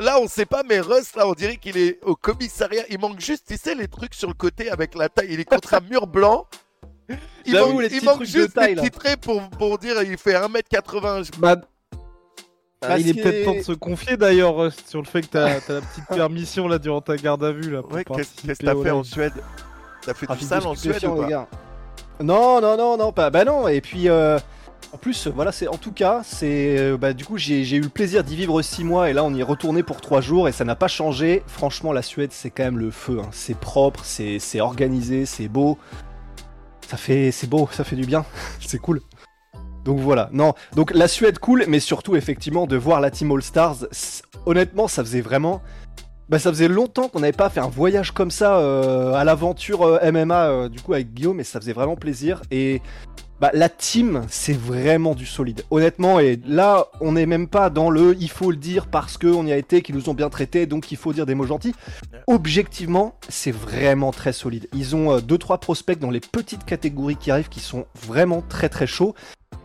Là, 0.00 0.18
on 0.20 0.26
sait 0.26 0.44
pas, 0.46 0.62
mais 0.68 0.80
Russ, 0.80 1.14
là, 1.14 1.26
on 1.28 1.34
dirait 1.34 1.56
qu'il 1.56 1.76
est 1.76 1.98
au 2.02 2.16
commissariat. 2.16 2.82
Il 2.90 2.98
manque 2.98 3.20
juste, 3.20 3.46
tu 3.48 3.56
sais, 3.56 3.74
les 3.74 3.86
trucs 3.88 4.14
sur 4.14 4.28
le 4.28 4.34
côté 4.34 4.70
avec 4.70 4.94
la 4.96 5.08
taille. 5.08 5.28
Il 5.30 5.38
est 5.40 5.44
contre 5.44 5.72
un 5.74 5.80
mur 5.80 6.06
blanc. 6.06 6.46
Il 7.46 7.54
manque, 7.54 7.80
les 7.82 7.86
il 7.86 7.96
petits 7.96 8.04
manque 8.04 8.14
trucs 8.16 8.28
de 8.32 8.32
juste 8.40 8.54
taille, 8.54 8.68
des 8.70 8.74
là. 8.76 8.82
petits 8.82 8.90
traits 8.98 9.20
pour, 9.20 9.40
pour 9.50 9.78
dire 9.78 10.02
il 10.02 10.16
fait 10.18 10.34
1m80. 10.34 11.24
Je- 11.24 11.40
Bah, 11.40 12.98
il 12.98 13.08
est 13.08 13.14
peut-être 13.22 13.44
temps 13.44 13.54
de 13.54 13.62
se 13.62 13.72
confier 13.72 14.16
d'ailleurs, 14.16 14.56
Rust, 14.56 14.88
sur 14.88 15.00
le 15.00 15.06
fait 15.06 15.22
que 15.22 15.26
t'as 15.28 15.44
as 15.56 15.68
la 15.68 15.80
petite 15.80 16.06
permission 16.14 16.66
là 16.68 16.78
durant 16.78 17.00
ta 17.00 17.16
garde 17.16 17.42
à 17.44 17.52
vue 17.52 17.70
là. 17.70 17.80
Ouais, 17.86 18.04
qu'est-ce 18.04 18.42
que 18.42 18.52
t'as 18.64 18.74
fait 18.82 18.90
en. 18.90 19.04
Suède? 19.04 19.32
T'as 20.02 20.12
fait 20.12 20.20
du 20.22 20.26
Trafic 20.26 20.48
sale 20.48 20.66
en 20.66 20.74
Suède 20.74 21.04
ou 21.04 21.16
pas? 21.16 21.48
Non, 22.20 22.60
non, 22.60 22.76
non, 22.76 22.96
non, 22.98 23.12
pas. 23.12 23.30
Bah 23.30 23.44
non. 23.44 23.68
Et 23.68 23.80
puis, 23.80 24.08
euh, 24.08 24.38
en 24.94 24.96
plus, 24.96 25.26
voilà, 25.26 25.50
c'est 25.50 25.66
en 25.66 25.76
tout 25.76 25.90
cas, 25.90 26.22
c'est, 26.24 26.78
euh, 26.78 26.96
bah 26.96 27.14
du 27.14 27.24
coup, 27.24 27.36
j'ai 27.36 27.68
eu 27.68 27.80
le 27.80 27.88
plaisir 27.88 28.22
d'y 28.22 28.36
vivre 28.36 28.62
six 28.62 28.84
mois 28.84 29.10
et 29.10 29.12
là, 29.12 29.24
on 29.24 29.34
y 29.34 29.40
est 29.40 29.42
retourné 29.42 29.82
pour 29.82 30.00
trois 30.00 30.20
jours 30.20 30.46
et 30.46 30.52
ça 30.52 30.64
n'a 30.64 30.76
pas 30.76 30.86
changé. 30.86 31.42
Franchement, 31.48 31.92
la 31.92 32.00
Suède, 32.00 32.30
c'est 32.32 32.50
quand 32.50 32.62
même 32.62 32.78
le 32.78 32.92
feu. 32.92 33.18
hein. 33.20 33.28
C'est 33.32 33.58
propre, 33.58 34.04
c'est 34.04 34.60
organisé, 34.60 35.26
c'est 35.26 35.48
beau. 35.48 35.78
Ça 36.86 36.96
fait, 36.96 37.32
c'est 37.32 37.48
beau, 37.48 37.68
ça 37.72 37.82
fait 37.82 37.96
du 37.96 38.06
bien. 38.06 38.24
c'est 38.60 38.78
cool. 38.78 39.00
Donc 39.84 39.98
voilà, 39.98 40.30
non, 40.32 40.54
donc 40.76 40.94
la 40.94 41.08
Suède 41.08 41.40
cool, 41.40 41.64
mais 41.66 41.80
surtout 41.80 42.14
effectivement 42.14 42.68
de 42.68 42.76
voir 42.76 43.00
la 43.00 43.10
Team 43.10 43.32
All 43.32 43.42
Stars, 43.42 43.86
honnêtement 44.46 44.88
ça 44.88 45.02
faisait 45.04 45.20
vraiment, 45.20 45.60
bah 46.30 46.38
ça 46.38 46.50
faisait 46.50 46.68
longtemps 46.68 47.08
qu'on 47.08 47.20
n'avait 47.20 47.32
pas 47.32 47.50
fait 47.50 47.60
un 47.60 47.68
voyage 47.68 48.12
comme 48.12 48.30
ça 48.30 48.58
euh, 48.60 49.12
à 49.12 49.24
l'aventure 49.24 49.82
euh, 49.82 50.10
MMA 50.10 50.46
euh, 50.46 50.68
du 50.70 50.80
coup 50.80 50.94
avec 50.94 51.12
Guillaume, 51.12 51.38
et 51.38 51.44
ça 51.44 51.60
faisait 51.60 51.74
vraiment 51.74 51.96
plaisir, 51.96 52.40
et 52.50 52.80
bah 53.44 53.50
la 53.52 53.68
team 53.68 54.24
c'est 54.30 54.56
vraiment 54.56 55.14
du 55.14 55.26
solide, 55.26 55.64
honnêtement, 55.70 56.18
et 56.18 56.40
là 56.46 56.86
on 57.02 57.12
n'est 57.12 57.26
même 57.26 57.46
pas 57.46 57.68
dans 57.68 57.90
le 57.90 58.16
il 58.18 58.30
faut 58.30 58.50
le 58.50 58.56
dire 58.56 58.86
parce 58.86 59.18
qu'on 59.18 59.44
y 59.44 59.52
a 59.52 59.58
été, 59.58 59.82
qu'ils 59.82 59.94
nous 59.94 60.08
ont 60.08 60.14
bien 60.14 60.30
traités, 60.30 60.64
donc 60.64 60.90
il 60.90 60.96
faut 60.96 61.12
dire 61.12 61.26
des 61.26 61.34
mots 61.34 61.44
gentils, 61.44 61.74
objectivement 62.26 63.18
c'est 63.28 63.50
vraiment 63.50 64.12
très 64.12 64.32
solide, 64.32 64.66
ils 64.72 64.96
ont 64.96 65.18
2-3 65.18 65.60
prospects 65.60 65.98
dans 65.98 66.08
les 66.08 66.20
petites 66.20 66.64
catégories 66.64 67.16
qui 67.16 67.30
arrivent 67.30 67.50
qui 67.50 67.60
sont 67.60 67.84
vraiment 68.06 68.42
très 68.48 68.70
très 68.70 68.86
chauds, 68.86 69.14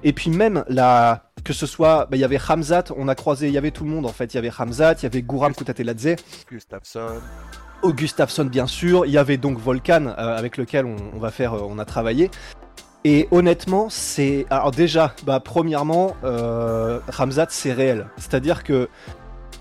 et 0.03 0.11
puis 0.11 0.30
même 0.30 0.66
la 0.67 1.31
que 1.45 1.53
ce 1.53 1.66
soit, 1.66 2.07
bah, 2.11 2.17
il 2.17 2.19
y 2.19 2.25
avait 2.25 2.38
Hamzat, 2.50 2.83
on 2.97 3.07
a 3.07 3.16
croisé, 3.16 3.47
il 3.47 3.53
y 3.53 3.57
avait 3.57 3.72
tout 3.72 3.85
le 3.85 3.89
monde 3.89 4.05
en 4.05 4.11
fait. 4.11 4.33
Il 4.33 4.35
y 4.35 4.39
avait 4.39 4.52
Hamzat, 4.52 4.95
il 4.95 5.03
y 5.03 5.05
avait 5.05 5.22
Guram 5.22 5.55
Kutateladze, 5.55 6.17
Gustafsson. 6.52 7.22
Augustafsson 7.81 8.44
bien 8.44 8.67
sûr, 8.67 9.05
il 9.05 9.13
y 9.13 9.17
avait 9.17 9.38
donc 9.38 9.57
Volcan 9.57 10.07
euh, 10.07 10.38
avec 10.38 10.57
lequel 10.57 10.85
on, 10.85 10.97
on 11.16 11.19
va 11.19 11.31
faire, 11.31 11.53
euh, 11.53 11.61
on 11.63 11.80
a 11.80 11.85
travaillé. 11.85 12.30
Et 13.05 13.28
honnêtement, 13.31 13.88
c'est 13.89 14.45
alors 14.50 14.72
déjà, 14.72 15.14
bah 15.25 15.39
premièrement, 15.39 16.16
euh, 16.23 17.00
c'est 17.50 17.73
réel. 17.73 18.08
C'est-à-dire 18.17 18.64
que 18.64 18.89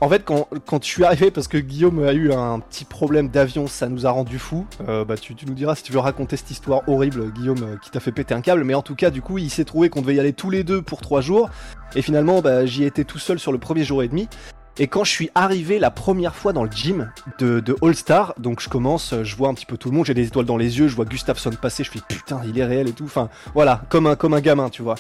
en 0.01 0.09
fait, 0.09 0.25
quand, 0.25 0.49
quand 0.67 0.83
je 0.83 0.89
suis 0.89 1.05
arrivé, 1.05 1.31
parce 1.33 1.49
que 1.49 1.59
Guillaume 1.59 2.05
a 2.05 2.13
eu 2.13 2.33
un 2.33 2.61
petit 2.61 2.85
problème 2.85 3.29
d'avion, 3.29 3.67
ça 3.67 3.89
nous 3.89 4.07
a 4.07 4.11
rendu 4.11 4.39
fou. 4.39 4.65
Euh, 4.89 5.05
bah, 5.05 5.17
tu, 5.17 5.35
tu 5.35 5.45
nous 5.47 5.55
diras 5.55 5.75
si 5.75 5.83
tu 5.83 5.93
veux 5.93 5.99
raconter 5.99 6.37
cette 6.37 6.53
histoire 6.53 6.89
horrible, 6.89 7.33
Guillaume, 7.33 7.63
euh, 7.63 7.77
qui 7.83 7.91
t'a 7.91 7.99
fait 7.99 8.13
péter 8.13 8.33
un 8.33 8.41
câble. 8.41 8.63
Mais 8.63 8.75
en 8.75 8.83
tout 8.83 8.95
cas, 8.95 9.11
du 9.11 9.23
coup, 9.23 9.39
il 9.39 9.51
s'est 9.51 9.65
trouvé 9.65 9.89
qu'on 9.89 10.01
devait 10.01 10.15
y 10.15 10.21
aller 10.21 10.33
tous 10.33 10.51
les 10.51 10.63
deux 10.63 10.83
pour 10.83 11.01
trois 11.01 11.21
jours. 11.21 11.51
Et 11.97 12.03
finalement, 12.03 12.41
bah, 12.43 12.65
j'y 12.65 12.85
étais 12.85 13.05
tout 13.05 13.19
seul 13.19 13.41
sur 13.41 13.51
le 13.51 13.59
premier 13.59 13.83
jour 13.83 14.03
et 14.05 14.09
demi. 14.09 14.29
Et 14.81 14.87
quand 14.87 15.03
je 15.03 15.11
suis 15.11 15.31
arrivé 15.35 15.79
la 15.79 15.91
première 15.91 16.37
fois 16.37 16.53
dans 16.53 16.63
le 16.63 16.71
gym 16.71 17.11
de, 17.39 17.77
All 17.83 17.97
Star, 17.97 18.35
donc 18.39 18.61
je 18.61 18.69
commence, 18.69 19.15
je 19.23 19.37
vois 19.37 19.49
un 19.49 19.55
petit 19.55 19.67
peu 19.67 19.77
tout 19.77 19.91
le 19.91 19.97
monde, 19.97 20.07
j'ai 20.07 20.15
des 20.15 20.29
étoiles 20.29 20.47
dans 20.47 20.57
les 20.57 20.79
yeux, 20.79 20.87
je 20.87 20.95
vois 20.95 21.05
Gustafsson 21.05 21.51
passer, 21.61 21.83
je 21.83 21.91
fais 21.91 22.01
putain, 22.07 22.41
il 22.47 22.59
est 22.59 22.65
réel 22.65 22.89
et 22.89 22.93
tout. 22.93 23.05
Enfin, 23.05 23.29
voilà, 23.55 23.83
comme 23.89 24.07
un, 24.07 24.15
comme 24.15 24.35
un 24.35 24.41
gamin, 24.41 24.71
tu 24.71 24.83
vois. 24.83 24.95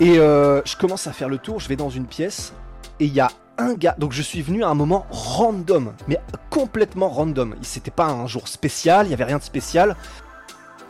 Et 0.00 0.18
euh, 0.18 0.60
je 0.64 0.76
commence 0.76 1.06
à 1.06 1.12
faire 1.12 1.28
le 1.28 1.38
tour, 1.38 1.60
je 1.60 1.68
vais 1.68 1.76
dans 1.76 1.90
une 1.90 2.06
pièce, 2.06 2.52
et 2.98 3.04
il 3.04 3.12
y 3.12 3.20
a 3.20 3.30
un 3.58 3.74
gars, 3.74 3.94
donc 3.98 4.12
je 4.12 4.22
suis 4.22 4.42
venu 4.42 4.64
à 4.64 4.68
un 4.68 4.74
moment 4.74 5.06
random, 5.10 5.92
mais 6.08 6.18
complètement 6.48 7.10
random. 7.10 7.54
C'était 7.62 7.90
pas 7.90 8.06
un 8.06 8.26
jour 8.26 8.48
spécial, 8.48 9.06
il 9.06 9.10
y 9.10 9.14
avait 9.14 9.24
rien 9.24 9.38
de 9.38 9.42
spécial. 9.42 9.96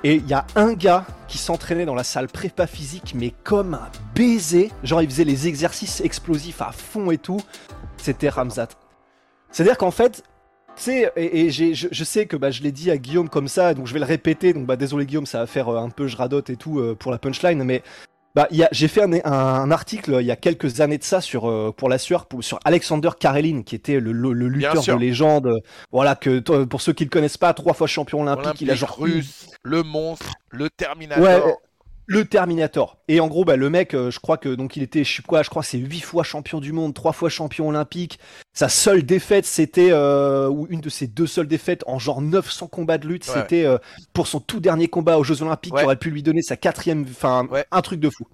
Et 0.02 0.14
il 0.14 0.26
y 0.26 0.32
a 0.32 0.46
un 0.56 0.72
gars 0.72 1.04
qui 1.28 1.36
s'entraînait 1.36 1.84
dans 1.84 1.94
la 1.94 2.04
salle 2.04 2.28
prépa 2.28 2.66
physique, 2.66 3.14
mais 3.14 3.34
comme 3.44 3.74
un 3.74 3.90
baiser. 4.14 4.70
Genre, 4.82 5.02
il 5.02 5.10
faisait 5.10 5.24
les 5.24 5.46
exercices 5.46 6.00
explosifs 6.00 6.62
à 6.62 6.72
fond 6.72 7.10
et 7.10 7.18
tout. 7.18 7.40
C'était 8.00 8.28
Ramzat. 8.28 8.68
C'est-à-dire 9.50 9.78
qu'en 9.78 9.90
fait, 9.90 10.22
tu 10.76 10.82
sais, 10.82 11.12
et, 11.16 11.40
et 11.46 11.50
je, 11.50 11.88
je 11.90 12.04
sais 12.04 12.26
que 12.26 12.36
bah, 12.36 12.50
je 12.50 12.62
l'ai 12.62 12.72
dit 12.72 12.90
à 12.90 12.96
Guillaume 12.96 13.28
comme 13.28 13.48
ça, 13.48 13.74
donc 13.74 13.86
je 13.86 13.92
vais 13.92 13.98
le 14.00 14.04
répéter. 14.06 14.52
Donc, 14.52 14.66
bah, 14.66 14.76
désolé 14.76 15.06
Guillaume, 15.06 15.26
ça 15.26 15.38
va 15.40 15.46
faire 15.46 15.68
euh, 15.68 15.78
un 15.78 15.90
peu 15.90 16.06
je 16.06 16.16
radote 16.16 16.50
et 16.50 16.56
tout 16.56 16.78
euh, 16.78 16.94
pour 16.94 17.10
la 17.12 17.18
punchline, 17.18 17.62
mais 17.64 17.82
bah, 18.36 18.46
j'ai 18.70 18.86
fait 18.86 19.02
un, 19.24 19.70
article 19.72 20.14
euh, 20.14 20.22
il 20.22 20.26
y 20.26 20.30
a 20.30 20.36
quelques 20.36 20.80
années 20.80 20.98
de 20.98 21.02
ça 21.02 21.20
sur 21.20 21.50
euh, 21.50 21.74
pour 21.76 21.88
la 21.88 21.98
sueur 21.98 22.26
pour- 22.26 22.44
sur 22.44 22.60
Alexander 22.64 23.10
Karelin 23.18 23.62
qui 23.62 23.74
était 23.74 23.98
le, 23.98 24.12
le- 24.12 24.32
le 24.32 24.46
lutteur 24.46 24.74
de 24.94 25.00
légende. 25.00 25.50
Voilà 25.90 26.14
que 26.14 26.38
pour 26.64 26.80
ceux 26.80 26.92
qui 26.92 27.02
le 27.04 27.10
connaissent 27.10 27.36
pas, 27.38 27.52
trois 27.54 27.74
fois 27.74 27.88
champion 27.88 28.20
olympique, 28.22 28.44
Olympique 28.44 28.60
il 28.62 28.70
a 28.70 28.74
genre 28.76 28.96
russe, 29.00 29.50
le 29.64 29.82
monstre, 29.82 30.30
le 30.52 30.70
Terminator. 30.70 31.24
Ouais, 31.24 31.42
le 32.12 32.24
Terminator. 32.24 32.98
Et 33.06 33.20
en 33.20 33.28
gros, 33.28 33.44
bah, 33.44 33.54
le 33.54 33.70
mec, 33.70 33.94
euh, 33.94 34.10
je 34.10 34.18
crois 34.18 34.36
que 34.36 34.48
donc 34.48 34.76
il 34.76 34.82
était, 34.82 35.04
je 35.04 35.16
sais 35.16 35.22
quoi, 35.22 35.44
je 35.44 35.48
crois 35.48 35.62
c'est 35.62 35.78
8 35.78 36.00
fois 36.00 36.24
champion 36.24 36.58
du 36.58 36.72
monde, 36.72 36.92
3 36.92 37.12
fois 37.12 37.28
champion 37.28 37.68
olympique. 37.68 38.18
Sa 38.52 38.68
seule 38.68 39.04
défaite, 39.04 39.46
c'était, 39.46 39.90
euh, 39.92 40.48
ou 40.48 40.66
une 40.70 40.80
de 40.80 40.88
ses 40.88 41.06
deux 41.06 41.28
seules 41.28 41.46
défaites 41.46 41.84
en 41.86 42.00
genre 42.00 42.20
900 42.20 42.66
combats 42.66 42.98
de 42.98 43.06
lutte, 43.06 43.28
Ouais. 43.28 43.34
c'était 43.34 43.64
euh, 43.64 43.78
pour 44.12 44.26
son 44.26 44.40
tout 44.40 44.58
dernier 44.58 44.88
combat 44.88 45.18
aux 45.18 45.24
Jeux 45.24 45.40
olympiques 45.42 45.72
Ouais. 45.72 45.80
qui 45.82 45.84
aurait 45.86 45.96
pu 45.96 46.10
lui 46.10 46.24
donner 46.24 46.42
sa 46.42 46.56
quatrième, 46.56 47.06
enfin, 47.08 47.46
Ouais. 47.48 47.64
un 47.70 47.80
truc 47.80 48.00
de 48.00 48.10
fou. 48.10 48.26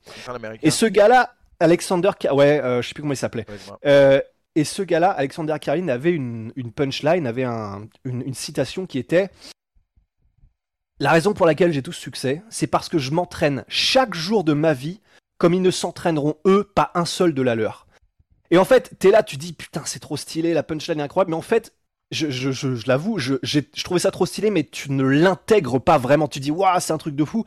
Et 0.63 0.71
ce 0.71 0.87
gars-là, 0.87 1.35
Alexander, 1.61 2.11
ouais, 2.33 2.61
euh, 2.63 2.81
je 2.81 2.89
sais 2.89 2.95
plus 2.95 3.03
comment 3.03 3.13
il 3.13 3.19
s'appelait. 3.19 3.45
Euh, 3.85 4.21
et 4.55 4.65
ce 4.65 4.81
gars-là, 4.83 5.11
Alexander 5.11 5.55
Karelin, 5.61 5.89
avait 5.89 6.13
une, 6.13 6.51
une 6.57 6.73
punchline, 6.73 7.27
avait 7.27 7.45
un- 7.45 7.83
une, 8.07 8.23
une 8.23 8.33
citation 8.35 8.87
qui 8.87 8.99
était 8.99 9.29
La 10.99 11.11
raison 11.11 11.35
pour 11.35 11.45
laquelle 11.45 11.73
j'ai 11.73 11.83
tout 11.83 11.93
ce 11.93 12.01
succès, 12.01 12.43
c'est 12.49 12.67
parce 12.67 12.89
que 12.89 12.99
je 12.99 13.11
m'entraîne 13.11 13.65
chaque 13.69 14.15
jour 14.15 14.45
de 14.45 14.55
ma 14.55 14.73
vie 14.73 15.01
comme 15.39 15.53
ils 15.53 15.61
ne 15.63 15.71
s'entraîneront 15.71 16.37
eux, 16.47 16.65
pas 16.75 16.91
un 16.95 17.05
seul 17.05 17.35
de 17.35 17.43
la 17.43 17.55
leur. 17.55 17.87
Et 18.51 18.57
en 18.57 18.65
fait, 18.65 18.93
t'es 18.99 19.11
là, 19.11 19.23
tu 19.23 19.37
dis 19.37 19.53
putain, 19.53 19.83
c'est 19.85 19.99
trop 19.99 20.17
stylé, 20.17 20.55
la 20.55 20.63
punchline 20.63 21.01
est 21.01 21.03
incroyable, 21.03 21.33
mais 21.33 21.37
en 21.37 21.43
fait, 21.43 21.75
je, 22.11 22.31
je, 22.31 22.53
je, 22.53 22.75
je 22.77 22.87
l'avoue, 22.87 23.19
je, 23.19 23.35
trouvais 23.85 24.01
ça 24.01 24.11
trop 24.11 24.25
stylé, 24.25 24.51
mais 24.51 24.65
tu 24.65 24.91
ne 24.91 25.03
l'intègres 25.03 25.81
pas 25.81 25.99
vraiment. 25.99 26.29
Tu 26.29 26.41
dis 26.41 26.51
waouh, 26.51 26.81
c'est 26.81 26.93
un 26.93 26.99
truc 26.99 27.17
de 27.17 27.25
fou, 27.25 27.45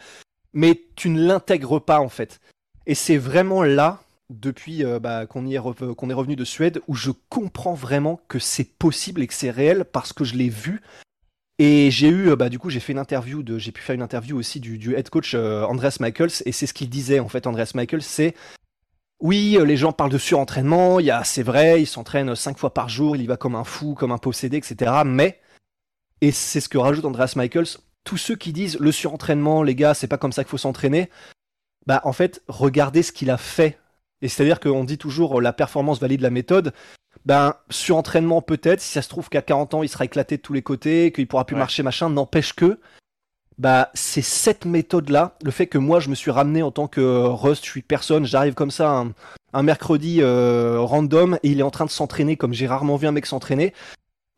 mais 0.53 0.83
tu 0.95 1.09
ne 1.09 1.25
l'intègres 1.25 1.79
pas 1.79 1.99
en 2.01 2.09
fait. 2.09 2.39
Et 2.85 2.93
c'est 2.93 3.17
vraiment 3.17 3.63
là, 3.63 4.03
depuis 4.29 4.83
euh, 4.83 4.99
bah, 4.99 5.25
qu'on 5.25 5.47
est, 5.47 5.53
est 5.53 5.59
revenu 5.59 6.35
de 6.35 6.45
Suède, 6.45 6.81
où 6.87 6.93
je 6.93 7.11
comprends 7.29 7.73
vraiment 7.73 8.19
que 8.27 8.37
c'est 8.37 8.77
possible 8.77 9.23
et 9.23 9.27
que 9.27 9.33
c'est 9.33 9.49
réel 9.49 9.85
parce 9.85 10.13
que 10.13 10.23
je 10.23 10.35
l'ai 10.35 10.49
vu. 10.49 10.81
Et 11.61 11.91
j'ai 11.91 12.07
eu, 12.07 12.29
euh, 12.29 12.35
bah, 12.37 12.47
du 12.47 12.57
coup, 12.57 12.69
j'ai 12.69 12.79
fait 12.79 12.93
une 12.93 12.99
interview 12.99 13.43
j'ai 13.57 13.73
pu 13.73 13.81
faire 13.81 13.93
une 13.93 14.01
interview 14.01 14.37
aussi 14.37 14.61
du, 14.61 14.95
head 14.95 15.09
coach 15.09 15.33
euh, 15.35 15.63
Andreas 15.65 15.97
Michaels, 15.99 16.41
et 16.45 16.53
c'est 16.53 16.65
ce 16.65 16.73
qu'il 16.73 16.89
disait 16.89 17.19
en 17.19 17.27
fait, 17.27 17.45
Andreas 17.47 17.71
Michaels, 17.75 18.01
c'est 18.01 18.33
oui, 19.19 19.57
euh, 19.57 19.65
les 19.65 19.75
gens 19.75 19.91
parlent 19.91 20.11
de 20.11 20.17
surentraînement, 20.17 21.01
il 21.01 21.07
y 21.07 21.11
a, 21.11 21.25
c'est 21.25 21.43
vrai, 21.43 21.81
il 21.81 21.85
s'entraîne 21.85 22.33
cinq 22.33 22.57
fois 22.57 22.73
par 22.73 22.87
jour, 22.87 23.17
il 23.17 23.21
y 23.21 23.27
va 23.27 23.35
comme 23.35 23.55
un 23.55 23.65
fou, 23.65 23.93
comme 23.93 24.13
un 24.13 24.17
possédé, 24.17 24.55
etc. 24.55 25.01
Mais, 25.05 25.41
et 26.21 26.31
c'est 26.31 26.61
ce 26.61 26.69
que 26.69 26.77
rajoute 26.77 27.03
Andreas 27.03 27.33
Michaels, 27.35 27.67
tous 28.05 28.17
ceux 28.17 28.37
qui 28.37 28.53
disent 28.53 28.79
le 28.79 28.93
surentraînement, 28.93 29.61
les 29.61 29.75
gars, 29.75 29.93
c'est 29.93 30.07
pas 30.07 30.17
comme 30.17 30.31
ça 30.31 30.45
qu'il 30.45 30.51
faut 30.51 30.57
s'entraîner, 30.57 31.09
bah 31.85 31.99
en 32.05 32.13
fait, 32.13 32.41
regardez 32.47 33.03
ce 33.03 33.11
qu'il 33.11 33.29
a 33.29 33.37
fait. 33.37 33.77
Et 34.21 34.29
c'est-à-dire 34.29 34.61
qu'on 34.61 34.85
dit 34.85 34.97
toujours 34.97 35.41
la 35.41 35.51
performance 35.51 35.99
valide 35.99 36.21
la 36.21 36.29
méthode. 36.29 36.73
Ben, 37.25 37.53
surentraînement 37.69 38.41
peut-être, 38.41 38.81
si 38.81 38.91
ça 38.91 39.01
se 39.01 39.09
trouve 39.09 39.29
qu'à 39.29 39.41
40 39.41 39.73
ans, 39.75 39.83
il 39.83 39.89
sera 39.89 40.05
éclaté 40.05 40.37
de 40.37 40.41
tous 40.41 40.53
les 40.53 40.61
côtés, 40.61 41.11
qu'il 41.11 41.27
pourra 41.27 41.45
plus 41.45 41.55
Ouais. 41.55 41.59
marcher, 41.59 41.83
machin, 41.83 42.09
n'empêche 42.09 42.53
que, 42.53 42.79
bah, 43.57 43.89
c'est 43.93 44.21
cette 44.21 44.65
méthode-là, 44.65 45.35
le 45.43 45.51
fait 45.51 45.67
que 45.67 45.77
moi, 45.77 45.99
je 45.99 46.09
me 46.09 46.15
suis 46.15 46.31
ramené 46.31 46.63
en 46.63 46.71
tant 46.71 46.87
que 46.87 47.01
euh, 47.01 47.27
Rust, 47.27 47.65
je 47.65 47.69
suis 47.69 47.81
personne, 47.81 48.25
j'arrive 48.25 48.53
comme 48.53 48.71
ça 48.71 48.89
un, 48.89 49.11
un 49.53 49.63
mercredi 49.63 50.19
euh, 50.21 50.77
random, 50.79 51.37
et 51.43 51.49
il 51.49 51.59
est 51.59 51.63
en 51.63 51.71
train 51.71 51.85
de 51.85 51.89
s'entraîner 51.91 52.37
comme 52.37 52.53
j'ai 52.53 52.67
rarement 52.67 52.95
vu 52.95 53.05
un 53.07 53.11
mec 53.11 53.25
s'entraîner. 53.25 53.73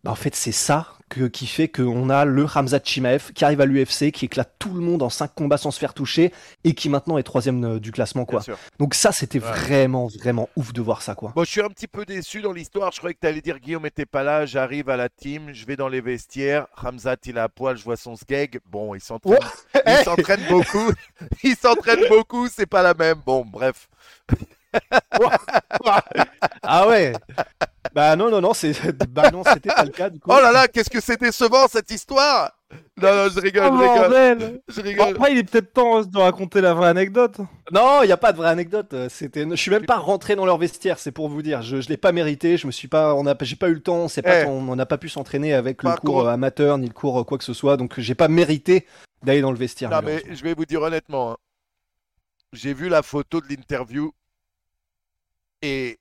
Bah, 0.04 0.12
en 0.12 0.16
fait, 0.16 0.36
c'est 0.36 0.52
ça 0.52 0.88
que, 1.10 1.28
qui 1.28 1.46
fait 1.46 1.68
qu'on 1.68 2.10
a 2.10 2.24
le 2.24 2.46
Ramzat 2.46 2.80
Chimaev 2.86 3.34
qui 3.34 3.44
arrive 3.44 3.60
à 3.60 3.66
l'UFC, 3.66 4.12
qui 4.14 4.26
éclate 4.26 4.54
tout 4.60 4.74
le 4.74 4.80
monde 4.80 5.04
en 5.04 5.10
5 5.10 5.36
combats 5.36 5.58
sans 5.58 5.70
se 5.70 5.78
faire 5.78 5.94
toucher 5.94 6.32
et 6.64 6.74
qui 6.74 6.88
maintenant 6.88 7.18
est 7.18 7.24
troisième 7.24 7.64
euh, 7.66 7.80
du 7.82 7.92
classement. 7.92 8.24
quoi. 8.24 8.42
Donc 8.80 8.94
ça, 8.94 9.12
c'était 9.12 9.40
Ouais. 9.40 9.52
vraiment, 9.52 10.08
vraiment 10.08 10.48
ouf 10.56 10.72
de 10.72 10.82
voir 10.82 11.02
ça. 11.02 11.14
quoi. 11.14 11.34
Bon, 11.36 11.44
je 11.44 11.50
suis 11.50 11.62
un 11.62 11.68
petit 11.68 11.88
peu 11.88 12.06
déçu 12.06 12.42
dans 12.42 12.54
l'histoire. 12.54 12.94
Je 12.94 13.00
croyais 13.00 13.14
que 13.14 13.20
tu 13.20 13.28
allais 13.28 13.42
dire 13.42 13.60
Guillaume 13.60 13.86
était 13.86 14.06
pas 14.06 14.24
là. 14.24 14.46
J'arrive 14.46 14.88
à 14.90 14.96
la 14.96 15.10
team, 15.10 15.50
je 15.52 15.66
vais 15.66 15.76
dans 15.76 15.90
les 15.90 16.00
vestiaires. 16.00 16.68
Hamzat, 16.82 17.18
il 17.26 17.36
est 17.36 17.42
à 17.42 17.50
poil, 17.50 17.76
je 17.76 17.84
vois 17.84 17.98
son 17.98 18.16
skeg. 18.16 18.60
Bon, 18.72 18.96
il 18.96 19.02
s'entraîne, 19.02 19.38
il 19.86 19.98
s'entraîne 20.06 20.42
beaucoup. 20.50 20.94
il 21.44 21.58
s'entraîne 21.58 22.08
beaucoup, 22.08 22.48
c'est 22.48 22.66
pas 22.66 22.82
la 22.84 22.94
même. 22.94 23.20
Bon, 23.26 23.44
bref. 23.46 23.90
Ah 26.64 26.88
ouais 26.88 27.14
Bah 27.94 28.16
non, 28.16 28.30
non, 28.30 28.42
non, 28.42 28.54
c'est... 28.54 28.74
bah 29.10 29.32
non, 29.32 29.44
c'était 29.44 29.70
pas 29.74 29.84
le 29.84 29.90
cas 29.92 30.10
du 30.10 30.20
coup. 30.20 30.30
Oh 30.32 30.40
là 30.42 30.52
là, 30.52 30.68
qu'est-ce 30.68 30.90
que 30.90 31.02
c'est 31.02 31.20
décevant 31.20 31.68
cette 31.68 31.92
histoire 31.92 32.52
Non, 33.02 33.14
non, 33.16 33.30
je 33.30 33.40
rigole, 33.42 33.70
Oh 33.72 33.78
je 33.78 33.82
rigole. 33.84 34.00
bordel 34.10 34.62
Je 34.70 34.82
Bon, 34.82 34.88
rigole. 34.88 35.10
Après, 35.10 35.32
il 35.34 35.38
est 35.40 35.44
peut-être 35.44 35.74
temps 35.74 36.02
de 36.04 36.18
raconter 36.18 36.62
la 36.62 36.74
vraie 36.74 36.88
anecdote. 36.90 37.40
Non, 37.72 38.04
il 38.04 38.08
y 38.10 38.12
a 38.12 38.18
pas 38.18 38.32
de 38.32 38.38
vraie 38.38 38.50
anecdote. 38.50 38.96
C'était, 39.10 39.46
je 39.50 39.56
suis 39.56 39.72
même 39.72 39.86
pas 39.86 39.98
rentré 39.98 40.36
dans 40.36 40.46
leur 40.46 40.58
vestiaire, 40.58 41.00
c'est 41.00 41.12
pour 41.12 41.28
vous 41.28 41.42
dire. 41.42 41.62
Je, 41.62 41.82
je 41.82 41.90
l'ai 41.90 41.98
pas 41.98 42.12
mérité. 42.12 42.56
Je 42.58 42.68
me 42.68 42.72
suis 42.72 42.88
pas, 42.88 43.14
on 43.16 43.26
a, 43.26 43.36
j'ai 43.42 43.56
pas 43.58 43.68
eu 43.70 43.74
le 43.74 43.82
temps. 43.84 44.08
C'est 44.08 44.22
pas, 44.22 44.42
Eh. 44.44 44.46
on 44.46 44.76
n'a 44.76 44.86
pas 44.86 44.98
pu 44.98 45.10
s'entraîner 45.10 45.54
avec 45.54 45.84
le 45.84 45.90
Par 45.90 46.00
cours 46.02 46.16
contre- 46.20 46.30
amateur 46.30 46.78
ni 46.78 46.88
le 46.88 46.94
cours 46.94 47.26
quoi 47.26 47.38
que 47.38 47.44
ce 47.44 47.54
soit. 47.54 47.76
Donc 47.78 48.00
j'ai 48.00 48.16
pas 48.16 48.28
mérité 48.30 48.86
d'aller 49.24 49.42
dans 49.42 49.52
le 49.52 49.58
vestiaire. 49.58 49.90
Non, 49.90 50.02
mais 50.04 50.24
je 50.32 50.44
vais 50.44 50.54
vous 50.54 50.66
dire 50.66 50.82
honnêtement, 50.82 51.32
hein. 51.34 51.38
j'ai 52.54 52.74
vu 52.74 52.88
la 52.90 53.02
photo 53.04 53.42
de 53.42 53.48
l'interview 53.50 54.12
et 55.62 56.00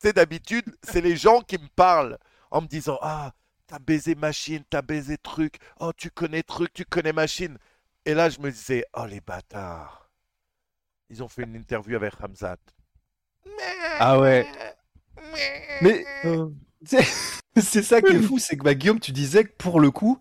tu 0.00 0.08
sais, 0.08 0.12
d'habitude, 0.12 0.76
c'est 0.82 1.00
les 1.00 1.16
gens 1.16 1.40
qui 1.40 1.58
me 1.58 1.68
parlent 1.74 2.18
en 2.50 2.62
me 2.62 2.66
disant 2.66 2.98
Ah, 3.02 3.32
t'as 3.66 3.78
baisé 3.78 4.14
machine, 4.14 4.62
t'as 4.70 4.82
baisé 4.82 5.16
truc, 5.18 5.56
oh, 5.80 5.92
tu 5.96 6.10
connais 6.10 6.42
truc, 6.42 6.72
tu 6.72 6.84
connais 6.84 7.12
machine. 7.12 7.58
Et 8.04 8.14
là, 8.14 8.28
je 8.30 8.40
me 8.40 8.50
disais 8.50 8.84
Oh, 8.94 9.06
les 9.06 9.20
bâtards. 9.20 10.10
Ils 11.10 11.22
ont 11.22 11.28
fait 11.28 11.42
une 11.44 11.56
interview 11.56 11.96
avec 11.96 12.14
Hamzat. 12.22 12.58
Ah 13.98 14.18
ouais. 14.20 14.46
Mais 15.80 16.04
Euh, 16.24 16.48
c'est 16.84 17.02
c'est 17.56 17.82
ça 17.82 18.02
qui 18.02 18.12
est 18.14 18.20
fou, 18.20 18.38
c'est 18.38 18.56
que 18.56 18.62
bah, 18.64 18.74
Guillaume, 18.74 19.00
tu 19.00 19.12
disais 19.12 19.44
que 19.44 19.52
pour 19.56 19.80
le 19.80 19.90
coup, 19.90 20.18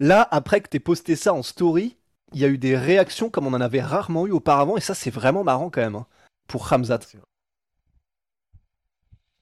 là, 0.00 0.26
après 0.30 0.60
que 0.60 0.68
t'aies 0.68 0.80
posté 0.80 1.16
ça 1.16 1.34
en 1.34 1.42
story, 1.42 1.96
il 2.32 2.40
y 2.40 2.44
a 2.44 2.48
eu 2.48 2.58
des 2.58 2.76
réactions 2.76 3.30
comme 3.30 3.46
on 3.46 3.54
en 3.54 3.60
avait 3.60 3.82
rarement 3.82 4.26
eu 4.26 4.32
auparavant, 4.32 4.76
et 4.76 4.80
ça, 4.80 4.94
c'est 4.94 5.10
vraiment 5.10 5.44
marrant 5.44 5.70
quand 5.70 5.80
même. 5.82 5.96
hein, 5.96 6.06
pour 6.46 6.72
Hamzat. 6.72 7.00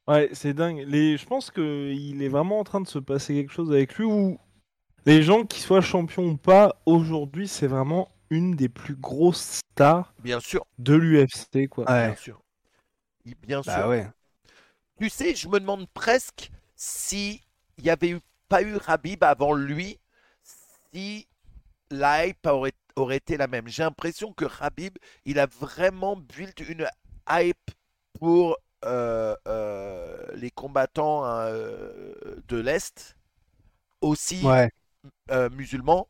Ouais, 0.08 0.30
c'est 0.32 0.54
dingue. 0.54 0.84
Les... 0.86 1.16
Je 1.16 1.26
pense 1.26 1.50
qu'il 1.50 2.22
est 2.22 2.28
vraiment 2.28 2.58
en 2.58 2.64
train 2.64 2.80
de 2.80 2.88
se 2.88 2.98
passer 2.98 3.34
quelque 3.34 3.52
chose 3.52 3.70
avec 3.70 3.94
lui 3.96 4.04
où 4.04 4.38
les 5.06 5.22
gens 5.22 5.44
qui 5.44 5.60
soient 5.60 5.80
champions 5.80 6.26
ou 6.26 6.36
pas, 6.36 6.76
aujourd'hui, 6.86 7.48
c'est 7.48 7.66
vraiment 7.66 8.08
une 8.30 8.54
des 8.56 8.68
plus 8.68 8.94
grosses 8.94 9.60
stars 9.72 10.14
Bien 10.20 10.40
sûr, 10.40 10.66
de 10.78 10.94
l'UFC, 10.94 11.68
quoi. 11.68 11.90
Ouais. 11.90 12.06
bien 12.06 12.16
sûr. 12.16 12.42
Bien 13.46 13.62
sûr. 13.62 13.72
Bah 13.72 13.88
ouais. 13.88 14.08
Tu 14.98 15.08
sais, 15.10 15.34
je 15.34 15.48
me 15.48 15.60
demande 15.60 15.88
presque 15.92 16.50
si 16.76 17.42
il 17.78 17.84
n'y 17.84 17.90
avait 17.90 18.10
eu, 18.10 18.20
pas 18.48 18.62
eu 18.62 18.76
Rabib 18.76 19.22
avant 19.24 19.54
lui, 19.54 19.98
si 20.92 21.26
la 21.90 22.26
hype 22.26 22.46
aurait, 22.46 22.72
aurait 22.96 23.16
été 23.18 23.36
la 23.36 23.46
même. 23.48 23.68
J'ai 23.68 23.82
l'impression 23.82 24.32
que 24.32 24.44
Rabib, 24.44 24.96
il 25.24 25.38
a 25.38 25.46
vraiment 25.46 26.16
build 26.16 26.58
une 26.68 26.88
hype 27.28 27.70
pour 28.18 28.56
euh, 28.84 29.36
euh, 29.48 30.26
les 30.36 30.50
combattants 30.50 31.24
euh, 31.26 32.14
de 32.48 32.56
l'Est, 32.58 33.16
aussi 34.00 34.40
Ouais. 34.44 34.70
musulmans, 35.52 36.08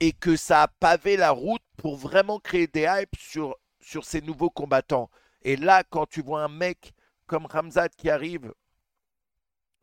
et 0.00 0.12
que 0.12 0.36
ça 0.36 0.62
a 0.62 0.68
pavé 0.68 1.16
la 1.16 1.30
route 1.32 1.62
pour 1.76 1.96
vraiment 1.96 2.38
créer 2.38 2.66
des 2.68 2.82
hypes 2.88 3.16
sur, 3.18 3.56
sur 3.80 4.04
ces 4.04 4.20
nouveaux 4.20 4.50
combattants. 4.50 5.10
Et 5.42 5.56
là, 5.56 5.82
quand 5.84 6.06
tu 6.06 6.22
vois 6.22 6.44
un 6.44 6.48
mec 6.48 6.92
comme 7.26 7.46
Ramzat 7.46 7.88
qui 7.90 8.08
arrive, 8.10 8.52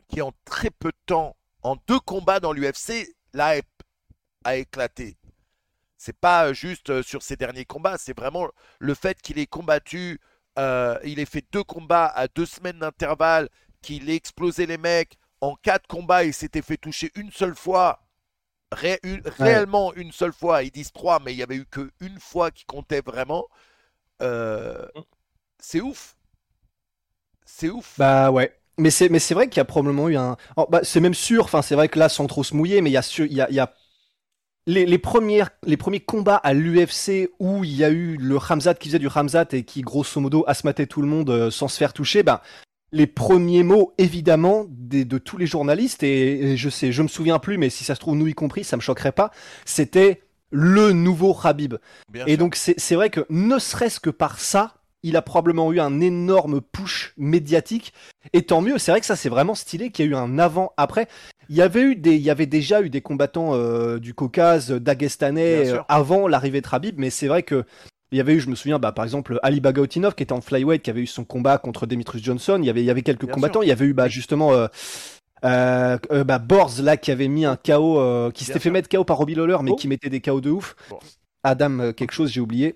qui 0.07 0.21
en 0.21 0.31
très 0.45 0.69
peu 0.69 0.91
de 0.91 0.97
temps, 1.07 1.35
en 1.63 1.75
deux 1.87 1.99
combats 1.99 2.39
dans 2.39 2.53
l'UFC, 2.53 3.15
la 3.33 3.57
hype 3.57 3.83
a 4.43 4.57
éclaté. 4.57 5.17
C'est 6.03 6.17
pas 6.17 6.47
euh, 6.47 6.53
juste 6.53 6.89
euh, 6.89 7.03
sur 7.03 7.21
ses 7.21 7.35
derniers 7.35 7.65
combats, 7.65 7.97
c'est 7.99 8.17
vraiment 8.17 8.47
le 8.79 8.95
fait 8.95 9.21
qu'il 9.21 9.37
ait 9.37 9.45
combattu, 9.45 10.19
euh, 10.57 10.97
il 11.03 11.19
ait 11.19 11.25
fait 11.25 11.45
deux 11.51 11.63
combats 11.63 12.07
à 12.07 12.27
deux 12.27 12.47
semaines 12.47 12.79
d'intervalle, 12.79 13.49
qu'il 13.83 14.09
ait 14.09 14.15
explosé 14.15 14.65
les 14.65 14.79
mecs. 14.79 15.17
En 15.41 15.55
quatre 15.55 15.85
combats, 15.87 16.23
il 16.23 16.33
s'était 16.33 16.63
fait 16.63 16.77
toucher 16.77 17.11
une 17.15 17.31
seule 17.31 17.55
fois. 17.55 18.01
Ré- 18.73 18.99
une- 19.03 19.23
réellement 19.25 19.93
une 19.95 20.11
seule 20.13 20.33
fois. 20.33 20.63
Ils 20.63 20.71
disent 20.71 20.91
trois, 20.93 21.19
mais 21.19 21.33
il 21.33 21.37
y 21.39 21.43
avait 21.43 21.57
eu 21.57 21.65
qu'une 21.67 22.19
fois 22.19 22.51
qui 22.51 22.65
comptait 22.65 23.01
vraiment. 23.01 23.47
Euh, 24.23 24.87
c'est 25.59 25.81
ouf. 25.81 26.17
C'est 27.45 27.69
ouf. 27.69 27.97
Bah 27.97 28.31
ouais. 28.31 28.57
Mais 28.77 28.89
c'est, 28.89 29.09
mais 29.09 29.19
c'est 29.19 29.33
vrai 29.33 29.47
qu'il 29.49 29.57
y 29.57 29.61
a 29.61 29.65
probablement 29.65 30.09
eu 30.09 30.17
un. 30.17 30.37
Oh, 30.57 30.65
bah, 30.69 30.79
c'est 30.83 30.99
même 31.01 31.13
sûr, 31.13 31.43
enfin, 31.43 31.61
c'est 31.61 31.75
vrai 31.75 31.89
que 31.89 31.99
là, 31.99 32.09
sans 32.09 32.25
trop 32.27 32.43
se 32.43 32.55
mouiller, 32.55 32.81
mais 32.81 32.89
il 32.89 32.93
y 32.93 32.97
a, 32.97 33.01
su- 33.01 33.27
il 33.27 33.33
y 33.33 33.41
a, 33.41 33.49
il 33.49 33.55
y 33.55 33.59
a... 33.59 33.73
Les, 34.67 34.85
les, 34.85 34.97
premières, 34.99 35.49
les 35.65 35.77
premiers 35.77 35.99
combats 35.99 36.35
à 36.35 36.53
l'UFC 36.53 37.29
où 37.39 37.63
il 37.63 37.75
y 37.75 37.83
a 37.83 37.89
eu 37.89 38.17
le 38.17 38.37
Hamzat 38.37 38.75
qui 38.75 38.89
faisait 38.89 38.99
du 38.99 39.09
Hamzat 39.13 39.47
et 39.53 39.63
qui, 39.63 39.81
grosso 39.81 40.19
modo, 40.21 40.43
asmatait 40.47 40.85
tout 40.85 41.01
le 41.01 41.07
monde 41.07 41.29
euh, 41.31 41.49
sans 41.49 41.67
se 41.67 41.77
faire 41.77 41.93
toucher, 41.93 42.21
ben, 42.21 42.41
les 42.91 43.07
premiers 43.07 43.63
mots, 43.63 43.93
évidemment, 43.97 44.65
des, 44.69 45.05
de 45.05 45.17
tous 45.17 45.37
les 45.37 45.47
journalistes, 45.47 46.03
et, 46.03 46.51
et 46.51 46.57
je 46.57 46.69
sais, 46.69 46.91
je 46.91 47.01
me 47.01 47.07
souviens 47.07 47.39
plus, 47.39 47.57
mais 47.57 47.69
si 47.69 47.83
ça 47.83 47.95
se 47.95 47.99
trouve, 47.99 48.15
nous 48.15 48.27
y 48.27 48.33
compris, 48.33 48.63
ça 48.63 48.75
me 48.75 48.81
choquerait 48.81 49.13
pas, 49.13 49.31
c'était 49.65 50.21
le 50.51 50.91
nouveau 50.91 51.35
Habib. 51.43 51.75
Bien 52.09 52.25
Et 52.25 52.31
sûr. 52.31 52.39
donc 52.39 52.55
c'est 52.55 52.77
c'est 52.77 52.95
vrai 52.95 53.09
que 53.09 53.25
ne 53.29 53.57
serait-ce 53.57 53.99
que 53.99 54.09
par 54.09 54.39
ça, 54.39 54.75
il 55.03 55.15
a 55.15 55.21
probablement 55.21 55.71
eu 55.71 55.79
un 55.79 56.01
énorme 56.01 56.61
push 56.61 57.13
médiatique. 57.17 57.93
Et 58.33 58.43
tant 58.43 58.61
mieux, 58.61 58.77
c'est 58.77 58.91
vrai 58.91 58.99
que 58.99 59.05
ça 59.05 59.15
c'est 59.15 59.29
vraiment 59.29 59.55
stylé 59.55 59.91
qu'il 59.91 60.05
y 60.05 60.07
a 60.09 60.11
eu 60.11 60.15
un 60.15 60.37
avant-après. 60.37 61.07
Il 61.51 61.57
y 61.57 61.61
avait 61.61 61.81
eu 61.81 61.95
des, 61.97 62.15
il 62.15 62.21
y 62.21 62.29
avait 62.29 62.45
déjà 62.45 62.81
eu 62.81 62.89
des 62.89 63.01
combattants 63.01 63.53
euh, 63.55 63.99
du 63.99 64.13
Caucase, 64.13 64.71
dagestanais 64.71 65.63
Bien 65.63 65.65
sûr. 65.65 65.79
euh, 65.81 65.83
avant 65.89 66.27
l'arrivée 66.29 66.61
de 66.61 66.67
Habib, 66.71 66.95
mais 66.97 67.09
c'est 67.09 67.27
vrai 67.27 67.43
que 67.43 67.65
il 68.13 68.17
y 68.17 68.21
avait 68.21 68.35
eu, 68.35 68.39
je 68.39 68.49
me 68.49 68.55
souviens, 68.55 68.79
bah, 68.79 68.93
par 68.93 69.03
exemple 69.03 69.37
Ali 69.43 69.59
Bagautinov 69.59 70.15
qui 70.15 70.23
était 70.23 70.31
en 70.33 70.39
flyweight, 70.39 70.81
qui 70.81 70.89
avait 70.89 71.01
eu 71.01 71.07
son 71.07 71.25
combat 71.25 71.57
contre 71.57 71.85
Demetrius 71.85 72.23
Johnson. 72.23 72.57
Il 72.61 72.65
y 72.65 72.69
avait, 72.69 72.81
il 72.81 72.85
y 72.85 72.89
avait 72.89 73.01
quelques 73.01 73.25
Bien 73.25 73.33
combattants. 73.33 73.61
Il 73.63 73.67
y 73.67 73.71
avait 73.71 73.85
eu 73.85 73.93
bah, 73.93 74.07
justement 74.07 74.53
euh, 74.53 74.67
euh, 75.43 75.97
euh, 76.11 76.23
bah, 76.23 76.39
Borz 76.39 76.81
là 76.81 76.95
qui 76.95 77.11
avait 77.11 77.27
mis 77.27 77.43
un 77.45 77.57
KO, 77.57 77.99
euh, 77.99 78.31
qui 78.31 78.45
s'était 78.45 78.59
fait 78.59 78.69
mettre 78.71 78.87
KO 78.89 79.03
par 79.03 79.17
Robbie 79.17 79.35
Lawler, 79.35 79.57
mais 79.61 79.71
Oh. 79.71 79.75
qui 79.75 79.87
mettait 79.89 80.09
des 80.09 80.21
KO 80.21 80.39
de 80.39 80.51
ouf. 80.51 80.75
Bon. 80.89 80.99
Adam 81.43 81.79
euh, 81.79 81.91
quelque 81.91 82.13
chose, 82.13 82.31
j'ai 82.31 82.39
oublié. 82.39 82.75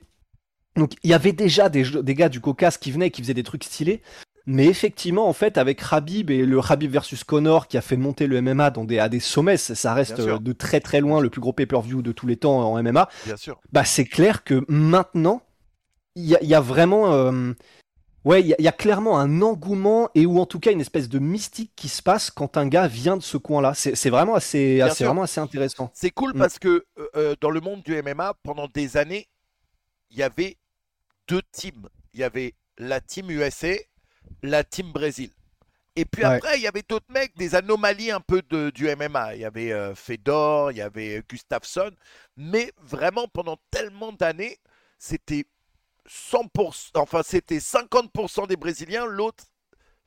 Donc 0.75 0.93
il 1.03 1.09
y 1.09 1.13
avait 1.13 1.31
déjà 1.31 1.69
des 1.69 2.15
gars 2.15 2.27
du 2.27 2.41
Caucase 2.41 2.77
qui 2.77 2.91
venaient, 2.91 3.09
qui 3.09 3.21
faisaient 3.21 3.33
des 3.33 3.43
trucs 3.43 3.63
stylés. 3.63 4.01
Mais 4.47 4.65
effectivement, 4.67 5.27
en 5.27 5.33
fait, 5.33 5.57
avec 5.57 5.81
Habib 5.91 6.29
et 6.29 6.45
le 6.45 6.59
Habib 6.59 6.91
versus 6.91 7.23
Connor 7.23 7.67
qui 7.67 7.77
a 7.77 7.81
fait 7.81 7.97
monter 7.97 8.27
le 8.27 8.41
MMA 8.41 8.69
dans 8.69 8.83
des, 8.85 8.99
à 8.99 9.09
des 9.09 9.19
sommets, 9.19 9.57
ça 9.57 9.93
reste 9.93 10.19
euh, 10.19 10.37
de 10.37 10.53
très 10.53 10.79
très 10.81 11.01
loin 11.01 11.19
le 11.19 11.29
plus 11.31 11.41
gros 11.41 11.53
pay-per-view 11.53 12.01
de 12.03 12.11
tous 12.11 12.27
les 12.27 12.37
temps 12.37 12.59
en 12.71 12.81
MMA. 12.83 13.09
Bien 13.25 13.37
sûr. 13.37 13.59
Bah 13.71 13.85
c'est 13.85 14.05
clair 14.05 14.43
que 14.43 14.63
maintenant, 14.67 15.41
il 16.15 16.25
y 16.25 16.35
a, 16.35 16.41
il 16.43 16.47
y 16.47 16.55
a 16.55 16.61
vraiment... 16.61 17.11
euh, 17.13 17.53
Ouais, 18.23 18.41
il 18.41 18.47
y, 18.47 18.53
a- 18.53 18.55
il 18.57 18.65
y 18.65 18.67
a 18.67 18.71
clairement 18.71 19.19
un 19.19 19.43
engouement 19.43 20.09
et 20.15 20.25
ou 20.25 20.39
en 20.39 20.47
tout 20.47 20.59
cas 20.59 20.71
une 20.71 20.81
espèce 20.81 21.09
de 21.09 21.19
mystique 21.19 21.71
qui 21.75 21.87
se 21.89 22.01
passe 22.01 22.31
quand 22.31 22.57
un 22.57 22.67
gars 22.67 22.87
vient 22.87 23.17
de 23.17 23.21
ce 23.21 23.37
coin-là. 23.37 23.75
C'est 23.75 24.09
vraiment 24.09 24.33
assez, 24.33 24.79
sûr. 24.95 25.05
vraiment 25.05 25.21
assez 25.21 25.39
intéressant. 25.39 25.91
C'est 25.93 26.09
cool 26.09 26.31
Mm. 26.33 26.39
parce 26.39 26.57
que 26.57 26.85
euh, 26.97 27.07
euh, 27.15 27.35
dans 27.39 27.51
le 27.51 27.61
monde 27.61 27.83
du 27.83 27.93
MMA, 28.01 28.33
pendant 28.41 28.67
des 28.67 28.97
années, 28.97 29.27
il 30.09 30.17
y 30.17 30.23
avait 30.23 30.57
deux 31.27 31.43
teams. 31.51 31.87
Il 32.15 32.19
y 32.19 32.23
avait 32.23 32.55
la 32.79 32.99
team 32.99 33.29
USA, 33.29 33.75
la 34.45 34.63
team 34.63 34.91
Brésil. 34.91 35.31
Et 35.95 36.05
puis 36.05 36.23
Ouais. 36.23 36.25
après, 36.25 36.57
il 36.57 36.63
y 36.63 36.67
avait 36.67 36.83
d'autres 36.87 37.11
mecs, 37.11 37.35
des 37.37 37.55
anomalies 37.55 38.11
un 38.11 38.19
peu 38.21 38.41
de, 38.49 38.69
du 38.71 38.87
MMA. 38.89 39.35
Il 39.35 39.41
y 39.41 39.45
avait 39.45 39.71
euh, 39.71 39.95
Fedor, 39.95 40.71
il 40.71 40.77
y 40.77 40.81
avait 40.81 41.23
Gustafsson. 41.29 41.91
Mais 42.37 42.71
vraiment, 42.81 43.27
pendant 43.27 43.57
tellement 43.71 44.11
d'années, 44.11 44.57
c'était 44.99 45.45
100%, 46.07 46.91
enfin, 46.95 47.23
c'était 47.23 47.59
50% 47.59 48.47
des 48.47 48.57
Brésiliens, 48.57 49.05
l'autre, 49.05 49.45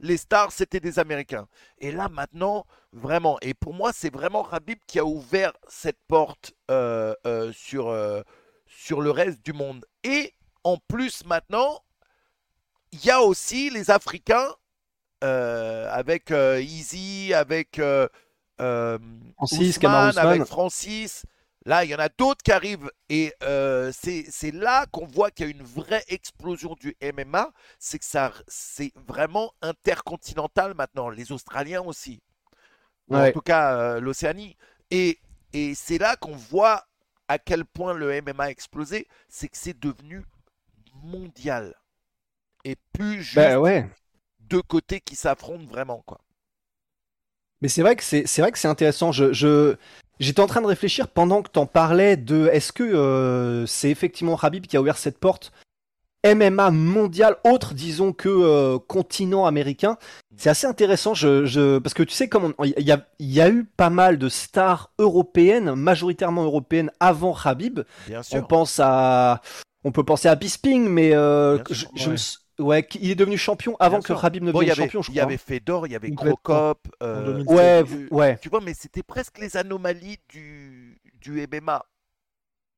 les 0.01 0.17
stars, 0.17 0.53
c'était 0.53 0.81
des 0.81 0.99
Américains. 0.99 1.49
Et 1.79 1.91
là, 1.93 2.09
maintenant, 2.09 2.67
vraiment, 2.93 3.39
et 3.43 3.55
pour 3.55 3.75
moi, 3.75 3.93
c'est 3.93 4.13
vraiment 4.13 4.49
Habib 4.51 4.79
qui 4.87 4.99
a 4.99 5.05
ouvert 5.05 5.53
cette 5.69 5.99
porte 6.07 6.53
euh, 6.71 7.15
euh, 7.27 7.53
sur, 7.53 7.95
sur 8.67 9.01
le 9.01 9.11
reste 9.11 9.45
du 9.45 9.53
monde. 9.53 9.85
Et 10.05 10.35
en 10.65 10.77
plus, 10.79 11.25
maintenant, 11.25 11.81
il 12.93 13.05
y 13.05 13.11
a 13.11 13.21
aussi 13.23 13.71
les 13.71 13.91
Africains 13.91 14.55
euh, 15.25 15.91
avec 15.93 16.31
euh, 16.31 16.61
Easy, 16.61 17.33
avec 17.35 17.79
euh, 17.79 18.09
euh, 18.61 18.99
Francis, 19.37 19.77
Ousmane, 19.77 19.79
Kamaru 19.79 20.09
Ousmane. 20.09 20.19
avec 20.19 20.45
Francis. 20.45 21.25
Là, 21.65 21.85
il 21.85 21.91
y 21.91 21.95
en 21.95 21.99
a 21.99 22.09
d'autres 22.09 22.43
qui 22.43 22.53
arrivent 22.53 22.91
et 23.11 23.35
euh, 23.43 23.93
c'est 23.93 24.53
là 24.53 24.87
qu'on 24.87 25.07
voit 25.07 25.31
qu'il 25.31 25.47
y 25.47 25.49
a 25.49 25.53
une 25.53 25.63
vraie 25.65 26.05
explosion 26.09 26.75
du 26.81 26.97
MMA. 27.03 27.53
C'est 27.79 27.99
que 27.99 28.05
ça, 28.07 28.33
c'est 28.47 28.93
vraiment 29.07 29.53
intercontinental 29.61 30.75
maintenant. 30.75 31.11
Les 31.11 31.31
Australiens 31.33 31.83
aussi. 31.83 32.23
en 33.11 33.29
tout 33.33 33.41
cas 33.43 33.77
euh, 33.77 34.01
l'Océanie. 34.01 34.57
Et, 34.91 35.19
et 35.53 35.75
c'est 35.75 35.99
là 35.99 36.17
qu'on 36.17 36.37
voit 36.37 36.87
à 37.29 37.39
quel 37.39 37.65
point 37.67 37.93
le 37.93 38.21
MMA 38.23 38.45
a 38.45 38.51
explosé, 38.51 39.07
c'est 39.29 39.49
que 39.49 39.57
c'est 39.59 39.79
devenu 39.79 40.25
mondial. 41.03 41.75
Et 42.65 42.77
plus 42.93 43.23
juste 43.23 43.37
Bah 43.37 43.59
ouais. 43.61 43.89
deux 44.41 44.63
côtés 44.63 45.01
qui 45.01 45.17
s'affrontent 45.17 45.67
vraiment. 45.67 46.03
quoi. 46.07 46.21
Mais 47.61 47.69
c'est 47.69 47.83
vrai 47.83 47.97
que 47.97 48.05
c'est 48.05 48.27
c'est 48.27 48.43
vrai 48.43 48.53
que 48.53 48.59
c'est 48.59 48.69
intéressant. 48.69 49.13
Je 49.13 49.33
je 49.33 49.77
j'étais 50.21 50.41
en 50.41 50.47
train 50.47 50.61
de 50.61 50.67
réfléchir 50.67 51.09
pendant 51.09 51.43
que 51.43 51.51
t'en 51.51 51.67
parlais 51.67 52.17
de 52.17 52.49
est-ce 52.53 52.73
que 52.73 52.83
euh, 52.85 53.67
c'est 53.67 53.91
effectivement 53.91 54.37
Habib 54.37 54.67
qui 54.67 54.77
a 54.77 54.81
ouvert 54.81 54.99
cette 54.99 55.19
porte 55.19 55.53
MMA 56.25 56.71
mondial 56.71 57.37
autre 57.45 57.75
disons 57.75 58.13
que 58.13 58.29
euh, 58.29 58.79
continent 58.79 59.47
américain. 59.47 59.99
C'est 60.37 60.51
assez 60.51 60.67
intéressant. 60.69 61.15
Je, 61.15 61.47
je 61.47 61.79
parce 61.79 61.95
que 61.95 62.03
tu 62.05 62.15
sais 62.15 62.29
comme 62.29 62.55
on- 62.59 62.65
il 62.65 62.75
y 62.87 62.93
a 62.93 63.07
il 63.19 63.33
y 63.33 63.41
a 63.41 63.49
eu 63.51 63.65
pas 63.65 63.91
mal 63.91 64.19
de 64.19 64.29
stars 64.29 64.93
européennes 64.99 65.75
majoritairement 65.75 66.45
européennes 66.45 66.93
avant 67.01 67.35
Habib. 67.37 67.81
Bien 68.07 68.23
On 68.33 68.43
sûr. 68.43 68.47
pense 68.47 68.81
à, 68.81 69.41
on 69.85 69.91
peut 69.93 70.05
penser 70.05 70.29
à 70.29 70.37
Bisping, 70.37 70.89
mais 70.89 71.13
euh, 71.15 71.59
je, 71.71 71.87
je 71.95 72.11
ouais. 72.11 72.13
me 72.13 72.17
ouais, 72.59 72.87
il 73.01 73.11
est 73.11 73.15
devenu 73.15 73.37
champion 73.39 73.77
avant 73.81 74.01
que. 74.01 74.13
Khabib 74.13 74.43
ne 74.45 74.53
Bon, 74.53 74.61
devienne 74.61 74.77
champion, 74.77 75.03
je 75.03 75.11
il 75.11 75.15
y 75.17 75.21
avait 75.21 75.37
Fedor, 75.37 75.87
il 75.87 75.93
y 75.93 75.97
avait. 75.97 76.11
Crocop. 76.11 76.89
euh, 77.03 77.25
2007. 77.45 77.57
Ouais, 77.57 77.63
euh, 77.65 77.83
vous- 77.85 78.07
ouais, 78.17 78.39
Tu 78.41 78.49
vois, 78.49 78.61
mais 78.61 78.75
c'était 78.75 79.03
presque 79.03 79.39
les 79.39 79.57
anomalies 79.57 80.19
du, 80.29 81.01
du 81.21 81.41
MMA. 81.47 81.85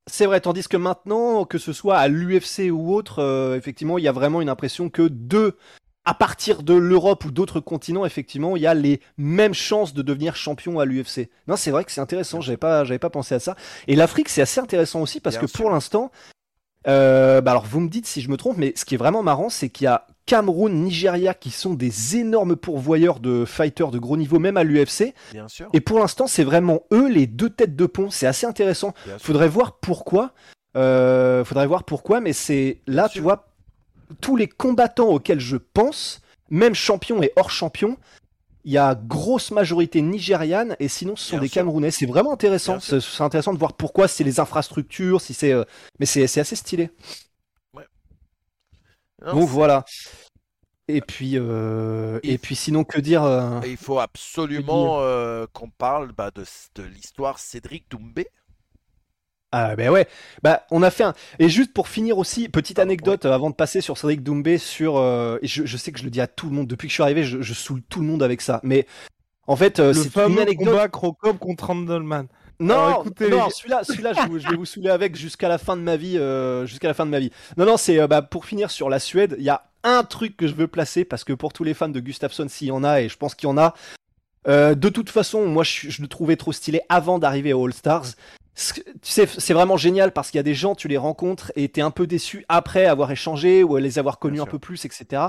c'est 0.07 0.27
vrai. 0.27 0.41
Tandis 0.41 0.67
que 0.69 0.77
maintenant, 0.77 1.45
que 1.45 1.59
ce 1.59 1.73
soit 1.73 1.99
à 1.99 2.09
l'UFC 2.09 2.71
ou 2.71 2.93
autre, 2.95 3.21
euh, 3.21 3.57
effectivement, 3.57 3.99
il 3.99 4.05
y 4.05 4.09
a 4.09 4.13
vraiment 4.13 4.41
une 4.41 4.49
impression 4.49 4.89
que 4.91 5.03
de, 5.09 5.57
à 6.05 6.15
partir 6.15 6.63
de 6.63 6.75
l'Europe 6.75 7.25
ou 7.27 7.31
d'autres 7.31 7.61
continents, 7.61 8.05
effectivement, 8.05 8.57
il 8.57 8.63
y 8.63 8.67
a 8.67 8.75
les 8.75 9.01
mêmes 9.19 9.55
chances 9.55 9.95
de 9.95 10.03
devenir 10.03 10.35
champion 10.35 10.81
à 10.81 10.85
l'UFC. 10.85 11.29
Non, 11.47 11.57
c'est 11.57 11.71
vrai 11.71 11.85
que 11.85 11.93
c'est 11.93 12.01
intéressant. 12.01 12.41
J'avais 12.41 12.57
pas, 12.57 12.85
j'avais 12.85 12.99
pas 12.99 13.11
pensé 13.11 13.35
à 13.35 13.39
ça. 13.39 13.55
Et 13.87 13.95
l'Afrique, 13.95 14.29
c'est 14.31 14.43
assez 14.43 14.61
intéressant 14.61 15.03
aussi 15.03 15.21
parce 15.21 15.37
Bien 15.37 15.43
que 15.43 15.47
sûr. 15.47 15.61
pour 15.61 15.71
l'instant, 15.71 16.11
euh, 16.87 17.41
bah 17.41 17.51
alors 17.53 17.67
vous 17.67 17.81
me 17.81 17.89
dites 17.89 18.07
si 18.07 18.21
je 18.21 18.31
me 18.31 18.37
trompe, 18.37 18.57
mais 18.57 18.73
ce 18.77 18.85
qui 18.85 18.95
est 18.95 18.99
vraiment 18.99 19.23
marrant, 19.23 19.49
c'est 19.51 19.69
qu'il 19.69 19.85
y 19.85 19.89
a 19.89 20.07
Cameroun, 20.27 20.73
Nigeria 20.73 21.35
qui 21.35 21.51
sont 21.51 21.75
des 21.75 22.17
énormes 22.17 22.57
pourvoyeurs 22.57 23.21
de 23.21 23.45
fighters 23.45 23.91
de 23.91 23.99
gros 23.99 24.17
niveau, 24.17 24.39
même 24.39 24.57
à 24.57 24.65
l'UFC. 24.65 25.13
Bien 25.33 25.49
sûr. 25.49 25.69
Et 25.73 25.81
pour 25.81 25.99
l'instant, 25.99 26.27
c'est 26.27 26.45
vraiment 26.45 26.83
eux 26.93 27.09
les 27.09 27.27
deux 27.27 27.51
têtes 27.51 27.75
de 27.77 27.87
pont. 27.87 28.11
C'est 28.11 28.27
assez 28.27 28.47
intéressant. 28.47 28.95
Bien 29.07 29.19
sûr. 29.19 29.27
Faudrait 29.27 29.49
voir 29.49 29.79
pourquoi. 29.81 30.33
Euh, 30.77 31.45
faudrait 31.45 31.67
voir 31.67 31.83
pourquoi, 31.85 32.21
mais 32.21 32.33
c'est 32.33 32.79
là, 32.87 33.03
Bien 33.03 33.09
tu 33.09 33.15
sûr. 33.15 33.23
vois, 33.25 33.49
tous 34.21 34.37
les 34.37 34.47
combattants 34.47 35.09
auxquels 35.09 35.41
je 35.41 35.57
pense, 35.57 36.21
même 36.49 36.75
champions 36.75 37.23
et 37.23 37.33
hors 37.37 37.51
champions, 37.51 37.97
il 38.65 38.73
y 38.73 38.79
a 38.79 38.95
grosse 38.95 39.51
majorité 39.51 40.03
nigériane 40.03 40.77
et 40.81 40.89
sinon 40.89 41.17
ce 41.17 41.25
sont 41.25 41.37
Bien 41.37 41.43
des 41.43 41.49
sûr. 41.49 41.55
Camerounais. 41.55 41.91
C'est 41.91 42.07
vraiment 42.07 42.33
intéressant. 42.33 42.79
C'est 42.81 43.21
intéressant 43.23 43.55
de 43.55 43.59
voir 43.59 43.73
pourquoi 43.73 44.09
c'est 44.09 44.25
les 44.25 44.41
infrastructures, 44.41 45.21
si 45.21 45.35
c'est, 45.35 45.53
euh, 45.53 45.65
mais 45.99 46.07
c'est 46.07 46.23
assez 46.23 46.57
stylé. 46.57 46.91
Non, 49.23 49.35
Donc 49.35 49.49
voilà. 49.49 49.85
Et 50.89 51.03
puis, 51.03 51.33
euh, 51.35 52.19
et 52.23 52.39
puis 52.39 52.57
sinon 52.57 52.85
que 52.85 52.99
dire 52.99 53.23
euh, 53.23 53.61
il 53.65 53.77
faut 53.77 54.01
absolument 54.01 54.99
qu'on 55.53 55.71
parle 55.71 56.13
bah, 56.13 56.31
de, 56.35 56.45
de 56.75 56.83
l'histoire 56.83 57.39
Cédric 57.39 57.85
Doumbé. 57.91 58.29
Ah 59.53 59.75
ben 59.75 59.91
ouais, 59.91 60.07
bah 60.45 60.65
on 60.71 60.81
a 60.85 60.91
fait 60.93 61.03
un 61.03 61.13
et 61.41 61.49
juste 61.49 61.73
pour 61.73 61.89
finir 61.89 62.19
aussi 62.19 62.49
petite 62.49 62.77
Pardon, 62.77 62.91
anecdote 62.91 63.25
euh, 63.25 63.33
avant 63.33 63.51
de 63.51 63.57
passer 63.57 63.81
sur 63.81 63.99
Cédric 63.99 64.23
Doumbé 64.23 64.59
sur 64.59 64.97
euh, 64.97 65.39
et 65.43 65.49
je, 65.49 65.67
je 65.67 65.77
sais 65.77 65.91
que 65.91 65.99
je 65.99 66.05
le 66.05 66.11
dis 66.11 66.21
à 66.21 66.29
tout 66.29 66.49
le 66.49 66.55
monde 66.55 66.69
depuis 66.69 66.87
que 66.87 66.91
je 66.91 66.95
suis 66.95 67.03
arrivé 67.03 67.25
je, 67.25 67.43
je 67.43 67.53
saoule 67.53 67.83
tout 67.89 67.99
le 67.99 68.07
monde 68.07 68.23
avec 68.23 68.43
ça 68.43 68.61
mais 68.63 68.87
en 69.49 69.57
fait 69.57 69.81
euh, 69.81 69.93
c'est 69.93 70.17
une 70.17 70.39
anecdote 70.39 70.69
combat 70.69 70.89
Crocop 70.89 71.39
contre 71.41 71.67
Randleman. 71.67 72.29
non 72.61 72.75
Alors, 72.75 73.01
écoutez, 73.05 73.29
non 73.29 73.47
les- 73.47 73.51
celui-là 73.51 73.83
celui-là 73.83 74.13
je, 74.13 74.49
vais 74.51 74.57
vous 74.57 74.65
saouler 74.67 74.91
avec 74.91 75.17
jusqu'à 75.17 75.49
la 75.49 75.59
fin 75.59 75.77
de 75.77 75.83
ma 75.83 75.97
vie 75.97 76.17
euh, 76.17 76.65
jusqu'à 76.67 76.87
la 76.87 76.95
fin 76.95 77.05
de 77.05 77.11
ma 77.11 77.19
vie. 77.19 77.33
Non 77.57 77.67
non 77.67 77.77
c'est 77.77 77.99
euh, 77.99 78.07
bah, 78.07 78.23
pour 78.23 78.45
finir 78.45 78.71
sur 78.71 78.89
la 78.89 79.01
Suède 79.01 79.35
il 79.37 79.45
y 79.45 79.51
a 79.51 79.65
un 79.83 80.05
truc 80.05 80.37
que 80.37 80.47
je 80.47 80.55
veux 80.55 80.69
placer 80.69 81.05
parce 81.05 81.25
que 81.25 81.33
pour 81.33 81.53
tous 81.53 81.65
les 81.65 81.75
fans 81.75 81.89
de 81.89 81.99
Gustafsson 81.99 82.47
s'il 82.49 82.69
y 82.69 82.71
en 82.71 82.85
a 82.85 83.01
et 83.01 83.09
je 83.09 83.17
pense 83.17 83.35
qu'il 83.35 83.49
y 83.49 83.53
en 83.53 83.59
a 83.59 83.75
euh, 84.47 84.77
de 84.77 84.89
toute 84.91 85.11
façon 85.11 85.47
moi 85.49 85.65
je, 85.65 85.91
je 85.91 86.01
le 86.03 86.07
trouvais 86.07 86.37
trop 86.37 86.53
stylé 86.53 86.83
avant 86.89 87.19
d'arriver 87.19 87.53
au 87.53 87.67
All 87.67 87.75
Stars 87.75 88.07
tu 88.55 88.83
sais, 89.03 89.27
c'est 89.27 89.55
vraiment 89.55 89.77
génial 89.77 90.13
parce 90.13 90.31
qu'il 90.31 90.39
y 90.39 90.41
a 90.41 90.45
des 90.45 90.55
gens, 90.55 90.75
tu 90.75 90.89
les 90.89 90.99
rencontres 90.99 91.53
et 91.57 91.69
t'es 91.69 91.81
un 91.81 91.91
peu 91.91 92.07
déçu 92.07 92.45
après 92.49 92.87
avoir 92.87 93.11
échangé 93.11 93.63
ou 93.63 93.77
les 93.77 93.99
avoir 93.99 94.19
connus 94.19 94.35
Bien 94.35 94.43
un 94.43 94.47
sûr. 94.47 94.53
peu 94.53 94.59
plus, 94.59 94.85
etc. 94.85 95.29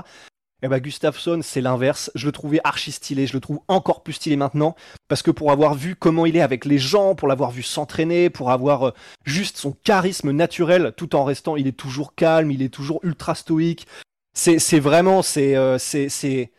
Et 0.64 0.68
bah 0.68 0.78
Gustafsson, 0.78 1.40
c'est 1.42 1.60
l'inverse. 1.60 2.10
Je 2.14 2.26
le 2.26 2.32
trouvais 2.32 2.60
archi 2.62 2.92
stylé, 2.92 3.26
je 3.26 3.32
le 3.32 3.40
trouve 3.40 3.60
encore 3.66 4.02
plus 4.04 4.12
stylé 4.12 4.36
maintenant 4.36 4.76
parce 5.08 5.22
que 5.22 5.32
pour 5.32 5.50
avoir 5.50 5.74
vu 5.74 5.96
comment 5.96 6.24
il 6.24 6.36
est 6.36 6.40
avec 6.40 6.64
les 6.64 6.78
gens, 6.78 7.16
pour 7.16 7.26
l'avoir 7.26 7.50
vu 7.50 7.64
s'entraîner, 7.64 8.30
pour 8.30 8.52
avoir 8.52 8.88
euh, 8.88 8.90
juste 9.24 9.56
son 9.56 9.72
charisme 9.72 10.30
naturel, 10.30 10.92
tout 10.96 11.16
en 11.16 11.24
restant, 11.24 11.56
il 11.56 11.66
est 11.66 11.76
toujours 11.76 12.14
calme, 12.14 12.52
il 12.52 12.62
est 12.62 12.68
toujours 12.68 13.00
ultra 13.02 13.34
stoïque. 13.34 13.88
C'est 14.34 14.60
c'est 14.60 14.78
vraiment, 14.78 15.22
c'est 15.22 15.56
euh, 15.56 15.78
c'est 15.78 16.08
c'est 16.08 16.52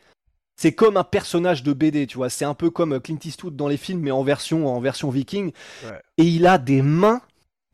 c'est 0.56 0.74
comme 0.74 0.98
un 0.98 1.04
personnage 1.04 1.64
de 1.64 1.74
BD, 1.74 2.08
tu 2.08 2.18
vois. 2.18 2.30
C'est 2.30 2.46
un 2.46 2.54
peu 2.54 2.70
comme 2.70 3.00
Clint 3.00 3.20
Eastwood 3.24 3.56
dans 3.56 3.68
les 3.68 3.78
films, 3.78 4.02
mais 4.02 4.12
en 4.12 4.24
version 4.24 4.68
en 4.68 4.80
version 4.80 5.10
viking. 5.10 5.52
Ouais. 5.84 6.02
Et 6.18 6.24
il 6.24 6.46
a 6.48 6.58
des 6.58 6.82
mains, 6.82 7.22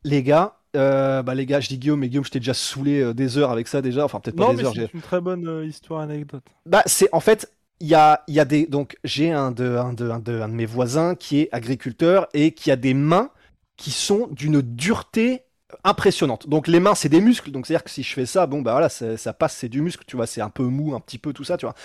les 0.04 0.24
gars. 0.24 0.56
Euh, 0.76 1.24
bah 1.24 1.34
les 1.36 1.46
gars, 1.48 1.60
je 1.60 1.68
dis 1.68 1.80
Guillaume, 1.80 2.00
mais 2.00 2.10
Guillaume, 2.10 2.26
je 2.26 2.32
t'ai 2.32 2.40
déjà 2.40 2.54
saoulé 2.54 3.02
euh, 3.02 3.14
des 3.14 3.38
heures 3.38 3.52
avec 3.52 3.68
ça 3.68 3.82
déjà. 3.82 4.06
Enfin 4.06 4.20
peut-être 4.20 4.36
pas 4.38 4.46
des 4.48 4.56
mais 4.56 4.64
heures. 4.64 4.74
c'est 4.76 4.94
une 4.94 5.02
très 5.02 5.20
bonne 5.20 5.48
euh, 5.48 5.66
histoire 5.66 6.02
anecdote. 6.02 6.44
bah, 6.66 6.84
c'est 6.86 7.10
en 7.12 7.20
fait, 7.20 7.52
il 7.80 7.88
y 7.88 7.96
a, 7.96 8.24
y 8.28 8.40
a 8.40 8.46
des. 8.46 8.68
Donc, 8.68 8.98
j'ai 9.04 9.32
un 9.32 9.52
de, 9.52 9.76
un, 9.78 9.94
de, 9.94 10.10
un, 10.10 10.20
de, 10.20 10.42
un 10.42 10.50
de 10.50 10.54
mes 10.54 10.66
voisins 10.66 11.16
qui 11.16 11.40
est 11.42 11.50
agriculteur 11.52 12.28
et 12.34 12.54
qui 12.54 12.72
a 12.72 12.76
des 12.76 12.94
mains 12.94 13.32
qui 13.78 13.92
sont 13.92 14.28
d'une 14.32 14.62
dureté 14.62 15.44
impressionnante. 15.84 16.48
Donc, 16.50 16.68
les 16.68 16.80
mains, 16.80 16.96
c'est 16.96 17.10
des 17.10 17.22
muscles. 17.22 17.52
Donc, 17.52 17.68
c'est-à-dire 17.68 17.84
que 17.84 17.90
si 17.90 18.04
je 18.04 18.14
fais 18.14 18.26
ça, 18.26 18.48
bon, 18.48 18.62
bah 18.62 18.72
voilà, 18.72 18.90
ça, 18.90 19.18
ça 19.18 19.34
passe, 19.34 19.56
c'est 19.56 19.70
du 19.70 19.82
muscle, 19.82 20.04
tu 20.08 20.16
vois, 20.16 20.28
c'est 20.28 20.42
un 20.42 20.50
peu 20.50 20.64
mou, 20.64 20.96
un 20.96 21.00
petit 21.00 21.18
peu, 21.18 21.32
tout 21.34 21.44
ça, 21.44 21.58
tu 21.58 21.66
vois. 21.66 21.76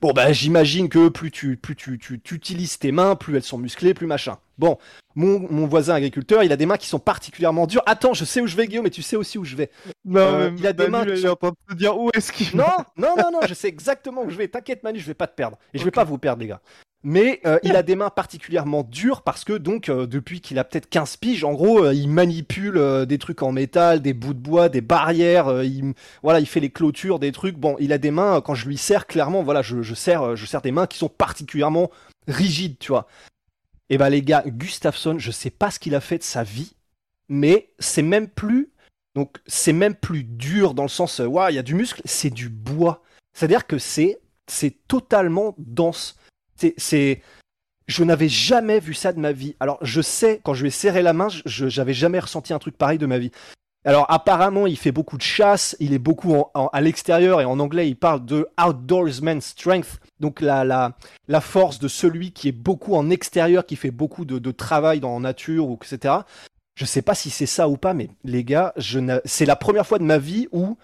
Bon, 0.00 0.12
bah, 0.12 0.32
j'imagine 0.32 0.88
que 0.88 1.08
plus 1.08 1.30
tu, 1.30 1.56
plus 1.56 1.76
tu, 1.76 1.98
tu, 1.98 2.20
tu 2.20 2.34
utilises 2.34 2.78
tes 2.78 2.92
mains, 2.92 3.16
plus 3.16 3.36
elles 3.36 3.42
sont 3.42 3.58
musclées, 3.58 3.94
plus 3.94 4.06
machin. 4.06 4.38
Bon, 4.58 4.78
mon, 5.16 5.40
mon 5.50 5.66
voisin 5.66 5.94
agriculteur, 5.94 6.42
il 6.44 6.52
a 6.52 6.56
des 6.56 6.66
mains 6.66 6.76
qui 6.76 6.86
sont 6.86 6.98
particulièrement 7.00 7.66
dures. 7.66 7.82
Attends, 7.86 8.14
je 8.14 8.24
sais 8.24 8.40
où 8.40 8.46
je 8.46 8.56
vais, 8.56 8.66
Guillaume, 8.68 8.84
mais 8.84 8.90
tu 8.90 9.02
sais 9.02 9.16
aussi 9.16 9.36
où 9.38 9.44
je 9.44 9.56
vais. 9.56 9.70
Non, 10.04 10.20
Euh, 10.20 10.50
mais 10.50 10.58
il 10.60 10.66
a 10.66 10.72
des 10.72 10.88
mains 10.88 11.04
qui 11.04 11.20
sont- 11.20 11.36
te 11.68 11.74
dire 11.74 11.98
où 11.98 12.10
est-ce 12.14 12.30
qu'il 12.32 12.56
Non, 12.56 12.64
non, 12.96 13.14
non, 13.16 13.30
non, 13.32 13.40
je 13.48 13.54
sais 13.54 13.68
exactement 13.68 14.22
où 14.22 14.30
je 14.30 14.36
vais. 14.36 14.46
T'inquiète, 14.48 14.82
Manu, 14.84 15.00
je 15.00 15.06
vais 15.06 15.14
pas 15.14 15.26
te 15.26 15.34
perdre. 15.34 15.58
Et 15.72 15.78
je 15.78 15.84
vais 15.84 15.90
pas 15.90 16.04
vous 16.04 16.18
perdre, 16.18 16.40
les 16.42 16.48
gars. 16.48 16.60
Mais 17.06 17.42
euh, 17.44 17.58
il 17.62 17.76
a 17.76 17.82
des 17.82 17.96
mains 17.96 18.08
particulièrement 18.08 18.82
dures 18.82 19.20
parce 19.20 19.44
que, 19.44 19.52
donc, 19.52 19.90
euh, 19.90 20.06
depuis 20.06 20.40
qu'il 20.40 20.58
a 20.58 20.64
peut-être 20.64 20.88
15 20.88 21.18
piges, 21.18 21.44
en 21.44 21.52
gros, 21.52 21.84
euh, 21.84 21.92
il 21.92 22.08
manipule 22.08 23.04
des 23.06 23.18
trucs 23.18 23.42
en 23.42 23.52
métal, 23.52 24.00
des 24.00 24.14
bouts 24.14 24.32
de 24.32 24.38
bois, 24.38 24.70
des 24.70 24.80
barrières. 24.80 25.62
il, 25.62 25.92
voilà, 26.22 26.40
il 26.40 26.46
fait 26.46 26.60
les 26.60 26.70
clôtures, 26.70 27.18
des 27.18 27.30
trucs. 27.30 27.58
Bon, 27.58 27.76
il 27.78 27.92
a 27.92 27.98
des 27.98 28.10
mains, 28.10 28.40
quand 28.40 28.54
je 28.54 28.66
lui 28.66 28.78
serre, 28.78 29.06
clairement, 29.06 29.42
voilà, 29.42 29.60
je, 29.60 29.82
je, 29.82 29.94
serre, 29.94 30.34
je 30.34 30.58
des 30.60 30.72
mains 30.72 30.86
qui 30.86 30.96
sont 30.96 31.10
particulièrement 31.10 31.90
rigides, 32.26 32.78
tu 32.78 32.88
vois. 32.88 33.06
Et 33.90 33.98
bah, 33.98 34.08
les 34.08 34.22
gars, 34.22 34.42
Gustafsson, 34.46 35.18
je 35.18 35.30
sais 35.30 35.50
pas 35.50 35.70
ce 35.70 35.78
qu'il 35.78 35.94
a 35.94 36.00
fait 36.00 36.18
de 36.18 36.22
sa 36.22 36.42
vie, 36.42 36.74
mais 37.28 37.68
c'est 37.78 38.02
même 38.02 38.28
plus. 38.28 38.70
Donc, 39.14 39.36
c'est 39.46 39.74
même 39.74 39.94
plus 39.94 40.24
dur 40.24 40.72
dans 40.72 40.82
le 40.82 40.88
sens, 40.88 41.18
waouh, 41.18 41.50
il 41.50 41.54
y 41.54 41.58
a 41.58 41.62
du 41.62 41.74
muscle, 41.74 42.00
c'est 42.06 42.30
du 42.30 42.48
bois. 42.48 43.02
C'est-à-dire 43.34 43.66
que 43.66 43.76
c'est 43.78 44.20
c'est 44.46 44.86
totalement 44.88 45.54
dense. 45.58 46.16
C'est, 46.56 47.22
je 47.86 48.04
n'avais 48.04 48.28
jamais 48.28 48.80
vu 48.80 48.94
ça 48.94 49.12
de 49.12 49.20
ma 49.20 49.32
vie. 49.32 49.56
Alors, 49.60 49.78
je 49.82 50.00
sais, 50.00 50.40
quand 50.42 50.54
je 50.54 50.62
lui 50.62 50.68
ai 50.68 50.72
serré 50.72 51.02
la 51.02 51.12
main, 51.12 51.28
j'avais 51.44 51.94
jamais 51.94 52.18
ressenti 52.18 52.52
un 52.52 52.58
truc 52.58 52.76
pareil 52.76 52.98
de 52.98 53.06
ma 53.06 53.18
vie. 53.18 53.30
Alors, 53.86 54.06
apparemment, 54.08 54.66
il 54.66 54.78
fait 54.78 54.92
beaucoup 54.92 55.18
de 55.18 55.22
chasse, 55.22 55.76
il 55.78 55.92
est 55.92 55.98
beaucoup 55.98 56.34
en- 56.34 56.68
à 56.72 56.80
l'extérieur, 56.80 57.42
et 57.42 57.44
en 57.44 57.60
anglais, 57.60 57.86
il 57.88 57.96
parle 57.96 58.24
de 58.24 58.48
outdoorsman 58.58 59.42
strength, 59.42 60.00
donc 60.20 60.40
la, 60.40 60.94
force 61.42 61.78
de 61.78 61.88
celui 61.88 62.32
qui 62.32 62.48
est 62.48 62.52
beaucoup 62.52 62.94
en 62.94 63.10
extérieur, 63.10 63.66
qui 63.66 63.76
fait 63.76 63.90
beaucoup 63.90 64.24
de, 64.24 64.50
travail 64.50 65.00
dans 65.00 65.14
la 65.14 65.20
nature, 65.20 65.76
etc. 65.82 66.14
Je 66.76 66.86
sais 66.86 67.02
pas 67.02 67.14
si 67.14 67.28
c'est 67.28 67.46
ça 67.46 67.68
ou 67.68 67.76
pas, 67.76 67.92
mais 67.92 68.08
les 68.24 68.42
gars, 68.42 68.72
c'est 69.26 69.46
la 69.46 69.56
première 69.56 69.86
fois 69.86 69.98
de 69.98 70.04
ma 70.04 70.18
vie 70.18 70.48
où 70.50 70.78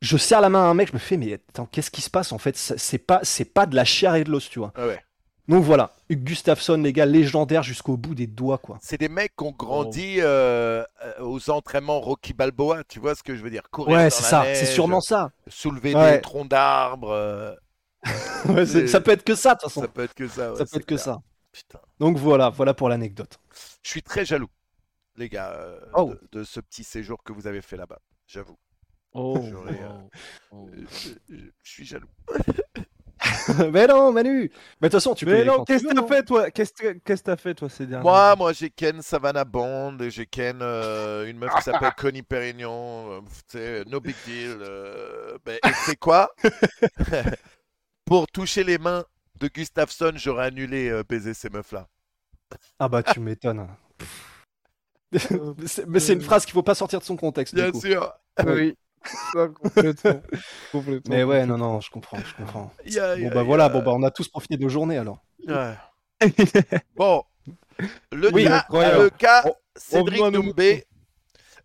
je 0.00 0.16
serre 0.16 0.40
la 0.40 0.48
main 0.48 0.60
à 0.60 0.68
un 0.68 0.74
mec, 0.74 0.88
je 0.88 0.94
me 0.94 0.98
fais, 0.98 1.16
mais 1.16 1.40
attends, 1.48 1.66
qu'est-ce 1.66 1.90
qui 1.90 2.02
se 2.02 2.10
passe 2.10 2.30
en 2.30 2.38
fait? 2.38 2.56
C'est 2.56 2.98
pas, 2.98 3.20
c'est 3.24 3.44
pas 3.46 3.66
de 3.66 3.74
la 3.74 3.84
chair 3.84 4.14
et 4.14 4.22
de 4.22 4.30
l'os, 4.30 4.48
tu 4.48 4.60
vois. 4.60 4.72
Ah 4.76 4.86
ouais. 4.86 5.00
Donc 5.46 5.62
voilà, 5.62 5.94
Gustafsson, 6.10 6.78
les 6.78 6.92
gars, 6.94 7.04
légendaire 7.04 7.62
jusqu'au 7.62 7.96
bout 7.98 8.14
des 8.14 8.26
doigts, 8.26 8.56
quoi. 8.58 8.78
C'est 8.80 8.96
des 8.98 9.10
mecs 9.10 9.36
qui 9.36 9.44
ont 9.44 9.48
Oh. 9.50 9.52
grandi 9.52 10.16
euh, 10.20 10.82
euh, 11.04 11.12
aux 11.20 11.50
entraînements 11.50 12.00
Rocky 12.00 12.32
Balboa, 12.32 12.82
tu 12.84 12.98
vois 12.98 13.14
ce 13.14 13.22
que 13.22 13.36
je 13.36 13.42
veux 13.42 13.50
dire 13.50 13.68
Courir 13.70 13.96
Ouais, 13.98 14.10
c'est 14.10 14.22
ça, 14.22 14.44
c'est 14.54 14.64
sûrement 14.66 15.02
ça. 15.02 15.32
Soulever 15.48 15.94
Ouais. 15.94 16.16
des 16.16 16.20
troncs 16.22 16.48
d'arbres. 16.48 17.10
euh, 17.10 17.54
Ouais, 18.48 18.64
ça 18.86 19.00
peut 19.00 19.10
être 19.10 19.24
que 19.24 19.34
ça, 19.34 19.54
de 19.54 19.60
toute 19.60 19.68
façon. 19.68 19.80
ça 19.82 19.88
peut 19.88 20.04
être 20.04 20.14
que 20.14 20.28
ça. 20.28 20.52
ouais, 20.52 20.56
Ça 20.58 20.64
peut 20.64 20.70
c'est 20.72 20.76
être 20.78 20.82
que 20.86 20.94
clair. 20.94 21.00
ça. 21.00 21.22
Putain. 21.52 21.80
Donc 22.00 22.16
voilà, 22.16 22.48
voilà 22.48 22.72
pour 22.74 22.88
l'anecdote. 22.88 23.38
Je 23.82 23.90
suis 23.90 24.02
très 24.02 24.24
jaloux, 24.24 24.48
les 25.16 25.28
gars, 25.28 25.52
euh, 25.52 25.78
Oh. 25.94 26.14
de, 26.32 26.38
de 26.40 26.44
ce 26.44 26.60
petit 26.60 26.84
séjour 26.84 27.22
que 27.22 27.32
vous 27.34 27.46
avez 27.46 27.60
fait 27.62 27.76
là-bas. 27.76 27.98
J'avoue. 28.26 28.58
Oh, 29.12 29.38
oh, 29.38 29.68
oh. 30.52 30.68
Euh, 30.74 30.84
Je, 30.90 31.10
je- 31.36 31.44
je 31.62 31.70
suis 31.70 31.84
jaloux. 31.84 32.08
mais 33.72 33.86
non, 33.86 34.12
Manu. 34.12 34.50
Mais 34.80 34.88
de 34.88 34.92
toute 34.92 34.92
façon, 34.92 35.14
tu 35.14 35.26
peux. 35.26 35.32
Mais 35.32 35.40
aller 35.40 35.46
non, 35.48 35.64
qu'est-ce 35.64 35.84
que 35.84 35.92
t'as 35.92 36.02
hein. 36.02 36.06
fait 36.06 36.22
toi? 36.24 36.50
Qu'est-ce 36.50 36.72
que 36.72 37.14
t'as 37.22 37.36
fait 37.36 37.54
toi 37.54 37.68
ces 37.68 37.86
derniers 37.86 38.02
Moi, 38.02 38.36
moi, 38.36 38.52
j'ai 38.52 38.70
Ken 38.70 39.02
Savannah 39.02 39.44
Bond 39.44 39.98
et 40.00 40.10
j'ai 40.10 40.26
Ken 40.26 40.58
euh, 40.62 41.26
une 41.28 41.38
meuf 41.38 41.54
qui 41.56 41.62
s'appelle 41.62 41.92
Connie 41.96 42.22
Perignon. 42.22 43.10
euh, 43.12 43.20
tu 43.50 43.58
sais, 43.58 43.84
no 43.86 44.00
big 44.00 44.14
deal. 44.24 44.58
euh, 44.60 45.36
ben, 45.44 45.58
et 45.66 45.72
c'est 45.86 45.96
quoi? 45.96 46.30
Pour 48.06 48.26
toucher 48.28 48.64
les 48.64 48.78
mains 48.78 49.04
de 49.40 49.48
Gustafsson, 49.48 50.12
j'aurais 50.16 50.46
annulé 50.46 50.88
euh, 50.90 51.02
baiser 51.08 51.34
ces 51.34 51.50
meufs-là. 51.50 51.88
Ah 52.78 52.88
bah 52.88 53.02
tu 53.02 53.18
m'étonnes. 53.20 53.66
Mais 55.12 55.18
c'est- 55.66 55.86
Mais 55.86 56.00
c'est 56.00 56.12
une 56.14 56.20
phrase 56.22 56.44
qu'il 56.44 56.52
faut 56.54 56.62
pas 56.62 56.74
sortir 56.74 56.98
de 56.98 57.04
son 57.04 57.16
contexte. 57.16 57.54
du 57.54 57.60
Bien 57.62 57.70
coup. 57.70 57.80
sûr. 57.80 58.12
Oui. 58.46 58.76
Ça, 59.32 59.48
complètement. 59.48 60.22
complètement. 60.72 61.10
Mais 61.10 61.24
ouais, 61.24 61.46
non, 61.46 61.58
non, 61.58 61.80
je 61.80 61.90
comprends, 61.90 62.18
je 62.24 62.34
comprends. 62.34 62.72
Bon 63.18 63.30
bah 63.30 63.42
voilà, 63.42 63.68
bon 63.68 63.82
bah 63.82 63.92
on 63.94 64.02
a 64.02 64.10
tous 64.10 64.28
profité 64.28 64.56
de 64.56 64.62
nos 64.62 64.68
journées 64.68 64.98
alors. 64.98 65.24
Ouais. 65.46 65.76
Bon, 66.96 67.24
le 68.12 68.32
Oui, 68.32 68.44
cas, 68.44 68.66
le 68.70 69.10
cas 69.10 69.42
Re- 69.42 69.54
Cédric 69.76 70.22
Doumbé. 70.32 70.86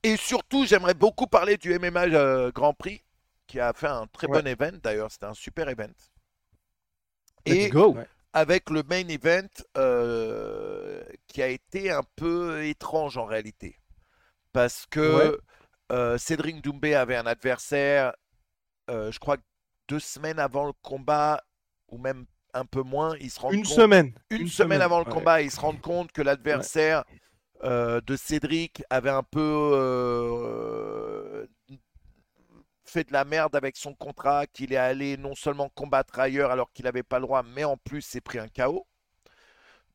Et 0.03 0.17
surtout, 0.17 0.65
j'aimerais 0.65 0.93
beaucoup 0.93 1.27
parler 1.27 1.57
du 1.57 1.73
MMA 1.73 2.05
euh, 2.05 2.51
Grand 2.51 2.73
Prix, 2.73 3.03
qui 3.47 3.59
a 3.59 3.73
fait 3.73 3.87
un 3.87 4.07
très 4.07 4.27
Ouais. 4.27 4.41
bon 4.41 4.47
event 4.47 4.77
d'ailleurs. 4.83 5.11
C'était 5.11 5.25
un 5.25 5.33
super 5.33 5.69
event. 5.69 5.93
Let's 7.45 7.55
Et 7.55 7.69
go. 7.69 7.95
Avec 8.33 8.69
le 8.69 8.83
main 8.83 9.07
event 9.07 9.47
euh, 9.77 11.03
qui 11.27 11.41
a 11.41 11.47
été 11.47 11.91
un 11.91 12.03
peu 12.15 12.63
étrange 12.65 13.17
en 13.17 13.25
réalité. 13.25 13.77
Parce 14.53 14.85
que 14.89 14.99
Ouais. 14.99 15.37
Euh, 15.91 16.17
Cédric 16.17 16.61
Doumbé 16.61 16.95
avait 16.95 17.15
un 17.15 17.25
adversaire, 17.25 18.13
euh, 18.89 19.11
je 19.11 19.19
crois, 19.19 19.37
que 19.37 19.43
deux 19.87 19.99
semaines 19.99 20.39
avant 20.39 20.65
le 20.65 20.73
combat, 20.81 21.43
ou 21.89 21.97
même 21.97 22.25
un 22.53 22.65
peu 22.65 22.81
moins, 22.83 23.15
il 23.19 23.31
se 23.31 23.39
rend 23.39 23.51
Une 23.51 23.63
compte 23.63 23.65
semaine. 23.65 24.13
une, 24.29 24.47
semaine, 24.47 24.81
avant 24.81 24.99
le 24.99 25.05
ouais. 25.05 25.05
combat, 25.05 25.41
ils 25.41 25.51
se 25.51 25.59
rendent 25.59 25.81
compte 25.81 26.11
que 26.11 26.21
l'adversaire 26.21 27.03
euh, 27.63 28.01
de 28.01 28.15
Cédric 28.15 28.83
avait 28.89 29.09
un 29.09 29.23
peu 29.23 29.39
euh, 29.41 31.45
fait 32.85 33.03
de 33.05 33.13
la 33.13 33.23
merde 33.25 33.55
avec 33.55 33.77
son 33.77 33.93
contrat, 33.93 34.47
qu'il 34.47 34.73
est 34.73 34.77
allé 34.77 35.17
non 35.17 35.35
seulement 35.35 35.69
combattre 35.69 36.19
ailleurs 36.19 36.51
alors 36.51 36.71
qu'il 36.73 36.85
n'avait 36.85 37.03
pas 37.03 37.19
le 37.19 37.25
droit, 37.25 37.43
mais 37.43 37.63
en 37.63 37.77
plus 37.77 38.01
s'est 38.01 38.21
pris 38.21 38.39
un 38.39 38.47
KO. 38.47 38.87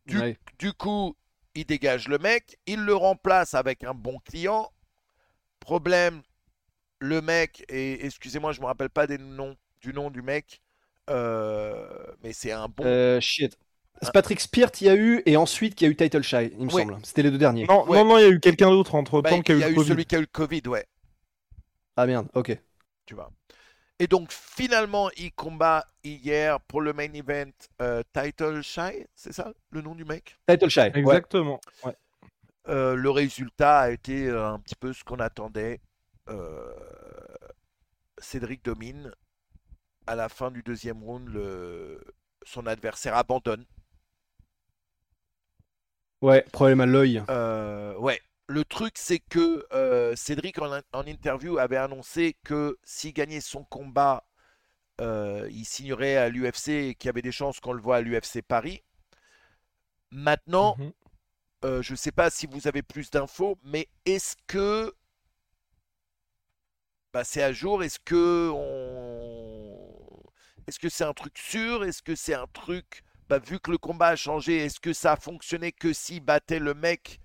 Du, 0.07 0.19
Ouais. 0.19 0.39
du 0.59 0.73
coup, 0.73 1.17
il 1.55 1.65
dégage 1.67 2.09
le 2.09 2.19
mec, 2.19 2.57
il 2.67 2.85
le 2.85 2.95
remplace 2.95 3.55
avec 3.55 3.85
un 3.85 3.95
bon 3.95 4.19
client. 4.21 4.71
Problème, 5.65 6.23
le 7.01 7.21
mec, 7.21 7.65
et 7.69 8.05
excusez-moi, 8.07 8.53
je 8.53 8.61
me 8.61 8.67
rappelle 8.67 8.91
pas 8.91 9.07
des 9.07 9.19
noms, 9.19 9.57
du 9.81 9.93
nom 9.93 10.11
du 10.11 10.23
mec, 10.23 10.61
euh, 11.11 11.87
mais 12.23 12.33
c'est 12.33 12.53
un 12.53 12.69
bon. 12.69 12.85
Euh, 12.85 13.21
shit. 13.21 13.57
C'est 14.03 14.13
Patrick 14.13 14.41
Speart, 14.41 14.81
il 14.81 14.87
y 14.87 14.91
a 14.91 14.97
eu, 14.97 15.23
et 15.25 15.37
ensuite 15.37 15.81
il 15.81 15.85
y 15.85 15.87
a 15.87 15.91
eu 15.91 15.97
Title 15.97 16.23
Shy, 16.23 16.51
il 16.53 16.67
me 16.67 16.73
Oui. 16.73 16.83
semble. 16.83 16.99
C'était 17.05 17.23
les 17.23 17.31
deux 17.31 17.39
derniers. 17.39 17.67
Non, 17.67 17.89
Ouais. 17.89 17.99
non, 17.99 18.05
non, 18.05 18.19
il 18.19 18.23
y 18.23 18.25
a 18.25 18.29
eu 18.31 18.41
quelqu'un 18.41 18.71
d'autre 18.71 18.95
entre 18.95 19.21
Bah, 19.23 19.31
temps 19.31 19.41
qui 19.41 19.53
a 19.53 19.55
il 19.55 19.59
eu 19.59 19.61
y 19.61 19.65
a 19.65 19.69
le 19.69 19.73
eu 19.73 19.77
Covid. 19.77 19.89
celui 19.89 20.05
qui 20.05 20.17
a 20.17 20.19
eu 20.19 20.23
le 20.23 20.27
Covid, 20.27 20.63
ouais. 20.67 20.87
Ah 21.97 22.07
merde, 22.07 22.29
ok. 22.35 22.59
tu 23.07 23.15
vois. 23.15 23.31
Et 23.99 24.07
donc 24.09 24.33
finalement, 24.33 25.11
il 25.17 25.33
combat 25.33 25.87
hier 26.05 26.61
pour 26.63 26.81
le 26.81 26.93
main 26.93 27.13
event 27.15 27.51
euh, 27.83 28.03
Title 28.13 28.63
Shy, 28.63 29.07
c'est 29.15 29.33
ça 29.33 29.53
le 29.71 29.83
nom 29.83 29.95
du 29.95 30.05
mec? 30.05 30.37
Title 30.49 30.69
Shy. 30.71 30.81
ouais. 30.81 30.93
Exactement. 31.01 31.61
Ouais. 31.85 31.95
Euh, 32.69 32.95
Le 32.95 33.11
résultat 33.11 33.81
a 33.81 33.91
été 33.91 34.27
euh, 34.29 34.47
un 34.49 34.59
petit 34.59 34.75
peu 34.77 34.93
ce 34.93 35.05
qu'on 35.05 35.21
attendait. 35.21 35.81
Euh, 36.29 36.73
Cédric 38.19 38.65
domine. 38.65 39.13
À 40.07 40.17
la 40.17 40.29
fin 40.29 40.51
du 40.51 40.63
deuxième 40.63 41.03
round, 41.03 41.29
le- 41.29 42.05
son 42.45 42.67
adversaire 42.67 43.17
abandonne. 43.17 43.67
Ouais, 46.23 46.43
problème 46.53 46.81
à 46.81 46.87
l'œil. 46.87 47.23
Euh, 47.31 47.97
ouais. 47.99 48.21
Le 48.47 48.65
truc, 48.65 48.95
c'est 48.99 49.21
que 49.21 49.67
Cédric, 50.17 50.59
en, 50.61 50.81
en 50.93 51.07
interview, 51.07 51.59
avait 51.59 51.77
annoncé 51.79 52.37
que 52.45 52.79
s'il 52.85 53.13
gagnait 53.15 53.41
son 53.41 53.65
combat, 53.65 54.25
il 55.01 55.65
signerait 55.65 56.17
à 56.17 56.29
l'UFC 56.29 56.69
et 56.91 56.95
qu'il 56.95 57.09
y 57.09 57.11
avait 57.11 57.23
des 57.23 57.33
chances 57.33 57.61
qu'on 57.61 57.73
le 57.73 57.83
voit 57.83 57.97
à 57.97 58.01
l'UFC 58.01 58.43
Paris. 58.43 58.83
Maintenant, 60.13 60.79
Mhm. 60.79 60.93
Euh, 61.65 61.83
je 61.83 61.93
ne 61.93 61.97
sais 61.97 62.13
pas 62.13 62.31
si 62.31 62.47
vous 62.47 62.69
avez 62.69 62.83
plus 62.83 63.11
d'infos, 63.11 63.59
mais 63.65 63.89
est-ce 64.05 64.37
que 64.47 64.95
bah, 67.13 67.25
c'est 67.25 67.43
à 67.43 67.53
jour? 67.53 67.83
Est-ce 67.83 67.99
que 70.79 70.89
c'est 70.89 71.05
un 71.05 71.13
truc 71.15 71.39
sûr? 71.39 71.85
Est-ce 71.85 72.03
que 72.03 72.15
c'est 72.15 72.35
un 72.35 72.47
truc 72.49 73.03
bah, 73.29 73.39
vu 73.39 73.59
que 73.61 73.71
le 73.71 73.79
combat 73.79 74.09
a 74.09 74.17
changé, 74.17 74.59
est-ce 74.59 74.81
que 74.81 74.93
ça 74.93 75.13
a 75.13 75.17
fonctionné 75.17 75.73
que 75.73 75.93
s'il 75.93 76.21
battait 76.21 76.59
le 76.59 76.75
mec 76.75 77.21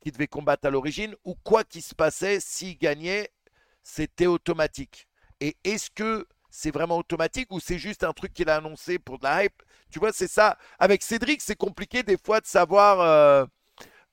qui 0.00 0.12
devait 0.12 0.28
combattre 0.28 0.66
à 0.66 0.70
l'origine? 0.70 1.14
Ou 1.24 1.34
quoi 1.36 1.64
qu'il 1.64 1.82
se 1.82 1.94
passait 1.94 2.40
s'il 2.40 2.78
gagnait, 2.78 3.30
c'était 3.82 4.26
automatique 4.26 5.08
Et 5.40 5.56
est-ce 5.64 5.90
que 5.90 6.26
c'est 6.50 6.70
vraiment 6.72 6.98
automatique 6.98 7.52
ou 7.52 7.60
c'est 7.60 7.78
juste 7.78 8.04
un 8.04 8.12
truc 8.12 8.32
qu'il 8.34 8.50
a 8.50 8.56
annoncé 8.56 8.98
pour 8.98 9.18
de 9.18 9.24
la 9.24 9.44
hype? 9.44 9.62
Tu 9.90 9.98
vois, 9.98 10.12
c'est 10.12 10.28
ça. 10.28 10.58
Avec 10.78 11.02
Cédric, 11.02 11.40
c'est 11.42 11.56
compliqué 11.56 12.02
des 12.02 12.18
fois 12.18 12.40
de 12.40 12.46
savoir. 12.46 13.00
euh, 13.00 13.46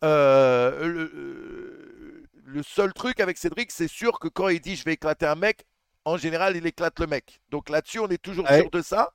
le, 0.01 2.23
le 2.33 2.63
seul 2.63 2.93
truc 2.93 3.19
avec 3.19 3.37
Cédric, 3.37 3.71
c'est 3.71 3.87
sûr 3.87 4.19
que 4.19 4.27
quand 4.27 4.49
il 4.49 4.59
dit 4.61 4.75
je 4.75 4.83
vais 4.85 4.93
éclater 4.93 5.25
un 5.25 5.35
mec, 5.35 5.65
en 6.05 6.17
général, 6.17 6.55
il 6.55 6.65
éclate 6.65 6.99
le 6.99 7.07
mec. 7.07 7.41
Donc 7.49 7.69
là-dessus, 7.69 7.99
on 7.99 8.07
est 8.09 8.21
toujours 8.21 8.45
Ouais. 8.49 8.61
sûr 8.61 8.69
de 8.69 8.81
ça. 8.81 9.11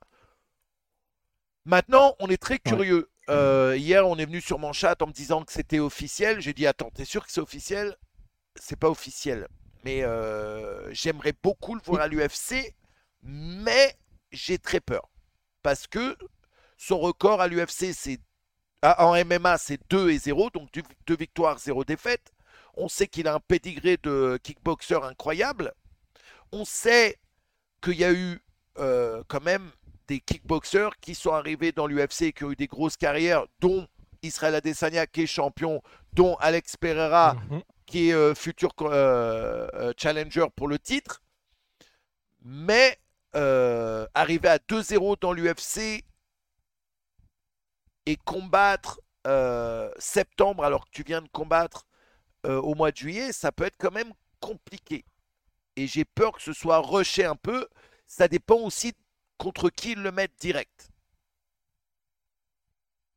Maintenant, 1.64 2.16
on 2.21 2.29
est 2.29 2.40
très 2.40 2.59
curieux. 2.59 3.11
Euh, 3.29 3.77
hier, 3.77 4.07
on 4.09 4.16
est 4.16 4.25
venu 4.27 4.40
sur 4.40 4.59
mon 4.59 4.73
chat 4.73 5.01
en 5.03 5.07
me 5.07 5.12
disant 5.12 5.45
que 5.45 5.53
c'était 5.53 5.79
officiel. 5.79 6.40
J'ai 6.40 6.53
dit 6.53 6.66
attends, 6.66 6.90
t'es 6.90 7.05
sûr 7.05 7.25
que 7.25 7.31
c'est 7.33 7.40
officiel? 7.40 7.97
C'est 8.57 8.79
pas 8.79 8.88
officiel. 8.90 9.47
Mais 9.85 10.03
euh, 10.03 10.93
j'aimerais 10.93 11.33
beaucoup 11.43 11.75
le 11.75 11.81
voir 11.85 12.03
à 12.03 12.09
l'UFC, 12.09 12.75
mais 13.23 13.97
j'ai 14.33 14.59
très 14.59 14.81
peur. 14.81 15.09
Parce 15.62 15.87
que 15.87 16.16
son 16.77 16.99
record 16.99 17.40
à 17.40 17.49
l'UFC, 17.49 17.93
c'est 17.95 18.19
en 18.83 19.14
MMA, 19.25 19.59
c'est 19.59 19.79
2 19.90 20.11
et 20.11 20.19
0, 20.19 20.51
donc 20.51 20.69
2 21.07 21.16
victoires, 21.16 21.59
0 21.59 21.85
défaites. 21.85 22.33
On 22.75 22.88
sait 22.88 23.09
qu'il 23.09 23.29
a 23.29 23.35
un 23.35 23.40
pédigré 23.40 23.99
de 24.03 24.38
kickboxer 24.43 25.03
incroyable. 25.03 25.73
On 26.53 26.64
sait 26.64 27.19
qu'il 27.83 27.99
y 27.99 28.05
a 28.05 28.12
eu 28.12 28.40
euh, 28.79 29.23
quand 29.29 29.43
même 29.43 29.71
des 30.09 30.21
kickboxers 30.21 30.99
qui 31.01 31.14
sont 31.14 31.33
arrivés 31.33 31.73
dans 31.73 31.87
l'UFC 31.87 32.23
et 32.23 32.33
qui 32.33 32.45
ont 32.45 32.53
eu 32.53 32.57
des 32.57 32.66
grosses 32.66 32.97
carrières, 32.97 33.45
dont 33.61 33.87
Israël 34.23 34.55
Adesanya 34.55 35.07
qui 35.07 35.23
est 35.23 35.27
champion, 35.27 35.83
dont 36.12 36.37
Alex 36.37 36.77
Pereira 36.77 37.35
Mhm. 37.51 37.62
qui 37.87 38.11
est 38.11 38.14
euh, 38.14 38.35
futur 38.35 38.71
euh, 38.83 39.93
challenger 39.97 40.47
pour 40.57 40.69
le 40.69 40.79
titre. 40.79 41.21
Mais 42.43 42.99
arriver 44.14 44.49
à 44.49 44.59
2-0 44.59 45.16
dans 45.21 45.33
l'UFC 45.33 46.05
et 48.07 48.17
combattre 48.17 49.01
euh, 49.27 49.91
septembre 49.99 50.65
alors 50.65 50.87
que 50.87 50.91
tu 50.93 51.03
viens 51.03 51.21
de 51.21 51.29
combattre 51.29 51.87
euh, 52.47 52.61
au 52.61 52.75
mois 52.75 52.91
de 52.91 52.97
juillet, 52.97 53.33
ça 53.33 53.53
peut 53.53 53.65
être 53.65 53.77
quand 53.79 53.93
même 53.93 54.13
compliqué. 54.41 55.05
Et 55.77 55.87
j'ai 55.87 56.05
peur 56.05 56.33
que 56.33 56.43
ce 56.43 56.53
soit 56.53 56.79
rushé 56.79 57.25
un 57.25 57.37
peu. 57.37 57.67
Ça 58.07 58.29
dépend 58.29 58.57
aussi 58.57 58.95
contre 59.37 59.71
qui 59.71 59.93
ils 59.93 60.03
le 60.03 60.11
mettent 60.11 60.39
direct. 60.41 60.89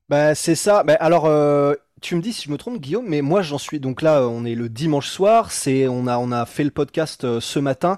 Bah 0.09 0.35
c'est 0.35 0.55
ça. 0.55 0.83
Bah, 0.83 0.97
alors 0.99 1.25
euh, 1.25 1.75
tu 2.01 2.15
me 2.15 2.21
dis 2.21 2.33
si 2.33 2.43
je 2.45 2.51
me 2.51 2.57
trompe 2.57 2.79
Guillaume, 2.79 3.07
mais 3.07 3.21
moi 3.21 3.41
j'en 3.41 3.57
suis 3.57 3.79
donc 3.79 4.01
là 4.01 4.27
on 4.27 4.43
est 4.43 4.55
le 4.55 4.67
dimanche 4.67 5.09
soir, 5.09 5.51
c'est 5.51 5.87
on 5.87 6.07
a 6.07 6.17
on 6.17 6.31
a 6.31 6.45
fait 6.45 6.65
le 6.65 6.71
podcast 6.71 7.39
ce 7.39 7.59
matin. 7.59 7.97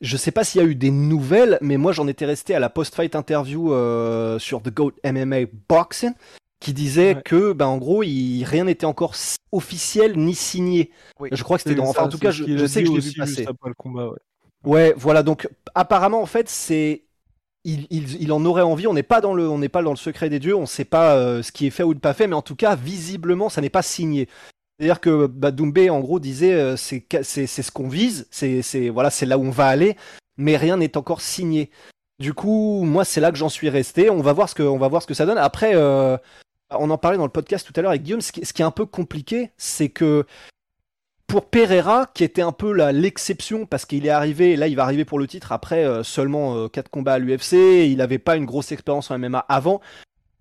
Je 0.00 0.16
sais 0.16 0.30
pas 0.30 0.44
s'il 0.44 0.60
y 0.60 0.64
a 0.64 0.66
eu 0.66 0.74
des 0.74 0.90
nouvelles, 0.90 1.58
mais 1.62 1.76
moi 1.78 1.92
j'en 1.92 2.06
étais 2.06 2.26
resté 2.26 2.54
à 2.54 2.60
la 2.60 2.68
post-fight 2.68 3.14
interview 3.16 3.72
euh, 3.72 4.38
sur 4.38 4.62
The 4.62 4.70
Goat 4.72 4.92
MMA 5.04 5.46
Boxing 5.68 6.12
qui 6.60 6.72
disait 6.72 7.14
Ouais. 7.14 7.22
que 7.24 7.52
bah 7.52 7.66
en 7.68 7.78
gros 7.78 8.02
il, 8.02 8.44
rien 8.44 8.64
n'était 8.64 8.86
encore 8.86 9.14
officiel 9.52 10.18
ni 10.18 10.34
signé. 10.34 10.90
Oui. 11.20 11.28
Je 11.32 11.42
crois 11.42 11.56
que 11.58 11.62
c'était 11.64 11.74
dans 11.76 11.86
enfin 11.88 12.04
en 12.04 12.08
tout 12.08 12.18
cas 12.18 12.30
je, 12.30 12.66
sais 12.66 12.82
que 12.82 12.88
je 12.88 12.92
l'ai 12.94 13.00
vu 13.00 13.12
passer. 13.14 13.46
après 13.46 13.70
le 13.70 13.74
combat, 13.74 14.08
ouais. 14.08 14.18
Ouais, 14.64 14.94
voilà. 14.96 15.22
Donc 15.22 15.48
apparemment, 15.74 16.20
en 16.20 16.26
fait, 16.26 16.48
c'est 16.48 17.04
il, 17.64 17.86
il- 17.90 18.20
il 18.20 18.32
en 18.32 18.44
aurait 18.44 18.62
envie. 18.62 18.86
On 18.86 18.94
n'est 18.94 19.02
pas 19.02 19.20
dans 19.20 19.32
le, 19.32 19.48
on 19.48 19.58
n'est 19.58 19.68
pas 19.68 19.82
dans 19.82 19.90
le 19.90 19.96
secret 19.96 20.28
des 20.28 20.40
dieux. 20.40 20.56
On 20.56 20.62
ne 20.62 20.66
sait 20.66 20.84
pas 20.84 21.14
euh, 21.16 21.42
ce 21.42 21.52
qui 21.52 21.66
est 21.66 21.70
fait 21.70 21.82
ou 21.84 21.94
pas 21.94 22.14
fait, 22.14 22.26
mais 22.26 22.34
en 22.34 22.42
tout 22.42 22.56
cas, 22.56 22.74
visiblement, 22.74 23.48
ça 23.48 23.60
n'est 23.60 23.70
pas 23.70 23.82
signé. 23.82 24.28
C'est-à-dire 24.78 25.00
que 25.00 25.26
bah, 25.26 25.50
Doumbé, 25.50 25.88
en 25.88 26.00
gros, 26.00 26.20
disait 26.20 26.52
euh, 26.52 26.76
c'est 26.76 27.46
ce 27.46 27.70
qu'on 27.70 27.88
vise. 27.88 28.26
C'est 28.30 28.88
voilà, 28.90 29.10
c'est 29.10 29.26
là 29.26 29.38
où 29.38 29.44
on 29.44 29.50
va 29.50 29.66
aller, 29.66 29.96
mais 30.36 30.56
rien 30.56 30.76
n'est 30.76 30.96
encore 30.96 31.22
signé. 31.22 31.70
Du 32.18 32.34
coup, 32.34 32.82
moi, 32.84 33.04
c'est 33.04 33.20
là 33.20 33.30
que 33.30 33.38
j'en 33.38 33.48
suis 33.48 33.68
resté. 33.68 34.10
On 34.10 34.20
va 34.20 34.32
voir 34.32 34.48
ce 34.48 34.54
que, 34.54 34.62
on 34.62 34.78
va 34.78 34.88
voir 34.88 35.02
ce 35.02 35.06
que 35.06 35.14
ça 35.14 35.26
donne. 35.26 35.38
Après, 35.38 35.72
euh, 35.74 36.16
on 36.70 36.90
en 36.90 36.98
parlait 36.98 37.18
dans 37.18 37.24
le 37.24 37.30
podcast 37.30 37.66
tout 37.66 37.72
à 37.76 37.82
l'heure 37.82 37.90
avec 37.90 38.02
Guillaume. 38.02 38.20
Ce 38.20 38.32
qui, 38.32 38.40
est 38.40 38.62
un 38.62 38.70
peu 38.70 38.86
compliqué, 38.86 39.50
c'est 39.56 39.88
que 39.88 40.26
pour 41.26 41.46
Pereira, 41.46 42.06
qui 42.14 42.24
était 42.24 42.42
un 42.42 42.52
peu 42.52 42.72
l'exception 42.90 43.66
parce 43.66 43.84
qu'il 43.84 44.06
est 44.06 44.10
arrivé, 44.10 44.56
là 44.56 44.68
il 44.68 44.76
va 44.76 44.84
arriver 44.84 45.04
pour 45.04 45.18
le 45.18 45.26
titre 45.26 45.50
après 45.50 45.84
euh, 45.84 46.04
seulement 46.04 46.68
4 46.68 46.88
combats 46.88 47.14
à 47.14 47.18
l'UFC, 47.18 47.54
il 47.88 47.96
n'avait 47.96 48.20
pas 48.20 48.36
une 48.36 48.44
grosse 48.44 48.70
expérience 48.70 49.10
en 49.10 49.18
MMA 49.18 49.40
avant, 49.48 49.80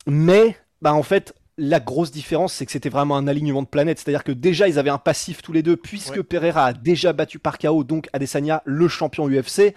mais 0.06 0.56
bah 0.84 0.94
en 0.94 1.02
fait 1.02 1.34
la 1.58 1.80
grosse 1.80 2.12
différence, 2.12 2.54
c'est 2.54 2.66
que 2.66 2.72
c'était 2.72 2.90
vraiment 2.90 3.18
un 3.18 3.28
alignement 3.28 3.62
de 3.62 3.68
planètes. 3.68 4.00
C'est-à-dire 4.00 4.24
que 4.24 4.32
déjà, 4.32 4.68
ils 4.68 4.80
avaient 4.80 4.90
un 4.90 4.98
passif 4.98 5.42
tous 5.42 5.54
les 5.54 5.64
deux, 5.64 5.78
puisque 5.78 6.22
Pereira 6.22 6.66
a 6.66 6.74
déjà 6.74 7.14
battu 7.14 7.40
par 7.40 7.58
KO, 7.58 7.84
donc 7.84 8.10
Adesanya, 8.14 8.62
le 8.66 8.88
champion 8.88 9.30
UFC. 9.30 9.74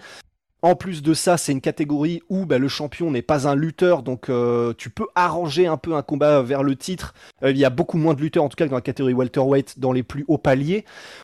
En 0.61 0.75
plus 0.75 1.01
de 1.01 1.13
ça, 1.13 1.37
c'est 1.37 1.53
une 1.53 1.61
catégorie 1.61 2.21
où 2.27 2.45
bah, 2.45 2.57
le 2.57 2.67
champion 2.67 3.11
n'est 3.11 3.21
pas 3.21 3.47
un 3.47 3.55
lutteur, 3.55 4.03
donc 4.03 4.29
euh, 4.29 4.73
tu 4.77 4.89
peux 4.89 5.07
arranger 5.15 5.67
un 5.67 5.77
peu 5.77 5.95
un 5.95 6.01
combat 6.01 6.41
vers 6.41 6.63
le 6.63 6.75
titre. 6.75 7.13
Euh, 7.43 7.51
il 7.51 7.57
y 7.57 7.63
a 7.63 7.69
beaucoup 7.69 7.97
moins 7.97 8.13
de 8.13 8.19
lutteurs, 8.19 8.43
en 8.43 8.49
tout 8.49 8.57
cas 8.57 8.67
dans 8.67 8.75
la 8.75 8.81
catégorie 8.81 9.13
welterweight, 9.13 9.79
dans 9.79 9.93
les 9.93 10.03
plus 10.03 10.25
hauts 10.27 10.37
paliers. 10.37 10.83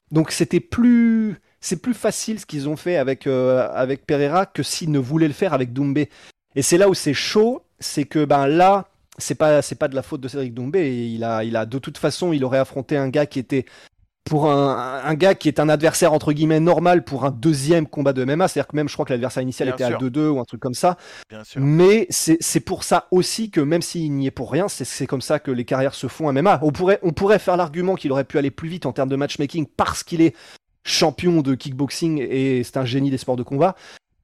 Donc 0.09 0.31
c'était 0.31 0.61
plus, 0.61 1.35
c'est 1.59 1.81
plus 1.81 1.93
facile 1.93 2.39
ce 2.39 2.45
qu'ils 2.45 2.69
ont 2.69 2.77
fait 2.77 2.95
avec 2.95 3.27
euh, 3.27 3.67
avec 3.73 4.05
Pereira 4.05 4.45
que 4.45 4.63
s'ils 4.63 4.91
ne 4.91 4.99
voulaient 4.99 5.27
le 5.27 5.33
faire 5.33 5.53
avec 5.53 5.73
Doumbé. 5.73 6.09
Et 6.55 6.61
c'est 6.61 6.77
là 6.77 6.87
où 6.87 6.93
c'est 6.93 7.13
chaud, 7.13 7.63
c'est 7.79 8.05
que 8.05 8.23
ben 8.23 8.47
là, 8.47 8.87
c'est 9.17 9.35
pas 9.35 9.61
c'est 9.61 9.75
pas 9.75 9.87
de 9.87 9.95
la 9.95 10.01
faute 10.01 10.21
de 10.21 10.27
Cédric 10.27 10.53
Doumbé. 10.53 11.07
Il 11.07 11.23
a 11.23 11.43
il 11.43 11.55
a 11.55 11.65
de 11.65 11.79
toute 11.79 11.97
façon 11.97 12.33
il 12.33 12.43
aurait 12.43 12.59
affronté 12.59 12.97
un 12.97 13.09
gars 13.09 13.25
qui 13.25 13.39
était 13.39 13.65
pour 14.25 14.49
un, 14.49 15.03
un, 15.03 15.13
gars 15.13 15.35
qui 15.35 15.47
est 15.47 15.59
un 15.59 15.69
adversaire 15.69 16.11
entre 16.11 16.33
guillemets 16.33 16.59
normal 16.59 17.03
pour 17.03 17.25
un 17.25 17.31
deuxième 17.31 17.85
combat 17.85 18.11
de 18.11 18.25
MMA, 18.25 18.47
c'est-à-dire 18.47 18.67
que 18.67 18.75
même 18.75 18.89
je 18.89 18.93
crois 18.93 19.05
que 19.05 19.13
l'adversaire 19.13 19.43
initial 19.43 19.69
était 19.69 19.83
à 19.83 19.91
2-2 19.91 20.29
ou 20.29 20.39
un 20.39 20.45
truc 20.45 20.59
comme 20.59 20.73
ça. 20.73 20.97
Bien 21.29 21.43
sûr. 21.43 21.61
Mais 21.61 22.07
c'est 22.09 22.59
pour 22.59 22.83
ça 22.83 23.07
aussi 23.11 23.51
que 23.51 23.61
même 23.61 23.83
s'il 23.83 24.11
n'y 24.11 24.25
est 24.25 24.31
pour 24.31 24.51
rien, 24.51 24.67
c'est 24.67 25.05
comme 25.05 25.21
ça 25.21 25.37
que 25.37 25.51
les 25.51 25.63
carrières 25.63 25.93
se 25.93 26.07
font 26.07 26.27
à 26.27 26.31
MMA. 26.31 26.59
On 26.63 26.71
pourrait, 26.71 26.99
on 27.03 27.11
pourrait 27.11 27.37
faire 27.37 27.55
l'argument 27.55 27.93
qu'il 27.93 28.11
aurait 28.11 28.23
pu 28.23 28.39
aller 28.39 28.49
plus 28.49 28.67
vite 28.67 28.87
en 28.87 28.93
termes 28.93 29.09
de 29.09 29.15
matchmaking 29.15 29.67
parce 29.77 30.03
qu'il 30.03 30.21
est 30.21 30.35
champion 30.83 31.41
de 31.41 31.53
kickboxing 31.53 32.19
et 32.19 32.63
c'est 32.63 32.77
un 32.77 32.85
génie 32.85 33.11
des 33.11 33.17
sports 33.19 33.35
de 33.35 33.43
combat. 33.43 33.75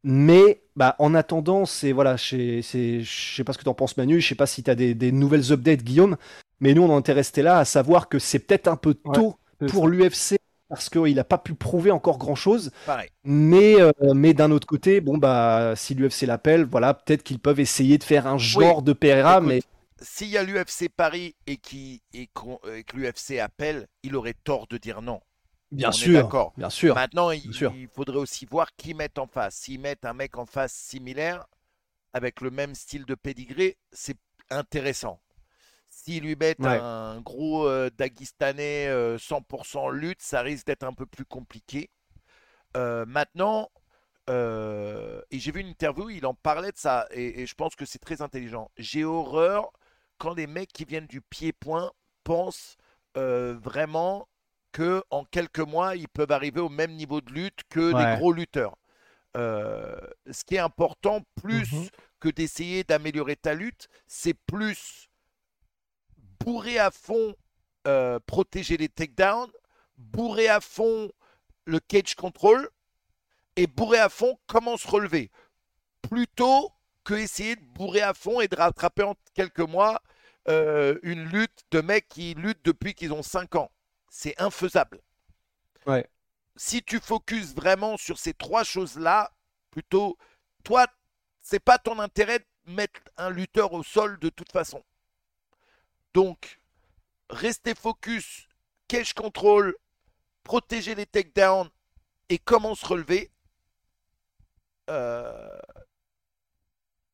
Mais 0.04 0.62
bah, 0.76 0.96
en 1.00 1.14
attendant, 1.14 1.66
c'est 1.66 1.92
voilà, 1.92 2.16
je 2.16 2.62
sais 2.62 3.44
pas 3.44 3.54
ce 3.54 3.58
que 3.58 3.64
tu 3.64 3.70
en 3.70 3.74
penses 3.74 3.98
Manu, 3.98 4.20
je 4.20 4.28
sais 4.28 4.36
pas 4.36 4.48
si 4.48 4.64
tu 4.64 4.72
as 4.72 4.76
des, 4.76 4.96
des, 4.96 5.12
nouvelles 5.12 5.52
updates 5.52 5.84
Guillaume, 5.84 6.18
mais 6.60 6.74
nous 6.74 6.82
on 6.82 6.92
en 6.92 7.00
était 7.00 7.12
resté 7.12 7.42
là 7.42 7.60
à 7.60 7.66
savoir 7.66 8.10
que 8.10 8.18
c'est 8.18 8.40
peut-être 8.40 8.68
un 8.68 8.78
peu 8.78 8.96
tôt 8.96 9.38
pour 9.68 9.88
l'UFC 9.88 10.38
parce 10.70 10.90
qu'il 10.90 11.16
n'a 11.16 11.24
pas 11.24 11.38
pu 11.38 11.54
prouver 11.54 11.92
encore 11.92 12.18
grand 12.18 12.36
chose. 12.36 12.72
Mais, 13.26 13.80
euh, 13.80 13.92
mais 14.16 14.34
d'un 14.34 14.52
autre 14.52 14.66
côté, 14.66 15.02
bon 15.02 15.18
bah 15.18 15.74
si 15.76 15.94
l'UFC 15.94 16.24
l'appelle, 16.24 16.64
voilà, 16.64 16.94
peut-être 16.94 17.24
qu'ils 17.24 17.40
peuvent 17.40 17.60
essayer 17.60 17.98
de 17.98 18.04
faire 18.04 18.26
un 18.26 18.38
genre 18.38 18.82
de 18.82 18.94
Pereira, 18.94 19.40
mais 19.42 19.62
s'il 20.02 20.30
y 20.30 20.38
a 20.38 20.44
l'UFC 20.44 20.90
Paris 20.90 21.36
et, 21.46 21.58
qui, 21.58 22.02
et 22.14 22.28
que 22.28 22.96
l'UFC 22.96 23.40
appelle, 23.40 23.88
il 24.02 24.16
aurait 24.16 24.36
tort 24.44 24.66
de 24.68 24.78
dire 24.78 25.02
non. 25.02 25.22
Bien 25.72 25.92
sûr, 25.92 26.52
bien 26.58 26.70
sûr. 26.70 26.96
Maintenant, 26.96 27.32
il, 27.32 27.46
il, 27.46 27.88
faudrait 27.88 28.18
aussi 28.18 28.46
voir 28.46 28.76
qui 28.76 28.94
mettent 28.94 29.20
en 29.20 29.28
face. 29.28 29.56
S'ils 29.56 29.80
mettent 29.80 30.06
un 30.06 30.14
mec 30.14 30.38
en 30.38 30.46
face 30.46 30.74
similaire, 30.74 31.46
avec 32.14 32.42
le 32.42 32.52
même 32.52 32.76
style 32.76 33.06
de 33.06 33.16
pédigré, 33.16 33.78
c'est 33.92 34.18
intéressant. 34.50 35.22
S'ils 35.90 36.24
lui 36.24 36.36
mettent 36.36 36.66
un 36.66 37.20
gros 37.22 37.68
euh, 37.68 37.90
Daguestanais 37.98 38.88
100% 39.18 39.90
euh, 39.90 39.92
lutte, 39.92 40.22
ça 40.22 40.42
risque 40.42 40.66
d'être 40.66 40.84
un 40.84 40.94
peu 40.94 41.06
plus 41.06 41.26
compliqué. 41.26 41.90
Euh, 42.78 43.06
maintenant, 43.06 43.70
et 44.30 45.40
j'ai 45.40 45.52
vu 45.52 45.60
une 45.60 45.68
interview, 45.68 46.10
il 46.10 46.26
en 46.26 46.34
parlait 46.34 46.72
de 46.72 46.78
ça, 46.78 47.06
et, 47.12 47.46
je 47.46 47.54
pense 47.56 47.76
que 47.76 47.84
c'est 47.84 48.00
très 48.00 48.22
intelligent. 48.22 48.72
J'ai 48.78 49.04
horreur 49.04 49.72
quand 50.18 50.34
les 50.34 50.48
mecs 50.48 50.72
qui 50.72 50.86
viennent 50.86 51.08
du 51.08 51.20
pied-point 51.20 51.92
pensent 52.24 52.78
vraiment 53.16 54.30
que 54.72 55.04
en 55.10 55.26
quelques 55.26 55.60
mois, 55.60 55.96
ils 55.96 56.08
peuvent 56.08 56.32
arriver 56.32 56.62
au 56.62 56.70
même 56.70 56.94
niveau 56.94 57.22
de 57.22 57.32
lutte 57.32 57.62
que 57.70 57.80
les 57.80 58.18
gros 58.18 58.34
lutteurs. 58.34 58.78
ce 59.36 60.44
qui 60.46 60.56
est 60.56 60.60
important, 60.60 61.22
plus 61.42 61.72
mmh 61.72 61.90
que 62.22 62.30
d'essayer 62.30 62.86
d'améliorer 62.86 63.36
ta 63.36 63.54
lutte, 63.54 63.90
c'est 64.08 64.36
plus 64.36 65.10
bourrer 66.40 66.80
à 66.80 66.92
fond, 66.92 67.36
euh, 67.88 68.20
protéger 68.26 68.78
les 68.78 68.88
takedowns, 68.88 69.52
bourrer 69.98 70.48
à 70.48 70.62
fond 70.62 71.12
le 71.66 71.80
cage 71.80 72.16
control 72.16 72.70
et 73.56 73.68
bourrer 73.68 74.00
à 74.00 74.10
fond 74.10 74.38
comment 74.48 74.78
se 74.78 74.88
relever. 74.88 75.32
Plutôt 76.02 76.72
que 77.04 77.16
essayer 77.16 77.56
de 77.56 77.64
bourrer 77.64 78.02
à 78.02 78.14
fond 78.14 78.40
et 78.40 78.48
de 78.48 78.56
rattraper 78.56 79.04
en 79.04 79.16
quelques 79.34 79.60
mois 79.60 80.02
euh, 80.48 80.98
une 81.04 81.24
lutte 81.26 81.64
de 81.72 81.82
mecs 81.82 82.08
qui 82.08 82.34
luttent 82.36 82.64
depuis 82.64 82.94
qu'ils 82.94 83.14
ont 83.14 83.24
5 83.24 83.56
ans. 83.56 83.72
C'est 84.12 84.40
infaisable. 84.40 85.02
Ouais. 85.88 86.06
Si 86.58 86.84
tu 86.84 87.00
focuses 87.00 87.56
vraiment 87.56 87.96
sur 87.96 88.20
ces 88.20 88.34
trois 88.34 88.66
choses-là, 88.66 89.32
plutôt, 89.72 90.18
toi, 90.66 90.86
c'est 91.40 91.62
pas 91.62 91.78
ton 91.78 91.98
intérêt 91.98 92.40
de 92.40 92.72
mettre 92.74 93.00
un 93.16 93.30
lutteur 93.30 93.72
au 93.72 93.84
sol 93.84 94.20
de 94.20 94.28
toute 94.28 94.52
façon. 94.52 94.84
Donc, 96.14 96.60
restez 97.30 97.74
focus, 97.74 98.50
cache 98.90 99.14
control, 99.14 99.76
protéger 100.44 100.94
les 100.94 101.06
takedowns 101.06 101.70
et 102.28 102.38
comment 102.38 102.76
se 102.76 102.86
relever. 102.86 103.32
Euh, 104.90 105.58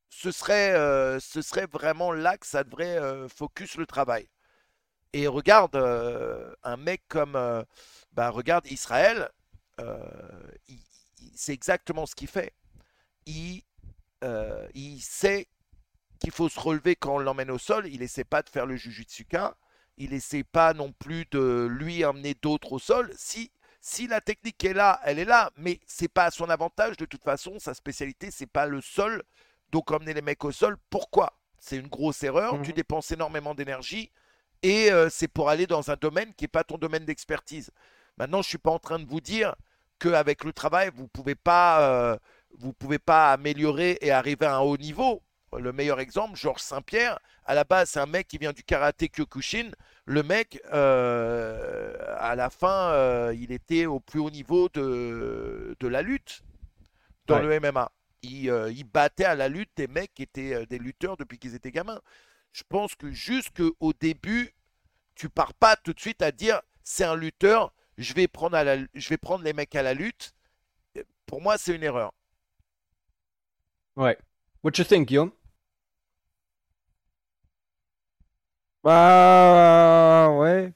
ce, 0.09 0.31
serait, 0.31 0.73
euh, 0.73 1.19
ce 1.19 1.43
serait 1.43 1.67
vraiment 1.67 2.11
là 2.11 2.39
que 2.39 2.47
ça 2.47 2.63
devrait 2.63 2.97
euh, 2.97 3.29
focus 3.29 3.75
le 3.75 3.85
travail. 3.85 4.27
Et 5.13 5.27
regarde, 5.27 5.75
un 5.75 6.77
mec 6.77 7.03
comme, 7.07 7.33
bah, 8.13 8.29
regarde 8.29 8.65
Israël, 8.67 9.29
c'est 11.35 11.53
exactement 11.53 12.05
ce 12.05 12.15
qu'il 12.15 12.27
fait. 12.27 12.53
Il, 13.25 13.61
il 14.73 14.99
sait 15.01 15.47
qu'il 16.19 16.31
faut 16.31 16.49
se 16.49 16.59
relever 16.59 16.95
quand 16.95 17.15
on 17.15 17.19
l'emmène 17.19 17.51
au 17.51 17.57
sol. 17.57 17.87
Il 17.87 18.01
essaie 18.01 18.23
pas 18.23 18.41
de 18.41 18.49
faire 18.49 18.65
le 18.65 18.75
jujutsuka. 18.75 19.55
Il 19.97 20.13
essaie 20.13 20.43
pas 20.43 20.73
non 20.73 20.91
plus 20.91 21.25
de 21.31 21.67
lui 21.69 22.05
emmener 22.05 22.35
d'autres 22.35 22.73
au 22.73 22.79
sol. 22.79 23.11
Si, 23.15 23.51
si 23.81 24.07
la 24.07 24.21
technique 24.21 24.63
est 24.63 24.73
là, 24.73 24.99
elle 25.03 25.19
est 25.19 25.25
là, 25.25 25.51
mais 25.57 25.79
c'est 25.87 26.07
pas 26.07 26.25
à 26.25 26.31
son 26.31 26.49
avantage. 26.49 26.97
De 26.97 27.05
toute 27.05 27.23
façon, 27.23 27.57
sa 27.59 27.73
spécialité, 27.73 28.29
c'est 28.29 28.47
pas 28.47 28.67
le 28.67 28.81
sol. 28.81 29.23
Donc 29.71 29.91
emmener 29.91 30.13
les 30.13 30.21
mecs 30.21 30.43
au 30.43 30.51
sol, 30.51 30.77
pourquoi? 30.89 31.37
C'est 31.59 31.77
une 31.77 31.87
grosse 31.87 32.23
erreur. 32.23 32.53
Tu 32.61 32.69
mhm. 32.69 32.75
dépenses 32.75 33.11
énormément 33.11 33.55
d'énergie 33.55 34.11
et 34.67 34.91
euh, 34.91 35.09
c'est 35.09 35.27
pour 35.27 35.49
aller 35.49 35.67
dans 35.67 35.91
un 35.91 35.95
domaine 35.95 36.33
qui 36.33 36.43
n'est 36.43 36.49
pas 36.49 36.63
ton 36.63 36.77
domaine 36.77 37.05
d'expertise. 37.05 37.71
Maintenant, 38.17 38.41
je 38.41 38.49
suis 38.49 38.57
pas 38.57 38.71
en 38.71 38.79
train 38.79 38.99
de 38.99 39.05
vous 39.05 39.21
dire 39.21 39.55
qu'avec 39.99 40.43
le 40.43 40.53
travail, 40.53 40.91
vous 40.93 41.07
pouvez 41.07 41.35
pas, 41.35 41.81
euh, 41.81 42.17
vous 42.59 42.73
pouvez 42.73 42.99
pas 42.99 43.31
améliorer 43.31 43.97
et 44.01 44.11
arriver 44.11 44.45
à 44.45 44.55
un 44.55 44.59
haut 44.59 44.77
niveau 44.77 45.21
le 45.57 45.71
meilleur 45.71 46.01
exemple, 46.01 46.37
Georges 46.37 46.61
Saint-Pierre, 46.61 47.19
à 47.45 47.55
la 47.55 47.63
base, 47.63 47.91
c'est 47.91 48.01
un 48.01 48.05
mec 48.05 48.27
qui 48.27 48.37
vient 48.37 48.51
du 48.51 48.63
karaté 48.63 49.07
Kyokushin. 49.07 49.71
Le 50.05 50.21
mec, 50.21 50.61
euh, 50.73 51.95
à 52.19 52.35
la 52.35 52.49
fin, 52.49 53.31
il 53.31 53.53
était 53.53 53.85
au 53.85 54.01
plus 54.01 54.19
haut 54.19 54.29
niveau 54.29 54.67
de, 54.67 55.73
de 55.79 55.87
la 55.87 56.01
lutte 56.01 56.43
dans 57.27 57.39
le 57.39 57.59
MMA. 57.61 57.89
Euh, 58.25 58.71
il, 58.71 58.83
battait 58.83 59.25
à 59.25 59.35
la 59.35 59.47
lutte 59.47 59.71
des 59.77 59.87
mecs 59.87 60.13
qui 60.13 60.23
étaient 60.23 60.65
des 60.65 60.79
lutteurs 60.79 61.17
depuis 61.17 61.37
qu'ils 61.37 61.55
étaient 61.55 61.71
gamins. 61.71 62.01
Je 62.51 62.63
pense 62.67 62.95
que 62.95 63.11
jusqu'au 63.11 63.93
début, 63.99 64.53
tu 65.17 65.29
pars 65.29 65.53
pas 65.53 65.75
tout 65.75 65.93
de 65.93 65.99
suite 65.99 66.21
à 66.21 66.31
dire 66.31 66.61
c'est 66.83 67.03
un 67.03 67.15
lutteur, 67.15 67.73
je 67.97 68.13
vais, 68.13 68.27
prendre 68.27 68.57
je 68.93 69.09
vais 69.09 69.17
prendre 69.17 69.43
les 69.43 69.53
mecs 69.53 69.75
à 69.75 69.83
la 69.83 69.93
lutte. 69.93 70.33
Pour 71.25 71.41
moi, 71.41 71.57
c'est 71.57 71.75
une 71.75 71.83
erreur. 71.83 72.13
Ouais. 73.95 74.17
What 74.63 74.71
you 74.77 74.83
think, 74.85 75.07
Guillaume? 75.07 75.31
Bah 78.83 80.29
ouais. 80.37 80.71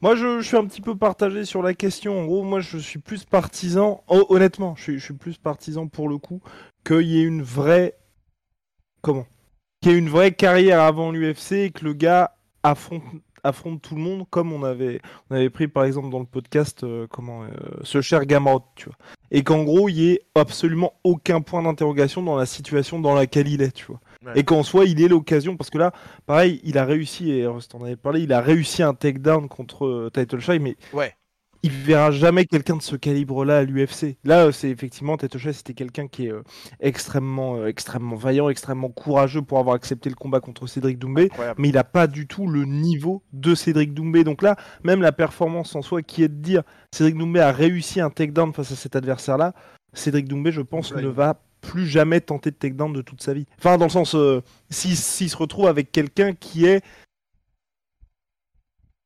Moi 0.00 0.16
je, 0.16 0.40
suis 0.40 0.56
un 0.56 0.66
petit 0.66 0.80
peu 0.80 0.96
partagé 0.96 1.44
sur 1.44 1.62
la 1.62 1.74
question. 1.74 2.20
En 2.20 2.24
gros, 2.24 2.42
moi 2.42 2.60
je 2.60 2.78
suis 2.78 2.98
plus 2.98 3.24
partisan, 3.24 4.04
honnêtement, 4.08 4.74
je 4.76 4.82
suis, 4.82 4.98
je 4.98 5.04
suis, 5.04 5.14
plus 5.14 5.36
partisan 5.36 5.88
pour 5.88 6.08
le 6.08 6.18
coup, 6.18 6.40
qu'il 6.84 7.02
y 7.02 7.20
ait 7.20 7.24
une 7.24 7.42
vraie. 7.42 7.98
Comment? 9.02 9.26
Qu'il 9.80 9.92
y 9.92 9.94
ait 9.94 9.98
une 9.98 10.08
vraie 10.08 10.32
carrière 10.32 10.80
avant 10.80 11.10
l'UFC 11.10 11.52
et 11.52 11.70
que 11.70 11.84
le 11.84 11.92
gars 11.92 12.36
affronte, 12.62 13.02
affronte 13.44 13.82
tout 13.82 13.94
le 13.94 14.00
monde 14.00 14.24
comme 14.30 14.52
on 14.52 14.64
avait, 14.64 15.00
on 15.30 15.36
avait 15.36 15.50
pris 15.50 15.68
par 15.68 15.84
exemple 15.84 16.10
dans 16.10 16.18
le 16.18 16.24
podcast 16.24 16.82
euh, 16.82 17.06
comment 17.08 17.44
euh, 17.44 17.48
ce 17.82 18.00
cher 18.00 18.24
Gamrot, 18.26 18.64
tu 18.74 18.86
vois. 18.86 18.96
Et 19.30 19.42
qu'en 19.42 19.62
gros, 19.64 19.88
il 19.88 19.96
y 19.96 20.12
ait 20.12 20.20
absolument 20.34 20.94
aucun 21.04 21.40
point 21.40 21.62
d'interrogation 21.62 22.22
dans 22.22 22.36
la 22.36 22.46
situation 22.46 22.98
dans 22.98 23.14
laquelle 23.14 23.48
il 23.48 23.62
est, 23.62 23.72
tu 23.72 23.86
vois. 23.86 24.00
Et 24.34 24.44
qu'en 24.44 24.62
soit, 24.62 24.86
il 24.86 25.02
ait 25.02 25.08
l'occasion, 25.08 25.56
parce 25.56 25.70
que 25.70 25.78
là, 25.78 25.92
pareil, 26.26 26.60
il 26.64 26.78
a 26.78 26.84
réussi, 26.84 27.30
et 27.30 27.46
en 27.46 27.58
avait 27.82 27.96
parlé, 27.96 28.22
il 28.22 28.32
a 28.32 28.40
réussi 28.40 28.82
un 28.82 28.94
takedown 28.94 29.48
contre 29.48 29.86
euh, 29.86 30.10
Title 30.12 30.40
Shy, 30.40 30.58
mais 30.58 30.76
ouais. 30.92 31.14
Il 31.64 31.70
verra 31.70 32.10
jamais 32.10 32.44
quelqu'un 32.44 32.76
de 32.76 32.82
ce 32.82 32.94
calibre-là 32.94 33.60
à 33.60 33.62
l'UFC. 33.62 34.18
Là, 34.22 34.52
c'est 34.52 34.68
effectivement 34.68 35.16
Tetochet, 35.16 35.54
c'était 35.54 35.72
quelqu'un 35.72 36.08
qui 36.08 36.26
est 36.26 36.32
extrêmement, 36.78 37.66
extrêmement 37.66 38.16
vaillant, 38.16 38.50
extrêmement 38.50 38.90
courageux 38.90 39.40
pour 39.40 39.58
avoir 39.58 39.74
accepté 39.74 40.10
le 40.10 40.14
combat 40.14 40.40
contre 40.40 40.66
Cédric 40.66 40.98
Doumbé, 40.98 41.30
mais 41.56 41.70
il 41.70 41.74
n'a 41.74 41.82
pas 41.82 42.06
du 42.06 42.26
tout 42.26 42.46
le 42.46 42.66
niveau 42.66 43.22
de 43.32 43.54
Cédric 43.54 43.94
Doumbé. 43.94 44.24
Donc 44.24 44.42
là, 44.42 44.56
même 44.82 45.00
la 45.00 45.10
performance 45.10 45.74
en 45.74 45.80
soi, 45.80 46.02
qui 46.02 46.22
est 46.22 46.28
de 46.28 46.34
dire 46.34 46.64
Cédric 46.92 47.16
Doumbé 47.16 47.40
a 47.40 47.50
réussi 47.50 47.98
un 47.98 48.10
takedown 48.10 48.52
face 48.52 48.70
à 48.70 48.76
cet 48.76 48.94
adversaire-là, 48.94 49.54
Cédric 49.94 50.28
Doumbé, 50.28 50.52
je 50.52 50.60
pense, 50.60 50.94
ne 50.94 51.08
va 51.08 51.40
plus 51.62 51.86
jamais 51.86 52.20
tenter 52.20 52.50
de 52.50 52.56
takedown 52.56 52.92
de 52.92 53.00
toute 53.00 53.22
sa 53.22 53.32
vie. 53.32 53.46
Enfin, 53.56 53.78
dans 53.78 53.86
le 53.86 53.90
sens, 53.90 54.14
s'il 54.68 55.30
se 55.30 55.36
retrouve 55.36 55.66
avec 55.66 55.92
quelqu'un 55.92 56.34
qui 56.34 56.66
est 56.66 56.84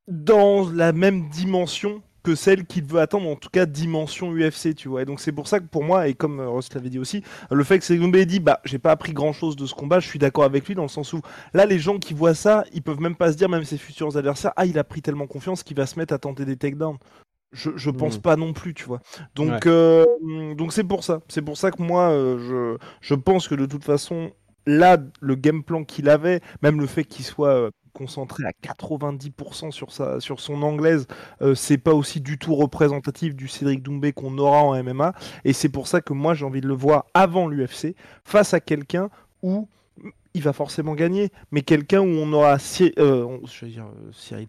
dans 0.09 0.69
la 0.73 0.93
même 0.93 1.29
dimension 1.29 2.03
que 2.29 2.35
celle 2.35 2.67
qu'il 2.67 2.85
veut 2.85 3.01
attendre, 3.01 3.27
en 3.27 3.37
tout 3.37 3.49
cas 3.49 3.65
dimension 3.65 4.31
UFC, 4.33 4.75
tu 4.75 4.89
vois. 4.89 5.03
Et 5.03 5.05
donc 5.07 5.19
c'est 5.19 5.33
pour 5.33 5.49
ça 5.49 5.61
que 5.61 5.65
pour 5.65 5.83
moi, 5.83 6.09
et 6.09 6.15
comme 6.15 6.41
euh, 6.41 6.49
Ross 6.49 6.69
l'avait 6.75 6.91
dit 6.91 6.99
aussi, 6.99 7.23
le 7.51 7.65
fait 7.65 7.79
que 7.79 7.85
Cédric 7.87 8.15
ait 8.17 8.27
dit, 8.27 8.39
bah 8.39 8.61
j'ai 8.65 8.79
pas 8.79 8.91
appris 8.91 9.15
grand 9.15 9.33
chose 9.33 9.57
de 9.57 9.65
ce 9.65 9.75
combat, 9.75 9.99
je 9.99 10.07
suis 10.07 10.19
d'accord 10.19 10.45
avec 10.45 10.69
lui 10.69 10.75
dans 10.75 10.83
le 10.83 10.89
sens 10.89 11.15
où 11.15 11.23
là 11.55 11.65
les 11.65 11.79
gens 11.79 11.99
qui 11.99 12.13
voient 12.13 12.35
ça, 12.35 12.65
ils 12.75 12.83
peuvent 12.83 13.01
même 13.01 13.17
pas 13.17 13.33
se 13.33 13.39
dire, 13.39 13.49
même 13.49 13.65
ses 13.65 13.79
futurs 13.79 14.15
adversaires, 14.17 14.53
ah 14.57 14.67
il 14.67 14.79
a 14.79 14.85
pris 14.85 15.01
tellement 15.01 15.27
confiance 15.27 15.63
qu'il 15.63 15.77
va 15.77 15.87
se 15.87 15.99
mettre 15.99 16.13
à 16.13 16.19
tenter 16.19 16.45
des 16.45 16.57
takedowns. 16.57 16.99
Je, 17.53 17.71
je 17.77 17.89
pense 17.89 18.19
mm. 18.19 18.21
pas 18.21 18.37
non 18.37 18.53
plus, 18.53 18.75
tu 18.75 18.85
vois. 18.85 19.01
Donc 19.35 19.65
euh, 19.67 20.05
donc 20.55 20.75
c'est 20.75 20.85
pour 20.85 21.03
ça, 21.03 21.21
c'est 21.29 21.41
pour 21.41 21.57
ça 21.57 21.71
que 21.71 21.83
moi 21.83 22.11
euh, 22.11 22.39
je 22.39 22.77
je 23.01 23.15
pense 23.15 23.49
que 23.49 23.55
de 23.55 23.65
toute 23.65 23.85
façon 23.85 24.33
là, 24.67 24.99
le 25.21 25.35
game 25.35 25.63
plan 25.63 25.83
qu'il 25.83 26.11
avait, 26.11 26.41
même 26.63 26.79
le 26.79 26.87
fait 26.87 27.05
qu'il 27.05 27.25
soit 27.25 27.71
concentré 27.93 28.45
à 28.45 28.51
90% 28.51 29.71
sur, 29.71 29.93
sa, 29.93 30.21
sur 30.21 30.41
son 30.41 30.63
anglaise, 30.63 31.07
euh, 31.43 31.55
c'est 31.55 31.79
pas 31.79 31.95
aussi 31.95 32.21
du 32.21 32.39
tout 32.39 32.55
représentatif 32.55 33.35
du 33.35 33.49
Cédric 33.49 33.83
Doumbé 33.83 34.13
qu'on 34.13 34.37
aura 34.39 34.63
en 34.63 34.83
MMA. 34.83 35.15
Et 35.45 35.53
c'est 35.53 35.69
pour 35.69 35.89
ça 35.89 36.01
que 36.01 36.13
moi 36.13 36.35
j'ai 36.35 36.45
envie 36.45 36.61
de 36.61 36.69
le 36.69 36.75
voir 36.75 37.07
avant 37.15 37.49
l'UFC, 37.49 37.95
face 38.25 38.55
à 38.55 38.61
quelqu'un 38.61 39.11
où 39.43 39.69
il 40.35 40.43
va 40.43 40.53
forcément 40.53 40.95
gagner, 40.95 41.31
mais 41.51 41.63
quelqu'un 41.63 42.01
où 42.01 42.07
on 42.07 42.33
aura, 42.33 42.55
euh, 42.55 42.59
dire, 42.59 42.93
euh, 42.99 44.45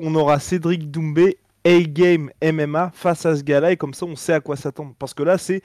on 0.00 0.14
aura 0.14 0.38
Cédric 0.38 0.90
Doumbé 0.90 1.38
A-game 1.66 2.30
MMA 2.42 2.90
face 2.94 3.26
à 3.26 3.36
ce 3.36 3.42
gars-là, 3.42 3.72
et 3.72 3.76
comme 3.76 3.94
ça 3.94 4.06
on 4.06 4.16
sait 4.16 4.32
à 4.32 4.40
quoi 4.40 4.56
s'attendre. 4.56 4.94
Parce 4.98 5.14
que 5.14 5.22
là, 5.22 5.38
c'est 5.38 5.62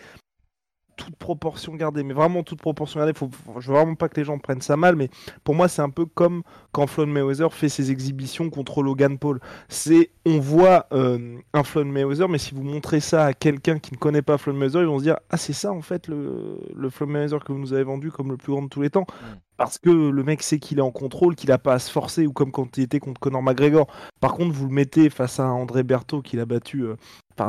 toute 0.99 1.15
proportion 1.15 1.75
gardée, 1.75 2.03
mais 2.03 2.13
vraiment 2.13 2.43
toute 2.43 2.59
proportion 2.59 2.99
gardée. 2.99 3.13
Faut, 3.13 3.29
je 3.59 3.67
veux 3.69 3.73
vraiment 3.77 3.95
pas 3.95 4.09
que 4.09 4.19
les 4.19 4.25
gens 4.25 4.38
prennent 4.38 4.62
ça 4.62 4.75
mal, 4.75 4.97
mais 4.97 5.09
pour 5.45 5.55
moi, 5.55 5.69
c'est 5.69 5.81
un 5.81 5.89
peu 5.89 6.05
comme 6.05 6.43
quand 6.73 6.88
Floyd 6.88 7.09
Mayweather 7.09 7.53
fait 7.53 7.69
ses 7.69 7.89
exhibitions 7.89 8.49
contre 8.49 8.83
Logan 8.83 9.17
Paul. 9.17 9.39
C'est, 9.69 10.12
on 10.25 10.39
voit 10.39 10.88
euh, 10.91 11.38
un 11.53 11.63
Floyd 11.63 11.88
Mayweather, 11.88 12.27
mais 12.27 12.38
si 12.38 12.53
vous 12.53 12.63
montrez 12.63 12.99
ça 12.99 13.25
à 13.25 13.33
quelqu'un 13.33 13.79
qui 13.79 13.93
ne 13.93 13.97
connaît 13.97 14.21
pas 14.21 14.38
Floyd 14.38 14.57
Mayweather, 14.57 14.81
ils 14.81 14.88
vont 14.88 14.99
se 14.99 15.03
dire 15.03 15.17
ah 15.29 15.38
c'est 15.38 15.53
ça 15.53 15.71
en 15.71 15.81
fait 15.81 16.07
le, 16.07 16.59
le 16.75 16.89
Mayweather 17.05 17.43
que 17.43 17.53
vous 17.53 17.59
nous 17.59 17.73
avez 17.73 17.83
vendu 17.83 18.12
comme 18.12 18.29
le 18.29 18.38
plus 18.38 18.51
grand 18.51 18.63
de 18.63 18.67
tous 18.67 18.81
les 18.81 18.89
temps. 18.89 19.07
Mm. 19.09 19.48
Parce 19.60 19.78
que 19.78 19.89
le 19.89 20.24
mec 20.24 20.41
sait 20.41 20.58
qu'il 20.58 20.78
est 20.78 20.82
en 20.82 20.89
contrôle, 20.89 21.36
qu'il 21.36 21.52
a 21.52 21.58
pas 21.58 21.74
à 21.74 21.80
se 21.80 21.91
forcer, 21.91 22.26
ou 22.26 22.32
comme 22.32 22.50
quand 22.50 22.78
il 22.78 22.84
était 22.84 23.02
contre 23.02 23.19
Conor 23.19 23.43
McGregor. 23.43 23.88
Par 24.22 24.34
contre, 24.34 24.54
vous 24.54 24.67
le 24.67 24.74
mettez 24.74 25.10
face 25.10 25.38
à 25.41 25.48
André 25.48 25.84
Berthaud 25.84 26.22
qu'il 26.22 26.39
a 26.39 26.45
battu 26.45 26.84
euh, 26.84 26.95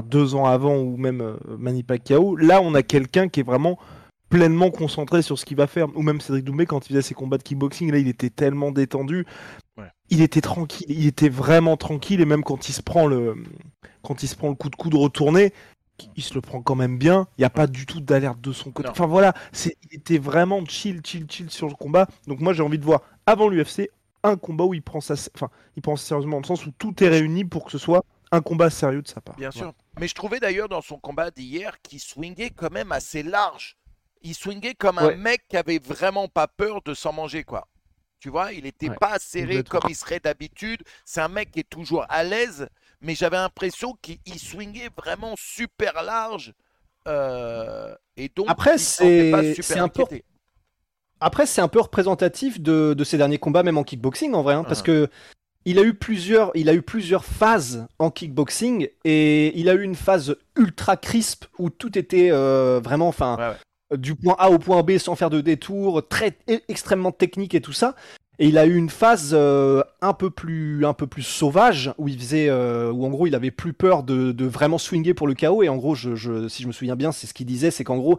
deux 0.06 0.34
ans 0.34 0.46
avant 0.46 0.76
ou 0.76 0.96
même 0.96 1.20
euh, 1.20 1.36
Manny 1.56 1.84
Pacquiao. 1.84 2.34
Là, 2.34 2.62
on 2.62 2.74
a 2.74 2.82
quelqu'un 2.82 3.28
qui 3.28 3.38
est 3.38 3.44
vraiment 3.44 3.78
pleinement 4.28 4.72
concentré 4.72 5.22
sur 5.22 5.38
ce 5.38 5.44
qu'il 5.44 5.56
va 5.56 5.68
faire. 5.68 5.86
Ou 5.96 6.02
même 6.02 6.20
Cédric 6.20 6.44
Doumbé, 6.44 6.66
quand 6.66 6.84
il 6.86 6.88
faisait 6.88 7.02
ses 7.02 7.14
combats 7.14 7.38
de 7.38 7.44
kickboxing, 7.44 7.92
là, 7.92 7.98
il 7.98 8.08
était 8.08 8.30
tellement 8.30 8.72
détendu. 8.72 9.24
Il 10.08 10.20
était 10.20 10.40
tranquille, 10.40 10.86
il 10.88 11.06
était 11.06 11.28
vraiment 11.28 11.76
tranquille. 11.76 12.20
Et 12.20 12.24
même 12.24 12.42
quand 12.42 12.68
il 12.68 12.72
se 12.72 12.82
prend 12.82 13.06
le, 13.06 13.36
quand 14.02 14.24
il 14.24 14.28
se 14.28 14.34
prend 14.34 14.48
le 14.48 14.56
coup 14.56 14.68
de 14.68 14.74
coude 14.74 14.94
retourné, 14.94 15.52
il 16.16 16.22
se 16.22 16.34
le 16.34 16.40
prend 16.40 16.62
quand 16.62 16.74
même 16.74 16.98
bien. 16.98 17.26
Il 17.38 17.42
n'y 17.42 17.44
a 17.44 17.50
pas 17.50 17.66
du 17.66 17.86
tout 17.86 18.00
d'alerte 18.00 18.40
de 18.40 18.52
son 18.52 18.70
côté. 18.70 18.88
Enfin 18.88 19.06
voilà, 19.06 19.34
c'est, 19.52 19.76
il 19.90 19.96
était 19.96 20.18
vraiment 20.18 20.64
chill, 20.64 21.00
chill, 21.04 21.26
chill 21.28 21.50
sur 21.50 21.68
le 21.68 21.74
combat. 21.74 22.06
Donc 22.26 22.40
moi, 22.40 22.52
j'ai 22.52 22.62
envie 22.62 22.78
de 22.78 22.84
voir 22.84 23.02
avant 23.26 23.48
l'UFC 23.48 23.90
un 24.22 24.36
combat 24.36 24.64
où 24.64 24.74
il 24.74 24.82
prend 24.82 25.00
ça, 25.00 25.14
enfin, 25.34 25.48
il 25.76 25.82
prend 25.82 25.96
sérieusement 25.96 26.36
dans 26.36 26.42
le 26.42 26.46
sens 26.46 26.66
où 26.66 26.70
tout 26.72 27.02
est 27.02 27.08
réuni 27.08 27.44
pour 27.44 27.64
que 27.64 27.70
ce 27.70 27.78
soit 27.78 28.04
un 28.32 28.40
combat 28.40 28.70
sérieux 28.70 29.02
de 29.02 29.08
sa 29.08 29.20
part. 29.20 29.36
Bien 29.36 29.50
sûr. 29.50 29.72
Mais 29.98 30.08
je 30.08 30.14
trouvais 30.14 30.40
d'ailleurs 30.40 30.68
dans 30.68 30.82
son 30.82 30.98
combat 30.98 31.30
d'hier 31.30 31.80
qu'il 31.82 32.00
swingait 32.00 32.50
quand 32.50 32.70
même 32.70 32.92
assez 32.92 33.22
large. 33.22 33.76
Il 34.22 34.34
swingait 34.34 34.74
comme 34.74 34.98
un 34.98 35.16
mec 35.16 35.48
qui 35.48 35.56
avait 35.56 35.78
vraiment 35.78 36.28
pas 36.28 36.46
peur 36.46 36.82
de 36.82 36.94
s'en 36.94 37.12
manger, 37.12 37.42
quoi. 37.42 37.66
Tu 38.20 38.28
vois, 38.28 38.52
il 38.52 38.64
n'était 38.64 38.90
pas 38.90 39.18
serré 39.18 39.64
comme 39.64 39.80
il 39.88 39.96
serait 39.96 40.20
d'habitude. 40.20 40.82
C'est 41.06 41.22
un 41.22 41.28
mec 41.28 41.50
qui 41.50 41.60
est 41.60 41.68
toujours 41.68 42.04
à 42.10 42.22
l'aise, 42.22 42.68
mais 43.00 43.14
j'avais 43.14 43.36
l'impression 43.36 43.96
qu'il 44.02 44.38
swingait 44.38 44.90
vraiment 44.96 45.34
super 45.38 46.02
large. 46.02 46.52
Euh, 47.08 47.94
et 48.16 48.30
donc, 48.34 48.46
après, 48.48 48.78
c'est 48.78 49.32
un 49.76 49.88
peu. 49.88 50.04
Après, 51.22 51.44
c'est 51.44 51.60
un 51.60 51.68
peu 51.68 51.80
représentatif 51.80 52.60
de, 52.60 52.94
de, 52.94 53.04
ses 53.04 53.18
derniers 53.18 53.38
combats, 53.38 53.62
même 53.62 53.76
en 53.76 53.84
kickboxing, 53.84 54.32
en 54.32 54.42
vrai, 54.42 54.54
hein, 54.54 54.64
parce 54.64 54.80
ah. 54.80 54.84
que 54.84 55.10
il 55.66 55.78
a 55.78 55.82
eu 55.82 55.92
plusieurs, 55.92 56.50
il 56.54 56.70
a 56.70 56.74
eu 56.74 56.80
plusieurs 56.80 57.24
phases 57.24 57.86
en 57.98 58.10
kickboxing 58.10 58.88
et 59.04 59.58
il 59.58 59.68
a 59.68 59.74
eu 59.74 59.82
une 59.82 59.94
phase 59.94 60.36
ultra 60.56 60.96
crisp 60.96 61.44
où 61.58 61.68
tout 61.68 61.98
était 61.98 62.30
euh, 62.30 62.80
vraiment, 62.82 63.08
enfin, 63.08 63.56
du 63.94 64.14
point 64.14 64.36
A 64.38 64.50
au 64.50 64.58
point 64.58 64.82
B 64.82 64.96
sans 64.96 65.16
faire 65.16 65.28
de 65.28 65.42
détour, 65.42 66.06
très 66.08 66.38
e, 66.48 66.60
extrêmement 66.68 67.12
technique 67.12 67.54
et 67.54 67.60
tout 67.60 67.74
ça. 67.74 67.94
Et 68.42 68.48
il 68.48 68.56
a 68.56 68.64
eu 68.64 68.74
une 68.74 68.88
phase 68.88 69.32
euh, 69.34 69.82
un 70.00 70.14
peu 70.14 70.30
plus, 70.30 70.86
un 70.86 70.94
peu 70.94 71.06
plus 71.06 71.22
sauvage 71.22 71.92
où 71.98 72.08
il 72.08 72.18
faisait, 72.18 72.48
euh, 72.48 72.90
où 72.90 73.04
en 73.04 73.10
gros 73.10 73.26
il 73.26 73.34
avait 73.34 73.50
plus 73.50 73.74
peur 73.74 74.02
de, 74.02 74.32
de, 74.32 74.46
vraiment 74.46 74.78
swinger 74.78 75.12
pour 75.12 75.26
le 75.26 75.34
chaos. 75.34 75.62
Et 75.62 75.68
en 75.68 75.76
gros, 75.76 75.94
je, 75.94 76.48
si 76.48 76.62
je 76.62 76.66
me 76.66 76.72
souviens 76.72 76.96
bien, 76.96 77.12
c'est 77.12 77.26
ce 77.26 77.34
qu'il 77.34 77.44
disait, 77.44 77.70
c'est 77.70 77.84
qu'en 77.84 77.98
gros, 77.98 78.18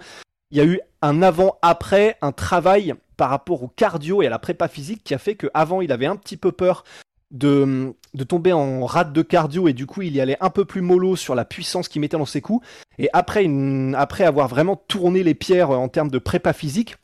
il 0.52 0.60
y 0.60 0.62
a 0.62 0.66
eu 0.66 0.80
un 1.02 1.24
avant-après, 1.24 2.18
un 2.22 2.32
travail 2.32 2.94
par 3.18 3.32
rapport 3.32 3.64
au 3.64 3.68
cardio 3.68 4.22
et 4.22 4.28
à 4.28 4.30
la 4.30 4.38
prépa 4.38 4.68
physique 4.68 5.04
qui 5.04 5.16
a 5.16 5.18
fait 5.18 5.34
qu'avant 5.34 5.82
il 5.82 5.92
avait 5.92 6.06
un 6.06 6.16
petit 6.16 6.38
peu 6.38 6.52
peur 6.52 6.84
de, 7.32 7.96
de 8.14 8.24
tomber 8.24 8.54
en 8.54 8.86
rate 8.86 9.14
de 9.14 9.22
cardio 9.24 9.68
et 9.68 9.74
du 9.74 9.88
coup 9.88 10.04
il 10.04 10.14
y 10.14 10.22
allait 10.22 10.38
un 10.40 10.50
peu 10.52 10.66
plus 10.66 10.82
mollo 10.82 11.16
sur 11.16 11.34
la 11.34 11.46
puissance 11.46 11.88
qu'il 11.88 12.00
mettait 12.00 12.18
dans 12.18 12.26
ses 12.28 12.42
coups. 12.42 12.64
Et 13.00 13.10
après, 13.14 13.48
après 13.96 14.26
avoir 14.26 14.48
vraiment 14.48 14.76
tourné 14.76 15.24
les 15.24 15.34
pierres 15.34 15.72
en 15.72 15.88
termes 15.88 16.12
de 16.12 16.20
prépa 16.20 16.54
physique, 16.54 16.98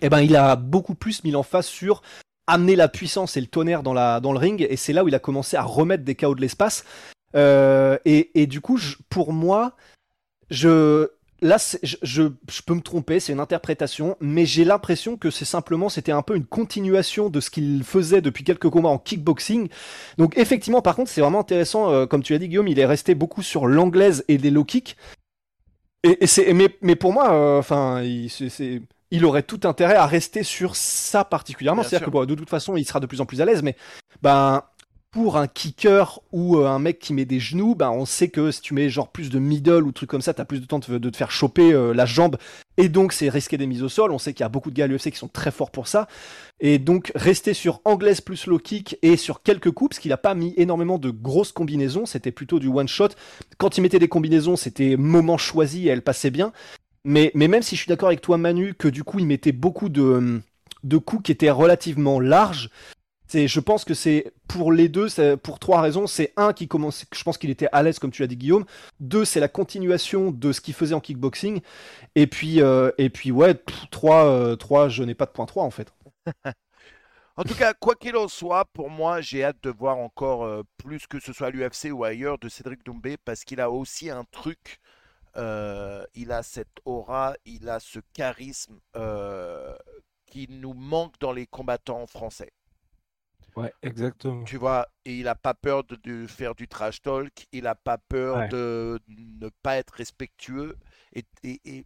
eh 0.00 0.08
ben, 0.08 0.20
il 0.20 0.34
a 0.34 0.56
beaucoup 0.56 0.94
plus 0.96 1.22
mis 1.22 1.30
l'emphase 1.30 1.66
sur 1.66 2.02
amener 2.52 2.76
la 2.76 2.88
puissance 2.88 3.36
et 3.36 3.40
le 3.40 3.46
tonnerre 3.46 3.82
dans, 3.82 3.92
le 3.94 4.38
ring. 4.38 4.66
Et 4.68 4.76
c'est 4.76 4.92
là 4.92 5.04
où 5.04 5.08
il 5.08 5.14
a 5.14 5.18
commencé 5.18 5.56
à 5.56 5.62
remettre 5.62 6.04
des 6.04 6.14
chaos 6.14 6.34
de 6.34 6.40
l'espace. 6.40 6.84
Euh, 7.34 7.98
et, 8.04 8.46
du 8.46 8.60
coup, 8.60 8.78
pour 9.08 9.32
moi, 9.32 9.74
je, 10.50 11.08
là, 11.40 11.56
je, 11.82 12.22
peux 12.66 12.74
me 12.74 12.82
tromper, 12.82 13.20
c'est 13.20 13.32
une 13.32 13.40
interprétation, 13.40 14.16
mais 14.20 14.44
j'ai 14.44 14.64
l'impression 14.64 15.16
que 15.16 15.30
c'est 15.30 15.46
simplement, 15.46 15.88
c'était 15.88 16.12
un 16.12 16.22
peu 16.22 16.36
une 16.36 16.44
continuation 16.44 17.30
de 17.30 17.40
ce 17.40 17.50
qu'il 17.50 17.82
faisait 17.84 18.20
depuis 18.20 18.44
quelques 18.44 18.68
combats 18.68 18.90
en 18.90 18.98
kickboxing. 18.98 19.68
Donc 20.18 20.36
effectivement, 20.36 20.82
par 20.82 20.94
contre, 20.94 21.10
c'est 21.10 21.22
vraiment 21.22 21.40
intéressant, 21.40 21.90
euh, 21.90 22.06
comme 22.06 22.22
tu 22.22 22.34
l'as 22.34 22.38
dit 22.38 22.48
Guillaume, 22.48 22.68
il 22.68 22.78
est 22.78 22.86
resté 22.86 23.14
beaucoup 23.14 23.42
sur 23.42 23.66
l'anglaise 23.66 24.24
et 24.28 24.36
les 24.36 24.50
low 24.50 24.64
kicks. 24.64 24.96
Et, 26.04 26.26
c'est, 26.26 26.52
mais, 26.52 26.96
pour 26.96 27.12
moi, 27.12 27.32
euh, 27.32 27.58
enfin, 27.58 28.02
il, 29.12 29.24
aurait 29.24 29.42
tout 29.42 29.60
intérêt 29.64 29.94
à 29.94 30.06
rester 30.06 30.42
sur 30.42 30.74
ça 30.74 31.24
particulièrement. 31.24 31.82
C'est-à-dire 31.82 32.10
que 32.10 32.24
de 32.26 32.34
toute 32.34 32.50
façon, 32.50 32.76
il 32.76 32.84
sera 32.84 32.98
de 32.98 33.06
plus 33.06 33.20
en 33.20 33.26
plus 33.26 33.40
à 33.40 33.44
l'aise, 33.44 33.62
mais 33.62 33.76
ben 34.22 34.62
pour 35.12 35.36
un 35.36 35.46
kicker 35.46 36.20
ou 36.32 36.56
euh, 36.56 36.66
un 36.66 36.78
mec 36.78 36.98
qui 36.98 37.12
met 37.12 37.26
des 37.26 37.38
genoux, 37.38 37.74
bah, 37.74 37.90
on 37.90 38.06
sait 38.06 38.28
que 38.28 38.50
si 38.50 38.62
tu 38.62 38.72
mets 38.72 38.88
genre 38.88 39.08
plus 39.08 39.28
de 39.28 39.38
middle 39.38 39.84
ou 39.84 39.92
trucs 39.92 40.08
comme 40.08 40.22
ça, 40.22 40.32
t'as 40.32 40.46
plus 40.46 40.60
de 40.60 40.64
temps 40.64 40.78
de, 40.78 41.10
te 41.10 41.16
faire 41.16 41.30
choper 41.30 41.72
euh, 41.72 41.92
la 41.92 42.06
jambe 42.06 42.38
et 42.78 42.88
donc 42.88 43.12
c'est 43.12 43.28
risquer 43.28 43.58
des 43.58 43.66
mises 43.66 43.82
au 43.82 43.90
sol. 43.90 44.10
On 44.10 44.18
sait 44.18 44.32
qu'il 44.32 44.42
y 44.42 44.46
a 44.46 44.48
beaucoup 44.48 44.70
de 44.70 44.74
gars 44.74 44.84
à 44.84 44.86
l'UFC 44.86 45.10
qui 45.10 45.18
sont 45.18 45.28
très 45.28 45.50
forts 45.50 45.70
pour 45.70 45.86
ça. 45.86 46.08
Et 46.60 46.78
donc 46.78 47.12
rester 47.14 47.52
sur 47.52 47.82
anglaise 47.84 48.22
plus 48.22 48.46
low 48.46 48.58
kick 48.58 48.96
et 49.02 49.18
sur 49.18 49.42
quelques 49.42 49.70
coups, 49.70 49.90
parce 49.90 50.00
qu'il 50.00 50.12
a 50.14 50.16
pas 50.16 50.34
mis 50.34 50.54
énormément 50.56 50.98
de 50.98 51.10
grosses 51.10 51.52
combinaisons, 51.52 52.06
c'était 52.06 52.32
plutôt 52.32 52.58
du 52.58 52.68
one 52.68 52.88
shot. 52.88 53.08
Quand 53.58 53.76
il 53.76 53.82
mettait 53.82 53.98
des 53.98 54.08
combinaisons, 54.08 54.56
c'était 54.56 54.96
moment 54.96 55.36
choisi 55.36 55.88
et 55.88 55.90
elle 55.90 56.02
passait 56.02 56.30
bien. 56.30 56.52
Mais, 57.04 57.32
mais 57.34 57.48
même 57.48 57.62
si 57.62 57.74
je 57.76 57.80
suis 57.80 57.88
d'accord 57.88 58.08
avec 58.08 58.20
toi 58.20 58.38
Manu, 58.38 58.74
que 58.74 58.88
du 58.88 59.02
coup 59.04 59.18
il 59.18 59.26
mettait 59.26 59.52
beaucoup 59.52 59.88
de, 59.88 60.40
de 60.84 60.96
coups 60.98 61.24
qui 61.24 61.32
étaient 61.32 61.50
relativement 61.50 62.20
larges, 62.20 62.70
je 63.34 63.60
pense 63.60 63.84
que 63.84 63.94
c'est 63.94 64.32
pour 64.48 64.72
les 64.72 64.88
deux, 64.88 65.08
pour 65.42 65.58
trois 65.58 65.80
raisons. 65.80 66.06
C'est 66.06 66.32
un 66.36 66.52
qui 66.52 66.68
commence, 66.68 67.04
je 67.12 67.22
pense 67.22 67.38
qu'il 67.38 67.50
était 67.50 67.68
à 67.72 67.82
l'aise 67.82 67.98
comme 67.98 68.10
tu 68.10 68.22
l'as 68.22 68.28
dit 68.28 68.36
Guillaume. 68.36 68.64
Deux, 69.00 69.24
c'est 69.24 69.40
la 69.40 69.48
continuation 69.48 70.30
de 70.30 70.52
ce 70.52 70.60
qu'il 70.60 70.74
faisait 70.74 70.94
en 70.94 71.00
kickboxing. 71.00 71.60
Et 72.14 72.26
puis, 72.26 72.60
euh, 72.60 72.90
et 72.98 73.10
puis 73.10 73.30
ouais, 73.30 73.54
trois, 73.90 74.26
euh, 74.26 74.56
trois, 74.56 74.88
je 74.88 75.02
n'ai 75.02 75.14
pas 75.14 75.26
de 75.26 75.30
point 75.30 75.46
3 75.46 75.64
en 75.64 75.70
fait. 75.70 75.92
en 77.36 77.44
tout 77.44 77.54
cas, 77.54 77.74
quoi 77.74 77.94
qu'il 77.94 78.16
en 78.16 78.28
soit, 78.28 78.64
pour 78.66 78.90
moi, 78.90 79.20
j'ai 79.20 79.44
hâte 79.44 79.62
de 79.62 79.70
voir 79.70 79.98
encore 79.98 80.44
euh, 80.44 80.62
plus 80.76 81.06
que 81.06 81.20
ce 81.20 81.32
soit 81.32 81.48
à 81.48 81.50
l'UFC 81.50 81.90
ou 81.92 82.04
ailleurs 82.04 82.38
de 82.38 82.48
Cédric 82.48 82.84
Doumbé 82.84 83.16
parce 83.24 83.44
qu'il 83.44 83.60
a 83.60 83.70
aussi 83.70 84.10
un 84.10 84.24
truc. 84.30 84.80
Il 85.36 86.32
a 86.32 86.42
cette 86.42 86.78
aura, 86.84 87.34
il 87.44 87.68
a 87.68 87.80
ce 87.80 88.00
charisme 88.12 88.78
qui 90.26 90.48
nous 90.48 90.74
manque 90.74 91.18
dans 91.20 91.32
les 91.32 91.46
combattants 91.46 92.06
français. 92.06 92.52
Ouais, 93.54 93.72
exactement. 93.82 94.44
Tu 94.44 94.56
vois, 94.56 94.88
et 95.04 95.18
il 95.18 95.24
n'a 95.24 95.34
pas 95.34 95.52
peur 95.52 95.84
de, 95.84 95.96
de 95.96 96.26
faire 96.26 96.54
du 96.54 96.68
trash 96.68 97.02
talk, 97.02 97.46
il 97.52 97.64
n'a 97.64 97.74
pas 97.74 97.98
peur 97.98 98.36
Ouais. 98.38 98.48
de 98.48 98.98
ne 99.08 99.48
pas 99.62 99.76
être 99.76 99.90
respectueux. 99.94 100.76
Et, 101.14 101.24
et- 101.42 101.60
et, 101.64 101.84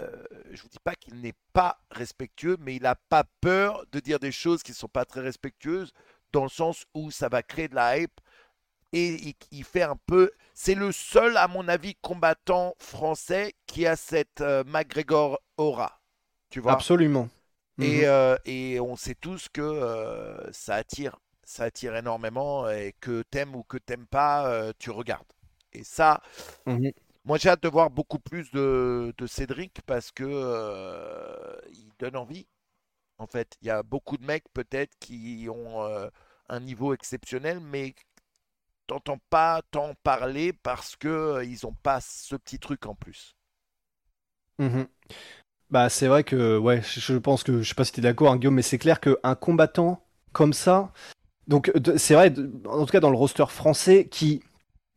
euh, 0.00 0.24
je 0.52 0.62
vous 0.62 0.68
dis 0.68 0.78
pas 0.84 0.94
qu'il 0.94 1.16
n'est 1.20 1.34
pas 1.52 1.78
respectueux, 1.90 2.56
mais 2.60 2.76
il 2.76 2.82
n'a 2.82 2.94
pas 2.96 3.24
peur 3.40 3.84
de 3.92 4.00
dire 4.00 4.18
des 4.20 4.32
choses 4.32 4.62
qui 4.62 4.72
ne 4.72 4.76
sont 4.76 4.88
pas 4.88 5.04
très 5.04 5.20
respectueuses, 5.20 5.92
dans 6.32 6.44
le 6.44 6.48
sens 6.50 6.86
où 6.94 7.10
ça 7.10 7.28
va 7.28 7.42
créer 7.42 7.68
de 7.68 7.74
la 7.74 7.98
hype. 7.98 8.20
Et 8.92 9.34
il, 9.50 9.64
fait 9.64 9.82
un 9.82 9.96
peu. 10.06 10.30
C'est 10.54 10.74
le 10.74 10.92
seul, 10.92 11.36
à 11.36 11.48
mon 11.48 11.68
avis, 11.68 11.94
combattant 11.96 12.74
français 12.78 13.54
qui 13.66 13.86
a 13.86 13.96
cette 13.96 14.40
euh, 14.40 14.64
McGregor 14.66 15.40
aura. 15.56 16.00
Tu 16.50 16.60
vois? 16.60 16.84
Absolument. 16.84 17.28
et, 17.80 18.06
Mhm. 18.06 18.06
euh, 18.06 18.36
et 18.44 18.80
on 18.80 18.96
sait 18.96 19.14
tous 19.14 19.48
que 19.52 19.60
euh, 19.62 20.50
ça 20.52 20.76
attire, 20.76 21.18
ça 21.44 21.64
attire 21.64 21.96
énormément 21.96 22.68
et 22.70 22.94
que 23.00 23.22
t'aimes 23.30 23.54
ou 23.56 23.64
que 23.64 23.78
t'aimes 23.78 24.06
pas, 24.06 24.48
euh, 24.50 24.72
tu 24.78 24.90
regardes. 24.90 25.26
Et 25.72 25.84
ça, 25.84 26.22
Mhm. 26.66 26.92
moi 27.24 27.38
j'ai 27.38 27.48
hâte 27.48 27.62
de 27.62 27.68
voir 27.68 27.90
beaucoup 27.90 28.18
plus 28.18 28.50
de, 28.52 29.12
de 29.18 29.26
Cédric 29.26 29.80
parce 29.86 30.10
que 30.12 30.24
il 31.72 31.90
donne 31.98 32.16
envie. 32.16 32.46
En 33.18 33.26
fait, 33.28 33.56
il 33.62 33.68
y 33.68 33.70
a 33.70 33.82
beaucoup 33.82 34.18
de 34.18 34.26
mecs 34.26 34.44
peut-être 34.54 34.92
qui 35.00 35.48
ont 35.50 35.82
un 36.48 36.60
niveau 36.60 36.94
exceptionnel, 36.94 37.60
mais 37.60 37.94
t'entends 38.86 39.18
pas 39.30 39.62
tant 39.70 39.94
parler 40.02 40.52
parce 40.52 40.96
que 40.96 41.08
euh, 41.08 41.44
ils 41.44 41.66
ont 41.66 41.74
pas 41.82 42.00
ce 42.00 42.36
petit 42.36 42.58
truc 42.58 42.86
en 42.86 42.94
plus. 42.94 43.36
Mhm. 44.58 44.86
Bah, 45.70 45.88
c'est 45.88 46.06
vrai 46.06 46.22
que, 46.24 46.56
ouais, 46.58 46.80
je 46.82 47.00
je 47.00 47.18
pense 47.18 47.42
que, 47.42 47.60
je 47.62 47.68
sais 47.68 47.74
pas 47.74 47.84
si 47.84 47.92
t'es 47.92 48.00
d'accord, 48.00 48.32
hein, 48.32 48.36
Guillaume, 48.36 48.54
mais 48.54 48.62
c'est 48.62 48.78
clair 48.78 49.00
qu'un 49.00 49.34
combattant 49.34 50.00
comme 50.32 50.52
ça, 50.52 50.92
donc 51.48 51.72
c'est 51.96 52.14
vrai, 52.14 52.32
en 52.66 52.84
tout 52.86 52.92
cas 52.92 53.00
dans 53.00 53.10
le 53.10 53.16
roster 53.16 53.46
français, 53.48 54.06
qui 54.08 54.42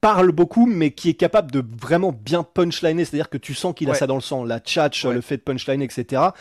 parle 0.02 0.32
beaucoup, 0.32 0.65
mais 0.65 0.91
qui 0.91 1.10
est 1.10 1.13
capable 1.15 1.52
de 1.52 1.63
vraiment 1.82 2.12
bien 2.12 2.43
punchliner, 2.43 3.04
c'est-à-dire 3.04 3.30
que 3.30 3.38
tu 3.38 3.54
sens 3.54 3.73
qu'il 3.73 3.89
a 3.89 3.95
ça 3.95 4.08
dans 4.08 4.15
le 4.15 4.21
sang, 4.21 4.43
la 4.43 4.60
tchatch, 4.60 5.06
Ouais. 5.06 5.13
le 5.13 5.21
fait 5.21 5.38
de 5.38 5.41
punchliner, 5.41 5.86
etc. 5.86 6.34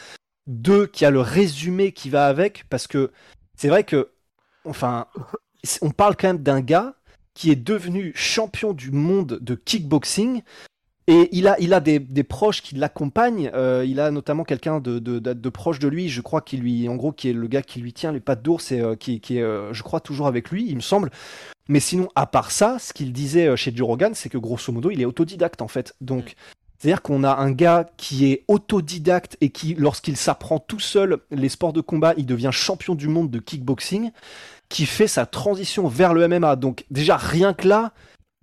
Deux, 0.46 0.86
qui 0.86 1.04
a 1.04 1.10
le 1.10 1.20
résumé 1.20 1.92
qui 1.92 2.10
va 2.10 2.26
avec, 2.26 2.64
parce 2.68 2.86
que 2.86 3.10
c'est 3.56 3.68
vrai 3.68 3.84
que, 3.84 4.10
enfin, 4.64 5.06
on 5.82 5.90
parle 5.90 6.16
quand 6.16 6.28
même 6.28 6.42
d'un 6.42 6.60
gars 6.60 6.94
qui 7.38 7.52
est 7.52 7.56
devenu 7.56 8.10
champion 8.16 8.72
du 8.72 8.90
monde 8.90 9.38
de 9.40 9.54
kickboxing. 9.54 10.42
Et 11.06 11.28
il 11.30 11.46
a, 11.46 11.56
il 11.60 11.72
a 11.72 11.78
des, 11.78 12.00
des 12.00 12.24
proches 12.24 12.62
qui 12.62 12.74
l'accompagnent. 12.74 13.48
Euh, 13.54 13.84
il 13.86 14.00
a 14.00 14.10
notamment 14.10 14.42
quelqu'un 14.42 14.80
de, 14.80 14.98
de, 14.98 15.20
de, 15.20 15.32
de 15.34 15.48
proche 15.48 15.78
de 15.78 15.86
lui, 15.86 16.08
je 16.08 16.20
crois, 16.20 16.40
qui 16.40 16.56
lui, 16.56 16.88
en 16.88 16.96
gros, 16.96 17.12
qui 17.12 17.28
est 17.30 17.32
le 17.32 17.46
gars 17.46 17.62
qui 17.62 17.78
lui 17.78 17.92
tient 17.92 18.10
les 18.10 18.18
pattes 18.18 18.42
d'ours 18.42 18.72
et 18.72 18.80
euh, 18.80 18.96
qui, 18.96 19.20
qui 19.20 19.38
est, 19.38 19.42
euh, 19.42 19.72
je 19.72 19.84
crois, 19.84 20.00
toujours 20.00 20.26
avec 20.26 20.50
lui, 20.50 20.66
il 20.68 20.74
me 20.74 20.80
semble. 20.80 21.12
Mais 21.68 21.78
sinon, 21.78 22.08
à 22.16 22.26
part 22.26 22.50
ça, 22.50 22.76
ce 22.80 22.92
qu'il 22.92 23.12
disait 23.12 23.56
chez 23.56 23.72
Joe 23.72 23.86
Rogan, 23.86 24.14
c'est 24.14 24.28
que 24.28 24.38
grosso 24.38 24.72
modo, 24.72 24.90
il 24.90 25.00
est 25.00 25.04
autodidacte 25.04 25.62
en 25.62 25.68
fait. 25.68 25.94
Donc, 26.00 26.34
c'est-à-dire 26.76 27.02
qu'on 27.02 27.22
a 27.22 27.36
un 27.36 27.52
gars 27.52 27.88
qui 27.96 28.32
est 28.32 28.44
autodidacte 28.48 29.36
et 29.40 29.50
qui, 29.50 29.74
lorsqu'il 29.74 30.16
s'apprend 30.16 30.58
tout 30.58 30.80
seul 30.80 31.18
les 31.30 31.48
sports 31.48 31.72
de 31.72 31.80
combat, 31.80 32.14
il 32.16 32.26
devient 32.26 32.50
champion 32.52 32.96
du 32.96 33.06
monde 33.06 33.30
de 33.30 33.38
kickboxing, 33.38 34.10
qui 34.68 34.86
fait 34.86 35.08
sa 35.08 35.26
transition 35.26 35.88
vers 35.88 36.14
le 36.14 36.26
MMA. 36.28 36.56
Donc, 36.56 36.84
déjà, 36.90 37.16
rien 37.16 37.54
que 37.54 37.66
là, 37.68 37.92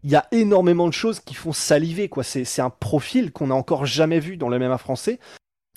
il 0.04 0.12
y 0.12 0.16
a 0.16 0.28
énormément 0.32 0.88
de 0.88 0.94
choses 0.94 1.20
qui 1.20 1.34
font 1.34 1.54
saliver. 1.54 2.10
quoi. 2.10 2.24
C'est 2.24 2.62
un 2.62 2.70
profil 2.70 3.32
qu'on 3.32 3.48
n'a 3.48 3.56
encore 3.56 3.86
jamais 3.86 4.20
vu 4.20 4.38
dans 4.38 4.50
le 4.50 4.60
MMA 4.60 4.78
français. 4.78 5.20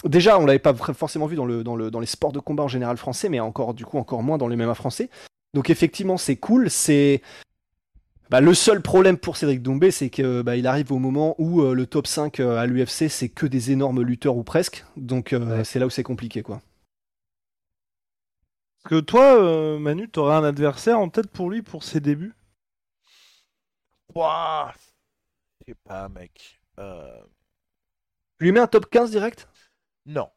Déjà, 0.04 0.38
on 0.38 0.46
l'avait 0.46 0.58
pas 0.58 0.74
forcément 0.74 1.26
vu 1.26 1.34
dans, 1.36 1.44
le, 1.46 1.64
dans, 1.64 1.76
le, 1.76 1.90
dans 1.90 2.00
les 2.00 2.06
sports 2.06 2.32
de 2.32 2.38
combat 2.38 2.62
en 2.62 2.68
général 2.68 2.96
français, 2.98 3.28
mais 3.28 3.40
encore 3.40 3.74
du 3.74 3.84
coup 3.84 3.98
encore 3.98 4.22
moins 4.22 4.38
dans 4.38 4.46
le 4.46 4.54
MMA 4.56 4.74
français. 4.74 5.10
Donc 5.54 5.70
effectivement, 5.70 6.16
c'est 6.16 6.36
cool. 6.36 6.70
C'est 6.70 7.20
bah, 8.30 8.40
le 8.40 8.54
seul 8.54 8.80
problème 8.82 9.16
pour 9.16 9.36
Cédric 9.36 9.60
Doumbé, 9.62 9.90
c'est 9.90 10.10
que 10.10 10.42
bah, 10.42 10.56
il 10.56 10.66
arrive 10.66 10.92
au 10.92 10.98
moment 10.98 11.34
où 11.38 11.62
euh, 11.62 11.72
le 11.74 11.86
top 11.86 12.06
5 12.06 12.38
euh, 12.40 12.58
à 12.58 12.66
l'UFC, 12.66 13.08
c'est 13.08 13.28
que 13.28 13.46
des 13.46 13.72
énormes 13.72 14.02
lutteurs 14.02 14.36
ou 14.36 14.44
presque. 14.44 14.84
Donc 14.96 15.32
euh, 15.32 15.58
Ouais. 15.58 15.64
c'est 15.64 15.78
là 15.78 15.86
où 15.86 15.90
c'est 15.90 16.02
compliqué, 16.04 16.42
quoi. 16.42 16.60
Que 18.88 18.98
toi, 18.98 19.40
euh, 19.40 19.78
Manu, 19.78 20.08
t'aurais 20.10 20.34
un 20.34 20.42
adversaire 20.42 20.98
en 20.98 21.08
tête 21.10 21.30
pour 21.30 21.48
lui 21.48 21.62
pour 21.62 21.84
ses 21.84 22.00
débuts? 22.00 22.34
Ouah, 24.14 24.74
je 25.60 25.66
sais 25.72 25.74
pas, 25.84 26.08
mec. 26.08 26.60
Euh, 26.78 27.22
Tu 28.38 28.44
lui 28.46 28.52
mets 28.52 28.60
un 28.60 28.66
top 28.66 28.90
15 28.90 29.10
direct? 29.12 29.48
Non. 30.06 30.30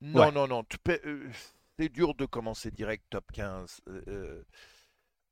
Non, 0.00 0.20
Ouais. 0.20 0.32
non, 0.32 0.46
non. 0.48 0.64
tu 0.64 0.78
peux- 0.78 1.00
euh, 1.04 1.30
c'est 1.78 1.88
dur 1.88 2.14
de 2.14 2.26
commencer 2.26 2.70
direct 2.70 3.04
top 3.10 3.30
15. 3.32 3.80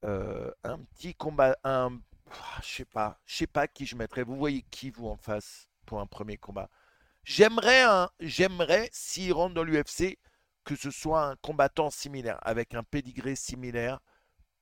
Euh, 0.04 0.50
un 0.64 0.78
petit 0.78 1.14
combat. 1.14 1.56
Un, 1.64 1.98
ah, 2.30 2.60
je 2.62 2.68
sais 2.68 2.84
pas. 2.84 3.20
Je 3.26 3.36
sais 3.36 3.46
pas 3.46 3.68
qui 3.68 3.86
je 3.86 3.96
mettrais. 3.96 4.22
Vous 4.24 4.36
voyez 4.36 4.62
qui, 4.70 4.90
vous, 4.90 5.08
en 5.08 5.16
face 5.16 5.68
pour 5.86 6.00
un 6.00 6.06
premier 6.06 6.36
combat? 6.38 6.68
J'aimerais, 7.24 7.82
un, 7.82 8.10
j'aimerais 8.20 8.88
s'il 8.92 9.32
rentre 9.32 9.54
dans 9.54 9.64
l'UFC, 9.64 10.18
que 10.64 10.76
ce 10.76 10.90
soit 10.90 11.24
un 11.26 11.36
combattant 11.36 11.90
similaire, 11.90 12.38
avec 12.42 12.74
un 12.74 12.82
pédigré 12.84 13.36
similaire, 13.36 14.00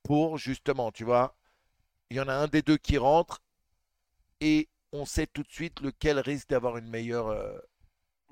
pour 0.03 0.37
justement, 0.37 0.91
tu 0.91 1.03
vois, 1.05 1.35
il 2.11 2.17
y 2.17 2.21
en 2.21 2.29
a 2.29 2.33
un 2.35 2.47
des 2.47 2.61
deux 2.61 2.77
qui 2.77 2.97
rentre 2.97 3.41
et 4.41 4.67
on 4.91 5.05
sait 5.05 5.25
tout 5.25 5.41
de 5.43 5.49
suite 5.51 5.79
lequel 5.79 6.19
risque 6.19 6.49
d'avoir 6.49 6.75
une 6.77 6.89
meilleure 6.89 7.29
euh, 7.29 7.57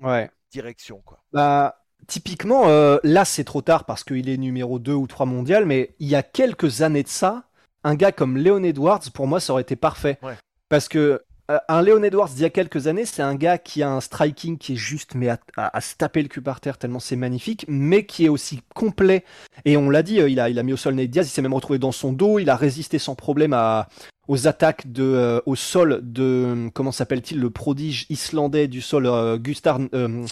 Ouais. 0.00 0.30
direction, 0.50 1.00
quoi. 1.02 1.22
Bah, 1.32 1.84
typiquement, 2.06 2.68
euh, 2.68 2.98
là, 3.04 3.24
c'est 3.24 3.44
trop 3.44 3.62
tard 3.62 3.84
parce 3.84 4.04
qu'il 4.04 4.28
est 4.28 4.36
numéro 4.36 4.78
2 4.78 4.94
ou 4.94 5.06
3 5.06 5.26
mondial, 5.26 5.66
mais 5.66 5.94
il 5.98 6.08
y 6.08 6.16
a 6.16 6.22
quelques 6.22 6.82
années 6.82 7.02
de 7.02 7.08
ça, 7.08 7.44
un 7.84 7.94
gars 7.94 8.12
comme 8.12 8.36
Leon 8.36 8.62
Edwards, 8.62 9.00
pour 9.14 9.26
moi, 9.26 9.40
ça 9.40 9.52
aurait 9.52 9.62
été 9.62 9.76
parfait. 9.76 10.18
Ouais. 10.22 10.36
Parce 10.68 10.88
que 10.88 11.22
un 11.68 11.82
Leon 11.82 12.02
Edwards 12.02 12.28
d'il 12.30 12.42
y 12.42 12.44
a 12.44 12.50
quelques 12.50 12.86
années, 12.86 13.04
c'est 13.04 13.22
un 13.22 13.34
gars 13.34 13.58
qui 13.58 13.82
a 13.82 13.90
un 13.90 14.00
striking 14.00 14.58
qui 14.58 14.74
est 14.74 14.76
juste, 14.76 15.14
mais 15.14 15.28
à, 15.28 15.38
à- 15.56 15.76
à 15.76 15.80
se 15.80 15.96
taper 15.96 16.22
le 16.22 16.28
cul 16.28 16.42
par 16.42 16.60
terre 16.60 16.78
tellement 16.78 17.00
c'est 17.00 17.16
magnifique, 17.16 17.64
mais 17.68 18.06
qui 18.06 18.24
est 18.26 18.28
aussi 18.28 18.60
complet. 18.74 19.24
Et 19.64 19.76
on 19.76 19.90
l'a 19.90 20.02
dit, 20.02 20.20
euh, 20.20 20.28
il 20.28 20.38
a, 20.40 20.48
il 20.48 20.58
a 20.58 20.62
mis 20.62 20.72
au 20.72 20.76
sol 20.76 20.94
Nate 20.94 21.10
Diaz, 21.10 21.26
il 21.26 21.30
s'est 21.30 21.42
même 21.42 21.54
retrouvé 21.54 21.78
dans 21.78 21.92
son 21.92 22.12
dos, 22.12 22.38
il 22.38 22.50
a 22.50 22.56
résisté 22.56 22.98
sans 22.98 23.14
problème 23.14 23.52
à, 23.52 23.88
aux 24.28 24.46
attaques 24.46 24.92
de, 24.92 25.02
euh, 25.02 25.40
au 25.46 25.56
sol 25.56 26.00
de, 26.02 26.68
comment 26.74 26.92
s'appelle-t-il, 26.92 27.40
le 27.40 27.50
prodige 27.50 28.06
islandais 28.10 28.68
du 28.68 28.80
sol, 28.80 29.06
euh, 29.06 29.36
Gustar, 29.38 29.80
euh, 29.94 30.24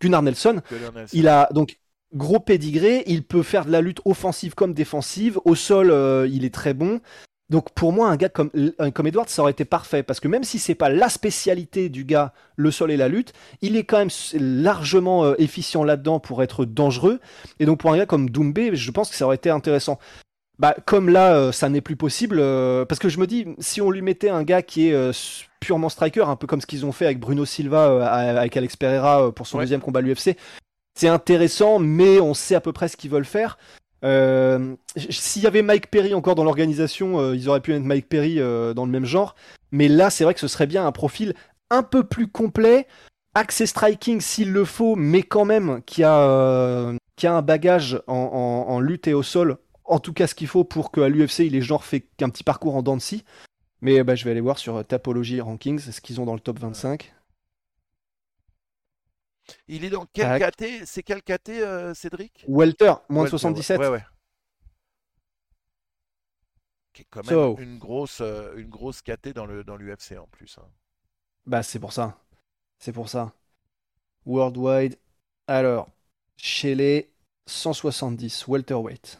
Gunnar 0.00 0.22
Nelson. 0.22 0.60
Il 1.12 1.28
a 1.28 1.48
donc 1.52 1.78
gros 2.14 2.40
pédigré, 2.40 3.04
il 3.06 3.22
peut 3.24 3.42
faire 3.42 3.64
de 3.64 3.70
la 3.72 3.80
lutte 3.80 4.00
offensive 4.04 4.54
comme 4.54 4.72
défensive. 4.74 5.38
Au 5.44 5.54
sol, 5.54 5.90
euh, 5.90 6.28
il 6.30 6.44
est 6.44 6.54
très 6.54 6.74
bon. 6.74 7.00
Donc 7.54 7.70
pour 7.70 7.92
moi, 7.92 8.08
un 8.08 8.16
gars 8.16 8.28
comme, 8.28 8.50
un- 8.80 8.90
comme 8.90 9.06
Edward, 9.06 9.28
ça 9.28 9.42
aurait 9.42 9.52
été 9.52 9.64
parfait. 9.64 10.02
Parce 10.02 10.18
que 10.18 10.26
même 10.26 10.42
si 10.42 10.58
c'est 10.58 10.74
pas 10.74 10.88
la 10.88 11.08
spécialité 11.08 11.88
du 11.88 12.04
gars, 12.04 12.32
le 12.56 12.72
sol 12.72 12.90
et 12.90 12.96
la 12.96 13.06
lutte, 13.06 13.32
il 13.62 13.76
est 13.76 13.84
quand 13.84 13.98
même 13.98 14.10
largement 14.34 15.24
euh, 15.24 15.34
efficient 15.38 15.84
là-dedans 15.84 16.18
pour 16.18 16.42
être 16.42 16.64
dangereux. 16.64 17.20
Et 17.60 17.64
donc 17.66 17.78
pour 17.78 17.92
un 17.92 17.96
gars 17.96 18.06
comme 18.06 18.28
Doumbé, 18.28 18.74
je 18.74 18.90
pense 18.90 19.08
que 19.08 19.14
ça 19.14 19.24
aurait 19.26 19.36
été 19.36 19.50
intéressant. 19.50 20.00
Bah, 20.58 20.74
comme 20.84 21.08
là, 21.08 21.36
euh, 21.36 21.52
ça 21.52 21.68
n'est 21.68 21.80
plus 21.80 21.94
possible, 21.94 22.38
euh, 22.40 22.84
parce 22.84 22.98
que 22.98 23.08
je 23.08 23.20
me 23.20 23.26
dis, 23.28 23.46
si 23.60 23.80
on 23.80 23.92
lui 23.92 24.02
mettait 24.02 24.30
un 24.30 24.42
gars 24.42 24.62
qui 24.62 24.88
est 24.88 24.92
euh, 24.92 25.12
purement 25.60 25.88
striker, 25.88 26.28
un 26.28 26.34
peu 26.36 26.48
comme 26.48 26.60
ce 26.60 26.66
qu'ils 26.66 26.84
ont 26.84 26.92
fait 26.92 27.04
avec 27.04 27.20
Bruno 27.20 27.44
Silva, 27.44 27.86
euh, 27.88 28.36
avec 28.40 28.56
Alex 28.56 28.74
Pereira 28.74 29.26
euh, 29.26 29.30
pour 29.30 29.46
son 29.46 29.58
Ouais. 29.58 29.64
deuxième 29.64 29.80
combat 29.80 30.00
à 30.00 30.02
l'UFC, 30.02 30.36
c'est 30.98 31.08
intéressant, 31.08 31.78
mais 31.78 32.18
on 32.20 32.34
sait 32.34 32.56
à 32.56 32.60
peu 32.60 32.72
près 32.72 32.88
ce 32.88 32.96
qu'ils 32.96 33.10
veulent 33.12 33.24
faire. 33.24 33.58
Euh, 34.04 34.76
S'il 34.96 35.42
y 35.42 35.46
avait 35.46 35.62
Mike 35.62 35.90
Perry 35.90 36.14
encore 36.14 36.34
dans 36.34 36.44
l'organisation, 36.44 37.18
euh, 37.20 37.34
ils 37.36 37.48
auraient 37.48 37.60
pu 37.60 37.72
mettre 37.72 37.86
Mike 37.86 38.08
Perry 38.08 38.40
euh, 38.40 38.74
dans 38.74 38.84
le 38.86 38.92
même 38.92 39.06
genre. 39.06 39.34
Mais 39.72 39.88
là, 39.88 40.10
c'est 40.10 40.24
vrai 40.24 40.34
que 40.34 40.40
ce 40.40 40.48
serait 40.48 40.66
bien 40.66 40.86
un 40.86 40.92
profil 40.92 41.34
un 41.70 41.82
peu 41.82 42.04
plus 42.04 42.28
complet, 42.28 42.86
accès 43.34 43.66
striking 43.66 44.20
s'il 44.20 44.52
le 44.52 44.64
faut, 44.64 44.94
mais 44.94 45.22
quand 45.22 45.44
même 45.44 45.80
qui 45.86 46.04
a, 46.04 46.92
qui 47.16 47.26
a 47.26 47.34
un 47.34 47.42
bagage 47.42 48.00
en, 48.06 48.14
en- 48.14 48.72
en 48.72 48.80
lutte 48.80 49.08
et 49.08 49.14
au 49.14 49.22
sol. 49.22 49.56
En 49.84 49.98
tout 49.98 50.12
cas, 50.12 50.26
ce 50.26 50.34
qu'il 50.34 50.46
faut 50.48 50.64
pour 50.64 50.92
qu'à 50.92 51.08
l'UFC, 51.08 51.40
il 51.40 51.56
ait 51.56 51.60
genre 51.62 51.84
fait 51.84 52.06
qu'un 52.16 52.28
petit 52.30 52.44
parcours 52.44 52.76
en 52.76 52.82
dents 52.82 52.96
de 52.96 53.02
scie. 53.02 53.24
Mais 53.80 54.02
bah, 54.04 54.14
je 54.14 54.24
vais 54.24 54.30
aller 54.32 54.40
voir 54.40 54.58
sur 54.58 54.84
Tapology 54.84 55.40
Rankings, 55.40 55.78
ce 55.78 56.00
qu'ils 56.00 56.20
ont 56.20 56.24
dans 56.26 56.34
le 56.34 56.40
top 56.40 56.58
25. 56.58 57.13
Il 59.68 59.84
est 59.84 59.90
dans 59.90 60.06
quel 60.06 60.30
Tac. 60.38 60.56
KT 60.56 60.84
C'est 60.86 61.02
quel 61.02 61.22
KT, 61.22 61.50
euh, 61.50 61.94
Cédric? 61.94 62.44
Welter, 62.48 62.94
moins 63.08 63.24
de 63.24 63.28
Welter, 63.30 63.30
77. 63.30 63.78
Ouais, 63.80 63.88
ouais. 63.88 64.02
Qui 66.92 67.02
est 67.02 67.06
quand 67.10 67.24
même 67.24 67.28
So. 67.30 67.56
une 67.58 67.78
grosse, 67.78 68.20
euh, 68.20 68.54
une 68.56 68.68
grosse 68.68 69.02
KT 69.02 69.32
dans 69.34 69.46
le 69.46 69.64
dans 69.64 69.76
l'UFC 69.76 70.16
en 70.18 70.26
plus. 70.28 70.56
hein. 70.58 70.68
Bah, 71.46 71.62
c'est 71.62 71.78
pour 71.80 71.92
ça. 71.92 72.18
C'est 72.78 72.92
pour 72.92 73.08
ça. 73.08 73.32
Worldwide. 74.26 74.98
Alors, 75.46 75.88
chez 76.36 76.74
les 76.74 77.12
170, 77.46 78.46
welterweight. 78.48 79.18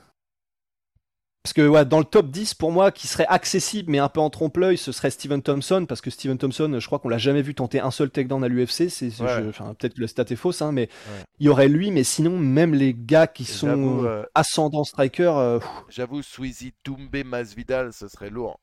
Parce 1.44 1.52
que 1.52 1.68
ouais, 1.68 1.84
dans 1.84 1.98
le 1.98 2.06
top 2.06 2.30
10, 2.30 2.54
pour 2.54 2.72
moi, 2.72 2.90
qui 2.90 3.06
serait 3.06 3.26
accessible 3.26 3.92
mais 3.92 3.98
un 3.98 4.08
peu 4.08 4.20
en 4.20 4.30
trompe-l'œil, 4.30 4.78
ce 4.78 4.92
serait 4.92 5.10
Steven 5.10 5.42
Thompson. 5.42 5.84
Parce 5.86 6.00
que 6.00 6.08
Steven 6.08 6.38
Thompson, 6.38 6.74
je 6.80 6.86
crois 6.86 6.98
qu'on 6.98 7.10
l'a 7.10 7.18
jamais 7.18 7.42
vu 7.42 7.54
tenter 7.54 7.80
un 7.80 7.90
seul 7.90 8.08
takedown 8.10 8.42
à 8.42 8.48
l'UFC. 8.48 8.88
C'est, 8.88 9.08
Ouais. 9.20 9.42
peut-être 9.78 9.92
que 9.94 10.00
la 10.00 10.08
stat 10.08 10.24
est 10.30 10.36
fausse, 10.36 10.62
hein, 10.62 10.72
mais 10.72 10.88
il 11.38 11.44
y 11.46 11.50
aurait 11.50 11.68
lui. 11.68 11.90
Mais 11.90 12.02
sinon, 12.02 12.38
même 12.38 12.72
les 12.72 12.94
gars 12.94 13.26
qui 13.26 13.44
sont 13.44 14.04
euh, 14.06 14.22
ascendants 14.34 14.84
striker, 14.84 15.34
euh, 15.36 15.58
J'avoue, 15.90 16.22
Sweezy, 16.22 16.72
Doumbé, 16.82 17.24
Masvidal, 17.24 17.92
ce 17.92 18.08
serait 18.08 18.30
lourd. 18.30 18.58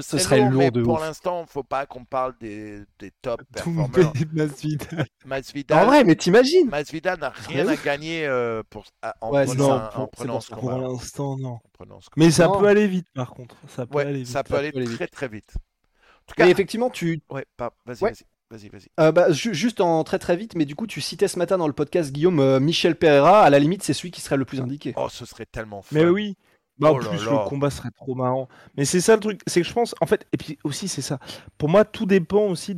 Ce 0.00 0.18
serait 0.18 0.18
serait 0.22 0.40
lourd, 0.40 0.50
lourd 0.50 0.58
mais 0.60 0.70
de 0.70 0.82
pour 0.82 0.94
ouf. 0.94 1.00
l'instant, 1.00 1.44
faut 1.46 1.62
pas 1.62 1.84
qu'on 1.86 2.04
parle 2.04 2.34
des, 2.40 2.80
des 2.98 3.10
top 3.20 3.42
performers. 3.52 4.12
Masvidal. 4.32 5.06
Masvidal, 5.26 5.82
en 5.82 5.86
vrai, 5.86 6.04
mais 6.04 6.16
t'imagines 6.16 6.68
Masvidal 6.68 7.18
n'a 7.20 7.30
rien 7.30 7.68
à 7.68 7.76
gagner 7.76 8.26
euh, 8.26 8.62
pour, 8.70 8.84
à- 9.02 9.14
en 9.20 9.30
Ouais, 9.32 9.44
prenant, 9.44 9.68
non, 9.68 9.72
un- 9.74 9.86
en 9.86 9.90
pour- 9.90 10.10
prenant 10.10 10.40
c'est 10.40 10.46
ce 10.48 10.52
pour 10.52 10.60
Pour 10.60 10.70
combat. 10.70 10.88
l'instant, 10.88 11.36
non. 11.36 11.48
En 11.54 11.62
prenant 11.72 12.00
ce 12.00 12.08
Mais 12.16 12.30
ça 12.30 12.46
Non. 12.46 12.58
peut 12.58 12.66
aller 12.66 12.86
vite, 12.86 13.06
par 13.14 13.30
contre. 13.30 13.56
Ça 13.68 13.86
peut 13.86 13.96
Ouais, 13.98 14.04
aller 14.06 14.18
vite. 14.20 14.26
ça 14.28 14.42
peut 14.42 14.54
aller 14.54 14.72
peut 14.72 14.78
aller 14.78 14.86
vite. 14.86 14.96
très 14.96 15.06
très 15.08 15.28
vite. 15.28 15.52
En 15.56 16.24
tout 16.28 16.34
cas, 16.36 16.44
Mais 16.46 16.50
effectivement, 16.50 16.88
tu, 16.88 17.20
ouais, 17.30 17.44
pas- 17.56 17.74
vas-y, 17.84 18.02
Ouais. 18.04 18.12
vas-y, 18.50 18.68
vas-y, 18.68 18.68
vas-y. 18.70 18.88
Euh, 19.00 19.12
bah, 19.12 19.30
ju- 19.32 19.54
juste 19.54 19.80
en 19.80 20.04
très 20.04 20.18
très 20.18 20.36
vite, 20.36 20.54
mais 20.54 20.64
du 20.64 20.74
coup, 20.76 20.86
tu 20.86 21.00
citais 21.00 21.28
ce 21.28 21.38
matin 21.38 21.58
dans 21.58 21.66
le 21.66 21.72
podcast 21.72 22.12
Guillaume 22.12 22.38
euh, 22.40 22.60
Michel 22.60 22.96
Pereira. 22.96 23.42
À 23.42 23.50
la 23.50 23.58
limite, 23.58 23.82
c'est 23.82 23.92
celui 23.92 24.10
qui 24.10 24.20
serait 24.20 24.36
le 24.36 24.44
plus 24.44 24.60
indiqué. 24.60 24.94
Oh, 24.96 25.08
ce 25.10 25.26
serait 25.26 25.46
tellement 25.46 25.82
fun. 25.82 25.96
Mais 25.96 26.04
oui. 26.06 26.36
Bah, 26.82 26.92
en 26.92 26.96
Oh 26.96 26.98
plus, 26.98 27.24
là. 27.24 27.42
le 27.44 27.48
combat 27.48 27.70
serait 27.70 27.90
trop 27.90 28.14
marrant. 28.14 28.48
Mais 28.76 28.84
c'est 28.84 29.00
ça 29.00 29.14
le 29.14 29.20
truc, 29.20 29.40
c'est 29.46 29.62
que 29.62 29.66
je 29.68 29.72
pense, 29.72 29.94
en 30.00 30.06
fait, 30.06 30.26
et 30.32 30.36
puis 30.36 30.58
aussi, 30.64 30.88
c'est 30.88 31.02
ça. 31.02 31.18
Pour 31.58 31.68
moi, 31.68 31.84
tout 31.84 32.06
dépend 32.06 32.46
aussi 32.46 32.76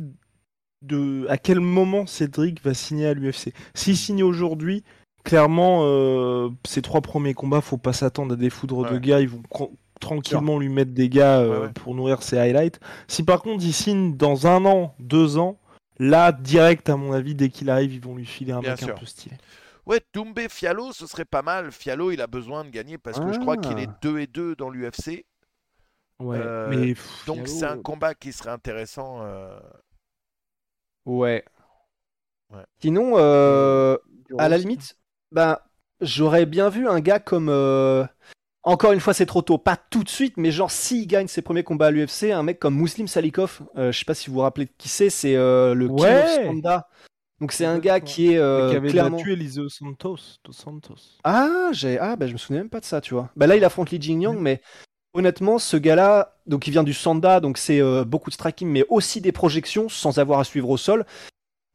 de 0.81 1.25
à 1.29 1.37
quel 1.37 1.59
moment 1.59 2.05
Cédric 2.05 2.63
va 2.63 2.73
signer 2.73 3.07
à 3.07 3.13
l'UFC. 3.13 3.53
S'il 3.73 3.97
signe 3.97 4.23
aujourd'hui, 4.23 4.83
clairement, 5.23 5.79
euh, 5.83 6.49
ces 6.65 6.81
trois 6.81 7.01
premiers 7.01 7.33
combats, 7.33 7.61
faut 7.61 7.77
pas 7.77 7.93
s'attendre 7.93 8.33
à 8.33 8.35
des 8.35 8.49
foudres 8.49 8.89
de 8.91 8.97
gars. 8.99 9.19
Ils 9.21 9.29
vont 9.29 9.41
tranquillement 9.99 10.59
lui 10.59 10.69
mettre 10.69 10.91
des 10.91 11.09
gars 11.09 11.39
euh, 11.39 11.49
Ouais, 11.61 11.65
ouais. 11.67 11.71
pour 11.73 11.95
nourrir 11.95 12.21
ses 12.21 12.37
highlights. 12.37 12.79
Si 13.07 13.23
par 13.23 13.41
contre, 13.41 13.63
il 13.63 13.73
signe 13.73 14.15
dans 14.15 14.45
un 14.45 14.65
an, 14.65 14.93
deux 14.99 15.37
ans, 15.37 15.57
là, 15.97 16.31
direct, 16.31 16.89
à 16.89 16.97
mon 16.97 17.13
avis, 17.13 17.33
dès 17.33 17.49
qu'il 17.49 17.69
arrive, 17.69 17.93
ils 17.93 18.01
vont 18.01 18.15
lui 18.15 18.25
filer 18.25 18.51
un 18.51 18.59
Bien 18.59 18.71
mec 18.71 18.79
sûr. 18.81 18.89
un 18.89 18.99
peu 18.99 19.05
stylé. 19.05 19.35
Ouais, 19.85 20.01
Doumbé 20.13 20.49
Fialo, 20.49 20.91
ce 20.93 21.05
serait 21.07 21.25
pas 21.25 21.41
mal. 21.43 21.71
Fialo, 21.71 22.11
il 22.11 22.21
a 22.21 22.27
besoin 22.27 22.63
de 22.63 22.69
gagner 22.69 22.97
parce 22.97 23.19
que 23.19 23.31
je 23.33 23.39
crois 23.39 23.57
qu'il 23.57 23.77
est 23.79 23.87
Ah. 23.89 23.97
2 24.01 24.19
et 24.19 24.27
2 24.27 24.55
dans 24.55 24.69
l'UFC. 24.69 25.25
Ouais, 26.19 26.37
Euh, 26.39 26.67
mais 26.69 26.93
pff, 26.93 27.25
Donc 27.27 27.47
c'est 27.47 27.65
un 27.65 27.77
combat 27.81 28.15
qui 28.15 28.31
serait 28.33 28.49
intéressant. 28.51 29.19
euh, 29.21 29.59
Ouais. 31.05 31.43
Ouais. 32.51 32.63
Sinon, 32.81 33.13
euh, 33.17 33.97
à 34.37 34.49
la 34.49 34.57
limite, 34.57 34.97
ben, 35.31 35.59
j'aurais 36.01 36.45
bien 36.45 36.69
vu 36.69 36.87
un 36.87 36.99
gars 36.99 37.19
comme. 37.19 37.49
euh, 37.49 38.05
Encore 38.63 38.93
une 38.93 38.99
fois, 38.99 39.13
c'est 39.13 39.27
trop 39.27 39.43
tôt, 39.43 39.59
pas 39.59 39.77
tout 39.77 40.03
de 40.03 40.09
suite, 40.09 40.37
mais 40.37 40.49
genre 40.49 40.71
s'il 40.71 41.05
gagne 41.05 41.27
ses 41.27 41.43
premiers 41.43 41.63
combats 41.63 41.87
à 41.87 41.91
l'UFC, 41.91 42.31
un 42.31 42.41
mec 42.41 42.57
comme 42.57 42.75
Muslim 42.75 43.07
Salikov, 43.07 43.61
euh, 43.77 43.91
je 43.91 43.99
sais 43.99 44.05
pas 44.05 44.15
si 44.15 44.29
vous 44.31 44.35
vous 44.37 44.41
rappelez 44.41 44.65
de 44.65 44.71
qui 44.79 44.89
c'est, 44.89 45.11
c'est 45.11 45.35
euh, 45.35 45.75
le 45.75 45.87
King 45.87 45.99
Ouais. 45.99 46.23
of 46.23 46.29
Standa. 46.31 46.89
Donc 47.41 47.51
c'est 47.51 47.65
un 47.65 47.79
gars 47.79 47.99
qui 47.99 48.31
est 48.31 48.37
euh, 48.37 48.69
qui 48.69 48.75
avait 48.77 48.89
clairement. 48.89 49.17
Eliseo 49.17 49.67
Santos. 49.67 50.39
Dos 50.43 50.53
Santos. 50.53 50.95
Ah, 51.23 51.69
j'ai 51.73 51.99
ah 51.99 52.15
bah 52.15 52.27
je 52.27 52.33
me 52.33 52.37
souvenais 52.37 52.59
même 52.59 52.69
pas 52.69 52.79
de 52.79 52.85
ça, 52.85 53.01
tu 53.01 53.13
vois. 53.13 53.29
Bah 53.35 53.47
là 53.47 53.55
il 53.55 53.63
affronte 53.65 53.91
Li 53.91 54.01
Jingyang, 54.01 54.37
mais 54.39 54.61
honnêtement 55.13 55.59
ce 55.59 55.77
gars-là, 55.77 56.37
donc 56.45 56.67
il 56.67 56.71
vient 56.71 56.83
du 56.83 56.93
Sanda, 56.93 57.39
donc 57.39 57.57
c'est 57.57 57.81
euh, 57.81 58.05
beaucoup 58.05 58.29
de 58.29 58.35
striking, 58.35 58.69
mais 58.69 58.85
aussi 58.89 59.19
des 59.19 59.31
projections 59.31 59.89
sans 59.89 60.17
avoir 60.19 60.39
à 60.39 60.43
suivre 60.43 60.69
au 60.69 60.77
sol. 60.77 61.05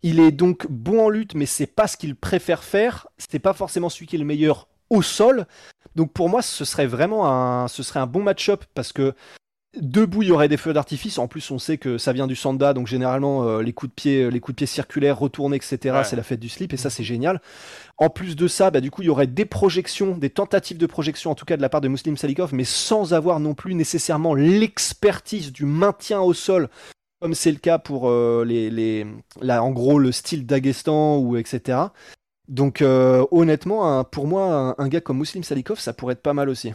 Il 0.03 0.19
est 0.19 0.33
donc 0.33 0.67
bon 0.71 1.05
en 1.05 1.09
lutte, 1.11 1.35
mais 1.35 1.45
c'est 1.45 1.67
pas 1.67 1.87
ce 1.87 1.99
qu'il 1.99 2.17
préfère 2.17 2.65
faire. 2.65 3.09
C'est 3.19 3.39
pas 3.39 3.53
forcément 3.53 3.91
celui 3.91 4.07
qui 4.07 4.17
est 4.17 4.19
le 4.19 4.25
meilleur 4.25 4.69
au 4.89 5.03
sol. 5.03 5.47
Donc 5.95 6.13
pour 6.13 6.31
moi 6.31 6.41
ce 6.41 6.65
serait 6.65 6.87
vraiment 6.87 7.27
un, 7.29 7.69
ce 7.69 7.83
serait 7.83 8.01
un 8.01 8.07
bon 8.07 8.23
match-up 8.23 8.65
parce 8.75 8.93
que 8.93 9.15
Debout, 9.77 10.23
il 10.23 10.29
y 10.29 10.33
aurait 10.33 10.49
des 10.49 10.57
feux 10.57 10.73
d'artifice. 10.73 11.19
En 11.19 11.29
plus, 11.29 11.49
on 11.53 11.61
sait 11.61 11.79
que 11.79 11.97
ça 11.97 12.13
vient 12.13 12.27
du 12.27 12.35
sanda, 12.35 12.75
donc 12.75 12.89
généralement 12.89 13.45
euh, 13.47 13.63
les 13.63 13.73
coups 13.73 13.91
de 13.91 13.95
pied, 13.95 14.29
les 14.31 14.41
coups 14.41 14.55
de 14.55 14.57
pied 14.57 14.67
circulaires, 14.67 15.17
retournés, 15.17 15.57
etc. 15.57 15.79
Ouais. 15.99 16.05
C'est 16.05 16.17
la 16.17 16.25
fête 16.25 16.41
du 16.41 16.49
slip 16.49 16.73
et 16.73 16.77
ça 16.77 16.91
c'est 16.91 17.05
génial. 17.05 17.41
En 17.97 18.11
plus 18.11 18.35
de 18.35 18.49
ça, 18.49 18.73
bah, 18.73 18.81
du 18.81 18.91
coup, 18.91 19.03
il 19.03 19.07
y 19.07 19.11
aurait 19.11 19.29
des 19.29 19.45
projections, 19.45 20.17
des 20.17 20.31
tentatives 20.31 20.77
de 20.79 20.87
projection, 20.87 21.31
en 21.31 21.35
tout 21.37 21.45
cas 21.45 21.57
de 21.57 21.63
la 21.63 21.69
part 21.69 21.81
de 21.81 21.87
Muslim 21.89 22.17
Salikov, 22.17 22.53
mais 22.53 22.65
sans 22.65 23.15
avoir 23.15 23.39
non 23.39 23.55
plus 23.55 23.75
nécessairement 23.75 24.35
l'expertise 24.35 25.53
du 25.53 25.67
maintien 25.67 26.21
au 26.21 26.35
sol, 26.35 26.69
comme 27.21 27.35
c'est 27.35 27.53
le 27.53 27.59
cas 27.59 27.79
pour 27.79 28.11
euh, 28.11 28.45
les, 28.45 28.71
les, 28.71 29.07
là, 29.41 29.63
en 29.63 29.71
gros 29.71 30.01
le 30.01 30.11
style 30.11 30.47
d'Agestan 30.47 31.19
ou 31.19 31.37
etc. 31.37 31.79
Donc 32.49 32.83
euh, 32.83 33.25
honnêtement, 33.31 33.99
un- 34.01 34.03
pour 34.03 34.27
moi, 34.27 34.75
un, 34.79 34.85
un 34.85 34.89
gars 34.89 35.01
comme 35.01 35.19
Muslim 35.19 35.45
Salikov, 35.45 35.79
ça 35.79 35.93
pourrait 35.93 36.15
être 36.15 36.23
pas 36.23 36.35
mal 36.35 36.49
aussi. 36.49 36.73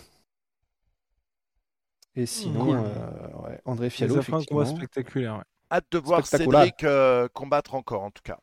Et 2.16 2.26
sinon, 2.26 2.66
Cool. 2.66 2.78
euh, 2.78 3.47
ouais, 3.49 3.59
André 3.66 3.89
Ça 3.89 3.95
Fiallo, 3.97 4.22
fait 4.22 4.34
un 4.34 4.43
combat 4.43 4.66
spectaculaire. 4.66 5.36
ouais. 5.38 5.43
Hâte 5.72 5.86
de 5.91 5.97
voir. 5.97 6.26
Cédric 6.26 6.84
euh, 6.84 7.28
combattre 7.34 7.76
encore, 7.76 8.03
en 8.03 8.11
tout 8.11 8.22
cas. 8.24 8.38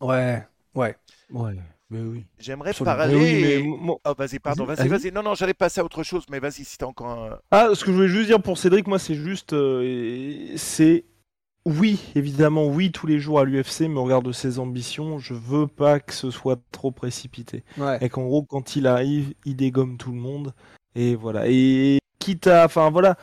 Ouais, 0.00 0.44
ouais. 0.74 0.96
Ouais, 1.30 1.54
mais 1.90 2.00
oui. 2.00 2.24
J'aimerais 2.38 2.72
parler. 2.72 3.14
Oui, 3.14 3.40
mais 3.42 3.98
Oh, 4.04 4.14
vas-y, 4.16 4.38
pardon, 4.38 4.64
Vas-y, 4.64 4.88
vas-y. 4.88 5.12
Non, 5.12 5.22
non, 5.22 5.34
j'allais 5.34 5.54
passer 5.54 5.80
à 5.80 5.84
autre 5.84 6.02
chose, 6.02 6.24
mais 6.30 6.40
vas-y, 6.40 6.64
si 6.64 6.76
t'as 6.78 6.86
encore 6.86 7.08
un. 7.08 7.38
Ah, 7.50 7.68
ce 7.74 7.84
que 7.84 7.90
je 7.92 7.96
voulais 7.96 8.08
juste 8.08 8.26
dire 8.26 8.42
pour 8.42 8.58
Cédric, 8.58 8.86
moi, 8.86 8.98
c'est 8.98 9.14
juste. 9.14 9.52
euh, 9.52 10.52
c'est. 10.56 11.04
Oui, 11.64 12.00
évidemment, 12.16 12.66
oui, 12.66 12.90
tous 12.90 13.06
les 13.06 13.20
jours 13.20 13.38
à 13.38 13.44
l'UFC, 13.44 13.82
mais 13.82 13.98
au 13.98 14.02
regard 14.02 14.22
de 14.22 14.32
ses 14.32 14.58
ambitions, 14.58 15.20
je 15.20 15.32
veux 15.34 15.68
pas 15.68 16.00
que 16.00 16.12
ce 16.12 16.32
soit 16.32 16.58
trop 16.72 16.90
précipité. 16.90 17.62
ouais. 17.78 17.98
Et 18.00 18.08
qu'en 18.08 18.24
gros, 18.24 18.42
quand 18.42 18.74
il 18.74 18.88
arrive, 18.88 19.32
il 19.44 19.54
dégomme 19.54 19.96
tout 19.96 20.10
le 20.10 20.18
monde. 20.18 20.54
Et 20.96 21.14
voilà. 21.14 21.44
Et 21.46 21.98
quitte 22.24 22.46
à. 22.46 22.64
Enfin, 22.64 22.90
voilà. 22.90 23.16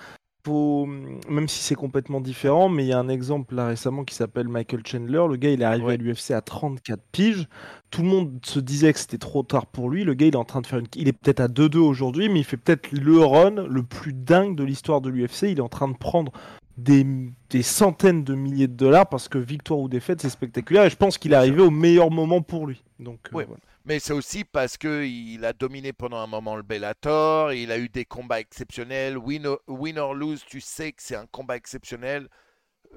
Faut... 0.45 0.85
Même 0.85 1.49
si 1.49 1.61
c'est 1.61 1.75
complètement 1.75 2.21
différent, 2.21 2.69
mais 2.69 2.85
il 2.85 2.87
y 2.87 2.93
a 2.93 2.99
un 2.99 3.09
exemple 3.09 3.55
là 3.55 3.67
récemment 3.67 4.05
qui 4.05 4.15
s'appelle 4.15 4.47
Michael 4.47 4.81
Chandler. 4.87 5.25
Le 5.29 5.35
gars, 5.35 5.49
il 5.51 5.61
est 5.61 5.65
arrivé 5.65 5.85
Ouais. 5.85 5.93
à 5.95 5.97
l'UFC 5.97 6.31
à 6.31 6.41
34 6.41 7.01
piges. 7.11 7.47
Tout 7.91 8.03
le 8.03 8.07
monde 8.07 8.39
se 8.45 8.59
disait 8.59 8.93
que 8.93 8.99
c'était 8.99 9.17
trop 9.17 9.43
tard 9.43 9.65
pour 9.65 9.89
lui. 9.89 10.05
Le 10.05 10.13
gars, 10.13 10.27
il 10.27 10.33
est 10.33 10.37
en 10.37 10.45
train 10.45 10.61
de 10.61 10.67
faire 10.67 10.79
une. 10.79 10.87
Il 10.95 11.07
est 11.09 11.13
peut-être 11.13 11.41
à 11.41 11.47
2-2 11.49 11.77
aujourd'hui, 11.79 12.29
mais 12.29 12.39
il 12.39 12.43
fait 12.45 12.55
peut-être 12.57 12.89
le 12.93 13.19
run 13.19 13.65
le 13.67 13.83
plus 13.83 14.13
dingue 14.13 14.55
de 14.55 14.63
l'histoire 14.63 15.01
de 15.01 15.09
l'UFC. 15.09 15.43
Il 15.43 15.57
est 15.57 15.61
en 15.61 15.67
train 15.69 15.89
de 15.89 15.97
prendre 15.97 16.31
des, 16.77 17.05
des 17.49 17.61
centaines 17.61 18.23
de 18.23 18.33
milliers 18.33 18.67
de 18.69 18.73
dollars 18.73 19.09
parce 19.09 19.27
que 19.27 19.37
victoire 19.37 19.79
ou 19.79 19.89
défaite, 19.89 20.21
c'est 20.21 20.29
spectaculaire. 20.29 20.85
Et 20.85 20.89
je 20.89 20.95
pense 20.95 21.17
qu'il 21.17 21.33
est 21.33 21.35
arrivé 21.35 21.61
au 21.61 21.69
meilleur 21.71 22.11
moment 22.11 22.41
pour 22.41 22.65
lui. 22.65 22.81
Donc, 22.99 23.19
euh, 23.27 23.29
voilà. 23.33 23.49
Mais 23.85 23.99
c'est 23.99 24.13
aussi 24.13 24.43
parce 24.43 24.77
que 24.77 25.03
il 25.05 25.43
a 25.45 25.53
dominé 25.53 25.93
pendant 25.93 26.17
un 26.17 26.27
moment 26.27 26.55
le 26.55 26.63
Bellator, 26.63 27.53
il 27.53 27.71
a 27.71 27.77
eu 27.79 27.89
des 27.89 28.05
combats 28.05 28.39
exceptionnels. 28.39 29.17
Win 29.17 29.47
or, 29.47 29.59
win 29.67 29.97
or 29.97 30.13
lose, 30.13 30.43
tu 30.45 30.61
sais 30.61 30.91
que 30.91 31.01
c'est 31.01 31.15
un 31.15 31.27
combat 31.27 31.55
exceptionnel. 31.57 32.29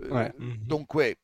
Euh, 0.03 0.11
Ouais. 0.11 0.33
Mhm. 0.39 0.59
Donc, 0.68 0.95
ouais. 0.95 1.16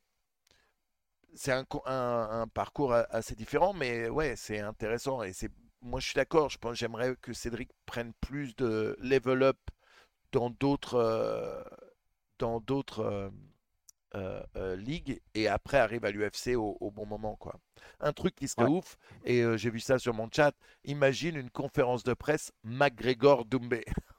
C'est 1.35 1.53
un, 1.53 1.65
co- 1.65 1.83
un- 1.87 2.43
un 2.43 2.49
parcours 2.49 2.93
a- 2.95 3.07
assez 3.11 3.35
différent, 3.35 3.73
mais 3.73 4.09
ouais, 4.09 4.35
c'est 4.37 4.61
intéressant. 4.61 5.23
Et 5.23 5.33
c'est, 5.33 5.51
moi, 5.83 6.01
je 6.01 6.07
suis 6.07 6.15
d'accord. 6.17 6.49
Je 6.51 6.59
pense, 6.59 6.77
j'aimerais 6.77 7.15
que 7.21 7.33
Cédric 7.33 7.71
prenne 7.87 8.13
plus 8.21 8.57
de 8.57 8.97
level 9.01 9.43
up 9.43 9.59
dans 10.33 10.51
d'autres, 10.51 10.97
euh, 10.97 11.63
dans 12.39 12.61
d'autres 12.61 13.01
euh, 13.01 13.31
euh, 14.15 14.43
euh, 14.57 14.77
ligues 14.77 15.21
et 15.35 15.49
après 15.49 15.79
arrive 15.79 16.05
à 16.05 16.11
l'UFC 16.11 16.57
au, 16.57 16.77
au 16.81 16.91
bon 16.91 17.07
moment, 17.07 17.37
quoi. 17.37 17.57
Un 18.01 18.13
truc 18.13 18.35
qui 18.35 18.49
serait 18.49 18.65
Ouais. 18.65 18.69
ouf, 18.69 18.99
et 19.25 19.43
euh, 19.43 19.57
j'ai 19.57 19.71
vu 19.71 19.81
ça 19.81 19.99
sur 19.99 20.15
mon 20.15 20.29
chat. 20.35 20.55
Imagine 20.85 21.37
une 21.37 21.51
conférence 21.51 22.05
de 22.05 22.15
presse 22.15 22.53
McGregor 22.65 23.45
Doumbé. 23.45 23.85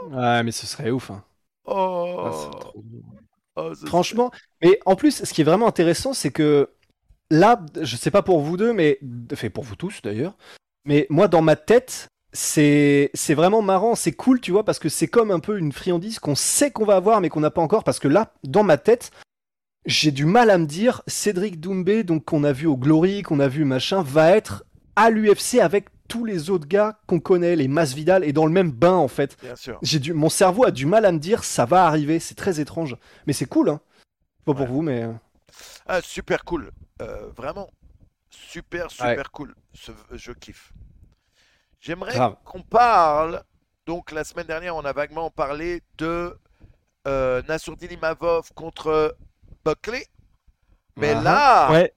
Ouais, 0.00 0.42
mais 0.42 0.52
ce 0.52 0.66
serait 0.66 0.90
ouf. 0.90 1.10
hein. 1.10 1.24
Oh, 1.64 2.26
Ah, 2.26 2.30
trop 2.60 2.84
oh, 3.56 3.74
Franchement, 3.86 4.30
mais 4.62 4.78
en 4.86 4.96
plus, 4.96 5.24
ce 5.24 5.32
qui 5.34 5.40
est 5.40 5.44
vraiment 5.44 5.66
intéressant, 5.66 6.12
c'est 6.14 6.30
que 6.30 6.70
là, 7.30 7.64
je 7.80 7.96
sais 7.96 8.10
pas 8.10 8.22
pour 8.22 8.40
vous 8.40 8.56
deux, 8.56 8.72
mais 8.72 9.00
fait 9.34 9.50
pour 9.50 9.64
vous 9.64 9.76
tous 9.76 10.02
d'ailleurs, 10.02 10.36
mais 10.84 11.06
moi 11.10 11.28
dans 11.28 11.42
ma 11.42 11.56
tête, 11.56 12.08
c'est 12.32 13.10
c'est 13.14 13.34
vraiment 13.34 13.62
marrant, 13.62 13.94
c'est 13.94 14.12
cool, 14.12 14.40
tu 14.40 14.52
vois, 14.52 14.64
parce 14.64 14.78
que 14.78 14.88
c'est 14.88 15.08
comme 15.08 15.30
un 15.30 15.40
peu 15.40 15.58
une 15.58 15.72
friandise 15.72 16.18
qu'on 16.18 16.34
sait 16.34 16.70
qu'on 16.70 16.84
va 16.84 16.96
avoir, 16.96 17.20
mais 17.20 17.28
qu'on 17.28 17.40
n'a 17.40 17.50
pas 17.50 17.62
encore, 17.62 17.84
parce 17.84 17.98
que 17.98 18.08
là, 18.08 18.32
dans 18.44 18.62
ma 18.62 18.78
tête, 18.78 19.10
j'ai 19.84 20.12
du 20.12 20.24
mal 20.24 20.50
à 20.50 20.58
me 20.58 20.66
dire 20.66 21.02
Cédric 21.06 21.60
Doumbé, 21.60 22.04
donc 22.04 22.24
qu'on 22.24 22.44
a 22.44 22.52
vu 22.52 22.66
au 22.66 22.76
Glory, 22.76 23.22
qu'on 23.22 23.40
a 23.40 23.48
vu 23.48 23.64
machin, 23.64 24.02
va 24.02 24.30
être 24.30 24.64
à 24.96 25.10
l'UFC 25.10 25.58
avec 25.60 25.88
tous 26.08 26.24
les 26.24 26.50
autres 26.50 26.68
gars 26.68 26.98
qu'on 27.06 27.20
connaît, 27.20 27.56
les 27.56 27.68
Masvidal, 27.68 28.24
et 28.24 28.32
dans 28.32 28.46
le 28.46 28.52
même 28.52 28.70
bain 28.70 28.94
en 28.94 29.08
fait. 29.08 29.36
Bien 29.42 29.56
sûr. 29.56 29.78
J'ai 29.82 29.98
du, 29.98 30.12
mon 30.12 30.28
cerveau 30.28 30.64
a 30.64 30.70
du 30.70 30.86
mal 30.86 31.04
à 31.04 31.12
me 31.12 31.18
dire 31.18 31.44
ça 31.44 31.64
va 31.64 31.86
arriver. 31.86 32.18
C'est 32.18 32.34
très 32.34 32.60
étrange, 32.60 32.96
mais 33.26 33.32
c'est 33.32 33.46
cool. 33.46 33.70
Hein. 33.70 33.80
Pas 34.44 34.54
pour 34.54 34.66
vous, 34.66 34.82
mais 34.82 35.04
euh, 35.04 35.12
Ah, 35.86 36.00
super 36.02 36.44
cool. 36.44 36.70
Euh, 37.00 37.28
vraiment, 37.36 37.70
super, 38.30 38.90
super 38.90 39.30
cool. 39.30 39.54
Ce, 39.72 39.92
je 40.12 40.32
kiffe. 40.32 40.72
J'aimerais 41.82 42.14
Grave. 42.14 42.36
qu'on 42.44 42.62
parle. 42.62 43.42
Donc, 43.86 44.12
la 44.12 44.22
semaine 44.24 44.46
dernière, 44.46 44.76
on 44.76 44.84
a 44.84 44.92
vaguement 44.92 45.30
parlé 45.30 45.82
de 45.98 46.38
euh, 47.08 47.42
Nassourdine 47.48 47.90
Imavov 47.92 48.52
contre 48.54 49.16
Buckley. 49.64 50.06
Mais 50.96 51.12
Ah. 51.16 51.22
là, 51.22 51.72
Ouais. 51.72 51.92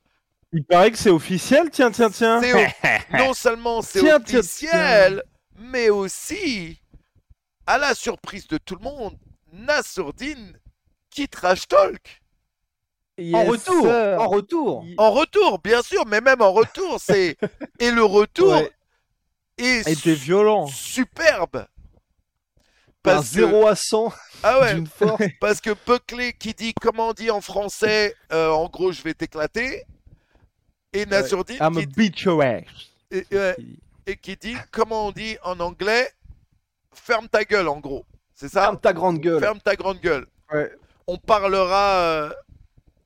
Il 0.52 0.64
paraît 0.64 0.90
que 0.92 0.98
c'est 0.98 1.10
officiel, 1.12 1.70
tiens, 1.70 1.92
tiens, 1.92 2.10
tiens. 2.10 2.42
non 3.14 3.34
seulement 3.34 3.82
c'est 3.82 4.00
Tiens, 4.00 4.20
tiens, 4.22 4.40
officiel, 4.40 5.22
mais 5.58 5.90
aussi 5.90 6.82
à 7.68 7.78
la 7.78 7.94
surprise 7.94 8.48
de 8.48 8.58
tout 8.58 8.76
le 8.76 8.82
monde, 8.82 9.18
Nassourdine 9.52 10.58
quitte 11.10 11.32
Trash 11.32 11.68
Talk. 11.68 12.22
En 13.34 13.44
retour, 13.44 13.82
sir. 13.86 14.20
en 14.22 14.28
retour. 14.30 14.86
En 14.98 15.12
retour, 15.12 15.60
bien 15.60 15.82
sûr, 15.82 16.06
mais 16.06 16.22
même 16.22 16.42
en 16.42 16.52
retour, 16.54 17.00
c'est. 17.00 17.38
Et 17.80 17.92
le 17.92 18.04
retour 18.04 18.54
Ouais. 18.54 18.72
Est 19.58 19.88
était 19.88 20.14
violent. 20.14 20.68
superbe. 20.68 21.66
Que- 23.04 23.22
0 23.22 23.68
à 23.68 23.76
100 23.76 24.12
Ah 24.42 24.60
ouais, 24.62 24.74
d'une 24.74 24.88
force. 24.88 25.22
parce 25.40 25.62
que 25.62 25.70
Buckley 25.86 26.34
qui 26.34 26.54
dit 26.54 26.74
comment 26.74 27.10
on 27.10 27.14
dit 27.14 27.30
en 27.30 27.40
français, 27.40 28.16
euh, 28.34 28.50
en 28.50 28.68
gros 28.68 28.92
je 28.92 29.04
vais 29.04 29.14
t'éclater, 29.14 29.84
et 30.92 31.06
Nassourdine 31.06 31.58
I'm 31.62 31.78
a 31.78 31.82
qui, 31.86 32.30
ass. 32.30 32.64
et, 33.12 33.26
ouais, 33.32 33.56
et 34.08 34.18
qui 34.18 34.36
dit 34.38 34.56
comment 34.72 35.08
on 35.08 35.12
dit 35.12 35.38
en 35.44 35.60
anglais, 35.60 36.10
ferme 36.94 37.28
ta 37.28 37.44
gueule 37.44 37.68
en 37.68 37.80
gros, 37.80 38.06
c'est 38.34 38.50
ça? 38.50 38.64
Ferme 38.64 38.80
ta 38.80 38.92
grande 38.94 39.20
gueule. 39.20 39.40
Ferme 39.40 39.60
ta 39.60 39.76
grande 39.76 40.00
gueule. 40.00 40.26
Ouais. 40.52 40.72
On 41.06 41.18
parlera 41.18 41.98
euh, 42.00 42.34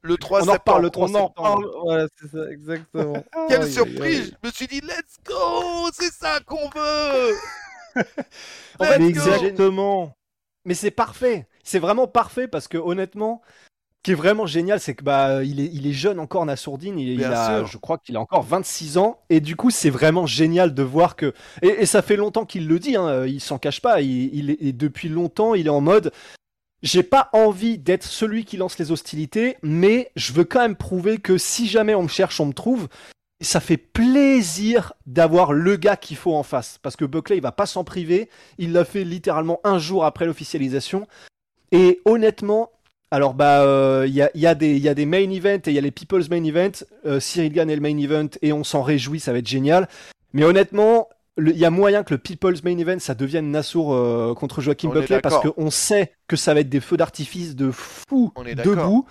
le 0.02 0.18
3 0.18 0.44
On 0.44 0.50
en 0.50 0.54
reparle 0.54 0.84
le 0.84 0.90
3 0.90 1.08
On 1.08 1.10
en 1.16 1.28
septembre. 1.28 1.34
parle. 1.36 1.72
Voilà, 1.84 2.08
c'est 2.20 2.28
ça, 2.32 2.52
exactement. 2.52 3.24
Quelle 3.50 3.70
surprise. 3.72 4.34
Je 4.44 4.48
me 4.48 4.54
suis 4.54 4.68
dit, 4.68 4.82
let's 4.82 5.18
go 5.26 5.90
C'est 5.94 6.12
ça 6.14 6.40
qu'on 6.46 6.70
veut 6.70 7.36
En 8.80 8.86
fait, 8.86 9.02
exactement. 9.02 10.14
Mais 10.66 10.74
c'est 10.74 10.92
parfait. 10.92 11.48
C'est 11.64 11.80
vraiment 11.80 12.08
parfait 12.08 12.48
parce 12.48 12.68
que 12.68 12.78
honnêtement, 12.78 13.42
ce 13.98 14.04
qui 14.04 14.12
est 14.12 14.16
vraiment 14.16 14.46
génial, 14.46 14.80
c'est 14.80 14.94
que 14.94 15.04
bah 15.04 15.44
il 15.44 15.60
est, 15.60 15.70
il 15.74 15.86
est 15.88 15.94
jeune 15.94 16.20
encore 16.20 16.46
Nassourdine. 16.46 16.98
Il, 17.00 17.10
il 17.10 17.24
a, 17.26 17.66
je 17.66 17.78
crois 17.78 17.98
qu'il 17.98 18.16
a 18.16 18.22
encore 18.22 18.44
26 18.44 18.98
ans 18.98 19.20
et 19.30 19.42
du 19.42 19.56
coup 19.56 19.72
c'est 19.72 19.90
vraiment 19.90 20.26
génial 20.26 20.74
de 20.74 20.84
voir 20.84 21.16
que 21.16 21.34
et, 21.62 21.68
et 21.68 21.86
ça 21.86 22.02
fait 22.02 22.16
longtemps 22.16 22.46
qu'il 22.46 22.68
le 22.68 22.80
dit. 22.80 22.96
Hein, 22.96 23.26
il 23.26 23.42
s'en 23.42 23.58
cache 23.58 23.82
pas. 23.82 24.02
Il, 24.02 24.34
il 24.34 24.52
est, 24.52 24.58
et 24.62 24.72
depuis 24.74 25.10
longtemps 25.10 25.54
il 25.56 25.68
est 25.68 25.72
en 25.72 25.82
mode. 25.82 26.12
J'ai 26.82 27.04
pas 27.04 27.30
envie 27.34 27.78
d'être 27.78 28.04
celui 28.04 28.46
qui 28.46 28.58
lance 28.58 28.80
les 28.80 28.92
hostilités, 28.92 29.58
mais 29.62 30.12
je 30.16 30.32
veux 30.34 30.46
quand 30.46 30.62
même 30.62 30.76
prouver 30.76 31.18
que 31.18 31.38
si 31.38 31.68
jamais 31.68 31.96
on 31.96 32.04
me 32.04 32.08
cherche, 32.08 32.40
on 32.40 32.46
me 32.46 32.54
trouve. 32.54 32.88
Ça 33.42 33.60
fait 33.60 33.78
plaisir 33.78 34.94
d'avoir 35.06 35.54
le 35.54 35.78
gars 35.78 35.96
qu'il 35.96 36.18
faut 36.18 36.36
en 36.36 36.44
face. 36.44 36.78
Parce 36.82 36.96
que 36.96 37.06
Buckley, 37.06 37.38
il 37.38 37.42
va 37.42 37.54
pas 37.54 37.66
s'en 37.66 37.84
priver. 37.84 38.30
Il 38.58 38.74
l'a 38.74 38.86
fait 38.86 39.04
littéralement 39.04 39.60
un 39.64 39.80
jour 39.80 40.04
après 40.06 40.26
l'officialisation. 40.26 41.08
Et 41.72 42.02
honnêtement, 42.06 42.72
alors 43.12 43.34
bah 43.34 43.64
euh, 43.64 44.06
il 44.08 44.14
y, 44.14 44.22
a, 44.22 44.30
il 44.36 44.42
y 44.42 44.48
a 44.90 44.94
des 44.94 45.06
main 45.06 45.30
events 45.32 45.68
et 45.68 45.72
il 45.72 45.74
y 45.74 45.78
a 45.78 45.82
les 45.82 45.92
people's 45.92 46.30
main 46.30 46.44
event. 46.44 46.72
Euh, 47.06 47.20
Cyril 47.20 47.54
Gann 47.54 47.70
est 47.70 47.76
le 47.76 47.82
main 47.82 47.98
event 47.98 48.30
et 48.42 48.54
on 48.54 48.64
s'en 48.64 48.84
réjouit, 48.84 49.20
ça 49.20 49.32
va 49.32 49.40
être 49.40 49.48
génial. 49.48 49.88
Mais 50.34 50.44
honnêtement, 50.44 51.10
il 51.48 51.58
y 51.58 51.66
a 51.66 51.70
moyen 51.70 52.04
que 52.04 52.14
le 52.14 52.18
people's 52.18 52.64
main 52.64 52.78
event 52.78 53.00
ça 53.00 53.16
devienne 53.16 53.52
Nassour 53.52 53.94
euh, 53.94 54.34
contre 54.34 54.62
Joachim 54.62 54.90
On 54.90 54.94
Buckley 54.94 55.22
parce 55.22 55.40
qu'on 55.42 55.70
sait 55.72 56.14
que 56.28 56.36
ça 56.36 56.54
va 56.54 56.60
être 56.62 56.70
des 56.70 56.80
feux 56.80 56.98
d'artifice 56.98 57.56
de 57.56 57.72
fou 57.72 58.32
On 58.36 58.46
est 58.46 58.56
d'accord. 58.56 58.76
debout. 58.76 59.06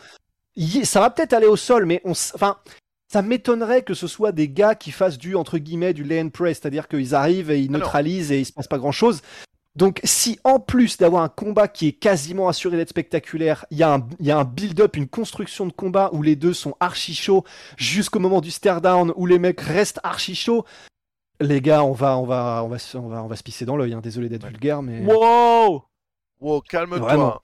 Y- 0.57 0.85
Ça 0.85 1.01
va 1.01 1.11
peut-être 1.11 1.33
aller 1.33 1.47
au 1.47 1.57
sol, 1.57 1.87
mais 1.87 2.01
on, 2.05 2.13
s- 2.13 2.33
enfin. 2.35 2.57
Ça 3.11 3.23
m'étonnerait 3.23 3.81
que 3.85 3.95
ce 3.95 4.07
soit 4.07 4.33
des 4.33 4.51
gars 4.51 4.75
qui 4.75 4.91
fassent 4.91 5.17
du 5.17 5.35
entre 5.35 5.57
guillemets 5.57 5.95
du 5.95 6.05
lay 6.05 6.21
and 6.21 6.29
pray, 6.29 6.55
c'est-à-dire 6.55 6.89
qu'ils 6.89 7.15
arrivent 7.15 7.51
et 7.51 7.59
ils 7.59 7.71
Ah 7.75 7.79
neutralisent 7.79 8.31
et 8.33 8.41
il 8.41 8.45
se 8.45 8.53
passe 8.53 8.69
pas 8.69 8.77
grand-chose. 8.77 9.23
Donc, 9.77 10.01
si 10.05 10.39
en 10.45 10.59
plus 10.61 10.99
d'avoir 10.99 11.23
un 11.23 11.31
combat 11.31 11.69
qui 11.69 11.87
est 11.89 11.93
quasiment 11.93 12.49
assuré 12.49 12.77
d'être 12.77 12.91
spectaculaire, 12.91 13.65
il 13.71 13.79
y 13.79 13.83
a 13.83 13.95
un, 13.95 14.07
un 14.29 14.45
build-up, 14.45 14.95
une 14.97 15.09
construction 15.09 15.65
de 15.67 15.73
combat 15.73 16.11
où 16.13 16.21
les 16.21 16.37
deux 16.37 16.53
sont 16.53 16.75
archi 16.81 17.15
chauds 17.15 17.45
jusqu'au 17.79 18.19
moment 18.19 18.43
du 18.43 18.51
stare 18.51 18.83
down 18.83 19.11
où 19.17 19.25
les 19.25 19.39
mecs 19.39 19.61
restent 19.63 20.01
archi 20.03 20.35
chauds, 20.35 20.67
les 21.41 21.61
gars, 21.61 21.83
on 21.85 21.93
va, 21.93 22.17
on 22.19 22.25
va, 22.27 22.63
on 22.65 22.69
va, 22.69 22.79
se- 22.79 22.97
on 22.97 23.09
va, 23.09 23.23
on 23.23 23.27
va 23.27 23.37
se 23.37 23.43
pisser 23.43 23.65
dans 23.65 23.77
l'œil. 23.77 23.95
hein. 23.95 24.01
Désolé 24.01 24.29
d'être 24.29 24.47
vulgaire, 24.47 24.83
mais 24.83 25.05
Wow 25.05 25.85
Wow, 26.41 26.61
calme-toi. 26.63 26.99
Vraiment. 27.01 27.41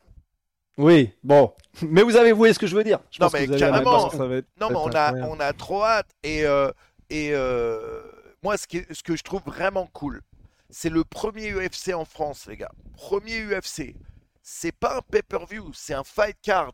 oui, 0.79 1.13
bon. 1.23 1.53
Mais 1.83 2.03
vous 2.03 2.17
avez 2.17 2.33
voué 2.33 2.53
ce 2.53 2.59
que 2.61 2.67
je 2.69 2.77
veux 2.77 2.85
dire. 2.85 3.01
Je 3.11 3.21
Non, 3.21 3.27
pense 3.27 3.33
que 3.33 3.39
mais 3.41 3.47
vous 3.47 3.53
avez 3.55 3.61
carrément. 3.61 3.91
la 3.93 3.99
réponse. 3.99 4.17
Ça 4.17 4.27
va 4.27 4.37
être- 4.37 4.47
Non, 4.61 4.69
mais 4.71 4.77
on 4.77 4.87
a, 4.93 5.07
incroyable. 5.09 5.29
on 5.33 5.41
a 5.41 5.53
trop 5.53 5.83
hâte. 5.85 6.11
Et, 6.23 6.47
euh, 6.47 6.71
et 7.11 7.31
euh, 7.33 8.03
moi, 8.45 8.57
ce, 8.57 8.67
qui 8.69 8.77
est- 8.79 8.93
ce 8.95 9.03
que 9.03 9.17
je 9.17 9.23
trouve 9.25 9.43
vraiment 9.47 9.89
cool, 9.93 10.23
c'est 10.71 10.91
le 10.91 11.03
premier 11.03 11.51
UFC 11.53 11.93
en 11.93 12.05
France, 12.05 12.47
les 12.49 12.57
gars. 12.57 12.71
Premier 12.97 13.41
UFC. 13.41 13.97
C'est 14.43 14.71
pas 14.73 14.99
un 14.99 15.01
pay-per-view, 15.01 15.71
c'est 15.75 15.95
un 15.95 16.05
fight 16.05 16.37
card. 16.43 16.73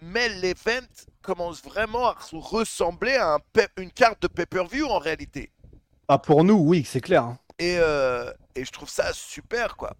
Mais 0.00 0.28
l'event 0.30 0.86
commence 1.20 1.62
vraiment 1.62 2.06
à 2.08 2.14
res- 2.14 2.38
ressembler 2.40 3.16
à 3.16 3.34
un 3.34 3.38
une 3.76 3.90
carte 3.90 4.22
de 4.22 4.28
pay-per-view 4.28 4.86
en 4.86 4.98
réalité. 4.98 5.50
Ah, 6.12 6.18
pour 6.18 6.44
nous, 6.44 6.54
oui, 6.56 6.84
c'est 6.84 7.00
clair. 7.00 7.24
hein. 7.24 7.38
Et, 7.58 7.76
euh, 7.78 8.30
et 8.54 8.64
je 8.64 8.70
trouve 8.72 8.88
ça 8.90 9.12
super, 9.12 9.76
quoi. 9.76 9.96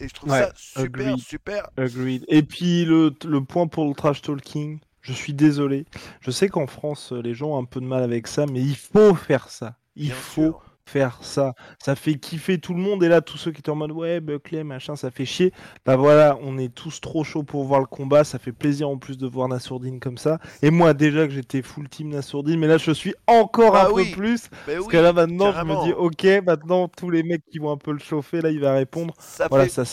Et 0.00 0.08
je 0.08 0.14
trouve 0.14 0.30
Ouais, 0.30 0.38
ça 0.38 0.52
super, 0.54 0.82
agreed. 0.82 1.18
super. 1.18 1.68
Agreed. 1.76 2.24
Et 2.28 2.42
puis 2.42 2.84
le, 2.84 3.14
le 3.24 3.44
point 3.44 3.66
pour 3.66 3.86
le 3.88 3.94
trash 3.94 4.22
talking, 4.22 4.80
je 5.00 5.12
suis 5.12 5.34
désolé. 5.34 5.86
Je 6.20 6.30
sais 6.30 6.48
qu'en 6.48 6.66
France, 6.66 7.12
les 7.12 7.34
gens 7.34 7.50
ont 7.52 7.58
un 7.58 7.64
peu 7.64 7.80
de 7.80 7.86
mal 7.86 8.02
avec 8.02 8.26
ça, 8.26 8.46
mais 8.46 8.60
il 8.60 8.76
faut 8.76 9.14
faire 9.14 9.48
ça. 9.50 9.76
Il 9.96 10.12
Bien 10.12 10.14
faut 10.14 10.22
sûr. 10.22 10.62
Faire 10.86 11.18
ça. 11.22 11.54
Ça 11.78 11.94
fait 11.96 12.14
kiffer 12.16 12.58
tout 12.58 12.74
le 12.74 12.80
monde. 12.80 13.02
Et 13.02 13.08
là, 13.08 13.20
tous 13.20 13.38
ceux 13.38 13.50
qui 13.52 13.60
étaient 13.60 13.70
en 13.70 13.74
mode 13.76 13.92
ouais, 13.92 14.20
Buckley, 14.20 14.64
machin, 14.64 14.96
ça 14.96 15.10
fait 15.10 15.24
chier. 15.24 15.52
Bah 15.84 15.96
voilà, 15.96 16.38
on 16.42 16.58
est 16.58 16.72
tous 16.74 17.00
trop 17.00 17.24
chauds 17.24 17.42
pour 17.42 17.64
voir 17.64 17.80
le 17.80 17.86
combat. 17.86 18.24
Ça 18.24 18.38
fait 18.38 18.52
plaisir 18.52 18.88
en 18.88 18.98
plus 18.98 19.18
de 19.18 19.26
voir 19.26 19.48
Nassourdine 19.48 20.00
comme 20.00 20.18
ça. 20.18 20.38
Et 20.62 20.70
moi, 20.70 20.94
déjà 20.94 21.26
que 21.26 21.32
j'étais 21.32 21.62
full 21.62 21.88
team 21.88 22.08
Nassourdine, 22.10 22.58
mais 22.58 22.66
là, 22.66 22.78
je 22.78 22.90
suis 22.92 23.14
encore 23.26 23.76
Ah 23.76 23.86
un 23.86 23.90
oui, 23.90 24.04
peu 24.10 24.16
plus. 24.18 24.48
Mais 24.66 24.76
Parce 24.76 24.86
oui, 24.86 24.92
que 24.92 24.96
là, 24.96 25.12
maintenant, 25.12 25.52
carrément. 25.52 25.62
je 25.62 25.68
me 25.68 25.76
dis 25.76 25.92
ok, 25.92 26.24
maintenant, 26.46 26.88
tous 26.88 27.10
les 27.10 27.22
mecs 27.22 27.44
qui 27.50 27.58
vont 27.58 27.70
un 27.72 27.76
peu 27.76 27.92
le 27.92 27.98
chauffer, 27.98 28.40
là, 28.40 28.50
il 28.50 28.60
va 28.60 28.72
répondre. 28.74 29.14
ça 29.18 29.48
Voilà, 29.48 29.68
fait 29.68 29.68
ça, 29.68 29.84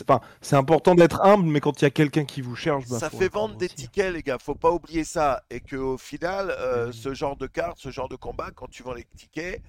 c'est 0.41 0.55
important 0.55 0.95
d'être 0.95 1.21
humble, 1.23 1.45
mais 1.45 1.59
quand 1.59 1.81
il 1.81 1.85
y 1.85 1.87
a 1.87 1.91
quelqu'un 1.91 2.25
qui 2.25 2.41
vous 2.41 2.55
cherche, 2.55 2.87
bah, 2.87 2.99
ça 2.99 3.09
fait 3.09 3.29
vendre 3.29 3.55
des 3.55 3.67
aussi. 3.67 3.75
tickets, 3.75 4.13
les 4.13 4.23
gars. 4.23 4.37
Faut 4.39 4.55
pas 4.55 4.71
oublier 4.71 5.03
ça. 5.03 5.43
Et 5.49 5.59
que 5.61 5.75
au 5.75 5.97
final, 5.97 6.49
euh, 6.51 6.91
ce 6.91 7.13
genre 7.13 7.35
de 7.37 7.47
carte, 7.47 7.77
ce 7.79 7.89
genre 7.91 8.09
de 8.09 8.15
combat, 8.15 8.51
quand 8.55 8.67
tu 8.69 8.83
vends 8.83 8.93
les 8.93 9.05
tickets, 9.15 9.61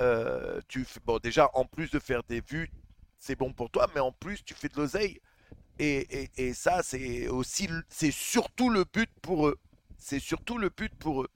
euh, 0.00 0.60
tu 0.68 0.84
fais... 0.84 1.00
bon 1.04 1.18
déjà 1.18 1.50
en 1.54 1.64
plus 1.64 1.90
de 1.90 1.98
faire 1.98 2.22
des 2.24 2.40
vues, 2.40 2.70
c'est 3.18 3.36
bon 3.36 3.52
pour 3.52 3.70
toi, 3.70 3.88
mais 3.94 4.00
en 4.00 4.12
plus 4.12 4.42
tu 4.44 4.54
fais 4.54 4.68
de 4.68 4.76
l'oseille. 4.76 5.20
Et, 5.78 6.22
et, 6.22 6.30
et 6.36 6.54
ça, 6.54 6.82
c'est 6.82 7.28
aussi, 7.28 7.66
le- 7.66 7.82
c'est 7.88 8.10
surtout 8.10 8.68
le 8.68 8.84
but 8.84 9.10
pour 9.22 9.48
eux. 9.48 9.58
C'est 9.98 10.20
surtout 10.20 10.58
le 10.58 10.68
but 10.68 10.94
pour 10.96 11.22
eux. 11.22 11.28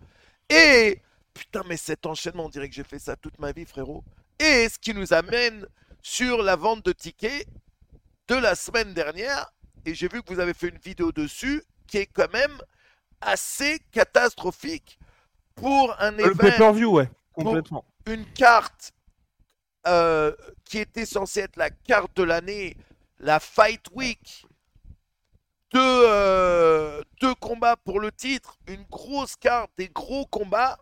Et 0.50 1.00
putain, 1.32 1.62
mais 1.66 1.76
cet 1.76 2.04
enchaînement, 2.06 2.44
on 2.44 2.48
dirait 2.48 2.68
que 2.68 2.74
j'ai 2.74 2.84
fait 2.84 2.98
ça 2.98 3.16
toute 3.16 3.38
ma 3.38 3.52
vie, 3.52 3.64
frérot. 3.64 4.04
Et 4.38 4.68
ce 4.68 4.78
qui 4.78 4.92
nous 4.92 5.12
amène 5.14 5.66
sur 6.02 6.42
la 6.42 6.54
vente 6.54 6.84
de 6.84 6.92
tickets 6.92 7.48
de 8.28 8.34
la 8.34 8.54
semaine 8.54 8.92
dernière. 8.92 9.50
Et 9.84 9.94
j'ai 9.94 10.08
vu 10.08 10.22
que 10.22 10.32
vous 10.32 10.40
avez 10.40 10.54
fait 10.54 10.68
une 10.68 10.78
vidéo 10.78 11.12
dessus 11.12 11.62
qui 11.86 11.98
est 11.98 12.06
quand 12.06 12.32
même 12.32 12.60
assez 13.20 13.80
catastrophique 13.90 14.98
pour 15.54 15.94
un 16.00 16.10
Le 16.10 16.26
événement, 16.26 16.36
pay-per-view, 16.36 16.90
ouais, 16.92 17.10
complètement. 17.32 17.84
Une 18.06 18.24
carte 18.32 18.92
euh, 19.86 20.32
qui 20.64 20.78
était 20.78 21.06
censée 21.06 21.40
être 21.40 21.56
la 21.56 21.70
carte 21.70 22.16
de 22.16 22.22
l'année, 22.24 22.76
la 23.20 23.40
Fight 23.40 23.82
Week. 23.94 24.46
Deux, 25.72 25.80
euh, 25.80 27.02
deux 27.20 27.34
combats 27.36 27.76
pour 27.76 28.00
le 28.00 28.10
titre, 28.12 28.58
une 28.68 28.84
grosse 28.90 29.36
carte, 29.36 29.70
des 29.76 29.88
gros 29.88 30.26
combats, 30.26 30.78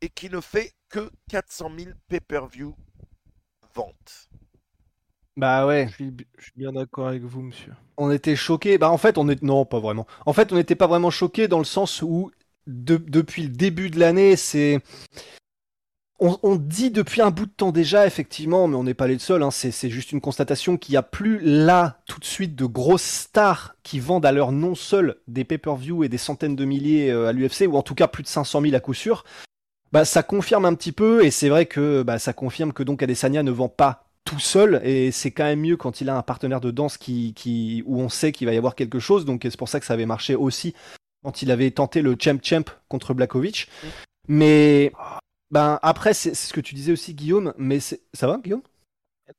et 0.00 0.08
qui 0.10 0.30
ne 0.30 0.40
fait 0.40 0.72
que 0.90 1.10
400 1.30 1.70
000 1.70 1.94
pay-per-view 2.08 2.74
ventes. 3.74 4.28
Bah 5.36 5.66
ouais. 5.66 5.86
Je 5.88 5.94
suis, 5.94 6.16
je 6.38 6.44
suis 6.44 6.52
bien 6.56 6.72
d'accord 6.72 7.08
avec 7.08 7.22
vous, 7.22 7.42
monsieur. 7.42 7.72
On 7.96 8.10
était 8.10 8.36
choqués. 8.36 8.78
Bah 8.78 8.90
en 8.90 8.98
fait, 8.98 9.18
on 9.18 9.28
est 9.28 9.42
non, 9.42 9.64
pas 9.64 9.78
vraiment. 9.80 10.06
En 10.26 10.32
fait, 10.32 10.52
on 10.52 10.56
n'était 10.56 10.74
pas 10.74 10.86
vraiment 10.86 11.10
choqués 11.10 11.48
dans 11.48 11.58
le 11.58 11.64
sens 11.64 12.02
où 12.02 12.30
de- 12.66 12.96
depuis 12.96 13.42
le 13.44 13.48
début 13.50 13.90
de 13.90 13.98
l'année, 14.00 14.36
c'est 14.36 14.80
on, 16.20 16.38
on 16.42 16.56
dit 16.56 16.90
depuis 16.90 17.20
un 17.22 17.30
bout 17.30 17.46
de 17.46 17.50
temps 17.50 17.70
déjà, 17.72 18.06
effectivement, 18.06 18.66
mais 18.66 18.76
on 18.76 18.84
n'est 18.84 18.94
pas 18.94 19.06
les 19.06 19.18
seuls. 19.18 19.42
hein, 19.42 19.50
c'est 19.50 19.70
c'est 19.70 19.90
juste 19.90 20.12
une 20.12 20.20
constatation 20.20 20.76
qu'il 20.76 20.92
n'y 20.92 20.96
a 20.96 21.02
plus 21.02 21.38
là 21.40 22.00
tout 22.06 22.18
de 22.18 22.24
suite 22.24 22.56
de 22.56 22.64
grosses 22.64 23.02
stars 23.02 23.76
qui 23.82 24.00
vendent 24.00 24.26
à 24.26 24.32
leur 24.32 24.52
nom 24.52 24.74
seul 24.74 25.16
des 25.28 25.44
pay-per-view 25.44 26.04
et 26.04 26.08
des 26.08 26.18
centaines 26.18 26.56
de 26.56 26.64
milliers 26.64 27.10
euh, 27.10 27.28
à 27.28 27.32
l'UFC, 27.32 27.66
ou 27.68 27.76
en 27.76 27.82
tout 27.82 27.94
cas 27.94 28.08
plus 28.08 28.22
de 28.22 28.28
500 28.28 28.62
000 28.62 28.74
à 28.74 28.80
coup 28.80 28.94
sûr. 28.94 29.24
Bah 29.92 30.04
ça 30.04 30.22
confirme 30.22 30.64
un 30.64 30.74
petit 30.74 30.92
peu, 30.92 31.24
et 31.24 31.30
c'est 31.30 31.48
vrai 31.48 31.66
que 31.66 32.02
bah, 32.02 32.18
ça 32.18 32.32
confirme 32.32 32.72
que 32.72 32.82
donc 32.82 33.02
Adesanya 33.02 33.42
ne 33.42 33.50
vend 33.50 33.68
pas 33.68 34.08
tout 34.24 34.38
seul 34.38 34.82
et 34.84 35.10
c'est 35.10 35.30
quand 35.30 35.44
même 35.44 35.60
mieux 35.60 35.78
quand 35.78 36.02
il 36.02 36.10
a 36.10 36.16
un 36.16 36.22
partenaire 36.22 36.60
de 36.60 36.70
danse 36.70 36.98
qui, 36.98 37.32
qui 37.32 37.82
où 37.86 38.02
on 38.02 38.10
sait 38.10 38.30
qu'il 38.30 38.46
va 38.46 38.52
y 38.52 38.58
avoir 38.58 38.74
quelque 38.74 38.98
chose 38.98 39.24
donc 39.24 39.40
c'est 39.42 39.56
pour 39.56 39.70
ça 39.70 39.80
que 39.80 39.86
ça 39.86 39.94
avait 39.94 40.04
marché 40.04 40.34
aussi 40.34 40.74
quand 41.24 41.40
il 41.40 41.50
avait 41.50 41.70
tenté 41.70 42.02
le 42.02 42.14
champ 42.20 42.38
champ 42.42 42.64
contre 42.88 43.14
Blakovic 43.14 43.68
mais 44.26 44.92
ben 45.50 45.78
après 45.82 46.14
c'est 46.14 46.34
c'est 46.34 46.48
ce 46.48 46.52
que 46.52 46.60
tu 46.60 46.74
disais 46.74 46.92
aussi 46.92 47.14
Guillaume 47.14 47.54
mais 47.58 47.80
c'est- 47.80 48.02
ça 48.14 48.26
va 48.26 48.38
Guillaume? 48.38 48.62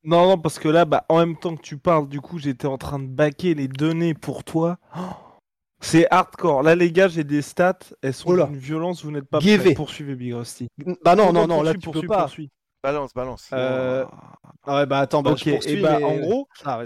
Non, 0.04 0.28
non, 0.28 0.38
parce 0.38 0.60
que 0.60 0.68
là, 0.70 0.86
bah, 0.86 1.04
en 1.10 1.18
même 1.18 1.36
temps 1.36 1.56
que 1.56 1.64
tu 1.64 1.76
parles, 1.76 2.08
du 2.08 2.22
coup, 2.22 2.38
j'étais 2.38 2.68
en 2.68 2.78
train 2.78 3.00
de 3.00 3.08
baquer 3.08 3.56
les 3.56 3.68
données 3.68 4.14
pour 4.14 4.44
toi. 4.44 4.78
Oh, 4.96 5.00
c'est 5.82 6.06
hardcore. 6.12 6.62
Là, 6.62 6.76
les 6.76 6.92
gars, 6.92 7.08
j'ai 7.08 7.24
des 7.24 7.42
stats. 7.42 7.80
Elles 8.04 8.14
sont 8.14 8.30
Oh 8.38 8.46
d'une 8.46 8.56
violence. 8.56 9.04
Vous 9.04 9.10
n'êtes 9.10 9.28
pas 9.28 9.40
prêts. 9.40 9.74
Poursuivez, 9.74 10.14
Big 10.16 10.34
Rusty. 10.36 10.68
bah 11.04 11.16
non 11.16 11.34
non 11.34 11.48
non 11.48 11.64
là 11.64 11.74
Poursuis, 11.74 11.80
tu 11.80 11.86
peux 11.88 11.92
poursuis, 11.94 12.08
pas 12.08 12.20
poursuis. 12.22 12.50
Balance, 12.84 13.14
balance. 13.16 13.50
Euh, 13.52 14.06
Ah 14.64 14.76
ouais, 14.76 14.86
bah 14.86 15.00
attends, 15.00 15.24
bah, 15.24 15.32
Ok, 15.32 15.40
je 15.44 15.50
poursuis, 15.54 15.72
et 15.72 15.82
bah, 15.82 15.98
mais- 15.98 16.06
en 16.06 16.18
gros, 16.18 16.48
Ah, 16.64 16.84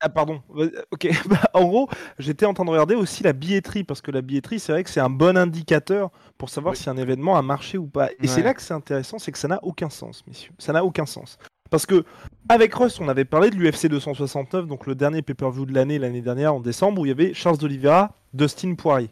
Ah 0.00 0.08
pardon, 0.10 0.42
vas- 0.48 0.66
ok. 0.90 1.08
Bah, 1.28 1.40
en 1.54 1.64
gros, 1.64 1.88
j'étais 2.18 2.44
en 2.46 2.52
train 2.54 2.64
de 2.64 2.70
regarder 2.70 2.94
aussi 2.94 3.22
la 3.22 3.32
billetterie, 3.32 3.82
parce 3.84 4.00
que 4.02 4.10
la 4.10 4.20
billetterie, 4.20 4.60
c'est 4.60 4.72
vrai 4.72 4.84
que 4.84 4.90
c'est 4.90 5.00
un 5.00 5.08
bon 5.10 5.36
indicateur 5.36 6.10
pour 6.38 6.50
savoir 6.50 6.72
Oui. 6.72 6.78
si 6.78 6.90
un 6.90 6.96
événement 6.96 7.36
a 7.36 7.42
marché 7.42 7.78
ou 7.78 7.86
pas. 7.86 8.10
Et 8.12 8.16
Ouais. 8.22 8.26
c'est 8.26 8.42
là 8.42 8.52
que 8.54 8.60
c'est 8.62 8.74
intéressant, 8.74 9.18
c'est 9.18 9.32
que 9.32 9.38
ça 9.38 9.48
n'a 9.48 9.58
aucun 9.64 9.88
sens, 9.90 10.22
messieurs. 10.26 10.52
Ça 10.58 10.72
n'a 10.72 10.84
aucun 10.84 11.06
sens. 11.06 11.38
Parce 11.70 11.86
que 11.86 12.04
avec 12.48 12.74
Rust, 12.74 13.00
on 13.00 13.08
avait 13.08 13.24
parlé 13.24 13.50
de 13.50 13.56
l'UFC 13.56 13.88
269, 13.88 14.66
donc 14.66 14.86
le 14.86 14.94
dernier 14.94 15.22
pay-per-view 15.22 15.64
de 15.66 15.74
l'année, 15.74 15.98
l'année 15.98 16.20
dernière, 16.22 16.54
en 16.54 16.60
décembre, 16.60 17.00
où 17.00 17.06
il 17.06 17.08
y 17.08 17.12
avait 17.12 17.34
Charles 17.34 17.58
d'Oliveira, 17.58 18.14
Dustin 18.34 18.74
Poirier, 18.74 19.10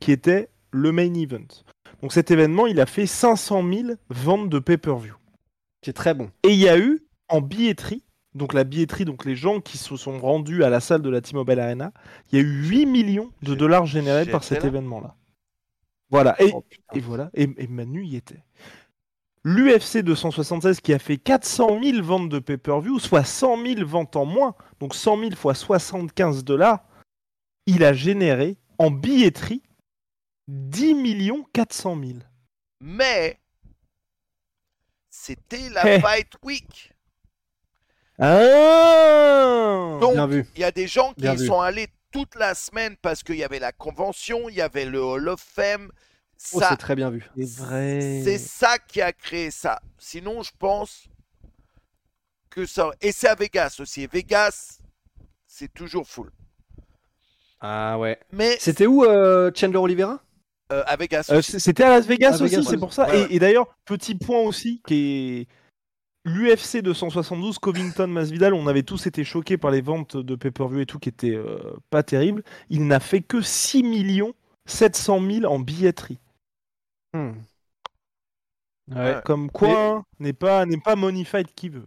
qui 0.00 0.12
était 0.12 0.50
le 0.72 0.92
main 0.92 1.14
event. 1.14 1.46
Donc 2.02 2.12
cet 2.12 2.30
événement, 2.30 2.66
il 2.66 2.80
a 2.80 2.86
fait 2.86 3.06
500 3.06 3.62
000 3.66 3.88
ventes 4.10 4.50
de 4.50 4.58
pay-per-view. 4.58 5.14
Qui 5.80 5.90
est 5.90 5.94
très 5.94 6.12
bon. 6.14 6.30
Et 6.42 6.48
il 6.50 6.58
y 6.58 6.68
a 6.68 6.76
eu 6.78 7.02
en 7.28 7.40
billetterie, 7.40 8.02
donc 8.36 8.52
la 8.54 8.64
billetterie, 8.64 9.04
donc 9.04 9.24
les 9.24 9.34
gens 9.36 9.60
qui 9.60 9.78
se 9.78 9.96
sont 9.96 10.18
rendus 10.18 10.62
à 10.64 10.70
la 10.70 10.80
salle 10.80 11.02
de 11.02 11.10
la 11.10 11.20
T-Mobile 11.20 11.58
Arena, 11.58 11.92
il 12.30 12.38
y 12.38 12.42
a 12.42 12.44
eu 12.44 12.66
8 12.68 12.86
millions 12.86 13.32
de 13.42 13.54
dollars 13.54 13.86
générés 13.86 14.26
par 14.26 14.44
cet 14.44 14.62
là. 14.62 14.68
événement-là. 14.68 15.16
Voilà, 16.10 16.40
et, 16.40 16.52
Oh, 16.54 16.64
et 16.94 17.00
voilà, 17.00 17.30
et, 17.34 17.48
et 17.58 17.66
Manu 17.66 18.04
y 18.04 18.16
était. 18.16 18.44
L'UFC 19.42 19.98
276 20.02 20.80
qui 20.80 20.92
a 20.92 20.98
fait 20.98 21.16
400 21.18 21.80
000 21.82 22.02
ventes 22.02 22.28
de 22.28 22.38
pay-per-view, 22.38 22.98
soit 22.98 23.24
100 23.24 23.64
000 23.64 23.86
ventes 23.86 24.16
en 24.16 24.24
moins, 24.24 24.54
donc 24.80 24.94
100 24.94 25.18
000 25.20 25.30
fois 25.36 25.54
75 25.54 26.44
dollars, 26.44 26.84
il 27.66 27.84
a 27.84 27.92
généré 27.92 28.56
en 28.78 28.90
billetterie 28.90 29.62
10 30.48 30.94
millions 30.94 31.44
400 31.52 31.96
000. 32.00 32.18
Mais 32.80 33.40
c'était 35.10 35.68
la 35.70 35.94
Eh. 35.96 36.00
Fight 36.00 36.32
Week. 36.44 36.92
Ah 38.18 39.98
Donc, 40.00 40.14
Bien 40.14 40.26
vu. 40.26 40.46
il 40.54 40.60
y 40.60 40.64
a 40.64 40.70
des 40.70 40.86
gens 40.86 41.12
qui 41.14 41.22
Bien 41.22 41.34
y 41.34 41.36
vu. 41.36 41.46
sont 41.46 41.60
allés 41.60 41.88
toute 42.12 42.34
la 42.36 42.54
semaine 42.54 42.96
parce 43.02 43.22
qu'il 43.22 43.36
y 43.36 43.44
avait 43.44 43.58
la 43.58 43.72
convention, 43.72 44.48
il 44.48 44.54
y 44.56 44.60
avait 44.62 44.84
le 44.86 45.02
Hall 45.02 45.28
of 45.28 45.40
Fame. 45.40 45.90
Oh, 46.52 46.60
Ça, 46.60 46.68
c'est 46.70 46.76
très 46.76 46.94
bien 46.94 47.10
vu. 47.10 47.24
C'est 47.36 47.48
vrai. 47.56 48.20
c'est 48.24 48.38
ça 48.38 48.78
qui 48.78 49.00
a 49.00 49.12
créé 49.12 49.50
ça. 49.50 49.80
Sinon, 49.98 50.42
je 50.42 50.50
pense 50.58 51.08
que 52.50 52.66
ça. 52.66 52.90
Et 53.00 53.12
c'est 53.12 53.28
à 53.28 53.34
Vegas 53.34 53.76
aussi. 53.80 54.02
Et 54.02 54.06
Vegas, 54.06 54.78
c'est 55.46 55.72
toujours 55.72 56.06
full. 56.06 56.30
Ah 57.60 57.98
ouais. 57.98 58.18
Mais 58.32 58.56
C'était 58.60 58.86
où 58.86 59.04
euh, 59.04 59.50
Chandler 59.54 59.78
Oliveira? 59.78 60.20
Euh, 60.72 60.82
à 60.86 60.96
Vegas, 60.96 61.26
Euh, 61.30 61.40
C'était 61.42 61.84
à 61.84 61.90
Las 61.90 62.06
Vegas 62.06 62.34
À 62.34 62.44
Vegas, 62.44 62.58
aussi, 62.58 62.68
c'est 62.70 62.76
pour 62.76 62.92
ça. 62.92 63.06
Ouais, 63.08 63.22
Et-. 63.30 63.36
Et, 63.36 63.38
d'ailleurs, 63.38 63.68
petit 63.84 64.14
point 64.14 64.40
aussi, 64.40 64.82
qui 64.86 64.94
est 65.42 65.48
l'UFC 66.26 66.82
272, 66.82 67.58
Covington, 67.58 68.08
Masvidal, 68.08 68.52
on 68.52 68.66
avait 68.66 68.82
tous 68.82 69.06
été 69.06 69.24
choqués 69.24 69.56
par 69.56 69.70
les 69.70 69.80
ventes 69.80 70.16
de 70.16 70.34
pay-per-view 70.34 70.80
et 70.80 70.86
tout, 70.86 70.98
qui 70.98 71.08
étaient 71.08 71.36
euh, 71.36 71.58
pas 71.88 72.02
terribles. 72.02 72.42
Il 72.68 72.86
n'a 72.86 73.00
fait 73.00 73.22
que 73.22 73.40
6 73.40 73.82
millions 73.84 74.34
700 74.66 75.20
000 75.22 75.52
en 75.52 75.60
billetterie. 75.60 76.18
Hmm. 77.14 77.32
Ouais. 78.94 79.20
Comme 79.24 79.50
quoi, 79.50 80.04
n'est 80.18 80.32
pas, 80.32 80.66
n'est 80.66 80.80
pas 80.80 80.96
money 80.96 81.24
fight 81.24 81.48
qui 81.54 81.68
veut. 81.68 81.86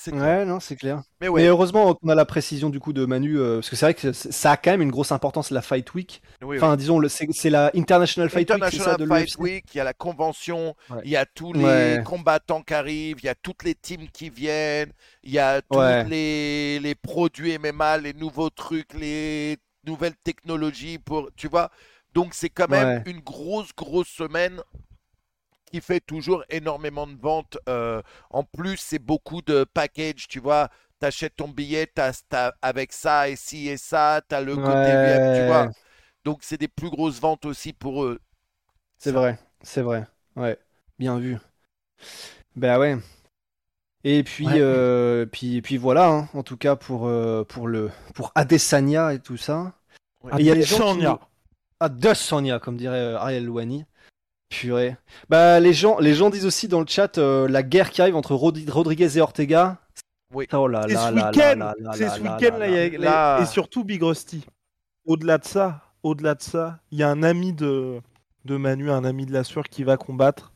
C'est 0.00 0.12
Ouais, 0.12 0.44
non, 0.44 0.60
c'est 0.60 0.76
clair. 0.76 1.02
Mais 1.20 1.26
ouais, 1.28 1.42
Mais 1.42 1.48
heureusement 1.48 1.92
qu'on 1.94 2.08
a 2.08 2.14
la 2.14 2.24
précision 2.24 2.70
du 2.70 2.78
coup 2.78 2.92
de 2.92 3.04
Manu, 3.04 3.36
euh, 3.38 3.56
parce 3.56 3.68
que 3.68 3.74
c'est 3.76 3.86
vrai 3.86 3.94
que 3.94 4.12
ça 4.12 4.52
a 4.52 4.56
quand 4.56 4.70
même 4.70 4.82
une 4.82 4.92
grosse 4.92 5.10
importance 5.10 5.50
la 5.50 5.60
Fight 5.60 5.92
Week. 5.94 6.22
oui, 6.40 6.48
oui. 6.50 6.56
Enfin, 6.58 6.76
disons, 6.76 7.00
le- 7.00 7.08
c'est 7.08 7.26
c'est 7.32 7.50
la 7.50 7.72
International 7.74 8.30
Fight 8.30 8.48
Week, 8.48 8.60
c'est 8.70 8.76
ça 8.78 8.92
International 8.94 9.26
Fight. 9.26 9.38
Week, 9.38 9.64
il 9.74 9.78
y 9.78 9.80
a 9.80 9.84
la 9.84 9.94
convention, 9.94 10.76
Ouais. 10.90 11.00
il 11.04 11.10
y 11.10 11.16
a 11.16 11.26
tous 11.26 11.52
les 11.52 11.64
Ouais. 11.64 12.02
combattants 12.04 12.62
qui 12.62 12.74
arrivent, 12.74 13.18
il 13.20 13.26
y 13.26 13.28
a 13.28 13.34
toutes 13.34 13.64
les 13.64 13.74
teams 13.74 14.08
qui 14.12 14.30
viennent, 14.30 14.92
il 15.24 15.32
y 15.32 15.38
a 15.40 15.60
tous 15.62 15.80
les, 16.08 16.78
les 16.78 16.94
produits 16.94 17.52
MMA, 17.58 17.98
les 17.98 18.12
nouveaux 18.14 18.50
trucs, 18.50 18.94
les 18.94 19.56
nouvelles 19.84 20.16
technologies 20.22 20.98
pour, 20.98 21.28
tu 21.36 21.48
vois. 21.48 21.70
Donc 22.14 22.34
c'est 22.34 22.48
quand 22.50 22.68
même 22.68 23.02
une 23.06 23.20
grosse, 23.20 23.74
grosse 23.76 24.08
semaine 24.08 24.60
qui 25.70 25.80
fait 25.80 26.00
toujours 26.00 26.44
énormément 26.50 27.06
de 27.06 27.16
ventes. 27.16 27.58
Euh, 27.68 28.02
en 28.30 28.44
plus, 28.44 28.76
c'est 28.78 28.98
beaucoup 28.98 29.42
de 29.42 29.64
packages, 29.64 30.28
tu 30.28 30.40
vois. 30.40 30.68
T'achètes 31.00 31.36
ton 31.36 31.48
billet, 31.48 31.86
t'as, 31.86 32.12
t'as- 32.28 32.54
avec 32.62 32.92
ça 32.92 33.28
et 33.28 33.36
ci 33.36 33.68
et 33.68 33.76
ça, 33.76 34.20
t'as 34.28 34.40
le 34.40 34.56
côté 34.56 34.96
VIP, 34.96 35.30
tu 35.30 35.42
vois. 35.42 35.68
Donc 36.24 36.40
c'est 36.42 36.58
des 36.58 36.68
plus 36.68 36.90
grosses 36.90 37.20
ventes 37.20 37.44
aussi 37.46 37.72
pour 37.72 38.04
eux. 38.04 38.18
C'est 38.98 39.12
vrai, 39.12 39.38
c'est 39.62 39.82
vrai. 39.82 40.06
Ouais, 40.36 40.58
bien 40.98 41.18
vu. 41.18 41.38
Ben 42.56 42.78
ouais. 42.78 42.98
Et 44.04 44.22
puis, 44.22 44.46
Ouais. 44.46 44.60
euh, 44.60 45.26
puis, 45.26 45.60
puis 45.60 45.76
voilà, 45.76 46.08
hein, 46.08 46.28
en 46.34 46.42
tout 46.42 46.56
cas 46.56 46.76
pour, 46.76 47.06
euh, 47.06 47.44
pour, 47.44 47.66
le, 47.66 47.90
pour 48.14 48.32
Adesanya 48.34 49.12
et 49.12 49.18
tout 49.20 49.36
ça. 49.36 49.72
Ouais. 50.22 50.32
Et 50.38 50.40
il 50.40 50.46
y 50.46 50.50
a 50.50 50.54
les 50.54 50.62
gens 50.62 50.94
qui 50.96 51.06
Adesanya. 51.80 52.58
comme 52.60 52.76
dirait 52.76 53.14
Ariel 53.14 53.44
Louani. 53.44 53.84
Purée. 54.48 54.96
Bah, 55.28 55.60
les 55.60 55.72
gens, 55.74 55.98
les 55.98 56.14
gens 56.14 56.30
disent 56.30 56.46
aussi 56.46 56.68
dans 56.68 56.80
le 56.80 56.86
chat 56.86 57.18
euh, 57.18 57.46
la 57.48 57.62
guerre 57.62 57.90
qui 57.90 58.00
arrive 58.00 58.16
entre 58.16 58.34
Rod- 58.34 58.68
Rodriguez 58.70 59.16
et 59.18 59.20
Ortega. 59.20 59.78
Oui. 60.32 60.46
Oh 60.52 60.66
là 60.68 60.82
C'est 60.86 60.94
là 60.94 61.08
ce 61.10 61.14
là 61.14 61.20
là 61.22 61.30
week-end, 61.30 61.58
là 61.58 61.74
là 61.78 61.92
c'est 61.94 62.04
là 62.04 62.14
ce 62.16 62.20
week-end, 62.20 63.42
et 63.42 63.46
surtout 63.46 63.84
Big 63.84 64.02
Rusty. 64.02 64.44
Au-delà 65.06 65.38
de 65.38 65.44
ça, 65.44 65.82
au-delà 66.02 66.34
de 66.34 66.42
ça, 66.42 66.80
il 66.90 66.98
y 66.98 67.02
a 67.02 67.08
un 67.10 67.22
ami 67.22 67.52
de, 67.52 68.00
de 68.44 68.56
Manu, 68.56 68.90
un 68.90 69.04
ami 69.04 69.24
de 69.26 69.32
la 69.32 69.44
sueur 69.44 69.64
qui 69.64 69.84
va 69.84 69.96
combattre. 69.96 70.52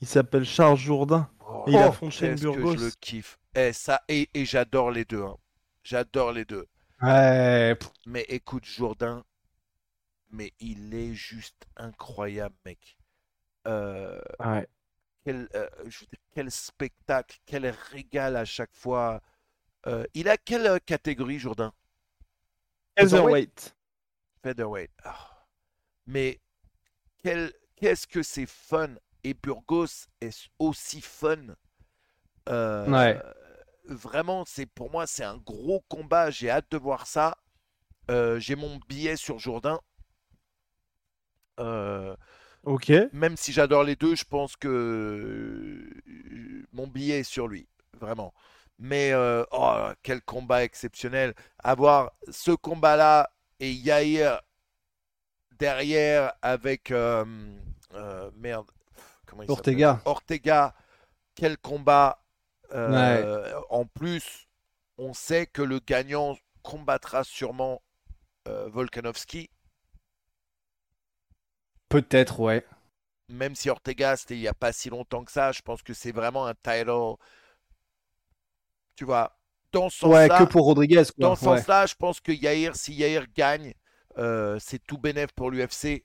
Il 0.00 0.06
s'appelle 0.06 0.44
Charles 0.44 0.76
Jourdain. 0.78 1.28
Oh, 1.48 1.64
Et 1.68 1.72
il 1.72 1.76
affronte 1.78 2.10
Shane 2.12 2.30
qu'est-ce 2.32 2.42
que 2.42 2.48
Burgos. 2.48 2.76
je 2.76 2.84
le 2.86 2.90
kiffe. 3.00 3.38
Eh, 3.54 3.72
ça, 3.72 4.02
et, 4.08 4.28
et 4.34 4.44
j'adore 4.44 4.90
les 4.90 5.04
deux. 5.04 5.22
hein. 5.22 5.36
J'adore 5.84 6.32
les 6.32 6.44
deux. 6.44 6.66
Ouais, 7.02 7.76
Mais 8.06 8.24
écoute, 8.28 8.64
Jourdain, 8.64 9.22
mais 10.30 10.52
il 10.60 10.94
est 10.94 11.14
juste 11.14 11.66
incroyable, 11.76 12.54
mec. 12.64 12.96
Euh, 13.66 14.20
Ouais. 14.40 14.66
quel, 15.24 15.48
euh, 15.54 15.68
je 15.86 16.00
veux 16.00 16.06
dire, 16.06 16.20
quel 16.32 16.50
spectacle, 16.50 17.38
quel 17.46 17.66
régal 17.66 18.36
à 18.36 18.44
chaque 18.44 18.74
fois. 18.74 19.22
Euh, 19.86 20.04
il 20.14 20.28
a 20.28 20.36
quelle 20.36 20.80
catégorie, 20.80 21.38
Jourdain? 21.38 21.72
Featherweight. 22.98 23.74
Featherweight. 24.42 24.90
Ah. 25.04 25.46
Mais 26.06 26.40
quel, 27.22 27.52
qu'est-ce 27.76 28.06
que 28.06 28.22
c'est 28.22 28.46
fun? 28.46 28.94
Et 29.24 29.34
Burgos 29.34 30.06
est 30.20 30.48
aussi 30.58 31.00
fun. 31.00 31.54
Ouais. 32.48 33.20
Vraiment, 33.84 34.44
c'est 34.44 34.66
pour 34.66 34.90
moi, 34.90 35.06
c'est 35.06 35.24
un 35.24 35.38
gros 35.38 35.80
combat. 35.88 36.30
J'ai 36.30 36.50
hâte 36.50 36.70
de 36.70 36.76
voir 36.76 37.06
ça. 37.06 37.38
J'ai 38.08 38.56
mon 38.56 38.78
billet 38.88 39.16
sur 39.16 39.38
Jourdain. 39.38 39.80
Euh, 41.60 42.16
Ok. 42.64 42.92
même 43.12 43.36
si 43.36 43.52
j'adore 43.52 43.82
les 43.82 43.96
deux, 43.96 44.14
je 44.14 44.24
pense 44.24 44.56
que 44.56 44.68
euh, 44.68 46.64
mon 46.72 46.86
billet 46.86 47.20
est 47.20 47.24
sur 47.24 47.48
lui. 47.48 47.66
Vraiment. 48.00 48.32
Mais 48.78 49.12
euh, 49.12 49.44
oh, 49.52 49.90
quel 50.02 50.22
combat 50.22 50.64
exceptionnel. 50.64 51.34
Avoir 51.62 52.12
ce 52.30 52.50
combat-là 52.50 53.30
et 53.60 53.70
Yair 53.72 54.40
derrière 55.58 56.32
avec 56.42 56.90
euh, 56.90 57.24
euh, 57.94 58.30
merde. 58.34 58.70
Comment 59.26 59.42
il 59.42 59.46
s'appelle? 59.46 59.58
Ortega. 59.58 60.02
Ortega. 60.04 60.74
Quel 61.34 61.58
combat. 61.58 62.18
En 62.72 63.84
plus, 63.84 64.48
on 64.98 65.14
sait 65.14 65.46
que 65.46 65.62
le 65.62 65.78
gagnant 65.78 66.36
combattra 66.62 67.22
sûrement 67.22 67.82
Volkanovski. 68.46 69.50
Peut-être, 71.92 72.40
ouais. 72.40 72.64
même 73.28 73.54
si 73.56 73.68
Ortega, 73.70 74.16
c'était 74.16 74.36
il 74.36 74.40
n'y 74.40 74.46
a 74.48 74.54
pas 74.54 74.72
si 74.72 74.88
longtemps 74.90 75.24
que 75.24 75.32
ça, 75.32 75.50
je 75.52 75.60
pense 75.62 75.82
que 75.82 75.92
c'est 75.94 76.12
vraiment 76.12 76.46
un 76.46 76.54
title. 76.54 77.16
Tu 78.96 79.04
vois, 79.04 79.38
dans 79.72 79.90
ce 79.90 79.98
Ouais, 80.02 80.28
sens-là, 80.28 80.38
que 80.38 80.44
pour 80.44 80.64
Rodriguez, 80.66 81.02
quoi. 81.16 81.30
dans 81.30 81.36
ce 81.36 81.42
ouais. 81.42 81.66
sens-là, 81.66 81.86
je 81.86 81.94
pense 81.96 82.20
que 82.20 82.32
Yair, 82.32 82.76
si 82.76 82.94
Yair 82.94 83.26
gagne, 83.34 83.74
euh, 84.18 84.58
c'est 84.60 84.80
tout 84.86 84.98
bénéf 84.98 85.32
pour 85.32 85.50
l'UFC. 85.50 86.04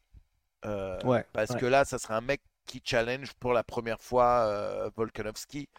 Euh, 0.66 1.02
Ouais, 1.02 1.26
parce 1.34 1.56
ouais. 1.56 1.56
que 1.56 1.66
là, 1.66 1.86
ça 1.86 2.00
sera 2.00 2.18
un 2.18 2.22
mec 2.22 2.42
qui 2.66 2.82
challenge 2.86 3.34
pour 3.36 3.54
la 3.54 3.64
première 3.64 4.02
fois 4.02 4.48
euh, 4.48 4.90
Volkanovski. 4.98 5.70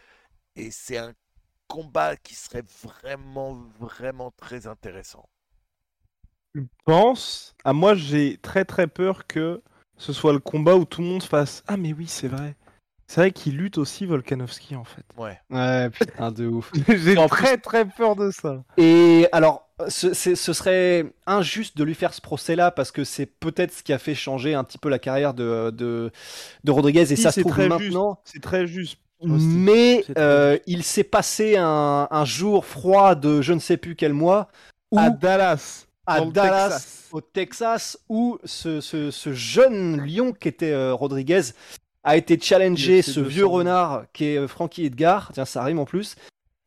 Et 0.57 0.71
c'est 0.73 0.99
un 0.99 1.15
combat 1.69 2.17
qui 2.19 2.35
serait 2.37 2.65
vraiment, 2.83 3.55
vraiment 3.81 4.33
très 4.33 4.67
intéressant. 4.69 5.29
Tu 6.55 6.67
penses 6.85 7.55
Ah, 7.65 7.73
moi, 7.73 7.95
j'ai 7.95 8.37
très 8.39 8.65
très 8.65 8.87
peur 8.87 9.27
que 9.27 9.63
ce 9.99 10.13
soit 10.13 10.33
le 10.33 10.39
combat 10.39 10.77
où 10.77 10.85
tout 10.85 11.03
le 11.03 11.09
monde 11.09 11.23
fasse 11.23 11.63
Ah, 11.67 11.77
mais 11.77 11.93
oui, 11.93 12.07
c'est 12.09 12.29
vrai. 12.29 12.57
C'est 13.07 13.21
vrai 13.23 13.31
qu'il 13.31 13.57
lutte 13.57 13.79
aussi 13.79 14.05
Volkanovski 14.05 14.77
en 14.77 14.85
fait. 14.85 15.03
Ouais. 15.17 15.39
Ouais, 15.51 15.89
putain, 15.91 16.31
de 16.31 16.47
ouf. 16.47 16.71
j'ai 16.89 17.17
En 17.17 17.27
très 17.27 17.57
très 17.57 17.87
peur 17.87 18.17
de 18.17 18.31
ça. 18.31 18.63
Et 18.77 19.27
alors, 19.33 19.67
ce, 19.89 20.13
c'est- 20.13 20.35
ce 20.37 20.53
serait 20.53 21.07
injuste 21.27 21.77
de 21.79 21.85
lui 21.85 21.95
faire 21.95 22.13
ce 22.13 22.21
procès-là 22.21 22.71
parce 22.71 22.93
que 22.93 23.05
c'est 23.05 23.25
peut-être 23.25 23.73
ce 23.73 23.83
qui 23.83 23.95
a 23.95 23.99
fait 23.99 24.15
changer 24.15 24.55
un 24.55 24.63
petit 24.63 24.77
peu 24.77 24.91
la 24.91 24.99
carrière 24.99 25.33
de, 25.33 25.71
de, 25.71 26.11
de 26.65 26.71
Rodriguez 26.71 27.01
et 27.11 27.17
Si, 27.17 27.23
ça 27.23 27.31
se 27.31 27.37
c'est 27.37 27.41
trouve 27.43 27.57
maintenant. 27.67 28.21
C'est 28.25 28.43
très 28.43 28.67
juste. 28.67 28.99
Mais 29.23 30.03
très 30.03 30.15
euh, 30.19 30.59
il 30.67 30.85
s'est 30.85 31.03
passé 31.03 31.57
un, 31.57 32.07
un 32.11 32.25
jour 32.25 32.65
froid 32.67 33.15
de 33.17 33.41
je 33.43 33.53
ne 33.55 33.59
sais 33.59 33.77
plus 33.79 33.97
quel 33.97 34.13
mois 34.13 34.49
où 34.93 34.99
À 34.99 35.11
Dallas. 35.11 35.87
À 36.09 36.21
dans 36.21 36.27
Dallas, 36.27 36.69
Texas. 36.71 37.09
au 37.13 37.21
Texas, 37.21 37.99
où 38.09 38.39
ce, 38.45 38.81
ce- 38.81 39.11
ce 39.11 39.33
jeune 39.33 40.01
lion 40.05 40.33
qui 40.33 40.49
était 40.49 40.73
euh, 40.73 40.95
Rodriguez 40.95 41.43
a 42.05 42.17
été 42.17 42.39
challengé, 42.41 43.03
ce 43.03 43.21
200. 43.21 43.29
vieux 43.29 43.47
renard 43.47 44.05
qui 44.13 44.25
est 44.27 44.39
euh, 44.39 44.49
Frankie 44.49 44.87
Edgar, 44.87 45.31
tiens 45.35 45.45
ça 45.45 45.63
rime 45.65 45.79
en 45.79 45.85
plus, 45.85 46.17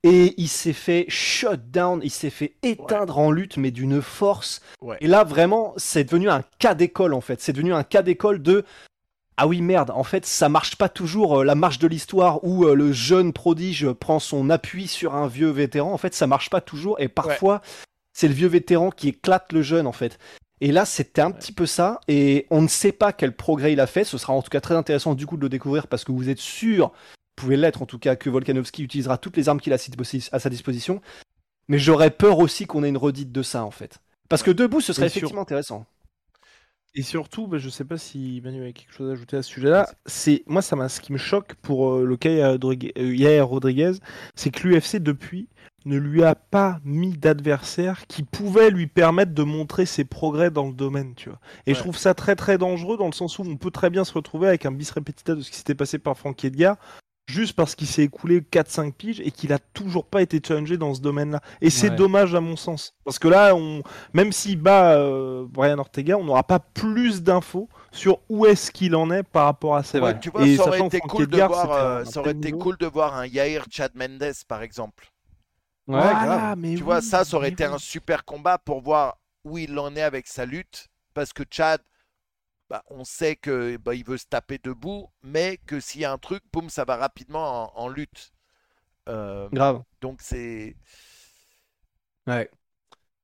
et 0.03 0.33
il 0.37 0.47
s'est 0.47 0.73
fait 0.73 1.05
shut 1.09 1.69
down, 1.71 1.99
il 2.03 2.09
s'est 2.11 2.29
fait 2.31 2.55
éteindre 2.63 3.19
en 3.19 3.31
lutte, 3.31 3.57
mais 3.57 3.69
d'une 3.71 4.01
force. 4.01 4.61
Ouais. 4.81 4.97
Et 4.99 5.07
là 5.07 5.23
vraiment, 5.23 5.73
c'est 5.77 6.03
devenu 6.03 6.29
un 6.29 6.43
cas 6.59 6.73
d'école 6.75 7.13
en 7.13 7.21
fait, 7.21 7.41
c'est 7.41 7.53
devenu 7.53 7.73
un 7.73 7.83
cas 7.83 8.01
d'école 8.01 8.41
de 8.41 8.65
ah 9.37 9.47
oui 9.47 9.61
merde, 9.61 9.91
en 9.91 10.03
fait 10.03 10.25
ça 10.25 10.49
marche 10.49 10.75
pas 10.75 10.89
toujours 10.89 11.39
euh, 11.39 11.43
la 11.43 11.55
marche 11.55 11.79
de 11.79 11.87
l'histoire 11.87 12.43
où 12.43 12.65
le 12.65 12.91
jeune 12.91 13.31
prodige 13.33 13.89
prend 13.93 14.19
son 14.19 14.49
appui 14.51 14.87
sur 14.87 15.15
un 15.15 15.27
vieux 15.27 15.49
vétéran, 15.49 15.91
en 15.93 15.97
fait 15.97 16.13
ça 16.13 16.27
marche 16.27 16.49
pas 16.51 16.61
toujours 16.61 16.99
et 16.99 17.07
parfois 17.07 17.61
c'est 18.13 18.27
le 18.27 18.33
vieux 18.33 18.47
vétéran 18.47 18.89
qui 18.91 19.09
éclate 19.09 19.51
le 19.53 19.61
jeune 19.61 19.87
en 19.87 19.91
fait. 19.91 20.17
Et 20.59 20.71
là 20.71 20.85
c'était 20.85 21.21
un 21.21 21.31
petit 21.31 21.51
peu 21.51 21.65
ça 21.65 21.99
et 22.07 22.45
on 22.51 22.61
ne 22.61 22.67
sait 22.67 22.91
pas 22.91 23.13
quel 23.13 23.35
progrès 23.35 23.73
il 23.73 23.79
a 23.79 23.87
fait, 23.87 24.03
ce 24.03 24.17
sera 24.17 24.33
en 24.33 24.41
tout 24.41 24.49
cas 24.49 24.61
très 24.61 24.75
intéressant 24.75 25.15
du 25.15 25.25
coup 25.25 25.37
de 25.37 25.41
le 25.41 25.49
découvrir 25.49 25.87
parce 25.87 26.03
que 26.03 26.11
vous 26.11 26.29
êtes 26.29 26.37
sûr, 26.39 26.87
vous 26.89 26.93
pouvez 27.35 27.57
l'être 27.57 27.81
en 27.81 27.85
tout 27.87 27.97
cas, 27.99 28.15
que 28.15 28.29
Volkanovski 28.29 28.83
utilisera 28.83 29.17
toutes 29.17 29.37
les 29.37 29.49
armes 29.49 29.59
qu'il 29.59 29.73
a 29.73 29.77
à 30.31 30.39
sa 30.39 30.49
disposition, 30.49 31.01
mais 31.67 31.79
j'aurais 31.79 32.11
peur 32.11 32.37
aussi 32.39 32.67
qu'on 32.67 32.83
ait 32.83 32.89
une 32.89 32.97
redite 32.97 33.31
de 33.31 33.41
ça 33.41 33.63
en 33.65 33.71
fait. 33.71 33.99
Parce 34.29 34.43
que 34.43 34.51
debout 34.51 34.81
ce 34.81 34.93
serait 34.93 35.07
Et 35.07 35.09
sur- 35.09 35.17
effectivement 35.19 35.41
intéressant. 35.41 35.85
Et 36.93 37.03
surtout, 37.03 37.47
bah, 37.47 37.57
je 37.57 37.69
sais 37.69 37.85
pas 37.85 37.97
si 37.97 38.41
Manu 38.43 38.67
a 38.67 38.73
quelque 38.73 38.91
chose 38.93 39.09
à 39.09 39.13
ajouter 39.13 39.37
à 39.37 39.43
ce 39.43 39.49
sujet-là. 39.49 39.89
C'est 40.05 40.43
moi, 40.45 40.61
ça 40.61 40.75
m'a 40.75 40.89
ce 40.89 40.99
qui 40.99 41.13
me 41.13 41.17
choque 41.17 41.55
pour 41.61 41.89
euh, 41.93 42.05
le 42.05 42.17
cas 42.17 42.51
Rodriguez, 42.51 42.91
euh, 42.97 43.15
Yair 43.15 43.47
Rodriguez, 43.47 43.93
c'est 44.35 44.51
que 44.51 44.67
l'UFC 44.67 44.97
depuis 44.97 45.47
ne 45.85 45.97
lui 45.97 46.23
a 46.23 46.35
pas 46.35 46.79
mis 46.83 47.17
d'adversaire 47.17 48.05
qui 48.07 48.23
pouvait 48.23 48.69
lui 48.69 48.87
permettre 48.87 49.33
de 49.33 49.43
montrer 49.43 49.85
ses 49.85 50.03
progrès 50.05 50.51
dans 50.51 50.67
le 50.67 50.73
domaine, 50.73 51.13
tu 51.15 51.29
vois. 51.29 51.39
Et 51.65 51.71
Ouais. 51.71 51.75
je 51.75 51.79
trouve 51.81 51.97
ça 51.97 52.13
très 52.13 52.35
très 52.35 52.57
dangereux 52.57 52.97
dans 52.97 53.07
le 53.07 53.11
sens 53.13 53.39
où 53.39 53.43
on 53.43 53.57
peut 53.57 53.71
très 53.71 53.89
bien 53.89 54.03
se 54.03 54.13
retrouver 54.13 54.47
avec 54.47 54.65
un 54.65 54.71
bis 54.71 54.91
repetita 54.91 55.35
de 55.35 55.41
ce 55.41 55.49
qui 55.51 55.57
s'était 55.57 55.75
passé 55.75 55.97
par 55.99 56.17
Frankie 56.17 56.47
Edgar. 56.47 56.77
Juste 57.27 57.53
parce 57.55 57.75
qu'il 57.75 57.87
s'est 57.87 58.01
écoulé 58.03 58.41
4-5 58.41 58.91
piges 58.93 59.21
et 59.21 59.31
qu'il 59.31 59.53
a 59.53 59.59
toujours 59.59 60.05
pas 60.05 60.21
été 60.21 60.41
challengé 60.45 60.75
dans 60.75 60.93
ce 60.93 60.99
domaine-là. 61.01 61.39
Et 61.61 61.69
c'est 61.69 61.89
Ouais. 61.91 61.95
dommage 61.95 62.35
à 62.35 62.41
mon 62.41 62.57
sens. 62.57 62.93
Parce 63.05 63.19
que 63.19 63.27
là, 63.29 63.55
on, 63.55 63.83
même 64.13 64.33
s'il 64.33 64.57
bat 64.59 64.95
euh, 64.97 65.45
Brian 65.47 65.77
Ortega, 65.77 66.17
on 66.17 66.25
n'aura 66.25 66.43
pas 66.43 66.59
plus 66.59 67.21
d'infos 67.23 67.69
sur 67.91 68.19
où 68.27 68.45
est-ce 68.47 68.69
qu'il 68.71 68.95
en 68.95 69.11
est 69.11 69.23
par 69.23 69.45
rapport 69.45 69.77
à. 69.77 69.83
Tu 69.83 69.99
vois, 70.29 70.45
Et 70.45 70.57
ça 70.57 70.67
aurait 70.67 70.81
été 70.81 70.99
cool 70.99 71.27
de 71.27 71.37
voir, 71.37 71.71
euh, 71.71 72.01
un 72.01 72.05
ça 72.05 72.19
aurait 72.19 72.31
été 72.31 72.51
cool 72.51 72.75
de 72.77 72.87
voir 72.87 73.15
un 73.15 73.25
Yair 73.27 73.65
Chad 73.69 73.91
Mendes 73.95 74.33
par 74.47 74.61
exemple. 74.63 75.10
Ouais, 75.87 76.15
Voilà, 76.15 76.15
grave. 76.15 76.55
mais 76.55 76.75
Tu 76.75 76.83
oui, 76.83 76.83
vois, 76.83 77.01
ça, 77.01 77.25
ça 77.25 77.37
aurait 77.37 77.49
mais 77.49 77.51
été 77.51 77.65
oui. 77.65 77.65
un 77.65 77.77
super 77.77 78.25
combat 78.25 78.57
pour 78.57 78.81
voir 78.81 79.17
où 79.43 79.57
il 79.57 79.77
en 79.79 79.95
est 79.95 80.01
avec 80.01 80.27
sa 80.27 80.45
lutte. 80.45 80.87
Parce 81.13 81.33
que 81.33 81.43
Chad, 81.49 81.81
bah, 82.69 82.83
on 82.89 83.05
sait 83.05 83.35
que 83.37 83.77
bah, 83.77 83.95
il 83.95 84.05
veut 84.05 84.17
se 84.17 84.25
taper 84.27 84.59
debout, 84.59 85.09
mais 85.23 85.57
que 85.67 85.79
s'il 85.79 86.01
y 86.01 86.05
a 86.05 86.13
un 86.13 86.17
truc, 86.19 86.43
boum, 86.53 86.69
ça 86.69 86.85
va 86.85 86.97
rapidement 86.97 87.75
en, 87.77 87.83
en 87.85 87.89
lutte. 87.89 88.33
Euh, 89.09 89.49
Grave. 89.51 89.83
donc 90.01 90.21
c'est. 90.21 90.75
Ouais. 92.27 92.49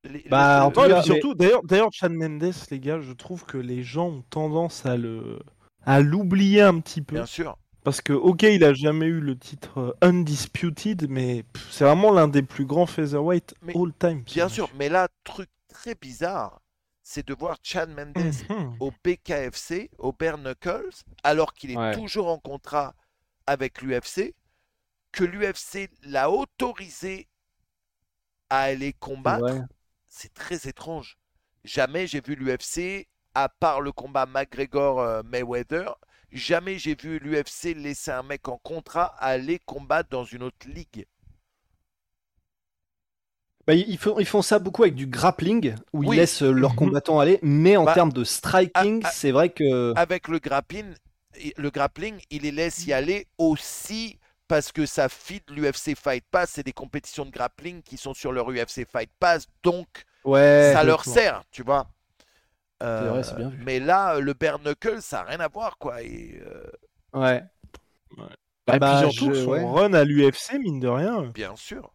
les- 0.03 0.23
Bah, 0.29 0.65
en 0.65 0.71
tout 0.71 0.81
Ouais, 0.81 0.87
cas, 0.87 1.01
et 1.01 1.03
puis 1.03 1.03
surtout, 1.03 1.33
d'ailleurs, 1.35 1.63
d'ailleurs, 1.63 1.89
Chad 1.91 2.11
Mendes, 2.11 2.51
les 2.71 2.79
gars, 2.79 2.99
je 2.99 3.13
trouve 3.13 3.45
que 3.45 3.57
les 3.57 3.83
gens 3.83 4.07
ont 4.09 4.21
tendance 4.29 4.85
à 4.85 4.97
le, 4.97 5.39
à 5.85 6.01
l'oublier 6.01 6.61
un 6.61 6.79
petit 6.79 7.01
peu. 7.01 7.15
Bien 7.15 7.25
sûr. 7.25 7.57
Parce 7.87 8.01
que, 8.01 8.11
ok, 8.11 8.43
il 8.43 8.65
a 8.65 8.73
jamais 8.73 9.05
eu 9.05 9.21
le 9.21 9.39
titre 9.39 9.77
euh, 9.79 9.93
undisputed, 10.01 11.09
mais 11.09 11.45
c'est 11.71 11.85
vraiment 11.85 12.11
l'un 12.11 12.27
des 12.27 12.41
plus 12.41 12.65
grands 12.65 12.85
featherweight 12.85 13.55
Mais 13.61 13.71
all 13.77 13.93
time. 13.97 14.23
Bien 14.23 14.49
sûr. 14.49 14.69
Mais 14.75 14.89
là, 14.89 15.07
truc 15.23 15.47
très 15.69 15.95
bizarre, 15.95 16.59
c'est 17.01 17.25
de 17.25 17.33
voir 17.33 17.55
Chad 17.63 17.89
Mendes 17.89 18.17
Mhm. 18.49 18.75
au 18.81 18.91
BKFC, 19.05 19.89
au 19.99 20.11
Bare 20.11 20.37
Knuckles, 20.37 20.89
alors 21.23 21.53
qu'il 21.53 21.71
est 21.71 21.77
Ouais. 21.77 21.93
toujours 21.95 22.27
en 22.27 22.37
contrat 22.39 22.93
avec 23.45 23.81
l'UFC, 23.81 24.35
que 25.13 25.23
l'UFC 25.23 25.89
l'a 26.03 26.29
autorisé 26.29 27.29
à 28.49 28.63
aller 28.63 28.91
combattre. 28.91 29.45
Ouais. 29.45 29.61
C'est 30.07 30.33
très 30.33 30.67
étrange. 30.67 31.17
Jamais 31.63 32.05
j'ai 32.05 32.19
vu 32.19 32.35
l'UFC, 32.35 33.07
à 33.33 33.47
part 33.47 33.79
le 33.79 33.93
combat 33.93 34.25
McGregor-Mayweather, 34.25 35.95
jamais 36.31 36.77
j'ai 36.79 36.95
vu 36.95 37.19
l'UFC 37.19 37.73
laisser 37.73 38.11
un 38.11 38.23
mec 38.23 38.47
en 38.47 38.57
contrat 38.57 39.15
aller 39.19 39.59
combattre 39.59 40.09
dans 40.09 40.23
une 40.25 40.43
autre 40.43 40.67
ligue. 40.67 41.05
Bah, 43.65 43.73
ils, 43.73 43.97
font, 43.97 44.17
ils 44.17 44.25
font 44.25 44.41
ça 44.41 44.59
beaucoup 44.59 44.83
avec 44.83 44.95
du 44.95 45.07
grappling, 45.07 45.75
où 45.91 46.03
ils 46.03 46.09
Oui. 46.09 46.15
laissent 46.15 46.41
euh, 46.41 46.51
leurs 46.51 46.71
Mhm. 46.71 46.77
combattants 46.77 47.19
aller, 47.19 47.37
mais 47.41 47.75
en 47.75 47.83
Bah, 47.83 47.93
termes 47.93 48.13
de 48.13 48.23
striking, 48.23 49.01
ah, 49.03 49.09
ah, 49.09 49.11
c'est 49.13 49.31
vrai 49.31 49.49
que. 49.49 49.93
Avec 49.97 50.29
le 50.29 50.39
grappling, 50.39 50.93
le 51.57 51.69
grappling, 51.69 52.17
il 52.29 52.43
les 52.43 52.51
laisse 52.51 52.85
y 52.85 52.93
aller 52.93 53.27
aussi 53.37 54.17
parce 54.47 54.71
que 54.71 54.85
ça 54.85 55.09
feed 55.09 55.43
l'UFC 55.49 55.95
Fight 55.95 56.23
Pass. 56.31 56.51
C'est 56.53 56.63
des 56.63 56.71
compétitions 56.71 57.25
de 57.25 57.31
grappling 57.31 57.81
qui 57.83 57.97
sont 57.97 58.13
sur 58.13 58.31
leur 58.31 58.49
UFC 58.49 58.85
Fight 58.89 59.09
Pass, 59.19 59.47
donc 59.63 59.87
Ouais. 60.23 60.73
ça 60.73 60.83
leur 60.83 61.03
sert, 61.03 61.43
tu 61.51 61.61
vois. 61.63 61.89
Euh, 62.83 63.09
vrai, 63.09 63.23
c'est 63.23 63.35
bien 63.35 63.49
vu. 63.49 63.61
Mais 63.65 63.79
là, 63.79 64.19
le 64.19 64.33
bare 64.33 64.59
knuckle, 64.59 65.01
ça 65.01 65.17
n'a 65.17 65.23
rien 65.29 65.39
à 65.39 65.47
voir, 65.47 65.77
quoi. 65.77 66.01
Et, 66.03 66.39
euh, 66.45 66.63
Ouais. 67.19 67.43
Bah, 68.67 68.75
et 68.75 68.79
Bah, 68.79 68.99
puis 69.01 69.11
surtout, 69.11 69.33
je- 69.33 69.43
son 69.43 69.49
ouais. 69.51 69.63
run 69.63 69.93
à 69.93 70.03
l'UFC, 70.03 70.59
mine 70.59 70.79
de 70.79 70.87
rien, 70.87 71.21
euh, 71.23 71.27
bien 71.33 71.55
sûr. 71.55 71.91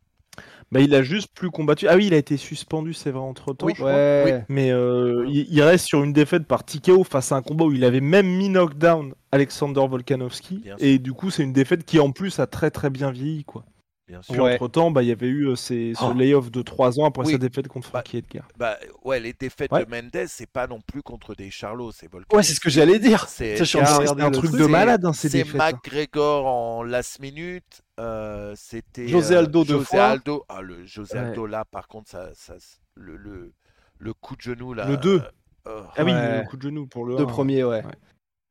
bah, 0.72 0.80
il 0.80 0.94
a 0.94 1.02
juste 1.02 1.28
plus 1.34 1.50
combattu. 1.50 1.86
Ah 1.86 1.96
oui, 1.96 2.06
il 2.06 2.14
a 2.14 2.16
été 2.16 2.38
suspendu, 2.38 2.94
c'est 2.94 3.10
vrai, 3.10 3.20
entre 3.20 3.52
temps. 3.52 3.66
Oui. 3.66 3.74
Ouais. 3.78 4.44
Mais 4.48 4.70
euh, 4.72 5.26
il, 5.28 5.46
il 5.52 5.62
reste 5.62 5.84
sur 5.86 6.02
une 6.02 6.14
défaite 6.14 6.46
par 6.46 6.64
TKO 6.64 7.04
face 7.04 7.30
à 7.30 7.36
un 7.36 7.42
combat 7.42 7.66
où 7.66 7.72
il 7.72 7.84
avait 7.84 8.00
même 8.00 8.26
mis 8.26 8.48
knockdown 8.48 9.14
Alexander 9.32 9.86
Volkanovski. 9.86 10.60
Bien 10.64 10.78
sûr. 10.78 10.86
Et 10.86 10.98
du 10.98 11.12
coup, 11.12 11.30
c'est 11.30 11.42
une 11.42 11.52
défaite 11.52 11.84
qui 11.84 12.00
en 12.00 12.10
plus 12.10 12.40
a 12.40 12.46
très 12.46 12.70
très 12.70 12.88
bien 12.88 13.10
vieilli. 13.10 13.44
Quoi. 13.44 13.64
Bien 14.12 14.20
Puis 14.20 14.34
sûr. 14.34 14.44
Ouais. 14.44 14.54
entre 14.56 14.68
temps, 14.68 14.90
bah, 14.90 15.02
il 15.02 15.08
y 15.08 15.10
avait 15.10 15.26
eu 15.26 15.46
euh, 15.48 15.54
ces- 15.56 15.94
ce 15.94 16.04
Oh. 16.04 16.12
layoff 16.12 16.50
de 16.50 16.60
3 16.60 17.00
ans 17.00 17.06
après 17.06 17.24
Oui. 17.24 17.32
sa 17.32 17.38
défaite 17.38 17.66
contre 17.66 17.90
Bah, 17.90 18.00
Frankie 18.00 18.18
Edgar. 18.18 18.46
Bah, 18.58 18.76
ouais, 19.04 19.20
les 19.20 19.32
défaites 19.32 19.72
Ouais. 19.72 19.86
de 19.86 19.90
Mendes, 19.90 20.26
c'est 20.28 20.46
pas 20.50 20.66
non 20.66 20.80
plus 20.86 21.00
contre 21.02 21.34
des 21.34 21.50
Charlots, 21.50 21.92
c'est. 21.92 22.10
Ouais, 22.14 22.42
c'est 22.42 22.52
ce 22.52 22.60
que 22.60 22.68
j'allais 22.68 22.98
dire. 22.98 23.26
C'est- 23.26 23.58
de 23.58 23.64
c'est 23.64 23.78
un 23.80 24.30
truc 24.30 24.50
truc. 24.50 24.60
de 24.60 24.64
C'est- 24.66 24.70
malade, 24.70 25.04
hein, 25.06 25.14
ces 25.14 25.30
C'est 25.30 25.38
défaites. 25.44 25.58
hein. 25.62 25.70
McGregor 25.72 26.44
en 26.46 26.82
last 26.82 27.20
minute. 27.20 27.80
euh, 28.00 28.52
C'était 28.54 29.08
José 29.08 29.34
euh, 29.34 29.38
Aldo 29.38 29.64
deux 29.64 29.74
José 29.74 29.84
fois. 29.86 30.04
Aldo. 30.04 30.44
Ah, 30.50 30.60
le 30.60 30.84
José 30.84 31.14
Ouais. 31.14 31.20
Aldo 31.20 31.46
là, 31.46 31.64
par 31.64 31.88
contre, 31.88 32.10
ça, 32.10 32.28
ça, 32.34 32.54
le, 32.96 33.16
le, 33.16 33.52
le 33.98 34.12
coup 34.12 34.36
de 34.36 34.42
genou 34.42 34.74
là. 34.74 34.86
Le 34.86 34.98
deux. 34.98 35.22
euh. 35.68 35.82
Ah 35.96 36.04
oui, 36.04 36.12
Ouais. 36.12 36.42
le 36.42 36.46
coup 36.48 36.56
de 36.58 36.62
genou 36.62 36.86
pour 36.86 37.06
le 37.06 37.16
Deux 37.16 37.24
1. 37.24 37.26
premiers, 37.26 37.64
ouais. 37.64 37.82
Ouais. 37.82 37.92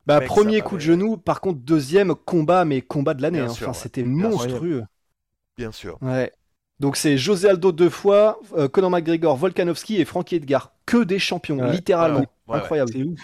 Bah, 0.07 0.19
Mec, 0.19 0.27
premier 0.29 0.61
coup 0.61 0.77
de 0.77 0.81
genou, 0.81 1.17
par 1.17 1.41
contre, 1.41 1.59
deuxième 1.59 2.15
combat, 2.15 2.65
mais 2.65 2.81
combat 2.81 3.13
de 3.13 3.21
l'année. 3.21 3.39
Hein. 3.39 3.49
sûr, 3.49 3.69
Enfin, 3.69 3.77
ouais. 3.77 3.83
c'était 3.83 4.03
monstrueux. 4.03 4.83
Bien 5.57 5.71
sûr. 5.71 5.97
Ouais. 6.01 6.31
Donc, 6.79 6.95
c'est 6.97 7.17
José 7.17 7.49
Aldo 7.49 7.71
deux 7.71 7.89
fois, 7.89 8.39
euh, 8.55 8.67
Conor 8.67 8.89
McGregor, 8.89 9.35
Volkanovski 9.37 10.01
et 10.01 10.05
Frankie 10.05 10.35
Edgar. 10.35 10.73
Que 10.85 11.03
des 11.03 11.19
champions, 11.19 11.59
Ouais. 11.59 11.71
littéralement. 11.71 12.19
Ouais, 12.19 12.25
ouais, 12.47 12.53
ouais. 12.55 12.59
Incroyable. 12.61 12.91
C'est 12.93 13.03
ouf. 13.03 13.19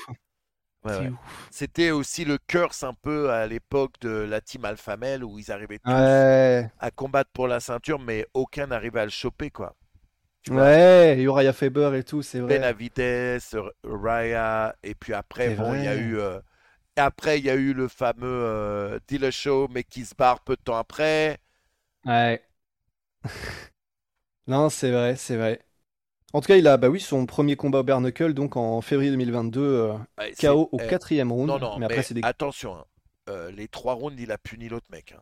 Ouais, 0.86 0.98
ouais. 1.00 1.12
C'était 1.50 1.92
aussi 1.92 2.24
le 2.24 2.38
curse 2.38 2.84
un 2.84 2.94
peu 2.94 3.32
à 3.32 3.48
l'époque 3.48 3.96
de 4.02 4.10
la 4.10 4.40
team 4.42 4.64
Alpha 4.64 4.96
Male 4.96 5.24
où 5.24 5.40
ils 5.40 5.52
arrivaient 5.52 5.80
tous 5.80 5.90
Ouais. 5.92 6.70
à 6.80 6.92
combattre 6.92 7.32
pour 7.34 7.48
la 7.48 7.60
ceinture, 7.60 8.00
mais 8.00 8.26
aucun 8.34 8.68
n'arrivait 8.68 9.00
à 9.02 9.06
le 9.06 9.12
choper 9.12 9.50
quoi. 9.50 9.76
Tu. 10.44 10.54
Ouais, 10.54 11.18
Uriah 11.20 11.52
Faber 11.52 11.92
et 11.98 12.04
tout, 12.04 12.22
c'est 12.22 12.40
vrai. 12.40 12.58
Benavides, 12.60 13.40
Raya, 13.84 14.76
et 14.84 14.96
puis 14.96 15.14
après, 15.14 15.56
bon, 15.56 15.74
il 15.74 15.84
y 15.84 15.88
a 15.88 15.96
eu. 15.96 16.18
euh, 16.20 16.40
Après, 16.96 17.38
il 17.40 17.46
y 17.46 17.50
a 17.50 17.56
eu 17.56 17.74
le 17.74 17.88
fameux 17.88 18.24
euh, 18.26 19.00
Dillashaw, 19.08 19.68
mais 19.70 19.84
qui 19.84 20.06
se 20.06 20.16
barre 20.16 20.40
peu 20.42 20.56
de 20.56 20.62
temps 20.62 20.78
après. 20.78 21.40
Ouais. 22.08 22.42
non, 24.48 24.70
c'est 24.70 24.92
vrai, 24.92 25.16
c'est 25.16 25.36
vrai. 25.38 25.62
En 26.34 26.42
tout 26.42 26.48
cas, 26.48 26.58
il 26.58 26.68
a, 26.68 26.78
bah 26.78 26.90
oui, 26.90 27.02
son 27.02 27.26
premier 27.28 27.56
combat 27.56 27.82
au 27.82 27.84
bare 27.84 28.02
knuckle, 28.02 28.34
donc 28.34 28.58
en 28.58 28.82
février 28.82 29.12
2022, 29.12 29.62
euh, 29.62 29.94
Ouais, 30.18 30.34
KO 30.40 30.70
au 30.72 30.80
eh, 30.80 30.84
quatrième 30.90 31.32
round. 31.32 31.50
Non, 31.50 31.60
non, 31.60 31.80
mais 31.80 31.86
mais, 31.88 31.96
après, 31.96 32.04
c'est 32.04 32.14
des. 32.16 32.24
attention, 32.24 32.76
hein, 32.78 32.86
euh, 33.30 33.52
les 33.52 33.68
trois 33.68 33.94
rounds, 33.94 34.20
il 34.22 34.32
a 34.32 34.38
puni 34.38 34.70
l'autre 34.70 34.88
mec. 34.92 35.12
hein. 35.14 35.22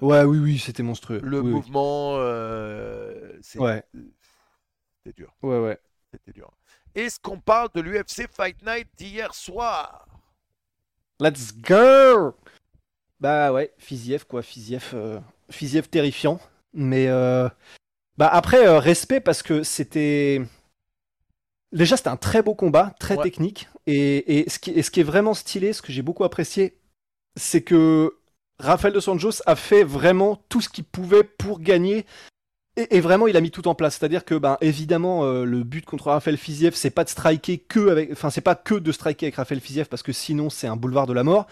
Ouais, 0.00 0.22
oui, 0.24 0.38
oui, 0.38 0.58
c'était 0.58 0.82
monstrueux. 0.84 1.20
Le 1.22 1.42
Oui, 1.42 1.52
mouvement, 1.52 2.16
euh, 2.18 3.36
c'est- 3.42 3.58
Ouais, 3.58 3.82
c'était 5.04 5.16
dur. 5.22 5.34
ouais, 5.42 5.58
ouais. 5.60 5.78
C'était 6.12 6.32
dur. 6.32 6.50
Est-ce 6.94 7.18
qu'on 7.18 7.40
parle 7.40 7.70
de 7.74 7.80
l'UFC 7.80 8.26
Fight 8.30 8.62
Night 8.62 8.88
d'hier 8.98 9.34
soir? 9.34 10.06
Let's 11.20 11.50
go! 11.52 12.34
Bah 13.20 13.52
ouais, 13.52 13.72
Fiziev 13.78 14.24
quoi, 14.26 14.42
Fiziev, 14.42 14.90
euh, 14.94 15.18
Fiziev 15.50 15.88
terrifiant. 15.88 16.40
Mais 16.72 17.08
euh, 17.08 17.48
bah 18.16 18.28
après, 18.28 18.66
euh, 18.66 18.78
respect 18.78 19.20
parce 19.20 19.42
que 19.42 19.62
c'était. 19.62 20.42
Déjà, 21.72 21.96
c'était 21.96 22.08
un 22.08 22.16
très 22.16 22.42
beau 22.42 22.54
combat, 22.54 22.94
très 22.98 23.16
Ouais. 23.16 23.22
technique. 23.24 23.68
Et, 23.86 24.38
et 24.40 24.48
ce 24.48 24.58
qui, 24.58 24.70
et 24.70 24.82
ce 24.82 24.90
qui 24.90 25.00
est 25.00 25.04
vraiment 25.04 25.34
stylé, 25.34 25.72
ce 25.72 25.82
que 25.82 25.92
j'ai 25.92 26.02
beaucoup 26.02 26.24
apprécié, 26.24 26.78
c'est 27.36 27.62
que 27.62 28.16
Rafael 28.58 28.92
dos 28.92 29.06
Anjos 29.08 29.42
a 29.46 29.54
fait 29.54 29.84
vraiment 29.84 30.36
tout 30.48 30.60
ce 30.60 30.68
qu'il 30.68 30.84
pouvait 30.84 31.24
pour 31.24 31.60
gagner. 31.60 32.06
Et, 32.76 33.00
vraiment, 33.00 33.26
il 33.26 33.36
a 33.36 33.40
mis 33.40 33.50
tout 33.50 33.66
en 33.66 33.74
place. 33.74 33.96
C'est-à-dire 33.96 34.24
que, 34.24 34.36
ben, 34.36 34.56
évidemment, 34.60 35.24
le 35.26 35.64
but 35.64 35.84
contre 35.84 36.06
Rafael 36.10 36.36
Fiziev, 36.36 36.74
c'est 36.76 36.90
pas 36.90 37.02
de 37.02 37.08
striker 37.08 37.58
que 37.58 37.88
avec, 37.88 38.12
enfin, 38.12 38.30
c'est 38.30 38.40
pas 38.40 38.54
que 38.54 38.76
de 38.76 38.92
striker 38.92 39.26
avec 39.26 39.34
Rafael 39.34 39.60
Fiziev 39.60 39.88
parce 39.88 40.04
que 40.04 40.12
sinon, 40.12 40.48
c'est 40.48 40.68
un 40.68 40.76
boulevard 40.76 41.08
de 41.08 41.12
la 41.12 41.24
mort. 41.24 41.48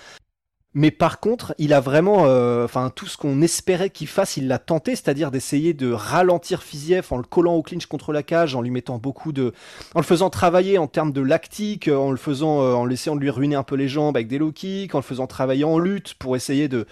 Mais 0.79 0.91
par 0.91 1.21
contre, 1.21 1.55
il 1.57 1.73
a 1.73 1.81
vraiment, 1.81 2.27
euh, 2.27 2.67
enfin, 2.67 2.93
tout 2.95 3.07
ce 3.07 3.17
qu'on 3.17 3.41
espérait 3.41 3.89
qu'il 3.89 4.09
fasse, 4.09 4.37
il 4.37 4.47
l'a 4.47 4.59
tenté, 4.59 4.95
c'est-à-dire 4.95 5.31
d'essayer 5.31 5.73
de 5.73 5.91
ralentir 5.91 6.63
Fiziev 6.63 7.07
en 7.13 7.17
le 7.17 7.23
collant 7.23 7.55
au 7.55 7.63
clinch 7.63 7.87
contre 7.87 8.13
la 8.13 8.23
cage, 8.23 8.55
en 8.55 8.61
lui 8.61 8.71
mettant 8.71 8.99
beaucoup 8.99 9.33
de, 9.33 9.55
en 9.95 10.01
le 10.01 10.05
faisant 10.05 10.29
travailler 10.29 10.77
en 10.77 10.87
termes 10.87 11.13
de 11.13 11.23
lactique, 11.23 11.89
en 11.89 12.11
le 12.11 12.19
faisant, 12.19 12.61
euh, 12.61 12.75
en 12.75 12.91
essayant 12.91 13.17
de 13.17 13.23
lui 13.23 13.31
ruiner 13.31 13.57
un 13.57 13.63
peu 13.63 13.75
les 13.75 13.89
jambes 13.89 14.19
avec 14.19 14.29
des 14.29 14.37
low 14.37 14.53
kicks, 14.53 14.95
en 14.95 14.99
le 14.99 15.03
faisant 15.03 15.27
travailler 15.27 15.65
en 15.65 15.79
lutte 15.79 16.13
pour 16.13 16.37
essayer 16.37 16.69
de, 16.69 16.85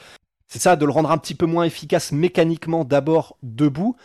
c'est 0.48 0.62
ça, 0.62 0.76
de 0.76 0.86
le 0.86 0.90
rendre 0.90 1.10
un 1.10 1.18
petit 1.18 1.34
peu 1.34 1.44
moins 1.44 1.64
efficace 1.64 2.10
mécaniquement 2.10 2.84
d'abord 2.84 3.36
debout, 3.42 3.96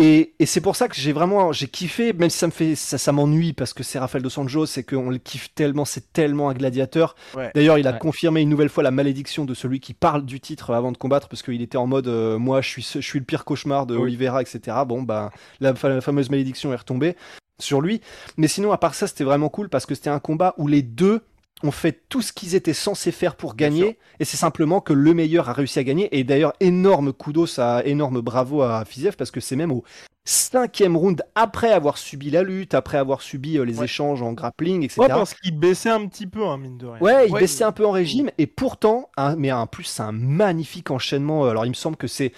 et, 0.00 0.34
c'est 0.46 0.60
pour 0.60 0.76
ça 0.76 0.86
que 0.86 0.94
j'ai 0.94 1.12
vraiment 1.12 1.50
j'ai 1.50 1.66
kiffé, 1.66 2.12
même 2.12 2.30
si 2.30 2.38
ça 2.38 2.46
me 2.46 2.52
fait 2.52 2.76
ça, 2.76 2.98
ça 2.98 3.10
m'ennuie 3.10 3.52
parce 3.52 3.74
que 3.74 3.82
c'est 3.82 3.98
Rafael 3.98 4.22
dos 4.22 4.38
Anjos 4.38 4.66
c'est 4.66 4.84
qu'on 4.84 5.10
le 5.10 5.18
kiffe 5.18 5.52
tellement, 5.54 5.84
c'est 5.84 6.12
tellement 6.12 6.48
un 6.48 6.54
gladiateur. 6.54 7.16
D'ailleurs, 7.54 7.78
il 7.78 7.88
a 7.88 7.92
confirmé 7.92 8.40
une 8.40 8.48
nouvelle 8.48 8.68
fois 8.68 8.84
la 8.84 8.92
malédiction 8.92 9.44
de 9.44 9.54
celui 9.54 9.80
qui 9.80 9.94
parle 9.94 10.24
du 10.24 10.38
titre 10.38 10.70
avant 10.72 10.92
de 10.92 10.96
combattre 10.96 11.28
parce 11.28 11.42
qu'il 11.42 11.60
était 11.60 11.78
en 11.78 11.88
mode 11.88 12.06
euh, 12.06 12.38
moi 12.38 12.60
je 12.60 12.68
suis 12.68 12.88
je 12.94 13.00
suis 13.00 13.18
le 13.18 13.24
pire 13.24 13.44
cauchemar 13.44 13.86
de 13.86 13.96
Oliveira 13.96 14.40
etc. 14.40 14.76
Bon 14.86 15.02
bah 15.02 15.32
la, 15.60 15.74
la 15.82 16.00
fameuse 16.00 16.30
malédiction 16.30 16.72
est 16.72 16.76
retombée 16.76 17.16
sur 17.58 17.80
lui. 17.80 18.00
Mais 18.36 18.46
sinon 18.46 18.70
à 18.70 18.78
part 18.78 18.94
ça 18.94 19.08
c'était 19.08 19.24
vraiment 19.24 19.48
cool 19.48 19.68
parce 19.68 19.84
que 19.84 19.96
c'était 19.96 20.10
un 20.10 20.20
combat 20.20 20.54
où 20.58 20.68
les 20.68 20.82
deux 20.82 21.22
ont 21.62 21.70
fait 21.70 22.04
tout 22.08 22.22
ce 22.22 22.32
qu'ils 22.32 22.54
étaient 22.54 22.72
censés 22.72 23.12
faire 23.12 23.34
pour 23.34 23.56
gagner, 23.56 23.98
et 24.20 24.24
c'est 24.24 24.36
simplement 24.36 24.80
que 24.80 24.92
le 24.92 25.14
meilleur 25.14 25.48
a 25.48 25.52
réussi 25.52 25.78
à 25.78 25.84
gagner. 25.84 26.16
Et 26.16 26.24
d'ailleurs, 26.24 26.52
énorme 26.60 27.12
kudos, 27.12 27.58
à, 27.58 27.82
énorme 27.84 28.20
bravo 28.20 28.62
à 28.62 28.84
Fiziev, 28.84 29.16
parce 29.16 29.30
que 29.30 29.40
c'est 29.40 29.56
même 29.56 29.72
au 29.72 29.84
cinquième 30.24 30.96
round, 30.96 31.22
après 31.34 31.72
avoir 31.72 31.96
subi 31.96 32.30
la 32.30 32.42
lutte, 32.42 32.74
après 32.74 32.98
avoir 32.98 33.22
subi 33.22 33.56
euh, 33.56 33.64
les 33.64 33.82
échanges 33.82 34.22
en 34.22 34.34
grappling, 34.34 34.84
etc. 34.84 35.00
Ouais, 35.00 35.08
parce 35.08 35.34
qu'il 35.34 35.58
baissait 35.58 35.88
un 35.88 36.06
petit 36.06 36.26
peu, 36.26 36.46
hein, 36.46 36.58
mine 36.58 36.76
de 36.76 36.86
rien. 36.86 37.00
Ouais, 37.00 37.28
il 37.28 37.32
baissait 37.32 37.64
un 37.64 37.72
peu 37.72 37.86
en 37.86 37.92
régime, 37.92 38.30
et 38.36 38.46
pourtant, 38.46 39.10
mais 39.36 39.50
en 39.50 39.66
plus, 39.66 39.84
c'est 39.84 40.02
un 40.02 40.12
magnifique 40.12 40.90
enchaînement. 40.90 41.46
Alors, 41.46 41.64
il 41.64 41.70
me 41.70 41.74
semble 41.74 41.96
que 41.96 42.06
c'est 42.06 42.32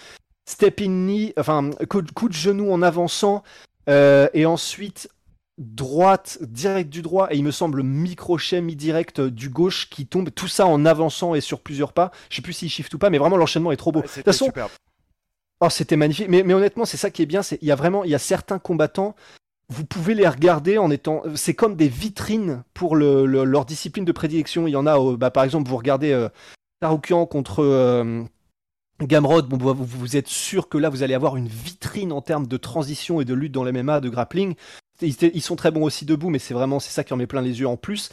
step 0.46 0.80
in 0.80 0.88
knee, 0.88 1.32
enfin, 1.36 1.70
coup, 1.88 2.28
de 2.28 2.32
genou 2.32 2.72
en 2.72 2.80
avançant, 2.80 3.42
euh, 3.88 4.28
et 4.34 4.46
ensuite 4.46 5.08
droite, 5.60 6.38
direct 6.40 6.90
du 6.90 7.02
droit, 7.02 7.28
et 7.30 7.36
il 7.36 7.44
me 7.44 7.52
semble 7.52 7.84
microchet 7.84 8.60
mi-direct 8.60 9.20
du 9.20 9.50
gauche 9.50 9.88
qui 9.90 10.06
tombe, 10.06 10.30
tout 10.34 10.48
ça 10.48 10.66
en 10.66 10.84
avançant 10.84 11.34
et 11.36 11.40
sur 11.40 11.60
plusieurs 11.60 11.92
pas. 11.92 12.10
Je 12.30 12.36
sais 12.36 12.42
plus 12.42 12.54
s'il 12.54 12.70
shift 12.70 12.92
ou 12.94 12.98
pas, 12.98 13.10
mais 13.10 13.18
vraiment 13.18 13.36
l'enchaînement 13.36 13.70
est 13.70 13.76
trop 13.76 13.92
beau. 13.92 14.00
de 14.00 14.06
toute 14.06 14.24
façon, 14.24 14.50
Oh, 15.60 15.68
c'était 15.68 15.96
magnifique. 15.96 16.28
Mais, 16.28 16.42
mais 16.42 16.54
honnêtement, 16.54 16.86
c'est 16.86 16.96
ça 16.96 17.10
qui 17.10 17.22
est 17.22 17.26
bien. 17.26 17.42
C'est 17.42 17.58
il 17.60 17.68
y 17.68 17.72
a 17.72 17.76
vraiment, 17.76 18.04
il 18.04 18.10
y 18.10 18.14
a 18.14 18.18
certains 18.18 18.58
combattants. 18.58 19.14
Vous 19.68 19.84
pouvez 19.84 20.14
les 20.14 20.26
regarder 20.26 20.78
en 20.78 20.90
étant. 20.90 21.22
C'est 21.34 21.54
comme 21.54 21.76
des 21.76 21.88
vitrines 21.88 22.64
pour 22.74 22.96
le, 22.96 23.26
leur 23.26 23.66
discipline 23.66 24.04
de 24.04 24.12
prédilection. 24.12 24.66
Il 24.66 24.70
y 24.70 24.76
en 24.76 24.86
a, 24.86 24.98
euh, 24.98 25.16
bah, 25.16 25.30
par 25.30 25.44
exemple, 25.44 25.68
vous 25.68 25.76
regardez 25.76 26.12
euh, 26.12 26.28
Taroukian 26.80 27.26
contre 27.26 27.62
euh, 27.62 28.24
Gamrod. 29.02 29.48
Bon, 29.48 29.74
vous, 29.74 29.84
vous, 29.84 30.16
êtes 30.16 30.28
sûr 30.28 30.68
que 30.70 30.78
là, 30.78 30.88
vous 30.88 31.02
allez 31.02 31.14
avoir 31.14 31.36
une 31.36 31.48
vitrine 31.48 32.10
en 32.10 32.22
termes 32.22 32.46
de 32.46 32.56
transition 32.56 33.20
et 33.20 33.26
de 33.26 33.34
lutte 33.34 33.52
dans 33.52 33.64
les 33.64 33.72
MMA, 33.72 34.00
de 34.00 34.08
grappling. 34.08 34.54
Ils, 35.02 35.42
sont 35.42 35.56
très 35.56 35.70
bons 35.70 35.84
aussi 35.84 36.04
debout, 36.04 36.30
mais 36.30 36.38
c'est 36.38 36.54
vraiment 36.54 36.80
c'est 36.80 36.90
ça 36.90 37.04
qui 37.04 37.12
en 37.12 37.16
met 37.16 37.26
plein 37.26 37.42
les 37.42 37.60
yeux 37.60 37.68
en 37.68 37.76
plus. 37.76 38.10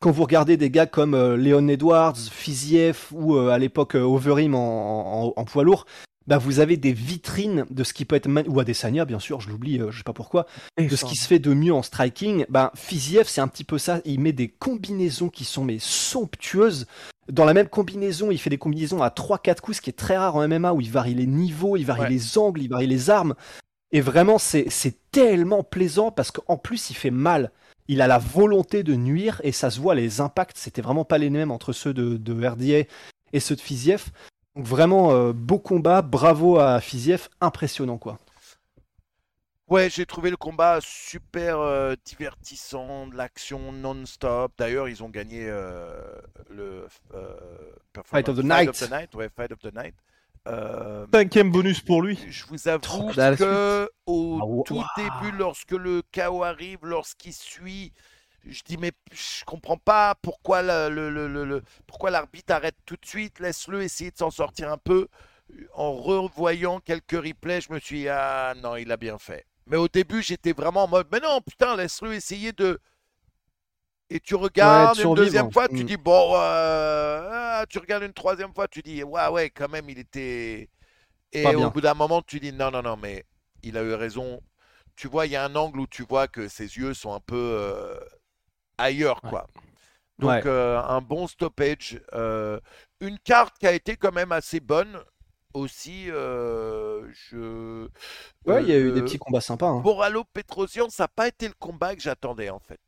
Quand 0.00 0.10
vous 0.10 0.22
regardez 0.22 0.56
des 0.56 0.70
gars 0.70 0.86
comme 0.86 1.14
euh, 1.14 1.36
Léon 1.36 1.68
Edwards, 1.68 2.16
Fiziev 2.16 3.06
ou 3.12 3.34
euh, 3.34 3.50
à 3.50 3.58
l'époque 3.58 3.96
euh, 3.96 4.02
Overeem 4.02 4.54
en, 4.54 5.44
poids 5.46 5.64
lourd, 5.64 5.86
bah 6.26 6.38
vous 6.38 6.60
avez 6.60 6.76
des 6.76 6.92
vitrines 6.92 7.64
de 7.70 7.84
ce 7.84 7.94
qui 7.94 8.04
peut 8.04 8.16
être 8.16 8.28
ou 8.48 8.60
Adesanya 8.60 9.04
bien 9.04 9.18
sûr, 9.18 9.40
je 9.40 9.48
l'oublie, 9.48 9.80
je 9.90 9.96
sais 9.96 10.02
pas 10.04 10.12
pourquoi, 10.12 10.46
de 10.78 10.94
ce 10.94 11.04
qui 11.04 11.16
se 11.16 11.26
fait 11.26 11.38
de 11.38 11.54
mieux 11.54 11.72
en 11.72 11.82
striking. 11.82 12.44
Bah 12.48 12.72
Fiziev 12.74 13.26
c'est 13.28 13.40
un 13.40 13.48
petit 13.48 13.64
peu 13.64 13.78
ça, 13.78 14.00
il 14.04 14.20
met 14.20 14.32
des 14.32 14.48
combinaisons 14.48 15.28
qui 15.28 15.44
sont 15.44 15.64
mais 15.64 15.78
somptueuses. 15.80 16.86
Dans 17.30 17.44
la 17.44 17.54
même 17.54 17.68
combinaison, 17.68 18.30
il 18.30 18.38
fait 18.38 18.50
des 18.50 18.58
combinaisons 18.58 19.02
à 19.02 19.08
3-4 19.08 19.60
coups, 19.60 19.78
ce 19.78 19.82
qui 19.82 19.90
est 19.90 19.94
très 19.94 20.16
rare 20.16 20.36
en 20.36 20.46
MMA 20.46 20.72
où 20.72 20.80
il 20.80 20.90
varie 20.90 21.14
les 21.14 21.26
niveaux, 21.26 21.76
il 21.76 21.84
varie 21.84 22.08
les 22.08 22.38
angles, 22.38 22.62
il 22.62 22.68
varie 22.68 22.86
les 22.86 23.10
armes. 23.10 23.34
Et 23.92 24.00
vraiment, 24.00 24.38
c'est 24.38 24.96
tellement 25.10 25.62
plaisant 25.62 26.10
parce 26.10 26.30
qu'en 26.30 26.56
plus, 26.56 26.90
il 26.90 26.94
fait 26.94 27.10
mal. 27.10 27.52
Il 27.88 28.00
a 28.00 28.06
la 28.06 28.18
volonté 28.18 28.82
de 28.82 28.94
nuire 28.94 29.40
et 29.44 29.52
ça 29.52 29.70
se 29.70 29.80
voit, 29.80 29.94
les 29.94 30.20
impacts, 30.20 30.58
c'était 30.58 30.82
vraiment 30.82 31.04
pas 31.04 31.18
les 31.18 31.30
mêmes 31.30 31.52
entre 31.52 31.72
ceux 31.72 31.94
de, 31.94 32.16
de 32.16 32.46
RDA 32.46 32.88
et 33.32 33.40
ceux 33.40 33.54
de 33.54 33.60
Fiziev. 33.60 34.06
Donc 34.56 34.66
vraiment, 34.66 35.12
euh, 35.12 35.32
beau 35.32 35.58
combat, 35.58 36.02
bravo 36.02 36.58
à 36.58 36.80
Fiziev, 36.80 37.28
impressionnant 37.40 37.98
quoi. 37.98 38.18
Ouais, 39.68 39.90
j'ai 39.90 40.06
trouvé 40.06 40.30
le 40.30 40.36
combat 40.36 40.78
super 40.80 41.58
euh, 41.58 41.94
divertissant, 42.04 43.08
de 43.08 43.16
l'action 43.16 43.72
non-stop. 43.72 44.52
D'ailleurs, 44.56 44.88
ils 44.88 45.02
ont 45.02 45.08
gagné 45.08 45.44
euh, 45.48 46.00
le 46.48 46.86
Fight 48.04 48.28
of 48.28 48.36
the 48.36 48.44
Night. 48.44 49.14
Ouais, 49.14 49.28
Fight 49.28 49.50
of 49.50 49.58
the 49.58 49.74
Night. 49.74 49.94
Euh, 50.46 51.06
Cinquième 51.12 51.50
bonus 51.50 51.80
pour 51.80 52.02
lui. 52.02 52.18
Je 52.28 52.44
vous 52.46 52.68
avoue 52.68 53.08
que 53.08 53.90
au 54.06 54.38
ah, 54.40 54.62
tout 54.64 54.82
début, 54.96 55.36
lorsque 55.36 55.72
le 55.72 56.02
chaos 56.12 56.44
arrive, 56.44 56.78
lorsqu'il 56.82 57.32
suit, 57.32 57.92
je 58.46 58.62
dis 58.62 58.76
mais 58.76 58.92
je 59.12 59.44
comprends 59.44 59.76
pas 59.76 60.14
pourquoi 60.22 60.62
le, 60.62 60.88
le, 60.88 61.44
le, 61.44 61.62
pourquoi 61.86 62.10
l'arbitre 62.10 62.52
arrête 62.52 62.76
tout 62.86 62.96
de 62.96 63.06
suite, 63.06 63.40
laisse-le 63.40 63.82
essayer 63.82 64.10
de 64.10 64.16
s'en 64.16 64.30
sortir 64.30 64.70
un 64.70 64.78
peu. 64.78 65.08
En 65.74 65.92
revoyant 65.94 66.80
quelques 66.80 67.12
replays, 67.12 67.60
je 67.60 67.72
me 67.72 67.78
suis 67.78 68.00
dit, 68.00 68.08
ah 68.08 68.54
non, 68.62 68.76
il 68.76 68.90
a 68.90 68.96
bien 68.96 69.16
fait. 69.16 69.46
Mais 69.66 69.76
au 69.76 69.88
début, 69.88 70.22
j'étais 70.22 70.52
vraiment 70.52 70.84
en 70.84 70.88
mode 70.88 71.08
mais 71.10 71.20
non, 71.20 71.40
putain, 71.40 71.76
laisse-le 71.76 72.14
essayer 72.14 72.52
de 72.52 72.80
et 74.08 74.20
tu 74.20 74.34
regardes 74.34 74.98
une 74.98 75.14
deuxième 75.14 75.50
fois, 75.50 75.68
tu 75.68 75.82
mm. 75.82 75.86
dis 75.86 75.96
bon, 75.96 76.34
euh, 76.34 77.28
ah, 77.30 77.64
tu 77.68 77.78
regardes 77.78 78.04
une 78.04 78.12
troisième 78.12 78.54
fois, 78.54 78.68
tu 78.68 78.82
dis 78.82 79.02
ouais, 79.02 79.28
ouais, 79.28 79.50
quand 79.50 79.68
même, 79.68 79.88
il 79.90 79.98
était. 79.98 80.68
Et 81.32 81.46
au 81.54 81.70
bout 81.70 81.80
d'un 81.80 81.94
moment, 81.94 82.22
tu 82.22 82.40
dis 82.40 82.52
non, 82.52 82.70
non, 82.70 82.82
non, 82.82 82.96
mais 82.96 83.24
il 83.62 83.76
a 83.76 83.82
eu 83.82 83.94
raison. 83.94 84.40
Tu 84.94 85.08
vois, 85.08 85.26
il 85.26 85.32
y 85.32 85.36
a 85.36 85.44
un 85.44 85.54
angle 85.56 85.80
où 85.80 85.86
tu 85.86 86.04
vois 86.04 86.28
que 86.28 86.48
ses 86.48 86.78
yeux 86.78 86.94
sont 86.94 87.12
un 87.12 87.20
peu 87.20 87.36
euh, 87.36 87.98
ailleurs, 88.78 89.20
quoi. 89.20 89.46
Donc, 90.18 90.46
euh, 90.46 90.80
un 90.80 91.02
bon 91.02 91.26
stoppage. 91.26 92.00
une 93.00 93.18
carte 93.24 93.58
qui 93.58 93.66
a 93.66 93.72
été 93.72 93.96
quand 93.96 94.12
même 94.12 94.32
assez 94.32 94.60
bonne 94.60 94.98
aussi. 95.52 96.06
je... 96.06 97.88
Ouais, 98.46 98.62
il 98.62 98.68
y 98.68 98.72
a 98.72 98.78
eu 98.78 98.92
des 98.92 99.02
petits 99.02 99.18
combats 99.18 99.40
sympas. 99.40 99.66
Hein. 99.66 99.80
Boralo 99.80 100.24
Petrosian, 100.32 100.88
ça 100.88 101.04
n'a 101.04 101.08
pas 101.08 101.28
été 101.28 101.48
le 101.48 101.54
combat 101.58 101.94
que 101.94 102.00
j'attendais 102.00 102.50
en 102.50 102.60
fait. 102.60 102.80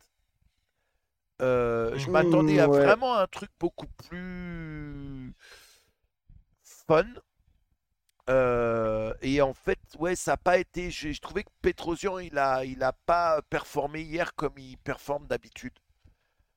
Euh, 1.41 1.97
je 1.97 2.11
m'attendais 2.11 2.59
à 2.59 2.67
vraiment 2.67 3.17
un 3.17 3.27
truc 3.27 3.51
beaucoup 3.61 3.87
plus 4.09 5.35
fun. 6.63 7.05
Euh, 8.29 9.15
et 9.23 9.41
en 9.41 9.55
fait, 9.55 9.79
ouais, 9.99 10.17
ça 10.17 10.33
n'a 10.33 10.37
pas 10.37 10.59
été. 10.59 10.91
J'ai 10.91 11.15
trouvé 11.15 11.45
que 11.45 11.51
Petrosian, 11.63 12.19
il 12.19 12.37
a, 12.39 12.65
il 12.65 12.83
a 12.83 12.93
pas 12.93 13.41
performé 13.49 14.03
hier 14.03 14.35
comme 14.35 14.59
il 14.59 14.77
performe 14.79 15.27
d'habitude. 15.27 15.73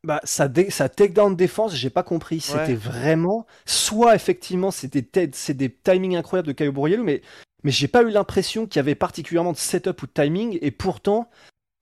Bah, 0.03 0.19
sa, 0.23 0.49
sa 0.69 0.89
takedown 0.89 1.35
défense, 1.35 1.75
j'ai 1.75 1.91
pas 1.91 2.03
compris. 2.03 2.41
C'était 2.41 2.73
vraiment. 2.73 3.45
Soit 3.65 4.15
effectivement, 4.15 4.71
c'était 4.71 5.29
c'est 5.33 5.53
des 5.53 5.71
timings 5.71 6.17
incroyables 6.17 6.47
de 6.47 6.53
Caio 6.53 6.71
Borriello, 6.71 7.03
mais, 7.03 7.21
mais 7.63 7.71
j'ai 7.71 7.87
pas 7.87 8.01
eu 8.01 8.09
l'impression 8.09 8.65
qu'il 8.65 8.77
y 8.77 8.79
avait 8.79 8.95
particulièrement 8.95 9.53
de 9.53 9.57
setup 9.57 10.01
ou 10.01 10.07
de 10.07 10.11
timing. 10.11 10.57
Et 10.61 10.71
pourtant, 10.71 11.29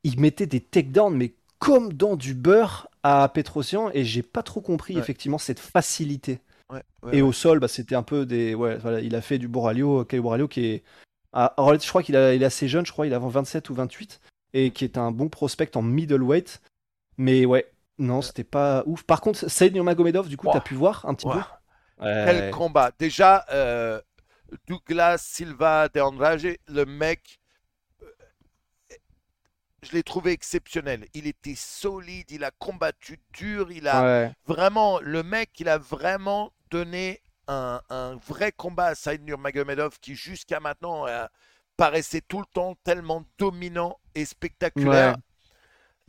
il 0.03 0.19
mettait 0.19 0.47
des 0.47 0.61
takedowns, 0.61 1.15
mais 1.15 1.33
comme 1.59 1.93
dans 1.93 2.15
du 2.15 2.33
beurre 2.33 2.87
à 3.03 3.29
Petrosian 3.29 3.89
et 3.93 4.03
j'ai 4.03 4.23
pas 4.23 4.43
trop 4.43 4.61
compris 4.61 4.97
effectivement 4.97 5.37
cette 5.37 5.59
facilité. 5.59 6.39
et 7.11 7.21
au 7.21 7.31
sol, 7.31 7.59
bah, 7.59 7.67
c'était 7.67 7.95
un 7.95 8.03
peu 8.03 8.25
des. 8.25 8.55
Ouais, 8.55 8.77
voilà, 8.77 9.01
il 9.01 9.15
a 9.15 9.21
fait 9.21 9.37
du 9.37 9.47
Boralio, 9.47 10.05
Caio 10.05 10.23
Boralio 10.23 10.47
qui 10.47 10.65
est. 10.65 10.83
Ah, 11.31 11.53
je 11.57 11.87
crois 11.87 12.01
qu'il 12.01 12.15
est 12.15 12.43
assez 12.43 12.67
jeune, 12.67 12.85
je 12.85 12.91
crois, 12.91 13.05
il 13.05 13.13
a 13.13 13.19
27 13.19 13.69
ou 13.69 13.75
28, 13.75 14.19
et 14.53 14.71
qui 14.71 14.83
est 14.83 14.97
un 14.97 15.11
bon 15.11 15.29
prospect 15.29 15.77
en 15.77 15.83
middleweight. 15.83 16.59
Mais 17.17 17.45
ouais, 17.45 17.69
non, 17.99 18.21
c'était 18.21 18.43
pas 18.43 18.83
ouf. 18.87 19.03
Par 19.03 19.21
contre, 19.21 19.47
Saïd 19.47 19.73
Nurmagomedov, 19.73 20.27
du 20.27 20.37
coup, 20.37 20.47
tu 20.47 20.53
t'as 20.53 20.61
pu 20.61 20.73
voir 20.73 21.05
un 21.05 21.13
petit 21.13 21.27
peu? 21.27 21.39
Quel 22.01 22.49
combat 22.51 22.91
Déjà, 22.97 23.45
euh, 23.51 24.01
Douglas 24.67 25.17
Silva 25.19 25.89
de 25.89 25.99
Andrade, 25.99 26.57
le 26.67 26.85
mec 26.85 27.38
je 29.83 29.93
l'ai 29.93 30.03
trouvé 30.03 30.31
exceptionnel. 30.31 31.05
Il 31.13 31.27
était 31.27 31.55
solide, 31.55 32.31
il 32.31 32.43
a 32.43 32.51
combattu 32.51 33.19
dur, 33.33 33.71
il 33.71 33.87
a 33.87 34.31
vraiment, 34.45 34.99
le 34.99 35.23
mec, 35.23 35.51
il 35.59 35.69
a 35.69 35.77
vraiment 35.77 36.51
donné 36.69 37.21
un, 37.47 38.19
vrai 38.27 38.51
combat 38.51 38.87
à 38.87 38.95
Saïd 38.95 39.23
Nurmagomedov 39.23 39.99
qui 39.99 40.15
jusqu'à 40.15 40.59
maintenant 40.59 41.07
euh, 41.07 41.25
paraissait 41.77 42.21
tout 42.21 42.39
le 42.39 42.45
temps 42.45 42.75
tellement 42.83 43.25
dominant 43.37 43.97
et 44.13 44.25
spectaculaire. 44.25 45.15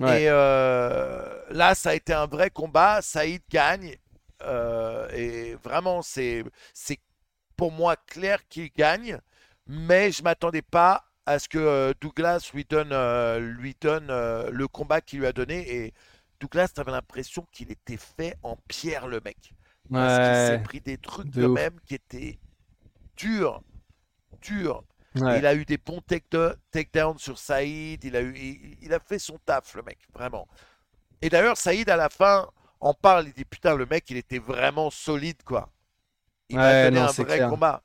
Et 0.00 0.28
euh, 0.28 1.42
là, 1.50 1.74
ça 1.74 1.90
a 1.90 1.94
été 1.94 2.14
un 2.14 2.26
vrai 2.26 2.50
combat. 2.50 3.02
Saïd 3.02 3.42
gagne. 3.50 3.96
Euh, 4.42 5.08
et 5.10 5.54
vraiment, 5.56 6.00
c'est 6.00 6.42
c'est 6.72 6.98
pour 7.56 7.70
moi 7.70 7.96
clair 8.06 8.48
qu'il 8.48 8.70
gagne, 8.72 9.20
mais 9.66 10.10
je 10.10 10.22
m'attendais 10.22 10.62
pas 10.62 11.04
à 11.30 11.38
ce 11.38 11.48
que 11.48 11.58
euh, 11.58 11.92
Douglas 12.00 12.50
lui 12.54 12.64
donne, 12.64 12.90
euh, 12.92 13.38
lui 13.38 13.76
donne 13.80 14.08
euh, 14.10 14.50
le 14.50 14.68
combat 14.68 15.00
qu'il 15.00 15.20
lui 15.20 15.26
a 15.26 15.32
donné. 15.32 15.58
Et 15.74 15.94
Douglas, 16.40 16.68
tu 16.74 16.80
avais 16.80 16.90
l'impression 16.92 17.46
qu'il 17.52 17.70
était 17.70 17.96
fait 17.96 18.36
en 18.42 18.56
pierre, 18.68 19.06
le 19.08 19.20
mec. 19.24 19.54
Parce 19.92 20.18
qu'il 20.18 20.36
s'est 20.36 20.58
pris 20.58 20.80
des 20.80 20.98
trucs 20.98 21.30
de 21.30 21.46
ouf. 21.46 21.54
même 21.54 21.78
qui 21.86 21.94
étaient 21.94 22.38
durs, 23.16 23.62
durs. 24.40 24.84
Ouais. 25.14 25.38
Il 25.38 25.46
a 25.46 25.54
eu 25.54 25.64
des 25.64 25.78
bons 25.78 26.00
take- 26.00 26.54
takedowns 26.70 27.18
sur 27.18 27.38
Saïd. 27.38 28.04
Il 28.04 28.16
a, 28.16 28.22
eu, 28.22 28.36
il, 28.36 28.78
il 28.82 28.94
a 28.94 29.00
fait 29.00 29.18
son 29.18 29.38
taf, 29.38 29.74
le 29.74 29.82
mec, 29.82 29.98
vraiment. 30.14 30.46
Et 31.22 31.28
d'ailleurs, 31.28 31.56
Saïd, 31.56 31.88
à 31.90 31.96
la 31.96 32.08
fin, 32.08 32.48
en 32.80 32.94
parle. 32.94 33.26
Il 33.28 33.32
dit 33.34 33.44
Putain, 33.44 33.76
le 33.76 33.86
mec, 33.86 34.08
il 34.10 34.16
était 34.16 34.38
vraiment 34.38 34.90
solide, 34.90 35.42
quoi. 35.44 35.70
Il 36.48 36.58
a 36.58 36.84
donné 36.84 37.00
non, 37.00 37.08
un 37.08 37.12
vrai 37.12 37.24
clair. 37.36 37.48
combat. 37.48 37.82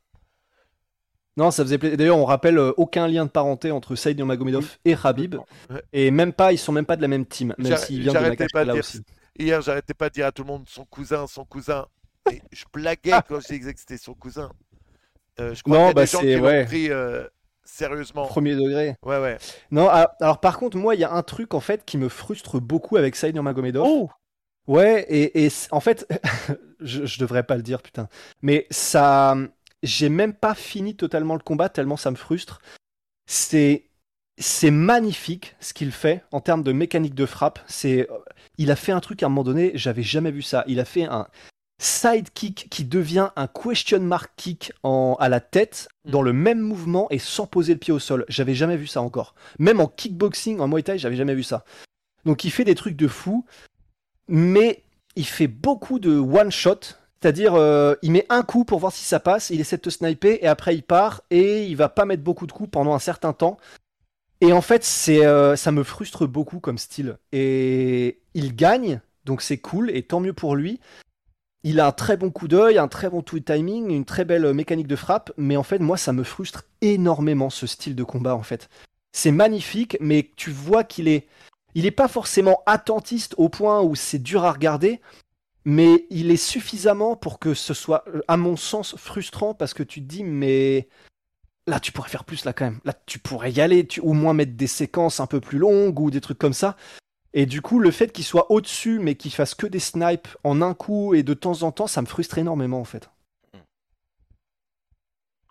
Non, 1.38 1.52
ça 1.52 1.64
faisait 1.64 1.78
plaisir. 1.78 1.98
D'ailleurs, 1.98 2.18
on 2.18 2.26
rappelle 2.26 2.58
euh, 2.58 2.72
aucun 2.78 3.08
lien 3.08 3.26
de 3.26 3.30
parenté 3.30 3.72
entre 3.72 3.96
Saïd 3.96 4.18
Nurmagomedov 4.18 4.78
et 4.86 4.96
Habib. 5.04 5.36
Ouais. 5.70 5.82
Et 5.92 6.12
même 6.12 6.32
pas, 6.32 6.54
ils 6.54 6.58
sont 6.58 6.72
même 6.72 6.86
pas 6.86 6.96
de 6.96 7.02
la 7.02 7.08
même 7.10 7.26
team, 7.26 7.54
même 7.58 7.76
s'il 7.78 8.02
vient 8.02 8.14
de 8.14 8.18
j'arrêtais 8.20 8.48
pas 8.54 8.64
de 8.66 8.72
dire 8.72 8.80
aussi. 8.80 9.02
Hier, 9.38 9.62
j'arrêtais 9.62 9.94
pas 9.94 10.08
de 10.10 10.14
dire 10.14 10.28
à 10.28 10.32
tout 10.32 10.44
le 10.44 10.48
monde 10.48 10.64
son 10.68 10.86
cousin, 10.86 11.28
son 11.28 11.44
cousin. 11.44 11.86
Et 12.32 12.42
je 12.54 12.64
blaguais 12.74 13.12
quand 13.28 13.40
je 13.42 13.54
disais 13.54 13.74
que 13.74 13.80
c'était 13.80 13.98
son 13.98 14.14
cousin. 14.14 14.50
Euh, 15.40 15.54
je 15.54 15.62
crois 15.62 15.78
Non, 15.78 15.92
bah, 15.92 16.06
c'est- 16.06 16.40
ouais. 16.40 16.64
pris 16.66 16.90
euh, 16.90 17.26
sérieusement. 17.66 18.26
Premier 18.28 18.56
degré. 18.56 18.96
Ouais, 19.04 19.20
ouais. 19.20 19.38
Non, 19.72 19.90
alors 19.90 20.40
par 20.40 20.58
contre, 20.58 20.78
moi, 20.78 20.96
il 20.96 21.02
y 21.02 21.04
a 21.04 21.12
un 21.12 21.22
truc 21.24 21.54
en 21.54 21.60
fait 21.60 21.84
qui 21.86 21.98
me 21.98 22.08
frustre 22.08 22.62
beaucoup 22.62 22.96
avec 22.96 23.16
Saïd 23.18 23.36
Nurmagomedov. 23.36 23.84
Oh 23.86 24.10
Ouais, 24.68 25.06
et, 25.10 25.46
et 25.46 25.52
en 25.72 25.80
fait, 25.82 26.08
je, 26.80 27.06
je 27.06 27.20
devrais 27.20 27.44
pas 27.44 27.56
le 27.58 27.62
dire, 27.62 27.82
putain. 27.84 28.08
Mais 28.42 28.66
ça, 28.72 29.36
j'ai 29.86 30.10
même 30.10 30.34
pas 30.34 30.56
fini 30.56 30.96
totalement 30.96 31.36
le 31.36 31.42
combat 31.42 31.70
tellement 31.70 31.98
ça 31.98 32.12
me 32.12 32.16
frustre. 32.16 32.62
C'est, 33.28 33.86
c'est 34.38 34.72
magnifique 34.72 35.56
ce 35.60 35.74
qu'il 35.74 35.92
fait 35.92 36.24
en 36.32 36.42
termes 36.42 36.64
de 36.64 36.72
mécanique 36.72 37.16
de 37.16 37.26
frappe. 37.26 37.60
C'est, 37.68 38.08
il 38.58 38.72
a 38.72 38.76
fait 38.76 38.92
un 38.92 39.00
truc 39.00 39.24
à 39.24 39.28
un 39.28 39.30
moment 39.30 39.44
donné, 39.44 39.72
j'avais 39.76 40.04
jamais 40.04 40.32
vu 40.32 40.42
ça. 40.42 40.64
Il 40.68 40.80
a 40.80 40.86
fait 40.86 41.06
un 41.06 41.28
side 41.82 42.30
kick 42.34 42.68
qui 42.70 42.86
devient 42.86 43.30
un 43.36 43.48
question 43.48 44.00
mark 44.00 44.32
kick 44.38 44.72
en, 44.84 45.18
à 45.20 45.28
la 45.28 45.42
tête 45.42 45.90
dans 46.06 46.22
le 46.22 46.32
même 46.32 46.60
mouvement 46.60 47.08
et 47.10 47.20
sans 47.20 47.48
poser 47.48 47.74
le 47.74 47.80
pied 47.80 47.94
au 47.94 48.00
sol. 48.00 48.26
J'avais 48.30 48.56
jamais 48.56 48.78
vu 48.78 48.88
ça 48.88 49.02
encore. 49.02 49.36
Même 49.60 49.82
en 49.82 49.88
kickboxing, 49.88 50.60
en 50.60 50.68
Muay 50.68 50.84
Thai, 50.84 50.98
j'avais 50.98 51.18
jamais 51.18 51.36
vu 51.36 51.44
ça. 51.44 51.66
Donc 52.24 52.44
il 52.44 52.52
fait 52.52 52.64
des 52.64 52.76
trucs 52.76 52.96
de 52.96 53.08
fou 53.08 53.46
mais 54.28 54.84
il 55.16 55.26
fait 55.26 55.48
beaucoup 55.48 56.00
de 56.00 56.18
one 56.18 56.52
shot, 56.52 56.80
c'est-à-dire 57.26 57.56
euh, 57.56 57.96
il 58.04 58.12
met 58.12 58.28
un 58.30 58.44
coup 58.44 58.66
pour 58.66 58.78
voir 58.78 58.92
si 58.92 59.04
ça 59.04 59.20
passe, 59.20 59.50
il 59.50 59.60
essaie 59.60 59.78
de 59.78 59.82
te 59.82 59.90
sniper 59.90 60.38
et 60.44 60.46
après 60.46 60.76
il 60.76 60.84
part 60.84 61.24
et 61.32 61.66
il 61.66 61.76
va 61.76 61.90
pas 61.90 62.06
mettre 62.06 62.22
beaucoup 62.22 62.46
de 62.46 62.52
coups 62.52 62.70
pendant 62.70 62.94
un 62.94 63.00
certain 63.00 63.34
temps. 63.34 63.58
Et 64.42 64.54
en 64.54 64.62
fait, 64.62 64.88
euh, 65.10 65.56
ça 65.56 65.72
me 65.72 65.82
frustre 65.82 66.28
beaucoup 66.28 66.60
comme 66.60 66.78
style. 66.78 67.18
Et 67.32 68.20
il 68.36 68.56
gagne, 68.56 69.02
donc 69.24 69.42
c'est 69.42 69.58
cool 69.58 69.90
et 69.90 70.04
tant 70.04 70.20
mieux 70.20 70.34
pour 70.34 70.56
lui. 70.56 70.80
Il 71.64 71.80
a 71.80 71.88
un 71.88 71.92
très 71.92 72.16
bon 72.16 72.30
coup 72.30 72.48
d'œil, 72.48 72.78
un 72.78 72.88
très 72.88 73.10
bon 73.10 73.24
tout 73.24 73.40
timing, 73.40 73.90
une 73.90 74.06
très 74.06 74.24
belle 74.24 74.46
euh, 74.46 74.54
mécanique 74.54 74.86
de 74.86 74.96
frappe, 74.96 75.32
mais 75.36 75.58
en 75.58 75.64
fait, 75.64 75.80
moi, 75.80 75.98
ça 75.98 76.14
me 76.14 76.24
frustre 76.24 76.66
énormément 76.82 77.50
ce 77.50 77.66
style 77.66 77.96
de 77.96 78.04
combat 78.04 78.36
en 78.36 78.44
fait. 78.44 78.70
C'est 79.14 79.32
magnifique, 79.32 79.98
mais 80.00 80.30
tu 80.36 80.52
vois 80.52 80.84
qu'il 80.84 81.08
est 81.08 81.26
il 81.74 81.88
est 81.88 81.92
pas 81.92 82.08
forcément 82.08 82.62
attentiste 82.68 83.34
au 83.40 83.50
point 83.50 83.82
où 83.82 83.96
c'est 83.96 84.20
dur 84.20 84.46
à 84.46 84.52
regarder, 84.52 85.02
mais 85.66 86.06
il 86.12 86.32
est 86.32 86.38
suffisamment 86.38 87.16
pour 87.16 87.40
que 87.40 87.54
ce 87.54 87.74
soit, 87.74 88.04
euh, 88.08 88.22
à 88.28 88.38
mon 88.38 88.56
sens, 88.56 88.96
frustrant 88.96 89.54
parce 89.56 89.74
que 89.74 89.84
tu 89.84 90.02
te 90.02 90.08
dis, 90.08 90.24
mais 90.24 90.88
là, 91.68 91.80
tu 91.80 91.92
pourrais 91.92 92.10
faire 92.10 92.24
plus 92.24 92.46
là 92.46 92.54
quand 92.54 92.66
même. 92.66 92.80
Là, 92.86 92.94
tu 93.06 93.20
pourrais 93.20 93.52
y 93.52 93.62
aller, 93.62 93.86
tu, 93.88 94.00
au 94.00 94.14
moins 94.14 94.34
mettre 94.34 94.54
des 94.54 94.68
séquences 94.68 95.20
un 95.20 95.28
peu 95.28 95.42
plus 95.42 95.58
longues 95.58 96.00
ou 96.00 96.12
des 96.12 96.22
trucs 96.22 96.38
comme 96.38 96.54
ça. 96.54 96.78
Et 97.34 97.46
du 97.46 97.62
coup, 97.62 97.80
le 97.80 97.92
fait 97.92 98.14
qu'il 98.14 98.24
soit 98.24 98.50
au-dessus, 98.52 99.00
mais 99.00 99.16
qu'il 99.16 99.34
fasse 99.34 99.56
que 99.56 99.68
des 99.68 99.80
snipes 99.80 100.28
en 100.44 100.62
un 100.62 100.74
coup 100.74 101.14
et 101.16 101.24
de 101.24 101.34
temps 101.34 101.64
en 101.64 101.72
temps, 101.72 101.88
ça 101.88 102.02
me 102.02 102.08
frustre 102.08 102.38
énormément 102.38 102.80
en 102.80 102.86
fait. 102.86 103.10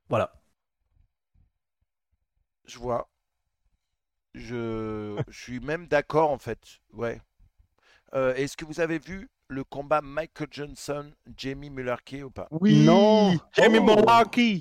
Voilà. 0.08 0.32
Je 2.64 2.78
vois. 2.78 3.10
Je, 4.34 5.22
je 5.28 5.42
suis 5.42 5.60
même 5.60 5.86
d'accord 5.86 6.30
en 6.30 6.38
fait. 6.38 6.80
Ouais. 6.92 7.20
Euh, 8.14 8.34
Est-ce 8.34 8.56
que 8.56 8.64
vous 8.64 8.80
avez 8.80 8.98
vu 8.98 9.28
le 9.48 9.64
combat 9.64 10.00
Michael 10.02 10.48
Johnson, 10.50 11.10
Jamie 11.36 11.70
Mullarkey 11.70 12.22
ou 12.22 12.30
pas? 12.30 12.48
Oui 12.50 12.84
Non. 12.84 13.36
Jamie 13.52 13.78
Oh. 13.80 13.84
Mullarkey. 13.84 14.60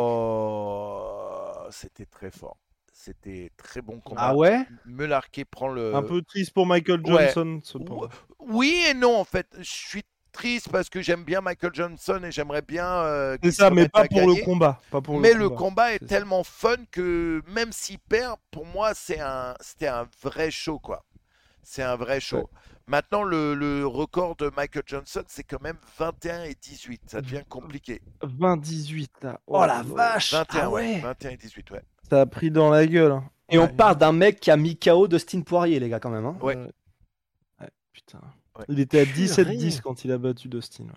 Oh, 0.00 1.66
C'était 1.70 2.06
très 2.06 2.30
fort. 2.30 2.56
C'était 2.92 3.50
très 3.56 3.80
bon 3.80 4.00
combat. 4.00 4.20
Ah 4.22 4.34
ouais? 4.36 4.66
Mullarkey 4.84 5.44
prend 5.44 5.68
le. 5.68 5.94
Un 5.94 6.02
peu 6.02 6.20
triste 6.22 6.52
pour 6.52 6.66
Michael 6.66 7.00
ouais. 7.06 7.26
Johnson, 7.26 7.60
cependant. 7.62 8.08
Oui 8.40 8.82
et 8.90 8.94
non 8.94 9.16
en 9.16 9.24
fait. 9.24 9.46
Je 9.58 9.62
suis 9.70 10.02
triste 10.32 10.68
parce 10.70 10.88
que 10.90 11.00
j'aime 11.00 11.22
bien 11.24 11.40
Michael 11.40 11.70
Johnson 11.74 12.20
et 12.24 12.32
j'aimerais 12.32 12.62
bien. 12.62 12.86
euh, 12.86 13.36
C'est 13.42 13.52
ça, 13.52 13.70
mais 13.70 13.88
pas 13.88 14.04
pour 14.06 14.18
gagner. 14.18 14.38
le 14.40 14.44
combat. 14.44 14.80
Pas 14.90 15.00
pour 15.00 15.20
Mais 15.20 15.32
le 15.32 15.40
le 15.40 15.48
combat. 15.48 15.58
combat 15.58 15.92
est 15.94 16.06
tellement 16.06 16.42
fun 16.44 16.76
que 16.90 17.40
même 17.48 17.70
s'il 17.72 17.98
perd, 18.00 18.36
pour 18.50 18.66
moi, 18.66 18.92
c'est 18.94 19.20
un, 19.20 19.54
c'était 19.60 19.88
un 19.88 20.08
vrai 20.22 20.50
show, 20.50 20.78
quoi. 20.80 21.04
C'est 21.62 21.82
un 21.82 21.96
vrai 21.96 22.18
show. 22.20 22.38
Ouais. 22.38 22.44
Maintenant, 22.88 23.22
le, 23.22 23.54
le 23.54 23.86
record 23.86 24.34
de 24.36 24.50
Michael 24.56 24.82
Johnson, 24.86 25.22
c'est 25.28 25.44
quand 25.44 25.60
même 25.62 25.76
21 25.98 26.44
et 26.44 26.54
18. 26.54 27.02
Ça 27.06 27.20
devient 27.20 27.42
compliqué. 27.48 28.00
20-18 28.22 29.08
là. 29.22 29.40
Oh 29.46 29.64
la 29.66 29.82
vache 29.82 30.32
21, 30.32 30.60
ah 30.62 30.70
ouais. 30.70 30.94
ouais. 30.94 31.00
21 31.00 31.30
et 31.30 31.36
18, 31.36 31.70
ouais. 31.72 31.82
Ça 32.08 32.22
a 32.22 32.26
pris 32.26 32.50
dans 32.50 32.70
la 32.70 32.86
gueule. 32.86 33.12
hein. 33.12 33.30
Et 33.50 33.58
on 33.58 33.68
parle 33.68 33.96
d'un 33.96 34.12
mec 34.12 34.40
qui 34.40 34.50
a 34.50 34.56
mis 34.56 34.78
KO 34.78 35.06
Dustin 35.08 35.42
Poirier, 35.42 35.78
les 35.80 35.88
gars, 35.88 36.00
quand 36.00 36.10
même. 36.10 36.26
hein. 36.26 36.36
Ouais. 36.42 36.56
Euh, 36.56 36.66
ouais, 37.60 37.68
putain. 37.92 38.20
Ouais. 38.58 38.64
Il 38.68 38.80
était 38.80 39.00
à 39.00 39.04
Purée. 39.04 39.24
17-10 39.26 39.80
quand 39.82 40.04
il 40.04 40.12
a 40.12 40.18
battu 40.18 40.48
Dustin. 40.48 40.84
ouais. 40.84 40.90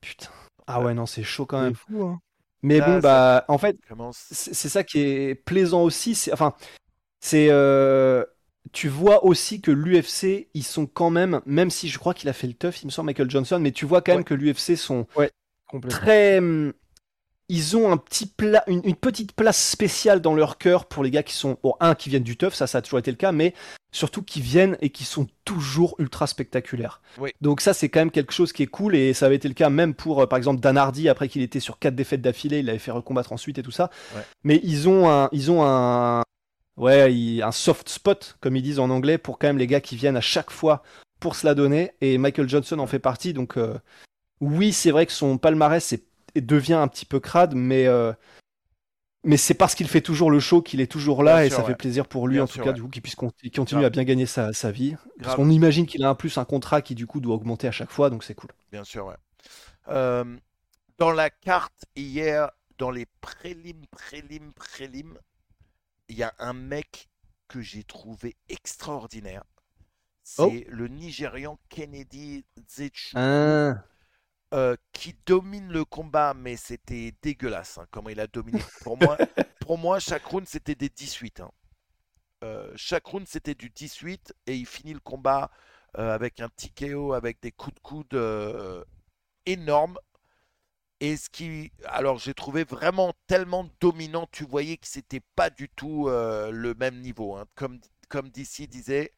Putain. 0.00 0.28
Ah 0.66 0.80
ouais, 0.82 0.94
non, 0.94 1.06
c'est 1.06 1.22
chaud 1.22 1.46
quand 1.46 1.58
C'est 1.58 1.64
même. 1.64 1.74
fou, 1.74 2.02
hein. 2.04 2.20
Mais 2.62 2.78
Là, 2.78 2.86
bon, 2.86 2.98
bah, 2.98 3.44
en 3.48 3.56
fait, 3.58 3.76
c'est 4.12 4.68
ça 4.68 4.84
qui 4.84 4.98
est 5.00 5.34
plaisant 5.34 5.82
aussi. 5.82 6.14
C'est, 6.14 6.32
enfin, 6.32 6.54
c'est, 7.20 7.48
euh, 7.50 8.24
tu 8.72 8.88
vois 8.88 9.24
aussi 9.24 9.60
que 9.60 9.70
l'UFC, 9.70 10.48
ils 10.54 10.64
sont 10.64 10.86
quand 10.86 11.10
même, 11.10 11.40
même 11.46 11.70
si 11.70 11.88
je 11.88 11.98
crois 11.98 12.14
qu'il 12.14 12.28
a 12.28 12.32
fait 12.32 12.46
le 12.46 12.54
tough, 12.54 12.82
il 12.82 12.86
me 12.86 12.90
semble, 12.90 13.06
Michael 13.06 13.30
Johnson, 13.30 13.58
mais 13.60 13.72
tu 13.72 13.86
vois 13.86 14.00
quand 14.02 14.12
même 14.12 14.18
Ouais. 14.18 14.24
que 14.24 14.34
l'UFC 14.34 14.76
sont 14.76 15.06
très, 15.88 16.38
hum, 16.38 16.72
ils 17.48 17.76
ont 17.76 17.90
un 17.90 17.96
petit 17.96 18.26
pla- 18.26 18.62
une, 18.68 18.80
une 18.84 18.94
petite 18.94 19.32
place 19.32 19.60
spéciale 19.70 20.20
dans 20.20 20.34
leur 20.34 20.56
cœur 20.58 20.84
pour 20.86 21.02
les 21.02 21.10
gars 21.10 21.22
qui 21.24 21.34
sont, 21.34 21.58
bon, 21.62 21.74
un 21.80 21.94
qui 21.96 22.08
viennent 22.08 22.22
du 22.22 22.36
tough, 22.36 22.52
ça, 22.52 22.66
ça 22.68 22.78
a 22.78 22.82
toujours 22.82 22.98
été 23.00 23.10
le 23.10 23.16
cas, 23.16 23.32
mais 23.32 23.54
surtout 23.92 24.22
qui 24.22 24.40
viennent 24.40 24.76
et 24.80 24.90
qui 24.90 25.02
sont 25.04 25.26
toujours 25.44 25.96
ultra 25.98 26.28
spectaculaires. 26.28 27.00
Oui. 27.18 27.30
Donc 27.40 27.60
ça, 27.60 27.74
c'est 27.74 27.88
quand 27.88 27.98
même 28.00 28.12
quelque 28.12 28.32
chose 28.32 28.52
qui 28.52 28.62
est 28.62 28.68
cool 28.68 28.94
et 28.94 29.14
ça 29.14 29.26
avait 29.26 29.34
été 29.34 29.48
le 29.48 29.54
cas 29.54 29.68
même 29.68 29.94
pour, 29.94 30.22
euh, 30.22 30.26
par 30.26 30.36
exemple, 30.36 30.60
Dan 30.60 30.76
Hardy 30.78 31.08
après 31.08 31.28
qu'il 31.28 31.42
était 31.42 31.58
sur 31.58 31.80
quatre 31.80 31.96
défaites 31.96 32.20
d'affilée, 32.22 32.60
il 32.60 32.70
avait 32.70 32.78
fait 32.78 32.92
recombattre 32.92 33.32
ensuite 33.32 33.58
et 33.58 33.62
tout 33.64 33.72
ça. 33.72 33.90
Ouais. 34.14 34.22
Mais 34.44 34.60
ils 34.62 34.88
ont 34.88 35.10
un, 35.10 35.28
ils 35.32 35.50
ont 35.50 35.64
un, 35.64 36.22
ouais, 36.80 37.14
il- 37.14 37.42
un 37.42 37.52
soft 37.52 37.88
spot 37.88 38.36
comme 38.40 38.56
ils 38.56 38.62
disent 38.62 38.78
en 38.80 38.90
anglais 38.90 39.18
pour 39.18 39.38
quand 39.38 39.48
même 39.48 39.58
les 39.58 39.66
gars 39.66 39.80
qui 39.80 39.96
viennent 39.96 40.16
à 40.16 40.20
chaque 40.20 40.50
fois 40.50 40.82
pour 41.20 41.36
se 41.36 41.46
la 41.46 41.54
donner 41.54 41.92
et 42.00 42.18
Michael 42.18 42.48
Johnson 42.48 42.78
en 42.78 42.86
fait 42.86 42.98
partie. 42.98 43.32
Donc 43.32 43.56
euh, 43.56 43.78
oui, 44.40 44.72
c'est 44.72 44.90
vrai 44.90 45.06
que 45.06 45.12
son 45.12 45.38
palmarès 45.38 45.94
devient 46.36 46.74
un 46.74 46.88
petit 46.88 47.06
peu 47.06 47.20
crade, 47.20 47.54
mais 47.54 47.86
euh, 47.86 48.12
mais 49.24 49.36
c'est 49.36 49.54
parce 49.54 49.74
qu'il 49.74 49.88
fait 49.88 50.00
toujours 50.00 50.30
le 50.30 50.40
show 50.40 50.62
qu'il 50.62 50.80
est 50.80 50.90
toujours 50.90 51.22
là 51.22 51.36
Bien 51.36 51.44
et 51.44 51.50
sûr, 51.50 51.56
ça 51.56 51.62
ouais. 51.62 51.68
fait 51.68 51.74
plaisir 51.74 52.06
pour 52.06 52.26
lui 52.26 52.36
Bien 52.36 52.44
en 52.44 52.46
tout 52.46 52.54
sûr, 52.54 52.64
cas 52.64 52.72
ouais. 52.72 52.74
du 52.74 52.82
coup 52.82 52.88
qu'il 52.88 53.02
puisse 53.02 53.14
con- 53.14 53.30
qu'il 53.30 53.50
continue 53.50 53.82
Grave. 53.82 53.84
à 53.84 53.90
bien 53.90 54.04
gagner 54.04 54.26
sa, 54.26 54.52
sa 54.52 54.70
vie. 54.70 54.96
Parce 55.22 55.34
Grave. 55.34 55.36
qu'on 55.36 55.50
imagine 55.50 55.86
qu'il 55.86 56.02
a 56.04 56.10
en 56.10 56.14
plus 56.14 56.38
un 56.38 56.44
contrat 56.44 56.80
qui 56.82 56.94
du 56.94 57.06
coup 57.06 57.20
doit 57.20 57.34
augmenter 57.34 57.68
à 57.68 57.72
chaque 57.72 57.90
fois, 57.90 58.08
donc 58.10 58.24
c'est 58.24 58.34
cool. 58.34 58.50
Bien 58.70 58.84
sûr, 58.84 59.06
ouais. 59.06 59.16
Euh, 59.88 60.36
dans 60.98 61.12
la 61.12 61.30
carte 61.30 61.86
hier, 61.96 62.50
dans 62.78 62.90
les 62.90 63.06
prélims, 63.20 63.86
prélims, 63.90 64.52
prélims, 64.54 65.18
il 66.10 66.16
y 66.18 66.22
a 66.24 66.34
un 66.38 66.52
mec 66.52 67.08
que 67.48 67.60
j'ai 67.62 67.84
trouvé 67.84 68.36
extraordinaire. 68.48 69.44
C'est 70.22 70.66
Oh. 70.68 70.70
le 70.70 70.88
Nigérian 70.88 71.58
Kennedy 71.68 72.44
Zetchu, 72.68 73.16
Hein. 73.16 73.82
euh, 74.54 74.76
qui 74.92 75.16
domine 75.26 75.72
le 75.72 75.84
combat, 75.84 76.34
mais 76.34 76.56
c'était 76.56 77.14
dégueulasse 77.22 77.78
hein, 77.78 77.86
comment 77.90 78.10
il 78.10 78.20
a 78.20 78.26
dominé. 78.26 78.60
Pour 78.82 78.98
moi, 78.98 79.16
pour 79.60 79.78
moi 79.78 80.00
chaque 80.00 80.24
round 80.26 80.46
c'était 80.46 80.74
des 80.76 80.88
18. 80.88 81.40
hein. 81.40 81.50
Euh, 82.44 82.72
chaque 82.76 83.06
round 83.06 83.26
c'était 83.28 83.54
du 83.54 83.70
18 83.70 84.34
et 84.46 84.56
il 84.56 84.66
finit 84.66 84.94
le 84.94 85.00
combat 85.00 85.50
euh, 85.98 86.14
avec 86.14 86.40
un 86.40 86.48
TKO, 86.50 87.12
avec 87.14 87.40
des 87.42 87.52
coups 87.52 87.74
de 87.74 87.80
coude 87.80 88.14
euh, 88.14 88.84
énormes. 89.46 89.98
Et 91.00 91.16
ce 91.16 91.30
qui, 91.30 91.72
alors 91.86 92.18
j'ai 92.18 92.34
trouvé 92.34 92.64
vraiment 92.64 93.14
tellement 93.26 93.66
dominant, 93.80 94.28
tu 94.32 94.44
voyais 94.44 94.76
que 94.76 94.86
c'était 94.86 95.22
pas 95.34 95.48
du 95.50 95.68
tout 95.70 96.08
euh, 96.08 96.50
le 96.50 96.74
même 96.74 97.00
niveau. 97.00 97.36
hein. 97.36 97.46
Comme 97.54 97.80
comme 98.08 98.28
DC 98.30 98.66
disait, 98.68 99.12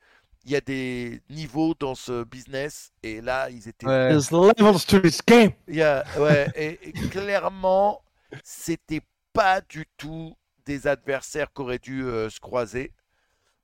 il 0.45 0.51
y 0.53 0.57
a 0.57 0.61
des 0.61 1.23
niveaux 1.31 1.75
dans 1.79 1.95
ce 1.95 2.25
business 2.25 2.93
et 3.03 3.21
là 3.21 3.49
ils 3.51 3.67
étaient 3.69 3.87
Ouais. 3.87 4.09
There's 4.11 4.31
levels 4.31 4.85
to 4.87 5.01
this 5.01 5.21
game. 5.27 5.53
Il 5.69 5.77
y 5.77 5.83
a- 5.83 6.05
ouais, 6.21 6.51
et, 6.55 6.89
et 6.89 6.93
clairement, 7.11 8.03
c'était 8.45 9.03
pas 9.33 9.61
du 9.61 9.87
tout 9.97 10.37
des 10.67 10.87
adversaires 10.87 11.53
qui 11.53 11.63
auraient 11.63 11.79
dû 11.81 12.05
euh, 12.05 12.31
se 12.31 12.39
croiser. 12.39 12.93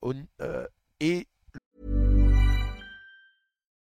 Au- 0.02 0.12
euh, 0.40 0.66
et 1.00 1.26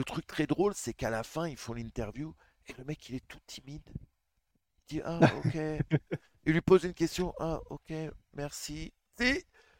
Le 0.00 0.04
truc 0.04 0.26
très 0.26 0.46
drôle, 0.46 0.72
c'est 0.74 0.94
qu'à 0.94 1.10
la 1.10 1.22
fin, 1.22 1.46
ils 1.46 1.56
font 1.56 1.74
l'interview 1.74 2.34
et 2.66 2.72
le 2.78 2.84
mec, 2.84 3.08
il 3.08 3.16
est 3.16 3.28
tout 3.28 3.38
timide. 3.46 3.82
Il 4.90 4.96
dit 4.96 5.00
Ah, 5.04 5.20
ok. 5.44 5.54
il 6.46 6.52
lui 6.52 6.60
pose 6.62 6.84
une 6.84 6.94
question 6.94 7.34
Ah, 7.38 7.60
ok, 7.70 7.92
merci. 8.34 8.92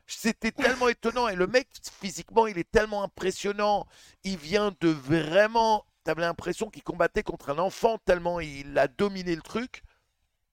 C'était 0.06 0.52
tellement 0.52 0.88
étonnant. 0.88 1.28
Et 1.28 1.36
le 1.36 1.46
mec, 1.46 1.68
physiquement, 2.00 2.46
il 2.46 2.58
est 2.58 2.70
tellement 2.70 3.02
impressionnant. 3.02 3.86
Il 4.24 4.36
vient 4.36 4.74
de 4.80 4.88
vraiment. 4.88 5.84
T'avais 6.04 6.22
l'impression 6.22 6.68
qu'il 6.70 6.82
combattait 6.82 7.22
contre 7.22 7.50
un 7.50 7.58
enfant 7.58 7.98
tellement 8.04 8.40
il 8.40 8.76
a 8.78 8.88
dominé 8.88 9.34
le 9.36 9.42
truc. 9.42 9.82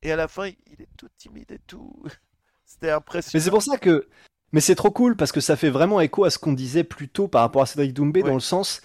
Et 0.03 0.11
à 0.11 0.15
la 0.15 0.27
fin, 0.27 0.47
il 0.47 0.81
est 0.81 0.89
tout 0.97 1.09
timide 1.17 1.51
et 1.51 1.59
tout. 1.67 2.03
C'était 2.65 2.87
Mais 2.87 2.93
impressionnant. 2.93 3.43
c'est 3.43 3.49
pour 3.49 3.63
ça 3.63 3.77
que. 3.77 4.07
Mais 4.53 4.61
c'est 4.61 4.75
trop 4.75 4.91
cool 4.91 5.17
parce 5.17 5.31
que 5.33 5.41
ça 5.41 5.57
fait 5.57 5.69
vraiment 5.69 5.99
écho 5.99 6.23
à 6.23 6.29
ce 6.29 6.37
qu'on 6.39 6.53
disait 6.53 6.83
plus 6.85 7.09
tôt 7.09 7.27
par 7.27 7.41
rapport 7.41 7.63
à 7.63 7.65
Cédric 7.65 7.93
Doumbé 7.93 8.21
Ouais. 8.21 8.29
dans 8.29 8.35
le 8.35 8.39
sens. 8.41 8.81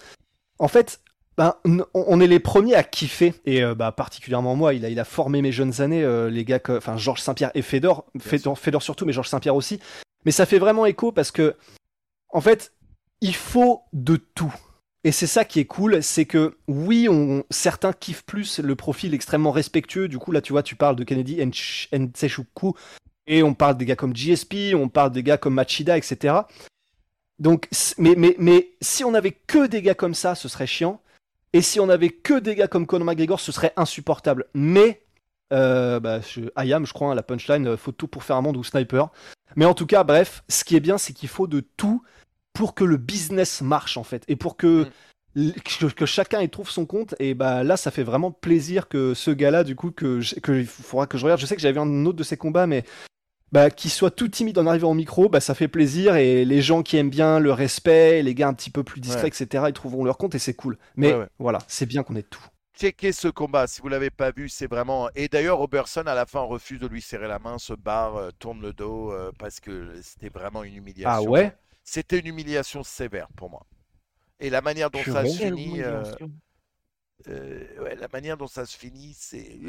En 0.59 0.67
fait, 0.67 1.01
ben, 1.37 1.55
on 1.93 2.19
est 2.19 2.27
les 2.27 2.39
premiers 2.39 2.75
à 2.75 2.83
kiffer 2.83 3.33
et 3.45 3.63
euh, 3.63 3.73
bah, 3.75 3.91
particulièrement 3.91 4.55
moi. 4.55 4.73
Il 4.73 4.85
a, 4.85 4.89
il 4.89 4.99
a 4.99 5.05
formé 5.05 5.41
mes 5.41 5.51
jeunes 5.51 5.81
années, 5.81 6.03
euh, 6.03 6.29
les 6.29 6.45
gars, 6.45 6.59
que- 6.59 6.77
enfin 6.77 6.95
Georges 6.97 7.21
Saint-Pierre 7.21 7.51
et 7.55 7.61
Fedor, 7.61 8.05
Fedor, 8.19 8.57
Fedor 8.57 8.83
surtout, 8.83 9.05
mais 9.05 9.13
Georges 9.13 9.29
Saint-Pierre 9.29 9.55
aussi. 9.55 9.79
Mais 10.25 10.31
ça 10.31 10.45
fait 10.45 10.59
vraiment 10.59 10.85
écho 10.85 11.11
parce 11.11 11.31
que, 11.31 11.55
en 12.29 12.41
fait, 12.41 12.73
il 13.21 13.35
faut 13.35 13.81
de 13.93 14.15
tout. 14.15 14.53
Et 15.03 15.11
c'est 15.11 15.27
ça 15.27 15.43
qui 15.43 15.59
est 15.59 15.65
cool, 15.65 16.01
c'est 16.01 16.23
que 16.25 16.57
oui, 16.67 17.09
on, 17.09 17.43
certains 17.49 17.91
kiffent 17.91 18.23
plus 18.25 18.59
le 18.59 18.75
profil 18.75 19.13
extrêmement 19.13 19.51
respectueux. 19.51 20.07
Du 20.07 20.17
coup, 20.17 20.31
là, 20.31 20.41
tu 20.41 20.53
vois, 20.53 20.63
tu 20.63 20.75
parles 20.75 20.95
de 20.95 21.03
Kennedy 21.03 21.41
Nteshuku, 21.91 22.73
et 23.27 23.43
on 23.43 23.53
parle 23.53 23.77
des 23.77 23.85
gars 23.85 23.95
comme 23.95 24.15
GSP, 24.15 24.73
on 24.75 24.87
parle 24.87 25.11
des 25.11 25.23
gars 25.23 25.37
comme 25.37 25.55
Machida, 25.55 25.97
etc. 25.97 26.35
Donc, 27.43 27.67
mais, 27.97 28.15
mais, 28.15 28.37
mais 28.39 28.69
si 28.79 29.03
on 29.03 29.13
avait 29.13 29.33
que 29.33 29.67
des 29.67 29.81
gars 29.81 29.95
comme 29.95 30.13
ça, 30.13 30.33
ce 30.33 30.47
serait 30.47 30.65
chiant. 30.65 31.01
Et 31.51 31.61
si 31.61 31.81
on 31.81 31.89
avait 31.89 32.09
que 32.09 32.39
des 32.39 32.55
gars 32.55 32.69
comme 32.69 32.87
Conor 32.87 33.05
McGregor, 33.05 33.41
ce 33.41 33.51
serait 33.51 33.73
insupportable. 33.75 34.45
Mais, 34.53 35.01
euh, 35.51 35.99
bah, 35.99 36.21
je, 36.21 36.43
Ayam, 36.55 36.85
je 36.85 36.93
crois, 36.93 37.11
hein, 37.11 37.15
la 37.15 37.21
punchline, 37.21 37.67
euh, 37.67 37.77
faut 37.77 37.91
tout 37.91 38.07
pour 38.07 38.23
faire 38.23 38.37
un 38.37 38.41
monde 38.41 38.55
ou 38.55 38.63
sniper. 38.63 39.09
Mais 39.57 39.65
en 39.65 39.73
tout 39.73 39.85
cas, 39.85 40.05
bref, 40.05 40.45
ce 40.47 40.63
qui 40.63 40.77
est 40.77 40.79
bien, 40.79 40.97
c'est 40.97 41.11
qu'il 41.11 41.27
faut 41.27 41.47
de 41.47 41.59
tout 41.59 42.01
pour 42.53 42.73
que 42.75 42.85
le 42.85 42.95
business 42.95 43.61
marche, 43.61 43.97
en 43.97 44.03
fait. 44.03 44.23
Et 44.29 44.37
pour 44.37 44.55
que, 44.55 44.87
que 45.35 46.05
chacun 46.05 46.41
y 46.41 46.49
trouve 46.49 46.69
son 46.69 46.85
compte. 46.85 47.13
Et 47.19 47.33
bah 47.33 47.65
là, 47.65 47.75
ça 47.75 47.91
fait 47.91 48.03
vraiment 48.03 48.31
plaisir 48.31 48.87
que 48.87 49.13
ce 49.13 49.31
gars-là, 49.31 49.65
du 49.65 49.75
coup, 49.75 49.91
que, 49.91 50.21
que 50.39 50.53
il 50.53 50.65
faudra 50.65 51.07
que 51.07 51.17
je 51.17 51.25
regarde. 51.25 51.41
Je 51.41 51.45
sais 51.45 51.57
que 51.57 51.61
j'avais 51.61 51.73
vu 51.73 51.81
un 51.81 52.05
autre 52.05 52.17
de 52.17 52.23
ses 52.23 52.37
combats, 52.37 52.67
mais 52.67 52.85
bah, 53.53 53.69
qu'il 53.69 53.91
soit 53.91 54.11
tout 54.11 54.27
timide 54.27 54.57
en 54.59 54.67
arrivant 54.67 54.91
au 54.91 54.95
micro, 54.95 55.29
bah, 55.29 55.39
ça 55.39 55.55
fait 55.55 55.69
plaisir. 55.69 56.15
Et 56.17 56.43
les 56.45 56.61
gens 56.61 56.83
qui 56.83 56.97
aiment 56.97 57.09
bien 57.11 57.39
le 57.39 57.53
respect, 57.53 58.21
les 58.23 58.35
gars 58.35 58.47
un 58.49 58.53
petit 58.53 58.71
peu 58.71 58.83
plus 58.83 58.99
discrets, 59.01 59.23
Ouais. 59.23 59.27
etc., 59.29 59.65
ils 59.69 59.73
trouveront 59.73 60.03
leur 60.05 60.17
compte 60.17 60.35
et 60.35 60.39
c'est 60.39 60.55
cool. 60.55 60.77
Mais 60.97 61.13
Ouais, 61.13 61.19
ouais. 61.19 61.27
voilà, 61.39 61.59
c'est 61.67 61.85
bien 61.85 62.03
qu'on 62.03 62.15
ait 62.15 62.23
tout. 62.23 62.43
checkez 62.75 63.11
ce 63.13 63.27
combat 63.27 63.67
si 63.67 63.81
vous 63.81 63.87
l'avez 63.89 64.09
pas 64.09 64.31
vu, 64.31 64.49
c'est 64.49 64.67
vraiment. 64.67 65.09
Et 65.15 65.27
d'ailleurs, 65.27 65.59
Robertson 65.59 66.03
à 66.07 66.15
la 66.15 66.25
fin 66.25 66.41
refuse 66.41 66.79
de 66.79 66.87
lui 66.87 67.01
serrer 67.01 67.27
la 67.27 67.39
main, 67.39 67.59
se 67.59 67.73
barre, 67.73 68.15
euh, 68.17 68.31
tourne 68.39 68.61
le 68.61 68.73
dos 68.73 69.11
euh, 69.11 69.31
parce 69.37 69.59
que 69.59 69.93
c'était 70.01 70.29
vraiment 70.29 70.63
une 70.63 70.75
humiliation. 70.75 71.09
Ah 71.09 71.21
ouais? 71.29 71.55
C'était 71.83 72.19
une 72.19 72.27
humiliation 72.27 72.83
sévère 72.83 73.27
pour 73.35 73.49
moi. 73.51 73.65
Et 74.39 74.49
la 74.49 74.61
manière 74.61 74.89
dont 74.89 75.03
ça 75.03 75.25
se 75.25 75.37
finit, 75.37 75.81
euh, 75.83 76.03
euh, 77.27 77.83
ouais, 77.83 77.95
la 77.95 78.07
manière 78.11 78.37
dont 78.37 78.47
ça 78.47 78.65
se 78.65 78.77
finit, 78.77 79.15
c'est 79.17 79.59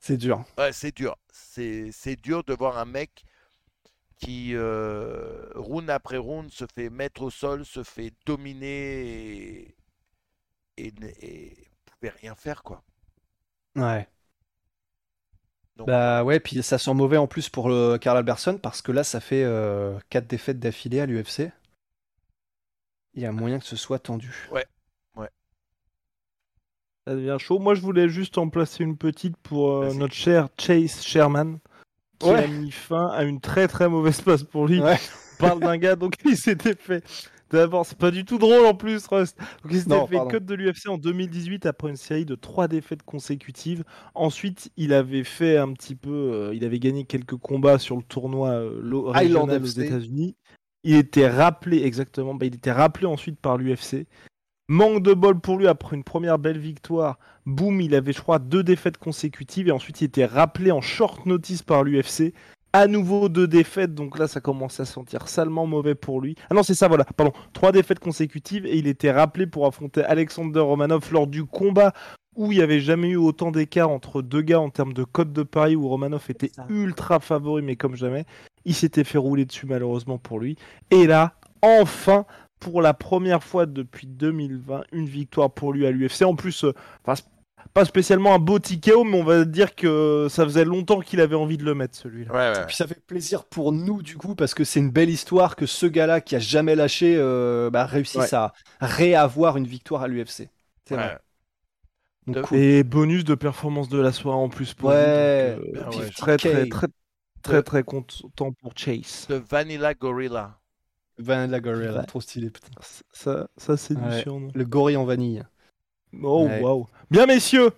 C'est 0.00 0.16
dur. 0.16 0.44
ouais, 0.58 0.72
c'est 0.72 0.94
dur. 0.96 1.16
C'est 1.32 2.16
dur 2.22 2.44
de 2.44 2.54
voir 2.54 2.78
un 2.78 2.84
mec 2.84 3.24
qui 4.18 4.54
euh, 4.54 5.50
round 5.56 5.90
après 5.90 6.18
round 6.18 6.50
se 6.52 6.66
fait 6.74 6.90
mettre 6.90 7.22
au 7.22 7.30
sol, 7.30 7.64
se 7.66 7.82
fait 7.82 8.12
dominer 8.26 9.66
et, 9.66 9.76
et, 10.76 10.92
et 11.22 11.68
pouvait 11.86 12.10
rien 12.10 12.34
faire 12.34 12.62
quoi. 12.62 12.82
Ouais. 13.76 14.08
Donc, 15.76 15.88
Bah 15.88 16.24
ouais, 16.24 16.40
puis 16.40 16.62
ça 16.62 16.78
sent 16.78 16.94
mauvais 16.94 17.16
en 17.16 17.26
plus 17.26 17.48
pour 17.48 17.68
le 17.68 17.96
Karl 17.98 18.16
Alberson 18.18 18.58
parce 18.62 18.82
que 18.82 18.92
là, 18.92 19.02
ça 19.04 19.20
fait 19.20 19.44
4 20.10 20.26
défaites 20.26 20.58
d'affilée 20.60 21.00
à 21.00 21.06
l'UFC. 21.06 21.52
Il 23.14 23.22
y 23.22 23.26
a 23.26 23.30
moyen 23.30 23.60
que 23.60 23.66
ce 23.66 23.76
soit 23.76 24.00
tendu. 24.00 24.50
Ça 27.10 27.16
devient 27.16 27.36
chaud. 27.40 27.58
Moi, 27.58 27.74
je 27.74 27.80
voulais 27.80 28.08
juste 28.08 28.38
en 28.38 28.48
placer 28.48 28.84
une 28.84 28.96
petite 28.96 29.36
pour 29.38 29.72
euh, 29.72 29.92
notre 29.94 30.14
cher 30.14 30.48
Chase 30.56 31.02
Sherman, 31.02 31.58
qui 32.20 32.28
Ouais. 32.28 32.44
a 32.44 32.46
mis 32.46 32.70
fin 32.70 33.08
à 33.08 33.24
une 33.24 33.40
très 33.40 33.66
très 33.66 33.88
mauvaise 33.88 34.20
passe 34.20 34.44
pour 34.44 34.68
lui. 34.68 34.80
Ouais. 34.80 34.96
On 35.40 35.46
parle 35.46 35.58
d'un 35.60 35.76
gars, 35.76 35.96
donc 35.96 36.14
il 36.24 36.36
s'était 36.36 36.76
fait. 36.76 37.02
D'abord, 37.50 37.84
c'est 37.84 37.98
pas 37.98 38.12
du 38.12 38.24
tout 38.24 38.38
drôle 38.38 38.64
en 38.64 38.74
plus, 38.74 39.04
Rust. 39.08 39.36
Donc, 39.64 39.72
il 39.72 39.78
s'était 39.80 40.06
fait 40.06 40.14
pardon. 40.18 40.30
cut 40.30 40.40
de 40.40 40.54
l'UFC 40.54 40.86
en 40.88 40.98
2018 40.98 41.66
après 41.66 41.88
une 41.90 41.96
série 41.96 42.24
de 42.24 42.36
trois 42.36 42.68
défaites 42.68 43.02
consécutives. 43.02 43.82
Ensuite, 44.14 44.70
il 44.76 44.92
avait 44.92 45.24
fait 45.24 45.56
un 45.56 45.72
petit 45.72 45.96
peu. 45.96 46.10
euh, 46.12 46.54
il 46.54 46.64
avait 46.64 46.78
gagné 46.78 47.06
quelques 47.06 47.34
combats 47.38 47.80
sur 47.80 47.96
le 47.96 48.04
tournoi 48.04 48.50
euh, 48.50 48.80
régional 49.06 49.60
aux. 49.60 49.66
États-Unis. 49.66 50.36
Il 50.84 50.94
était 50.94 51.28
rappelé, 51.28 51.82
exactement, 51.82 52.34
bah, 52.36 52.46
il 52.46 52.54
était 52.54 52.70
rappelé 52.72 53.06
ensuite 53.06 53.40
par 53.40 53.58
l'UFC. 53.58 54.06
Manque 54.72 55.02
de 55.02 55.14
bol 55.14 55.40
pour 55.40 55.58
lui 55.58 55.66
après 55.66 55.96
une 55.96 56.04
première 56.04 56.38
belle 56.38 56.60
victoire. 56.60 57.18
Boum, 57.44 57.80
il 57.80 57.92
avait, 57.92 58.12
je 58.12 58.20
crois, 58.20 58.38
deux 58.38 58.62
défaites 58.62 58.98
consécutives 58.98 59.66
et 59.66 59.72
ensuite 59.72 60.00
il 60.00 60.04
était 60.04 60.24
rappelé 60.24 60.70
en 60.70 60.80
short 60.80 61.26
notice 61.26 61.64
par 61.64 61.82
l'UFC. 61.82 62.34
À 62.72 62.86
nouveau 62.86 63.28
deux 63.28 63.48
défaites, 63.48 63.96
donc 63.96 64.16
là 64.16 64.28
ça 64.28 64.40
commence 64.40 64.78
à 64.78 64.84
sentir 64.84 65.26
salement 65.26 65.66
mauvais 65.66 65.96
pour 65.96 66.20
lui. 66.20 66.36
Ah 66.50 66.54
non, 66.54 66.62
c'est 66.62 66.76
ça, 66.76 66.86
voilà, 66.86 67.02
pardon. 67.02 67.32
Trois 67.52 67.72
défaites 67.72 67.98
consécutives 67.98 68.64
et 68.64 68.78
il 68.78 68.86
était 68.86 69.10
rappelé 69.10 69.48
pour 69.48 69.66
affronter 69.66 70.04
Alexander 70.04 70.60
Romanov 70.60 71.10
lors 71.10 71.26
du 71.26 71.44
combat 71.44 71.92
où 72.36 72.52
il 72.52 72.58
n'y 72.58 72.62
avait 72.62 72.78
jamais 72.78 73.08
eu 73.08 73.16
autant 73.16 73.50
d'écart 73.50 73.90
entre 73.90 74.22
deux 74.22 74.42
gars 74.42 74.60
en 74.60 74.70
termes 74.70 74.92
de 74.92 75.02
code 75.02 75.32
de 75.32 75.42
Paris 75.42 75.74
où 75.74 75.88
Romanov 75.88 76.26
était 76.28 76.52
ultra 76.68 77.18
favori, 77.18 77.62
mais 77.62 77.74
comme 77.74 77.96
jamais. 77.96 78.24
Il 78.64 78.76
s'était 78.76 79.02
fait 79.02 79.18
rouler 79.18 79.46
dessus 79.46 79.66
malheureusement 79.66 80.18
pour 80.18 80.38
lui. 80.38 80.54
Et 80.92 81.08
là, 81.08 81.34
enfin, 81.60 82.24
pour 82.60 82.82
la 82.82 82.94
première 82.94 83.42
fois 83.42 83.66
depuis 83.66 84.06
2020, 84.06 84.82
une 84.92 85.06
victoire 85.06 85.50
pour 85.52 85.72
lui 85.72 85.86
à 85.86 85.90
l'UFC. 85.90 86.22
En 86.24 86.36
plus, 86.36 86.64
euh, 86.64 86.72
enfin, 87.04 87.20
pas 87.74 87.84
spécialement 87.84 88.34
un 88.34 88.38
beau 88.38 88.58
TKO, 88.58 89.04
mais 89.04 89.18
on 89.20 89.24
va 89.24 89.44
dire 89.44 89.74
que 89.74 90.26
ça 90.30 90.44
faisait 90.44 90.64
longtemps 90.64 91.00
qu'il 91.00 91.20
avait 91.20 91.36
envie 91.36 91.56
de 91.58 91.64
le 91.64 91.74
mettre 91.74 91.96
celui-là. 91.96 92.32
ouais, 92.32 92.58
ouais. 92.58 92.66
Puis 92.66 92.76
ça 92.76 92.86
fait 92.86 93.00
plaisir 93.06 93.44
pour 93.44 93.72
nous 93.72 94.02
du 94.02 94.16
coup 94.16 94.34
parce 94.34 94.54
que 94.54 94.64
c'est 94.64 94.80
une 94.80 94.90
belle 94.90 95.10
histoire 95.10 95.56
que 95.56 95.66
ce 95.66 95.86
gars-là 95.86 96.20
qui 96.20 96.36
a 96.36 96.38
jamais 96.38 96.74
lâché 96.76 97.16
euh, 97.18 97.70
bah, 97.70 97.86
réussisse 97.86 98.32
Ouais. 98.32 98.34
à 98.34 98.52
réavoir 98.80 99.56
une 99.56 99.66
victoire 99.66 100.02
à 100.02 100.08
l'UFC. 100.08 100.48
C'est 100.86 100.96
Ouais. 100.96 100.96
vrai. 100.96 101.18
Donc, 102.26 102.36
De- 102.36 102.42
cool. 102.42 102.58
Et 102.58 102.84
bonus 102.84 103.24
de 103.24 103.34
performance 103.34 103.88
de 103.88 103.98
la 104.00 104.12
soirée 104.12 104.38
en 104.38 104.48
plus 104.48 104.74
pour 104.74 104.90
Ouais, 104.90 105.56
lui. 105.56 105.72
donc, 105.72 105.76
euh, 105.76 105.82
ah 105.84 105.90
ouais, 105.96 106.10
très, 106.10 106.36
très, 106.38 106.66
50K. 106.66 106.68
très, 106.68 106.86
très, 107.42 107.62
très 107.62 107.82
content 107.84 108.52
pour 108.52 108.72
Chase. 108.76 109.26
De 109.28 109.36
Vanilla 109.36 109.94
Gorilla. 109.94 110.59
Vanilla 111.20 111.60
Gorilla, 111.60 112.00
Ouais. 112.00 112.06
trop 112.06 112.20
stylé 112.20 112.50
putain. 112.50 112.70
Ça, 113.12 113.48
ça 113.56 113.76
c'est 113.76 113.94
du 113.94 114.02
Ouais. 114.02 114.22
surnom. 114.22 114.50
Le 114.54 114.64
gorille 114.64 114.96
en 114.96 115.04
vanille. 115.04 115.44
Oh, 116.22 116.46
Ouais. 116.46 116.60
waouh. 116.60 116.86
Bien, 117.10 117.26
messieurs, 117.26 117.70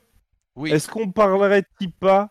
Oui. 0.55 0.71
Est-ce 0.71 0.89
qu'on 0.89 1.11
parlerait-il 1.11 1.91
pas 1.93 2.31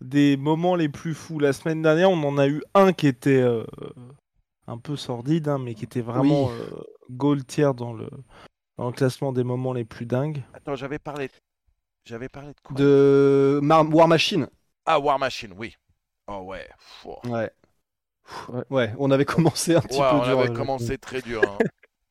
des 0.00 0.36
moments 0.36 0.76
les 0.76 0.88
plus 0.88 1.14
fous? 1.14 1.38
La 1.38 1.52
semaine 1.52 1.82
dernière, 1.82 2.10
on 2.10 2.22
en 2.22 2.38
a 2.38 2.46
eu 2.48 2.62
un 2.74 2.92
qui 2.92 3.06
était 3.08 3.40
euh, 3.42 3.64
un 4.66 4.78
peu 4.78 4.96
sordide, 4.96 5.48
hein, 5.48 5.58
mais 5.58 5.74
qui 5.74 5.84
était 5.84 6.00
vraiment 6.00 6.46
Oui. 6.46 6.52
euh, 6.60 6.80
gold 7.10 7.46
tier 7.46 7.70
dans 7.76 7.92
le, 7.92 8.08
dans 8.78 8.86
le 8.86 8.92
classement 8.92 9.32
des 9.32 9.44
moments 9.44 9.72
les 9.72 9.84
plus 9.84 10.06
dingues. 10.06 10.42
Attends, 10.54 10.76
j'avais 10.76 10.98
parlé. 10.98 11.30
J'avais 12.04 12.28
parlé 12.28 12.50
de 12.50 12.60
quoi? 12.62 12.76
De 12.76 13.58
Mar- 13.62 13.92
War 13.92 14.06
Machine. 14.06 14.48
Ah, 14.84 15.00
War 15.00 15.18
Machine, 15.18 15.52
oui. 15.56 15.74
Oh 16.28 16.42
ouais. 16.44 16.68
Ouais. 17.24 17.50
Ouais, 18.70 18.92
on 18.98 19.10
avait 19.10 19.24
commencé 19.24 19.74
un 19.74 19.80
petit 19.80 20.00
Ouais, 20.00 20.08
peu 20.10 20.16
on 20.16 20.24
dur. 20.24 20.40
avait 20.40 20.50
euh, 20.50 20.54
commencé 20.54 20.98
très 20.98 21.20
dur. 21.22 21.42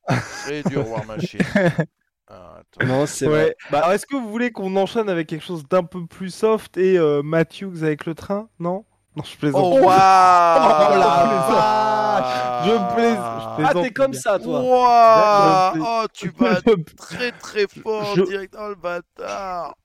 hein. 0.08 0.16
très 0.44 0.62
dur, 0.64 0.88
War 0.90 1.04
Machine. 1.06 1.40
Ah. 2.28 2.58
Non, 2.84 3.06
c'est 3.06 3.26
Ouais. 3.28 3.32
vrai. 3.32 3.56
Bah, 3.70 3.78
alors, 3.78 3.92
est-ce 3.92 4.04
que 4.04 4.16
vous 4.16 4.28
voulez 4.28 4.50
qu'on 4.50 4.74
enchaîne 4.74 5.08
avec 5.08 5.28
quelque 5.28 5.44
chose 5.44 5.62
d'un 5.68 5.84
peu 5.84 6.06
plus 6.06 6.30
soft 6.34 6.76
et 6.76 6.98
euh, 6.98 7.22
Matthews 7.22 7.84
avec 7.84 8.04
le 8.04 8.16
train? 8.16 8.48
Non? 8.58 8.84
Non, 9.14 9.22
je 9.22 9.36
plaisante. 9.36 9.62
Oh, 9.64 9.74
waouh 9.84 9.86
Oh 9.86 10.98
la 10.98 12.62
Je 12.64 12.70
plaisante. 12.94 13.14
Je 13.16 13.20
Ah, 13.20 13.54
plaisante, 13.56 13.82
t'es 13.84 13.90
comme 13.92 14.12
ça, 14.12 14.40
toi. 14.40 14.60
Waouh 14.60 15.74
Je- 15.76 15.80
Oh, 15.86 16.06
tu 16.12 16.30
vas 16.36 16.56
très 16.96 17.30
très 17.30 17.66
fort 17.68 18.16
Je- 18.16 18.22
direct. 18.22 18.56
Oh, 18.58 18.70
le 18.70 18.74
bâtard 18.74 19.76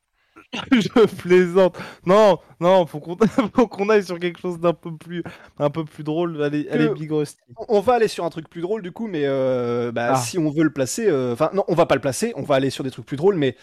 je 0.72 1.06
plaisante. 1.18 1.78
Non, 2.06 2.40
non, 2.60 2.86
faut 2.86 3.00
qu'on 3.00 3.18
faut 3.56 3.68
qu'on 3.68 3.90
aille 3.90 4.04
sur 4.04 4.20
quelque 4.20 4.40
chose 4.40 4.60
d'un 4.60 4.74
peu 4.74 4.96
plus 4.96 5.24
un 5.60 5.70
peu 5.70 5.86
plus 5.86 6.04
drôle. 6.04 6.42
Allez, 6.44 6.68
Big 6.96 7.12
Rusty. 7.12 7.38
On 7.70 7.80
va 7.80 7.94
aller 7.94 8.08
sur 8.08 8.26
un 8.26 8.30
truc 8.30 8.50
plus 8.50 8.62
drôle 8.62 8.82
du 8.82 8.92
coup, 8.92 9.08
mais 9.08 9.24
euh, 9.26 9.92
bah, 9.92 10.12
Ah. 10.14 10.16
si 10.18 10.38
on 10.38 10.50
veut 10.50 10.64
le 10.64 10.74
placer, 10.74 11.08
euh, 11.08 11.34
enfin 11.34 11.50
non, 11.54 11.64
on 11.68 11.76
va 11.76 11.86
pas 11.86 11.96
le 11.96 12.02
placer, 12.02 12.34
on 12.36 12.44
va 12.44 12.56
aller 12.56 12.70
sur 12.70 12.84
des 12.84 12.92
trucs 12.92 13.06
plus 13.06 13.18
drôles, 13.18 13.36
mais 13.36 13.56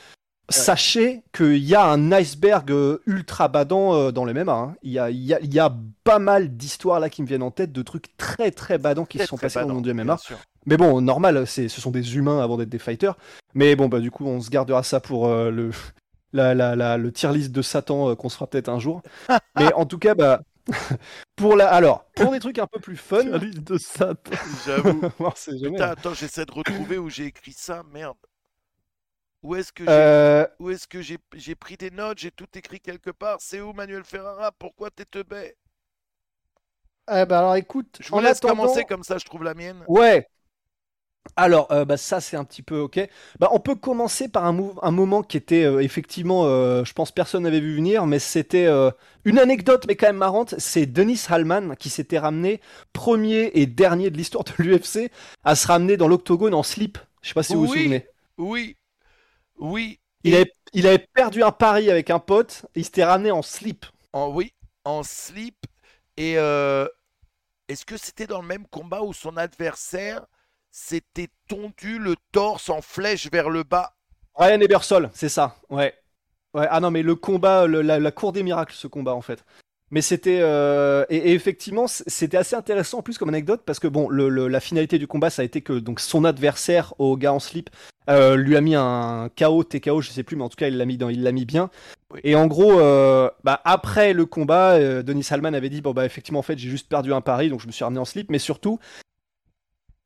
sachez 0.51 1.23
qu'il 1.35 1.59
y 1.59 1.75
a 1.75 1.85
un 1.85 2.11
iceberg 2.11 2.71
euh, 2.71 3.03
ultra 3.07 3.49
badant 3.49 3.95
euh, 3.95 4.11
dans 4.13 4.25
le 4.25 4.33
MMA. 4.33 4.53
hein. 4.53 4.75
Il, 4.83 4.93
y 4.93 4.99
a, 4.99 5.11
il, 5.11 5.19
y 5.23 5.35
a, 5.35 5.41
il 5.41 5.53
y 5.53 5.59
a 5.59 5.75
pas 6.05 6.19
mal 6.19 6.57
d'histoires 6.57 7.01
là 7.01 7.11
qui 7.11 7.21
me 7.23 7.27
viennent 7.27 7.43
en 7.43 7.51
tête 7.51 7.71
de 7.73 7.83
trucs 7.83 8.17
très 8.17 8.51
très 8.51 8.79
badants 8.79 9.05
qui 9.05 9.19
Très, 9.19 9.27
se 9.27 9.31
sont 9.31 9.37
passés 9.37 9.57
dans 9.57 9.61
le 9.61 9.67
badant, 9.67 9.75
monde 9.75 9.85
du 9.85 9.93
MMA. 9.93 10.17
Mais 10.65 10.77
bon, 10.79 11.01
normal, 11.03 11.47
c'est, 11.47 11.69
ce 11.69 11.81
sont 11.81 11.91
des 11.91 12.17
humains 12.17 12.41
avant 12.43 12.57
d'être 12.57 12.69
des 12.71 12.79
fighters. 12.79 13.17
Mais 13.55 13.77
bon, 13.77 13.89
bah 13.89 14.01
du 14.01 14.11
coup, 14.11 14.27
on 14.27 14.41
se 14.41 14.49
gardera 14.51 14.83
ça 14.83 15.01
pour 15.01 15.29
le, 15.29 15.71
la, 16.33 16.55
la, 16.55 16.77
la- 16.77 16.97
le 16.99 17.13
tier 17.13 17.33
list 17.33 17.53
de 17.53 17.63
Satan 17.63 18.11
euh, 18.11 18.15
qu'on 18.15 18.29
se 18.29 18.35
fera 18.37 18.47
peut-être 18.49 18.69
un 18.69 18.79
jour. 18.79 19.03
Mais 19.59 19.73
en 19.75 19.87
tout 19.87 19.99
cas, 19.99 20.15
bah, 20.15 20.41
pour 21.37 21.57
la, 21.57 21.69
alors, 21.73 22.05
pour 22.15 22.33
des 22.33 22.41
trucs 22.41 22.59
un 22.59 22.67
peu 22.67 22.81
plus 22.81 22.97
fun, 22.97 23.23
La 23.25 23.39
liste 23.39 23.63
de 23.65 23.79
ça. 23.79 24.15
J'avoue. 24.67 25.01
on 25.19 25.31
sait 25.35 25.57
jamais. 25.59 25.73
Putain, 25.73 25.91
attends, 25.91 26.15
j'essaie 26.15 26.45
de 26.45 26.53
retrouver 26.53 26.99
où 26.99 27.09
j'ai 27.11 27.27
écrit 27.27 27.53
ça. 27.53 27.83
Merde. 27.93 28.17
Où 29.43 29.55
est-ce 29.55 29.73
que 29.73 29.85
j'ai 29.85 29.91
Euh, 29.91 30.47
j'ai 31.01 31.19
j'ai 31.35 31.55
pris 31.55 31.77
des 31.77 31.91
notes 31.91 32.19
J'ai 32.19 32.33
tout 32.33 32.49
écrit 32.55 32.81
quelque 32.81 33.11
part. 33.11 33.37
C'est 33.41 33.61
où 33.61 33.73
Manuel 33.73 34.05
Ferrara? 34.05 34.51
Pourquoi 34.53 34.91
t'es 34.91 35.05
teubé? 35.05 35.55
Eh 37.11 37.25
ben, 37.25 37.39
alors 37.39 37.57
écoute, 37.57 37.99
Je 38.01 38.09
vous 38.11 38.17
en 38.17 38.21
laisse 38.21 38.39
attendant- 38.39 38.63
commencer 38.65 38.85
comme 38.85 39.03
ça, 39.05 39.17
je 39.17 39.25
trouve 39.25 39.43
la 39.45 39.55
mienne. 39.55 39.83
Ouais. 39.89 40.27
Alors, 41.37 41.71
euh, 41.71 41.85
bah, 41.85 41.97
ça 41.97 42.21
c'est 42.21 42.37
un 42.37 42.45
petit 42.45 42.63
peu 42.63 42.81
ok. 42.81 43.01
Bah, 43.39 43.49
on 43.53 43.61
peut 43.61 43.75
commencer 43.77 44.29
par 44.29 44.45
un, 44.45 44.91
moment 44.91 45.23
qui 45.23 45.37
était 45.37 45.65
euh, 45.65 45.81
effectivement, 45.81 46.47
euh, 46.47 46.85
je 46.85 46.93
pense 46.93 47.13
personne 47.13 47.45
n'avait 47.45 47.61
vu 47.61 47.77
venir, 47.77 48.07
mais 48.07 48.19
c'était 48.19 48.67
une 49.25 49.39
anecdote 49.39 49.85
mais 49.87 49.95
quand 49.95 50.09
même 50.09 50.17
marrante. 50.17 50.55
C'est 50.59 50.87
Denis 50.87 51.21
Hallman 51.29 51.77
qui 51.79 51.91
s'était 51.91 52.19
ramené 52.19 52.61
premier 52.93 53.53
et 53.55 53.67
dernier 53.67 54.11
de 54.11 54.17
l'histoire 54.17 54.45
de 54.45 54.53
l'UFC 54.59 55.11
à 55.45 55.55
se 55.55 55.67
ramener 55.69 55.97
dans 55.97 56.09
l'octogone 56.09 56.55
en 56.55 56.63
slip. 56.63 56.99
Je 57.23 57.29
sais 57.29 57.35
pas 57.35 57.43
si 57.43 57.55
vous 57.55 57.67
vous 57.67 57.75
souvenez. 57.75 58.07
Oui. 58.37 58.77
Oui. 59.59 60.01
Il 60.25 60.35
Et- 60.35 60.39
avait, 60.39 60.53
il 60.73 60.87
avait 60.87 61.07
perdu 61.15 61.43
un 61.43 61.53
pari 61.53 61.91
avec 61.91 62.11
un 62.11 62.19
pote 62.19 62.67
et 62.75 62.81
il 62.81 62.85
s'était 62.85 63.05
ramené 63.05 63.31
en 63.31 63.43
slip. 63.43 63.87
En, 64.13 64.29
oui, 64.35 64.53
en 64.85 65.03
slip. 65.03 65.57
Et 66.17 66.33
est-ce 66.33 67.85
que 67.85 67.97
c'était 67.97 68.27
dans 68.27 68.41
le 68.41 68.49
même 68.49 68.67
combat 68.67 69.03
où 69.03 69.13
son 69.13 69.37
adversaire 69.37 70.27
s'était 70.79 71.29
tondu 71.49 71.99
le 71.99 72.15
torse 72.33 72.71
en 72.71 72.81
flèche 72.81 73.29
vers 73.33 73.51
le 73.51 73.63
bas 73.65 73.95
Ryan 74.37 74.61
Ebersol, 74.61 75.11
c'est 75.13 75.29
ça. 75.29 75.57
Ouais. 75.69 75.93
Ouais. 76.55 76.67
Ah 76.71 76.79
non, 76.81 76.91
mais 76.93 77.03
le 77.03 77.17
combat, 77.17 77.67
le- 77.67 77.83
la, 77.83 77.99
la 77.99 78.11
cour 78.13 78.33
des 78.33 78.43
miracles, 78.45 78.75
ce 78.75 78.87
combat 78.87 79.15
en 79.15 79.21
fait. 79.21 79.45
Mais 79.91 80.01
c'était 80.03 80.39
euh, 80.43 81.05
et, 81.09 81.17
et 81.17 81.33
effectivement 81.33 81.87
c'était 81.87 82.37
assez 82.37 82.55
intéressant 82.55 82.99
en 82.99 83.03
plus 83.03 83.17
comme 83.17 83.31
anecdote 83.31 83.63
parce 83.65 83.79
que 83.81 83.89
bon 83.89 84.09
le, 84.11 84.29
le- 84.29 84.47
la 84.47 84.61
finalité 84.61 84.99
du 84.99 85.07
combat 85.07 85.31
ça 85.31 85.41
a 85.41 85.47
été 85.47 85.63
que 85.63 85.73
donc 85.73 85.99
son 86.01 86.25
adversaire 86.27 86.93
au 86.99 87.17
gars 87.17 87.33
en 87.33 87.39
slip 87.39 87.71
euh, 88.11 88.37
lui 88.37 88.55
a 88.55 88.61
mis 88.61 88.75
un 88.75 89.31
KO 89.35 89.65
TKO 89.65 90.03
je 90.03 90.11
sais 90.11 90.23
plus 90.25 90.37
mais 90.37 90.45
en 90.45 90.51
tout 90.51 90.57
cas 90.57 90.69
il 90.69 90.77
l'a 90.77 90.85
mis 90.85 90.99
dans 90.99 91.09
il 91.09 91.23
l'a 91.23 91.33
mis 91.33 91.47
bien 91.47 91.71
Oui. 92.13 92.21
et 92.23 92.35
en 92.37 92.47
gros 92.47 92.79
euh, 92.79 93.31
bah, 93.45 93.63
après 93.65 94.13
le 94.13 94.27
combat 94.27 94.79
Denis 95.03 95.23
Salman 95.23 95.55
avait 95.55 95.71
dit 95.71 95.81
bon 95.81 95.93
bah 95.95 96.05
effectivement 96.05 96.41
en 96.41 96.43
fait 96.43 96.59
j'ai 96.59 96.69
juste 96.69 96.91
perdu 96.91 97.15
un 97.15 97.23
pari 97.23 97.49
donc 97.49 97.63
je 97.63 97.67
me 97.67 97.73
suis 97.73 97.83
ramené 97.83 97.99
en 98.01 98.05
slip 98.05 98.31
mais 98.31 98.39
surtout 98.39 98.79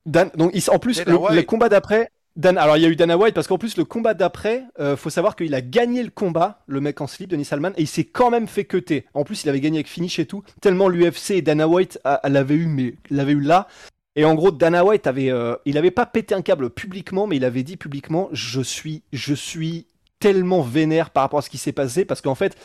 Dan, 0.07 0.31
donc 0.37 0.51
il 0.55 0.63
en 0.71 0.79
plus 0.79 1.05
le, 1.05 1.43
combat 1.43 1.69
d'après 1.69 2.11
Dan, 2.35 2.57
alors 2.59 2.77
il 2.77 2.83
y 2.83 2.87
a 2.87 2.89
eu 2.89 2.97
Dana 2.97 3.17
White 3.17 3.35
parce 3.35 3.47
qu'en 3.47 3.59
plus 3.59 3.77
le 3.77 3.85
combat 3.85 4.15
d'après, 4.15 4.65
euh, 4.81 4.97
faut 4.97 5.11
savoir 5.11 5.37
qu'il 5.37 5.55
a 5.55 5.61
gagné 5.61 6.03
le 6.03 6.11
combat, 6.11 6.63
le 6.67 6.81
mec 6.81 7.01
en 7.01 7.07
slip, 7.07 7.29
Denis 7.29 7.45
Salman, 7.45 7.73
et 7.77 7.83
il 7.83 7.87
s'est 7.87 8.05
quand 8.05 8.31
même 8.31 8.49
fait 8.49 8.65
cutter. 8.65 9.07
En 9.15 9.25
plus 9.25 9.45
il 9.45 9.49
avait 9.49 9.61
gagné 9.61 9.79
avec 9.79 9.89
finish 9.89 10.19
et 10.19 10.27
tout, 10.27 10.43
tellement 10.61 10.89
l'UFC 10.89 11.33
et 11.33 11.43
Dana 11.43 11.69
White 11.69 12.01
l'avaient 12.25 12.55
eu, 12.55 12.67
mais 12.67 12.95
l'avait 13.11 13.33
eu 13.33 13.41
là. 13.41 13.69
Et 14.17 14.25
en 14.25 14.35
gros 14.35 14.51
Dana 14.51 14.85
White 14.85 15.07
avait, 15.07 15.31
euh, 15.31 15.57
il 15.67 15.79
avait 15.79 15.91
pas 15.91 16.07
pété 16.07 16.35
un 16.35 16.43
câble 16.43 16.71
publiquement, 16.71 17.27
mais 17.27 17.37
il 17.37 17.45
avait 17.45 17.63
dit 17.63 17.77
publiquement, 17.77 18.29
je 18.33 18.61
suis, 18.61 19.03
je 19.13 19.35
suis 19.35 19.87
tellement 20.19 20.63
vénère 20.63 21.11
par 21.11 21.25
rapport 21.25 21.41
à 21.41 21.43
ce 21.43 21.51
qui 21.51 21.59
s'est 21.59 21.73
passé 21.73 22.05
parce 22.05 22.21
qu'en 22.21 22.35
fait, 22.35 22.57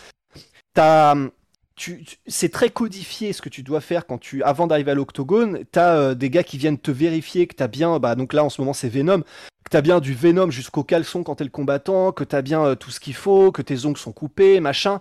t'as 0.73 1.15
c'est 2.25 2.51
très 2.51 2.69
codifié 2.69 3.33
ce 3.33 3.41
que 3.41 3.49
tu 3.49 3.63
dois 3.63 3.81
faire 3.81 4.07
quand 4.07 4.17
tu, 4.17 4.43
avant 4.43 4.67
d'arriver 4.67 4.91
à 4.91 4.95
l'octogone, 4.95 5.63
t'as 5.71 5.95
euh, 5.95 6.15
des 6.15 6.29
gars 6.29 6.43
qui 6.43 6.57
viennent 6.57 6.79
te 6.79 6.91
vérifier 6.91 7.47
que 7.47 7.55
t'as 7.55 7.67
bien, 7.67 7.99
bah 7.99 8.15
donc 8.15 8.33
là 8.33 8.43
en 8.43 8.49
ce 8.49 8.61
moment 8.61 8.73
c'est 8.73 8.89
Venom, 8.89 9.21
que 9.21 9.69
t'as 9.69 9.81
bien 9.81 9.99
du 9.99 10.13
Venom 10.13 10.49
jusqu'au 10.49 10.83
caleçon 10.83 11.23
quand 11.23 11.35
t'es 11.35 11.43
le 11.43 11.49
combattant, 11.49 12.11
que 12.11 12.23
t'as 12.23 12.41
bien 12.41 12.63
euh, 12.63 12.75
tout 12.75 12.91
ce 12.91 12.99
qu'il 12.99 13.13
faut, 13.13 13.51
que 13.51 13.61
tes 13.61 13.85
ongles 13.85 13.99
sont 13.99 14.11
coupés, 14.11 14.59
machin. 14.59 14.99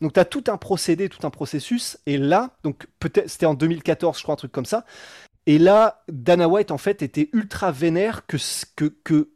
Donc 0.00 0.12
t'as 0.12 0.24
tout 0.24 0.44
un 0.48 0.56
procédé, 0.56 1.08
tout 1.08 1.26
un 1.26 1.30
processus, 1.30 1.98
et 2.06 2.18
là, 2.18 2.50
donc 2.62 2.86
peut-être 2.98 3.30
c'était 3.30 3.46
en 3.46 3.54
2014, 3.54 4.18
je 4.18 4.22
crois 4.22 4.34
un 4.34 4.36
truc 4.36 4.52
comme 4.52 4.66
ça. 4.66 4.84
Et 5.46 5.58
là, 5.58 6.02
Dana 6.08 6.48
White 6.48 6.72
en 6.72 6.78
fait 6.78 7.02
était 7.02 7.30
ultra 7.32 7.70
vénère 7.70 8.26
que 8.26 8.36
que 8.74 8.92
que 9.04 9.30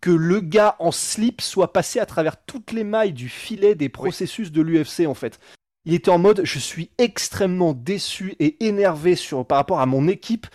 que 0.00 0.10
le 0.10 0.40
gars 0.40 0.76
en 0.78 0.92
slip 0.92 1.40
soit 1.40 1.72
passé 1.72 1.98
à 1.98 2.06
travers 2.06 2.42
toutes 2.44 2.72
les 2.72 2.84
mailles 2.84 3.12
du 3.12 3.28
filet 3.28 3.74
des 3.74 3.88
processus 3.88 4.52
de 4.52 4.62
l'UFC 4.62 5.06
en 5.06 5.14
fait. 5.14 5.38
Il 5.84 5.94
était 5.94 6.10
en 6.10 6.18
mode 6.18 6.42
je 6.44 6.58
suis 6.58 6.90
extrêmement 6.98 7.72
déçu 7.72 8.36
et 8.38 8.64
énervé 8.66 9.16
sur 9.16 9.46
par 9.46 9.58
rapport 9.58 9.80
à 9.80 9.86
mon 9.86 10.08
équipe 10.08 10.46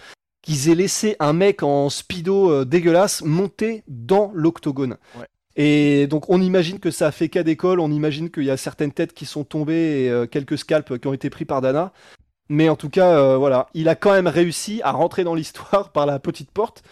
qu'ils 0.41 0.69
aient 0.69 0.75
laissé 0.75 1.15
un 1.19 1.33
mec 1.33 1.63
en 1.63 1.89
speedo 1.89 2.51
euh, 2.51 2.65
dégueulasse 2.65 3.23
monter 3.23 3.83
dans 3.87 4.31
l'octogone. 4.35 4.97
Ouais. 5.17 5.25
Et 5.55 6.05
donc 6.07 6.29
on 6.29 6.39
imagine 6.41 6.79
que 6.79 6.91
ça 6.91 7.07
a 7.07 7.11
fait 7.11 7.29
cas 7.29 7.41
d'école, 7.41 7.79
on 7.79 7.89
imagine 7.91 8.29
qu'il 8.29 8.43
y 8.43 8.51
a 8.51 8.57
certaines 8.57 8.91
têtes 8.91 9.13
qui 9.13 9.25
sont 9.25 9.43
tombées 9.43 10.03
et 10.03 10.09
euh, 10.11 10.27
quelques 10.27 10.57
scalps 10.59 10.99
qui 10.99 11.07
ont 11.07 11.13
été 11.13 11.29
pris 11.31 11.45
par 11.45 11.61
Dana. 11.61 11.91
Mais 12.47 12.69
en 12.69 12.75
tout 12.75 12.91
cas, 12.91 13.17
euh, 13.17 13.37
voilà, 13.37 13.69
il 13.73 13.89
a 13.89 13.95
quand 13.95 14.11
même 14.11 14.27
réussi 14.27 14.79
à 14.83 14.91
rentrer 14.91 15.23
dans 15.23 15.33
l'histoire 15.33 15.91
par 15.93 16.05
la 16.05 16.19
petite 16.19 16.51
porte, 16.51 16.83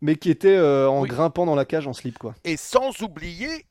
mais 0.00 0.16
qui 0.16 0.30
était 0.30 0.58
en 0.58 1.02
Oui. 1.02 1.08
grimpant 1.10 1.44
dans 1.44 1.54
la 1.54 1.66
cage 1.66 1.86
en 1.86 1.92
slip 1.92 2.16
quoi. 2.18 2.34
Et 2.44 2.56
sans 2.56 3.02
oublier 3.02 3.66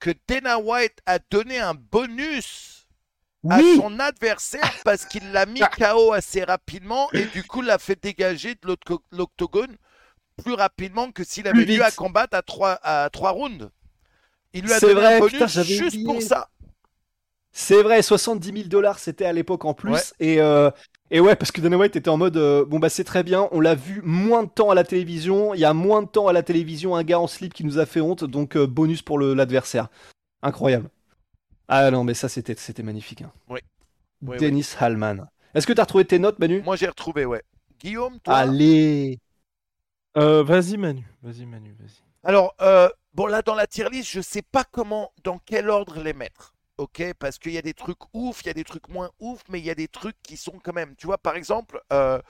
que 0.00 0.10
Dana 0.26 0.58
White 0.58 0.98
a 1.06 1.20
donné 1.30 1.58
un 1.60 1.74
bonus 1.74 2.75
à 3.48 3.62
son 3.62 3.98
adversaire 4.00 4.72
parce 4.84 5.04
qu'il 5.06 5.32
l'a 5.32 5.46
mis 5.46 5.68
KO 5.78 6.12
assez 6.12 6.44
rapidement 6.44 7.08
et 7.14 7.26
du 7.26 7.44
coup 7.44 7.62
l'a 7.62 7.78
fait 7.78 8.00
dégager 8.02 8.54
de 8.54 8.66
l'octo- 8.66 9.02
l'octogone 9.12 9.76
plus 10.44 10.54
rapidement 10.54 11.12
que 11.12 11.24
s'il 11.24 11.48
avait 11.48 11.66
eu 11.66 11.82
à 11.82 11.90
combattre 11.92 12.36
à 12.36 12.42
trois, 12.42 12.78
à 12.82 13.10
trois 13.10 13.30
rounds. 13.32 13.70
Il 14.54 14.64
lui 14.64 14.72
a 14.72 14.80
C'est 14.80 14.86
donné 14.94 15.00
vrai, 15.00 15.16
un 15.16 15.20
bonus 15.20 15.32
putain, 15.32 15.46
juste 15.46 15.94
oublié. 15.94 16.04
pour 16.04 16.22
ça. 16.22 16.50
C'est 17.52 17.82
vrai, 17.82 18.02
70 18.02 18.52
000 18.52 18.68
dollars 18.68 18.98
c'était 18.98 19.24
à 19.24 19.32
l'époque 19.32 19.64
en 19.64 19.74
plus. 19.74 19.92
Ouais. 19.92 20.02
Et, 20.20 20.40
euh, 20.40 20.70
et 21.10 21.20
ouais, 21.20 21.36
parce 21.36 21.50
que 21.52 21.60
Dana 21.60 21.78
White 21.78 21.96
était 21.96 22.10
en 22.10 22.16
mode 22.18 22.36
euh, 22.36 22.64
bon 22.66 22.78
bah 22.78 22.88
c'est 22.90 23.04
très 23.04 23.22
bien, 23.22 23.48
on 23.52 23.60
l'a 23.60 23.74
vu 23.74 24.02
moins 24.04 24.42
de 24.44 24.48
temps 24.50 24.70
à 24.70 24.74
la 24.74 24.84
télévision, 24.84 25.54
il 25.54 25.60
y 25.60 25.64
a 25.64 25.72
moins 25.72 26.02
de 26.02 26.08
temps 26.08 26.28
à 26.28 26.32
la 26.32 26.42
télévision 26.42 26.94
un 26.96 27.02
gars 27.04 27.18
en 27.20 27.26
slip 27.26 27.54
qui 27.54 27.64
nous 27.64 27.78
a 27.78 27.86
fait 27.86 28.00
honte, 28.00 28.24
donc 28.24 28.56
euh, 28.56 28.66
bonus 28.66 29.02
pour 29.02 29.18
l'adversaire. 29.18 29.88
Incroyable. 30.42 30.90
Ah 31.68 31.90
non, 31.90 32.04
mais 32.04 32.14
ça 32.14 32.28
c'était 32.28 32.54
c'était 32.56 32.82
magnifique. 32.82 33.22
hein. 33.22 33.32
Oui. 33.48 33.60
Oui, 34.22 34.38
Dennis 34.38 34.74
Hallman. 34.78 35.28
Est-ce 35.54 35.66
que 35.66 35.72
t'as 35.72 35.82
retrouvé 35.82 36.04
tes 36.04 36.18
notes, 36.18 36.38
Manu? 36.38 36.62
Moi 36.62 36.76
j'ai 36.76 36.88
retrouvé, 36.88 37.24
ouais. 37.24 37.42
Guillaume, 37.80 38.18
toi? 38.20 38.36
Allez 38.36 39.18
Euh, 40.16 40.42
vas-y 40.42 40.76
Manu, 40.76 41.04
vas-y 41.22 41.44
Manu, 41.46 41.74
vas-y. 41.78 42.02
Alors, 42.24 42.54
euh, 42.60 42.88
bon, 43.14 43.26
là, 43.26 43.42
dans 43.42 43.54
la 43.54 43.66
tier 43.66 43.88
list, 43.90 44.10
je 44.10 44.20
sais 44.20 44.42
pas 44.42 44.64
comment, 44.64 45.12
dans 45.24 45.38
quel 45.38 45.68
ordre 45.70 46.00
les 46.02 46.12
mettre. 46.12 46.54
Ok, 46.78 47.02
parce 47.18 47.38
qu'il 47.38 47.52
y 47.52 47.58
a 47.58 47.62
des 47.62 47.74
trucs 47.74 47.98
ouf, 48.12 48.42
il 48.42 48.48
y 48.48 48.50
a 48.50 48.54
des 48.54 48.64
trucs 48.64 48.88
moins 48.88 49.10
ouf, 49.20 49.40
mais 49.48 49.58
il 49.60 49.64
y 49.64 49.70
a 49.70 49.74
des 49.74 49.88
trucs 49.88 50.16
qui 50.22 50.36
sont 50.36 50.58
quand 50.62 50.74
même. 50.74 50.94
Tu 50.96 51.06
vois, 51.06 51.18
par 51.18 51.36
exemple, 51.36 51.80
euh, 51.92 52.20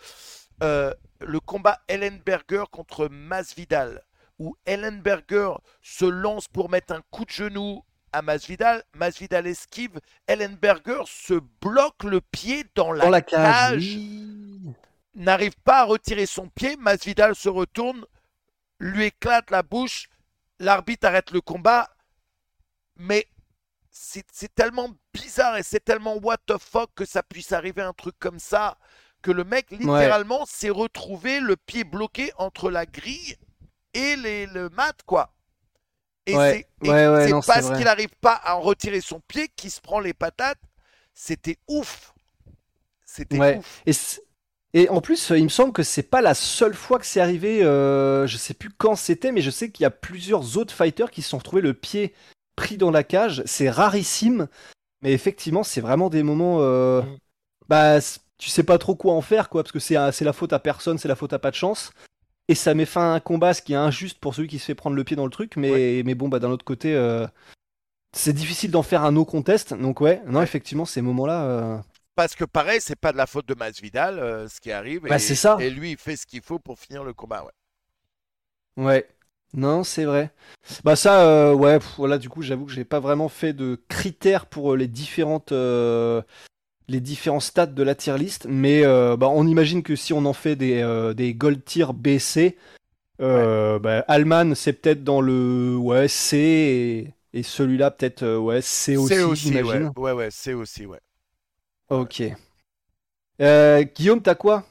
euh, 0.62 0.92
le 1.20 1.40
combat 1.40 1.80
Ellenberger 1.88 2.64
contre 2.70 3.08
Masvidal, 3.08 4.02
où 4.38 4.56
Ellenberger 4.64 5.50
se 5.82 6.04
lance 6.04 6.46
pour 6.48 6.68
mettre 6.70 6.92
un 6.94 7.02
coup 7.10 7.24
de 7.24 7.30
genou 7.30 7.82
à 8.16 8.22
Masvidal, 8.22 8.82
Masvidal 8.94 9.46
esquive, 9.46 10.00
Ellenberger 10.26 11.02
se 11.04 11.34
bloque 11.60 12.02
le 12.02 12.22
pied 12.22 12.64
dans 12.74 12.92
la, 12.92 13.04
Dans 13.04 13.10
la 13.10 13.20
cage. 13.20 13.98
n'arrive 15.14 15.54
pas 15.64 15.80
à 15.80 15.84
retirer 15.84 16.24
son 16.24 16.48
pied. 16.48 16.76
Masvidal 16.78 17.34
se 17.34 17.50
retourne, 17.50 18.06
lui 18.80 19.04
éclate 19.04 19.50
la 19.50 19.62
bouche. 19.62 20.08
L'arbitre 20.58 21.06
arrête 21.08 21.30
le 21.30 21.42
combat. 21.42 21.90
Mais 22.96 23.26
c'est 23.90 24.24
c'est 24.32 24.54
tellement 24.54 24.88
bizarre 25.12 25.58
et 25.58 25.62
c'est 25.62 25.84
tellement 25.84 26.16
what 26.16 26.38
the 26.46 26.56
fuck 26.58 26.90
que 26.94 27.04
ça 27.04 27.22
puisse 27.22 27.52
arriver 27.52 27.82
un 27.82 27.92
truc 27.92 28.14
comme 28.18 28.38
ça. 28.38 28.78
que 29.20 29.30
le 29.30 29.44
mec 29.44 29.70
littéralement 29.72 30.46
s'est 30.46 30.70
retrouvé 30.70 31.40
le 31.40 31.56
pied 31.56 31.84
bloqué 31.84 32.32
entre 32.38 32.70
la 32.70 32.86
grille 32.86 33.36
et 33.92 34.16
les, 34.16 34.46
le 34.46 34.70
mat, 34.70 34.96
quoi. 35.04 35.32
Et 36.26 36.36
Ouais. 36.36 36.66
c'est 36.82 36.90
Ouais, 36.90 37.08
ouais, 37.08 37.30
parce 37.46 37.70
qu'il 37.70 37.84
n'arrive 37.84 38.14
pas 38.20 38.34
à 38.34 38.56
en 38.56 38.60
retirer 38.60 39.00
son 39.00 39.20
pied 39.20 39.48
qu'il 39.56 39.70
se 39.70 39.80
prend 39.80 40.00
les 40.00 40.12
patates. 40.12 40.58
C'était 41.14 41.58
ouf. 41.68 42.12
C'était 43.04 43.58
ouf. 43.58 44.20
Et, 44.74 44.90
en 44.90 45.00
plus, 45.00 45.30
euh, 45.30 45.38
il 45.38 45.44
me 45.44 45.48
semble 45.48 45.72
que 45.72 45.82
c'est 45.82 46.02
pas 46.02 46.20
la 46.20 46.34
seule 46.34 46.74
fois 46.74 46.98
que 46.98 47.06
c'est 47.06 47.20
arrivé. 47.20 47.62
euh, 47.64 48.26
je 48.26 48.36
sais 48.36 48.52
plus 48.52 48.68
quand 48.68 48.94
c'était, 48.94 49.32
mais 49.32 49.40
je 49.40 49.50
sais 49.50 49.70
qu'il 49.70 49.84
y 49.84 49.86
a 49.86 49.90
plusieurs 49.90 50.58
autres 50.58 50.74
fighters 50.74 51.10
qui 51.10 51.22
se 51.22 51.30
sont 51.30 51.38
retrouvés 51.38 51.62
le 51.62 51.72
pied 51.72 52.12
pris 52.56 52.76
dans 52.76 52.90
la 52.90 53.02
cage. 53.02 53.42
C'est 53.46 53.70
rarissime, 53.70 54.48
mais 55.00 55.12
effectivement, 55.12 55.62
c'est 55.62 55.80
vraiment 55.80 56.10
des 56.10 56.22
moments. 56.22 56.58
euh, 56.60 57.00
Mm. 57.02 57.16
Bah, 57.68 57.98
tu 58.38 58.50
sais 58.50 58.62
pas 58.62 58.78
trop 58.78 58.94
quoi 58.94 59.14
en 59.14 59.22
faire, 59.22 59.48
quoi, 59.48 59.62
parce 59.62 59.72
que 59.72 59.78
c'est 59.78 59.94
la 59.94 60.32
faute 60.32 60.52
à 60.52 60.58
personne, 60.58 60.98
c'est 60.98 61.08
la 61.08 61.16
faute 61.16 61.32
à 61.32 61.38
pas 61.38 61.50
de 61.50 61.56
chance. 61.56 61.90
Et 62.48 62.54
ça 62.54 62.74
met 62.74 62.86
fin 62.86 63.12
à 63.12 63.14
un 63.14 63.20
combat, 63.20 63.54
ce 63.54 63.62
qui 63.62 63.72
est 63.72 63.76
injuste 63.76 64.18
pour 64.20 64.34
celui 64.34 64.48
qui 64.48 64.58
se 64.58 64.64
fait 64.66 64.74
prendre 64.74 64.94
le 64.96 65.02
pied 65.04 65.16
dans 65.16 65.24
le 65.24 65.30
truc. 65.30 65.56
Mais, 65.56 66.02
mais 66.04 66.14
bon, 66.14 66.28
bah, 66.28 66.38
d'un 66.38 66.50
autre 66.50 66.64
côté, 66.64 66.94
euh, 66.94 67.26
c'est 68.12 68.32
difficile 68.32 68.70
d'en 68.70 68.82
faire 68.84 69.02
un 69.04 69.12
no 69.12 69.24
contest. 69.24 69.74
Donc, 69.74 70.00
ouais, 70.00 70.22
non, 70.26 70.38
Ouais. 70.38 70.44
effectivement, 70.44 70.84
ces 70.84 71.02
moments-là. 71.02 71.44
euh, 71.44 71.78
Parce 72.14 72.34
que 72.36 72.44
pareil, 72.44 72.80
c'est 72.80 72.96
pas 72.96 73.12
de 73.12 73.16
la 73.16 73.26
faute 73.26 73.46
de 73.48 73.54
Masvidal 73.54 74.18
euh, 74.20 74.48
ce 74.48 74.60
qui 74.60 74.70
arrive. 74.70 75.02
Bah, 75.02 75.16
et, 75.16 75.18
c'est 75.18 75.34
ça. 75.34 75.56
Et 75.60 75.70
lui, 75.70 75.90
il 75.92 75.96
fait 75.98 76.16
ce 76.16 76.24
qu'il 76.26 76.40
faut 76.42 76.58
pour 76.60 76.78
finir 76.78 77.02
le 77.02 77.12
combat. 77.12 77.44
Ouais. 78.76 78.84
Ouais. 78.84 79.08
Non, 79.54 79.84
c'est 79.84 80.04
vrai. 80.04 80.32
Bah 80.84 80.96
ça, 80.96 81.22
euh, 81.22 81.54
ouais, 81.54 81.78
pff, 81.78 81.94
voilà, 81.96 82.18
du 82.18 82.28
coup, 82.28 82.42
j'avoue 82.42 82.66
que 82.66 82.72
j'ai 82.72 82.84
pas 82.84 83.00
vraiment 83.00 83.28
fait 83.28 83.52
de 83.54 83.80
critères 83.88 84.46
pour 84.46 84.76
les 84.76 84.86
différentes, 84.88 85.52
les 86.88 87.00
différents 87.00 87.40
stats 87.40 87.66
de 87.66 87.82
la 87.82 87.94
tier 87.94 88.16
list, 88.16 88.46
mais 88.48 88.84
euh, 88.84 89.16
bah, 89.16 89.28
on 89.28 89.46
imagine 89.46 89.82
que 89.82 89.96
si 89.96 90.12
on 90.12 90.24
en 90.24 90.32
fait 90.32 90.56
des, 90.56 90.82
euh, 90.82 91.14
des 91.14 91.34
gold 91.34 91.64
tier 91.64 91.86
B, 91.94 92.18
C, 92.18 92.56
euh, 93.20 93.78
bah, 93.78 94.04
Alman, 94.08 94.54
c'est 94.54 94.72
peut-être 94.74 95.02
dans 95.02 95.20
le 95.20 95.76
ouais 95.76 96.06
C 96.08 97.12
et, 97.32 97.38
et 97.38 97.42
celui-là 97.42 97.90
peut-être 97.90 98.22
euh, 98.22 98.38
ouais 98.38 98.60
C 98.62 98.96
aussi, 98.96 99.14
C'est 99.14 99.22
aussi, 99.22 99.48
ouais. 99.48 99.62
j'imagine. 99.62 99.92
Ouais, 99.96 100.12
ouais, 100.12 100.28
c'est 100.30 100.54
aussi, 100.54 100.86
ouais. 100.86 101.00
Ok. 101.90 102.22
Euh, 103.40 103.84
Guillaume, 103.94 104.22
t'as 104.22 104.34
quoi? 104.34 104.64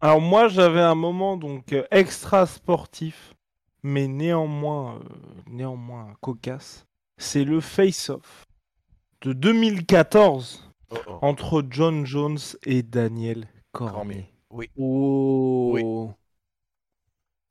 Alors 0.00 0.20
moi 0.20 0.48
j'avais 0.48 0.80
un 0.80 0.94
moment 0.94 1.36
donc 1.36 1.74
extra 1.90 2.46
sportif, 2.46 3.34
mais 3.82 4.06
néanmoins, 4.06 4.96
euh, 4.96 5.08
néanmoins 5.50 6.14
cocasse. 6.20 6.84
C'est 7.16 7.44
le 7.44 7.60
face-off 7.60 8.44
de 9.22 9.32
2014 9.32 10.67
Oh, 10.90 10.96
oh. 11.06 11.18
entre 11.22 11.64
John 11.68 12.06
Jones 12.06 12.38
et 12.64 12.82
Daniel 12.82 13.46
Cormier. 13.72 14.32
Oui. 14.50 14.70
Oh. 14.78 16.12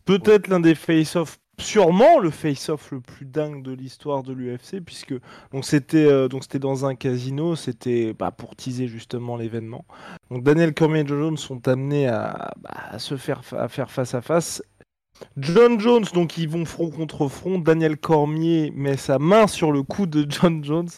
Peut-être 0.05 0.47
l'un 0.47 0.59
des 0.59 0.73
face-off, 0.73 1.38
sûrement 1.59 2.18
le 2.19 2.30
face-off 2.31 2.91
le 2.91 3.01
plus 3.01 3.26
dingue 3.26 3.61
de 3.61 3.73
l'histoire 3.73 4.23
de 4.23 4.31
l'UFC, 4.34 4.80
puisque 4.84 5.14
donc 5.51 5.65
c'était 5.65 6.05
euh, 6.05 6.27
donc 6.30 6.43
c'était 6.43 6.59
dans 6.59 6.85
un 6.85 6.95
casino, 6.95 7.55
c'était 7.55 8.14
bah, 8.14 8.31
pour 8.31 8.55
teaser 8.55 8.88
justement 8.88 9.35
l'événement. 9.35 9.85
Donc 10.31 10.43
Daniel 10.43 10.73
Cormier 10.73 11.01
et 11.01 11.07
John 11.07 11.19
Jones 11.19 11.38
sont 11.38 11.68
amenés 11.68 12.07
à, 12.07 12.53
bah, 12.57 12.72
à 12.89 12.99
se 12.99 13.18
faire 13.18 13.43
fa- 13.43 13.64
à 13.64 13.68
faire 13.68 13.91
face 13.91 14.14
à 14.14 14.22
face. 14.22 14.64
John 15.35 15.80
Jones, 15.80 16.05
donc 16.14 16.38
ils 16.38 16.47
vont 16.47 16.64
front 16.65 16.89
contre 16.89 17.27
front. 17.27 17.59
Daniel 17.59 17.97
Cormier 17.97 18.72
met 18.76 18.97
sa 18.97 19.19
main 19.19 19.47
sur 19.47 19.72
le 19.72 19.84
cou 19.84 20.05
de 20.05 20.26
John 20.30 20.64
Jones. 20.64 20.89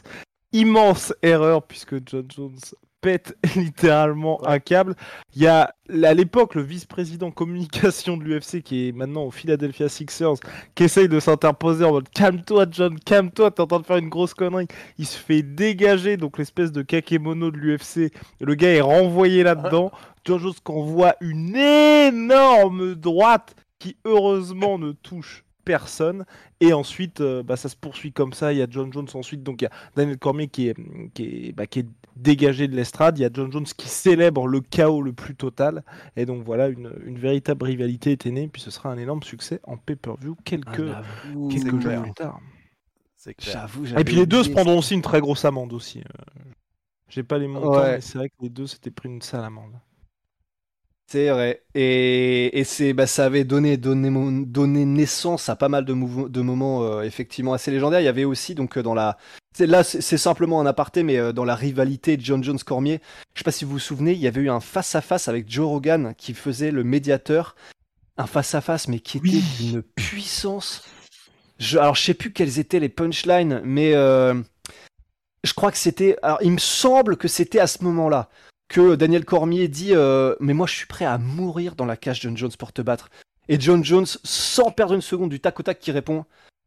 Immense 0.51 1.13
erreur 1.21 1.63
puisque 1.63 1.95
John 2.07 2.25
Jones 2.35 2.57
pète 3.01 3.37
littéralement 3.55 4.45
un 4.47 4.59
câble. 4.59 4.95
Il 5.35 5.41
y 5.41 5.47
a 5.47 5.73
à 6.03 6.13
l'époque 6.13 6.55
le 6.55 6.61
vice-président 6.61 7.31
communication 7.31 8.17
de 8.17 8.23
l'UFC 8.23 8.61
qui 8.61 8.87
est 8.87 8.91
maintenant 8.91 9.23
au 9.23 9.31
Philadelphia 9.31 9.89
Sixers 9.89 10.35
qui 10.75 10.83
essaye 10.83 11.07
de 11.07 11.19
s'interposer 11.19 11.85
en 11.85 11.91
mode 11.91 12.09
calme-toi 12.09 12.65
John, 12.71 12.99
calme-toi, 12.99 13.51
t'es 13.51 13.61
en 13.61 13.67
train 13.67 13.79
de 13.79 13.85
faire 13.85 13.97
une 13.97 14.09
grosse 14.09 14.33
connerie. 14.33 14.67
Il 14.97 15.05
se 15.05 15.17
fait 15.17 15.41
dégager 15.41 16.17
donc 16.17 16.37
l'espèce 16.37 16.71
de 16.71 16.81
kakémono 16.81 17.51
de 17.51 17.57
l'UFC. 17.57 18.11
Le 18.41 18.55
gars 18.55 18.69
est 18.69 18.81
renvoyé 18.81 19.43
là-dedans. 19.43 19.91
John 20.25 20.39
Jones 20.39 20.53
qu'envoie 20.63 21.15
une 21.21 21.55
énorme 21.55 22.95
droite 22.95 23.55
qui 23.79 23.97
heureusement 24.03 24.77
ne 24.77 24.91
touche 24.91 25.45
personne. 25.69 26.25
Et 26.61 26.73
ensuite, 26.73 27.21
euh, 27.21 27.43
bah, 27.43 27.55
ça 27.57 27.69
se 27.69 27.75
poursuit 27.75 28.11
comme 28.11 28.33
ça. 28.33 28.51
Il 28.53 28.57
y 28.57 28.61
a 28.63 28.67
John 28.69 28.91
Jones 28.91 29.07
ensuite, 29.13 29.43
donc 29.43 29.61
il 29.61 29.65
y 29.65 29.67
a 29.67 29.71
Daniel 29.95 30.17
Cormier 30.17 30.47
qui 30.47 30.67
est, 30.69 30.75
qui 31.13 31.23
est, 31.49 31.51
bah, 31.53 31.67
qui 31.67 31.79
est 31.81 31.87
dégagé 32.15 32.67
de 32.67 32.75
l'estrade. 32.75 33.17
Il 33.19 33.21
y 33.21 33.25
a 33.25 33.29
John 33.31 33.51
Jones 33.51 33.65
qui 33.77 33.87
célèbre 33.87 34.47
le 34.47 34.61
chaos 34.61 35.01
le 35.03 35.13
plus 35.13 35.35
total. 35.35 35.83
Et 36.15 36.25
donc 36.25 36.43
voilà, 36.43 36.67
une, 36.69 36.91
une 37.05 37.19
véritable 37.19 37.65
rivalité 37.65 38.11
était 38.11 38.31
née. 38.31 38.47
Puis 38.47 38.61
ce 38.63 38.71
sera 38.71 38.89
un 38.91 38.97
énorme 38.97 39.21
succès 39.23 39.59
en 39.63 39.77
pay-per-view 39.77 40.35
quelques, 40.43 40.89
Ah, 40.91 41.03
quelques 41.51 41.79
jours 41.79 41.95
plus 42.01 42.13
tard. 42.13 42.39
J'avoue, 43.37 43.85
Et 43.97 44.03
puis 44.03 44.15
les 44.15 44.25
deux 44.25 44.43
se 44.43 44.49
prendront 44.49 44.77
aussi 44.79 44.93
une 44.95 45.01
très 45.01 45.19
grosse 45.21 45.45
amende 45.45 45.73
aussi. 45.73 45.99
euh. 45.99 46.23
J'ai 47.09 47.23
pas 47.23 47.37
les 47.37 47.47
montants, 47.47 47.81
Ouais. 47.81 47.95
mais 47.95 48.01
c'est 48.01 48.17
vrai 48.17 48.29
que 48.29 48.35
les 48.41 48.49
deux 48.49 48.67
s'étaient 48.67 48.91
pris 48.91 49.09
une 49.09 49.21
sale 49.21 49.43
amende. 49.43 49.73
C'est 51.11 51.29
vrai. 51.29 51.63
Et, 51.73 52.59
et 52.59 52.63
c'est, 52.63 52.93
bah, 52.93 53.07
ça 53.07 53.25
avait 53.25 53.43
donné, 53.43 53.77
donné, 53.77 54.11
donné 54.45 54.85
naissance 54.85 55.49
à 55.49 55.55
pas 55.55 55.67
mal 55.67 55.83
de, 55.83 55.93
de 56.27 56.41
moments 56.41 56.83
euh, 56.83 57.01
effectivement 57.01 57.53
assez 57.53 57.71
légendaires. 57.71 57.99
Il 57.99 58.05
y 58.05 58.07
avait 58.09 58.25
aussi, 58.25 58.53
donc, 58.53 58.77
euh, 58.77 58.83
dans 58.83 58.93
la. 58.93 59.17
c'est- 59.57 59.65
Là, 59.65 59.83
c'est 59.83 60.01
c'est 60.01 60.19
simplement 60.19 60.61
un 60.61 60.67
aparté, 60.67 61.01
mais 61.01 61.17
euh, 61.17 61.31
dans 61.33 61.45
la 61.45 61.55
rivalité 61.55 62.15
John 62.19 62.43
Jones-Cormier, 62.43 63.01
je 63.33 63.39
sais 63.39 63.43
pas 63.43 63.51
si 63.51 63.65
vous 63.65 63.71
vous 63.71 63.79
souvenez, 63.79 64.11
il 64.11 64.19
y 64.19 64.27
avait 64.27 64.41
eu 64.41 64.51
un 64.51 64.59
face-à-face 64.59 65.27
avec 65.27 65.49
Joe 65.49 65.67
Rogan 65.67 66.13
qui 66.15 66.35
faisait 66.35 66.69
le 66.69 66.83
médiateur. 66.83 67.55
Un 68.17 68.27
face-à-face, 68.27 68.87
mais 68.87 68.99
qui 68.99 69.17
était 69.17 69.29
Oui. 69.29 69.43
d'une 69.59 69.81
puissance. 69.81 70.83
Je, 71.57 71.79
alors, 71.79 71.95
je 71.95 72.03
sais 72.03 72.13
plus 72.13 72.31
quelles 72.33 72.59
étaient 72.59 72.79
les 72.79 72.89
punchlines, 72.89 73.61
mais 73.63 73.93
euh, 73.95 74.35
je 75.43 75.53
crois 75.53 75.71
que 75.71 75.77
c'était. 75.77 76.17
Alors, 76.21 76.37
il 76.43 76.51
me 76.51 76.57
semble 76.59 77.17
que 77.17 77.27
c'était 77.27 77.59
à 77.59 77.67
ce 77.67 77.83
moment-là 77.83 78.29
que 78.69 78.95
Daniel 78.95 79.25
Cormier 79.25 79.67
dit 79.67 79.93
euh, 79.93 80.35
Mais 80.39 80.53
moi, 80.53 80.65
je 80.67 80.73
suis 80.75 80.85
prêt 80.87 81.05
à 81.05 81.17
mourir 81.17 81.75
dans 81.75 81.85
la 81.85 81.97
cage 81.97 82.21
John 82.21 82.37
Jones 82.37 82.51
pour 82.57 82.71
te 82.71 82.81
battre. 82.81 83.09
Et 83.49 83.59
John 83.59 83.83
Jones, 83.83 84.05
sans 84.23 84.71
perdre 84.71 84.93
une 84.93 85.01
seconde, 85.01 85.29
du 85.31 85.39
tac 85.39 85.59
au 85.59 85.63
tac, 85.63 85.79
qui 85.79 85.91
répond 85.91 86.25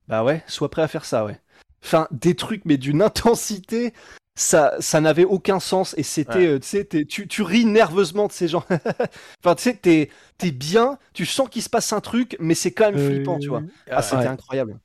Bah 0.08 0.22
ouais, 0.24 0.42
sois 0.48 0.68
prêt 0.70 0.82
à 0.82 0.88
faire 0.88 1.04
ça, 1.04 1.24
ouais. 1.24 1.40
Enfin, 1.84 2.06
des 2.10 2.34
trucs, 2.34 2.64
mais 2.64 2.76
d'une 2.76 3.02
intensité, 3.02 3.92
ça, 4.34 4.74
ça 4.80 5.00
n'avait 5.00 5.24
aucun 5.24 5.60
sens. 5.60 5.94
Et 5.96 6.02
c'était, 6.02 6.38
Ouais. 6.38 6.60
euh, 6.74 6.84
tu 6.90 7.06
tu, 7.06 7.28
tu 7.28 7.42
ris 7.42 7.64
nerveusement 7.64 8.26
de 8.26 8.32
ces 8.32 8.48
gens. 8.48 8.64
enfin, 9.44 9.54
tu 9.54 9.62
sais, 9.62 9.74
t'es, 9.74 10.10
t'es 10.38 10.50
bien, 10.50 10.98
tu 11.12 11.24
sens 11.24 11.48
qu'il 11.48 11.62
se 11.62 11.70
passe 11.70 11.92
un 11.92 12.00
truc, 12.00 12.36
mais 12.40 12.54
c'est 12.54 12.72
quand 12.72 12.86
même 12.90 12.96
Euh, 13.00 13.10
flippant, 13.14 13.38
tu 13.38 13.48
vois. 13.48 13.62
Ah, 13.90 13.96
Ouais. 13.96 14.02
c'était 14.02 14.16
Ouais. 14.16 14.26
incroyable. 14.26 14.78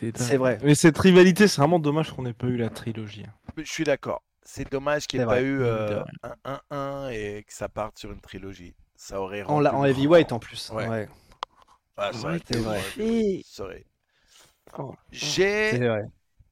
C'était 0.00 0.18
C'est 0.22 0.36
vrai. 0.36 0.58
Mais 0.62 0.74
cette 0.74 0.98
rivalité, 0.98 1.48
c'est 1.48 1.60
vraiment 1.60 1.78
dommage 1.78 2.10
qu'on 2.12 2.22
n'ait 2.22 2.32
pas 2.34 2.46
eu 2.48 2.56
la 2.56 2.68
trilogie. 2.68 3.24
hein. 3.26 3.32
Je 3.56 3.70
suis 3.70 3.84
d'accord. 3.84 4.22
C'est 4.44 4.70
dommage 4.70 5.06
qu'il 5.06 5.20
n'y 5.20 5.24
ait 5.24 5.26
pas 5.26 5.32
vrai. 5.34 5.42
eu 5.42 5.62
euh, 5.62 6.02
un 6.44 6.60
1-1 6.70 7.12
et 7.12 7.44
que 7.44 7.52
ça 7.52 7.68
parte 7.68 7.98
sur 7.98 8.10
une 8.12 8.20
trilogie. 8.20 8.74
Ça 8.96 9.20
aurait 9.20 9.42
En, 9.44 9.60
la- 9.60 9.74
en 9.74 9.84
heavyweight 9.84 10.32
en 10.32 10.38
plus. 10.38 10.70
Ouais. 10.70 10.88
Ouais. 10.88 11.08
Ah, 11.96 12.12
ça 12.12 12.24
aurait 12.24 12.36
été 12.38 12.58
vrai. 12.58 12.80
Oh. 14.78 14.94
J'ai 15.10 15.70
C'est 15.72 15.86
vrai. 15.86 16.04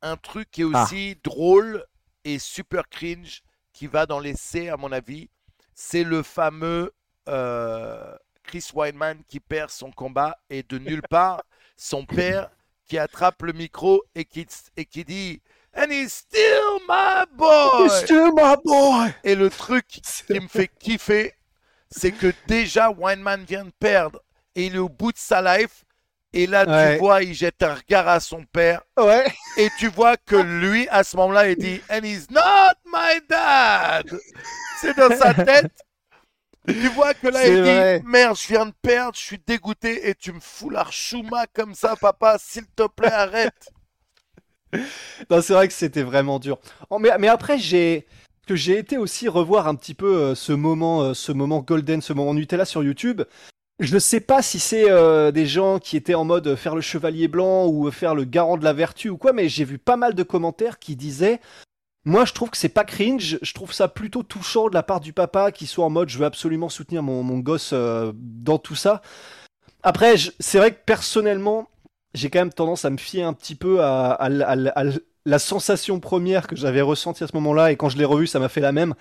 un 0.03 0.17
truc 0.17 0.51
qui 0.51 0.63
est 0.63 0.67
Ah. 0.73 0.83
aussi 0.85 1.17
drôle 1.25 1.85
et 2.25 2.39
super 2.39 2.89
cringe 2.89 3.43
qui 3.73 3.87
va 3.87 4.07
dans 4.07 4.21
l'essai 4.21 4.69
à 4.69 4.77
mon 4.77 4.93
avis. 4.93 5.31
C'est 5.75 6.05
le 6.05 6.23
fameux 6.23 6.93
euh, 7.29 8.15
Chris 8.43 8.69
Weidman 8.75 9.23
qui 9.29 9.41
perd 9.41 9.71
son 9.71 9.91
combat 9.91 10.37
et 10.51 10.63
de 10.63 10.79
nulle 10.79 11.03
part 11.09 11.43
son 11.77 12.05
père 12.05 12.51
qui 12.87 12.99
attrape 12.99 13.43
le 13.43 13.53
micro 13.53 14.03
et 14.15 14.25
qui, 14.25 14.47
et 14.77 14.85
qui 14.85 15.05
dit 15.05 15.41
And 15.75 15.91
he's 15.91 16.13
still 16.13 16.81
my 16.89 17.25
boy. 17.37 17.89
Still 17.89 18.33
my 18.35 18.57
boy! 18.65 19.13
Et 19.25 19.35
le 19.37 19.49
truc 19.51 19.87
qui 19.87 20.41
me 20.41 20.49
fait 20.49 20.69
kiffer, 20.81 21.35
c'est 21.91 22.13
que 22.13 22.33
déjà 22.47 22.91
Weinman 22.91 23.45
vient 23.45 23.65
de 23.65 23.73
perdre 23.79 24.21
et 24.57 24.67
il 24.67 24.75
est 24.75 24.79
au 24.79 24.89
bout 24.89 25.13
de 25.13 25.19
sa 25.19 25.41
life. 25.59 25.85
Et 26.33 26.47
là, 26.47 26.65
Ouais. 26.65 26.95
tu 26.95 27.01
vois, 27.01 27.23
il 27.23 27.35
jette 27.35 27.61
un 27.63 27.75
regard 27.75 28.07
à 28.07 28.21
son 28.21 28.45
père. 28.45 28.83
Ouais. 28.97 29.27
Et 29.57 29.69
tu 29.79 29.89
vois 29.89 30.17
que 30.17 30.37
lui, 30.37 30.87
à 30.89 31.03
ce 31.03 31.17
moment-là, 31.17 31.49
il 31.51 31.57
dit 31.57 31.81
And 31.91 32.05
he's 32.05 32.31
not 32.31 32.75
my 32.87 33.21
dad. 33.29 34.07
C'est 34.81 34.97
dans 34.97 35.17
sa 35.17 35.35
tête. 35.35 35.73
Tu 36.69 36.89
vois 36.89 37.15
que 37.15 37.27
là, 37.29 37.47
il 37.49 37.63
vrai. 37.63 37.99
dit 38.01 38.07
Merde, 38.07 38.37
je 38.37 38.47
viens 38.49 38.67
de 38.67 38.73
perdre, 38.83 39.17
je 39.17 39.23
suis 39.23 39.39
dégoûté 39.45 40.09
et 40.09 40.15
tu 40.15 40.33
me 40.33 40.41
fous 40.41 40.71
l'archouma 40.71 41.47
comme 41.53 41.75
ça, 41.75 41.97
papa. 41.97 42.37
S'il 42.39 42.67
te 42.67 42.87
plaît, 42.87 43.11
arrête. 43.11 43.69
Non, 45.31 45.41
c'est 45.41 45.53
vrai 45.53 45.69
que 45.69 45.75
c'était 45.75 46.03
vraiment 46.03 46.39
dur. 46.39 46.59
Oh, 46.91 46.99
mais, 46.99 47.29
après, 47.29 47.59
j'ai 47.59 48.07
que 48.47 48.57
j'ai 48.57 48.79
été 48.79 48.99
aussi 48.99 49.29
revoir 49.29 49.69
un 49.69 49.77
petit 49.77 49.95
peu 49.95 50.17
euh, 50.17 50.35
ce 50.35 50.53
moment, 50.53 51.03
euh, 51.03 51.15
ce 51.15 51.31
moment 51.31 51.61
golden, 51.61 52.01
ce 52.01 52.13
moment 52.13 52.35
Nutella 52.35 52.65
sur 52.65 52.83
YouTube. 52.83 53.23
Je 53.79 53.95
ne 53.95 54.01
sais 54.01 54.19
pas 54.19 54.43
si 54.43 54.59
c'est 54.59 54.91
euh, 54.91 55.31
des 55.31 55.47
gens 55.47 55.79
qui 55.79 55.97
étaient 55.97 56.15
en 56.15 56.25
mode 56.25 56.57
faire 56.57 56.75
le 56.75 56.81
chevalier 56.81 57.29
blanc 57.29 57.69
ou 57.69 57.89
faire 57.93 58.15
le 58.15 58.25
garant 58.25 58.57
de 58.57 58.65
la 58.65 58.73
vertu 58.73 59.09
ou 59.09 59.17
quoi, 59.17 59.33
mais 59.33 59.49
j'ai 59.49 59.65
vu 59.65 59.79
pas 59.79 59.97
mal 59.97 60.15
de 60.15 60.23
commentaires 60.25 60.81
qui 60.81 60.97
disaient 60.97 61.41
Moi, 62.05 62.25
je 62.25 62.33
trouve 62.33 62.51
que 62.51 62.57
c'est 62.57 62.69
pas 62.69 62.85
cringe. 62.85 63.39
Je 63.41 63.55
trouve 63.55 63.73
ça 63.73 63.87
plutôt 63.87 64.25
touchant 64.25 64.69
de 64.69 64.75
la 64.75 64.83
part 64.83 65.01
du 65.01 65.13
papa 65.13 65.53
qui 65.53 65.67
soit 65.67 65.85
en 65.85 65.91
mode 65.91 66.09
je 66.09 66.19
veux 66.19 66.27
absolument 66.27 66.69
soutenir 66.69 67.05
mon, 67.05 67.39
gosse 67.39 67.73
dans 67.73 68.59
tout 68.59 68.75
ça. 68.75 69.01
Après, 69.83 70.17
c'est 70.41 70.59
vrai 70.59 70.73
que 70.73 70.81
personnellement, 70.85 71.69
j'ai 72.15 72.31
quand 72.31 72.41
même 72.41 72.53
tendance 72.53 72.85
à 72.85 72.91
me 72.91 72.97
fier 72.97 73.27
un 73.27 73.33
petit 73.33 73.55
peu 73.55 73.83
à, 73.83 74.29
la 75.27 75.39
sensation 75.39 76.01
première 76.01 76.47
que 76.47 76.57
j'avais 76.57 76.81
ressentie 76.81 77.25
à 77.25 77.27
ce 77.27 77.37
moment-là. 77.37 77.73
Et 77.73 77.77
quand 77.77 77.89
je 77.89 77.99
l'ai 77.99 78.05
revu, 78.05 78.27
ça 78.27 78.39
m'a 78.39 78.49
fait 78.49 78.61
la 78.61 78.73
même. 78.73 78.95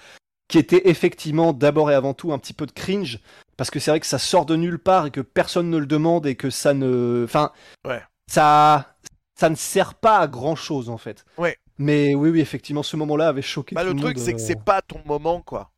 Qui 0.48 0.58
était 0.58 0.90
effectivement 0.90 1.54
d'abord 1.54 1.92
et 1.92 1.94
avant 1.94 2.16
tout 2.16 2.34
un 2.34 2.40
petit 2.40 2.54
peu 2.54 2.66
de 2.66 2.72
cringe. 2.72 3.20
Parce 3.56 3.70
que 3.70 3.80
c'est 3.80 3.92
vrai 3.92 4.00
que 4.00 4.08
ça 4.08 4.18
sort 4.18 4.46
de 4.46 4.56
nulle 4.56 4.80
part 4.80 5.06
et 5.06 5.12
que 5.12 5.22
personne 5.22 5.70
ne 5.70 5.78
le 5.78 5.86
demande 5.86 6.26
et 6.26 6.36
que 6.36 6.50
ça 6.50 6.74
ne. 6.74 7.24
Enfin. 7.26 7.52
Ouais. 7.86 8.02
Ça. 8.28 8.96
Ça 9.40 9.50
ne 9.50 9.56
sert 9.56 9.94
pas 9.94 10.18
à 10.18 10.28
grand 10.28 10.56
chose 10.56 10.90
en 10.90 10.98
fait. 10.98 11.24
Ouais. 11.38 11.56
Mais 11.78 12.14
oui, 12.14 12.30
oui, 12.30 12.42
effectivement, 12.42 12.84
ce 12.84 12.98
moment-là 12.98 13.30
avait 13.30 13.42
choqué 13.42 13.74
Bah, 13.74 13.84
tout 13.84 13.88
le 13.88 13.94
le 13.94 14.02
truc, 14.02 14.20
c'est 14.20 14.34
que 14.34 14.38
euh. 14.38 14.46
c'est 14.46 14.62
pas 14.62 14.82
ton 14.82 15.02
moment, 15.06 15.42
quoi. 15.42 15.72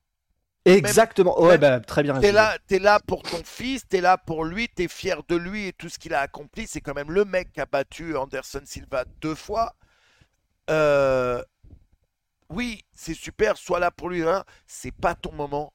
Exactement. 0.65 1.41
ouais, 1.41 1.57
bah, 1.57 1.79
très 1.79 2.03
bien 2.03 2.19
T'es 2.19 2.31
là, 2.31 2.57
t'es 2.67 2.79
là 2.79 2.99
pour 2.99 3.23
ton 3.23 3.43
fils, 3.43 3.88
t'es 3.88 4.01
là 4.01 4.17
pour 4.17 4.45
lui, 4.45 4.69
t'es 4.69 4.88
fier 4.88 5.23
de 5.27 5.35
lui 5.35 5.67
et 5.67 5.73
tout 5.73 5.89
ce 5.89 5.97
qu'il 5.99 6.13
a 6.13 6.19
accompli. 6.21 6.67
C'est 6.67 6.81
quand 6.81 6.93
même 6.93 7.11
le 7.11 7.25
mec 7.25 7.51
qui 7.51 7.61
a 7.61 7.65
battu 7.65 8.15
Anderson 8.15 8.61
Silva 8.65 9.05
deux 9.21 9.35
fois. 9.35 9.75
Euh, 10.69 11.43
Oui, 12.49 12.83
c'est 12.93 13.13
super, 13.13 13.57
sois 13.57 13.79
là 13.79 13.91
pour 13.91 14.09
lui. 14.09 14.23
hein. 14.27 14.43
C'est 14.67 14.91
pas 14.91 15.15
ton 15.15 15.31
moment. 15.31 15.73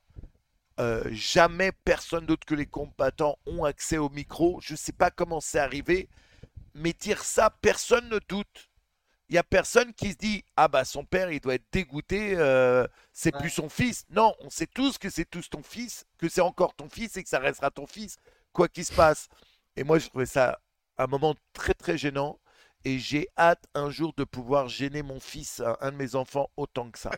Euh, 0.81 1.05
jamais 1.11 1.73
personne 1.73 2.27
d'autre 2.27 2.47
que 2.47 2.55
les 2.55 2.67
combattants 2.67 3.39
ont 3.47 3.65
accès 3.65 3.99
au 3.99 4.11
micro. 4.11 4.61
Je 4.63 4.75
sais 4.77 4.93
pas 4.93 5.11
comment 5.11 5.41
c'est 5.41 5.59
arrivé, 5.59 6.09
mais 6.75 6.93
dire 6.95 7.25
ça, 7.25 7.51
personne 7.63 8.09
ne 8.11 8.21
doute. 8.29 8.71
Il 9.29 9.35
y 9.35 9.39
a 9.39 9.43
personne 9.43 9.93
qui 9.93 10.13
se 10.13 10.17
dit 10.17 10.45
ah 10.57 10.69
bah 10.69 10.85
son 10.85 11.05
père 11.05 11.31
il 11.33 11.41
doit 11.41 11.55
être 11.55 11.67
dégoûté, 11.73 12.35
euh, 12.37 12.87
c'est 13.13 13.33
plus 13.33 13.51
son 13.51 13.69
fils. 13.69 14.05
Non, 14.11 14.35
on 14.41 14.51
sait 14.51 14.67
tous 14.69 14.99
que 14.99 15.11
c'est 15.11 15.25
tous 15.29 15.51
ton 15.51 15.63
fils, 15.63 16.07
que 16.19 16.29
c'est 16.29 16.41
encore 16.41 16.75
ton 16.75 16.89
fils 16.89 17.17
et 17.17 17.23
que 17.23 17.29
ça 17.29 17.39
restera 17.41 17.71
ton 17.71 17.87
fils, 17.87 18.17
quoi 18.53 18.69
qu'il 18.69 18.85
se 18.85 18.93
passe. 18.93 19.29
Et 19.77 19.85
moi 19.85 19.99
je 19.99 20.09
trouvais 20.09 20.27
ça 20.27 20.61
un 20.99 21.07
moment 21.09 21.35
très 21.53 21.75
très 21.75 21.99
gênant 21.99 22.39
et 22.85 22.99
j'ai 22.99 23.29
hâte 23.37 23.65
un 23.75 23.91
jour 23.91 24.13
de 24.17 24.25
pouvoir 24.25 24.69
gêner 24.69 25.03
mon 25.03 25.21
fils, 25.21 25.61
un, 25.61 25.77
un 25.81 25.91
de 25.93 25.97
mes 25.97 26.15
enfants 26.15 26.51
autant 26.57 26.91
que 26.91 26.99
ça. 26.99 27.11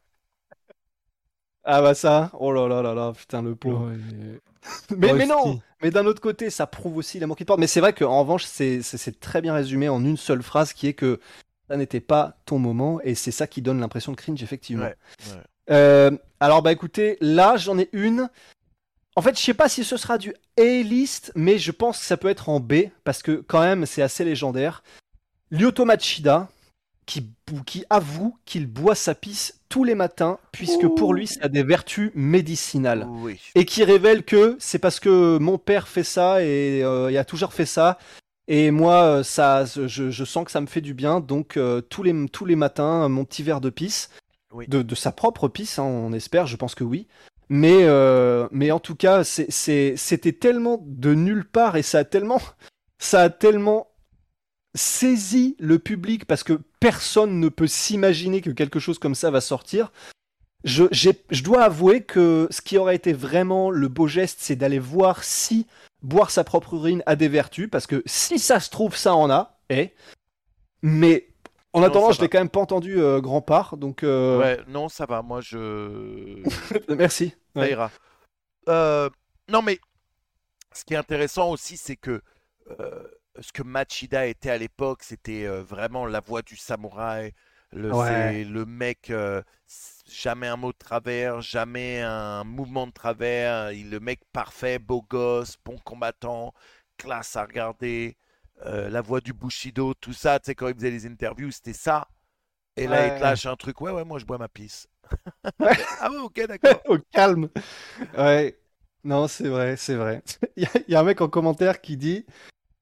Ah 1.65 1.83
bah 1.83 1.95
ça, 1.95 2.31
oh 2.39 2.53
là 2.53 2.67
là 2.67 2.81
là 2.83 2.95
là, 2.95 3.13
putain 3.13 3.43
le 3.43 3.55
pauvre. 3.55 3.93
Mais, 4.97 5.13
mais 5.13 5.27
non, 5.27 5.61
mais 5.81 5.91
d'un 5.91 6.05
autre 6.05 6.21
côté, 6.21 6.51
ça 6.51 6.67
prouve 6.67 6.97
aussi 6.97 7.21
l'amour 7.21 7.37
qu'il 7.37 7.47
porte. 7.47 7.61
Mais 7.61 7.69
c'est 7.69 7.81
vrai 7.81 7.93
qu'en 7.93 8.21
revanche, 8.21 8.45
c'est 8.45 8.83
très 9.21 9.41
bien 9.41 9.55
résumé 9.55 9.89
en 9.89 10.05
une 10.05 10.17
seule 10.17 10.43
phrase 10.43 10.73
qui 10.73 10.89
est 10.89 10.95
que 10.95 11.21
ça 11.69 11.77
n'était 11.77 12.01
pas 12.01 12.39
ton 12.47 12.59
moment 12.59 13.01
et 13.03 13.15
c'est 13.15 13.31
ça 13.31 13.47
qui 13.47 13.63
donne 13.63 13.81
l'impression 13.81 14.13
de 14.13 14.17
cringe, 14.17 14.43
effectivement. 14.43 14.85
Ouais, 14.85 14.97
ouais. 15.27 15.43
Euh, 15.71 16.11
alors 16.41 16.63
bah 16.63 16.73
écoutez, 16.73 17.19
là 17.21 17.57
j'en 17.57 17.79
ai 17.79 17.89
une. 17.93 18.31
En 19.17 19.23
fait, 19.23 19.37
je 19.37 19.43
sais 19.43 19.55
pas 19.55 19.69
si 19.69 19.85
ce 19.85 19.97
sera 19.97 20.17
du 20.17 20.33
A-list, 20.59 21.33
mais 21.35 21.59
je 21.59 21.73
pense 21.73 21.99
que 21.99 22.05
ça 22.05 22.17
peut 22.17 22.29
être 22.29 22.49
en 22.49 22.61
B 22.61 22.75
parce 23.05 23.23
que 23.23 23.33
quand 23.33 23.61
même 23.61 23.85
c'est 23.85 24.03
assez 24.03 24.25
légendaire. 24.25 24.83
Lyoto 25.51 25.85
Machida 25.85 26.49
qui, 27.09 27.85
avoue 27.89 28.37
qu'il 28.45 28.67
boit 28.67 28.95
sa 28.95 29.15
pisse 29.15 29.61
tous 29.69 29.83
les 29.83 29.95
matins 29.95 30.39
puisque 30.53 30.87
pour 30.95 31.15
lui 31.15 31.27
ça 31.27 31.41
a 31.43 31.49
des 31.49 31.63
vertus 31.63 32.11
médicinales 32.15 33.07
Oui. 33.09 33.41
et 33.55 33.65
qui 33.65 33.83
révèle 33.83 34.25
que 34.25 34.57
c'est 34.61 34.79
parce 34.79 35.01
que 35.01 35.39
mon 35.39 35.57
père 35.57 35.89
fait 35.89 36.05
ça 36.05 36.43
et 36.43 36.83
euh, 36.85 37.11
il 37.11 37.17
a 37.17 37.25
toujours 37.25 37.55
fait 37.55 37.67
ça 37.67 37.99
et 38.49 38.71
moi 38.71 39.03
euh, 39.05 39.23
ça 39.23 39.65
je, 39.65 39.87
je 39.87 40.25
sens 40.25 40.45
que 40.45 40.51
ça 40.51 40.61
me 40.61 40.67
fait 40.67 40.81
du 40.81 40.95
bien. 40.95 41.21
Donc 41.21 41.57
euh, 41.57 41.81
tous 41.81 42.03
les 42.03 42.27
tous 42.29 42.47
les 42.47 42.57
matins 42.57 43.09
mon 43.09 43.25
petit 43.25 43.43
verre 43.43 43.61
de 43.61 43.71
pisse. 43.71 44.11
Oui. 44.51 44.67
de, 44.67 44.81
de 44.81 44.95
sa 44.95 45.13
propre 45.13 45.47
pisse 45.49 45.79
hein, 45.79 45.85
on 45.85 46.13
espère 46.15 46.47
je 46.47 46.57
pense 46.57 46.75
que 46.75 46.83
oui. 46.83 47.07
Mais 47.51 47.81
euh, 47.83 48.49
mais 48.51 48.71
en 48.71 48.81
tout 48.81 48.97
cas 48.97 49.23
c'était 49.23 50.33
tellement 50.33 50.83
de 50.87 51.15
nulle 51.15 51.45
part 51.45 51.77
et 51.77 51.83
ça 51.83 51.99
a 51.99 52.05
tellement 52.05 52.41
ça 52.99 53.23
a 53.23 53.31
tellement 53.31 53.89
saisi 54.75 55.55
le 55.59 55.79
public 55.79 56.25
parce 56.25 56.43
que 56.43 56.61
personne 56.81 57.41
ne 57.41 57.49
peut 57.49 57.67
s'imaginer 57.67 58.41
que 58.41 58.51
quelque 58.51 58.79
chose 58.81 58.99
comme 58.99 59.15
ça 59.15 59.31
va 59.31 59.41
sortir. 59.41 59.93
Je, 60.65 60.85
je 60.93 61.43
dois 61.43 61.63
avouer 61.63 62.03
que 62.03 62.49
ce 62.51 62.61
qui 62.61 62.79
aurait 62.79 62.97
été 62.97 63.13
vraiment 63.13 63.71
le 63.71 63.87
beau 63.87 64.09
geste, 64.09 64.39
c'est 64.41 64.57
d'aller 64.57 64.81
voir 64.81 65.23
si 65.23 65.67
boire 66.03 66.31
sa 66.31 66.45
propre 66.45 66.75
urine 66.75 67.03
a 67.07 67.17
des 67.17 67.29
vertus, 67.29 67.69
parce 67.71 67.87
que 67.87 68.03
si 68.07 68.39
ça 68.39 68.61
se 68.61 68.71
trouve, 68.71 68.97
ça 68.97 69.15
en 69.15 69.31
a, 69.31 69.59
eh. 69.71 69.93
Mais 70.83 71.29
en 71.73 71.81
Non, 71.81 71.87
attendant, 71.87 72.13
je 72.13 72.21
l'ai 72.21 72.29
quand 72.29 72.39
même 72.39 72.49
pas 72.49 72.61
entendu 72.61 73.01
euh, 73.01 73.21
grand 73.21 73.43
part, 73.43 73.77
donc 73.77 74.03
euh, 74.03 74.39
Ouais, 74.39 74.61
non, 74.69 74.89
ça 74.89 75.07
va. 75.07 75.23
Moi, 75.23 75.41
je. 75.41 76.43
merci. 76.97 77.35
Ça 77.55 77.61
Ouais. 77.61 77.71
ira. 77.73 77.91
Euh, 78.69 79.11
non, 79.49 79.63
mais 79.63 79.79
ce 80.73 80.85
qui 80.85 80.95
est 80.95 80.99
intéressant 80.99 81.51
aussi, 81.51 81.77
c'est 81.77 81.97
que 81.97 82.23
ce 83.41 83.53
que 83.53 83.63
Machida 83.63 84.27
était 84.27 84.51
à 84.51 84.59
l'époque, 84.59 85.03
c'était 85.03 85.47
vraiment 85.47 86.07
la 86.07 86.21
voix 86.21 86.43
du 86.43 86.57
samouraï. 86.57 87.33
Le, 87.73 87.93
Ouais. 87.93 88.45
le 88.45 88.65
mec, 88.65 89.13
jamais 90.11 90.47
un 90.49 90.57
mot 90.57 90.73
de 90.73 90.79
travers, 90.79 91.41
jamais 91.41 92.01
un 92.03 92.45
mouvement 92.45 92.87
de 92.87 92.93
travers. 92.93 93.73
Il 93.73 93.91
le 93.91 94.01
mec 94.01 94.21
parfait, 94.33 94.79
beau 94.79 95.03
gosse, 95.03 95.57
bon 95.65 95.79
combattant, 95.85 96.55
classe 96.97 97.37
à 97.37 97.45
regarder. 97.45 98.17
euh, 98.67 98.89
la 98.91 99.01
voix 99.03 99.21
du 99.21 99.33
Bushido, 99.33 99.95
tout 99.95 100.13
ça, 100.13 100.41
tu 100.41 100.47
sais, 100.47 100.55
quand 100.57 100.69
il 100.69 100.75
faisait 100.75 100.91
les 100.91 101.07
interviews, 101.07 101.51
c'était 101.53 101.73
ça. 101.73 102.09
Et 102.77 102.87
là, 102.89 103.05
il 103.05 103.13
te 103.13 103.23
lâche 103.23 103.47
un 103.47 103.57
truc, 103.57 103.81
ouais, 103.83 103.93
ouais, 103.93 104.05
moi 104.05 104.19
je 104.21 104.27
bois 104.27 104.39
ma 104.39 104.49
pisse. 104.49 104.89
Ouais. 105.61 105.77
ah 106.01 106.11
ouais, 106.11 106.19
ok, 106.19 106.47
d'accord. 106.47 106.83
Au 106.89 106.99
calme. 107.13 107.49
Ouais. 108.17 108.59
Non, 109.05 109.29
c'est 109.29 109.49
vrai, 109.49 109.77
c'est 109.77 109.95
vrai. 109.97 110.23
Il 110.57 110.65
y, 110.65 110.67
a- 110.67 110.71
il 110.89 110.93
y 110.93 110.97
a 110.97 111.01
un 111.01 111.05
mec 111.05 111.21
en 111.21 111.29
commentaire 111.29 111.81
qui 111.81 111.97
dit 111.97 112.27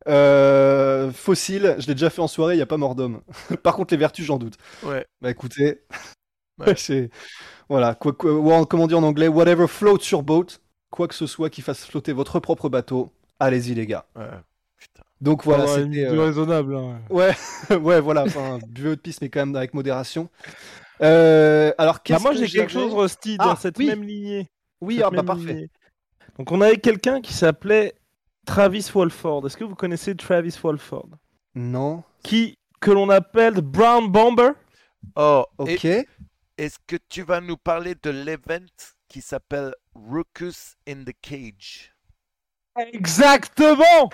euh, 0.08 1.12
Fossile, 1.12 1.76
je 1.78 1.86
l'ai 1.88 1.94
déjà 1.94 2.10
fait 2.10 2.22
en 2.22 2.28
soirée, 2.28 2.54
il 2.54 2.58
n'y 2.58 2.62
a 2.62 2.66
pas 2.66 2.78
mort 2.78 2.94
d'homme. 2.96 3.22
Par 3.64 3.76
contre, 3.76 3.94
les 3.94 3.98
vertus, 3.98 4.26
j'en 4.26 4.38
doute. 4.38 4.56
Ouais. 4.82 5.06
Bah 5.22 5.30
écoutez, 5.30 5.82
Ouais. 6.58 6.74
c'est- 6.76 7.10
voilà, 7.68 7.94
quoi, 7.94 8.12
quoi- 8.12 8.32
ou 8.32 8.50
en- 8.52 8.64
comment 8.64 8.86
dire 8.86 8.98
en 8.98 9.02
anglais, 9.02 9.28
whatever 9.28 9.66
floats 9.66 9.98
your 10.12 10.22
boat, 10.22 10.46
quoi 10.90 11.08
que 11.08 11.14
ce 11.14 11.26
soit 11.26 11.50
qui 11.50 11.62
fasse 11.62 11.84
flotter 11.84 12.12
votre 12.12 12.38
propre 12.40 12.68
bateau, 12.68 13.12
allez-y 13.40 13.74
les 13.74 13.86
gars. 13.86 14.06
Ouais, 14.16 14.24
putain. 14.78 15.02
Donc 15.20 15.44
voilà, 15.44 15.64
Voilà, 15.64 15.82
c'était, 15.84 16.08
c'est 16.08 16.16
euh, 16.16 16.24
raisonnable. 16.24 16.76
hein. 16.76 17.00
ouais, 17.10 17.34
ouais, 17.80 18.00
voilà, 18.00 18.24
enfin, 18.24 18.58
buvez 18.68 18.90
votre 18.90 19.02
piste 19.02 19.20
mais 19.22 19.28
quand 19.28 19.40
même 19.40 19.56
avec 19.56 19.74
modération. 19.74 20.28
Euh, 21.02 21.72
alors 21.78 21.96
Bah, 21.96 22.00
qu'est-ce 22.04 22.22
moi 22.22 22.30
que 22.32 22.38
j'ai 22.38 22.46
quelque 22.48 22.72
chose, 22.72 22.94
Rusty, 22.94 23.36
dans 23.36 23.50
Ah, 23.50 23.56
cette 23.60 23.76
oui. 23.78 23.86
même 23.86 24.02
lignée. 24.02 24.48
Oui, 24.80 24.96
Cette 24.96 25.04
ah, 25.06 25.10
bah 25.10 25.22
parfait. 25.22 25.52
lignée. 25.52 25.70
Donc 26.38 26.52
on 26.52 26.60
avait 26.60 26.78
quelqu'un 26.78 27.20
qui 27.20 27.32
s'appelait 27.32 27.94
Travis 28.46 28.86
Walford. 28.94 29.46
Est-ce 29.46 29.56
que 29.56 29.64
vous 29.64 29.74
connaissez 29.74 30.14
Travis 30.14 30.54
Walford? 30.62 31.08
Non. 31.54 32.02
Qui 32.22 32.56
que 32.80 32.90
l'on 32.90 33.08
appelle 33.10 33.60
Brown 33.60 34.06
Bomber? 34.08 34.50
Oh, 35.16 35.44
Ok. 35.58 35.84
et 35.84 36.06
est-ce 36.58 36.78
que 36.86 36.96
tu 37.08 37.22
vas 37.22 37.40
nous 37.40 37.56
parler 37.56 37.94
de 38.02 38.10
l'event 38.10 38.64
qui 39.08 39.20
s'appelle 39.20 39.74
Ruckus 39.94 40.76
in 40.88 41.04
the 41.04 41.12
Cage? 41.22 41.92
Exactement 42.92 44.10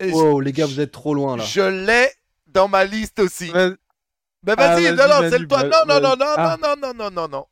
Et 0.00 0.10
Wow, 0.12 0.40
les 0.40 0.52
gars, 0.52 0.66
vous 0.66 0.80
êtes 0.80 0.92
trop 0.92 1.14
loin 1.14 1.36
là. 1.36 1.44
Je 1.44 1.60
l'ai 1.60 2.10
dans 2.46 2.68
ma 2.68 2.84
liste 2.84 3.18
aussi. 3.20 3.50
Mais 3.52 4.52
Ah, 4.56 4.76
vas-y, 4.76 4.84
vas-y, 4.84 4.96
non, 4.96 5.08
non, 5.08 5.30
c'est 5.30 5.38
le 5.38 5.48
toi. 5.48 5.64
bah, 5.64 5.84
Non, 5.86 5.94
non, 6.00 6.10
non, 6.10 6.16
non, 6.16 6.34
Ah. 6.36 6.56
non, 6.60 6.74
non, 6.76 6.94
non, 6.94 7.10
non, 7.10 7.28
non. 7.28 7.46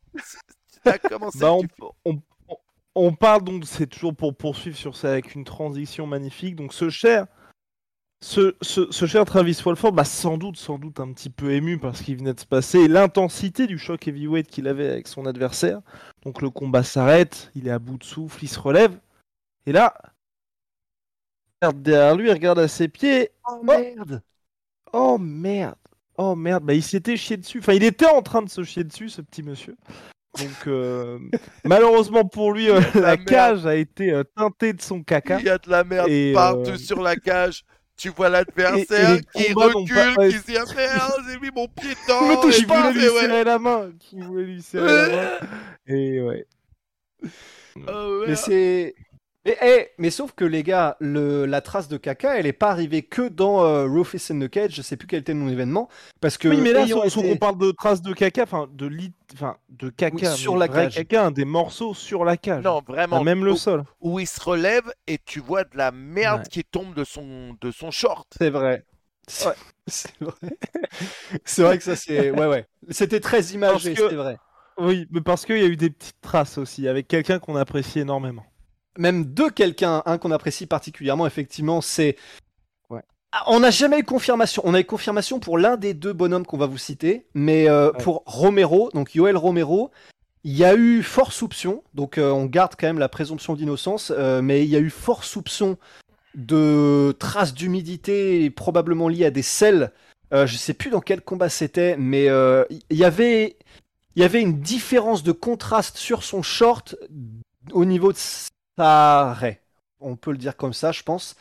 T'as 0.85 0.99
commencé. 0.99 1.39
Bah, 1.39 1.51
on- 1.53 1.67
on- 2.05 2.23
on 2.95 3.13
parle 3.15 3.43
donc, 3.43 3.65
c'est 3.67 3.87
toujours 3.89 4.15
pour 4.15 4.37
poursuivre 4.37 4.77
sur 4.77 4.97
ça 4.97 5.11
avec 5.11 5.35
une 5.35 5.45
transition 5.45 6.07
magnifique. 6.07 6.55
Donc 6.57 6.73
ce 6.73 6.89
cher, 6.91 7.27
ce, 8.21 8.57
ce, 8.63 8.91
ce 8.91 9.07
cher 9.07 9.25
Travis 9.25 9.61
Walford, 9.65 9.93
bah, 9.93 10.05
sans 10.05 10.39
doute, 10.39 10.57
sans 10.57 10.79
doute 10.79 11.01
un 11.01 11.13
petit 11.13 11.31
peu 11.31 11.53
ému 11.53 11.79
par 11.79 11.97
ce 11.97 12.03
qui 12.03 12.15
venait 12.15 12.35
de 12.35 12.41
se 12.41 12.47
passer 12.47 12.81
et 12.81 12.89
l'intensité 12.89 13.67
du 13.67 13.79
choc 13.79 14.09
heavyweight 14.09 14.49
qu'il 14.49 14.69
avait 14.69 14.89
avec 14.89 15.07
son 15.09 15.27
adversaire. 15.27 15.81
Donc 16.23 16.43
le 16.43 16.51
combat 16.51 16.83
s'arrête, 16.83 17.51
il 17.55 17.69
est 17.69 17.73
à 17.73 17.79
bout 17.79 17.99
de 17.99 18.05
souffle, 18.05 18.43
il 18.43 18.49
se 18.49 18.59
relève. 18.59 18.99
Et 19.67 19.73
là, 19.73 19.95
il 21.63 21.67
regarde 21.67 21.83
derrière 21.83 22.17
lui, 22.17 22.29
il 22.29 22.33
regarde 22.33 22.59
à 22.59 22.69
ses 22.69 22.89
pieds. 22.89 23.31
Oh 23.49 23.63
merde 23.63 24.23
Oh 24.93 25.19
merde 25.19 25.77
Oh 26.19 26.35
merde, 26.35 26.65
bah 26.65 26.73
il 26.73 26.83
s'était 26.83 27.17
chié 27.17 27.37
dessus. 27.37 27.59
Enfin, 27.59 27.75
il 27.75 27.85
était 27.85 28.07
en 28.07 28.23
train 28.23 28.41
de 28.41 28.49
se 28.49 28.65
chier 28.65 28.85
dessus, 28.85 29.11
ce 29.11 29.21
petit 29.21 29.43
monsieur. 29.43 29.77
Donc, 30.39 30.67
euh, 30.67 31.19
malheureusement 31.65 32.25
pour 32.25 32.53
lui, 32.53 32.71
euh, 32.71 32.81
La 32.95 33.17
cage 33.17 33.67
a 33.67 33.77
été 33.77 34.13
euh, 34.13 34.25
teintée 34.25 34.73
de 34.73 34.81
son 34.81 35.03
caca. 35.03 35.39
Il 35.39 35.47
y 35.47 35.51
a 35.51 35.59
de 35.59 35.71
la 35.71 35.85
merde 35.85 36.09
Et, 36.09 36.33
partout 36.33 36.77
sur 36.77 37.03
la 37.03 37.17
cage. 37.17 37.65
Tu 37.97 38.11
vois 38.11 38.29
l'adversaire 38.29 39.19
qui 39.35 39.53
recule, 39.55 40.15
pas- 40.15 40.29
qui 40.29 40.37
Ah, 40.59 40.65
merde, 40.77 41.13
j'ai 41.31 41.39
mis 41.41 41.51
mon 41.55 41.67
pied 41.67 41.91
dedans. 42.07 42.29
Me 42.29 42.43
touche 42.43 42.57
et 42.57 42.59
Qui 42.61 42.67
pas, 42.67 42.91
voulait 42.91 42.93
lui 42.93 43.01
mais 43.01 43.09
ouais. 43.09 43.21
serrer 43.23 43.45
la 43.45 43.59
main. 43.59 43.91
Qui 43.99 44.21
voulait 44.21 44.45
lui 44.45 44.63
serrer 44.63 44.87
la 44.87 45.17
main. 45.17 45.39
Et 45.87 46.21
ouais. 46.21 46.47
Oh, 47.89 48.25
Mais 48.27 48.37
c'est. 48.37 48.95
Mais, 49.47 49.57
eh, 49.63 49.89
mais 49.99 50.11
sauf 50.11 50.33
que 50.33 50.45
les 50.45 50.63
gars, 50.65 50.97
le, 51.01 51.47
la 51.47 51.61
trace 51.61 51.87
de 51.89 51.97
caca, 51.97 52.37
elle 52.37 52.47
est 52.47 52.53
pas 52.53 52.69
arrivée 52.71 53.03
que 53.03 53.29
dans 53.29 53.65
euh, 53.65 53.85
Rufus 53.87 54.19
and 54.33 54.41
the 54.41 54.49
Cage, 54.49 54.73
je 54.75 54.83
sais 54.83 54.97
plus 54.97 55.07
quel 55.07 55.21
était 55.21 55.35
mon 55.35 55.49
événement, 55.49 55.89
parce 56.21 56.37
que 56.37 56.49
Oui, 56.49 56.57
mais 56.61 56.73
là, 56.73 56.85
si 56.85 56.93
on- 56.95 57.05
été- 57.05 57.33
on 57.33 57.37
parle 57.37 57.57
de 57.57 57.71
traces 57.71 58.03
de 58.03 58.13
caca, 58.13 58.43
enfin 58.43 58.69
de 58.73 58.87
lit, 58.87 59.13
enfin 59.33 59.57
de 59.69 59.89
caca, 59.89 60.17
Oui, 60.33 60.37
sur 60.37 60.57
la 60.57 60.67
vrai 60.67 60.85
cage. 60.91 60.97
caca, 60.97 61.31
des 61.31 61.45
morceaux 61.45 61.95
sur 61.95 62.25
la 62.25 62.37
cage. 62.37 62.65
Non, 62.65 62.83
vraiment. 62.87 63.23
Même 63.23 63.45
le 63.45 63.53
où, 63.53 63.57
sol. 63.57 63.85
où 64.01 64.19
il 64.19 64.27
se 64.27 64.41
relève 64.43 64.93
et 65.07 65.19
tu 65.25 65.39
vois 65.41 65.63
de 65.65 65.77
la 65.77 65.93
merde 65.93 66.41
Ouais. 66.41 66.49
qui 66.51 66.65
tombe 66.65 66.93
de 66.95 67.05
son, 67.05 67.57
de 67.61 67.71
son 67.71 67.91
short. 67.93 68.27
C'est 68.37 68.51
vrai. 68.51 68.85
C'est 69.29 69.55
c'est 69.87 70.21
vrai. 70.21 70.35
c'est 71.45 71.63
vrai 71.63 71.79
que 71.79 71.85
ça 71.85 71.95
c'est 71.97 72.31
ouais 72.33 72.47
ouais. 72.47 72.67
C'était 72.91 73.21
très 73.21 73.43
imagé, 73.53 73.95
que- 73.95 74.09
c'est 74.09 74.17
vrai. 74.17 74.39
Oui, 74.79 75.07
mais 75.11 75.21
parce 75.21 75.47
qu'il 75.47 75.59
y 75.59 75.63
a 75.63 75.67
eu 75.67 75.77
des 75.77 75.91
petites 75.91 76.21
traces 76.21 76.59
aussi 76.59 76.87
avec 76.89 77.09
quelqu'un 77.09 77.39
qu'on 77.39 77.57
apprécie 77.57 78.01
énormément. 78.01 78.45
Même 78.99 79.33
de 79.35 79.49
quelqu'un, 79.49 80.03
un 80.07 80.19
qu'on 80.19 80.31
apprécie 80.31 80.67
particulièrement, 80.67 81.27
effectivement, 81.27 81.81
c'est. 81.81 82.17
Ouais. 82.91 83.03
Ah, 83.33 83.45
On 83.49 83.61
n'a 83.61 83.71
jamais 83.71 83.99
eu 84.01 84.05
confirmation. 84.05 84.63
On 84.65 84.75
a 84.75 84.81
eu 84.81 84.85
confirmation 84.85 85.41
pour 85.41 85.59
l'un 85.59 85.77
des 85.77 85.95
deux 85.95 86.13
bonhommes 86.13 86.47
qu'on 86.47 86.57
va 86.59 86.67
vous 86.67 86.79
citer, 86.79 87.27
mais 87.35 87.69
euh, 87.69 87.91
Ouais. 87.93 87.99
pour 88.03 88.23
Romero, 88.27 88.91
donc 88.95 89.15
Yoel 89.15 89.37
Romero, 89.37 89.91
il 90.45 90.57
y 90.57 90.65
a 90.65 90.75
eu 90.75 91.03
fort 91.03 91.33
soupçon. 91.33 91.83
Donc 91.95 92.19
euh, 92.19 92.31
on 92.31 92.47
garde 92.47 92.75
quand 92.79 92.87
même 92.87 92.99
la 93.01 93.09
présomption 93.09 93.55
d'innocence, 93.55 94.13
euh, 94.17 94.41
mais 94.43 94.65
il 94.65 94.71
y 94.71 94.77
a 94.77 94.81
eu 94.81 94.91
fort 94.91 95.25
soupçon 95.25 95.77
de 96.35 97.17
traces 97.19 97.55
d'humidité, 97.55 98.49
probablement 98.51 99.09
liées 99.09 99.25
à 99.25 99.31
des 99.31 99.43
sels. 99.43 99.91
Euh, 100.33 100.47
je 100.47 100.57
sais 100.57 100.75
plus 100.75 100.91
dans 100.91 101.01
quel 101.01 101.21
combat 101.21 101.49
c'était, 101.49 101.97
mais 101.97 102.27
il 102.27 102.97
y 102.97 103.05
avait, 103.05 103.57
il 104.15 104.23
y 104.23 104.25
avait 104.25 104.41
une 104.43 104.61
différence 104.61 105.23
de 105.23 105.33
contraste 105.33 105.97
sur 105.97 106.23
son 106.23 106.43
short 106.43 106.95
au 107.73 107.85
niveau 107.85 108.13
de 108.13 108.19
On 108.79 110.17
peut 110.17 110.33
le 110.33 110.39
dire 110.39 110.57
comme 110.57 110.73
ça, 110.73 110.93
je 110.93 111.03
pense. 111.03 111.37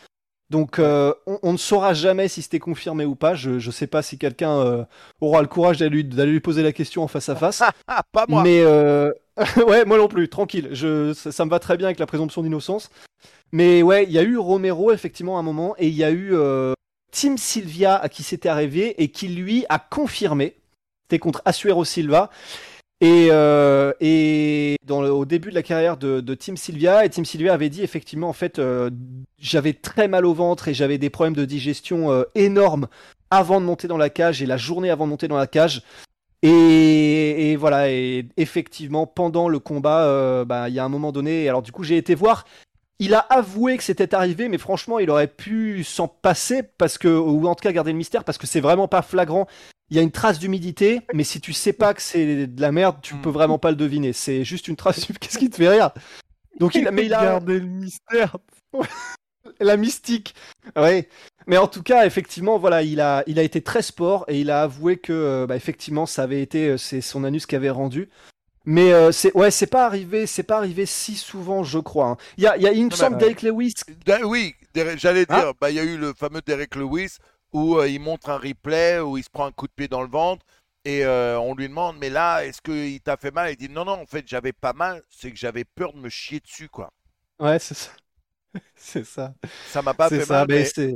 Donc, 0.50 0.78
euh, 0.78 1.14
on, 1.26 1.40
on 1.42 1.54
ne 1.54 1.58
saura 1.58 1.94
jamais 1.94 2.28
si 2.28 2.42
c'était 2.42 2.60
confirmé 2.60 3.06
ou 3.06 3.16
pas. 3.16 3.34
Je 3.36 3.52
ne 3.52 3.72
sais 3.72 3.88
pas 3.88 4.02
si 4.02 4.18
quelqu'un 4.18 4.58
euh, 4.60 4.84
aura 5.20 5.42
le 5.42 5.48
courage 5.48 5.78
d'aller 5.78 6.04
lui, 6.04 6.40
poser 6.40 6.62
la 6.62 6.72
question 6.72 7.04
en 7.04 7.08
face 7.08 7.30
à 7.30 7.36
face. 7.36 7.64
Ah, 7.88 8.04
pas 8.12 8.26
moi. 8.28 8.44
Mais 8.44 8.62
euh, 8.62 9.12
ouais, 9.68 9.86
moi 9.86 9.98
non 9.98 10.08
plus, 10.08 10.30
tranquille. 10.30 10.70
Je, 10.72 11.14
ça, 11.14 11.32
ça 11.32 11.46
me 11.46 11.50
va 11.50 11.60
très 11.60 11.78
bien 11.78 11.88
avec 11.88 12.00
la 12.00 12.06
présomption 12.06 12.44
d'innocence. 12.44 12.90
Mais 13.52 13.82
ouais, 13.82 14.04
il 14.04 14.12
y 14.12 14.20
a 14.20 14.24
eu 14.24 14.38
Romero 14.38 14.92
effectivement 14.92 15.38
à 15.38 15.40
un 15.40 15.44
moment 15.44 15.76
et 15.78 15.88
il 15.88 15.96
y 15.96 16.04
a 16.04 16.12
eu 16.12 16.36
Tim 17.12 17.38
Sylvia 17.38 17.96
à 17.96 18.10
qui 18.10 18.24
c'était 18.24 18.50
arrivé 18.50 19.02
et 19.02 19.10
qui 19.10 19.30
lui 19.30 19.66
a 19.70 19.80
confirmé. 19.80 20.56
C'était 21.04 21.20
contre 21.20 21.42
Asuero 21.46 21.86
Silva. 21.86 22.30
Et, 23.02 23.28
euh, 23.32 23.92
au 24.90 25.26
début 25.26 25.50
de 25.50 25.56
la 25.56 25.64
carrière 25.64 25.98
de, 25.98 26.34
Tim 26.36 26.56
Sylvia, 26.56 27.06
et 27.06 27.10
Tim 27.10 27.26
Sylvia 27.26 27.54
avait 27.54 27.70
dit 27.70 27.84
effectivement 27.84 28.30
en 28.30 28.34
fait 28.34 28.60
euh, 28.60 28.90
j'avais 29.38 29.74
très 29.74 30.08
mal 30.08 30.26
au 30.26 30.34
ventre 30.34 30.68
et 30.68 30.74
j'avais 30.74 30.98
des 30.98 31.10
problèmes 31.10 31.36
de 31.36 31.46
digestion 31.46 32.12
euh, 32.12 32.24
énormes 32.36 32.88
avant 33.32 33.60
de 33.60 33.66
monter 33.66 33.88
dans 33.88 33.98
la 33.98 34.10
cage 34.10 34.42
et 34.42 34.46
la 34.46 34.58
journée 34.58 34.90
avant 34.90 35.06
de 35.06 35.10
monter 35.10 35.28
dans 35.28 35.38
la 35.38 35.48
cage. 35.48 35.84
Et, 36.42 37.56
voilà, 37.60 37.90
et 37.90 38.28
effectivement, 38.38 39.08
pendant 39.08 39.50
le 39.50 39.58
combat, 39.58 40.46
bah, 40.46 40.70
il 40.70 40.76
y 40.76 40.80
a 40.80 40.86
un 40.86 40.90
moment 40.90 41.12
donné, 41.12 41.50
alors 41.50 41.64
du 41.64 41.72
coup, 41.72 41.84
j'ai 41.84 41.98
été 41.98 42.14
voir. 42.14 42.46
Il 43.00 43.14
a 43.14 43.20
avoué 43.20 43.76
que 43.78 43.84
c'était 43.84 44.16
arrivé, 44.16 44.48
mais 44.48 44.58
franchement, 44.58 45.00
il 45.00 45.10
aurait 45.10 45.28
pu 45.28 45.84
s'en 45.84 46.08
passer 46.08 46.64
parce 46.64 46.98
que, 46.98 47.08
ou 47.10 47.46
en 47.48 47.56
tout 47.56 47.62
cas 47.64 47.72
garder 47.74 47.92
le 47.92 47.98
mystère, 47.98 48.24
parce 48.24 48.38
que 48.38 48.48
c'est 48.48 48.62
vraiment 48.62 48.88
pas 48.88 49.02
flagrant. 49.02 49.48
Il 49.90 49.98
y 49.98 50.00
a 50.00 50.04
une 50.04 50.12
trace 50.12 50.40
d'humidité, 50.40 51.02
mais 51.14 51.24
si 51.26 51.42
tu 51.42 51.52
sais 51.54 51.74
pas 51.74 51.94
que 51.94 52.02
c'est 52.02 52.48
de 52.48 52.62
la 52.62 52.72
merde, 52.72 52.98
tu 53.02 53.16
Mm. 53.16 53.22
peux 53.22 53.30
vraiment 53.30 53.60
pas 53.60 53.70
le 53.70 53.76
deviner. 53.76 54.14
C'est 54.14 54.44
juste 54.46 54.68
une 54.68 54.76
trace. 54.78 55.06
Qu'est-ce 55.20 55.38
qui 55.38 55.50
te 55.50 55.58
fait 55.58 55.70
rire? 55.70 55.92
Donc 56.60 56.74
il, 56.76 56.88
a- 56.88 56.92
mais 56.92 57.06
il 57.06 57.14
a 57.14 57.24
Gardez 57.24 57.60
le 57.60 57.66
mystère. 57.66 58.38
la 59.60 59.78
mystique. 59.78 60.34
Ouais. 60.76 61.08
Mais 61.48 61.58
en 61.58 61.68
tout 61.68 61.84
cas, 61.84 62.06
effectivement, 62.06 62.58
voilà, 62.58 62.82
il 62.82 63.00
a, 63.00 63.24
il 63.28 63.38
a 63.40 63.44
été 63.44 63.62
très 63.62 63.82
sport 63.82 64.26
et 64.28 64.40
il 64.40 64.50
a 64.50 64.64
avoué 64.64 64.98
que, 64.98 65.14
euh, 65.14 65.46
bah, 65.48 65.56
effectivement, 65.56 66.06
ça 66.06 66.24
avait 66.24 66.42
été, 66.42 66.70
euh, 66.70 66.78
c'est 66.78 67.02
son 67.02 67.24
anus 67.24 67.46
qui 67.46 67.56
avait 67.56 67.70
rendu. 67.70 68.10
Mais 68.66 68.94
euh, 68.94 69.12
c'est, 69.12 69.36
ouais, 69.36 69.52
c'est 69.52 69.68
pas 69.68 69.86
arrivé, 69.86 70.26
c'est 70.28 70.44
pas 70.44 70.58
arrivé 70.58 70.86
si 70.86 71.16
souvent, 71.16 71.64
je 71.64 71.80
crois. 71.80 72.08
hein. 72.12 72.18
Il 72.38 72.44
y 72.44 72.48
a, 72.48 72.58
y 72.58 72.68
a, 72.68 72.72
mais, 72.92 72.96
semble, 72.96 73.16
euh, 73.16 73.18
Derek 73.18 73.42
Lewis. 73.44 73.74
Da- 74.06 74.26
Oui, 74.26 74.56
j'allais 74.98 75.26
Hein 75.30 75.44
dire, 75.44 75.54
bah, 75.60 75.72
il 75.72 75.76
y 75.76 75.80
a 75.80 75.84
eu 75.84 75.98
le 75.98 76.14
fameux 76.14 76.42
Derek 76.42 76.76
Lewis 76.76 77.18
où 77.54 77.78
euh, 77.78 77.88
il 77.90 78.00
montre 78.00 78.30
un 78.30 78.38
replay, 78.38 79.00
où 79.00 79.18
il 79.18 79.24
se 79.24 79.30
prend 79.30 79.46
un 79.48 79.52
coup 79.52 79.68
de 79.68 79.74
pied 79.74 79.88
dans 79.88 80.02
le 80.04 80.10
ventre 80.10 80.46
et 80.86 81.06
euh, 81.06 81.40
on 81.40 81.56
lui 81.56 81.68
demande, 81.70 81.98
mais 82.00 82.10
là, 82.10 82.46
est-ce 82.46 82.62
qu'il 82.62 83.02
t'a 83.02 83.18
fait 83.18 83.32
mal? 83.32 83.52
Il 83.52 83.58
dit, 83.58 83.70
non, 83.70 83.86
non, 83.86 83.94
en 84.02 84.06
fait, 84.06 84.28
j'avais 84.28 84.54
pas 84.54 84.74
mal, 84.74 85.04
c'est 85.10 85.32
que 85.32 85.38
j'avais 85.38 85.66
peur 85.66 85.94
de 85.94 86.00
me 86.00 86.10
chier 86.10 86.40
dessus, 86.42 86.70
quoi. 86.70 86.92
Ouais, 87.40 87.60
c'est 87.60 87.74
ça. 87.76 87.92
c'est 88.76 89.04
ça. 89.06 89.36
Ça 89.66 89.82
m'a 89.82 89.94
pas 89.94 90.12
fait 90.12 90.26
ça. 90.26 90.46
mal, 90.46 90.48
mais 90.48 90.64
mais 90.74 90.96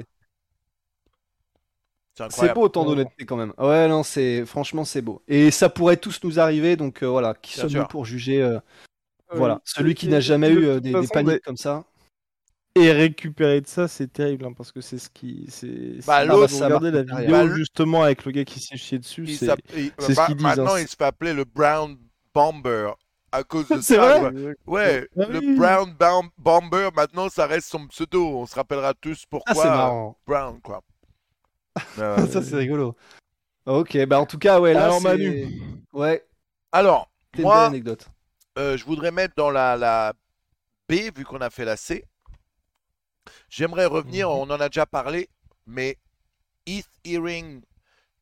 c'est, 2.29 2.53
beau 2.53 2.61
autant 2.63 2.81
Ouais. 2.81 2.87
d'honnêteté 2.89 3.25
quand 3.25 3.37
même. 3.37 3.53
Ouais, 3.57 3.87
non, 3.87 4.03
c'est, 4.03 4.45
franchement, 4.45 4.83
c'est 4.85 5.01
beau. 5.01 5.21
Et 5.27 5.51
ça 5.51 5.69
pourrait 5.69 5.97
tous 5.97 6.19
nous 6.23 6.39
arriver, 6.39 6.75
donc 6.75 7.03
euh, 7.03 7.07
voilà, 7.07 7.33
qui 7.33 7.53
sommes-nous 7.53 7.85
pour 7.85 8.05
juger 8.05 8.41
euh, 8.41 8.59
Oui. 9.31 9.37
Voilà, 9.37 9.61
celui 9.63 9.95
qui 9.95 10.07
n'a 10.07 10.19
jamais 10.19 10.49
de 10.49 10.59
eu 10.59 10.65
euh, 10.67 10.79
des, 10.79 10.91
façon, 10.91 11.07
paniques 11.13 11.41
comme 11.43 11.57
ça. 11.57 11.83
Et 12.75 12.91
récupérer 12.91 13.61
de 13.61 13.67
ça, 13.67 13.87
c'est 13.87 14.11
terrible, 14.11 14.45
hein, 14.45 14.53
parce 14.55 14.71
que 14.71 14.79
c'est 14.81 14.99
ce 14.99 15.09
qui. 15.09 15.45
C'est, 15.49 16.05
Bah, 16.05 16.23
l'autre, 16.23 16.53
regardez 16.63 16.91
la 16.91 17.01
vidéo. 17.03 17.31
Bah, 17.31 17.47
justement 17.55 18.03
avec 18.03 18.25
le 18.25 18.31
gars 18.31 18.45
qui 18.45 18.59
s'est 18.59 18.77
chié 18.77 18.99
dessus, 18.99 19.23
Il 19.27 19.37
c'est. 19.37 19.47
s'app- 19.47 19.59
il- 19.75 19.91
c'est 19.99 20.13
ce 20.13 20.25
qu'ils 20.27 20.35
disent, 20.35 20.45
Maintenant, 20.45 20.75
hein. 20.75 20.79
il 20.79 20.87
se 20.87 20.95
fait 20.95 21.03
appeler 21.05 21.33
le 21.33 21.45
Brown 21.45 21.97
Bomber 22.33 22.91
à 23.31 23.43
cause 23.43 23.67
de 23.67 23.81
ça. 23.81 24.19
vrai. 24.19 24.55
Ouais, 24.67 25.07
Ah 25.19 25.25
le 25.29 25.39
oui. 25.39 25.55
Brown 25.57 25.93
Bomber, 26.37 26.89
maintenant, 26.95 27.27
ça 27.29 27.47
reste 27.47 27.67
son 27.69 27.87
pseudo. 27.87 28.23
On 28.37 28.45
se 28.45 28.55
rappellera 28.55 28.93
tous 28.93 29.21
Ah, 29.23 29.27
pourquoi. 29.29 29.55
c'est 29.55 29.67
euh, 29.67 29.71
marrant. 29.71 30.17
Brown, 30.27 30.59
quoi. 30.61 30.81
Euh, 31.99 32.27
ça, 32.31 32.41
c'est 32.41 32.55
rigolo. 32.55 32.95
Ok, 33.65 33.97
bah 34.05 34.19
en 34.19 34.25
tout 34.25 34.37
cas, 34.39 34.59
ouais, 34.59 34.73
là, 34.73 34.85
Alors. 34.85 35.01
Manu. 35.01 35.47
Ouais, 35.93 36.25
Alors, 36.71 37.09
une 37.35 37.43
moi, 37.43 37.65
anecdote. 37.67 38.07
euh, 38.57 38.77
je 38.77 38.85
voudrais 38.85 39.11
mettre 39.11 39.35
dans 39.35 39.49
la, 39.51 39.75
la 39.77 40.13
B, 40.87 40.93
vu 41.15 41.25
qu'on 41.25 41.41
a 41.41 41.49
fait 41.49 41.65
la 41.65 41.77
C. 41.77 42.05
J'aimerais 43.49 43.85
revenir, 43.85 44.29
Mhm. 44.29 44.35
on 44.35 44.49
en 44.49 44.59
a 44.59 44.69
déjà 44.69 44.85
parlé, 44.85 45.29
mais 45.65 45.97
Heath 46.65 46.89
Hearing, 47.05 47.61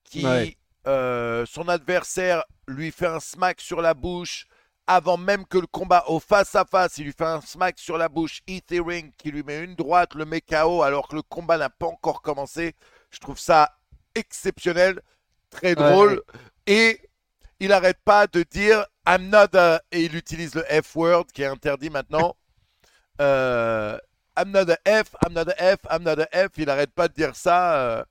qui, 0.03 0.25
Ouais. 0.25 0.57
euh, 0.87 1.45
son 1.45 1.67
adversaire 1.67 2.43
lui 2.67 2.91
fait 2.91 3.07
un 3.07 3.19
smack 3.19 3.61
sur 3.61 3.81
la 3.81 3.93
bouche 3.93 4.47
avant 4.87 5.17
même 5.17 5.45
que 5.45 5.57
le 5.57 5.67
combat 5.67 6.03
au 6.07 6.19
face-à-face, 6.19 6.97
il 6.97 7.05
lui 7.05 7.11
fait 7.13 7.25
un 7.25 7.41
smack 7.41 7.77
sur 7.79 7.97
la 7.97 8.07
bouche. 8.09 8.41
Heath 8.47 8.71
Hearing 8.71 9.11
qui 9.17 9.31
lui 9.31 9.43
met 9.43 9.63
une 9.63 9.75
droite, 9.75 10.15
le 10.15 10.25
met 10.25 10.41
KO 10.41 10.81
alors 10.83 11.09
que 11.09 11.15
le 11.17 11.21
combat 11.23 11.57
n'a 11.57 11.69
pas 11.69 11.87
encore 11.87 12.21
commencé. 12.21 12.73
Je 13.17 13.21
trouve 13.21 13.39
ça 13.39 13.71
exceptionnel, 14.13 15.01
très 15.49 15.69
Ouais. 15.69 15.75
drôle. 15.75 16.21
Et 16.67 16.99
il 17.59 17.69
n'arrête 17.69 17.97
pas 18.05 18.27
de 18.27 18.43
dire 18.43 18.85
I'm 19.07 19.29
not 19.29 19.57
a... 19.57 19.81
Et 19.91 20.03
il 20.03 20.15
utilise 20.15 20.53
le 20.53 20.63
F-word 20.83 21.25
qui 21.33 21.41
est 21.41 21.45
interdit 21.47 21.89
maintenant. 21.89 22.35
Euh, 23.19 23.97
I'm 24.37 24.51
not 24.51 24.69
a 24.69 25.03
F, 25.03 25.15
I'm 25.25 25.33
not 25.33 25.49
a 25.57 25.75
F, 25.75 25.79
I'm 25.89 26.03
not 26.03 26.21
a 26.21 26.47
F. 26.47 26.51
Il 26.57 26.65
n'arrête 26.67 26.91
pas 26.91 27.07
de 27.07 27.13
dire 27.15 27.35
ça. 27.35 27.79
euh. 27.81 28.03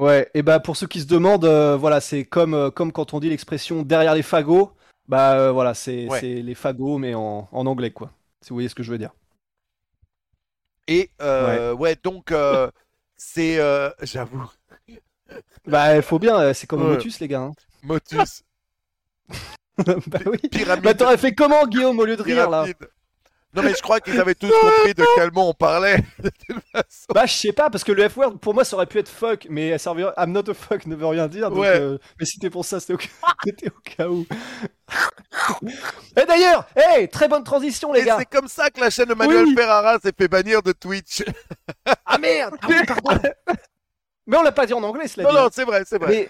Ouais, 0.00 0.28
et 0.34 0.42
bah 0.42 0.58
pour 0.58 0.76
ceux 0.76 0.88
qui 0.88 1.00
se 1.00 1.06
demandent, 1.06 1.44
euh, 1.44 1.76
voilà, 1.76 2.00
c'est 2.00 2.24
comme, 2.24 2.72
comme 2.72 2.90
quand 2.90 3.14
on 3.14 3.20
dit 3.20 3.28
l'expression 3.30 3.82
derrière 3.84 4.16
les 4.16 4.24
fagots, 4.24 4.72
bah 5.06 5.52
voilà, 5.52 5.72
c'est 5.74 6.08
Ouais. 6.08 6.20
les 6.20 6.54
fagots, 6.56 6.98
mais 6.98 7.14
en, 7.14 7.48
en 7.52 7.66
anglais, 7.66 7.92
quoi. 7.92 8.10
Si 8.42 8.48
vous 8.48 8.56
voyez 8.56 8.68
ce 8.68 8.74
que 8.74 8.82
je 8.82 8.90
veux 8.90 8.98
dire. 8.98 9.12
Et 10.88 11.10
euh, 11.20 11.72
ouais. 11.74 11.94
donc 12.02 12.32
euh, 12.32 12.68
c'est, 13.18 13.58
euh, 13.58 13.90
j'avoue, 14.02 14.42
Bah, 15.66 15.96
il 15.96 16.02
faut 16.02 16.18
bien, 16.18 16.38
euh, 16.40 16.54
c'est 16.54 16.66
comme 16.66 16.82
Ouais. 16.82 16.94
Motus, 16.96 17.20
les 17.20 17.28
gars. 17.28 17.40
hein. 17.42 17.52
Motus, 17.82 18.42
bah 20.06 20.18
oui. 20.26 20.38
pyramide. 20.50 20.82
Bah 20.84 20.94
t'aurais 20.94 21.18
fait 21.18 21.34
comment, 21.34 21.66
Guillaume, 21.66 21.98
au 22.00 22.04
lieu 22.06 22.16
de 22.16 22.22
rire, 22.22 22.48
là 22.48 22.64
pyramide. 22.64 22.90
Non 23.54 23.62
mais 23.62 23.74
je 23.74 23.80
crois 23.80 23.98
qu'ils 24.00 24.20
avaient 24.20 24.34
tous 24.34 24.50
compris 24.50 24.92
de 24.94 25.04
quel 25.16 25.32
mot 25.32 25.48
on 25.48 25.54
parlait. 25.54 25.96
de 26.18 26.28
toute 26.46 26.62
façon. 26.70 27.06
Bah, 27.14 27.24
je 27.26 27.32
sais 27.32 27.52
pas, 27.52 27.70
parce 27.70 27.82
que 27.82 27.92
le 27.92 28.06
F-word, 28.08 28.38
pour 28.38 28.52
moi, 28.52 28.62
ça 28.64 28.76
aurait 28.76 28.86
pu 28.86 28.98
être 28.98 29.08
fuck, 29.08 29.46
mais 29.48 29.78
ça 29.78 29.94
veut... 29.94 30.06
I'm 30.18 30.32
not 30.32 30.50
a 30.50 30.54
fuck 30.54 30.84
ne 30.86 30.94
veut 30.94 31.06
rien 31.06 31.28
dire. 31.28 31.48
Donc, 31.50 31.60
Ouais. 31.60 31.80
euh, 31.80 31.96
Mais 32.20 32.26
si 32.26 32.32
c'était 32.32 32.50
pour 32.50 32.64
ça, 32.66 32.78
c'était 32.78 32.92
au... 32.92 32.98
c'était 33.44 33.68
au 33.68 33.80
cas 33.84 34.08
où. 34.08 34.26
Et 36.16 36.24
d'ailleurs, 36.26 36.66
hey, 36.76 37.08
très 37.08 37.28
bonne 37.28 37.44
transition, 37.44 37.92
les 37.92 38.00
Et 38.00 38.04
gars. 38.04 38.16
c'est 38.18 38.26
comme 38.26 38.48
ça 38.48 38.70
que 38.70 38.80
la 38.80 38.90
chaîne 38.90 39.08
de 39.08 39.14
Manuel 39.14 39.44
Oui. 39.46 39.54
Ferrara 39.56 39.98
s'est 40.00 40.12
fait 40.16 40.28
bannir 40.28 40.62
de 40.62 40.72
Twitch. 40.72 41.22
Ah 42.06 42.18
merde 42.18 42.56
Ah 42.62 42.66
oui, 42.68 42.76
pardon. 42.86 43.20
Mais 44.26 44.36
on 44.36 44.42
l'a 44.42 44.52
pas 44.52 44.66
dit 44.66 44.74
en 44.74 44.82
anglais, 44.82 45.08
cela 45.08 45.24
non 45.24 45.30
dit. 45.30 45.36
non 45.36 45.48
c'est 45.50 45.64
vrai 45.64 45.82
c'est 45.86 45.98
vrai. 45.98 46.10
Mais, 46.10 46.28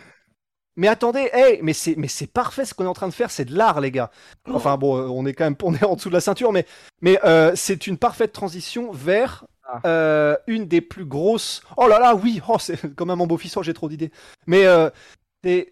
mais 0.77 0.86
attendez, 0.89 1.28
hey, 1.32 1.59
mais 1.62 1.73
c'est 1.73 1.97
mais 1.97 2.07
c'est 2.07 2.28
parfait 2.28 2.65
ce 2.65 2.73
qu'on 2.74 2.85
est 2.85 2.89
en 2.89 2.93
train 2.95 3.09
de 3.09 3.15
faire, 3.15 3.31
c'est 3.32 3.45
de 3.45 3.57
l'art, 3.57 3.81
les 3.81 3.90
gars. 3.90 4.11
Enfin 4.49 4.77
bon, 4.77 4.97
euh, 4.97 5.09
on 5.09 5.27
est 5.27 5.32
quand 5.35 5.45
même 5.45 5.57
on 5.65 5.74
est 5.74 5.85
en 5.85 5.97
dessous 5.97 6.09
de 6.09 6.15
la 6.15 6.20
ceinture, 6.20 6.53
mais 6.53 6.65
mais 7.01 7.19
euh, 7.24 7.53
c'est 7.57 7.89
une 7.89 7.99
parfaite 7.99 8.32
transition 8.32 8.93
vers 8.93 9.45
Ah. 9.65 9.81
euh, 9.86 10.36
une 10.47 10.69
des 10.69 10.81
plus 10.81 11.05
grosses. 11.05 11.61
Oh 11.77 11.89
là 11.89 11.99
là, 11.99 12.15
oui, 12.15 12.40
oh 12.49 12.57
c'est 12.61 12.78
comme 12.95 13.11
un 13.11 13.16
mon 13.16 13.27
beau-fils, 13.27 13.57
oh, 13.57 13.65
j'ai 13.65 13.74
trop 13.74 13.89
d'idées. 13.89 14.12
Mais 14.47 14.65
euh, 14.66 14.89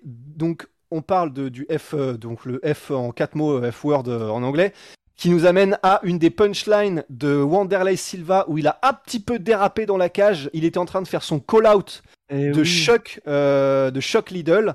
donc 0.04 0.66
on 0.90 1.02
parle 1.02 1.32
de, 1.32 1.48
du 1.48 1.66
F, 1.76 1.94
euh, 1.94 2.14
donc 2.14 2.44
le 2.44 2.60
F 2.64 2.90
en 2.90 3.10
quatre 3.10 3.34
mots, 3.34 3.62
euh, 3.62 3.70
F 3.70 3.84
word 3.84 4.04
euh, 4.08 4.28
en 4.28 4.42
anglais. 4.42 4.72
qui 5.16 5.30
nous 5.30 5.46
amène 5.46 5.78
à 5.82 6.00
une 6.02 6.18
des 6.18 6.30
punchlines 6.30 7.04
de 7.08 7.36
Wanderlei 7.36 7.96
Silva 7.96 8.44
où 8.48 8.58
il 8.58 8.66
a 8.66 8.78
un 8.82 8.92
petit 8.92 9.20
peu 9.20 9.38
dérapé 9.38 9.86
dans 9.86 9.96
la 9.96 10.08
cage. 10.08 10.50
Il 10.52 10.64
était 10.64 10.78
en 10.78 10.84
train 10.84 11.00
de 11.02 11.08
faire 11.08 11.22
son 11.22 11.40
call-out 11.40 12.02
Eh 12.30 12.50
de 12.50 12.60
oui. 12.60 12.66
Chuck, 12.66 13.20
euh, 13.26 13.90
de 13.90 14.00
Chuck 14.00 14.30
Liddell. 14.30 14.74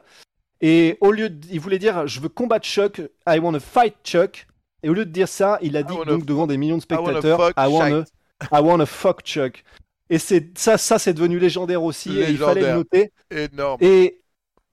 Et 0.62 0.98
au 1.02 1.12
lieu 1.12 1.30
de, 1.30 1.48
il 1.52 1.60
voulait 1.60 1.80
dire 1.80 2.08
je 2.08 2.20
veux 2.20 2.30
combattre 2.30 2.66
Chuck, 2.66 3.02
I 3.28 3.40
want 3.40 3.54
to 3.54 3.60
fight 3.60 3.96
Chuck. 4.04 4.48
Et 4.84 4.90
au 4.90 4.94
lieu 4.94 5.06
de 5.06 5.12
dire 5.12 5.28
ça, 5.28 5.60
il 5.62 5.78
a 5.78 5.84
dit 5.84 5.94
donc 6.08 6.26
devant 6.26 6.48
des 6.48 6.58
millions 6.58 6.78
de 6.78 6.82
spectateurs 6.82 7.40
fuck 7.40 7.54
I 7.58 7.68
wanna, 7.68 8.00
shite. 8.00 8.14
I 8.52 8.60
wanna 8.62 8.86
fuck 8.86 9.22
Chuck. 9.22 9.64
Et 10.10 10.18
c'est 10.18 10.58
ça, 10.58 10.78
ça 10.78 11.00
c'est 11.00 11.14
devenu 11.14 11.40
légendaire 11.40 11.84
aussi. 11.84 12.20
Et 12.20 12.32
il 12.32 12.38
fallait 12.38 12.62
le 12.62 12.74
noter. 12.74 13.12
Énorme. 13.30 13.78
Et, 13.82 14.21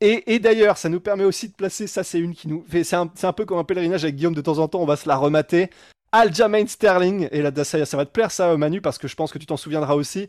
et, 0.00 0.34
et 0.34 0.38
d'ailleurs, 0.38 0.78
ça 0.78 0.88
nous 0.88 1.00
permet 1.00 1.24
aussi 1.24 1.48
de 1.48 1.54
placer, 1.54 1.86
ça 1.86 2.04
c'est 2.04 2.18
une 2.18 2.34
qui 2.34 2.48
nous 2.48 2.64
fait, 2.68 2.84
c'est 2.84 2.96
un, 2.96 3.06
peu 3.32 3.44
comme 3.44 3.58
un 3.58 3.64
pèlerinage 3.64 4.04
avec 4.04 4.16
Guillaume 4.16 4.34
de 4.34 4.40
temps 4.40 4.58
en 4.58 4.68
temps, 4.68 4.80
on 4.80 4.86
va 4.86 4.96
se 4.96 5.08
la 5.08 5.16
remater. 5.16 5.70
Aljamain 6.12 6.66
Sterling, 6.66 7.28
et 7.32 7.42
là 7.42 7.50
ça, 7.64 7.84
ça 7.84 7.96
va 7.96 8.06
te 8.06 8.10
plaire 8.12 8.30
ça 8.30 8.56
Manu, 8.56 8.80
parce 8.80 8.96
que 8.98 9.08
je 9.08 9.14
pense 9.16 9.30
que 9.32 9.38
tu 9.38 9.46
t'en 9.46 9.56
souviendras 9.58 9.94
aussi. 9.94 10.28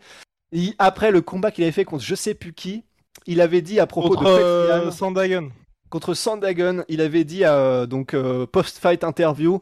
Après 0.78 1.12
le 1.12 1.22
combat 1.22 1.52
qu'il 1.52 1.64
avait 1.64 1.72
fait 1.72 1.86
contre 1.86 2.04
je 2.04 2.16
sais 2.16 2.34
plus 2.34 2.54
qui, 2.54 2.84
il 3.28 3.40
avait 3.42 3.62
dit 3.62 3.80
à 3.80 3.86
propos 3.88 4.10
Contre 4.10 4.24
de 4.24 4.30
euh, 4.30 4.92
Sandagon. 4.92 5.52
contre 5.90 6.14
Sandagon, 6.16 6.84
il 6.90 7.00
avait 7.02 7.24
dit 7.24 7.46
euh, 7.46 7.86
donc 7.86 8.14
euh, 8.14 8.46
post-fight 8.48 9.04
interview, 9.04 9.62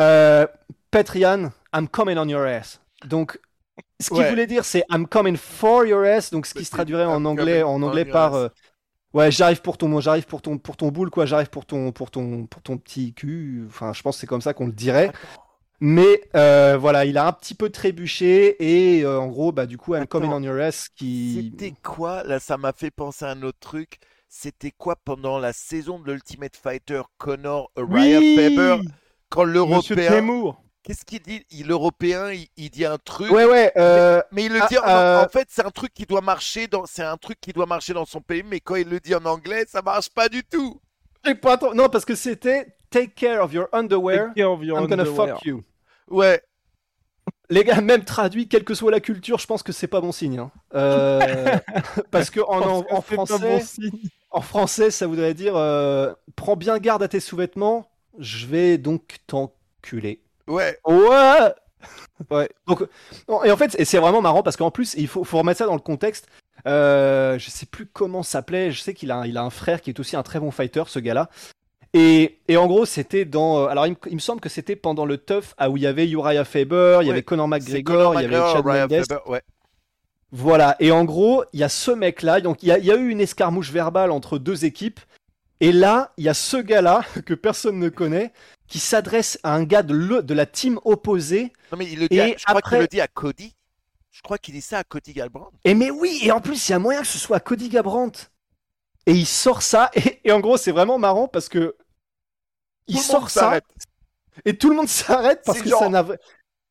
euh, 0.00 0.46
Petrian, 0.90 1.52
I'm 1.74 1.88
coming 1.88 2.18
on 2.18 2.28
your 2.28 2.42
ass. 2.42 2.80
Donc 3.04 3.38
ce 4.00 4.08
qu'il 4.10 4.18
Ouais. 4.18 4.28
voulait 4.30 4.46
dire 4.46 4.64
c'est 4.64 4.84
I'm 4.90 5.06
coming 5.06 5.36
for 5.36 5.86
your 5.86 6.04
ass, 6.04 6.30
donc 6.30 6.46
ce 6.46 6.54
qui 6.54 6.64
se 6.64 6.70
traduirait 6.70 7.04
en 7.04 7.24
anglais, 7.24 7.62
en 7.62 7.80
anglais 7.82 8.04
par 8.04 8.34
euh, 8.34 8.48
ouais 9.14 9.30
j'arrive 9.30 9.62
pour 9.62 9.78
ton, 9.78 10.00
j'arrive 10.00 10.26
pour 10.26 10.42
ton, 10.42 10.58
pour 10.58 10.76
ton 10.76 10.88
boule 10.88 11.10
quoi, 11.10 11.26
j'arrive 11.26 11.50
pour 11.50 11.66
ton, 11.66 11.92
pour 11.92 12.10
ton, 12.10 12.46
pour 12.46 12.62
ton 12.62 12.78
petit 12.78 13.14
cul. 13.14 13.64
Enfin 13.68 13.92
je 13.92 14.02
pense 14.02 14.16
que 14.16 14.20
c'est 14.20 14.26
comme 14.26 14.42
ça 14.42 14.54
qu'on 14.54 14.66
le 14.66 14.72
dirait. 14.72 15.12
Mais 15.78 16.22
euh, 16.34 16.78
voilà, 16.80 17.04
il 17.04 17.18
a 17.18 17.26
un 17.26 17.32
petit 17.32 17.54
peu 17.54 17.68
trébuché 17.68 18.56
et 18.60 19.04
euh, 19.04 19.20
en 19.20 19.26
gros 19.26 19.52
bah 19.52 19.66
du 19.66 19.76
coup 19.76 19.94
I'm 19.94 20.06
coming 20.06 20.30
on 20.32 20.42
your 20.42 20.58
ass 20.58 20.88
qui 20.88 21.52
C'était 21.54 21.74
quoi 21.82 22.24
Là, 22.24 22.40
ça 22.40 22.56
m'a 22.56 22.72
fait 22.72 22.90
penser 22.90 23.26
à 23.26 23.30
un 23.30 23.42
autre 23.42 23.58
truc. 23.60 23.98
C'était 24.28 24.70
quoi 24.70 24.96
pendant 24.96 25.38
la 25.38 25.52
saison 25.52 25.98
de 25.98 26.10
l'Ultimate 26.10 26.56
Fighter 26.56 27.02
Connor 27.18 27.70
Ryan 27.76 28.20
Faber 28.36 28.78
quand 29.28 29.44
l'Européen. 29.44 30.56
Qu'est-ce 30.86 31.04
qu'il 31.04 31.20
dit? 31.20 31.44
Il- 31.50 31.66
L'Européen, 31.66 32.30
il, 32.30 32.46
il 32.56 32.70
dit 32.70 32.84
un 32.84 32.96
truc. 32.96 33.30
Ouais 33.32 33.44
ouais. 33.44 33.72
euh, 33.76 34.22
Mais 34.30 34.44
il 34.44 34.52
le 34.52 34.60
Ah, 34.62 34.66
dit 34.70 34.78
en, 34.78 34.86
euh, 34.86 35.24
en 35.24 35.28
fait, 35.28 35.48
c'est 35.50 35.64
un 35.66 35.70
truc 35.70 35.92
qui 35.92 36.06
doit 36.06 36.20
marcher 36.20 36.68
dans, 36.68 36.86
c'est 36.86 37.02
un 37.02 37.16
truc 37.16 37.40
qui 37.40 37.52
doit 37.52 37.66
marcher 37.66 37.92
dans 37.92 38.04
son 38.06 38.20
pays, 38.20 38.44
mais 38.46 38.60
quand 38.60 38.76
il 38.76 38.88
le 38.88 39.00
dit 39.00 39.14
en 39.14 39.24
anglais, 39.24 39.64
ça 39.68 39.82
marche 39.82 40.08
pas 40.10 40.28
du 40.28 40.44
tout. 40.44 40.80
j'ai 41.24 41.34
pas 41.34 41.58
Non 41.74 41.88
parce 41.88 42.04
que 42.04 42.14
c'était 42.14 42.68
Take 42.88 43.14
care 43.16 43.42
of 43.42 43.52
your 43.52 43.66
underwear. 43.72 44.28
Take 44.28 44.34
care 44.42 44.50
of 44.52 44.62
your 44.62 44.78
I'm 44.78 44.86
gonna 44.86 45.02
underwear. 45.02 45.36
fuck 45.36 45.44
you. 45.44 45.64
Ouais. 46.08 46.40
Les 47.50 47.64
gars, 47.64 47.80
même 47.80 48.04
traduit, 48.04 48.46
quelle 48.48 48.62
que 48.64 48.74
soit 48.74 48.92
la 48.92 49.00
culture, 49.00 49.38
je 49.38 49.46
pense 49.46 49.64
que 49.64 49.72
c'est 49.72 49.88
pas 49.88 50.00
bon 50.00 50.12
signe. 50.12 50.38
hein. 50.38 50.50
Euh, 50.76 51.56
parce 52.12 52.30
que 52.30 52.38
en, 52.40 53.02
français, 53.02 53.38
bon 53.40 53.60
en 54.30 54.40
français, 54.40 54.92
ça 54.92 55.08
voudrait 55.08 55.34
dire 55.34 55.56
euh, 55.56 56.12
prends 56.36 56.54
bien 56.56 56.78
garde 56.78 57.02
à 57.02 57.08
tes 57.08 57.18
sous-vêtements, 57.20 57.88
je 58.20 58.46
vais 58.46 58.78
donc 58.78 59.16
t'enculer. 59.26 60.22
Ouais. 60.48 60.78
Ouais. 60.86 61.54
Ouais. 62.30 62.48
Donc, 62.66 62.82
et 63.44 63.50
en 63.50 63.56
fait, 63.56 63.76
c'est 63.84 63.98
vraiment 63.98 64.22
marrant 64.22 64.42
parce 64.42 64.56
qu'en 64.56 64.70
plus, 64.70 64.94
il 64.94 65.06
faut, 65.08 65.22
faut 65.24 65.38
remettre 65.38 65.58
ça 65.58 65.66
dans 65.66 65.74
le 65.74 65.80
contexte. 65.80 66.26
Euh, 66.66 67.38
je 67.38 67.50
sais 67.50 67.66
plus 67.66 67.86
comment 67.86 68.22
s'appelait. 68.22 68.72
Je 68.72 68.80
sais 68.80 68.94
qu'il 68.94 69.10
a, 69.10 69.16
un- 69.18 69.26
il 69.26 69.36
a 69.36 69.42
un 69.42 69.50
frère 69.50 69.80
qui 69.80 69.90
est 69.90 70.00
aussi 70.00 70.16
un 70.16 70.22
très 70.22 70.40
bon 70.40 70.50
fighter, 70.50 70.84
ce 70.86 70.98
gars-là. 70.98 71.28
Et, 71.92 72.38
et 72.48 72.56
en 72.56 72.66
gros, 72.66 72.84
c'était 72.86 73.24
dans. 73.24 73.58
euh, 73.60 73.66
Alors, 73.66 73.86
il 73.86 73.90
me, 73.92 73.96
il 74.08 74.14
me 74.14 74.18
semble 74.20 74.40
que 74.40 74.48
c'était 74.48 74.76
pendant 74.76 75.04
le 75.04 75.18
tough 75.18 75.54
ah, 75.58 75.70
où 75.70 75.76
il 75.76 75.82
y 75.82 75.86
avait 75.86 76.08
Uriah 76.08 76.44
Faber, 76.44 76.98
il 77.02 77.06
y 77.08 77.10
avait 77.10 77.22
Conor 77.22 77.48
McGregor, 77.48 77.96
Conor 77.96 78.14
il 78.20 78.22
y 78.22 78.24
avait 78.26 78.52
Chad 78.52 78.64
Mendes. 78.64 79.04
Faber, 79.08 79.20
ouais. 79.30 79.42
Voilà, 80.32 80.76
et 80.80 80.90
en 80.90 81.04
gros, 81.04 81.44
il 81.52 81.60
y 81.60 81.64
a 81.64 81.68
ce 81.68 81.90
mec-là, 81.92 82.40
donc 82.40 82.62
il 82.62 82.68
y, 82.68 82.72
a- 82.72 82.78
il 82.78 82.84
y 82.84 82.90
a 82.90 82.96
eu 82.96 83.08
une 83.10 83.20
escarmouche 83.20 83.70
verbale 83.70 84.10
entre 84.10 84.38
deux 84.38 84.64
équipes, 84.64 85.00
et 85.60 85.72
là, 85.72 86.12
il 86.16 86.24
y 86.24 86.28
a 86.28 86.34
ce 86.34 86.56
gars-là, 86.56 87.02
que 87.26 87.34
personne 87.34 87.78
ne 87.78 87.88
connaît, 87.88 88.32
qui 88.68 88.78
s'adresse 88.78 89.38
à 89.42 89.54
un 89.54 89.64
gars 89.64 89.82
de, 89.82 89.94
le- 89.94 90.22
de 90.22 90.34
la 90.34 90.46
team 90.46 90.78
opposée, 90.84 91.52
Non 91.72 91.78
mais 91.78 91.86
il 91.86 92.00
le 92.00 92.08
dit. 92.08 92.16
Et 92.16 92.20
à- 92.20 92.36
je 92.36 92.44
crois 92.44 92.60
qu'il 92.62 92.78
le 92.78 92.86
dit 92.88 93.00
à 93.00 93.08
Cody. 93.08 93.54
Je 94.10 94.22
crois 94.22 94.38
qu'il 94.38 94.54
dit 94.54 94.62
ça 94.62 94.78
à 94.78 94.84
Cody 94.84 95.12
Galbrand. 95.12 95.50
et 95.64 95.74
mais 95.74 95.90
oui, 95.90 96.20
et 96.22 96.32
en 96.32 96.40
plus, 96.40 96.68
il 96.68 96.72
y 96.72 96.74
a 96.74 96.78
moyen 96.78 97.00
que 97.02 97.06
ce 97.06 97.18
soit 97.18 97.38
Cody 97.40 97.68
Gabrandt. 97.68 98.30
Et 99.06 99.12
il 99.12 99.26
sort 99.26 99.62
ça, 99.62 99.90
et, 99.94 100.20
et 100.24 100.32
en 100.32 100.40
gros, 100.40 100.56
c'est 100.56 100.72
vraiment 100.72 100.98
marrant 100.98 101.28
parce 101.28 101.48
que 101.48 101.76
il 102.88 102.98
sort 102.98 103.30
ça, 103.30 103.40
s'arrête. 103.40 103.64
et 104.44 104.56
tout 104.56 104.70
le 104.70 104.76
monde 104.76 104.88
s'arrête 104.88 105.42
parce 105.44 105.60
que 105.60 105.68
genre- 105.68 105.80
ça 105.80 105.88
n'a... 105.88 106.04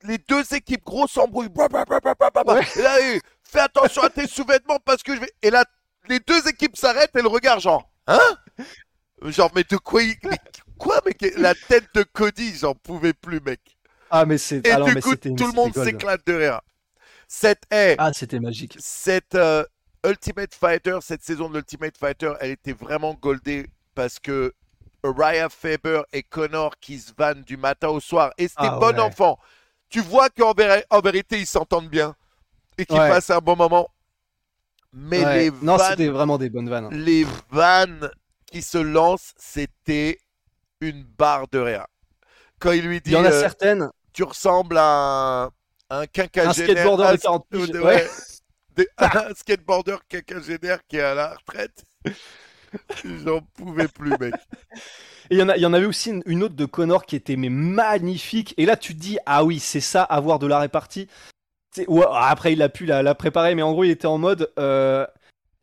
Les 0.03 0.17
deux 0.17 0.53
équipes 0.53 0.83
gros 0.83 1.07
s'embrouillent. 1.07 1.49
Ouais. 1.55 2.61
Et 2.75 2.81
là, 2.81 2.97
fais 3.43 3.59
attention 3.59 4.03
à 4.03 4.09
tes 4.09 4.27
sous-vêtements 4.27 4.77
parce 4.85 5.01
que 5.01 5.15
je 5.15 5.21
vais. 5.21 5.31
Et 5.41 5.49
là, 5.49 5.65
les 6.07 6.19
deux 6.19 6.47
équipes 6.47 6.77
s'arrêtent 6.77 7.15
et 7.15 7.21
le 7.21 7.27
regard 7.27 7.59
genre, 7.59 7.89
hein? 8.07 8.37
Genre, 9.23 9.51
mais 9.55 9.63
de 9.63 9.77
quoi 9.77 10.03
il... 10.03 10.15
mais 10.23 10.39
quoi, 10.77 11.01
mec? 11.05 11.25
La 11.37 11.55
tête 11.55 11.89
de 11.95 12.03
Cody, 12.03 12.55
j'en 12.57 12.75
pouvais 12.75 13.13
plus, 13.13 13.39
mec. 13.41 13.77
Ah, 14.09 14.25
mais 14.25 14.37
c'est... 14.37 14.63
Et 14.63 14.71
alors, 14.71 14.87
du 14.87 14.93
mais 14.93 15.01
coup, 15.01 15.15
tout 15.35 15.47
le 15.47 15.53
monde 15.53 15.73
s'éclate 15.75 16.25
de 16.27 16.33
rire. 16.33 16.61
Cette 17.27 17.63
est 17.71 17.99
Ah, 17.99 18.13
c'était 18.13 18.39
magique. 18.39 18.77
cette 18.77 19.35
euh, 19.35 19.63
Ultimate 20.05 20.53
Fighter, 20.53 20.99
cette 21.01 21.23
saison 21.23 21.49
de 21.49 21.55
l'Ultimate 21.55 21.97
Fighter, 21.97 22.33
elle 22.41 22.51
était 22.51 22.73
vraiment 22.73 23.13
goldée 23.15 23.67
parce 23.95 24.19
que 24.19 24.53
Raya 25.03 25.49
Faber 25.49 26.01
et 26.13 26.23
Connor 26.23 26.77
qui 26.79 26.99
se 26.99 27.11
vannent 27.17 27.43
du 27.43 27.57
matin 27.57 27.89
au 27.89 27.99
soir. 27.99 28.33
Et 28.37 28.47
c'était 28.47 28.69
Ah 28.69 28.79
bon 28.79 28.97
ouais. 28.97 28.99
enfant. 28.99 29.39
Tu 29.89 30.01
vois 30.01 30.29
qu'en 30.29 30.53
véri- 30.53 30.83
en 30.89 31.01
vérité, 31.01 31.39
ils 31.39 31.47
s'entendent 31.47 31.89
bien 31.89 32.15
et 32.77 32.85
qu'ils 32.85 33.01
Ouais. 33.01 33.07
passent 33.07 33.31
un 33.31 33.39
bon 33.39 33.55
moment. 33.57 33.89
Mais 34.97 35.23
Ouais. 35.25 35.37
les 35.39 35.51
Non, 35.61 35.75
vannes, 35.75 35.89
c'était 35.91 36.07
vraiment 36.07 36.37
des 36.37 36.49
bonnes 36.49 36.69
vannes. 36.69 36.89
les 36.91 37.25
vannes 37.51 38.09
qui 38.45 38.61
se 38.61 38.77
lancent, 38.77 39.33
c'était 39.37 40.19
une 40.79 41.03
barre 41.03 41.47
de 41.49 41.59
rire. 41.59 41.85
Quand 42.59 42.71
il 42.71 42.85
lui 42.87 42.97
Il 42.97 43.01
dit 43.01 43.11
y 43.11 43.15
en 43.17 43.25
a 43.25 43.29
euh, 43.29 43.39
certaines... 43.41 43.89
tu 44.13 44.23
ressemble 44.23 44.77
à 44.77 45.43
un, 45.43 45.49
un 45.89 46.05
quinquagénaire. 46.07 46.49
Un 46.69 46.73
skateboarder 46.73 47.03
de 47.03 47.07
un- 47.13 47.17
40 47.17 47.47
piges, 47.49 47.69
ouais. 47.81 48.07
des- 48.77 48.87
un 48.97 49.33
skateboarder 49.35 49.97
quinquagénaire 50.07 50.79
qui 50.87 50.97
est 50.97 51.01
à 51.01 51.13
la 51.13 51.35
retraite. 51.35 51.83
J'en 53.03 53.41
pouvais 53.41 53.87
plus, 53.87 54.11
mec. 54.19 54.33
Et 55.29 55.35
il 55.35 55.39
y, 55.39 55.43
en 55.43 55.49
a, 55.49 55.57
il 55.57 55.61
y 55.61 55.65
en 55.65 55.73
avait 55.73 55.85
aussi 55.85 56.11
une, 56.11 56.21
une 56.25 56.43
autre 56.43 56.55
de 56.55 56.65
Connor 56.65 57.05
qui 57.05 57.15
était 57.15 57.35
mais 57.35 57.49
magnifique. 57.49 58.53
Et 58.57 58.65
là, 58.65 58.77
tu 58.77 58.93
te 58.95 58.99
dis, 58.99 59.17
ah 59.25 59.43
oui, 59.43 59.59
c'est 59.59 59.79
ça, 59.81 60.03
avoir 60.03 60.39
de 60.39 60.47
la 60.47 60.59
répartie. 60.59 61.07
Ouais, 61.87 62.05
après, 62.13 62.53
il 62.53 62.61
a 62.61 62.69
pu 62.69 62.85
la, 62.85 63.03
la 63.03 63.15
préparer, 63.15 63.55
mais 63.55 63.61
en 63.61 63.71
gros, 63.71 63.83
il 63.83 63.91
était 63.91 64.07
en 64.07 64.17
mode. 64.17 64.51
euh, 64.59 65.05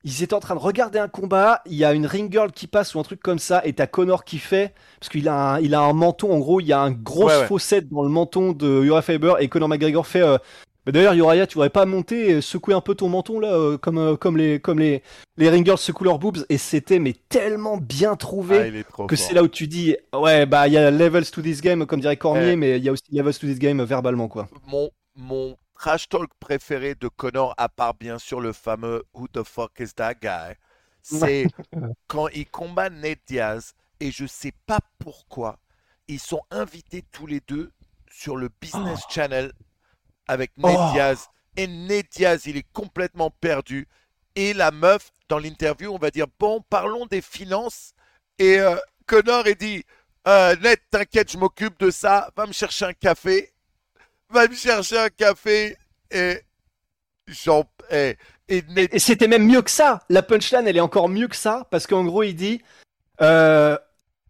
ils 0.04 0.22
étaient 0.24 0.34
en 0.34 0.40
train 0.40 0.56
de 0.56 0.60
regarder 0.60 0.98
un 0.98 1.06
combat. 1.08 1.62
Il 1.66 1.74
y 1.74 1.84
a 1.84 1.92
une 1.92 2.06
ring 2.06 2.30
girl 2.30 2.50
qui 2.50 2.66
passe 2.66 2.94
ou 2.94 2.98
un 3.00 3.04
truc 3.04 3.20
comme 3.22 3.38
ça. 3.38 3.62
Et 3.64 3.72
t'as 3.72 3.86
Connor 3.86 4.24
qui 4.24 4.38
fait. 4.38 4.74
Parce 4.98 5.08
qu'il 5.10 5.28
a, 5.28 5.54
un- 5.54 5.60
il 5.60 5.74
a 5.76 5.80
un 5.80 5.92
menton. 5.92 6.32
En 6.32 6.38
gros, 6.40 6.58
il 6.60 6.66
y 6.66 6.72
a 6.72 6.80
un 6.80 6.90
gros 6.90 7.26
Ouais, 7.28 7.36
ouais. 7.38 7.46
fossette 7.46 7.88
dans 7.88 8.02
le 8.02 8.08
menton 8.08 8.50
de 8.52 8.66
Uriah 8.82 9.02
Faber. 9.02 9.34
Et 9.38 9.48
Connor 9.48 9.68
McGregor 9.68 10.06
fait. 10.06 10.22
euh, 10.22 10.38
Bah, 10.84 10.90
D'ailleurs, 10.90 11.12
Uriah, 11.14 11.46
tu 11.46 11.54
voudrais 11.54 11.70
pas 11.70 11.86
monter 11.86 12.30
et 12.30 12.40
secouer 12.40 12.74
un 12.74 12.80
peu 12.80 12.96
ton 12.96 13.08
menton 13.08 13.38
là, 13.38 13.52
euh, 13.52 13.78
comme, 13.78 13.98
euh, 13.98 14.16
comme 14.16 14.36
les, 14.36 14.58
comme 14.58 14.80
les, 14.80 15.04
les 15.36 15.48
ring 15.48 15.64
girls 15.64 15.78
secouent 15.78 16.02
leurs 16.02 16.18
boobs. 16.18 16.44
Et 16.48 16.58
c'était 16.58 16.98
mais 16.98 17.14
tellement 17.28 17.76
bien 17.76 18.16
trouvé 18.16 18.82
Ah, 18.98 19.06
que 19.06 19.14
c'est 19.14 19.32
là 19.34 19.44
où 19.44 19.48
tu 19.48 19.68
dis 19.68 19.94
ouais 20.12 20.44
bah 20.46 20.66
il 20.66 20.72
y 20.74 20.76
a 20.78 20.90
levels 20.90 21.30
to 21.30 21.40
this 21.40 21.60
game 21.60 21.86
comme 21.86 22.00
dirait 22.00 22.16
Cormier 22.16 22.42
Ouais. 22.46 22.56
mais 22.56 22.78
il 22.78 22.82
y 22.84 22.88
a 22.88 22.92
aussi 22.92 23.04
levels 23.12 23.34
to 23.34 23.46
this 23.46 23.60
game 23.60 23.80
verbalement 23.84 24.26
quoi 24.26 24.48
Mon, 24.66 24.90
mon 25.14 25.54
trash 25.82 26.08
talk 26.08 26.30
préféré 26.38 26.94
de 26.94 27.08
Connor, 27.08 27.54
à 27.56 27.68
part 27.68 27.94
bien 27.94 28.16
sûr 28.16 28.40
le 28.40 28.52
fameux 28.52 29.02
Who 29.14 29.26
the 29.26 29.42
fuck 29.42 29.72
is 29.80 29.88
that 29.96 30.14
guy, 30.14 30.54
c'est 31.02 31.46
quand 32.06 32.28
il 32.28 32.46
combat 32.46 32.88
Ned 32.88 33.18
Diaz 33.26 33.74
et 33.98 34.12
je 34.12 34.24
sais 34.24 34.52
pas 34.66 34.78
pourquoi 35.00 35.58
ils 36.06 36.20
sont 36.20 36.42
invités 36.52 37.02
tous 37.10 37.26
les 37.26 37.40
deux 37.48 37.72
sur 38.08 38.36
le 38.36 38.48
Business 38.60 39.00
Channel 39.10 39.52
avec 40.28 40.56
Ned 40.56 40.76
Oh. 40.78 40.90
Diaz 40.92 41.28
et 41.56 41.66
Ned 41.66 42.06
Diaz 42.12 42.42
il 42.46 42.56
est 42.56 42.72
complètement 42.72 43.30
perdu 43.30 43.88
et 44.36 44.54
la 44.54 44.70
meuf 44.70 45.10
dans 45.28 45.38
l'interview 45.40 45.92
on 45.92 45.98
va 45.98 46.12
dire 46.12 46.26
bon 46.38 46.62
parlons 46.70 47.06
des 47.06 47.22
finances 47.22 47.92
et 48.38 48.60
euh, 48.60 48.76
Connor 49.06 49.48
il 49.48 49.56
dit 49.56 49.84
euh, 50.28 50.54
Ned 50.56 50.78
t'inquiète 50.92 51.32
je 51.32 51.38
m'occupe 51.38 51.80
de 51.80 51.90
ça 51.90 52.30
va 52.36 52.46
me 52.46 52.52
chercher 52.52 52.84
un 52.84 52.92
café 52.92 53.51
va 54.32 54.48
me 54.48 54.54
chercher 54.54 54.98
un 54.98 55.08
café 55.08 55.76
et 56.10 56.38
j'en 57.28 57.64
et, 57.90 58.16
et 58.48 58.62
Ned 58.68 58.88
et 58.92 58.98
c'était 58.98 59.28
même 59.28 59.46
mieux 59.46 59.62
que 59.62 59.70
ça 59.70 60.00
la 60.08 60.22
punchline 60.22 60.66
elle 60.66 60.76
est 60.76 60.80
encore 60.80 61.08
mieux 61.08 61.28
que 61.28 61.36
ça 61.36 61.66
parce 61.70 61.86
qu'en 61.86 62.04
gros 62.04 62.22
il 62.22 62.34
dit 62.34 62.60
euh, 63.20 63.76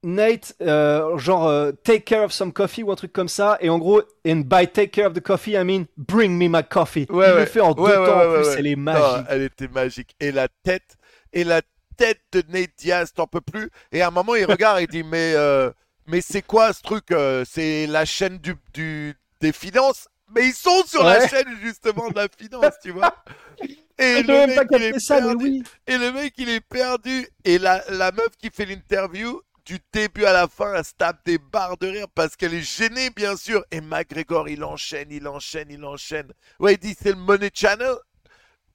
Nate 0.04 0.54
euh, 0.60 1.16
genre 1.16 1.46
euh, 1.46 1.72
take 1.84 2.02
care 2.02 2.24
of 2.24 2.32
some 2.32 2.52
coffee 2.52 2.82
ou 2.82 2.90
un 2.90 2.96
truc 2.96 3.12
comme 3.12 3.28
ça 3.28 3.56
et 3.60 3.70
en 3.70 3.78
gros 3.78 4.02
and 4.26 4.42
by 4.46 4.66
take 4.68 4.88
care 4.88 5.06
of 5.06 5.14
the 5.14 5.20
coffee 5.22 5.52
I 5.52 5.64
mean 5.64 5.84
bring 5.96 6.32
me 6.36 6.48
my 6.48 6.64
coffee 6.68 7.06
Ouais, 7.08 7.28
il 7.28 7.34
ouais. 7.34 7.40
le 7.40 7.46
fait 7.46 7.60
en 7.60 7.72
deux 7.72 7.82
Ouais, 7.82 7.94
temps 7.94 8.20
en 8.20 8.34
plus 8.34 8.48
elle 8.58 8.66
est 8.66 8.76
magique 8.76 9.26
elle 9.28 9.42
était 9.42 9.68
magique. 9.68 10.16
Et 10.20 10.32
la 10.32 10.48
tête, 10.64 10.96
et 11.32 11.44
la 11.44 11.62
tête 11.96 12.20
de 12.32 12.42
Nate 12.48 12.70
Diaz, 12.78 13.12
t'en 13.12 13.26
peux 13.26 13.40
plus. 13.40 13.70
Et 13.92 14.02
à 14.02 14.08
un 14.08 14.10
moment, 14.10 14.34
il 14.34 14.44
regarde 14.44 14.80
et 14.80 14.86
dit, 14.86 15.02
mais 15.04 15.34
euh, 15.36 15.70
mais 16.06 16.20
c'est 16.20 16.42
quoi 16.42 16.72
ce 16.72 16.82
truc 16.82 17.04
C'est 17.46 17.86
la 17.86 18.04
chaîne 18.04 18.38
du, 18.38 18.54
du, 18.74 19.14
des 19.43 19.52
finances 19.52 20.09
Mais 20.35 20.47
ils 20.48 20.55
sont 20.55 20.85
sur 20.86 21.05
la 21.05 21.28
chaîne 21.28 21.59
justement 21.60 22.09
de 22.10 22.16
la 22.16 22.28
finance, 22.28 22.74
tu 22.82 22.93
vois. 22.93 23.14
Et 23.98 24.23
J'ai 24.27 24.47
le, 24.47 24.47
mec, 24.47 24.69
il 24.73 24.82
est 24.82 24.98
ça, 24.98 25.19
perdu. 25.19 25.44
oui. 25.44 25.62
Et 25.86 25.98
le 25.98 26.12
mec, 26.12 26.35
il 26.39 26.48
est 26.48 26.60
perdu. 26.62 27.28
Et 27.44 27.59
la, 27.59 27.85
la 27.90 28.10
meuf 28.12 28.31
qui 28.39 28.51
fait 28.51 28.64
l'interview, 28.64 29.43
du 29.64 29.78
début 29.93 30.24
à 30.24 30.32
la 30.32 30.48
fin, 30.48 30.74
elle 30.74 30.85
se 30.85 30.94
tape 30.94 31.24
des 31.24 31.39
barres 31.39 31.77
de 31.78 31.89
rire 31.89 32.09
parce 32.14 32.35
qu'elle 32.36 32.55
est 32.55 32.62
gênée, 32.62 33.10
bien 33.10 33.36
sûr. 33.36 33.64
Et 33.70 33.81
McGregor, 33.81 34.48
il 34.48 34.64
enchaîne, 34.64 35.09
il 35.10 35.28
enchaîne, 35.28 35.69
il 35.70 35.85
enchaîne. 35.85 36.32
Ouais, 36.59 36.74
il 36.74 36.78
dit 36.78 36.97
c'est 37.01 37.10
le 37.10 37.16
Money 37.16 37.51
Channel. 37.55 37.94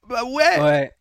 Bah 0.07 0.23
ouais. 0.23 0.61
Ouais. 0.61 0.96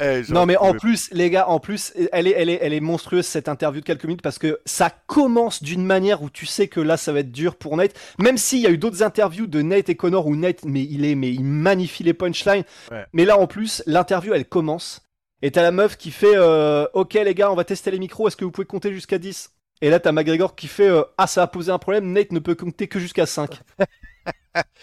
Eh, 0.00 0.22
Non 0.30 0.46
mais 0.46 0.56
en 0.56 0.74
plus 0.74 1.10
les 1.12 1.30
gars, 1.30 1.48
en 1.48 1.60
plus 1.60 1.92
elle 2.12 2.26
est, 2.26 2.34
elle 2.36 2.48
est, 2.48 2.58
elle 2.62 2.72
est 2.72 2.80
monstrueuse 2.80 3.26
cette 3.26 3.48
interview 3.48 3.80
de 3.80 3.86
quelques 3.86 4.04
minutes 4.04 4.22
parce 4.22 4.38
que 4.38 4.60
ça 4.64 4.90
commence 5.06 5.62
d'une 5.62 5.84
manière 5.84 6.22
où 6.22 6.30
tu 6.30 6.46
sais 6.46 6.68
que 6.68 6.80
là 6.80 6.96
ça 6.96 7.12
va 7.12 7.20
être 7.20 7.32
dur 7.32 7.56
pour 7.56 7.76
Nate. 7.76 7.94
Même 8.18 8.38
s'il 8.38 8.60
y 8.60 8.66
a 8.66 8.70
eu 8.70 8.78
d'autres 8.78 9.02
interviews 9.02 9.46
de 9.46 9.62
Nate 9.62 9.88
et 9.88 9.96
Connor 9.96 10.26
où 10.26 10.36
Nate 10.36 10.64
mais 10.64 10.82
il 10.82 11.04
est 11.04 11.14
mais 11.14 11.30
il 11.30 11.44
magnifie 11.44 12.02
les 12.02 12.14
punchlines. 12.14 12.64
Ouais. 12.90 13.04
Mais 13.12 13.24
là 13.24 13.38
en 13.38 13.46
plus 13.46 13.82
l'interview 13.86 14.32
elle 14.34 14.46
commence 14.46 15.02
et 15.42 15.50
t'as 15.50 15.62
la 15.62 15.70
meuf 15.70 15.96
qui 15.96 16.10
fait 16.10 16.36
euh, 16.36 16.86
ok 16.94 17.14
les 17.14 17.34
gars 17.34 17.50
on 17.50 17.54
va 17.54 17.64
tester 17.64 17.90
les 17.90 17.98
micros 17.98 18.28
est-ce 18.28 18.36
que 18.36 18.44
vous 18.44 18.50
pouvez 18.50 18.66
compter 18.66 18.92
jusqu'à 18.92 19.18
10 19.18 19.50
Et 19.82 19.90
là 19.90 20.00
t'as 20.00 20.12
McGregor 20.12 20.54
qui 20.54 20.66
fait 20.68 20.88
euh, 20.88 21.02
ah 21.18 21.26
ça 21.26 21.42
a 21.42 21.46
posé 21.46 21.70
un 21.72 21.78
problème 21.78 22.12
Nate 22.12 22.32
ne 22.32 22.38
peut 22.38 22.54
compter 22.54 22.88
que 22.88 22.98
jusqu'à 22.98 23.26
5 23.26 23.60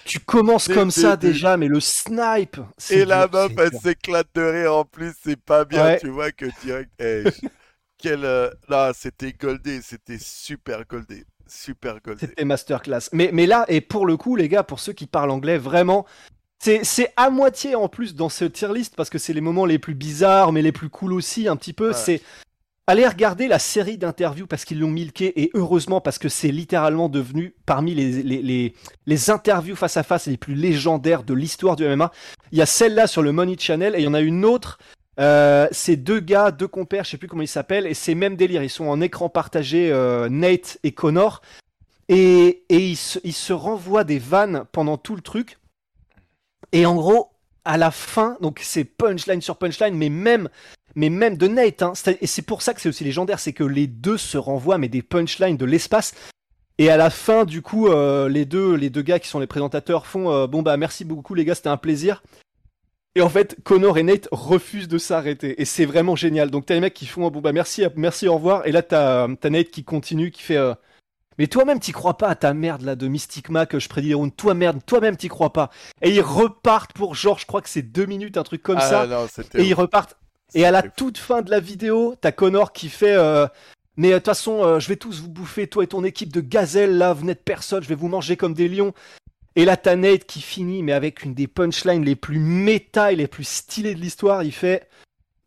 Tu 0.05 0.19
commences 0.19 0.67
comme 0.67 0.91
ça 0.91 1.17
déjà 1.17 1.57
mais 1.57 1.67
le 1.67 1.79
snipe 1.79 2.57
c'est 2.77 2.99
Et 2.99 3.05
la 3.05 3.27
meuf, 3.27 3.51
elle 3.57 3.77
s'éclate 3.77 4.27
de 4.33 4.41
rire 4.41 4.75
en 4.75 4.85
plus, 4.85 5.13
c'est 5.23 5.39
pas 5.39 5.65
bien, 5.65 5.83
Ouais. 5.83 5.99
tu 5.99 6.09
vois 6.09 6.31
que 6.31 6.45
direct. 6.63 6.89
eh, 6.99 7.23
quel, 7.97 8.23
euh, 8.23 8.49
Là, 8.69 8.91
c'était 8.95 9.33
goldé, 9.33 9.81
c'était 9.81 10.19
super 10.19 10.85
goldé. 10.85 11.25
Super 11.47 11.99
goldé. 12.01 12.27
C'était 12.27 12.45
masterclass. 12.45 13.09
Mais, 13.13 13.29
mais 13.33 13.45
là, 13.45 13.65
et 13.67 13.81
pour 13.81 14.05
le 14.05 14.15
coup, 14.17 14.35
les 14.35 14.47
gars, 14.49 14.63
pour 14.63 14.79
ceux 14.79 14.93
qui 14.93 15.05
parlent 15.07 15.31
anglais, 15.31 15.57
vraiment, 15.57 16.05
c'est, 16.59 16.83
c'est 16.83 17.11
à 17.17 17.29
moitié 17.29 17.75
en 17.75 17.87
plus 17.89 18.15
dans 18.15 18.29
ce 18.29 18.45
tier 18.45 18.73
list 18.73 18.95
parce 18.95 19.09
que 19.09 19.17
c'est 19.17 19.33
les 19.33 19.41
moments 19.41 19.65
les 19.65 19.79
plus 19.79 19.95
bizarres, 19.95 20.51
mais 20.51 20.61
les 20.61 20.71
plus 20.71 20.89
cool 20.89 21.13
aussi, 21.13 21.47
un 21.47 21.55
petit 21.55 21.73
peu. 21.73 21.89
Ouais. 21.89 21.93
C'est 21.93 22.21
allez 22.87 23.05
regarder 23.05 23.47
la 23.47 23.59
série 23.59 23.97
d'interviews 23.97 24.47
parce 24.47 24.63
qu'ils 24.63 24.79
l'ont 24.79 24.89
milqué 24.89 25.41
et 25.41 25.51
heureusement 25.53 25.99
parce 25.99 26.17
que 26.17 26.29
c'est 26.29 26.51
littéralement 26.51 27.09
devenu 27.09 27.53
parmi 27.65 27.93
les, 27.93 28.23
les, 28.23 28.73
les, 29.05 29.29
interviews 29.29 29.75
face 29.75 29.97
à 29.97 30.03
face 30.03 30.27
les 30.27 30.37
plus 30.37 30.55
légendaires 30.55 31.23
de 31.23 31.33
l'histoire 31.33 31.75
du 31.75 31.85
MMA. 31.85 32.11
Il 32.53 32.57
y 32.57 32.61
a 32.61 32.65
celle-là 32.65 33.07
sur 33.07 33.21
le 33.21 33.33
Money 33.33 33.57
Channel 33.59 33.93
et 33.95 33.99
il 33.99 34.05
y 34.05 34.07
en 34.07 34.13
a 34.13 34.21
une 34.21 34.45
autre. 34.45 34.79
Euh, 35.19 35.67
c'est 35.71 35.97
deux 35.97 36.21
gars, 36.21 36.51
deux 36.51 36.67
compères, 36.67 37.03
je 37.03 37.11
sais 37.11 37.17
plus 37.17 37.27
comment 37.27 37.41
ils 37.41 37.47
s'appellent, 37.47 37.87
et 37.87 37.93
c'est 37.93 38.15
même 38.15 38.35
délire. 38.35 38.63
Ils 38.63 38.69
sont 38.69 38.85
en 38.85 39.01
écran 39.01 39.29
partagé, 39.29 39.91
euh, 39.91 40.29
Nate 40.29 40.77
et 40.83 40.91
Connor, 40.91 41.41
et, 42.07 42.63
et 42.69 42.77
ils, 42.77 42.95
se, 42.95 43.19
ils 43.23 43.33
se 43.33 43.51
renvoient 43.51 44.03
des 44.03 44.19
vannes 44.19 44.65
pendant 44.71 44.97
tout 44.97 45.15
le 45.15 45.21
truc. 45.21 45.57
Et 46.71 46.85
en 46.85 46.95
gros, 46.95 47.31
à 47.65 47.77
la 47.77 47.91
fin, 47.91 48.37
donc 48.41 48.59
c'est 48.61 48.85
punchline 48.85 49.41
sur 49.41 49.57
punchline, 49.57 49.95
mais 49.95 50.09
même, 50.09 50.49
mais 50.97 51.09
même 51.09 51.37
de 51.37 51.47
Nate. 51.47 51.83
Hein, 51.83 51.93
et 52.19 52.27
c'est 52.27 52.41
pour 52.41 52.63
ça 52.63 52.73
que 52.73 52.81
c'est 52.81 52.89
aussi 52.89 53.03
légendaire, 53.03 53.39
c'est 53.39 53.53
que 53.53 53.63
les 53.63 53.87
deux 53.87 54.17
se 54.17 54.37
renvoient, 54.37 54.79
mais 54.79 54.89
des 54.89 55.03
punchlines 55.03 55.55
de 55.55 55.65
l'espace. 55.65 56.13
Et 56.79 56.89
à 56.89 56.97
la 56.97 57.11
fin, 57.11 57.45
du 57.45 57.61
coup, 57.61 57.87
euh, 57.87 58.27
les 58.27 58.45
deux, 58.45 58.73
les 58.73 58.89
deux 58.89 59.03
gars 59.03 59.19
qui 59.19 59.27
sont 59.27 59.39
les 59.39 59.47
présentateurs 59.47 60.07
font 60.07 60.31
euh, 60.31 60.47
bon 60.47 60.61
bah 60.63 60.75
merci 60.75 61.05
beaucoup 61.05 61.35
les 61.35 61.45
gars, 61.45 61.55
c'était 61.55 61.69
un 61.69 61.77
plaisir. 61.77 62.23
Et 63.15 63.21
en 63.21 63.29
fait, 63.29 63.57
Connor 63.63 63.97
et 63.97 64.03
Nate 64.03 64.27
refusent 64.31 64.87
de 64.87 64.97
s'arrêter. 64.97 65.59
Et 65.61 65.65
c'est 65.65 65.85
vraiment 65.85 66.15
génial. 66.15 66.49
Donc 66.49 66.65
t'as 66.65 66.73
les 66.73 66.79
mecs 66.79 66.93
qui 66.95 67.05
font 67.05 67.29
bon 67.29 67.41
bah 67.41 67.53
merci, 67.53 67.83
merci, 67.95 68.27
au 68.27 68.35
revoir. 68.35 68.65
Et 68.65 68.71
là 68.71 68.81
t'as 68.81 69.27
t'as 69.35 69.49
Nate 69.51 69.69
qui 69.69 69.83
continue, 69.83 70.31
qui 70.31 70.41
fait 70.41 70.57
euh, 70.57 70.73
mais 71.37 71.45
toi-même 71.45 71.79
t'y 71.79 71.91
crois 71.91 72.17
pas 72.17 72.29
à 72.29 72.35
ta 72.35 72.55
merde 72.55 72.81
là 72.81 72.95
de 72.95 73.07
Mystic 73.07 73.49
Mac, 73.49 73.77
je 73.77 73.87
prédis 73.87 74.09
les 74.09 74.13
rounds. 74.15 74.35
Toi 74.35 74.55
merde, 74.55 74.79
toi-même 74.83 75.15
t'y 75.15 75.27
crois 75.27 75.53
pas. 75.53 75.69
Et 76.01 76.09
ils 76.09 76.21
repartent 76.21 76.93
pour 76.93 77.13
genre, 77.13 77.37
je 77.37 77.45
crois 77.45 77.61
que 77.61 77.69
c'est 77.69 77.83
deux 77.83 78.07
minutes, 78.07 78.37
un 78.37 78.43
truc 78.43 78.63
comme 78.63 78.79
ah, 78.79 78.89
ça. 78.89 79.05
non, 79.05 79.27
Et 79.53 79.63
ils 79.63 79.75
repartent. 79.75 80.17
Et 80.53 80.65
à 80.65 80.71
la 80.71 80.81
toute 80.81 81.17
fin 81.17 81.41
de 81.41 81.51
la 81.51 81.59
vidéo, 81.59 82.15
t'as 82.19 82.31
Connor 82.31 82.71
qui 82.71 82.89
fait 82.89 83.15
euh, 83.15 83.47
Mais 83.97 84.09
euh, 84.09 84.13
de 84.13 84.17
toute 84.17 84.25
façon, 84.27 84.63
euh, 84.63 84.79
je 84.79 84.87
vais 84.87 84.95
tous 84.95 85.21
vous 85.21 85.29
bouffer, 85.29 85.67
toi 85.67 85.83
et 85.83 85.87
ton 85.87 86.03
équipe 86.03 86.31
de 86.31 86.41
gazelles, 86.41 86.97
là, 86.97 87.13
vous 87.13 87.25
n'êtes 87.25 87.43
personne, 87.43 87.83
je 87.83 87.89
vais 87.89 87.95
vous 87.95 88.07
manger 88.07 88.37
comme 88.37 88.53
des 88.53 88.69
lions. 88.69 88.93
Et 89.55 89.65
là, 89.65 89.75
t'as 89.75 89.95
Nate 89.95 90.25
qui 90.25 90.41
finit, 90.41 90.83
mais 90.83 90.93
avec 90.93 91.23
une 91.23 91.33
des 91.33 91.47
punchlines 91.47 92.05
les 92.05 92.15
plus 92.15 92.39
méta 92.39 93.11
et 93.11 93.15
les 93.15 93.27
plus 93.27 93.47
stylées 93.47 93.95
de 93.95 93.99
l'histoire. 93.99 94.43
Il 94.43 94.51
fait 94.51 94.87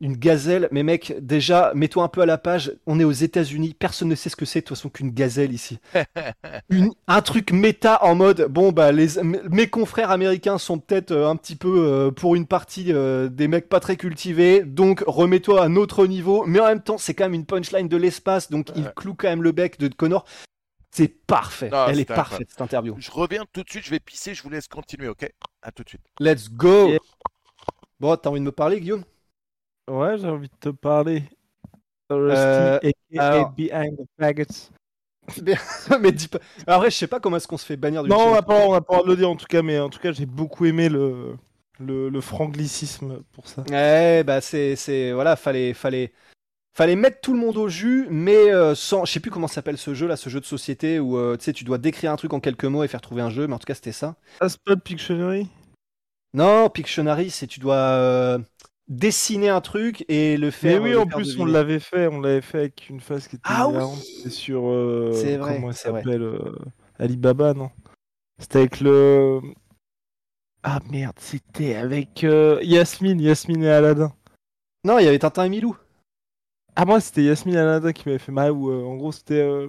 une 0.01 0.17
gazelle. 0.17 0.69
Mais 0.73 0.83
mec, 0.83 1.15
déjà, 1.21 1.73
mets-toi 1.75 2.03
un 2.05 2.09
peu 2.09 2.21
à 2.23 2.27
la 2.27 2.39
page. 2.39 2.73
On 2.87 2.99
est 2.99 3.05
aux 3.05 3.11
États-Unis, 3.13 3.75
personne 3.79 4.09
ne 4.09 4.15
sait 4.15 4.29
ce 4.31 4.37
que 4.37 4.45
c'est 4.45 4.61
de 4.61 4.65
toute 4.67 4.77
façon 4.77 4.89
qu'une 4.89 5.11
gazelle 5.11 5.53
ici. 5.53 5.79
Une- 6.71 6.93
un 7.07 7.23
truc 7.23 7.53
méta 7.53 8.03
en 8.05 8.15
mode 8.15 8.47
bon 8.49 8.73
bah 8.73 8.93
les 8.93 9.09
mes 9.51 9.69
confrères 9.69 10.11
américains 10.11 10.59
sont 10.59 10.79
peut-être 10.79 11.11
euh, 11.11 11.29
un 11.29 11.37
petit 11.37 11.57
peu 11.57 11.87
euh, 11.87 12.11
pour 12.11 12.35
une 12.37 12.47
partie 12.47 12.93
euh, 12.93 13.29
des 13.29 13.49
mecs 13.49 13.69
pas 13.69 13.81
très 13.81 13.97
cultivés. 13.97 14.63
Donc 14.65 15.03
remets-toi 15.07 15.63
à 15.63 15.69
notre 15.69 16.07
niveau. 16.07 16.45
Mais 16.47 16.61
en 16.61 16.67
même 16.67 16.83
temps 16.83 16.99
c'est 16.99 17.15
quand 17.15 17.25
même 17.25 17.35
une 17.35 17.47
punchline 17.47 17.89
de 17.89 17.97
l'espace. 17.97 18.51
Donc 18.51 18.69
il 18.77 18.91
cloue 18.95 19.15
quand 19.15 19.29
même 19.29 19.43
le 19.43 19.53
bec 19.53 19.79
de 19.79 19.89
Connor. 19.89 20.25
C'est 20.93 21.09
parfait. 21.09 21.69
Non, 21.71 21.87
elle 21.89 22.01
est 22.01 22.05
parfaite 22.05 22.21
incroyable. 22.25 22.47
cette 22.51 22.61
interview. 22.63 22.97
Je 22.99 23.11
reviens 23.13 23.45
tout 23.53 23.63
de 23.63 23.71
suite, 23.71 23.85
je 23.85 23.91
vais 23.91 24.01
pisser, 24.01 24.35
je 24.35 24.43
vous 24.43 24.51
laisse 24.51 24.67
continuer, 24.67 25.07
ok? 25.09 25.31
À 25.63 25.71
tout 25.71 25.85
de 25.85 25.89
suite. 25.89 26.01
let's 26.19 26.51
go. 26.51 26.89
Yeah. 26.89 26.99
bon 28.01 28.17
t'as 28.17 28.31
envie 28.31 28.41
de 28.41 28.45
me 28.47 28.53
parler 28.53 28.81
Guillaume? 28.81 29.05
Ouais, 29.91 30.19
j'ai 30.19 30.29
envie 30.29 30.49
de 30.49 30.55
te 30.61 30.69
parler. 30.69 31.25
Euh, 32.13 32.79
Rusty, 32.81 32.95
aka 33.19 33.31
alors- 33.33 33.51
Behind 33.51 33.97
the 33.97 34.07
Faggots. 34.19 34.71
mais 36.01 36.11
dis 36.11 36.27
pas 36.27 36.41
après 36.67 36.91
je 36.91 36.97
sais 36.97 37.07
pas 37.07 37.21
comment 37.21 37.37
est-ce 37.37 37.47
qu'on 37.47 37.57
se 37.59 37.65
fait 37.67 37.77
bannir 37.77 38.03
du 38.03 38.09
Non, 38.11 38.19
on 38.19 38.33
n'a 38.35 38.43
pas, 38.43 38.67
on 38.67 38.75
a 38.75 38.81
pas 38.81 39.03
le 39.07 39.15
dire 39.15 39.31
en 39.31 39.37
tout 39.37 39.47
cas, 39.47 39.63
mais 39.63 39.79
en 39.79 39.89
tout 39.89 40.01
cas, 40.01 40.11
j'ai 40.11 40.27
beaucoup 40.27 40.65
aimé 40.65 40.89
le, 40.89 41.37
le, 41.79 42.09
le 42.09 42.21
franglicisme 42.21 43.23
pour 43.33 43.47
ça. 43.47 43.63
Ouais, 43.71 44.25
bah 44.25 44.41
c'est, 44.41 44.75
c'est, 44.75 45.13
voilà, 45.13 45.37
fallait, 45.37 45.73
fallait, 45.73 46.13
fallait 46.77 46.97
mettre 46.97 47.21
tout 47.21 47.33
le 47.33 47.39
monde 47.39 47.57
au 47.59 47.69
jus, 47.69 48.09
mais 48.11 48.53
euh, 48.53 48.75
sans, 48.75 49.05
je 49.05 49.13
sais 49.13 49.21
plus 49.21 49.31
comment 49.31 49.47
s'appelle 49.47 49.79
ce 49.79 49.95
jeu 49.95 50.09
là, 50.09 50.17
ce 50.17 50.31
jeu 50.31 50.41
de 50.41 50.47
société 50.47 50.99
où 50.99 51.17
euh, 51.17 51.37
tu 51.37 51.45
sais, 51.45 51.53
tu 51.53 51.63
dois 51.65 51.79
décrire 51.79 52.11
un 52.11 52.17
truc 52.17 52.33
en 52.33 52.41
quelques 52.41 52.65
mots 52.65 52.83
et 52.83 52.89
faire 52.89 53.01
trouver 53.01 53.23
un 53.23 53.31
jeu, 53.31 53.47
mais 53.47 53.55
en 53.55 53.59
tout 53.59 53.67
cas 53.67 53.75
c'était 53.75 53.93
ça. 53.93 54.17
Ah, 54.41 54.49
c'est 54.49 54.61
pas 54.65 54.75
de 54.75 54.81
Pictionary? 54.81 55.49
Non, 56.35 56.69
Pictionary, 56.71 57.31
c'est 57.31 57.47
tu 57.47 57.61
dois 57.61 57.75
euh, 57.77 58.39
dessiner 58.91 59.49
un 59.49 59.61
truc 59.63 60.05
et 60.09 60.37
le 60.37 60.49
Mais 60.49 60.51
faire. 60.51 60.83
oui, 60.83 60.91
euh, 60.91 60.95
le 60.97 61.01
en 61.01 61.07
plus, 61.07 61.39
on 61.39 61.47
l'avait 61.47 61.79
fait, 61.79 62.07
on 62.09 62.21
l'avait 62.21 62.41
fait 62.43 62.59
avec 62.59 62.89
une 62.91 63.01
phase 63.01 63.27
qui 63.29 63.37
était 63.37 63.45
Ah 63.47 63.69
oui 63.69 64.31
sur. 64.31 64.69
euh, 64.69 65.13
C'est 65.15 65.37
vrai, 65.39 65.55
Comment 65.55 65.69
elle 65.71 65.75
s'appelle 65.77 66.23
euh, 66.23 66.55
Alibaba, 66.99 67.55
non? 67.55 67.71
C'était 68.39 68.59
avec 68.59 68.81
le. 68.81 69.41
Ah 70.63 70.81
merde, 70.91 71.17
c'était 71.19 71.77
avec 71.77 72.23
euh, 72.25 72.59
Yasmine, 72.63 73.21
Yasmine 73.21 73.63
et 73.65 73.71
Aladdin. 73.71 74.13
Non, 74.85 74.99
il 74.99 75.05
y 75.05 75.09
avait 75.09 75.19
Tintin 75.19 75.45
et 75.45 75.49
Milou. 75.49 75.77
Ah, 76.77 76.85
moi, 76.85 77.01
c'était 77.01 77.23
Yasmine 77.25 77.55
et 77.55 77.59
Aladdin 77.59 77.93
qui 77.93 78.07
m'avait 78.09 78.19
fait 78.19 78.33
mal, 78.33 78.53
ou 78.53 78.71
euh, 78.71 78.83
en 78.85 78.97
gros, 78.97 79.13
c'était. 79.13 79.41
euh, 79.41 79.69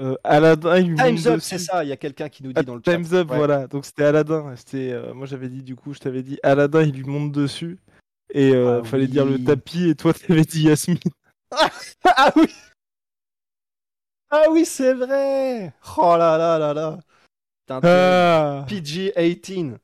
euh, 0.00 0.14
Aladdin, 0.24 0.78
il 0.78 0.94
Time's 0.94 1.26
Up, 1.26 1.40
c'est 1.40 1.58
ça. 1.58 1.84
Il 1.84 1.88
y 1.88 1.92
a 1.92 1.96
quelqu'un 1.96 2.28
qui 2.28 2.42
nous 2.42 2.52
Ah, 2.54 2.60
dit 2.62 2.66
dans 2.66 2.74
le 2.76 2.82
chat. 2.84 2.94
Time's 2.94 3.12
Up, 3.12 3.30
Ouais. 3.30 3.36
voilà. 3.36 3.66
Donc 3.66 3.84
c'était 3.84 4.04
Aladdin. 4.04 4.54
C'était, 4.56 4.98
moi 5.14 5.26
j'avais 5.26 5.48
dit 5.48 5.62
du 5.62 5.76
coup, 5.76 5.92
je 5.92 5.98
t'avais 5.98 6.22
dit 6.22 6.38
Aladdin, 6.42 6.82
il 6.82 6.94
lui 6.94 7.04
monte 7.04 7.30
dessus. 7.32 7.78
Et 8.32 8.52
euh, 8.54 8.80
Ah 8.82 8.84
fallait 8.86 9.06
dire 9.06 9.24
le 9.26 9.42
tapis, 9.42 9.90
et 9.90 9.94
toi 9.94 10.12
t'avais 10.28 10.44
dit 10.44 10.64
Yasmine. 10.64 10.98
ah 12.04 12.32
oui. 12.36 12.46
Ah 14.30 14.44
oui, 14.50 14.64
c'est 14.64 14.94
vrai. 14.94 15.72
Oh 15.98 16.16
là 16.16 16.38
là 16.38 16.58
là 16.58 16.72
là. 16.72 16.98
Ah 17.70 18.64
PG-18. 18.68 19.76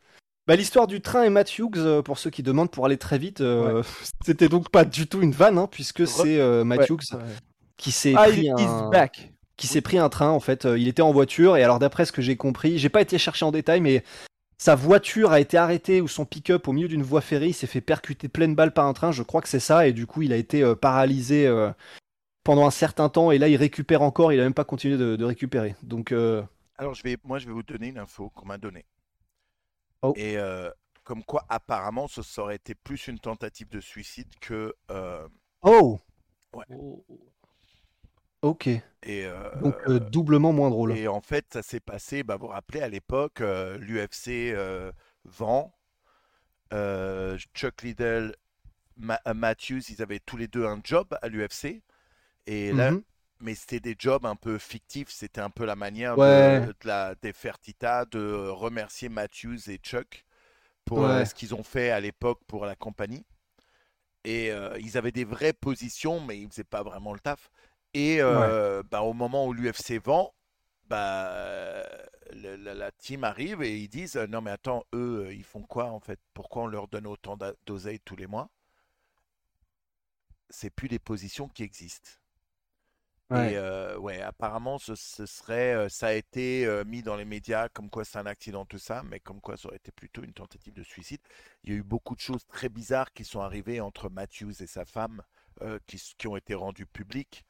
Bah, 0.46 0.56
L'histoire 0.56 0.86
du 0.86 1.00
train 1.02 1.24
et 1.24 1.30
Matt 1.30 1.58
Hughes, 1.58 1.76
euh, 1.76 2.00
pour 2.02 2.18
ceux 2.18 2.30
qui 2.30 2.42
demandent 2.42 2.70
pour 2.70 2.86
aller 2.86 2.96
très 2.96 3.18
vite, 3.18 3.42
euh, 3.42 3.82
c'était 4.24 4.48
donc 4.48 4.70
pas 4.70 4.84
du 4.86 5.06
tout 5.06 5.20
une 5.20 5.32
vanne, 5.32 5.58
hein, 5.58 5.68
puisque 5.70 6.06
c'est 6.06 6.40
euh, 6.40 6.64
Matt 6.64 6.80
Ouais. 6.80 6.86
Hughes 6.90 7.18
qui 7.76 7.92
s'est 7.92 8.14
Ah, 8.16 8.24
pris 8.28 8.48
un... 8.50 8.88
back. 8.88 9.32
qui 9.58 9.66
s'est 9.66 9.82
pris 9.82 9.98
un 9.98 10.08
train 10.08 10.30
en 10.30 10.40
fait. 10.40 10.64
Euh, 10.64 10.78
Il 10.78 10.88
était 10.88 11.02
en 11.02 11.12
voiture 11.12 11.56
et 11.58 11.62
alors 11.62 11.78
d'après 11.78 12.06
ce 12.06 12.12
que 12.12 12.22
j'ai 12.22 12.36
compris, 12.36 12.78
j'ai 12.78 12.88
pas 12.88 13.02
été 13.02 13.18
chercher 13.18 13.44
en 13.44 13.52
détail, 13.52 13.80
mais 13.82 14.02
sa 14.58 14.74
voiture 14.74 15.32
a 15.32 15.40
été 15.40 15.56
arrêtée 15.56 16.00
ou 16.00 16.08
son 16.08 16.24
pick-up 16.26 16.68
au 16.68 16.72
milieu 16.72 16.88
d'une 16.88 17.02
voie 17.02 17.20
ferrée, 17.20 17.48
il 17.48 17.54
s'est 17.54 17.66
fait 17.66 17.80
percuter 17.80 18.28
pleine 18.28 18.54
balle 18.54 18.72
par 18.72 18.86
un 18.86 18.92
train, 18.92 19.12
je 19.12 19.22
crois 19.22 19.40
que 19.42 19.48
c'est 19.48 19.60
ça, 19.60 19.86
et 19.88 19.92
du 19.92 20.06
coup 20.06 20.22
il 20.22 20.32
a 20.32 20.36
été 20.36 20.62
euh, 20.62 20.74
paralysé 20.74 21.46
euh, 21.46 21.70
pendant 22.44 22.66
un 22.66 22.70
certain 22.70 23.08
temps 23.08 23.30
et 23.32 23.38
là 23.38 23.48
il 23.48 23.56
récupère 23.56 24.02
encore, 24.02 24.32
il 24.32 24.40
a 24.40 24.44
même 24.44 24.54
pas 24.54 24.64
continué 24.64 24.96
de, 24.96 25.16
de 25.16 25.24
récupérer. 25.24 25.76
Donc 25.82 26.12
euh, 26.12 26.42
Alors, 26.76 26.94
je 26.94 27.02
vais, 27.02 27.16
moi, 27.24 27.38
je 27.38 27.46
vais 27.46 27.52
vous 27.52 27.62
donner 27.62 27.88
une 27.88 27.98
info 27.98 28.30
qu'on 28.30 28.46
m'a 28.46 28.58
donnée. 28.58 28.86
Oh. 30.02 30.12
Et 30.16 30.38
euh, 30.38 30.70
comme 31.04 31.24
quoi, 31.24 31.44
apparemment, 31.48 32.08
ce 32.08 32.22
ça 32.22 32.42
aurait 32.42 32.56
été 32.56 32.74
plus 32.74 33.08
une 33.08 33.18
tentative 33.18 33.68
de 33.68 33.80
suicide 33.80 34.28
que. 34.40 34.74
euh, 34.90 35.26
oh, 35.62 35.98
Ouais. 36.52 36.64
Ok, 38.42 38.68
et, 39.02 39.24
euh, 39.26 39.50
donc 39.60 39.76
euh, 39.88 39.98
doublement 39.98 40.52
moins 40.52 40.70
drôle. 40.70 40.92
Et 40.92 41.08
en 41.08 41.20
fait, 41.20 41.46
ça 41.52 41.62
s'est 41.62 41.80
passé, 41.80 42.22
bah, 42.22 42.36
vous 42.36 42.46
vous 42.46 42.52
rappelez, 42.52 42.80
à 42.80 42.88
l'époque, 42.88 43.40
euh, 43.40 43.78
l'UFC 43.78 44.54
vend. 45.24 45.72
Chuck 47.54 47.82
Liddell, 47.82 48.34
Ma- 48.96 49.20
Matthews, 49.34 49.82
ils 49.90 50.02
avaient 50.02 50.20
tous 50.20 50.36
les 50.36 50.48
deux 50.48 50.66
un 50.66 50.80
job 50.84 51.16
à 51.22 51.28
l'UFC. 51.28 51.82
Et 52.46 52.72
là, 52.72 52.92
Mhm. 52.92 53.02
mais 53.40 53.54
c'était 53.54 53.80
des 53.80 53.96
jobs 53.98 54.26
un 54.26 54.36
peu 54.36 54.58
fictifs. 54.58 55.10
C'était 55.10 55.40
un 55.42 55.50
peu 55.50 55.64
la 55.66 55.76
manière 55.76 56.16
Ouais. 56.16 56.60
de, 56.60 56.74
de 56.80 56.88
la, 56.88 57.14
des 57.16 57.32
Fertitta 57.32 58.04
de 58.06 58.48
remercier 58.50 59.08
Matthews 59.08 59.70
et 59.70 59.78
Chuck 59.78 60.26
pour 60.84 61.00
Ouais. 61.00 61.24
ce 61.26 61.34
qu'ils 61.34 61.54
ont 61.54 61.64
fait 61.64 61.90
à 61.90 62.00
l'époque 62.00 62.40
pour 62.46 62.66
la 62.66 62.76
compagnie. 62.76 63.26
Et 64.24 64.50
ils 64.80 64.98
avaient 64.98 65.12
des 65.12 65.24
vraies 65.24 65.52
positions, 65.52 66.20
mais 66.20 66.38
ils 66.40 66.48
faisaient 66.48 66.64
pas 66.64 66.82
vraiment 66.82 67.12
le 67.14 67.20
taf. 67.20 67.50
Et 67.94 68.20
euh, 68.22 68.82
bah, 68.90 69.02
au 69.02 69.12
moment 69.12 69.46
où 69.46 69.52
l'UFC 69.52 69.98
vend, 69.98 70.34
bah, 70.88 71.82
le- 72.32 72.56
la, 72.56 72.74
la 72.74 72.92
team 72.92 73.24
arrive 73.24 73.62
et 73.62 73.78
ils 73.78 73.88
disent 73.88 74.16
euh, 74.16 74.26
non 74.26 74.40
mais 74.40 74.50
attends, 74.50 74.84
eux, 74.94 75.26
euh, 75.28 75.34
ils 75.34 75.44
font 75.44 75.62
quoi 75.62 75.86
en 75.86 76.00
fait? 76.00 76.18
Pourquoi 76.34 76.62
on 76.64 76.66
leur 76.66 76.88
donne 76.88 77.06
autant 77.06 77.36
d'a- 77.36 77.54
d'oseille 77.66 78.00
tous 78.00 78.16
les 78.16 78.26
mois? 78.26 78.50
C'est 80.50 80.68
plus 80.68 80.88
des 80.88 80.98
positions 80.98 81.48
qui 81.48 81.62
existent. 81.62 82.10
Ouais. 83.30 83.52
Et 83.52 83.56
euh, 83.58 83.98
ouais, 83.98 84.22
apparemment, 84.22 84.78
ce, 84.78 84.94
ce 84.94 85.26
serait, 85.26 85.74
euh, 85.74 85.88
ça 85.90 86.08
a 86.08 86.12
été 86.14 86.64
euh, 86.66 86.84
mis 86.84 87.02
dans 87.02 87.14
les 87.16 87.26
médias 87.26 87.68
comme 87.68 87.90
quoi 87.90 88.04
c'est 88.04 88.18
un 88.18 88.24
accident, 88.26 88.64
tout 88.64 88.78
ça, 88.78 89.02
mais 89.04 89.20
comme 89.20 89.40
quoi 89.42 89.56
ça 89.58 89.68
aurait 89.68 89.76
été 89.76 89.92
plutôt 89.92 90.22
une 90.22 90.32
tentative 90.32 90.72
de 90.72 90.82
suicide. 90.82 91.20
Il 91.62 91.70
y 91.70 91.74
a 91.74 91.76
eu 91.78 91.82
beaucoup 91.82 92.14
de 92.14 92.20
choses 92.20 92.46
très 92.46 92.70
bizarres 92.70 93.12
qui 93.12 93.24
sont 93.24 93.40
arrivées 93.40 93.80
entre 93.80 94.08
Matthews 94.08 94.62
et 94.62 94.66
sa 94.66 94.86
femme, 94.86 95.22
euh, 95.60 95.78
qui, 95.86 95.98
qui 96.16 96.26
ont 96.26 96.36
été 96.38 96.54
rendues 96.54 96.86
publiques. 96.86 97.44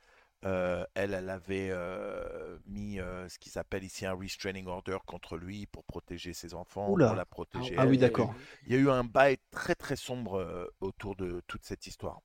Euh, 0.44 0.86
elle, 0.94 1.14
elle 1.14 1.30
avait 1.30 1.68
euh, 1.70 2.58
mis 2.66 3.00
euh, 3.00 3.28
ce 3.28 3.38
qui 3.40 3.50
s'appelle 3.50 3.82
ici 3.84 4.06
un 4.06 4.16
restraining 4.16 4.66
order 4.68 4.98
contre 5.06 5.36
lui 5.36 5.66
pour 5.66 5.84
protéger 5.84 6.32
ses 6.32 6.54
enfants, 6.54 6.92
Oula. 6.92 7.06
pour 7.06 7.16
la 7.16 7.26
protéger. 7.26 7.74
Ah 7.78 7.86
oui, 7.86 7.98
Il 7.98 8.02
y 8.02 8.04
a 8.04 8.10
eu- 8.10 8.12
d'accord. 8.12 8.34
Il 8.66 8.72
y 8.72 8.76
a 8.76 8.78
eu 8.78 8.90
un 8.90 9.04
bail 9.04 9.38
très 9.50 9.74
très 9.74 9.96
sombre 9.96 10.34
euh, 10.40 10.66
autour 10.80 11.16
de 11.16 11.42
toute 11.48 11.64
cette 11.64 11.86
histoire. 11.88 12.20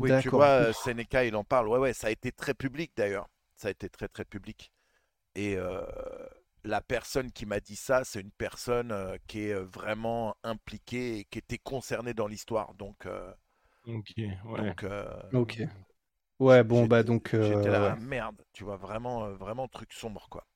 Oui, 0.00 0.14
tu 0.14 0.28
vois, 0.28 0.72
Seneca, 0.72 1.24
il 1.24 1.34
en 1.36 1.44
parle. 1.44 1.68
Ouais, 1.68 1.78
ouais, 1.78 1.92
ça 1.92 2.06
a 2.08 2.10
été 2.10 2.32
très 2.32 2.54
public 2.54 2.92
d'ailleurs. 2.96 3.28
Ça 3.56 3.68
a 3.68 3.70
été 3.70 3.88
très, 3.88 4.08
très 4.08 4.24
public. 4.24 4.72
Et 5.34 5.56
euh, 5.56 5.82
la 6.64 6.80
personne 6.80 7.32
qui 7.32 7.46
m'a 7.46 7.60
dit 7.60 7.76
ça, 7.76 8.04
c'est 8.04 8.20
une 8.20 8.32
personne 8.32 8.92
euh, 8.92 9.16
qui 9.26 9.42
est 9.42 9.54
vraiment 9.54 10.36
impliquée 10.44 11.20
et 11.20 11.24
qui 11.24 11.38
était 11.38 11.58
concernée 11.58 12.14
dans 12.14 12.26
l'histoire. 12.28 12.74
Donc, 12.74 13.06
euh, 13.06 13.32
Ok, 13.86 14.12
ouais. 14.44 14.74
donc 14.74 14.82
euh, 14.84 15.08
Ok. 15.32 15.58
Ouais, 16.40 16.64
bon, 16.64 16.84
bah 16.86 17.02
donc. 17.04 17.34
euh, 17.34 17.40
J'étais 17.40 17.70
là, 17.70 17.90
ouais. 17.90 17.96
merde, 17.96 18.42
tu 18.52 18.64
vois, 18.64 18.76
vraiment, 18.76 19.24
euh, 19.26 19.34
vraiment 19.34 19.68
truc 19.68 19.92
sombre, 19.92 20.28
quoi. 20.28 20.46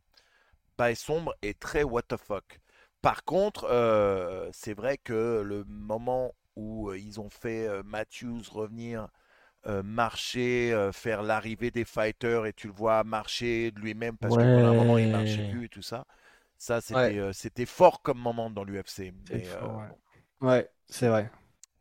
Bail 0.78 0.96
sombre 0.96 1.34
et 1.42 1.54
très 1.54 1.84
what 1.84 2.02
the 2.04 2.16
fuck. 2.16 2.60
Par 3.02 3.24
contre, 3.24 3.64
euh, 3.70 4.50
c'est 4.52 4.74
vrai 4.74 4.98
que 4.98 5.42
le 5.44 5.64
moment 5.66 6.34
où 6.56 6.92
ils 6.94 7.20
ont 7.20 7.30
fait 7.30 7.68
euh, 7.68 7.82
Matthews 7.84 8.42
revenir 8.50 9.08
euh, 9.66 9.82
marcher, 9.84 10.72
euh, 10.72 10.92
faire 10.92 11.22
l'arrivée 11.22 11.70
des 11.72 11.84
fighters 11.86 12.46
et 12.46 12.52
tu 12.54 12.68
le 12.68 12.74
vois 12.74 13.04
marcher 13.04 13.72
de 13.72 13.80
lui-même 13.80 14.18
parce 14.18 14.36
que 14.38 14.46
pendant 14.46 14.68
un 14.68 14.74
moment 14.74 14.98
il 14.98 15.08
marchait 15.08 15.42
Ouais. 15.42 15.50
plus 15.50 15.66
et 15.66 15.68
tout 15.70 15.82
ça. 15.82 16.06
Ça, 16.58 16.80
c'était 16.82 17.18
Ouais. 17.18 17.18
euh, 17.18 17.32
c'était 17.34 17.66
fort 17.66 18.02
comme 18.02 18.18
moment 18.20 18.50
dans 18.50 18.64
l'UFC. 18.64 19.12
Ouais. 19.58 19.88
Ouais, 20.40 20.70
c'est 20.88 21.08
vrai. 21.08 21.30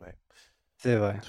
Ouais. 0.01 0.15
C'est 0.77 0.95
vrai. 0.97 1.21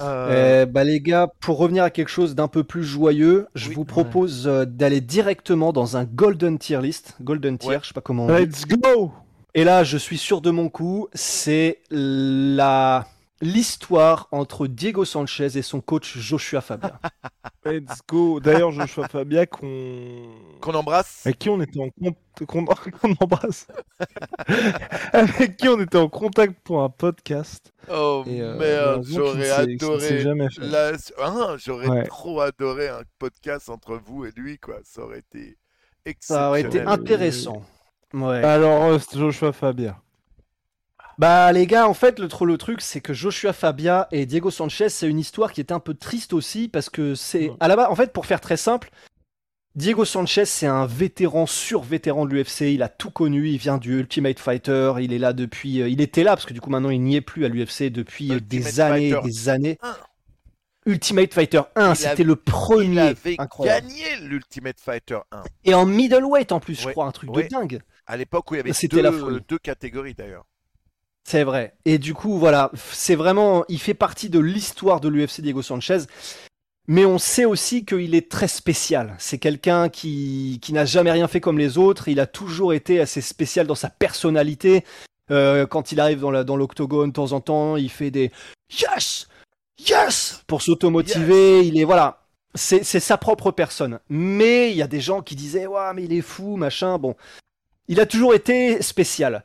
Euh, 0.00 0.62
Euh, 0.62 0.66
bah 0.66 0.84
les 0.84 1.00
gars, 1.00 1.28
pour 1.40 1.58
revenir 1.58 1.84
à 1.84 1.90
quelque 1.90 2.08
chose 2.08 2.34
d'un 2.34 2.48
peu 2.48 2.64
plus 2.64 2.84
joyeux, 2.84 3.46
je 3.54 3.68
Oui. 3.68 3.74
vous 3.74 3.84
propose 3.84 4.46
euh, 4.46 4.64
d'aller 4.64 5.00
directement 5.00 5.72
dans 5.72 5.96
un 5.96 6.04
golden 6.04 6.58
tier 6.58 6.80
list, 6.80 7.14
golden 7.20 7.58
tier, 7.58 7.70
Ouais. 7.70 7.78
je 7.82 7.88
sais 7.88 7.94
pas 7.94 8.00
comment 8.00 8.24
on 8.26 8.34
dit. 8.36 8.42
Let's 8.46 8.66
go 8.66 9.12
Et 9.54 9.64
là, 9.64 9.84
je 9.84 9.96
suis 9.98 10.18
sûr 10.18 10.40
de 10.40 10.50
mon 10.50 10.68
coup, 10.68 11.08
c'est 11.12 11.78
la 11.90 13.06
l'histoire 13.42 14.28
entre 14.32 14.66
Diego 14.66 15.04
Sanchez 15.04 15.56
et 15.56 15.62
son 15.62 15.80
coach 15.80 16.18
Joshua 16.18 16.60
Fabia. 16.60 16.98
Let's 17.64 18.00
go 18.08 18.40
D'ailleurs, 18.40 18.70
Joshua 18.72 19.08
Fabia, 19.08 19.46
qu'on... 19.46 20.28
Qu'on 20.60 20.74
embrasse. 20.74 21.26
avec 21.26 21.38
qui 21.38 21.48
on 21.48 21.60
était 21.60 21.80
en 21.80 21.88
contact, 22.46 22.90
qu'on 23.00 23.14
embrasse, 23.20 23.66
avec 25.12 25.56
qui 25.56 25.68
on 25.68 25.80
était 25.80 25.98
en 25.98 26.08
contact 26.08 26.54
pour 26.64 26.82
un 26.82 26.88
podcast. 26.90 27.72
Oh 27.90 28.24
Et, 28.26 28.40
euh, 28.40 28.56
merde, 28.58 29.04
j'aurais 29.08 29.50
adoré. 29.50 30.20
jamais 30.20 30.48
fait. 30.50 30.62
La- 30.62 30.92
hein, 31.18 31.56
j'aurais 31.58 31.88
Ouais. 31.88 32.04
trop 32.04 32.40
adoré 32.40 32.88
un 32.88 33.02
podcast 33.18 33.68
entre 33.68 33.96
vous 34.04 34.24
et 34.24 34.32
lui, 34.36 34.58
quoi. 34.58 34.76
Ça 34.84 35.02
aurait 35.02 35.20
été 35.20 35.56
Ça 36.20 36.48
aurait 36.48 36.60
été 36.60 36.78
exceptionnel. 36.78 37.00
intéressant. 37.00 37.62
Ouais. 38.12 38.42
Alors, 38.44 38.84
euh, 38.84 38.98
Joshua 39.14 39.52
Fabia. 39.52 40.00
Bah 41.20 41.52
les 41.52 41.66
gars, 41.66 41.86
en 41.86 41.92
fait, 41.92 42.18
le, 42.18 42.28
le 42.46 42.56
truc, 42.56 42.80
c'est 42.80 43.02
que 43.02 43.12
Joshua 43.12 43.52
Fabia 43.52 44.08
et 44.10 44.24
Diego 44.24 44.50
Sanchez, 44.50 44.88
c'est 44.88 45.06
une 45.06 45.18
histoire 45.18 45.52
qui 45.52 45.60
est 45.60 45.70
un 45.70 45.78
peu 45.78 45.92
triste 45.92 46.32
aussi 46.32 46.66
parce 46.66 46.88
que 46.88 47.14
c'est 47.14 47.50
Ouais. 47.50 47.56
à 47.60 47.68
la 47.68 47.76
base, 47.76 47.88
en 47.90 47.94
fait, 47.94 48.10
pour 48.14 48.24
faire 48.24 48.40
très 48.40 48.56
simple, 48.56 48.90
Diego 49.74 50.06
Sanchez, 50.06 50.46
c'est 50.46 50.66
un 50.66 50.86
vétéran 50.86 51.44
sur-vétéran 51.44 52.24
de 52.24 52.32
l'UFC. 52.34 52.72
Il 52.72 52.82
a 52.82 52.88
tout 52.88 53.10
connu. 53.10 53.50
Il 53.50 53.58
vient 53.58 53.76
du 53.76 53.98
Ultimate 53.98 54.38
Fighter. 54.38 54.94
Il 55.00 55.12
est 55.12 55.18
là 55.18 55.34
depuis. 55.34 55.82
euh, 55.82 55.90
il 55.90 56.00
était 56.00 56.24
là 56.24 56.30
parce 56.36 56.46
que 56.46 56.54
du 56.54 56.60
coup 56.62 56.70
maintenant 56.70 56.88
il 56.90 57.02
n'y 57.02 57.16
est 57.16 57.20
plus 57.20 57.44
à 57.44 57.48
l'UFC 57.48 57.90
depuis 57.90 58.30
euh, 58.32 58.36
Ultimate 58.36 58.48
des 58.64 58.80
années, 58.80 59.08
et 59.10 59.20
des 59.22 59.48
années. 59.50 59.78
1. 59.82 59.96
Ultimate 60.86 61.34
Fighter 61.34 61.60
1, 61.76 61.90
Il 61.90 61.96
c'était 61.96 62.08
avait- 62.08 62.24
le 62.24 62.32
Il 62.32 62.50
premier. 62.50 63.00
avait 63.00 63.36
Incroyable. 63.38 63.86
gagné 63.88 64.04
l'Ultimate 64.22 64.80
Fighter 64.80 65.18
1. 65.30 65.42
Et 65.64 65.74
en 65.74 65.84
middleweight 65.84 66.50
en 66.52 66.60
plus, 66.60 66.80
je 66.80 66.88
crois, 66.88 67.04
un 67.04 67.12
truc 67.12 67.30
de 67.30 67.42
dingue. 67.42 67.80
À 68.06 68.16
l'époque 68.16 68.50
où 68.50 68.54
il 68.54 68.56
y 68.56 68.60
avait 68.60 68.72
la 69.02 69.10
deux, 69.10 69.40
deux 69.46 69.58
catégories 69.58 70.14
d'ailleurs. 70.14 70.44
C'est 71.30 71.44
vrai. 71.44 71.74
Et 71.84 71.98
du 71.98 72.12
coup, 72.12 72.40
voilà, 72.40 72.72
c'est 72.92 73.14
vraiment, 73.14 73.64
il 73.68 73.78
fait 73.78 73.94
partie 73.94 74.30
de 74.30 74.40
l'histoire 74.40 75.00
de 75.00 75.08
l'UFC 75.08 75.40
Diego 75.42 75.62
Sanchez. 75.62 75.98
Mais 76.88 77.04
on 77.04 77.18
sait 77.18 77.44
aussi 77.44 77.84
qu'il 77.84 78.16
est 78.16 78.28
très 78.28 78.48
spécial. 78.48 79.14
C'est 79.20 79.38
quelqu'un 79.38 79.88
qui, 79.90 80.58
qui 80.60 80.72
n'a 80.72 80.84
jamais 80.84 81.12
rien 81.12 81.28
fait 81.28 81.40
comme 81.40 81.56
les 81.56 81.78
autres. 81.78 82.08
Il 82.08 82.18
a 82.18 82.26
toujours 82.26 82.72
été 82.74 82.98
assez 83.00 83.20
spécial 83.20 83.68
dans 83.68 83.76
sa 83.76 83.90
personnalité. 83.90 84.84
Euh, 85.30 85.68
quand 85.68 85.92
il 85.92 86.00
arrive 86.00 86.18
dans 86.18 86.32
la- 86.32 86.42
dans 86.42 86.56
l'octogone, 86.56 87.10
de 87.10 87.14
temps 87.14 87.30
en 87.30 87.40
temps, 87.40 87.76
il 87.76 87.90
fait 87.90 88.10
des 88.10 88.32
yes, 88.80 89.28
yes 89.88 90.42
pour 90.48 90.62
s'automotiver. 90.62 91.64
Il 91.64 91.78
est 91.78 91.84
voilà, 91.84 92.24
c'est 92.56 92.82
c'est 92.82 92.98
sa 92.98 93.18
propre 93.18 93.52
personne. 93.52 94.00
Mais 94.08 94.72
il 94.72 94.76
y 94.76 94.82
a 94.82 94.88
des 94.88 95.00
gens 95.00 95.22
qui 95.22 95.36
disaient 95.36 95.68
ouais, 95.68 95.94
mais 95.94 96.02
il 96.06 96.12
est 96.12 96.22
fou, 96.22 96.56
machin. 96.56 96.98
Bon, 96.98 97.14
il 97.86 98.00
a 98.00 98.06
toujours 98.06 98.34
été 98.34 98.82
spécial. 98.82 99.44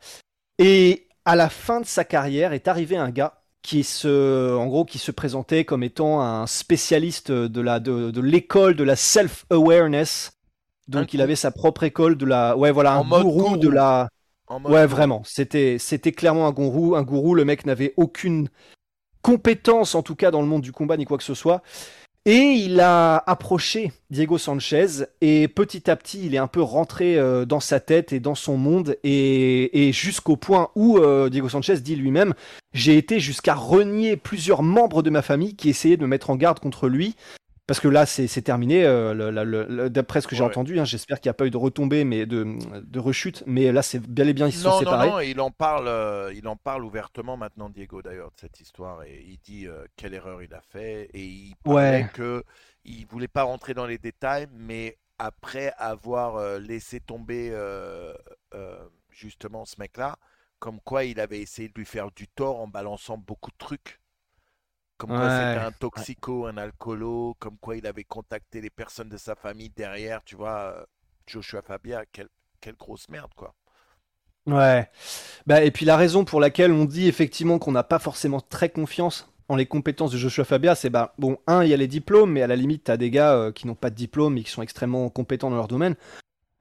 Et 0.58 1.05
à 1.26 1.36
la 1.36 1.50
fin 1.50 1.82
de 1.82 1.86
sa 1.86 2.04
carrière 2.04 2.54
est 2.54 2.68
arrivé 2.68 2.98
un 2.98 3.10
gars 3.10 3.42
qui 3.62 3.84
se, 3.84 4.56
en 4.56 4.68
gros, 4.68 4.86
qui 4.86 5.00
se 5.00 5.12
présentait 5.12 5.66
comme 5.66 5.84
étant 5.84 6.22
un 6.22 6.46
spécialiste 6.46 7.32
de 7.32 7.62
la, 7.62 7.80
de, 7.80 8.12
de 8.12 8.22
l'école 8.22 8.76
de 8.76 8.84
la 8.84 8.96
self-awareness. 8.96 10.32
Donc 10.88 11.14
il 11.16 11.22
avait 11.22 11.36
sa 11.36 11.50
propre 11.50 11.84
école 11.84 12.16
de 12.16 12.26
la, 12.28 12.56
ouais 12.56 12.72
voilà, 12.72 12.94
un 12.94 13.02
gourou, 13.02 13.42
gourou. 13.42 13.58
de 13.58 13.70
la, 13.70 14.08
En 14.48 14.60
mode- 14.60 14.72
ouais 14.72 14.86
vraiment. 14.86 15.24
C'était, 15.26 15.78
c'était 15.80 16.12
clairement 16.12 16.48
un 16.48 16.52
gourou, 16.52 16.96
un 16.96 17.02
gourou. 17.02 17.34
Le 17.34 17.44
mec 17.44 17.66
n'avait 17.66 17.94
aucune 17.98 18.50
compétence, 19.24 19.96
en 19.96 20.04
tout 20.04 20.16
cas 20.16 20.30
dans 20.30 20.42
le 20.42 20.48
monde 20.48 20.62
du 20.62 20.72
combat 20.72 20.98
ni 20.98 21.06
quoi 21.06 21.18
que 21.18 21.24
ce 21.24 21.34
soit. 21.34 21.64
Et 22.28 22.54
il 22.54 22.80
a 22.80 23.18
approché 23.28 23.92
Diego 24.10 24.40
Sanchez 24.40 25.06
et 25.22 25.48
petit 25.48 25.92
à 25.92 25.96
petit, 25.96 26.26
il 26.26 26.34
est 26.34 26.40
un 26.40 26.48
peu 26.48 26.62
rentré 26.64 27.20
euh, 27.20 27.46
dans 27.46 27.60
sa 27.60 27.80
tête 27.80 28.14
et 28.14 28.20
dans 28.20 28.34
son 28.34 28.58
monde 28.58 28.98
et, 29.04 29.92
jusqu'au 29.94 30.36
point 30.36 30.70
où 30.74 30.98
euh, 30.98 31.30
Diego 31.30 31.50
Sanchez 31.50 31.78
dit 31.82 31.96
lui-même 31.96 32.34
j'ai 32.74 32.98
été 32.98 33.20
jusqu'à 33.20 33.54
renier 33.54 34.18
plusieurs 34.18 34.64
membres 34.64 35.04
de 35.04 35.12
ma 35.12 35.22
famille 35.22 35.56
qui 35.56 35.70
essayaient 35.70 35.98
de 35.98 36.02
me 36.02 36.08
mettre 36.08 36.32
en 36.32 36.36
garde 36.36 36.60
contre 36.60 36.88
lui. 36.90 37.16
Parce 37.68 37.80
que 37.80 37.88
là, 37.88 38.06
c'est 38.06 38.28
terminé, 38.44 38.86
euh, 38.86 39.90
d'après 39.90 40.22
ce 40.22 40.28
que 40.28 40.36
j'ai 40.36 40.44
Ouais. 40.44 40.50
entendu. 40.50 40.80
hein, 40.80 40.86
J'espère 40.86 41.20
qu'il 41.20 41.30
n'y 41.30 41.32
a 41.32 41.34
pas 41.34 41.48
eu 41.48 41.50
de 41.52 41.58
retombée, 41.58 42.04
mais 42.04 42.28
de, 42.28 42.46
de 42.82 43.00
rechute. 43.00 43.44
Mais 43.48 43.72
là, 43.72 43.82
c'est 43.82 44.00
bel 44.00 44.30
et 44.30 44.34
bien, 44.34 44.48
ils 44.48 44.54
se 44.54 44.60
sont 44.62 44.70
Non, 44.70 44.76
non, 44.76 44.80
séparés. 44.82 45.10
non, 45.10 45.20
il 45.22 45.40
en 45.42 45.50
parle, 45.50 45.88
euh, 45.88 46.32
il 46.36 46.48
en 46.48 46.56
parle 46.58 46.86
ouvertement 46.86 47.38
maintenant, 47.38 47.70
Diego, 47.70 48.04
d'ailleurs, 48.04 48.30
de 48.30 48.40
cette 48.40 48.60
histoire, 48.60 49.02
et 49.04 49.24
il 49.28 49.40
dit 49.40 49.68
euh, 49.68 49.84
quelle 49.96 50.14
erreur 50.14 50.44
il 50.44 50.54
a 50.54 50.62
fait, 50.62 51.10
et 51.16 51.24
il 51.26 51.56
parlait 51.64 52.04
Ouais. 52.04 52.10
que 52.14 52.44
il 52.84 53.08
voulait 53.08 53.28
pas 53.28 53.42
rentrer 53.44 53.74
dans 53.74 53.88
les 53.88 53.98
détails, 53.98 54.46
mais 54.54 54.98
après 55.18 55.74
avoir 55.80 56.60
laissé 56.60 57.00
tomber 57.00 57.52
justement 59.10 59.66
ce 59.66 59.76
mec-là, 59.80 60.18
comme 60.60 60.80
quoi 60.82 61.04
il 61.04 61.20
avait 61.20 61.40
essayé 61.40 61.70
de 61.70 61.74
lui 61.76 61.86
faire 61.86 62.12
du 62.12 62.28
tort 62.28 62.60
en 62.60 62.68
balançant 62.68 63.18
beaucoup 63.18 63.50
de 63.52 63.58
trucs. 63.58 64.00
Comme 64.98 65.10
quoi 65.10 65.30
c'était 65.30 65.58
un 65.58 65.72
toxico, 65.72 66.46
un 66.48 66.58
alcoolo, 66.58 67.36
comme 67.40 67.58
quoi 67.58 67.76
il 67.76 67.86
avait 67.86 68.06
contacté 68.06 68.62
les 68.62 68.70
personnes 68.70 69.10
de 69.10 69.18
sa 69.18 69.36
famille 69.36 69.70
derrière, 69.70 70.24
tu 70.24 70.36
vois. 70.36 70.74
euh, 70.78 70.86
Joshua 71.28 71.62
Fabia, 71.62 72.06
quelle, 72.12 72.30
quelle 72.62 72.76
grosse 72.76 73.10
merde, 73.10 73.32
quoi. 73.36 73.54
Ouais. 74.48 74.90
Bah, 75.48 75.64
et 75.64 75.72
puis 75.72 75.86
la 75.86 75.98
raison 75.98 76.24
pour 76.24 76.40
laquelle 76.40 76.72
on 76.72 76.86
dit 76.86 77.08
effectivement 77.08 77.58
qu'on 77.58 77.72
n'a 77.72 77.84
pas 77.84 78.00
forcément 78.00 78.42
très 78.42 78.70
confiance 78.70 79.28
en 79.50 79.56
les 79.56 79.66
compétences 79.66 80.12
de 80.12 80.18
Joshua 80.18 80.44
Fabia, 80.46 80.76
c'est 80.76 80.90
bah 80.90 81.14
bon, 81.18 81.38
un, 81.48 81.64
il 81.64 81.70
y 81.70 81.74
a 81.74 81.78
les 81.78 81.88
diplômes, 81.88 82.32
mais 82.32 82.42
à 82.42 82.48
la 82.48 82.56
limite, 82.56 82.86
t'as 82.86 82.98
des 82.98 83.10
gars 83.12 83.34
euh, 83.34 83.52
qui 83.52 83.68
n'ont 83.68 83.76
pas 83.76 83.90
de 83.90 83.96
diplôme 83.96 84.38
et 84.38 84.44
qui 84.44 84.52
sont 84.52 84.62
extrêmement 84.62 85.10
compétents 85.10 85.50
dans 85.50 85.56
leur 85.56 85.68
domaine. 85.68 85.96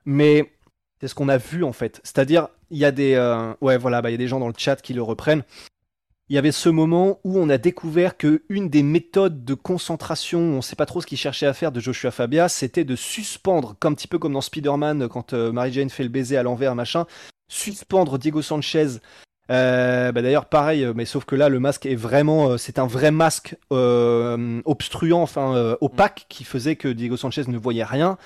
Mais 0.06 0.52
c'est 1.00 1.08
ce 1.08 1.14
qu'on 1.14 1.28
a 1.28 1.38
vu 1.38 1.64
en 1.64 1.72
fait. 1.72 2.00
C'est-à-dire, 2.04 2.48
il 2.70 2.78
y 2.78 2.84
a 2.84 2.90
des, 2.90 3.14
euh, 3.14 3.54
ouais, 3.60 3.78
voilà, 3.78 4.02
bah 4.02 4.10
il 4.10 4.12
y 4.12 4.16
a 4.16 4.18
des 4.18 4.28
gens 4.28 4.40
dans 4.40 4.48
le 4.48 4.54
chat 4.56 4.76
qui 4.76 4.94
le 4.94 5.02
reprennent. 5.02 5.44
Il 6.30 6.36
y 6.36 6.38
avait 6.38 6.52
ce 6.52 6.70
moment 6.70 7.20
où 7.24 7.38
on 7.38 7.50
a 7.50 7.58
découvert 7.58 8.16
que 8.16 8.42
une 8.48 8.70
des 8.70 8.82
méthodes 8.82 9.44
de 9.44 9.54
concentration, 9.54 10.38
on 10.38 10.56
ne 10.56 10.60
sait 10.62 10.76
pas 10.76 10.86
trop 10.86 11.02
ce 11.02 11.06
qu'il 11.06 11.18
cherchait 11.18 11.46
à 11.46 11.52
faire 11.52 11.70
de 11.70 11.80
Joshua 11.80 12.10
Fabia, 12.10 12.48
c'était 12.48 12.84
de 12.84 12.96
suspendre, 12.96 13.76
comme 13.78 13.92
un 13.92 13.94
petit 13.94 14.08
peu 14.08 14.18
comme 14.18 14.32
dans 14.32 14.40
Spider-Man 14.40 15.08
quand 15.08 15.34
euh, 15.34 15.52
Mary 15.52 15.72
Jane 15.72 15.90
fait 15.90 16.02
le 16.02 16.08
baiser 16.08 16.38
à 16.38 16.42
l'envers, 16.42 16.74
machin, 16.74 17.06
suspendre 17.48 18.18
Diego 18.18 18.40
Sanchez. 18.40 19.00
Euh, 19.50 20.10
bah 20.12 20.22
d'ailleurs 20.22 20.46
pareil, 20.46 20.90
mais 20.94 21.04
sauf 21.04 21.26
que 21.26 21.36
là 21.36 21.50
le 21.50 21.60
masque 21.60 21.84
est 21.84 21.94
vraiment, 21.94 22.52
euh, 22.52 22.56
c'est 22.56 22.78
un 22.78 22.86
vrai 22.86 23.10
masque 23.10 23.56
obstruant, 23.70 25.20
enfin 25.20 25.76
opaque, 25.82 26.24
qui 26.30 26.44
faisait 26.44 26.76
que 26.76 26.88
Diego 26.88 27.18
Sanchez 27.18 27.44
ne 27.48 27.58
voyait 27.58 27.84
rien. 27.84 28.16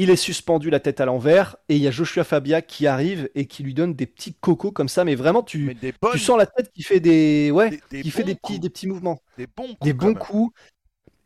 Il 0.00 0.10
est 0.10 0.16
suspendu 0.16 0.70
la 0.70 0.78
tête 0.78 1.00
à 1.00 1.06
l'envers 1.06 1.56
et 1.68 1.74
il 1.74 1.82
y 1.82 1.88
a 1.88 1.90
Joshua 1.90 2.22
Fabia 2.22 2.62
qui 2.62 2.86
arrive 2.86 3.28
et 3.34 3.46
qui 3.46 3.64
lui 3.64 3.74
donne 3.74 3.94
des 3.94 4.06
petits 4.06 4.32
cocos 4.32 4.70
comme 4.70 4.88
ça, 4.88 5.04
mais 5.04 5.16
vraiment 5.16 5.42
tu, 5.42 5.76
tu 6.12 6.18
sens 6.20 6.38
la 6.38 6.46
tête 6.46 6.70
qui 6.72 6.84
fait 6.84 7.00
des 7.00 7.50
ouais, 7.50 7.80
qui 7.90 8.10
fait 8.12 8.22
des 8.22 8.36
petits 8.36 8.60
des 8.60 8.70
petits 8.70 8.86
mouvements, 8.86 9.20
des 9.36 9.48
bons 9.48 9.66
coups, 9.66 9.80
des 9.82 9.92
bons 9.92 10.14
coups. 10.14 10.54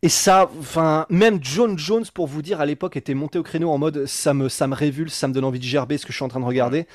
Et 0.00 0.08
ça, 0.08 0.50
enfin, 0.58 1.06
même 1.10 1.38
John 1.42 1.78
Jones, 1.78 2.06
pour 2.12 2.26
vous 2.26 2.42
dire, 2.42 2.60
à 2.60 2.66
l'époque, 2.66 2.96
était 2.96 3.14
monté 3.14 3.38
au 3.38 3.44
créneau 3.44 3.70
en 3.70 3.78
mode 3.78 4.06
ça 4.06 4.34
me, 4.34 4.48
ça 4.48 4.66
me 4.66 4.74
révulse, 4.74 5.14
ça 5.14 5.28
me 5.28 5.32
donne 5.32 5.44
envie 5.44 5.60
de 5.60 5.64
gerber 5.64 5.96
ce 5.96 6.06
que 6.06 6.12
je 6.12 6.16
suis 6.16 6.24
en 6.24 6.28
train 6.28 6.40
de 6.40 6.44
regarder. 6.44 6.88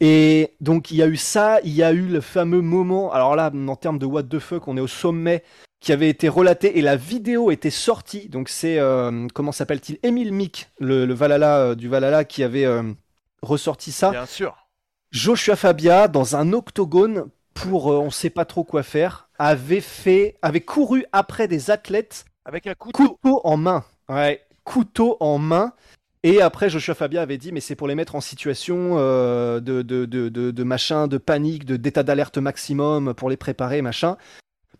Et 0.00 0.50
donc, 0.60 0.90
il 0.90 0.98
y 0.98 1.02
a 1.02 1.06
eu 1.06 1.16
ça, 1.16 1.60
il 1.64 1.72
y 1.72 1.82
a 1.82 1.92
eu 1.92 2.06
le 2.06 2.20
fameux 2.20 2.60
moment. 2.60 3.12
Alors 3.12 3.34
là, 3.34 3.50
en 3.54 3.76
termes 3.76 3.98
de 3.98 4.04
what 4.04 4.24
the 4.24 4.40
fuck, 4.40 4.68
on 4.68 4.76
est 4.76 4.80
au 4.80 4.86
sommet 4.86 5.42
qui 5.84 5.92
avait 5.92 6.08
été 6.08 6.30
relaté 6.30 6.78
et 6.78 6.82
la 6.82 6.96
vidéo 6.96 7.50
était 7.50 7.70
sortie. 7.70 8.28
Donc 8.30 8.48
c'est 8.48 8.78
euh, 8.78 9.28
comment 9.34 9.52
s'appelle-t-il? 9.52 9.98
Emile 10.02 10.32
Mick, 10.32 10.70
le, 10.80 11.12
Valhalla 11.12 11.58
euh, 11.58 11.74
du 11.74 11.88
Valhalla, 11.88 12.24
qui 12.24 12.42
avait 12.42 12.64
euh, 12.64 12.82
ressorti 13.42 13.92
ça. 13.92 14.10
Bien 14.10 14.26
sûr. 14.26 14.56
Joshua 15.12 15.56
Fabia 15.56 16.08
dans 16.08 16.36
un 16.36 16.54
octogone 16.54 17.26
pour 17.52 17.86
on 17.86 18.10
sait 18.10 18.30
pas 18.30 18.46
trop 18.46 18.64
quoi 18.64 18.82
faire 18.82 19.28
avait 19.38 19.82
fait 19.82 20.36
avait 20.42 20.62
couru 20.62 21.04
après 21.12 21.46
des 21.46 21.70
athlètes 21.70 22.24
avec 22.46 22.66
un 22.66 22.74
couteau, 22.74 23.10
couteau 23.10 23.40
en 23.44 23.56
main. 23.58 23.84
Ouais, 24.08 24.42
couteau 24.64 25.18
en 25.20 25.38
main. 25.38 25.74
Et 26.22 26.40
après, 26.40 26.70
Joshua 26.70 26.94
Fabia 26.94 27.20
avait 27.20 27.36
dit, 27.36 27.52
mais 27.52 27.60
c'est 27.60 27.74
pour 27.74 27.86
les 27.86 27.94
mettre 27.94 28.14
en 28.14 28.22
situation 28.22 28.96
de, 28.96 29.60
de, 29.60 29.82
de, 29.82 30.28
de, 30.30 30.64
machin, 30.64 31.06
de 31.06 31.18
panique, 31.18 31.66
de 31.66 31.76
d'état 31.76 32.02
d'alerte 32.02 32.38
maximum, 32.38 33.12
pour 33.12 33.28
les 33.28 33.36
préparer, 33.36 33.82
machin. 33.82 34.16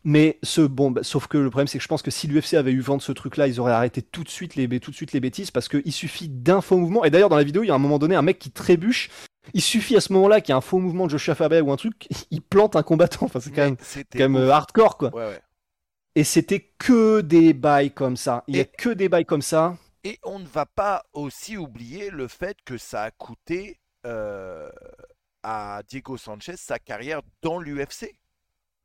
Mais 0.04 0.38
ce 0.42 0.60
bon, 0.60 0.90
bah, 0.90 1.02
sauf 1.02 1.26
que 1.26 1.38
le 1.38 1.48
problème 1.48 1.66
c'est 1.66 1.78
que 1.78 1.82
je 1.82 1.88
pense 1.88 2.02
que 2.02 2.10
si 2.10 2.26
l'UFC 2.26 2.54
avait 2.54 2.72
eu 2.72 2.80
vent 2.80 2.98
de 2.98 3.02
ce 3.02 3.12
truc-là, 3.12 3.48
ils 3.48 3.58
auraient 3.58 3.72
arrêté 3.72 4.02
tout 4.02 4.22
de 4.22 4.28
suite 4.28 4.54
les 4.54 4.68
tout 4.78 4.90
de 4.90 4.96
suite 4.96 5.12
les 5.12 5.20
bêtises 5.20 5.50
parce 5.50 5.68
qu'il 5.68 5.92
suffit 5.92 6.28
d'un 6.28 6.60
faux 6.60 6.76
mouvement. 6.76 7.04
Et 7.04 7.10
d'ailleurs 7.10 7.30
dans 7.30 7.36
la 7.36 7.44
vidéo, 7.44 7.62
il 7.64 7.68
y 7.68 7.70
a 7.70 7.74
un 7.74 7.78
moment 7.78 7.98
donné 7.98 8.14
un 8.14 8.22
mec 8.22 8.38
qui 8.38 8.50
trébuche. 8.50 9.10
Il 9.54 9.62
suffit 9.62 9.96
à 9.96 10.00
ce 10.00 10.12
moment-là 10.12 10.40
qu'il 10.40 10.52
y 10.52 10.54
ait 10.54 10.58
un 10.58 10.62
faux 10.62 10.78
mouvement 10.78 11.06
de 11.06 11.10
Joshua 11.10 11.34
Fabia 11.34 11.62
ou 11.62 11.72
un 11.72 11.76
truc, 11.76 12.06
il 12.30 12.42
plante 12.42 12.76
un 12.76 12.82
combattant. 12.82 13.24
Enfin 13.26 13.40
c'est 13.40 13.50
quand 13.50 13.64
même, 13.64 13.76
quand 14.12 14.18
même 14.18 14.36
euh, 14.36 14.50
hardcore 14.50 14.98
quoi. 14.98 15.14
Ouais, 15.14 15.26
ouais. 15.26 15.40
Et 16.16 16.24
c'était 16.24 16.60
que 16.78 17.22
des 17.22 17.54
bails 17.54 17.92
comme 17.92 18.16
ça. 18.16 18.44
Il 18.46 18.56
y 18.56 18.60
a 18.60 18.64
que 18.64 18.90
des 18.90 19.08
bails 19.08 19.24
comme 19.24 19.42
ça. 19.42 19.76
Et 20.04 20.18
on 20.22 20.38
ne 20.38 20.46
va 20.46 20.66
pas 20.66 21.04
aussi 21.14 21.56
oublier 21.56 22.10
le 22.10 22.28
fait 22.28 22.58
que 22.64 22.76
ça 22.76 23.04
a 23.04 23.10
coûté 23.10 23.80
euh, 24.06 24.70
à 25.42 25.82
Diego 25.88 26.18
Sanchez 26.18 26.56
sa 26.56 26.78
carrière 26.78 27.22
dans 27.42 27.58
l'UFC. 27.58 28.14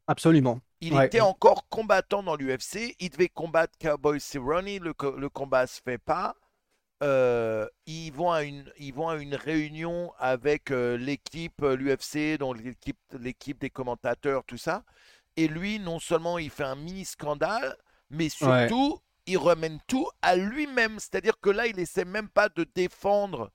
Absolument. 0.07 0.61
Il 0.81 0.99
était 1.01 1.21
encore 1.21 1.67
combattant 1.69 2.23
dans 2.23 2.35
l'UFC. 2.35 2.95
Il 2.99 3.09
devait 3.09 3.29
combattre 3.29 3.77
Cowboy 3.79 4.19
Cerrone. 4.19 4.77
Le, 4.79 4.93
le 5.17 5.29
combat 5.29 5.67
se 5.67 5.81
fait 5.81 5.97
pas. 5.97 6.35
Euh, 7.01 7.65
ils, 7.85 8.11
vont 8.11 8.31
à 8.31 8.43
une, 8.43 8.69
ils 8.77 8.93
vont 8.93 9.07
à 9.07 9.15
une 9.15 9.35
réunion 9.35 10.11
avec 10.19 10.69
euh, 10.71 10.97
l'équipe, 10.97 11.61
euh, 11.63 11.77
l'UFC, 11.77 12.37
donc 12.37 12.61
l'équipe, 12.61 12.97
l'équipe 13.17 13.59
des 13.59 13.69
commentateurs, 13.69 14.43
tout 14.43 14.57
ça. 14.57 14.83
Et 15.37 15.47
lui, 15.47 15.79
non 15.79 15.99
seulement 15.99 16.37
il 16.37 16.49
fait 16.49 16.65
un 16.65 16.75
mini 16.75 17.05
scandale, 17.05 17.77
mais 18.09 18.27
surtout, 18.27 18.99
il 19.25 19.37
remène 19.37 19.79
tout 19.87 20.07
à 20.21 20.35
lui-même. 20.35 20.99
C'est-à-dire 20.99 21.39
que 21.39 21.49
là, 21.49 21.67
il 21.67 21.79
essaie 21.79 22.03
même 22.03 22.27
pas 22.27 22.49
de 22.49 22.65
défendre 22.75 23.51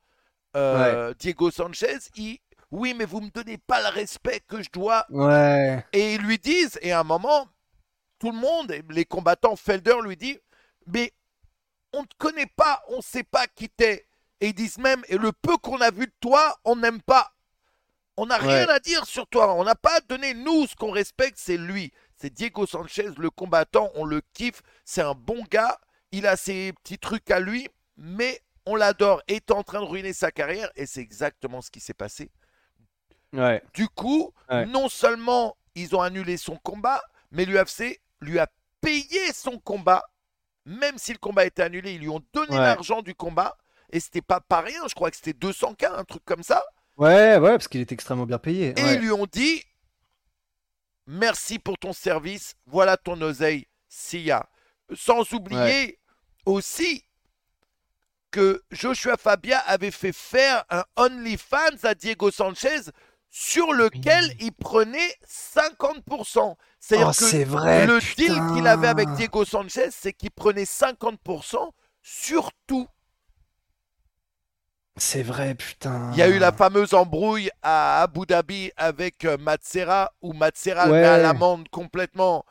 Diego 1.19 1.51
Sanchez. 1.51 1.99
Il, 2.17 2.39
oui, 2.71 2.95
mais 2.95 3.05
vous 3.05 3.21
me 3.21 3.31
donnez 3.31 3.59
pas 3.59 3.81
le 3.81 3.89
respect 3.89 4.41
que 4.41 4.63
je 4.63 4.71
dois. 4.71 5.07
Ouais. 5.11 5.85
Et 5.93 6.15
ils 6.15 6.23
lui 6.23 6.39
disent, 6.39 6.79
et 6.83 6.93
à 6.93 7.01
un 7.01 7.05
moment, 7.05 7.49
tout 8.19 8.31
le 8.31 8.39
monde, 8.39 8.75
les 8.91 9.05
combattants, 9.05 9.57
Felder 9.57 9.97
lui 10.03 10.17
dit, 10.17 10.39
mais 10.87 11.13
on 11.93 12.03
ne 12.03 12.07
te 12.07 12.15
connaît 12.19 12.51
pas, 12.57 12.83
on 12.89 12.99
ne 12.99 13.03
sait 13.03 13.23
pas 13.23 13.47
qui 13.47 13.69
t'es. 13.69 14.07
Et 14.41 14.49
ils 14.49 14.55
disent 14.55 14.79
même, 14.79 15.03
et 15.09 15.17
le 15.17 15.33
peu 15.33 15.57
qu'on 15.57 15.81
a 15.81 15.91
vu 15.91 16.07
de 16.07 16.15
toi, 16.21 16.59
on 16.65 16.77
n'aime 16.77 17.01
pas. 17.01 17.33
On 18.17 18.27
n'a 18.27 18.37
rien 18.37 18.69
à 18.69 18.79
dire 18.79 19.07
sur 19.07 19.27
toi. 19.27 19.55
On 19.55 19.65
n'a 19.65 19.75
pas 19.75 20.01
donné, 20.01 20.35
nous, 20.35 20.67
ce 20.67 20.77
qu'on 20.77 20.93
respecte, 20.93 21.39
c'est 21.39 21.57
lui. 21.57 21.93
C'est 22.17 22.33
Diego 22.33 22.67
Sanchez, 22.67 23.09
le 23.17 23.31
combattant, 23.31 23.91
on 23.95 24.05
le 24.05 24.23
kiffe. 24.35 24.63
C'est 24.85 25.03
un 25.03 25.15
bon 25.15 25.43
gars. 25.51 25.79
Il 26.13 26.27
a 26.27 26.37
ses 26.37 26.73
petits 26.75 26.99
trucs 26.99 27.31
à 27.31 27.41
lui, 27.41 27.69
mais 27.97 28.41
on 28.67 28.77
l'adore. 28.77 29.23
Et 29.27 29.37
est 29.37 29.51
en 29.51 29.65
train 29.65 29.81
de 29.81 29.87
ruiner 29.87 30.13
sa 30.13 30.31
carrière. 30.31 30.71
Et 30.77 30.87
c'est 30.87 31.01
exactement 31.01 31.61
ce 31.61 31.71
qui 31.71 31.81
s'est 31.81 31.95
passé. 31.95 32.31
Du 33.73 33.89
coup, 33.89 34.33
non 34.69 34.89
seulement 34.89 35.57
ils 35.75 35.95
ont 35.97 36.01
annulé 36.01 36.37
son 36.37 36.57
combat, 36.57 37.03
mais 37.31 37.45
l'UFC 37.45 38.01
lui 38.21 38.39
a 38.39 38.49
payé 38.81 39.33
son 39.33 39.59
combat. 39.59 40.05
Même 40.67 40.97
si 40.97 41.13
le 41.13 41.19
combat 41.19 41.45
était 41.45 41.63
annulé, 41.63 41.95
ils 41.95 42.01
lui 42.01 42.09
ont 42.09 42.23
donné 42.33 42.57
l'argent 42.57 43.03
du 43.03 43.15
combat. 43.15 43.57
Et 43.91 44.01
c'était 44.01 44.23
pas 44.23 44.41
pas 44.41 44.61
rien, 44.61 44.83
je 44.89 44.95
crois 44.95 45.11
que 45.11 45.17
c'était 45.17 45.39
200K, 45.39 45.95
un 45.95 46.05
truc 46.05 46.25
comme 46.25 46.43
ça. 46.43 46.65
Ouais, 46.97 47.37
ouais, 47.37 47.51
parce 47.51 47.69
qu'il 47.69 47.81
est 47.81 47.93
extrêmement 47.93 48.27
bien 48.27 48.39
payé. 48.39 48.75
Et 48.79 48.95
ils 48.95 49.01
lui 49.01 49.11
ont 49.11 49.27
dit 49.31 49.63
Merci 51.07 51.59
pour 51.59 51.77
ton 51.79 51.93
service, 51.93 52.55
voilà 52.67 52.97
ton 52.97 53.21
oseille, 53.21 53.67
Sia. 53.89 54.49
Sans 54.95 55.31
oublier 55.33 55.99
aussi 56.47 57.05
que 58.31 58.63
Joshua 58.71 59.17
Fabia 59.17 59.59
avait 59.61 59.91
fait 59.91 60.13
faire 60.13 60.65
un 60.71 60.85
OnlyFans 60.97 61.85
à 61.85 61.95
Diego 61.95 62.31
Sanchez 62.31 62.91
sur 63.37 63.73
lequel 63.73 64.33
il 64.39 64.53
prenait 64.53 65.13
50%. 65.29 66.55
C'est-à-dire 66.79 67.09
que 67.09 67.45
vrai, 67.45 67.85
le 67.85 67.99
deal 68.15 68.41
qu'il 68.55 68.65
avait 68.69 68.87
avec 68.87 69.11
Diego 69.15 69.45
Sanchez, 69.45 69.89
c'est 69.91 70.13
qu'il 70.13 70.31
prenait 70.31 70.63
50% 70.63 71.69
sur 72.01 72.53
tout. 72.69 72.87
C'est 74.97 75.25
vrai, 75.25 75.57
putain. 75.57 76.13
Il 76.13 76.19
y 76.19 76.23
a 76.23 76.29
eu 76.29 76.39
la 76.39 76.53
fameuse 76.53 76.95
embrouille 76.95 77.51
à 77.61 78.03
Abu 78.03 78.21
Dhabi 78.25 78.71
avec 78.77 79.25
euh, 79.25 79.37
Matsera, 79.37 80.13
où 80.23 80.33
Matsera 80.33 80.87
met 80.87 81.03
à 81.03 81.19
l'amende 81.19 81.69
complètement. 81.71 82.45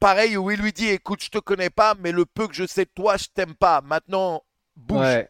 Pareil, 0.00 0.38
où 0.38 0.50
il 0.50 0.58
lui 0.58 0.72
dit 0.72 0.88
Écoute, 0.88 1.22
je 1.22 1.28
te 1.28 1.38
connais 1.38 1.68
pas, 1.68 1.94
mais 2.00 2.12
le 2.12 2.24
peu 2.24 2.48
que 2.48 2.54
je 2.54 2.66
sais 2.66 2.86
de 2.86 2.90
toi, 2.94 3.18
je 3.18 3.26
t'aime 3.26 3.54
pas. 3.54 3.82
Maintenant, 3.82 4.42
bouge. 4.74 5.26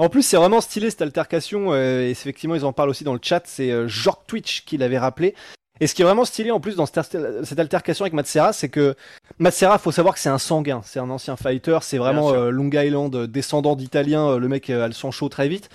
En 0.00 0.08
plus, 0.08 0.22
c'est 0.22 0.38
vraiment 0.38 0.62
stylé 0.62 0.88
cette 0.88 1.02
altercation, 1.02 1.74
euh, 1.74 2.06
et 2.06 2.10
effectivement, 2.10 2.54
ils 2.54 2.64
en 2.64 2.72
parlent 2.72 2.88
aussi 2.88 3.04
dans 3.04 3.12
le 3.12 3.20
chat. 3.22 3.42
C'est 3.44 3.70
euh, 3.70 3.86
Twitch 4.26 4.64
qui 4.64 4.78
l'avait 4.78 4.98
rappelé. 4.98 5.34
Et 5.78 5.86
ce 5.86 5.94
qui 5.94 6.00
est 6.00 6.06
vraiment 6.06 6.24
stylé 6.24 6.50
en 6.50 6.58
plus 6.58 6.74
dans 6.74 6.86
cette, 6.86 7.14
altercation 7.58 8.04
avec 8.04 8.14
Matsera, 8.14 8.54
c'est 8.54 8.70
que 8.70 8.94
Matsera, 9.38 9.76
faut 9.76 9.92
savoir 9.92 10.14
que 10.14 10.20
c'est 10.20 10.30
un 10.30 10.38
sanguin, 10.38 10.80
c'est 10.86 11.00
un 11.00 11.10
ancien 11.10 11.36
fighter, 11.36 11.78
c'est 11.82 11.98
vraiment 11.98 12.32
euh, 12.32 12.48
Long 12.48 12.70
Island, 12.70 13.14
euh, 13.14 13.26
descendant 13.26 13.76
d'Italien, 13.76 14.38
le 14.38 14.48
mec 14.48 14.70
a 14.70 14.86
le 14.86 14.94
sang 14.94 15.10
chaud 15.10 15.28
très 15.28 15.48
vite. 15.48 15.68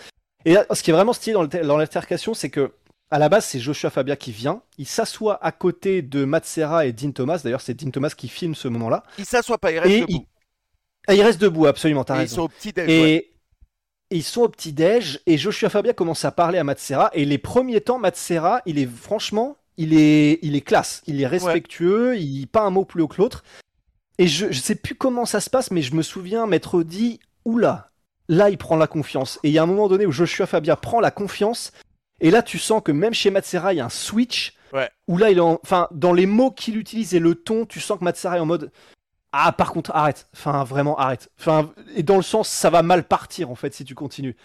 Et 0.46 0.56
ce 0.72 0.82
qui 0.82 0.90
est 0.90 0.94
vraiment 0.94 1.14
stylé 1.14 1.36
dans 1.64 1.78
l'altercation, 1.78 2.34
c'est 2.34 2.50
que 2.50 2.72
à 3.12 3.20
la 3.20 3.30
base, 3.30 3.46
c'est 3.46 3.60
Joshua 3.60 3.92
Fabia 3.92 4.16
qui 4.16 4.32
vient, 4.32 4.64
il 4.80 4.88
s'assoit 4.88 5.44
à 5.46 5.52
côté 5.52 6.02
de 6.02 6.26
Matsera 6.26 6.88
et 6.88 6.94
Dean 6.94 7.12
Thomas, 7.12 7.42
d'ailleurs 7.44 7.62
c'est 7.62 7.76
Dean 7.76 7.92
Thomas 7.92 8.12
qui 8.18 8.28
filme 8.28 8.56
ce 8.56 8.68
moment-là. 8.68 9.04
Il 9.20 9.26
s'assoit 9.26 9.60
pas, 9.60 9.72
il 9.72 9.78
reste 9.78 10.02
debout. 10.02 10.26
Il... 11.10 11.16
il... 11.16 11.22
reste 11.22 11.40
debout, 11.40 11.68
absolument, 11.68 12.04
t'as 12.04 12.16
raison. 12.16 12.32
Ils 12.32 12.36
sont 12.36 12.42
au 12.44 12.48
petit 12.48 12.74
et 12.78 13.35
ils 14.12 14.24
sont 14.24 14.42
au 14.42 14.50
petit-déj 14.50 15.22
et 15.26 15.38
Joshua 15.38 15.70
Fabia 15.70 15.94
commence 15.94 16.26
à 16.26 16.32
parler 16.32 16.60
à 16.60 16.64
Matsera 16.64 17.10
et 17.14 17.26
les 17.26 17.38
premiers 17.38 17.82
temps 17.82 17.98
Matsera 17.98 18.62
il 18.66 18.78
est 18.78 18.86
franchement 18.86 19.58
il 19.78 19.94
est 19.94 20.40
il 20.42 20.56
est 20.56 20.62
classe. 20.62 21.02
Il 21.08 21.22
est 21.22 21.28
respectueux 21.28 22.18
il 22.18 22.48
pas 22.48 22.62
un 22.62 22.70
mot 22.70 22.86
plus 22.86 23.02
haut 23.02 23.08
que 23.08 23.22
l'autre. 23.22 23.44
Et 24.18 24.28
je, 24.28 24.52
je 24.52 24.60
sais 24.60 24.76
plus 24.76 24.96
comment 24.96 25.26
ça 25.26 25.40
se 25.40 25.50
passe 25.50 25.72
mais 25.72 25.82
je 25.82 25.96
me 25.96 26.02
souviens 26.02 26.46
m'être 26.46 26.84
dit 26.84 27.20
oula 27.46 27.92
là 28.30 28.50
il 28.50 28.58
prend 28.58 28.76
la 28.78 28.88
confiance. 28.88 29.40
Et 29.44 29.50
il 29.50 29.54
y 29.54 29.58
a 29.58 29.64
un 29.64 29.68
moment 29.68 29.88
donné 29.88 30.06
où 30.06 30.12
Joshua 30.12 30.46
Fabia 30.46 30.76
prend 30.76 31.00
la 31.00 31.12
confiance. 31.12 31.72
Et 32.22 32.32
là 32.32 32.42
tu 32.42 32.60
sens 32.60 32.82
que 32.84 32.92
même 32.92 33.14
chez 33.14 33.32
Matsera 33.32 33.74
il 33.74 33.78
y 33.78 33.82
a 33.82 33.86
un 33.86 33.90
switch 33.90 34.54
où 35.08 35.18
là 35.18 35.32
il 35.32 35.38
est 35.38 35.42
enfin 35.42 35.88
dans 35.92 36.14
les 36.14 36.26
mots 36.26 36.52
qu'il 36.52 36.78
utilise 36.78 37.16
et 37.16 37.20
le 37.20 37.36
ton 37.36 37.66
tu 37.66 37.80
sens 37.80 37.98
que 37.98 38.04
Matsera 38.04 38.38
est 38.38 38.42
en 38.42 38.46
mode 38.46 38.72
ah, 39.38 39.52
par 39.52 39.74
contre, 39.74 39.92
arrête. 39.92 40.28
Enfin, 40.34 40.64
vraiment, 40.64 40.98
arrête. 40.98 41.30
Et 41.96 42.04
dans 42.04 42.16
le 42.16 42.24
sens, 42.24 42.48
ça 42.48 42.70
va 42.70 42.82
mal 42.84 43.04
partir, 43.04 43.52
en 43.52 43.56
fait, 43.56 43.74
si 43.74 43.84
tu 43.84 43.96
continues. 43.96 44.36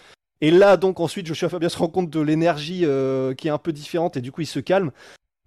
Et 0.41 0.51
là, 0.51 0.77
donc, 0.77 0.99
ensuite, 1.01 1.27
Joshua 1.27 1.49
Fabien 1.49 1.69
se 1.71 1.79
rend 1.79 1.89
compte 1.89 2.11
de 2.11 2.21
l'énergie 2.21 2.85
euh, 2.85 3.35
qui 3.35 3.49
est 3.49 3.53
un 3.53 3.59
peu 3.59 3.73
différente, 3.73 4.17
et 4.17 4.21
du 4.21 4.33
coup, 4.33 4.41
il 4.41 4.47
se 4.47 4.59
calme. 4.59 4.91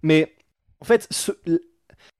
Mais, 0.02 0.34
en 0.80 0.84
fait, 0.86 1.08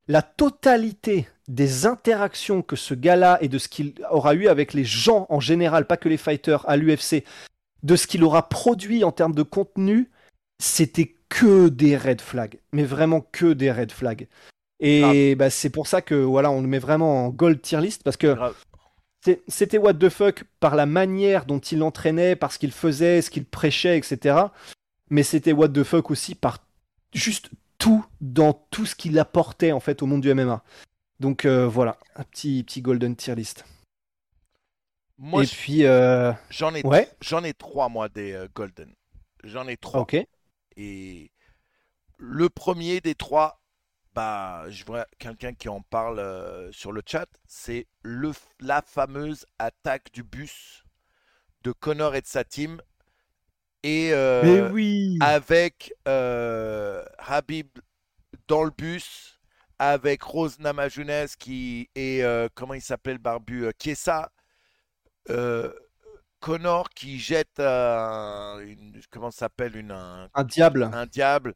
la 0.07 0.23
totalité 0.23 1.29
des 1.49 1.87
interactions 1.87 2.63
que 2.63 2.77
ce 2.77 2.95
gars-là 2.95 3.39
et 3.41 3.49
de 3.49 3.59
ce 3.59 3.69
qu'il 3.69 3.95
aura 4.11 4.35
eu 4.35 4.49
avec 4.49 4.75
les 4.75 4.85
gens 4.85 5.27
en 5.29 5.41
général, 5.41 5.87
pas 5.87 5.97
que 5.97 6.09
les 6.09 6.17
fighters 6.17 6.69
à 6.69 6.77
l'UFC, 6.77 7.25
de 7.83 7.97
ce 7.97 8.07
qu'il 8.07 8.25
aura 8.25 8.49
produit 8.49 9.05
en 9.05 9.13
termes 9.13 9.35
de 9.35 9.43
contenu, 9.43 10.11
c'était 10.59 11.17
que 11.29 11.69
des 11.69 11.97
red 11.97 12.21
flags, 12.21 12.59
mais 12.73 12.85
vraiment 12.85 13.21
que 13.21 13.53
des 13.53 13.71
red 13.71 13.93
flags. 13.93 14.29
Et 14.81 15.35
bah, 15.37 15.51
c'est 15.51 15.71
pour 15.71 15.87
ça 15.87 16.03
que 16.03 16.15
voilà, 16.15 16.51
on 16.51 16.61
le 16.61 16.67
met 16.67 16.79
vraiment 16.79 17.27
en 17.27 17.29
gold 17.31 17.63
tier 17.63 17.81
list 17.81 18.03
parce 18.03 18.17
que 18.17 18.37
c'était 19.49 19.79
what 19.79 19.95
the 19.95 20.09
fuck 20.09 20.45
par 20.61 20.75
la 20.77 20.87
manière 20.87 21.47
dont 21.47 21.59
il 21.59 21.83
entraînait, 21.83 22.37
par 22.37 22.53
ce 22.53 22.59
qu'il 22.59 22.73
faisait, 22.73 23.23
ce 23.23 23.31
qu'il 23.31 23.45
prêchait, 23.45 23.97
etc. 23.97 24.37
Mais 25.11 25.23
c'était 25.23 25.53
what 25.53 25.69
the 25.69 25.85
fuck 25.85 26.11
aussi 26.11 26.35
par 26.35 26.59
juste 27.13 27.51
tout 27.79 28.05
dans 28.21 28.53
tout 28.71 28.87
ce 28.87 28.95
qu'il 28.95 29.19
apportait 29.19 29.73
en 29.73 29.81
fait 29.81 30.03
au 30.03 30.07
monde 30.07 30.21
du 30.21 30.33
MMA. 30.33 30.63
Donc 31.21 31.45
euh, 31.45 31.67
voilà, 31.67 31.99
un 32.17 32.25
petit 32.25 32.63
petit 32.65 32.83
golden 32.83 33.17
tier 33.17 33.35
list. 33.35 33.65
Moi, 35.17 35.45
Et 35.45 35.47
puis 35.47 35.85
euh, 35.85 36.33
j'en 36.51 36.75
ai, 36.75 36.85
ouais, 36.85 37.09
j'en 37.21 37.45
ai 37.45 37.55
trois, 37.55 37.89
moi, 37.89 38.09
des 38.09 38.33
euh, 38.33 38.49
Golden. 38.55 38.93
J'en 39.45 39.69
ai 39.69 39.77
trois. 39.77 40.01
ok. 40.01 40.17
Et 40.77 41.31
le 42.19 42.49
premier 42.49 43.01
des 43.01 43.15
trois, 43.15 43.61
bah, 44.15 44.65
je 44.69 44.85
vois 44.85 45.07
quelqu'un 45.19 45.55
qui 45.55 45.69
en 45.69 45.81
parle 45.81 46.21
euh, 46.21 46.71
sur 46.73 46.93
le 46.93 47.03
chat, 47.05 47.27
c'est 47.47 47.87
le, 48.03 48.33
la 48.61 48.83
fameuse 48.83 49.47
attaque 49.59 50.13
du 50.13 50.23
bus 50.23 50.85
de 51.63 51.73
Connor 51.73 52.15
et 52.15 52.21
de 52.21 52.27
sa 52.27 52.45
team. 52.45 52.81
Et 53.83 54.13
euh, 54.13 54.43
Mais 54.45 54.73
oui 54.73 55.19
avec 55.21 55.93
euh, 56.09 57.05
Habib 57.19 57.69
dans 58.49 58.65
le 58.65 58.71
bus, 58.71 59.41
avec 59.79 60.23
Rose 60.23 60.59
Namajunas 60.59 61.35
qui 61.39 61.91
et 61.95 62.23
comment 62.55 62.75
il 62.75 62.83
s'appelle 62.83 63.15
le 63.15 63.19
barbu 63.19 63.69
Kiesa, 63.79 64.31
Connor 66.41 66.91
qui 66.91 67.19
jette 67.19 67.59
une, 67.59 69.01
comment 69.11 69.31
s'appelle 69.31 69.77
une 69.77 69.91
un, 69.91 70.29
Un 70.35 70.45
diable. 70.45 70.89
un 70.93 71.07
diable 71.07 71.55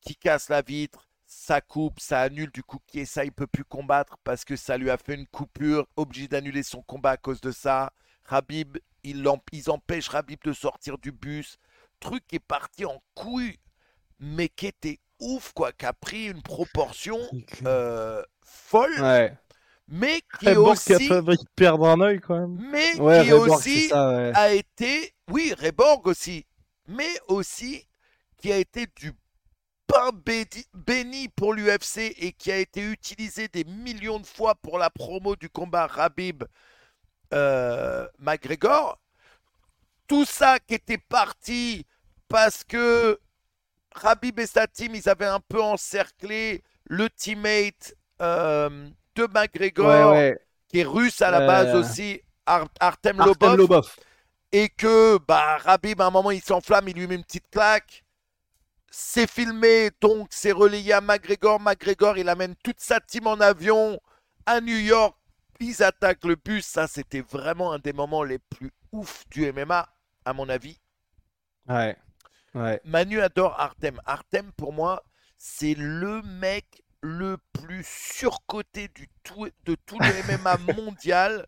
qui 0.00 0.16
casse 0.16 0.48
la 0.48 0.60
vitre, 0.60 1.08
ça 1.36 1.60
coupe, 1.60 1.98
ça 2.00 2.20
annule 2.20 2.50
du 2.52 2.62
coup 2.62 2.78
Kiesa 2.86 3.24
il 3.24 3.32
peut 3.32 3.46
plus 3.48 3.64
combattre 3.64 4.16
parce 4.24 4.44
que 4.44 4.54
ça 4.56 4.78
lui 4.78 4.88
a 4.88 4.96
fait 4.96 5.14
une 5.14 5.26
coupure, 5.26 5.86
obligé 5.96 6.28
d'annuler 6.28 6.62
son 6.62 6.80
combat 6.82 7.10
à 7.10 7.16
cause 7.16 7.40
de 7.40 7.50
ça. 7.50 7.92
Habib, 8.28 8.78
ils, 9.02 9.20
l'emp- 9.22 9.42
ils 9.52 9.68
empêchent 9.68 10.14
Habib 10.14 10.38
de 10.44 10.52
sortir 10.52 10.96
du 10.96 11.10
bus. 11.12 11.58
Truc 12.00 12.24
qui 12.26 12.36
est 12.36 12.38
parti 12.38 12.84
en 12.84 13.02
couille, 13.14 13.58
mais 14.20 14.48
qui 14.48 14.66
était 14.66 15.00
ouf, 15.20 15.52
quoi, 15.52 15.72
qui 15.72 15.84
a 15.86 15.92
pris 15.92 16.26
une 16.28 16.42
proportion 16.42 17.18
euh, 17.66 18.22
folle, 18.44 19.00
Ouais. 19.00 19.36
mais 19.88 20.22
qui 20.38 20.48
a 20.48 20.60
aussi, 20.60 21.08
perdre 21.56 21.88
un 21.88 22.00
œil 22.00 22.20
quand 22.20 22.38
même. 22.38 22.68
mais 22.70 22.98
Ouais, 23.00 23.24
qui 23.24 23.32
Reborg, 23.32 23.50
aussi 23.58 23.88
ça, 23.88 24.08
ouais. 24.08 24.32
a 24.34 24.52
été, 24.54 25.12
oui, 25.30 25.52
Reborg 25.58 26.06
aussi, 26.06 26.46
mais 26.88 27.10
aussi 27.28 27.86
qui 28.38 28.52
a 28.52 28.56
été 28.58 28.86
du 28.96 29.12
pain 29.86 30.10
béni 30.74 31.28
pour 31.28 31.54
l'UFC 31.54 32.14
et 32.18 32.32
qui 32.32 32.50
a 32.52 32.58
été 32.58 32.82
utilisé 32.82 33.48
des 33.48 33.64
millions 33.64 34.18
de 34.20 34.26
fois 34.26 34.54
pour 34.56 34.78
la 34.78 34.90
promo 34.90 35.36
du 35.36 35.48
combat 35.50 35.86
Rabib 35.86 36.44
euh, 37.32 38.06
McGregor. 38.18 38.98
Tout 40.06 40.24
ça 40.24 40.58
qui 40.58 40.74
était 40.74 40.98
parti 40.98 41.86
parce 42.28 42.64
que 42.64 43.18
Rabib 43.94 44.38
et 44.40 44.46
sa 44.46 44.66
team, 44.66 44.94
ils 44.94 45.08
avaient 45.08 45.26
un 45.26 45.40
peu 45.40 45.62
encerclé 45.62 46.62
le 46.84 47.08
teammate 47.10 47.94
euh, 48.20 48.88
de 49.14 49.26
McGregor, 49.32 49.86
Ouais, 49.86 50.18
ouais. 50.18 50.38
qui 50.68 50.80
est 50.80 50.84
russe 50.84 51.22
à 51.22 51.30
la 51.30 51.40
Euh, 51.42 51.46
base 51.46 51.74
aussi, 51.74 52.20
Ar- 52.46 52.68
Artem 52.80 53.20
Artem 53.20 53.56
Lobov 53.56 53.56
Lobov. 53.56 53.96
et 54.52 54.68
que 54.68 55.18
bah, 55.26 55.58
Rabib, 55.58 56.00
à 56.00 56.06
un 56.06 56.10
moment, 56.10 56.30
il 56.30 56.42
s'enflamme, 56.42 56.88
il 56.88 56.96
lui 56.96 57.06
met 57.06 57.14
une 57.16 57.24
petite 57.24 57.48
claque. 57.50 58.03
C'est 58.96 59.28
filmé, 59.30 59.90
donc 60.00 60.28
c'est 60.30 60.52
relayé 60.52 60.92
à 60.92 61.00
McGregor. 61.00 61.60
McGregor, 61.60 62.16
il 62.16 62.28
amène 62.28 62.54
toute 62.56 62.80
sa 62.80 63.00
team 63.00 63.26
en 63.26 63.40
avion 63.40 64.00
à 64.46 64.60
New 64.60 64.76
York. 64.76 65.16
Ils 65.60 65.82
attaquent 65.82 66.24
le 66.24 66.36
bus. 66.36 66.64
Ça, 66.64 66.86
c'était 66.86 67.20
vraiment 67.20 67.72
un 67.72 67.78
des 67.78 67.92
moments 67.92 68.22
les 68.22 68.38
plus 68.38 68.72
ouf 68.92 69.24
du 69.30 69.44
MMA, 69.46 69.88
à 70.24 70.32
mon 70.32 70.48
avis. 70.48 70.78
Ouais. 71.68 71.96
Ouais. 72.54 72.80
Manu 72.84 73.20
adore 73.20 73.58
Artem. 73.60 74.00
Artem, 74.06 74.52
pour 74.52 74.72
moi, 74.72 75.04
c'est 75.38 75.74
le 75.74 76.22
mec 76.22 76.82
le 77.02 77.38
plus 77.52 77.84
surcoté 77.86 78.88
du 78.88 79.08
tout, 79.22 79.48
de 79.64 79.74
tout 79.86 80.00
le 80.00 80.12
MMA 80.28 80.58
mondial. 80.58 81.46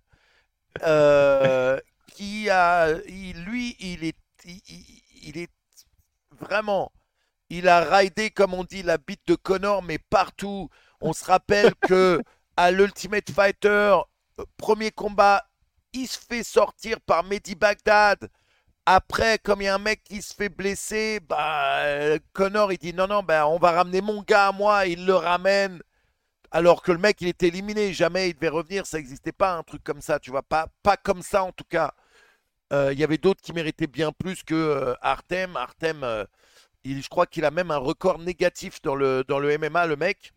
euh, 0.82 1.81
qui 2.09 2.51
a, 2.51 2.93
il- 3.09 3.44
lui, 3.44 3.77
il 3.81 4.05
est, 4.05 4.16
il, 4.44 5.39
est 5.39 5.51
vraiment, 6.32 6.93
il 7.51 7.68
a 7.68 7.85
raidé, 7.85 8.31
comme 8.31 8.55
on 8.55 8.64
dit, 8.64 8.82
la 8.82 8.98
bite 8.98 9.27
de 9.27 9.35
Connor, 9.35 9.82
mais 9.82 9.98
partout. 9.98 10.68
On 11.01 11.12
se 11.12 11.24
rappelle 11.24 11.74
que 11.89 12.23
à 12.56 12.70
l'Ultimate 12.70 13.31
Fighter, 13.31 13.97
euh, 14.40 14.44
premier 14.56 14.90
combat, 14.90 15.44
il 15.93 16.06
se 16.09 16.18
fait 16.18 16.43
sortir 16.43 17.01
par 17.01 17.24
Mehdi 17.24 17.55
Baghdad. 17.55 18.28
Après, 18.86 19.39
comme 19.39 19.62
il 19.62 19.64
y 19.64 19.68
a 19.68 19.74
un 19.74 19.78
mec 19.78 20.05
qui 20.05 20.23
se 20.23 20.35
fait 20.35 20.48
blesser, 20.48 21.20
bah, 21.20 21.82
Connor 22.32 22.73
il 22.73 22.78
dit 22.78 22.94
non, 22.94 23.09
non, 23.09 23.23
bah, 23.23 23.48
on 23.48 23.59
va 23.59 23.73
ramener 23.73 24.01
mon 24.01 24.23
gars 24.23 24.48
à 24.48 24.52
moi. 24.52 24.86
Il 24.86 25.06
le 25.06 25.14
ramène. 25.14 25.81
Alors 26.52 26.82
que 26.82 26.93
le 26.93 26.98
mec 26.98 27.20
il 27.20 27.28
était 27.28 27.48
éliminé, 27.48 27.93
jamais 27.93 28.31
il 28.31 28.35
devait 28.35 28.48
revenir, 28.48 28.86
ça 28.86 28.98
n'existait 28.98 29.32
pas 29.32 29.55
un 29.56 29.62
truc 29.62 29.82
comme 29.85 30.01
ça, 30.01 30.18
tu 30.20 30.31
vois, 30.31 30.43
pas, 30.43 30.68
pas 30.82 30.97
comme 30.97 31.23
ça 31.23 31.43
en 31.44 31.52
tout 31.52 31.64
cas. 31.68 31.93
Euh, 32.73 32.93
Il 32.93 32.98
y 32.98 33.05
avait 33.05 33.18
d'autres 33.18 33.43
qui 33.43 33.52
méritaient 33.52 33.86
bien 33.86 34.12
plus 34.12 34.43
que 34.43 34.55
euh, 34.55 34.94
Artem. 35.02 35.56
Artem, 35.56 36.02
euh, 36.05 36.24
il, 36.91 37.03
je 37.03 37.09
crois 37.09 37.27
qu'il 37.27 37.45
a 37.45 37.51
même 37.51 37.71
un 37.71 37.77
record 37.79 38.19
négatif 38.21 38.83
dans 38.83 38.95
le, 38.97 39.25
dans 39.29 39.39
le 39.39 39.51
MMA, 39.51 39.87
le 39.87 39.97
mec. 39.97 40.33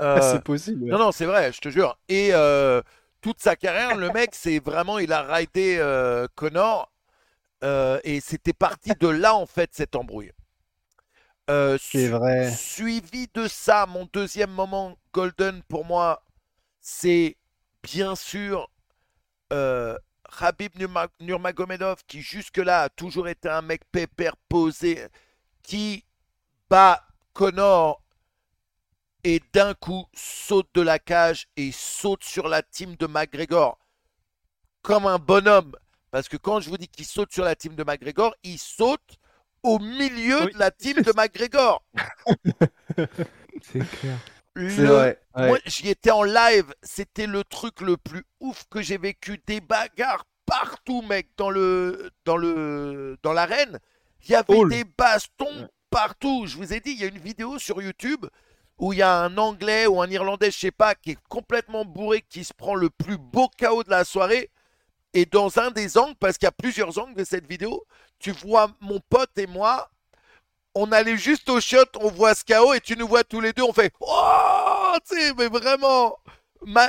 Euh, 0.00 0.16
Ah, 0.16 0.20
c'est 0.20 0.42
possible. 0.42 0.84
ouais. 0.84 0.90
non, 0.90 0.98
non, 0.98 1.12
c'est 1.12 1.26
vrai, 1.26 1.52
je 1.52 1.60
te 1.60 1.68
jure. 1.68 1.98
Et 2.08 2.30
euh, 2.32 2.82
toute 3.20 3.40
sa 3.40 3.56
carrière, 3.56 3.96
le 3.96 4.10
mec, 4.10 4.34
c'est 4.34 4.58
vraiment, 4.60 4.98
il 4.98 5.12
a 5.12 5.22
raidé 5.22 5.76
euh, 5.78 6.26
Connor. 6.34 6.92
euh, 7.64 8.00
et 8.04 8.20
c'était 8.20 8.52
parti 8.54 8.94
de 9.00 9.08
là, 9.08 9.34
en 9.36 9.46
fait, 9.46 9.70
cette 9.74 9.96
embrouille. 9.96 10.32
C'est 11.78 12.08
vrai. 12.08 12.52
Suivi 12.52 13.28
de 13.34 13.48
ça, 13.48 13.86
mon 13.86 14.06
deuxième 14.12 14.50
moment 14.50 14.98
golden 15.12 15.62
pour 15.64 15.84
moi, 15.84 16.22
c'est 16.80 17.36
bien 17.82 18.16
sûr 18.16 18.70
Khabib 20.38 20.76
Nurma- 20.76 21.08
Nurmagomedov 21.20 22.02
qui 22.06 22.20
jusque-là 22.22 22.82
a 22.82 22.88
toujours 22.88 23.28
été 23.28 23.48
un 23.48 23.62
mec 23.62 23.82
pépère 23.90 24.36
posé, 24.48 25.06
qui 25.62 26.04
bat 26.68 27.04
Connor 27.32 28.02
et 29.24 29.40
d'un 29.52 29.74
coup 29.74 30.06
saute 30.14 30.68
de 30.74 30.80
la 30.80 30.98
cage 30.98 31.46
et 31.56 31.72
saute 31.72 32.24
sur 32.24 32.48
la 32.48 32.62
team 32.62 32.96
de 32.96 33.06
McGregor 33.06 33.78
comme 34.82 35.06
un 35.06 35.18
bonhomme. 35.18 35.74
Parce 36.10 36.28
que 36.28 36.36
quand 36.36 36.60
je 36.60 36.70
vous 36.70 36.78
dis 36.78 36.88
qu'il 36.88 37.04
saute 37.04 37.32
sur 37.32 37.44
la 37.44 37.54
team 37.54 37.74
de 37.76 37.84
McGregor, 37.84 38.34
il 38.42 38.58
saute 38.58 39.18
au 39.62 39.78
milieu 39.78 40.44
Oui. 40.46 40.52
de 40.54 40.58
la 40.58 40.70
team 40.70 41.02
de 41.02 41.12
McGregor. 41.16 41.84
C'est 43.62 43.86
clair. 44.00 44.18
C'est 44.56 44.76
Le- 44.78 44.86
vrai. 44.86 45.20
ouais. 45.36 45.46
Moi, 45.48 45.58
j'y 45.64 45.88
étais 45.88 46.10
en 46.10 46.22
live. 46.22 46.74
C'était 46.82 47.26
le 47.26 47.44
truc 47.44 47.80
le 47.80 47.96
plus 47.96 48.24
ouf 48.40 48.64
que 48.70 48.82
j'ai 48.82 48.98
vécu. 48.98 49.40
Des 49.46 49.60
bagarres 49.60 50.26
partout, 50.44 51.02
mec, 51.02 51.28
dans 51.36 51.50
le 51.50 52.10
dans 52.24 52.36
le 52.36 53.16
dans 53.22 53.32
l'arène. 53.32 53.78
Il 54.24 54.32
y 54.32 54.34
avait 54.34 54.64
des 54.68 54.84
bastons 54.84 55.68
partout. 55.90 56.46
Je 56.46 56.56
vous 56.56 56.72
ai 56.72 56.80
dit, 56.80 56.90
il 56.90 57.00
y 57.00 57.04
a 57.04 57.06
une 57.08 57.18
vidéo 57.18 57.58
sur 57.58 57.80
YouTube 57.80 58.26
où 58.78 58.92
il 58.92 58.98
y 58.98 59.02
a 59.02 59.14
un 59.22 59.36
Anglais 59.38 59.86
ou 59.86 60.00
un 60.02 60.10
Irlandais, 60.10 60.50
je 60.50 60.58
sais 60.58 60.70
pas, 60.70 60.94
qui 60.94 61.12
est 61.12 61.18
complètement 61.28 61.84
bourré, 61.84 62.22
qui 62.28 62.44
se 62.44 62.52
prend 62.54 62.74
le 62.74 62.90
plus 62.90 63.18
beau 63.18 63.48
chaos 63.56 63.84
de 63.84 63.90
la 63.90 64.04
soirée. 64.04 64.50
Et 65.14 65.26
dans 65.26 65.58
un 65.58 65.70
des 65.70 65.98
angles, 65.98 66.14
parce 66.18 66.38
qu'il 66.38 66.46
y 66.46 66.48
a 66.48 66.52
plusieurs 66.52 66.98
angles 66.98 67.14
de 67.14 67.24
cette 67.24 67.46
vidéo, 67.46 67.84
tu 68.18 68.30
vois 68.32 68.70
mon 68.80 69.00
pote 69.10 69.36
et 69.38 69.46
moi, 69.46 69.90
on 70.74 70.92
allait 70.92 71.16
juste 71.16 71.48
au 71.48 71.60
shot, 71.60 71.84
on 72.00 72.08
voit 72.08 72.34
ce 72.34 72.44
chaos 72.44 72.74
et 72.74 72.80
tu 72.80 72.96
nous 72.96 73.08
vois 73.08 73.24
tous 73.24 73.40
les 73.40 73.52
deux, 73.52 73.62
on 73.62 73.72
fait 73.72 73.92
Oh 74.00 74.94
mais 75.36 75.48
vraiment 75.48 76.16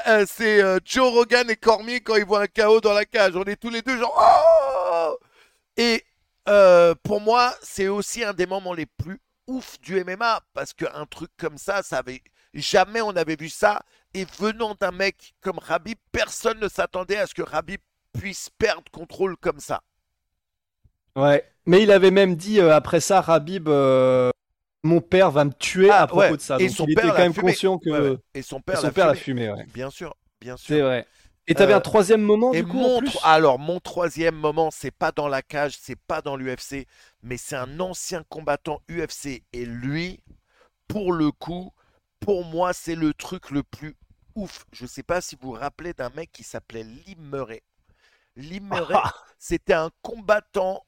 euh, 0.08 0.26
C'est 0.28 0.62
euh, 0.62 0.80
Joe 0.86 1.12
Rogan 1.12 1.50
et 1.50 1.56
Cormier 1.56 2.02
quand 2.02 2.16
ils 2.16 2.26
voient 2.26 2.42
un 2.42 2.48
chaos 2.48 2.82
dans 2.82 2.94
la 2.94 3.06
cage. 3.06 3.36
On 3.36 3.44
est 3.44 3.56
tous 3.56 3.70
les 3.70 3.82
deux 3.82 3.98
genre 3.98 4.14
Oh 4.18 5.18
Et 5.78 6.04
euh, 6.48 6.96
pour 7.04 7.22
moi, 7.22 7.54
c'est 7.62 7.88
aussi 7.88 8.24
un 8.24 8.34
des 8.34 8.46
moments 8.46 8.74
les 8.74 8.86
plus 8.86 9.22
ouf 9.48 9.80
du 9.80 10.04
MMA 10.04 10.42
parce 10.54 10.74
qu'un 10.74 11.06
truc 11.06 11.32
comme 11.38 11.58
ça, 11.58 11.84
ça 11.84 12.00
avait 12.00 12.22
jamais 12.54 13.02
on 13.02 13.16
avait 13.16 13.36
vu 13.36 13.50
ça. 13.50 13.82
Et 14.14 14.26
venant 14.40 14.76
d'un 14.76 14.92
mec 14.92 15.34
comme 15.42 15.60
Rabib, 15.60 15.98
personne 16.12 16.60
ne 16.60 16.68
s'attendait 16.68 17.18
à 17.18 17.28
ce 17.28 17.34
que 17.34 17.42
Rabib 17.42 17.80
puisse 18.14 18.50
perdre 18.58 18.92
contrôle 18.92 19.38
comme 19.38 19.60
ça. 19.60 19.82
Ouais. 21.16 21.46
Mais 21.66 21.84
il 21.84 21.92
avait 21.92 22.12
même 22.12 22.36
dit 22.36 22.60
euh, 22.60 22.74
après 22.74 23.00
ça, 23.00 23.22
Rabib, 23.22 23.68
euh, 23.68 24.32
mon 24.84 25.02
père 25.02 25.32
va 25.32 25.46
me 25.46 25.54
tuer 25.54 25.90
Ah, 25.90 26.04
à 26.04 26.08
propos 26.08 26.22
ouais. 26.32 26.38
de 26.38 26.42
ça. 26.42 26.60
Et 26.60 26.68
Donc 26.68 26.76
son 26.76 26.86
il 26.88 26.96
père 26.96 27.06
était 27.06 27.14
quand 27.16 27.20
même 27.24 27.34
fumé. 27.34 27.52
conscient 27.54 27.78
que 27.78 27.90
Ouais. 27.90 28.18
Et 28.34 28.42
son 28.42 28.62
père, 28.62 28.80
son 28.80 28.88
l'a 28.88 28.92
père 28.92 29.08
l'a 29.08 29.16
fumé. 29.16 29.54
Bien 29.74 29.90
sûr, 29.90 30.16
bien 30.40 30.58
sûr. 30.58 30.76
C'est 30.76 30.82
vrai. 30.82 31.08
Et 31.48 31.56
t'avais 31.56 31.74
Euh, 31.74 31.78
un 31.78 31.82
troisième 31.82 32.22
moment 32.22 32.54
Et 32.54 32.64
du 32.64 32.68
coup 32.68 32.78
mon 32.78 32.98
en 32.98 33.00
plus 33.00 33.10
tro- 33.10 33.20
alors, 33.24 33.60
mon 33.60 33.80
troisième 33.80 34.36
moment, 34.36 34.72
c'est 34.72 34.92
pas 34.92 35.12
dans 35.12 35.28
la 35.28 35.42
cage, 35.42 35.78
c'est 35.80 35.96
pas 35.98 36.22
dans 36.22 36.36
l'UFC, 36.38 36.88
mais 37.24 37.38
c'est 37.38 37.56
un 37.56 37.80
ancien 37.80 38.24
combattant 38.30 38.82
UFC. 38.90 39.44
Et 39.54 39.66
lui, 39.66 40.22
pour 40.88 41.14
le 41.14 41.32
coup, 41.32 41.74
pour 42.20 42.46
moi, 42.46 42.74
c'est 42.74 42.96
le 42.96 43.14
truc 43.14 43.52
le 43.52 43.64
plus 43.64 43.96
ouf. 44.36 44.66
Je 44.74 44.86
sais 44.86 45.04
pas 45.04 45.22
si 45.22 45.36
vous 45.42 45.50
vous 45.50 45.60
rappelez 45.60 45.94
d'un 45.94 46.10
mec 46.12 46.32
qui 46.32 46.44
s'appelait 46.44 46.84
Lee 46.84 47.18
Murray. 47.20 47.64
Lee 48.36 48.62
Murray, 48.62 48.96
c'était 49.40 49.74
un 49.74 49.90
combattant 50.02 50.84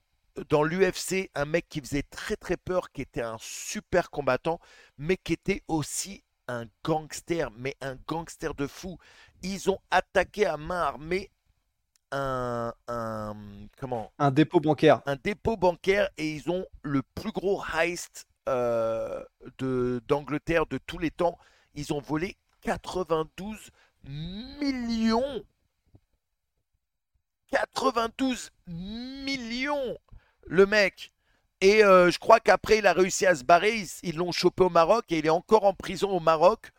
dans 0.50 0.64
l'UFC, 0.64 1.30
un 1.36 1.46
mec 1.46 1.68
qui 1.70 1.80
faisait 1.82 2.04
très 2.04 2.36
très 2.36 2.58
peur, 2.58 2.92
qui 2.92 3.02
était 3.02 3.22
un 3.22 3.38
super 3.40 4.10
combattant, 4.10 4.60
mais 4.98 5.18
qui 5.18 5.34
était 5.34 5.64
aussi 5.68 6.24
un 6.48 6.66
gangster, 6.84 7.52
mais 7.52 7.76
un 7.82 7.96
gangster 8.08 8.54
de 8.54 8.68
fou. 8.68 8.98
Ils 9.44 9.70
ont 9.70 9.80
attaqué 9.92 10.46
à 10.46 10.58
main 10.58 10.82
armée 10.82 11.30
un, 12.12 12.74
un- 12.88 13.36
comment? 13.80 14.12
Un 14.20 14.32
dépôt 14.32 14.60
bancaire. 14.60 15.02
un 15.06 15.16
dépôt 15.16 15.58
bancaire 15.58 16.10
et 16.18 16.32
ils 16.34 16.50
ont 16.50 16.66
le 16.84 17.02
plus 17.16 17.32
gros 17.32 17.64
heist 17.74 18.28
euh, 18.50 19.24
de 19.58 20.02
d'Angleterre 20.08 20.66
de 20.66 20.78
tous 20.78 21.00
les 21.00 21.12
temps. 21.12 21.38
Ils 21.76 21.94
ont 21.94 22.02
volé 22.02 22.38
92 22.62 23.72
millions. 24.04 25.44
92 27.52 28.50
millions, 28.68 29.98
le 30.46 30.66
mec. 30.66 31.12
Et 31.62 31.84
euh, 31.84 32.12
je 32.12 32.20
crois 32.20 32.40
qu'après, 32.40 32.80
il 32.80 32.88
a 32.88 32.94
réussi 32.94 33.26
à 33.26 33.36
se 33.36 33.44
barrer. 33.44 33.76
Ils 33.76 33.88
ils 34.04 34.16
l'ont 34.18 34.32
chopé 34.32 34.64
au 34.64 34.70
Maroc 34.70 35.06
et 35.10 35.20
il 35.20 35.26
est 35.26 35.30
encore 35.30 35.64
en 35.66 35.74
prison 35.74 36.10
au 36.12 36.20
Maroc 36.20 36.72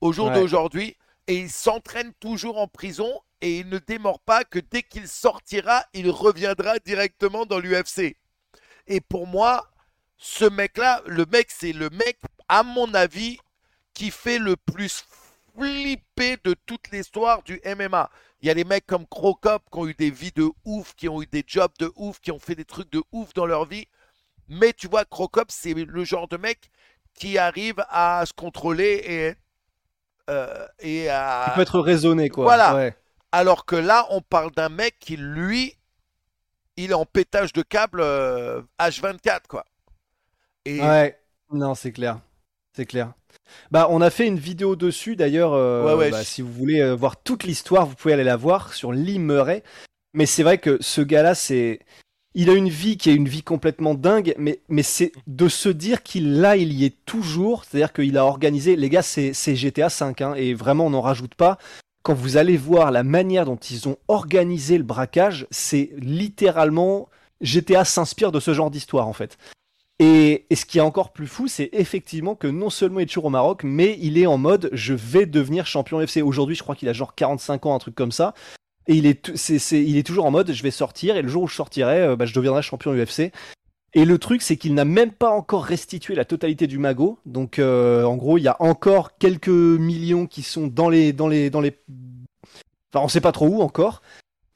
au 0.00 0.12
jour 0.12 0.28
Ouais. 0.28 0.34
d'aujourd'hui. 0.34 0.96
Et 1.26 1.36
il 1.36 1.50
s'entraîne 1.50 2.12
toujours 2.20 2.58
en 2.58 2.66
prison 2.66 3.12
et 3.42 3.58
il 3.60 3.68
ne 3.68 3.78
démord 3.78 4.20
pas 4.20 4.44
que 4.44 4.58
dès 4.58 4.82
qu'il 4.82 5.06
sortira, 5.08 5.84
il 5.94 6.10
reviendra 6.10 6.78
directement 6.78 7.46
dans 7.46 7.58
l'UFC. 7.58 8.16
Et 8.86 9.00
pour 9.00 9.26
moi, 9.26 9.70
ce 10.18 10.44
mec-là, 10.44 11.02
le 11.06 11.24
mec, 11.26 11.48
c'est 11.50 11.72
le 11.72 11.88
mec, 11.90 12.18
à 12.48 12.62
mon 12.62 12.92
avis, 12.94 13.38
qui 13.94 14.10
fait 14.10 14.38
le 14.38 14.56
plus 14.56 15.04
flipper 15.56 16.36
de 16.44 16.54
toute 16.66 16.90
l'histoire 16.90 17.42
du 17.42 17.60
MMA. 17.64 18.10
Il 18.42 18.48
y 18.48 18.50
a 18.50 18.54
des 18.54 18.64
mecs 18.64 18.86
comme 18.86 19.06
Crocop 19.06 19.62
qui 19.70 19.78
ont 19.78 19.86
eu 19.86 19.94
des 19.94 20.10
vies 20.10 20.32
de 20.32 20.50
ouf, 20.64 20.94
qui 20.94 21.08
ont 21.08 21.20
eu 21.20 21.26
des 21.26 21.44
jobs 21.46 21.72
de 21.78 21.92
ouf, 21.96 22.20
qui 22.20 22.30
ont 22.30 22.38
fait 22.38 22.54
des 22.54 22.64
trucs 22.64 22.90
de 22.90 23.02
ouf 23.12 23.34
dans 23.34 23.46
leur 23.46 23.66
vie. 23.66 23.86
Mais 24.48 24.72
tu 24.72 24.88
vois, 24.88 25.04
Crocop, 25.04 25.50
c'est 25.50 25.74
le 25.74 26.04
genre 26.04 26.26
de 26.26 26.36
mec 26.36 26.70
qui 27.14 27.38
arrive 27.38 27.84
à 27.88 28.24
se 28.26 28.32
contrôler 28.32 29.02
et, 29.04 29.34
euh, 30.30 30.66
et 30.78 31.08
à... 31.10 31.48
Il 31.48 31.54
peut 31.54 31.62
être 31.62 31.80
raisonné 31.80 32.30
quoi. 32.30 32.44
Voilà. 32.44 32.74
Ouais. 32.74 32.96
Alors 33.32 33.64
que 33.64 33.76
là, 33.76 34.06
on 34.10 34.22
parle 34.22 34.50
d'un 34.52 34.70
mec 34.70 34.98
qui, 34.98 35.16
lui, 35.16 35.76
il 36.76 36.90
est 36.90 36.94
en 36.94 37.04
pétage 37.04 37.52
de 37.52 37.62
câble 37.62 38.00
euh, 38.00 38.62
H24, 38.78 39.42
quoi. 39.48 39.64
Et 40.64 40.80
Ouais, 40.80 41.18
non, 41.52 41.74
c'est 41.74 41.92
clair. 41.92 42.20
C'est 42.76 42.86
clair. 42.86 43.12
Bah, 43.70 43.88
on 43.90 44.00
a 44.00 44.10
fait 44.10 44.26
une 44.26 44.38
vidéo 44.38 44.76
dessus 44.76 45.16
d'ailleurs. 45.16 45.52
euh, 45.54 45.84
Ouais, 45.86 45.94
ouais, 45.94 46.10
bah, 46.10 46.22
je- 46.22 46.26
si 46.26 46.42
vous 46.42 46.52
voulez 46.52 46.80
euh, 46.80 46.94
voir 46.94 47.20
toute 47.22 47.44
l'histoire, 47.44 47.86
vous 47.86 47.94
pouvez 47.96 48.14
aller 48.14 48.24
la 48.24 48.36
voir 48.36 48.72
sur 48.72 48.92
Lee 48.92 49.18
Murray. 49.18 49.62
Mais 50.14 50.26
c'est 50.26 50.42
vrai 50.42 50.58
que 50.58 50.78
ce 50.80 51.00
gars-là, 51.00 51.34
c'est. 51.34 51.80
Il 52.36 52.48
a 52.48 52.54
une 52.54 52.68
vie 52.68 52.96
qui 52.96 53.10
est 53.10 53.14
une 53.14 53.28
vie 53.28 53.42
complètement 53.42 53.94
dingue, 53.94 54.34
mais, 54.38 54.60
mais 54.68 54.84
c'est 54.84 55.10
de 55.26 55.48
se 55.48 55.68
dire 55.68 56.04
qu'il 56.04 56.40
là, 56.40 56.56
il 56.56 56.72
y 56.72 56.84
est 56.84 56.94
toujours. 57.04 57.64
C'est-à-dire 57.64 57.92
qu'il 57.92 58.16
a 58.16 58.24
organisé. 58.24 58.76
Les 58.76 58.88
gars, 58.88 59.02
c'est 59.02 59.32
c'est 59.32 59.56
GTA 59.56 59.88
5, 59.88 60.20
hein, 60.20 60.34
et 60.36 60.54
vraiment, 60.54 60.86
on 60.86 60.90
n'en 60.90 61.00
rajoute 61.00 61.34
pas. 61.34 61.58
Quand 62.04 62.14
vous 62.14 62.36
allez 62.36 62.56
voir 62.56 62.92
la 62.92 63.02
manière 63.02 63.44
dont 63.46 63.56
ils 63.56 63.88
ont 63.88 63.96
organisé 64.08 64.78
le 64.78 64.84
braquage, 64.84 65.46
c'est 65.50 65.90
littéralement. 65.98 67.08
GTA 67.40 67.84
s'inspire 67.84 68.32
de 68.32 68.38
ce 68.40 68.52
genre 68.54 68.70
d'histoire, 68.70 69.08
en 69.08 69.12
fait. 69.14 69.36
Et, 70.02 70.46
ce 70.50 70.64
qui 70.64 70.78
est 70.78 70.80
encore 70.80 71.12
plus 71.12 71.26
fou, 71.26 71.46
c'est 71.46 71.68
effectivement 71.74 72.34
que 72.34 72.46
non 72.46 72.70
seulement 72.70 73.00
il 73.00 73.02
est 73.02 73.06
toujours 73.06 73.26
au 73.26 73.30
Maroc, 73.30 73.64
mais 73.64 73.98
il 74.00 74.16
est 74.16 74.24
en 74.24 74.38
mode 74.38 74.70
je 74.72 74.94
vais 74.94 75.26
devenir 75.26 75.66
champion 75.66 76.00
UFC. 76.00 76.22
Aujourd'hui, 76.24 76.56
je 76.56 76.62
crois 76.62 76.74
qu'il 76.74 76.88
a 76.88 76.94
genre 76.94 77.14
45 77.14 77.66
ans, 77.66 77.74
un 77.74 77.78
truc 77.78 77.94
comme 77.94 78.10
ça. 78.10 78.32
Et 78.86 78.94
il 78.94 79.06
est, 79.06 80.06
toujours 80.06 80.24
en 80.24 80.30
mode 80.30 80.52
je 80.52 80.62
vais 80.62 80.70
sortir, 80.70 81.16
et 81.16 81.22
le 81.22 81.28
jour 81.28 81.42
où 81.42 81.48
je 81.48 81.54
sortirai, 81.54 82.00
euh, 82.00 82.16
bah, 82.16 82.24
je 82.24 82.32
deviendrai 82.32 82.62
champion 82.62 82.94
UFC. 82.94 83.30
Et 83.92 84.06
le 84.06 84.18
truc, 84.18 84.40
c'est 84.40 84.56
qu'il 84.56 84.72
n'a 84.72 84.86
même 84.86 85.12
pas 85.12 85.30
encore 85.30 85.64
restitué 85.64 86.14
la 86.14 86.24
totalité 86.24 86.66
du 86.66 86.78
magot. 86.78 87.18
Donc, 87.26 87.58
euh, 87.58 88.04
en 88.04 88.16
gros, 88.16 88.38
il 88.38 88.42
y 88.42 88.48
a 88.48 88.56
encore 88.60 89.18
quelques 89.18 89.48
millions 89.48 90.26
qui 90.26 90.42
sont 90.42 90.66
dans 90.66 90.88
les, 90.88 91.12
dans 91.12 91.28
les, 91.28 91.50
dans 91.50 91.60
les. 91.60 91.76
Enfin, 92.92 93.04
on 93.04 93.08
sait 93.08 93.20
pas 93.20 93.32
trop 93.32 93.48
où 93.48 93.60
encore. 93.60 94.00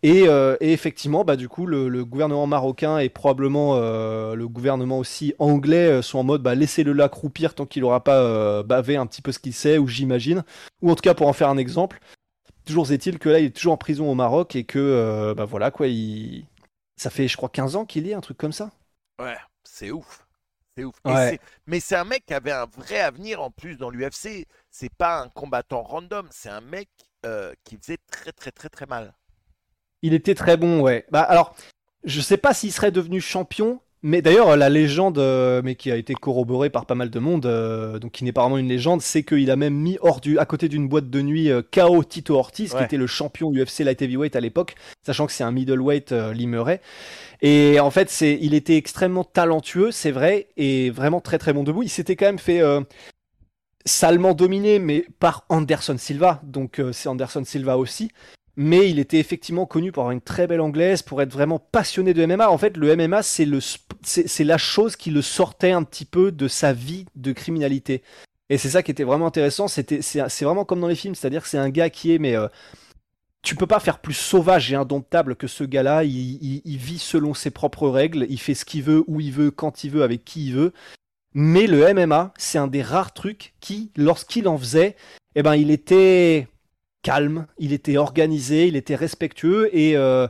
Et, 0.05 0.28
euh, 0.28 0.59
et 0.60 0.74
effectivement, 0.74 1.24
bah, 1.24 1.35
du 1.35 1.48
coup, 1.48 1.64
le, 1.64 1.89
le 1.89 2.05
gouvernement 2.05 2.47
marocain 2.47 2.98
et 2.98 3.09
probablement 3.09 3.76
euh, 3.76 4.35
le 4.35 4.47
gouvernement 4.47 4.98
aussi 4.98 5.32
anglais 5.39 5.89
euh, 5.89 6.02
sont 6.02 6.18
en 6.18 6.24
mode 6.24 6.43
bah, 6.43 6.55
laissez-le 6.55 6.93
là 6.93 7.09
croupir 7.09 7.55
tant 7.55 7.64
qu'il 7.64 7.81
n'aura 7.81 8.05
pas 8.05 8.20
euh, 8.20 8.62
bavé 8.62 8.97
un 8.97 9.06
petit 9.06 9.22
peu 9.22 9.32
ce 9.32 9.39
qu'il 9.39 9.55
sait, 9.55 9.78
ou 9.78 9.89
j'imagine. 9.89 10.44
Ou 10.82 10.90
en 10.90 10.94
tout 10.94 11.01
cas, 11.01 11.14
pour 11.14 11.26
en 11.26 11.32
faire 11.32 11.48
un 11.48 11.56
exemple, 11.56 12.01
toujours 12.66 12.93
est-il 12.93 13.18
que 13.18 13.31
là, 13.31 13.39
il 13.39 13.47
est 13.47 13.56
toujours 13.56 13.72
en 13.72 13.78
prison 13.78 14.10
au 14.10 14.14
Maroc 14.14 14.55
et 14.56 14.64
que, 14.64 15.32
bah 15.35 15.47
voilà, 15.47 15.70
quoi, 15.70 15.86
il. 15.86 16.44
Ça 17.01 17.09
fait, 17.09 17.26
je 17.26 17.39
crois, 17.39 17.48
15 17.48 17.74
ans 17.74 17.86
qu'il 17.86 18.06
y 18.06 18.10
est, 18.10 18.14
un 18.14 18.20
truc 18.20 18.36
comme 18.36 18.52
ça. 18.52 18.72
ouais, 19.18 19.39
c'est 19.64 19.90
ouf. 19.90 20.26
C'est 20.76 20.85
ouf. 20.85 20.97
Ouais. 21.06 21.40
Mais 21.66 21.81
c'est 21.81 21.97
un 21.97 22.05
mec 22.05 22.26
qui 22.26 22.35
avait 22.35 22.52
un 22.52 22.66
vrai 22.66 23.01
avenir 23.01 23.40
en 23.40 23.51
plus 23.51 23.78
dans 23.78 23.89
l'UFC. 23.89 24.47
C'est 24.70 24.93
pas 24.93 25.22
un 25.22 25.31
combattant 25.31 25.82
random, 25.82 26.28
c'est 26.31 26.51
un 26.51 26.60
mec 26.60 26.90
qui 27.64 27.78
faisait 27.78 27.98
très 28.10 28.32
très 28.32 28.51
très 28.52 28.68
très 28.68 28.85
mal. 28.85 29.14
Il 30.05 30.12
était 30.12 30.35
très 30.35 30.59
bon, 30.59 30.82
ouais. 30.82 31.06
Bah 31.10 31.22
alors, 31.22 31.56
je 32.05 32.20
sais 32.20 32.36
pas 32.36 32.52
s'il 32.52 32.70
serait 32.70 32.90
devenu 32.90 33.22
champion, 33.22 33.81
mais 34.02 34.20
d'ailleurs 34.20 34.55
la 34.55 34.68
légende, 34.68 35.16
euh, 35.16 35.62
mais 35.64 35.76
qui 35.76 35.90
a 35.90 35.97
été 35.97 36.12
corroborée 36.12 36.68
par 36.68 36.85
pas 36.85 36.94
mal 36.94 37.09
de 37.09 37.18
monde, 37.18 37.47
euh, 37.47 37.98
donc 37.98 38.12
qui 38.12 38.22
n'est 38.24 38.32
pas 38.32 38.43
vraiment 38.43 38.59
une 38.59 38.68
légende, 38.68 39.01
c'est 39.01 39.22
qu'il 39.22 39.51
a 39.51 39.56
même 39.56 39.72
mis 39.72 39.97
hors 40.02 40.20
du, 40.20 40.39
à 40.39 40.44
côté 40.44 40.68
d'une 40.68 40.89
boîte 40.89 41.09
de 41.09 41.22
nuit 41.22 41.51
euh, 41.51 41.62
KO 41.62 42.05
Tito 42.05 42.35
Ortiz, 42.35 42.74
qui 42.74 42.82
était 42.82 42.98
le 42.98 43.06
champion 43.06 43.51
UFC 43.51 43.78
light 43.78 44.02
heavyweight 44.02 44.36
à 44.36 44.40
l'époque, 44.40 44.74
sachant 45.06 45.24
que 45.24 45.32
c'est 45.32 45.43
un 45.43 45.52
middleweight 45.52 46.12
Murray. 46.12 46.82
Et 47.40 47.81
en 47.81 47.90
fait, 47.90 48.10
c'est, 48.10 48.39
il 48.43 48.52
était 48.52 48.76
extrêmement 48.76 49.24
talentueux, 49.24 49.90
c'est 49.90 50.12
vrai, 50.12 50.48
et 50.59 50.90
vraiment 50.90 51.22
très 51.22 51.39
très 51.39 51.55
bon 51.55 51.62
debout. 51.62 51.82
Il 51.82 51.89
s'était 51.89 52.14
quand 52.14 52.26
même 52.26 52.39
fait 52.39 52.60
salement 53.86 54.35
dominé, 54.35 54.78
mais 54.78 55.06
par 55.18 55.47
Anderson 55.48 55.97
Silva, 55.97 56.43
donc 56.43 56.82
c'est 56.93 57.09
Anderson 57.09 57.44
Silva 57.47 57.78
aussi 57.78 58.10
mais 58.56 58.89
il 58.90 58.98
était 58.98 59.18
effectivement 59.18 59.66
connu 59.66 59.90
pour 59.93 60.02
avoir 60.02 60.12
une 60.12 60.20
très 60.20 60.47
belle 60.47 60.60
anglaise, 60.60 61.02
pour 61.02 61.20
être 61.22 61.32
vraiment 61.32 61.59
passionné 61.59 62.14
de 62.14 62.24
MMA. 62.24 62.51
En 62.51 62.59
fait, 62.59 62.76
le 62.76 62.94
MMA, 62.97 63.22
c'est 63.22 64.44
la 64.44 64.59
chose 64.59 64.97
qui 64.97 65.10
le 65.10 65.22
sortait 65.22 65.72
un 65.72 65.82
petit 65.82 66.05
peu 66.05 66.31
de 66.32 66.48
sa 66.48 66.72
vie 66.72 67.06
de 67.16 67.32
criminalité. 67.32 68.02
Et 68.51 68.59
c'est 68.59 68.68
ça 68.70 68.82
qui 68.82 68.90
était 68.90 69.05
vraiment 69.05 69.26
intéressant. 69.26 69.68
C'était, 69.68 70.02
c'est 70.02 70.44
vraiment 70.44 70.64
comme 70.64 70.81
dans 70.81 70.89
les 70.89 70.94
films, 70.94 71.14
c'est-à-dire 71.14 71.43
que 71.43 71.48
c'est 71.48 71.59
un 71.59 71.70
gars 71.70 71.90
qui 71.90 72.12
est, 72.14 72.18
mais 72.18 72.36
euh, 72.36 72.47
tu 73.43 73.56
peux 73.56 73.66
pas 73.66 73.81
faire 73.81 73.98
plus 73.98 74.14
sauvage 74.14 74.72
et 74.72 74.76
indomptable 74.76 75.36
que 75.36 75.47
ce 75.47 75.64
gars-là. 75.64 76.05
Il, 76.05 76.12
il- 76.43 76.62
il 76.64 76.76
vit 76.78 76.98
selon 76.98 77.35
ses 77.35 77.51
propres 77.51 77.89
règles, 77.89 78.26
il 78.31 78.39
fait 78.39 78.55
ce 78.55 78.64
qu'il 78.64 78.82
veut, 78.82 79.05
où 79.06 79.20
il 79.20 79.32
veut, 79.32 79.51
quand 79.51 79.85
il 79.85 79.90
veut, 79.90 80.02
avec 80.02 80.24
qui 80.24 80.47
il 80.47 80.55
veut. 80.55 80.72
Mais 81.35 81.66
le 81.66 81.82
MMA, 81.93 82.32
c'est 82.39 82.59
un 82.59 82.68
des 82.68 82.82
rares 82.82 83.12
trucs 83.12 83.55
qui, 83.60 83.90
lorsqu'il 83.97 84.47
en 84.48 84.56
faisait, 84.56 84.97
eh 85.35 85.43
ben, 85.43 85.56
il 85.56 85.70
était 85.70 86.47
calme, 87.05 87.47
il 87.59 87.72
était 87.72 87.98
organisé, 87.98 88.66
il 88.66 88.74
était 88.74 88.97
respectueux 88.97 89.68
et 89.76 89.97
euh, 89.97 90.26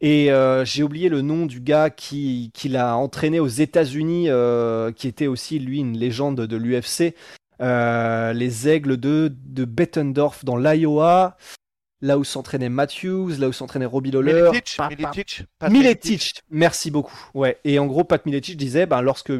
et 0.00 0.30
euh, 0.30 0.64
j'ai 0.64 0.82
oublié 0.82 1.08
le 1.08 1.20
nom 1.20 1.46
du 1.46 1.60
gars 1.60 1.90
qui, 1.90 2.50
qui 2.54 2.68
l'a 2.68 2.96
entraîné 2.96 3.40
aux 3.40 3.46
États-Unis, 3.46 4.26
euh, 4.28 4.92
qui 4.92 5.08
était 5.08 5.26
aussi 5.26 5.58
lui 5.58 5.80
une 5.80 5.96
légende 5.96 6.40
de 6.40 6.56
l'UFC, 6.56 7.14
euh, 7.60 8.32
les 8.32 8.68
Aigles 8.68 8.96
de 8.96 9.32
de 9.46 9.64
Bettendorf 9.64 10.44
dans 10.44 10.56
l'Iowa, 10.56 11.36
là 12.00 12.18
où 12.18 12.24
s'entraînait 12.24 12.68
Matthews, 12.68 13.38
là 13.38 13.48
où 13.48 13.52
s'entraînait 13.52 13.86
Robbie 13.86 14.10
Lawler. 14.10 14.50
Miletic, 14.50 14.78
Miletic, 14.90 15.44
Pat 15.58 15.72
Miletic, 15.72 16.42
merci 16.50 16.90
beaucoup. 16.90 17.30
Ouais. 17.34 17.58
Et 17.64 17.78
en 17.78 17.86
gros, 17.86 18.04
Pat 18.04 18.24
Miletic 18.24 18.56
disait, 18.56 18.86
ben, 18.86 19.02
lorsque 19.02 19.32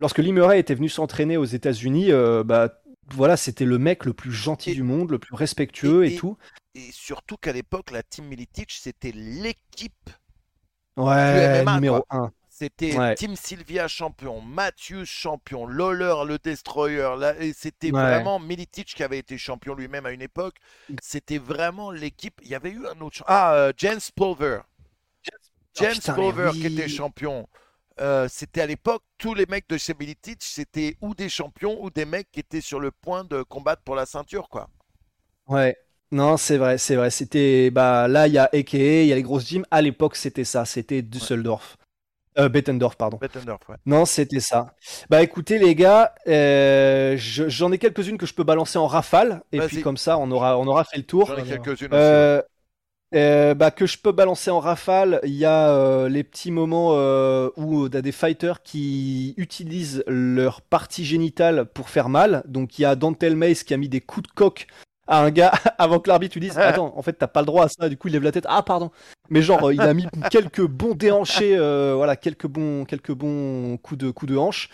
lorsque 0.00 0.18
Lee 0.18 0.32
Murray 0.32 0.58
était 0.58 0.74
venu 0.74 0.88
s'entraîner 0.88 1.36
aux 1.36 1.44
États-Unis, 1.44 2.10
euh, 2.10 2.42
bah 2.44 2.80
voilà, 3.14 3.36
c'était 3.36 3.64
le 3.64 3.78
mec 3.78 4.04
le 4.04 4.12
plus 4.12 4.32
gentil 4.32 4.70
Et- 4.70 4.74
du 4.74 4.82
monde, 4.82 5.10
le 5.10 5.18
plus 5.18 5.34
respectueux 5.34 6.04
et, 6.04 6.14
et- 6.14 6.16
tout. 6.16 6.36
Et 6.74 6.92
surtout 6.92 7.36
qu'à 7.36 7.52
l'époque, 7.52 7.90
la 7.90 8.02
team 8.02 8.26
Miletic, 8.26 8.70
c'était 8.72 9.12
l'équipe. 9.12 10.10
Ouais, 10.96 11.62
MMA, 11.62 11.74
numéro 11.76 12.04
1. 12.10 12.32
C'était 12.48 12.96
Ouais. 12.98 13.14
Team 13.14 13.36
Sylvia 13.36 13.86
champion, 13.86 14.40
Matthews 14.40 15.04
champion, 15.06 15.66
Lawler 15.66 16.14
le 16.26 16.38
Destroyer. 16.38 17.14
Là, 17.16 17.36
et 17.38 17.52
c'était 17.52 17.92
Ouais. 17.92 18.00
vraiment 18.02 18.40
Militic 18.40 18.88
qui 18.94 19.02
avait 19.04 19.18
été 19.18 19.38
champion 19.38 19.74
lui-même 19.74 20.06
à 20.06 20.10
une 20.10 20.22
époque. 20.22 20.56
C'était 21.00 21.38
vraiment 21.38 21.92
l'équipe. 21.92 22.40
Il 22.42 22.48
y 22.48 22.56
avait 22.56 22.70
eu 22.70 22.84
un 22.88 23.00
autre. 23.00 23.22
Ah, 23.28 23.54
euh, 23.54 23.72
James 23.76 24.00
Pulver. 24.16 24.60
James 25.74 25.94
putain, 25.94 26.16
mais 26.16 26.32
Pulver 26.32 26.50
qui 26.52 26.66
était 26.66 26.88
champion. 26.88 27.48
Euh, 28.00 28.28
c'était 28.30 28.60
à 28.60 28.66
l'époque, 28.66 29.02
tous 29.18 29.34
les 29.34 29.46
mecs 29.46 29.68
de 29.68 29.76
chez 29.76 29.94
Militic, 29.98 30.38
c'était 30.42 30.96
ou 31.00 31.14
des 31.14 31.28
champions 31.28 31.82
ou 31.82 31.90
des 31.90 32.04
mecs 32.04 32.30
qui 32.30 32.40
étaient 32.40 32.60
sur 32.60 32.80
le 32.80 32.90
point 32.90 33.24
de 33.24 33.42
combattre 33.42 33.82
pour 33.82 33.94
la 33.96 34.06
ceinture, 34.06 34.48
quoi. 34.48 34.68
Ouais. 35.48 35.76
Non, 36.10 36.36
c'est 36.36 36.56
vrai, 36.56 36.78
c'est 36.78 36.96
vrai. 36.96 37.10
C'était 37.10 37.70
bah 37.70 38.08
là, 38.08 38.26
il 38.28 38.32
y 38.34 38.38
a 38.38 38.44
AKA, 38.52 39.02
il 39.02 39.06
y 39.08 39.12
a 39.12 39.16
les 39.16 39.22
grosses 39.22 39.46
gyms. 39.46 39.64
À 39.70 39.82
l'époque, 39.82 40.16
c'était 40.16 40.44
ça. 40.44 40.64
C'était 40.64 41.02
Düsseldorf. 41.02 41.76
Euh, 42.38 42.48
Bettendorf, 42.48 42.96
pardon. 42.96 43.18
Bettendorf, 43.18 43.68
ouais. 43.68 43.76
Non, 43.84 44.04
c'était 44.06 44.40
ça. 44.40 44.74
Bah 45.10 45.22
écoutez 45.22 45.58
les 45.58 45.74
gars, 45.74 46.14
euh, 46.28 47.16
je- 47.16 47.48
j'en 47.48 47.72
ai 47.72 47.78
quelques-unes 47.78 48.16
que 48.16 48.26
je 48.26 48.32
peux 48.32 48.44
balancer 48.44 48.78
en 48.78 48.86
rafale 48.86 49.42
et 49.52 49.58
Vas-y. 49.58 49.68
puis 49.68 49.82
comme 49.82 49.96
ça 49.96 50.18
on 50.18 50.30
aura 50.30 50.56
on 50.56 50.66
aura 50.68 50.84
fait 50.84 50.98
le 50.98 51.02
tour. 51.02 51.26
J'en 51.26 51.36
ai 51.36 51.42
quelques-unes 51.42 51.88
aussi. 51.88 51.94
Euh, 51.94 52.40
euh, 53.14 53.54
bah, 53.54 53.70
que 53.70 53.86
je 53.86 53.98
peux 53.98 54.12
balancer 54.12 54.50
en 54.50 54.60
rafale, 54.60 55.20
il 55.24 55.34
y 55.34 55.44
a 55.44 55.70
euh, 55.70 56.08
les 56.08 56.24
petits 56.24 56.50
moments 56.50 56.90
euh, 56.92 57.50
où 57.56 57.88
t'as 57.88 58.02
des 58.02 58.12
fighters 58.12 58.62
qui 58.62 59.34
utilisent 59.36 60.04
leur 60.06 60.60
partie 60.60 61.04
génitale 61.04 61.66
pour 61.66 61.88
faire 61.88 62.08
mal. 62.08 62.42
Donc 62.46 62.78
il 62.78 62.82
y 62.82 62.84
a 62.84 62.96
Dantel 62.96 63.36
Mace 63.36 63.62
qui 63.64 63.74
a 63.74 63.76
mis 63.76 63.88
des 63.88 64.00
coups 64.00 64.28
de 64.28 64.34
coq 64.34 64.66
à 65.06 65.22
un 65.22 65.30
gars 65.30 65.52
avant 65.78 66.00
que 66.00 66.08
l'arbitre 66.08 66.34
lui 66.38 66.48
dise 66.48 66.58
Attends, 66.58 66.92
en 66.96 67.02
fait 67.02 67.14
t'as 67.14 67.26
pas 67.26 67.40
le 67.40 67.46
droit 67.46 67.64
à 67.64 67.68
ça. 67.68 67.88
Du 67.88 67.96
coup 67.96 68.08
il 68.08 68.12
lève 68.12 68.22
la 68.22 68.32
tête. 68.32 68.46
Ah 68.48 68.62
pardon. 68.62 68.90
Mais 69.30 69.42
genre 69.42 69.68
euh, 69.68 69.74
il 69.74 69.80
a 69.80 69.94
mis 69.94 70.06
quelques 70.30 70.66
bons 70.66 70.94
déhanchés, 70.94 71.56
euh, 71.56 71.94
voilà 71.96 72.16
quelques 72.16 72.46
bons 72.46 72.84
quelques 72.84 73.12
bons 73.12 73.78
coups 73.78 73.98
de 73.98 74.10
coups 74.10 74.32
de 74.32 74.36
hanche. 74.36 74.68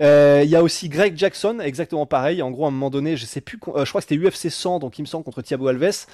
Euh, 0.00 0.40
Il 0.44 0.50
y 0.50 0.56
a 0.56 0.62
aussi 0.62 0.88
Greg 0.88 1.16
Jackson, 1.16 1.58
exactement 1.60 2.06
pareil. 2.06 2.42
En 2.42 2.50
gros, 2.50 2.64
à 2.64 2.68
un 2.68 2.70
moment 2.70 2.90
donné, 2.90 3.16
je 3.16 3.26
sais 3.26 3.40
plus, 3.40 3.58
euh, 3.68 3.84
je 3.84 3.90
crois 3.90 4.00
que 4.00 4.08
c'était 4.08 4.22
UFC 4.22 4.50
100, 4.50 4.78
donc 4.78 4.98
il 4.98 5.02
me 5.02 5.06
semble 5.06 5.24
contre 5.24 5.42
Thiago 5.42 5.68
Alves, 5.68 6.06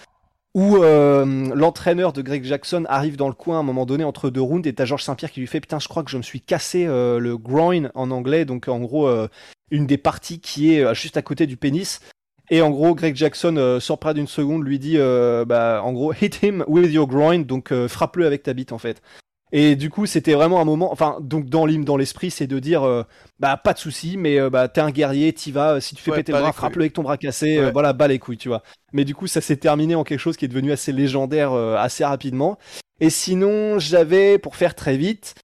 où 0.57 0.78
euh, 0.78 1.55
l'entraîneur 1.55 2.15
de 2.15 2.23
Greg 2.23 2.43
Jackson 2.43 2.87
arrive 2.89 3.19
dans 3.19 3.28
le 3.28 3.35
coin 3.35 3.59
à 3.59 3.61
un 3.61 3.62
moment 3.62 3.85
donné 3.85 4.05
entre 4.05 4.31
deux 4.31 4.41
rounds 4.41 4.66
et 4.66 4.73
t'as 4.73 4.87
Georges 4.87 5.03
Saint-Pierre 5.03 5.31
qui 5.31 5.41
lui 5.41 5.47
fait 5.47 5.61
putain, 5.61 5.78
je 5.78 5.87
crois 5.87 6.03
que 6.03 6.11
je 6.11 6.16
me 6.16 6.23
suis 6.23 6.41
cassé 6.41 6.87
euh, 6.87 7.19
le 7.19 7.37
groin 7.37 7.91
en 7.95 8.11
anglais, 8.11 8.47
donc 8.47 8.66
en 8.66 8.81
gros 8.81 9.07
euh, 9.07 9.28
une 9.70 9.87
des 9.87 9.99
parties 9.99 10.41
qui 10.41 10.73
est 10.73 10.83
euh, 10.83 10.95
juste 10.95 11.19
à 11.19 11.23
côté 11.23 11.47
du 11.47 11.59
pénis. 11.59 12.01
Et 12.49 12.62
en 12.62 12.70
gros, 12.70 12.95
Greg 12.95 13.16
Jackson, 13.16 13.78
sans 13.81 13.97
près 13.97 14.15
d'une 14.15 14.28
seconde, 14.28 14.65
lui 14.65 14.78
dit, 14.78 14.99
bah, 14.99 15.81
en 15.83 15.93
gros, 15.93 16.12
hit 16.20 16.45
him 16.45 16.65
with 16.69 16.93
your 16.93 17.09
groin, 17.09 17.41
donc 17.41 17.74
frappe-le 17.89 18.24
avec 18.24 18.45
ta 18.45 18.53
bite 18.53 18.70
en 18.70 18.78
fait. 18.78 19.03
Et 19.52 19.77
du 19.77 19.90
coup, 19.90 20.06
c'était 20.06 20.35
vraiment 20.35 20.60
un 20.60 20.64
moment, 20.64 20.90
enfin, 20.93 21.18
donc 21.20 21.47
dans 21.48 21.66
l'hymne, 21.66 21.85
dans 21.85 21.97
l'esprit, 21.97 22.31
c'est 22.32 22.48
de 22.48 22.59
dire, 22.59 22.82
euh, 22.82 23.05
bah, 23.39 23.56
pas 23.56 23.73
de 23.74 23.78
souci, 23.78 24.16
mais 24.16 24.40
euh, 24.40 24.51
bah, 24.51 24.68
t'es 24.68 24.81
un 24.81 24.90
guerrier, 24.90 25.32
t'y 25.32 25.52
vas, 25.52 25.74
euh, 25.74 25.81
si 25.81 25.94
tu 25.94 26.02
fais 26.02 26.10
Ouais, 26.10 26.16
péter 26.18 26.32
le 26.32 26.39
bras, 26.39 26.52
frappe-le 26.52 26.82
avec 26.82 26.93
ton 26.94 27.02
bras 27.02 27.16
cassé, 27.16 27.59
euh, 27.59 27.70
voilà, 27.70 27.93
bas 27.93 28.09
les 28.09 28.18
couilles, 28.18 28.39
tu 28.39 28.48
vois. 28.48 28.62
Mais 28.93 29.05
du 29.05 29.14
coup, 29.14 29.28
ça 29.28 29.40
s'est 29.40 29.56
terminé 29.56 29.94
en 29.94 30.02
quelque 30.02 30.18
chose 30.18 30.36
qui 30.36 30.44
est 30.44 30.48
devenu 30.48 30.73
assez 30.73 30.90
légendaire 30.93 31.52
euh, 31.52 31.77
assez 31.77 32.05
rapidement. 32.05 32.59
Et 32.98 33.10
sinon, 33.10 33.78
j'avais, 33.78 34.39
pour 34.39 34.56
faire 34.56 34.74
très 34.74 34.97
vite, 34.97 35.35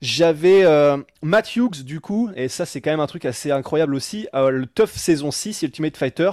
j'avais 0.00 0.64
euh, 0.64 0.96
Matt 1.22 1.56
Hughes, 1.56 1.82
du 1.84 2.00
coup, 2.00 2.30
et 2.36 2.48
ça, 2.48 2.64
c'est 2.64 2.80
quand 2.80 2.90
même 2.90 3.00
un 3.00 3.06
truc 3.08 3.24
assez 3.24 3.50
incroyable 3.50 3.94
aussi, 3.96 4.28
euh, 4.34 4.50
le 4.50 4.66
Tough 4.66 4.90
saison 4.90 5.32
6, 5.32 5.62
Ultimate 5.62 5.96
Fighter, 5.96 6.30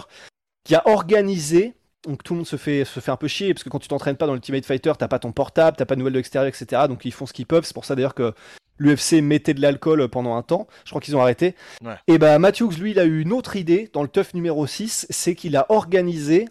qui 0.64 0.76
a 0.76 0.88
organisé. 0.88 1.74
Donc 2.06 2.24
tout 2.24 2.34
le 2.34 2.38
monde 2.40 2.48
se 2.48 2.56
fait, 2.56 2.86
se 2.86 3.00
fait 3.00 3.12
un 3.12 3.18
peu 3.18 3.28
chier 3.28 3.54
parce 3.54 3.64
que 3.64 3.70
quand 3.70 3.80
tu 3.80 3.88
t'entraînes 3.88 4.16
pas 4.16 4.28
dans 4.28 4.34
l'Ultimate 4.34 4.66
Fighter, 4.66 4.94
t'as 4.98 5.08
pas 5.08 5.20
ton 5.20 5.32
portable, 5.32 5.78
t'as 5.78 5.86
pas 5.86 5.96
de 5.96 6.00
nouvelles 6.00 6.14
de 6.14 6.20
l'extérieur, 6.20 6.48
etc. 6.48 6.84
Donc 6.88 7.04
ils 7.06 7.12
font 7.12 7.26
ce 7.26 7.34
qu'ils 7.34 7.46
peuvent. 7.48 7.66
C'est 7.66 7.74
pour 7.74 7.86
ça 7.86 7.96
d'ailleurs 7.96 8.14
que 8.14 8.34
l'UFC 8.78 9.22
mettait 9.22 9.54
de 9.54 9.62
l'alcool 9.62 10.08
pendant 10.10 10.36
un 10.36 10.42
temps. 10.44 10.68
Je 10.84 10.92
crois 10.92 11.02
qu'ils 11.02 11.16
ont 11.16 11.22
arrêté. 11.22 11.56
Ouais. 11.84 11.96
Et 12.08 12.18
bah 12.18 12.38
Matt 12.40 12.60
Hughes, 12.60 12.78
lui, 12.80 12.92
il 12.92 13.00
a 13.00 13.06
eu 13.06 13.22
une 13.22 13.34
autre 13.34 13.56
idée 13.56 13.90
dans 13.94 14.04
le 14.04 14.10
Tough 14.10 14.34
numéro 14.34 14.68
6, 14.68 15.08
c'est 15.10 15.34
qu'il 15.36 15.56
a 15.56 15.66
organisé 15.70 16.48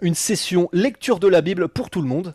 une 0.00 0.14
session 0.14 0.68
lecture 0.72 1.18
de 1.20 1.28
la 1.28 1.42
Bible 1.42 1.68
pour 1.68 1.90
tout 1.90 2.00
le 2.02 2.08
monde. 2.08 2.34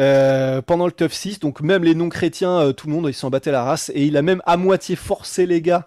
euh, 0.00 0.60
pendant 0.60 0.84
le 0.86 0.92
Tough 0.92 1.12
6, 1.12 1.40
donc 1.40 1.62
même 1.62 1.82
les 1.82 1.94
non-chrétiens, 1.94 2.58
euh, 2.60 2.72
tout 2.72 2.86
le 2.86 2.92
monde, 2.92 3.06
ils 3.08 3.14
s'en 3.14 3.30
battaient 3.30 3.50
la 3.52 3.64
race, 3.64 3.90
et 3.94 4.04
il 4.04 4.16
a 4.18 4.22
même 4.22 4.42
à 4.44 4.58
moitié 4.58 4.94
forcé 4.94 5.46
les 5.46 5.62
gars 5.62 5.86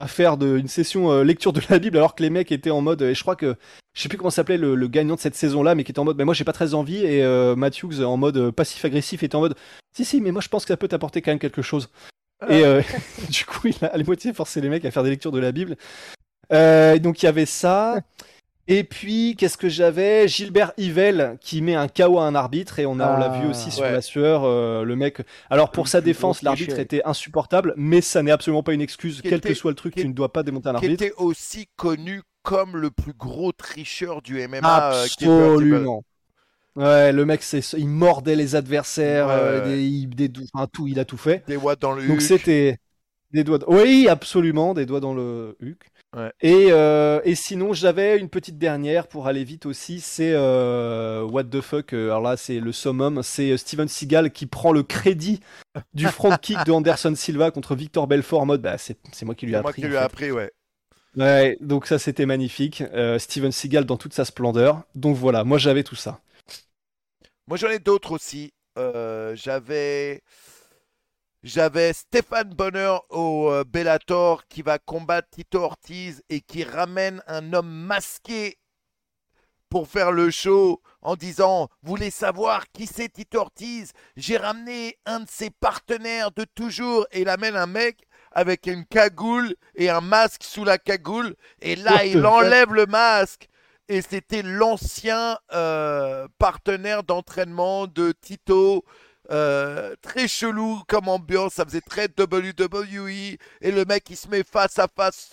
à 0.00 0.06
faire 0.06 0.36
de, 0.36 0.56
une 0.56 0.68
session 0.68 1.10
euh, 1.10 1.24
lecture 1.24 1.52
de 1.52 1.60
la 1.68 1.78
Bible, 1.78 1.96
alors 1.96 2.14
que 2.14 2.22
les 2.22 2.30
mecs 2.30 2.52
étaient 2.52 2.70
en 2.70 2.80
mode, 2.80 3.02
et 3.02 3.14
je 3.14 3.22
crois 3.22 3.36
que, 3.36 3.56
je 3.94 4.02
sais 4.02 4.08
plus 4.08 4.18
comment 4.18 4.30
s'appelait 4.30 4.58
le, 4.58 4.74
le 4.74 4.88
gagnant 4.88 5.16
de 5.16 5.20
cette 5.20 5.34
saison-là, 5.34 5.74
mais 5.74 5.84
qui 5.84 5.90
était 5.90 5.98
en 5.98 6.04
mode, 6.04 6.16
mais 6.16 6.24
moi 6.24 6.34
j'ai 6.34 6.44
pas 6.44 6.52
très 6.52 6.74
envie, 6.74 7.04
et 7.04 7.22
euh, 7.24 7.56
Matt 7.56 7.82
Hughes 7.82 8.04
en 8.04 8.16
mode 8.16 8.36
euh, 8.36 8.52
passif-agressif 8.52 9.22
était 9.22 9.34
en 9.34 9.40
mode, 9.40 9.56
si 9.96 10.04
si, 10.04 10.20
mais 10.20 10.30
moi 10.30 10.40
je 10.40 10.48
pense 10.48 10.64
que 10.64 10.72
ça 10.72 10.76
peut 10.76 10.88
t'apporter 10.88 11.22
quand 11.22 11.32
même 11.32 11.38
quelque 11.38 11.62
chose. 11.62 11.90
Et 12.48 12.64
euh, 12.64 12.82
du 13.28 13.44
coup, 13.44 13.68
il 13.68 13.84
a 13.84 13.88
à 13.88 13.98
moitié 13.98 14.32
forcé 14.32 14.60
les 14.60 14.68
mecs 14.68 14.84
à 14.84 14.90
faire 14.92 15.02
des 15.02 15.10
lectures 15.10 15.32
de 15.32 15.40
la 15.40 15.50
Bible. 15.50 15.76
Et 16.50 17.00
donc 17.00 17.22
il 17.22 17.26
y 17.26 17.28
avait 17.28 17.46
ça. 17.46 18.00
Et 18.70 18.84
puis, 18.84 19.34
qu'est-ce 19.38 19.56
que 19.56 19.68
j'avais? 19.70 20.28
Gilbert 20.28 20.72
Yvel 20.76 21.38
qui 21.40 21.62
met 21.62 21.74
un 21.74 21.88
KO 21.88 22.18
à 22.18 22.24
un 22.26 22.34
arbitre 22.34 22.78
et 22.78 22.84
on 22.86 23.00
a 23.00 23.14
on 23.16 23.18
l'a 23.18 23.32
Ah, 23.32 23.40
vu 23.40 23.48
aussi 23.48 23.70
sur 23.70 23.82
ouais. 23.84 23.92
la 23.92 24.02
sueur. 24.02 24.44
euh, 24.44 24.84
le 24.84 24.94
mec. 24.94 25.22
Alors 25.48 25.70
pour 25.70 25.88
sa 25.88 26.00
défense, 26.02 26.42
l'arbitre 26.42 26.78
était 26.78 27.02
insupportable, 27.06 27.72
mais 27.76 28.02
ça 28.02 28.22
n'est 28.22 28.30
absolument 28.30 28.62
pas 28.62 28.74
une 28.74 28.82
excuse. 28.82 29.20
Quel 29.22 29.34
était- 29.34 29.48
que 29.48 29.54
soit 29.54 29.70
le 29.70 29.74
truc, 29.76 29.94
tu 29.94 30.06
ne 30.06 30.12
dois 30.12 30.32
pas 30.32 30.42
démonter 30.42 30.68
un 30.68 30.72
qui 30.74 30.84
arbitre. 30.84 31.02
était 31.02 31.14
aussi 31.16 31.66
connu 31.76 32.20
comme 32.42 32.76
le 32.76 32.90
plus 32.90 33.14
gros 33.14 33.52
tricheur 33.52 34.20
du 34.22 34.38
MMA. 34.40 34.92
euh. 34.92 35.04
Absolument. 35.04 36.04
Ouais, 36.76 37.12
le 37.12 37.24
mec, 37.24 37.42
c'est, 37.42 37.60
il 37.76 37.88
mordait 37.88 38.36
les 38.36 38.54
adversaires, 38.54 39.26
Ouais, 39.26 39.32
euh, 39.34 39.64
des, 39.64 39.82
il- 39.82 40.08
des, 40.10 40.30
enfin, 40.54 40.66
tout, 40.72 40.86
il 40.86 41.00
a 41.00 41.04
tout 41.04 41.16
fait. 41.16 41.42
Des 41.48 41.56
watts 41.56 41.80
dans 41.80 41.92
le 41.92 42.06
Donc 42.06 42.20
c'était 42.22 42.76
des 43.32 43.42
doigts. 43.44 43.58
Oui, 43.66 44.06
absolument, 44.08 44.74
des 44.74 44.86
doigts 44.86 45.00
dans 45.00 45.14
le 45.14 45.56
huc. 45.60 45.80
Ouais. 46.16 46.32
Et, 46.40 46.68
euh, 46.70 47.20
et 47.24 47.34
sinon, 47.34 47.74
j'avais 47.74 48.18
une 48.18 48.30
petite 48.30 48.56
dernière 48.58 49.08
pour 49.08 49.26
aller 49.26 49.44
vite 49.44 49.66
aussi. 49.66 50.00
C'est 50.00 50.32
euh, 50.34 51.22
what 51.22 51.44
the 51.44 51.60
fuck. 51.60 51.92
euh, 51.92 52.06
Alors 52.06 52.22
là, 52.22 52.36
c'est 52.38 52.60
le 52.60 52.72
summum. 52.72 53.22
C'est 53.22 53.56
Steven 53.58 53.88
Seagal 53.88 54.30
qui 54.32 54.46
prend 54.46 54.72
le 54.72 54.82
crédit 54.82 55.40
du 55.92 56.06
front 56.06 56.34
kick 56.40 56.64
de 56.64 56.72
Anderson 56.72 57.14
Silva 57.14 57.50
contre 57.50 57.74
Victor 57.74 58.06
Belfort 58.06 58.40
en 58.40 58.46
mode 58.46 58.62
bah 58.62 58.78
c'est 58.78 58.96
moi 59.24 59.34
qui 59.34 59.46
lui 59.46 59.52
ai 59.52 59.56
C'est 59.56 59.60
moi 59.60 59.70
appris. 59.70 59.82
qui 59.82 59.88
lui 59.88 59.94
ai 59.94 59.98
appris, 59.98 60.30
ouais. 60.32 60.50
Ouais, 61.16 61.58
donc 61.60 61.86
ça 61.86 61.98
c'était 61.98 62.26
magnifique. 62.26 62.82
Euh, 62.94 63.18
Steven 63.18 63.52
Seagal 63.52 63.84
dans 63.84 63.96
toute 63.98 64.14
sa 64.14 64.24
splendeur. 64.24 64.82
Donc 64.94 65.16
voilà, 65.16 65.44
moi 65.44 65.58
j'avais 65.58 65.82
tout 65.82 65.96
ça. 65.96 66.20
Moi, 67.46 67.56
j'en 67.58 67.68
ai 67.70 67.78
d'autres 67.78 68.12
aussi. 68.12 68.52
J'avais. 68.76 70.22
J'avais 71.44 71.92
Stéphane 71.92 72.52
Bonner 72.52 72.96
au 73.10 73.52
euh, 73.52 73.62
Bellator 73.62 74.44
qui 74.48 74.62
va 74.62 74.80
combattre 74.80 75.28
Tito 75.30 75.60
Ortiz 75.60 76.20
et 76.28 76.40
qui 76.40 76.64
ramène 76.64 77.22
un 77.28 77.52
homme 77.52 77.70
masqué 77.70 78.58
pour 79.68 79.86
faire 79.86 80.10
le 80.10 80.32
show 80.32 80.82
en 81.00 81.14
disant 81.14 81.68
Vous 81.82 81.90
voulez 81.90 82.10
savoir 82.10 82.64
qui 82.72 82.88
c'est 82.88 83.08
Tito 83.08 83.38
Ortiz? 83.38 83.92
J'ai 84.16 84.36
ramené 84.36 84.98
un 85.06 85.20
de 85.20 85.28
ses 85.30 85.50
partenaires 85.50 86.32
de 86.32 86.42
toujours 86.42 87.06
et 87.12 87.20
il 87.20 87.28
amène 87.28 87.54
un 87.54 87.66
mec 87.66 88.02
avec 88.32 88.66
une 88.66 88.84
cagoule 88.84 89.54
et 89.76 89.90
un 89.90 90.00
masque 90.00 90.42
sous 90.42 90.64
la 90.64 90.76
cagoule 90.76 91.36
et 91.62 91.76
là 91.76 92.04
il 92.04 92.26
enlève 92.26 92.74
le 92.74 92.86
masque 92.86 93.48
et 93.88 94.02
c'était 94.02 94.42
l'ancien 94.42 95.38
euh, 95.52 96.26
partenaire 96.38 97.04
d'entraînement 97.04 97.86
de 97.86 98.12
Tito. 98.12 98.84
Euh, 99.30 99.94
très 100.02 100.28
chelou 100.28 100.82
comme 100.88 101.08
ambiance, 101.08 101.54
ça 101.54 101.64
faisait 101.64 101.80
très 101.80 102.08
WWE. 102.18 103.36
Et 103.60 103.70
le 103.70 103.84
mec 103.84 104.08
il 104.10 104.16
se 104.16 104.28
met 104.28 104.42
face 104.42 104.78
à 104.78 104.86
face. 104.94 105.30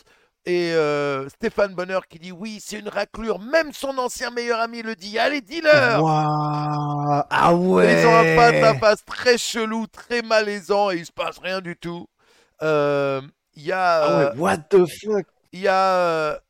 Et 0.48 0.74
euh, 0.74 1.28
Stéphane 1.30 1.74
Bonheur 1.74 2.08
qui 2.08 2.20
dit 2.20 2.32
oui, 2.32 2.60
c'est 2.64 2.78
une 2.80 2.90
raclure. 2.90 3.40
Même 3.40 3.74
son 3.74 3.98
ancien 3.98 4.30
meilleur 4.30 4.60
ami 4.60 4.82
le 4.84 4.96
dit. 4.96 5.18
Allez, 5.18 5.42
dis-leur 5.42 6.06
Ah 6.08 7.54
ouais 7.56 8.02
Ils 8.02 8.06
ont 8.06 8.16
un 8.16 8.36
face 8.36 8.64
à 8.64 8.74
face 8.76 9.06
très 9.06 9.38
chelou, 9.38 9.88
très 9.88 10.22
malaisant 10.22 10.92
et 10.92 10.98
il 10.98 11.06
se 11.06 11.12
passe 11.12 11.40
rien 11.40 11.62
du 11.62 11.76
tout. 11.76 12.08
Euh, 12.62 13.22
Il 13.56 13.64
y 13.64 13.72
a. 13.72 14.04
Ah 14.04 14.34
ouais, 14.34 14.40
what 14.40 14.58
the 14.70 14.86
fuck? 14.86 15.26
il 15.52 15.62
y 15.62 15.68
a, 15.70 16.42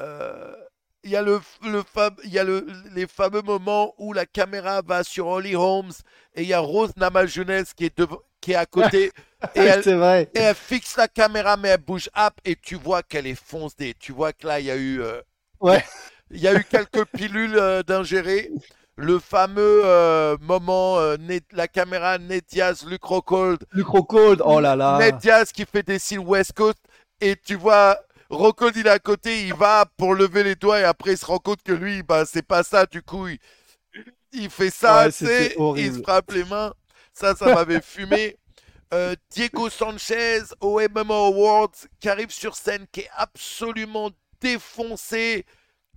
euh, 0.00 0.54
il 1.04 1.10
y 1.10 1.16
a, 1.16 1.22
le, 1.22 1.40
le 1.62 1.82
il 2.24 2.30
y 2.32 2.38
a 2.38 2.44
le, 2.44 2.66
les 2.94 3.06
fameux 3.06 3.42
moments 3.42 3.94
où 3.98 4.12
la 4.12 4.26
caméra 4.26 4.82
va 4.82 5.02
sur 5.04 5.26
Holly 5.26 5.56
Holmes 5.56 5.92
et 6.34 6.42
il 6.42 6.48
y 6.48 6.52
a 6.54 6.60
Rose 6.60 6.92
Namajunas 6.96 7.72
qui 7.76 7.86
est, 7.86 8.02
qui 8.40 8.52
est 8.52 8.56
à 8.56 8.66
côté 8.66 9.12
et, 9.54 9.60
elle, 9.60 9.82
vrai. 9.96 10.30
et 10.34 10.40
elle 10.40 10.54
fixe 10.54 10.96
la 10.96 11.08
caméra 11.08 11.56
mais 11.56 11.68
elle 11.68 11.80
bouge 11.80 12.08
up 12.16 12.34
et 12.44 12.56
tu 12.56 12.76
vois 12.76 13.02
qu'elle 13.02 13.26
est 13.26 13.34
foncée. 13.40 13.94
Tu 13.98 14.12
vois 14.12 14.32
que 14.32 14.46
là 14.46 14.60
il 14.60 14.66
y 14.66 14.70
a 14.70 14.76
eu, 14.76 15.00
euh, 15.02 15.20
Ouais. 15.60 15.84
il 16.30 16.40
y 16.40 16.48
a 16.48 16.54
eu 16.54 16.64
quelques 16.64 17.04
pilules 17.16 17.56
euh, 17.58 17.82
d'ingérées. 17.82 18.50
Le 18.96 19.18
fameux 19.18 19.82
euh, 19.84 20.36
moment, 20.40 20.98
euh, 20.98 21.16
Ned- 21.16 21.42
la 21.52 21.66
caméra 21.66 22.18
Ned 22.18 22.44
Diaz, 22.50 22.84
Luke 22.86 23.04
Rockhold 23.04 24.42
oh 24.44 24.60
là 24.60 24.76
là. 24.76 24.98
Ned 24.98 25.16
Diaz 25.16 25.50
qui 25.52 25.64
fait 25.64 25.82
des 25.82 25.98
cils 25.98 26.18
West 26.18 26.52
Coast 26.52 26.78
et 27.20 27.36
tu 27.36 27.54
vois 27.54 27.98
Rocco 28.32 28.70
il 28.74 28.86
est 28.86 28.90
à 28.90 28.98
côté, 28.98 29.46
il 29.46 29.54
va 29.54 29.86
pour 29.96 30.14
lever 30.14 30.42
les 30.42 30.56
doigts 30.56 30.80
et 30.80 30.84
après 30.84 31.12
il 31.12 31.18
se 31.18 31.26
rend 31.26 31.38
compte 31.38 31.62
que 31.62 31.72
lui, 31.72 32.02
bah 32.02 32.24
c'est 32.26 32.42
pas 32.42 32.64
ça 32.64 32.86
du 32.86 33.02
coup, 33.02 33.28
il, 33.28 33.38
il 34.32 34.50
fait 34.50 34.70
ça, 34.70 35.10
Ouais, 35.20 35.52
horrible. 35.56 35.86
il 35.86 35.92
se 35.94 36.00
frappe 36.00 36.32
les 36.32 36.44
mains, 36.44 36.74
ça, 37.14 37.34
ça 37.36 37.50
m'avait 37.50 37.82
fumé. 37.82 38.38
Euh, 38.94 39.16
Diego 39.30 39.70
Sanchez 39.70 40.42
au 40.60 40.80
MMA 40.80 41.14
Awards 41.14 41.72
qui 42.00 42.08
arrive 42.10 42.30
sur 42.30 42.56
scène, 42.56 42.86
qui 42.92 43.02
est 43.02 43.10
absolument 43.16 44.10
défoncé, 44.40 45.46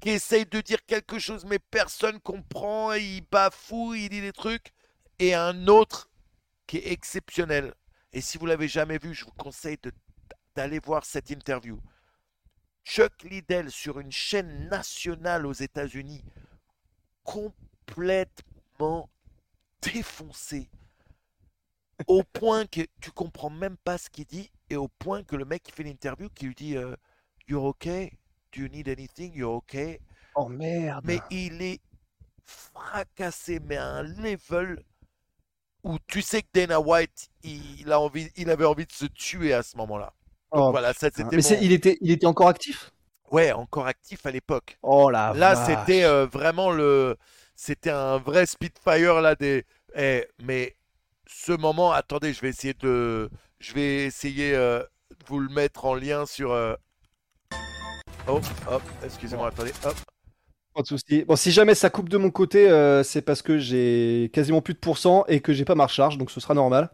qui 0.02 0.12
essaye 0.12 0.46
de 0.46 0.62
dire 0.62 0.86
quelque 0.86 1.20
chose 1.20 1.46
mais 1.46 1.60
personne 1.60 2.20
comprend, 2.22 2.94
il 2.94 3.24
bafoue, 3.32 3.96
il 3.96 4.10
dit 4.10 4.22
des 4.22 4.34
trucs, 4.34 4.74
et 5.20 5.36
un 5.36 5.68
autre 5.68 6.10
qui 6.68 6.78
est 6.78 6.92
exceptionnel. 6.94 7.74
Et 8.14 8.22
si 8.22 8.38
vous 8.40 8.48
l'avez 8.48 8.68
jamais 8.70 9.00
vu, 9.00 9.14
je 9.16 9.26
vous 9.26 9.32
conseille 9.38 9.78
d'aller 10.56 10.80
voir 10.80 11.06
cette 11.06 11.30
interview. 11.32 11.80
Chuck 12.86 13.24
Liddell 13.24 13.72
sur 13.72 14.00
une 14.00 14.12
chaîne 14.12 14.70
nationale 14.70 15.46
aux 15.46 15.54
États-Unis 15.54 16.24
complètement 17.24 19.10
défoncé. 19.82 20.70
Au 22.08 22.24
point 22.34 22.68
que 22.68 22.82
tu 23.02 23.12
comprends 23.12 23.50
même 23.50 23.76
pas 23.78 23.98
ce 23.98 24.10
qu'il 24.10 24.26
dit 24.26 24.52
et 24.70 24.76
au 24.76 24.88
point 24.88 25.24
que 25.24 25.36
le 25.36 25.46
mec 25.46 25.64
qui 25.64 25.72
fait 25.72 25.84
l'interview 25.84 26.30
qui 26.30 26.46
lui 26.46 26.56
dit 26.56 26.78
euh, 26.78 26.96
You're 27.48 27.66
okay? 27.66 28.14
Do 28.54 28.62
you 28.62 28.68
need 28.68 28.88
anything? 28.88 29.34
You're 29.34 29.56
okay? 29.56 30.00
Oh 30.36 30.48
merde. 30.48 31.04
Mais 31.06 31.20
il 31.32 31.62
est 31.62 31.82
fracassé, 32.46 33.60
mais 33.60 33.78
à 33.78 33.88
un 33.88 34.04
level 34.04 34.84
où 35.84 35.98
tu 36.08 36.22
sais 36.22 36.44
que 36.44 36.48
Dana 36.54 36.80
White, 36.80 37.30
il, 37.44 37.92
a 37.92 38.00
envie, 38.00 38.32
il 38.36 38.50
avait 38.50 38.66
envie 38.66 38.86
de 38.86 38.92
se 38.92 39.06
tuer 39.06 39.54
à 39.54 39.64
ce 39.64 39.76
moment-là. 39.78 40.14
Oh, 40.56 40.72
voilà, 40.72 40.94
ça 40.94 41.10
c'était. 41.14 41.36
Mais 41.36 41.44
il, 41.62 41.72
était, 41.72 41.98
il 42.02 42.12
était 42.12 42.26
encore 42.26 42.48
actif? 42.48 42.92
Ouais, 43.32 43.52
encore 43.52 43.88
actif 43.88 44.26
à 44.26 44.32
l'époque. 44.32 44.80
Oh 44.82 45.10
la 45.10 45.34
Là, 45.34 45.56
vache. 45.56 45.66
c'était 45.66 46.04
euh, 46.04 46.26
vraiment 46.26 46.72
le. 46.72 47.18
C'était 47.56 47.90
un 47.92 48.18
vrai 48.18 48.46
Spitfire 48.46 49.22
là 49.22 49.36
des. 49.36 49.66
Eh, 49.96 50.28
mais 50.44 50.76
ce 51.28 51.52
moment, 51.54 51.92
attendez, 51.92 52.34
je 52.34 52.42
vais 52.42 52.50
essayer 52.50 52.74
de. 52.76 53.30
Je 53.60 53.74
vais 53.74 54.06
essayer 54.06 54.54
euh, 54.56 54.80
de 55.12 55.26
vous 55.28 55.40
le 55.40 55.50
mettre 55.50 55.86
en 55.86 55.96
lien 55.96 56.26
sur. 56.26 56.52
euh, 56.52 56.76
Oh, 58.28 58.40
hop, 58.70 58.82
excusez-moi, 59.04 59.48
attendez, 59.50 59.72
hop. 59.84 59.96
Pas 60.74 60.82
de 60.82 60.88
souci. 60.88 61.24
Bon, 61.24 61.36
si 61.36 61.52
jamais 61.52 61.74
ça 61.76 61.90
coupe 61.90 62.10
de 62.10 62.18
mon 62.18 62.32
côté, 62.32 62.68
c'est 63.04 63.22
parce 63.22 63.42
que 63.42 63.58
j'ai 63.58 64.30
quasiment 64.34 64.62
plus 64.62 64.74
de 64.74 64.80
pourcents 64.80 65.26
et 65.28 65.40
que 65.40 65.54
j'ai 65.54 65.66
pas 65.66 65.76
ma 65.76 65.86
recharge, 65.86 66.18
donc 66.18 66.32
ce 66.32 66.40
sera 66.40 66.54
normal. 66.54 66.90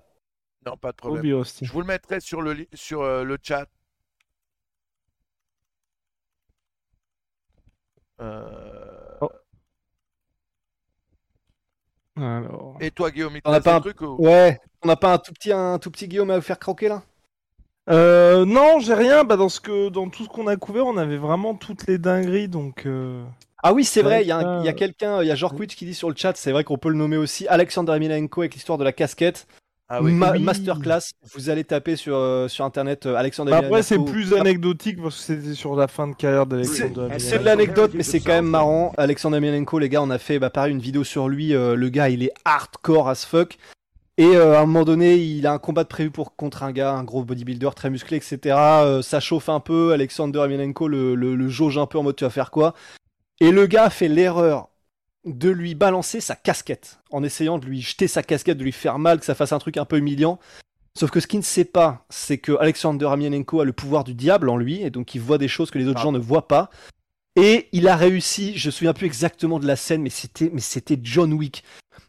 Non, 0.65 0.77
pas 0.77 0.91
de 0.91 0.97
problème. 0.97 1.43
Je 1.61 1.71
vous 1.71 1.81
le 1.81 1.87
mettrai 1.87 2.19
sur 2.19 2.41
le, 2.41 2.67
sur, 2.73 3.01
euh, 3.01 3.23
le 3.23 3.37
chat. 3.41 3.67
Euh, 8.19 9.17
Oh. 9.21 9.29
Alors. 12.17 12.77
Et 12.81 12.91
toi, 12.91 13.09
Guillaume, 13.09 13.35
il 13.37 13.41
te 13.41 13.47
On 13.49 13.53
a 13.53 13.61
pas 13.61 13.75
un- 13.75 13.79
trucs 13.81 14.01
ou- 14.01 14.15
Ouais, 14.19 14.59
on 14.83 14.87
n'a 14.87 14.95
pas 14.95 15.13
un 15.13 15.17
tout 15.17 15.31
petit, 15.33 15.51
un 15.51 15.79
tout 15.79 15.89
petit 15.89 16.07
Guillaume 16.07 16.29
à 16.29 16.35
vous 16.37 16.41
faire 16.43 16.59
croquer 16.59 16.89
là? 16.89 17.03
Euh, 17.89 18.45
non, 18.45 18.79
j'ai 18.79 18.93
rien. 18.93 19.23
Bah, 19.23 19.37
dans, 19.37 19.49
ce 19.49 19.59
que, 19.59 19.89
dans 19.89 20.09
tout 20.09 20.23
ce 20.25 20.29
qu'on 20.29 20.47
a 20.47 20.55
couvert, 20.55 20.85
on 20.85 20.97
avait 20.97 21.17
vraiment 21.17 21.55
toutes 21.55 21.87
les 21.87 21.97
dingueries. 21.97 22.47
Donc, 22.47 22.85
euh, 22.85 23.23
Ah 23.63 23.73
oui, 23.73 23.85
c'est 23.85 24.01
vrai, 24.03 24.23
il 24.23 24.27
y 24.27 24.31
a, 24.31 24.37
un- 24.37 24.41
ça, 24.41 24.59
il 24.61 24.65
y 24.65 24.69
a 24.69 24.73
quelqu'un, 24.73 25.21
il 25.23 25.27
y 25.27 25.31
a 25.31 25.35
Jorkwitch 25.35 25.75
qui 25.75 25.85
dit 25.85 25.93
sur 25.95 26.09
le 26.09 26.15
chat, 26.15 26.35
c'est 26.35 26.51
vrai 26.51 26.63
qu'on 26.63 26.77
peut 26.77 26.89
le 26.89 26.95
nommer 26.95 27.17
aussi, 27.17 27.47
Alexander 27.47 27.93
Emelianenko 27.93 28.41
avec 28.41 28.53
l'histoire 28.53 28.77
de 28.77 28.83
la 28.83 28.91
casquette. 28.91 29.47
Ah 29.93 30.01
oui. 30.01 30.13
Ma- 30.13 30.31
Oui. 30.31 30.39
Masterclass, 30.39 31.11
vous 31.35 31.49
allez 31.49 31.63
taper 31.65 31.95
sur, 31.97 32.15
euh, 32.15 32.47
sur 32.47 32.63
internet 32.63 33.05
euh, 33.05 33.15
Alexander 33.15 33.51
bah, 33.51 33.57
après, 33.57 33.83
c'est 33.83 33.99
plus 33.99 34.33
anecdotique 34.33 35.01
parce 35.01 35.17
que 35.17 35.21
c'était 35.21 35.53
sur 35.53 35.75
la 35.75 35.87
fin 35.87 36.07
de 36.07 36.13
carrière 36.15 36.45
d'Alexandre. 36.45 37.07
C'est 37.13 37.19
c'est 37.19 37.39
de 37.39 37.43
l'anecdote, 37.45 37.91
mais 37.93 38.03
c'est 38.03 38.19
quand 38.21 38.31
même 38.31 38.45
marrant. 38.47 38.93
Alexander 38.97 39.37
Emelianenko, 39.37 39.79
les 39.79 39.89
gars, 39.89 40.01
on 40.01 40.09
a 40.09 40.17
fait 40.17 40.39
bah, 40.39 40.49
pareil 40.49 40.71
une 40.71 40.79
vidéo 40.79 41.03
sur 41.03 41.27
lui. 41.27 41.53
euh, 41.53 41.75
le 41.75 41.89
gars, 41.89 42.09
il 42.09 42.23
est 42.23 42.31
hardcore 42.45 43.09
as 43.09 43.25
fuck. 43.25 43.57
Et 44.17 44.25
euh, 44.35 44.55
à 44.57 44.61
un 44.61 44.65
moment 44.65 44.83
donné, 44.85 45.15
il 45.15 45.45
a 45.47 45.51
un 45.53 45.57
combat 45.57 45.83
de 45.83 45.87
prévu 45.89 46.11
pour 46.11 46.35
contre 46.35 46.63
un 46.63 46.71
gars, 46.71 46.93
un 46.93 47.03
gros 47.03 47.23
bodybuilder 47.23 47.69
très 47.75 47.89
musclé, 47.89 48.17
etc. 48.17 48.39
Euh, 48.57 49.01
ça 49.01 49.19
chauffe 49.19 49.49
un 49.49 49.59
peu. 49.59 49.93
Alexander 49.93 50.39
Emelianenko 50.45 50.87
le, 50.87 51.15
le, 51.15 51.35
le 51.35 51.47
jauge 51.49 51.77
un 51.77 51.85
peu 51.87 51.97
en 51.97 52.03
mode 52.03 52.15
tu 52.15 52.23
vas 52.23 52.29
faire 52.29 52.51
quoi? 52.51 52.73
Et 53.39 53.51
le 53.51 53.65
gars 53.67 53.89
fait 53.89 54.07
l'erreur 54.07 54.69
de 55.25 55.49
lui 55.49 55.75
balancer 55.75 56.19
sa 56.21 56.35
casquette 56.35 56.99
en 57.11 57.23
essayant 57.23 57.57
de 57.59 57.65
lui 57.65 57.81
jeter 57.81 58.07
sa 58.07 58.23
casquette, 58.23 58.57
de 58.57 58.63
lui 58.63 58.71
faire 58.71 58.97
mal, 58.99 59.19
que 59.19 59.25
ça 59.25 59.35
fasse 59.35 59.53
un 59.53 59.59
truc 59.59 59.77
un 59.77 59.85
peu 59.85 59.97
humiliant. 59.97 60.39
Sauf 60.97 61.09
que 61.11 61.19
ce 61.19 61.27
qu'il 61.27 61.39
ne 61.39 61.43
sait 61.45 61.65
pas, 61.65 62.05
c'est 62.09 62.37
que 62.37 62.51
Alexander 62.59 63.05
Emelianenko 63.13 63.61
a 63.61 63.65
le 63.65 63.71
pouvoir 63.73 64.03
du 64.03 64.13
diable 64.13 64.49
en 64.49 64.57
lui, 64.57 64.81
et 64.81 64.89
donc 64.89 65.15
il 65.15 65.21
voit 65.21 65.37
des 65.37 65.47
choses 65.47 65.71
que 65.71 65.77
les 65.77 65.87
autres 65.87 65.99
Ah. 65.99 66.03
gens 66.03 66.11
ne 66.11 66.19
voient 66.19 66.47
pas. 66.47 66.69
Et 67.37 67.69
il 67.71 67.87
a 67.87 67.95
réussi, 67.95 68.57
je 68.57 68.67
me 68.67 68.71
souviens 68.71 68.93
plus 68.93 69.05
exactement 69.05 69.57
de 69.59 69.65
la 69.65 69.77
scène, 69.77 70.01
mais 70.01 70.09
c'était, 70.09 70.49
mais 70.51 70.59
c'était 70.59 70.99
John 71.01 71.31
Wick. 71.31 71.63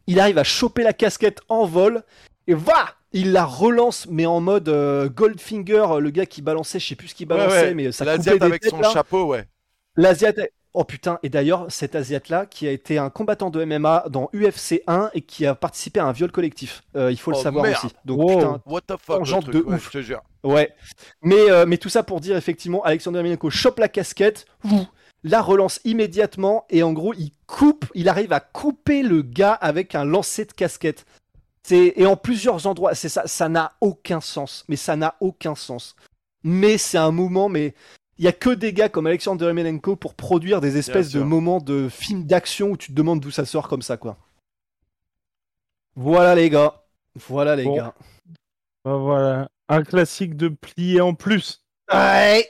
Il 0.08 0.18
arrive 0.18 0.38
à 0.38 0.42
choper 0.44 0.82
la 0.82 0.92
casquette 0.92 1.40
en 1.48 1.64
vol, 1.64 2.02
et 2.48 2.54
va 2.54 2.96
Il 3.12 3.30
la 3.32 3.44
relance, 3.44 4.06
mais 4.10 4.26
en 4.26 4.40
mode 4.40 4.68
euh, 4.70 5.08
Goldfinger, 5.08 5.86
le 6.00 6.10
gars 6.10 6.26
qui 6.26 6.42
balançait, 6.42 6.80
je 6.80 6.88
sais 6.88 6.96
plus 6.96 7.08
ce 7.08 7.14
qu'il 7.14 7.28
balançait, 7.28 7.66
ouais. 7.66 7.74
mais 7.74 7.92
ça 7.92 8.04
coupait 8.16 8.38
des 8.38 8.44
avec 8.44 8.62
têtes, 8.62 8.70
son 8.70 8.80
là. 8.80 8.90
chapeau, 8.90 9.26
ouais. 9.26 9.44
L'Asiate. 9.96 10.40
Oh 10.74 10.84
putain, 10.84 11.18
et 11.22 11.28
d'ailleurs, 11.28 11.66
cet 11.68 11.94
Asiate-là, 11.94 12.46
qui 12.46 12.66
a 12.66 12.70
été 12.70 12.96
un 12.96 13.10
combattant 13.10 13.50
de 13.50 13.62
MMA 13.62 14.06
dans 14.08 14.30
UFC 14.34 14.82
1 14.86 15.10
et 15.12 15.20
qui 15.20 15.44
a 15.44 15.54
participé 15.54 16.00
à 16.00 16.06
un 16.06 16.12
viol 16.12 16.32
collectif. 16.32 16.82
Euh, 16.96 17.10
il 17.12 17.18
faut 17.18 17.30
le 17.30 17.36
Oh, 17.36 17.42
savoir 17.42 17.64
merde. 17.64 17.84
aussi. 17.84 17.94
Donc 18.06 18.20
Wow. 18.20 18.36
putain, 18.38 18.62
What 18.64 18.80
the 18.82 18.96
fuck, 18.98 19.08
le 19.08 19.18
Tangente 19.18 19.42
truc, 19.50 19.54
de 19.54 19.60
ouais, 19.68 19.74
ouf. 19.76 19.84
je 19.84 19.90
te 19.90 20.02
jure. 20.02 20.22
Ouais. 20.44 20.72
Mais, 21.20 21.50
euh, 21.50 21.66
mais 21.66 21.76
tout 21.76 21.90
ça 21.90 22.02
pour 22.02 22.20
dire 22.20 22.36
effectivement, 22.38 22.82
Alexander 22.84 23.18
Emelianenko 23.18 23.50
chope 23.50 23.78
la 23.80 23.88
casquette, 23.88 24.46
la 25.24 25.42
relance 25.42 25.78
immédiatement 25.84 26.64
et 26.70 26.82
en 26.82 26.92
gros 26.94 27.12
il 27.14 27.32
coupe, 27.46 27.84
il 27.94 28.08
arrive 28.08 28.32
à 28.32 28.40
couper 28.40 29.02
le 29.02 29.20
gars 29.20 29.52
avec 29.52 29.94
un 29.94 30.04
lancer 30.06 30.46
de 30.46 30.52
casquette. 30.52 31.04
C'est 31.64 31.92
et 31.96 32.06
en 32.06 32.16
plusieurs 32.16 32.66
endroits, 32.66 32.94
c'est 32.94 33.08
ça, 33.10 33.26
ça 33.26 33.48
n'a 33.50 33.72
aucun 33.82 34.20
sens. 34.22 34.64
Mais 34.68 34.76
ça 34.76 34.96
n'a 34.96 35.14
aucun 35.20 35.54
sens. 35.54 35.94
Mais 36.42 36.76
c'est 36.78 36.98
un 36.98 37.12
moment, 37.12 37.48
mais 37.48 37.74
il 38.22 38.24
y 38.24 38.28
a 38.28 38.32
que 38.32 38.50
des 38.50 38.72
gars 38.72 38.88
comme 38.88 39.08
Alexander 39.08 39.46
Emelianenko 39.46 39.96
pour 39.96 40.14
produire 40.14 40.60
des 40.60 40.76
espèces 40.76 41.10
de 41.10 41.20
moments 41.20 41.58
de 41.58 41.88
films 41.88 42.24
d'action 42.24 42.68
où 42.70 42.76
tu 42.76 42.92
te 42.92 42.92
demandes 42.96 43.18
d'où 43.18 43.32
ça 43.32 43.44
sort 43.44 43.66
comme 43.66 43.82
ça 43.82 43.96
quoi. 43.96 44.16
Voilà 45.96 46.36
les 46.36 46.48
gars. 46.48 46.84
Voilà 47.28 47.56
les 47.56 47.64
Bon. 47.64 47.74
gars. 47.76 47.94
Bah, 48.84 48.94
voilà. 48.96 49.48
Un 49.68 49.82
classique 49.82 50.36
de 50.36 50.48
plier 50.48 51.00
en 51.00 51.14
plus. 51.14 51.64
Ouais. 51.92 52.48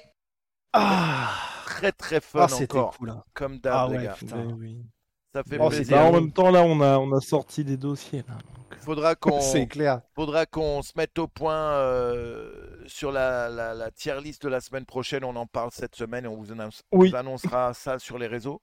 Ah. 0.74 1.30
Très 1.64 1.90
très 1.92 2.20
fun 2.20 2.40
Ah, 2.42 2.48
c'était 2.48 2.76
encore, 2.76 2.98
cool. 2.98 3.08
hein. 3.10 3.24
comme 3.32 3.58
d'hab, 3.58 3.74
Ah 3.74 3.88
les 3.90 3.96
ouais, 3.98 4.04
gars. 4.04 4.12
putain. 4.12 4.44
Oui. 4.58 4.84
Ça 5.34 5.42
fait 5.42 5.58
Oh, 5.60 5.68
plaisir. 5.68 5.96
Bah, 5.96 6.04
en 6.04 6.12
même 6.12 6.30
temps, 6.32 6.50
là, 6.50 6.62
on 6.62 6.80
a, 6.80 6.98
on 6.98 7.12
a 7.12 7.20
sorti 7.20 7.64
des 7.64 7.76
dossiers. 7.76 8.22
Là. 8.28 8.38
Faudra 8.80 9.14
qu'on 9.14 9.40
C'est 9.40 9.66
clair. 9.66 10.02
faudra 10.14 10.44
qu'on 10.46 10.82
se 10.82 10.92
mette 10.96 11.18
au 11.18 11.26
point 11.28 11.54
euh, 11.56 12.82
sur 12.86 13.12
la, 13.12 13.48
la, 13.48 13.74
la 13.74 13.90
tier 13.90 14.20
list 14.20 14.42
de 14.42 14.48
la 14.48 14.60
semaine 14.60 14.84
prochaine. 14.84 15.24
On 15.24 15.36
en 15.36 15.46
parle 15.46 15.70
cette 15.72 15.94
semaine 15.94 16.24
et 16.24 16.28
on 16.28 16.36
vous, 16.36 16.52
annonce- 16.52 16.82
Oui. 16.92 17.10
vous 17.10 17.16
annoncera 17.16 17.72
ça 17.74 17.98
sur 17.98 18.18
les 18.18 18.26
réseaux. 18.26 18.60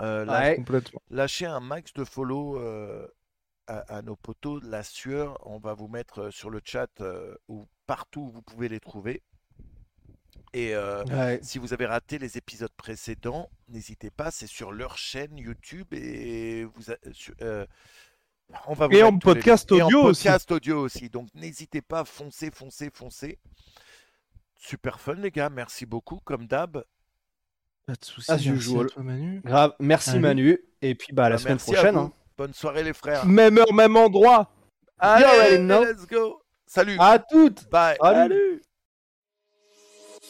Euh, 0.00 0.24
lâ- 0.24 0.40
Ouais. 0.40 0.56
Complètement. 0.56 1.00
Lâchez 1.10 1.46
un 1.46 1.60
max 1.60 1.92
de 1.94 2.04
follow 2.04 2.58
euh, 2.60 3.06
à, 3.66 3.96
à 3.96 4.02
nos 4.02 4.16
potos 4.16 4.60
de 4.62 4.68
la 4.70 4.82
sueur. 4.82 5.38
On 5.46 5.58
va 5.58 5.74
vous 5.74 5.88
mettre 5.88 6.30
sur 6.30 6.50
le 6.50 6.60
chat 6.64 6.88
euh, 7.00 7.34
ou 7.48 7.66
partout 7.86 8.20
où 8.22 8.30
vous 8.30 8.42
pouvez 8.42 8.68
les 8.68 8.80
trouver. 8.80 9.22
Et 10.54 10.74
euh, 10.74 11.02
Ouais. 11.06 11.40
si 11.42 11.58
vous 11.58 11.72
avez 11.72 11.84
raté 11.84 12.16
les 12.18 12.38
épisodes 12.38 12.72
précédents, 12.76 13.50
n'hésitez 13.68 14.10
pas, 14.10 14.30
c'est 14.30 14.46
sur 14.46 14.70
leur 14.72 14.96
chaîne 14.96 15.36
YouTube 15.36 15.92
et 15.92 16.64
vous 16.64 16.92
a- 16.92 16.96
sur- 17.12 17.34
euh, 17.42 17.66
on 18.68 18.74
va 18.74 18.86
vous 18.86 18.92
Et 18.94 19.02
en 19.02 19.10
les 19.10 19.18
podcast 19.18 19.70
liens. 19.70 19.78
Et 19.78 19.82
en 19.82 19.86
audio 19.86 20.02
aussi. 20.04 20.22
podcast 20.24 20.50
audio 20.52 20.80
aussi. 20.80 21.10
Donc 21.10 21.28
n'hésitez 21.34 21.82
pas, 21.82 22.04
foncez, 22.04 22.50
foncez, 22.52 22.88
foncez. 22.94 23.38
Super 24.54 25.00
fun 25.00 25.14
les 25.14 25.30
gars, 25.32 25.50
merci 25.50 25.86
beaucoup 25.86 26.20
comme 26.24 26.46
d'hab. 26.46 26.84
Pas 27.86 27.94
de 27.94 28.04
soucis. 28.04 28.30
As 28.30 28.36
merci 28.36 28.48
usual. 28.50 28.86
à 28.86 28.88
toi, 28.90 29.02
Manu. 29.02 29.40
Grave. 29.44 29.74
Merci 29.80 30.10
Allez. 30.10 30.18
Manu. 30.20 30.58
Et 30.80 30.94
puis 30.94 31.12
bah 31.12 31.24
à 31.24 31.28
la 31.30 31.36
Bah, 31.36 31.42
semaine 31.42 31.58
prochaine. 31.58 31.96
hein. 31.96 32.12
Bonne 32.38 32.54
soirée 32.54 32.82
les 32.84 32.92
frères. 32.94 33.26
Même 33.26 33.58
heure, 33.58 33.72
même 33.74 33.96
endroit. 33.96 34.50
Allez, 34.98 35.58
know. 35.58 35.84
let's 35.84 36.06
go. 36.06 36.40
Salut. 36.66 36.96
À 37.00 37.18
toutes. 37.18 37.68
Bye. 37.70 37.96
Salut. 38.00 38.62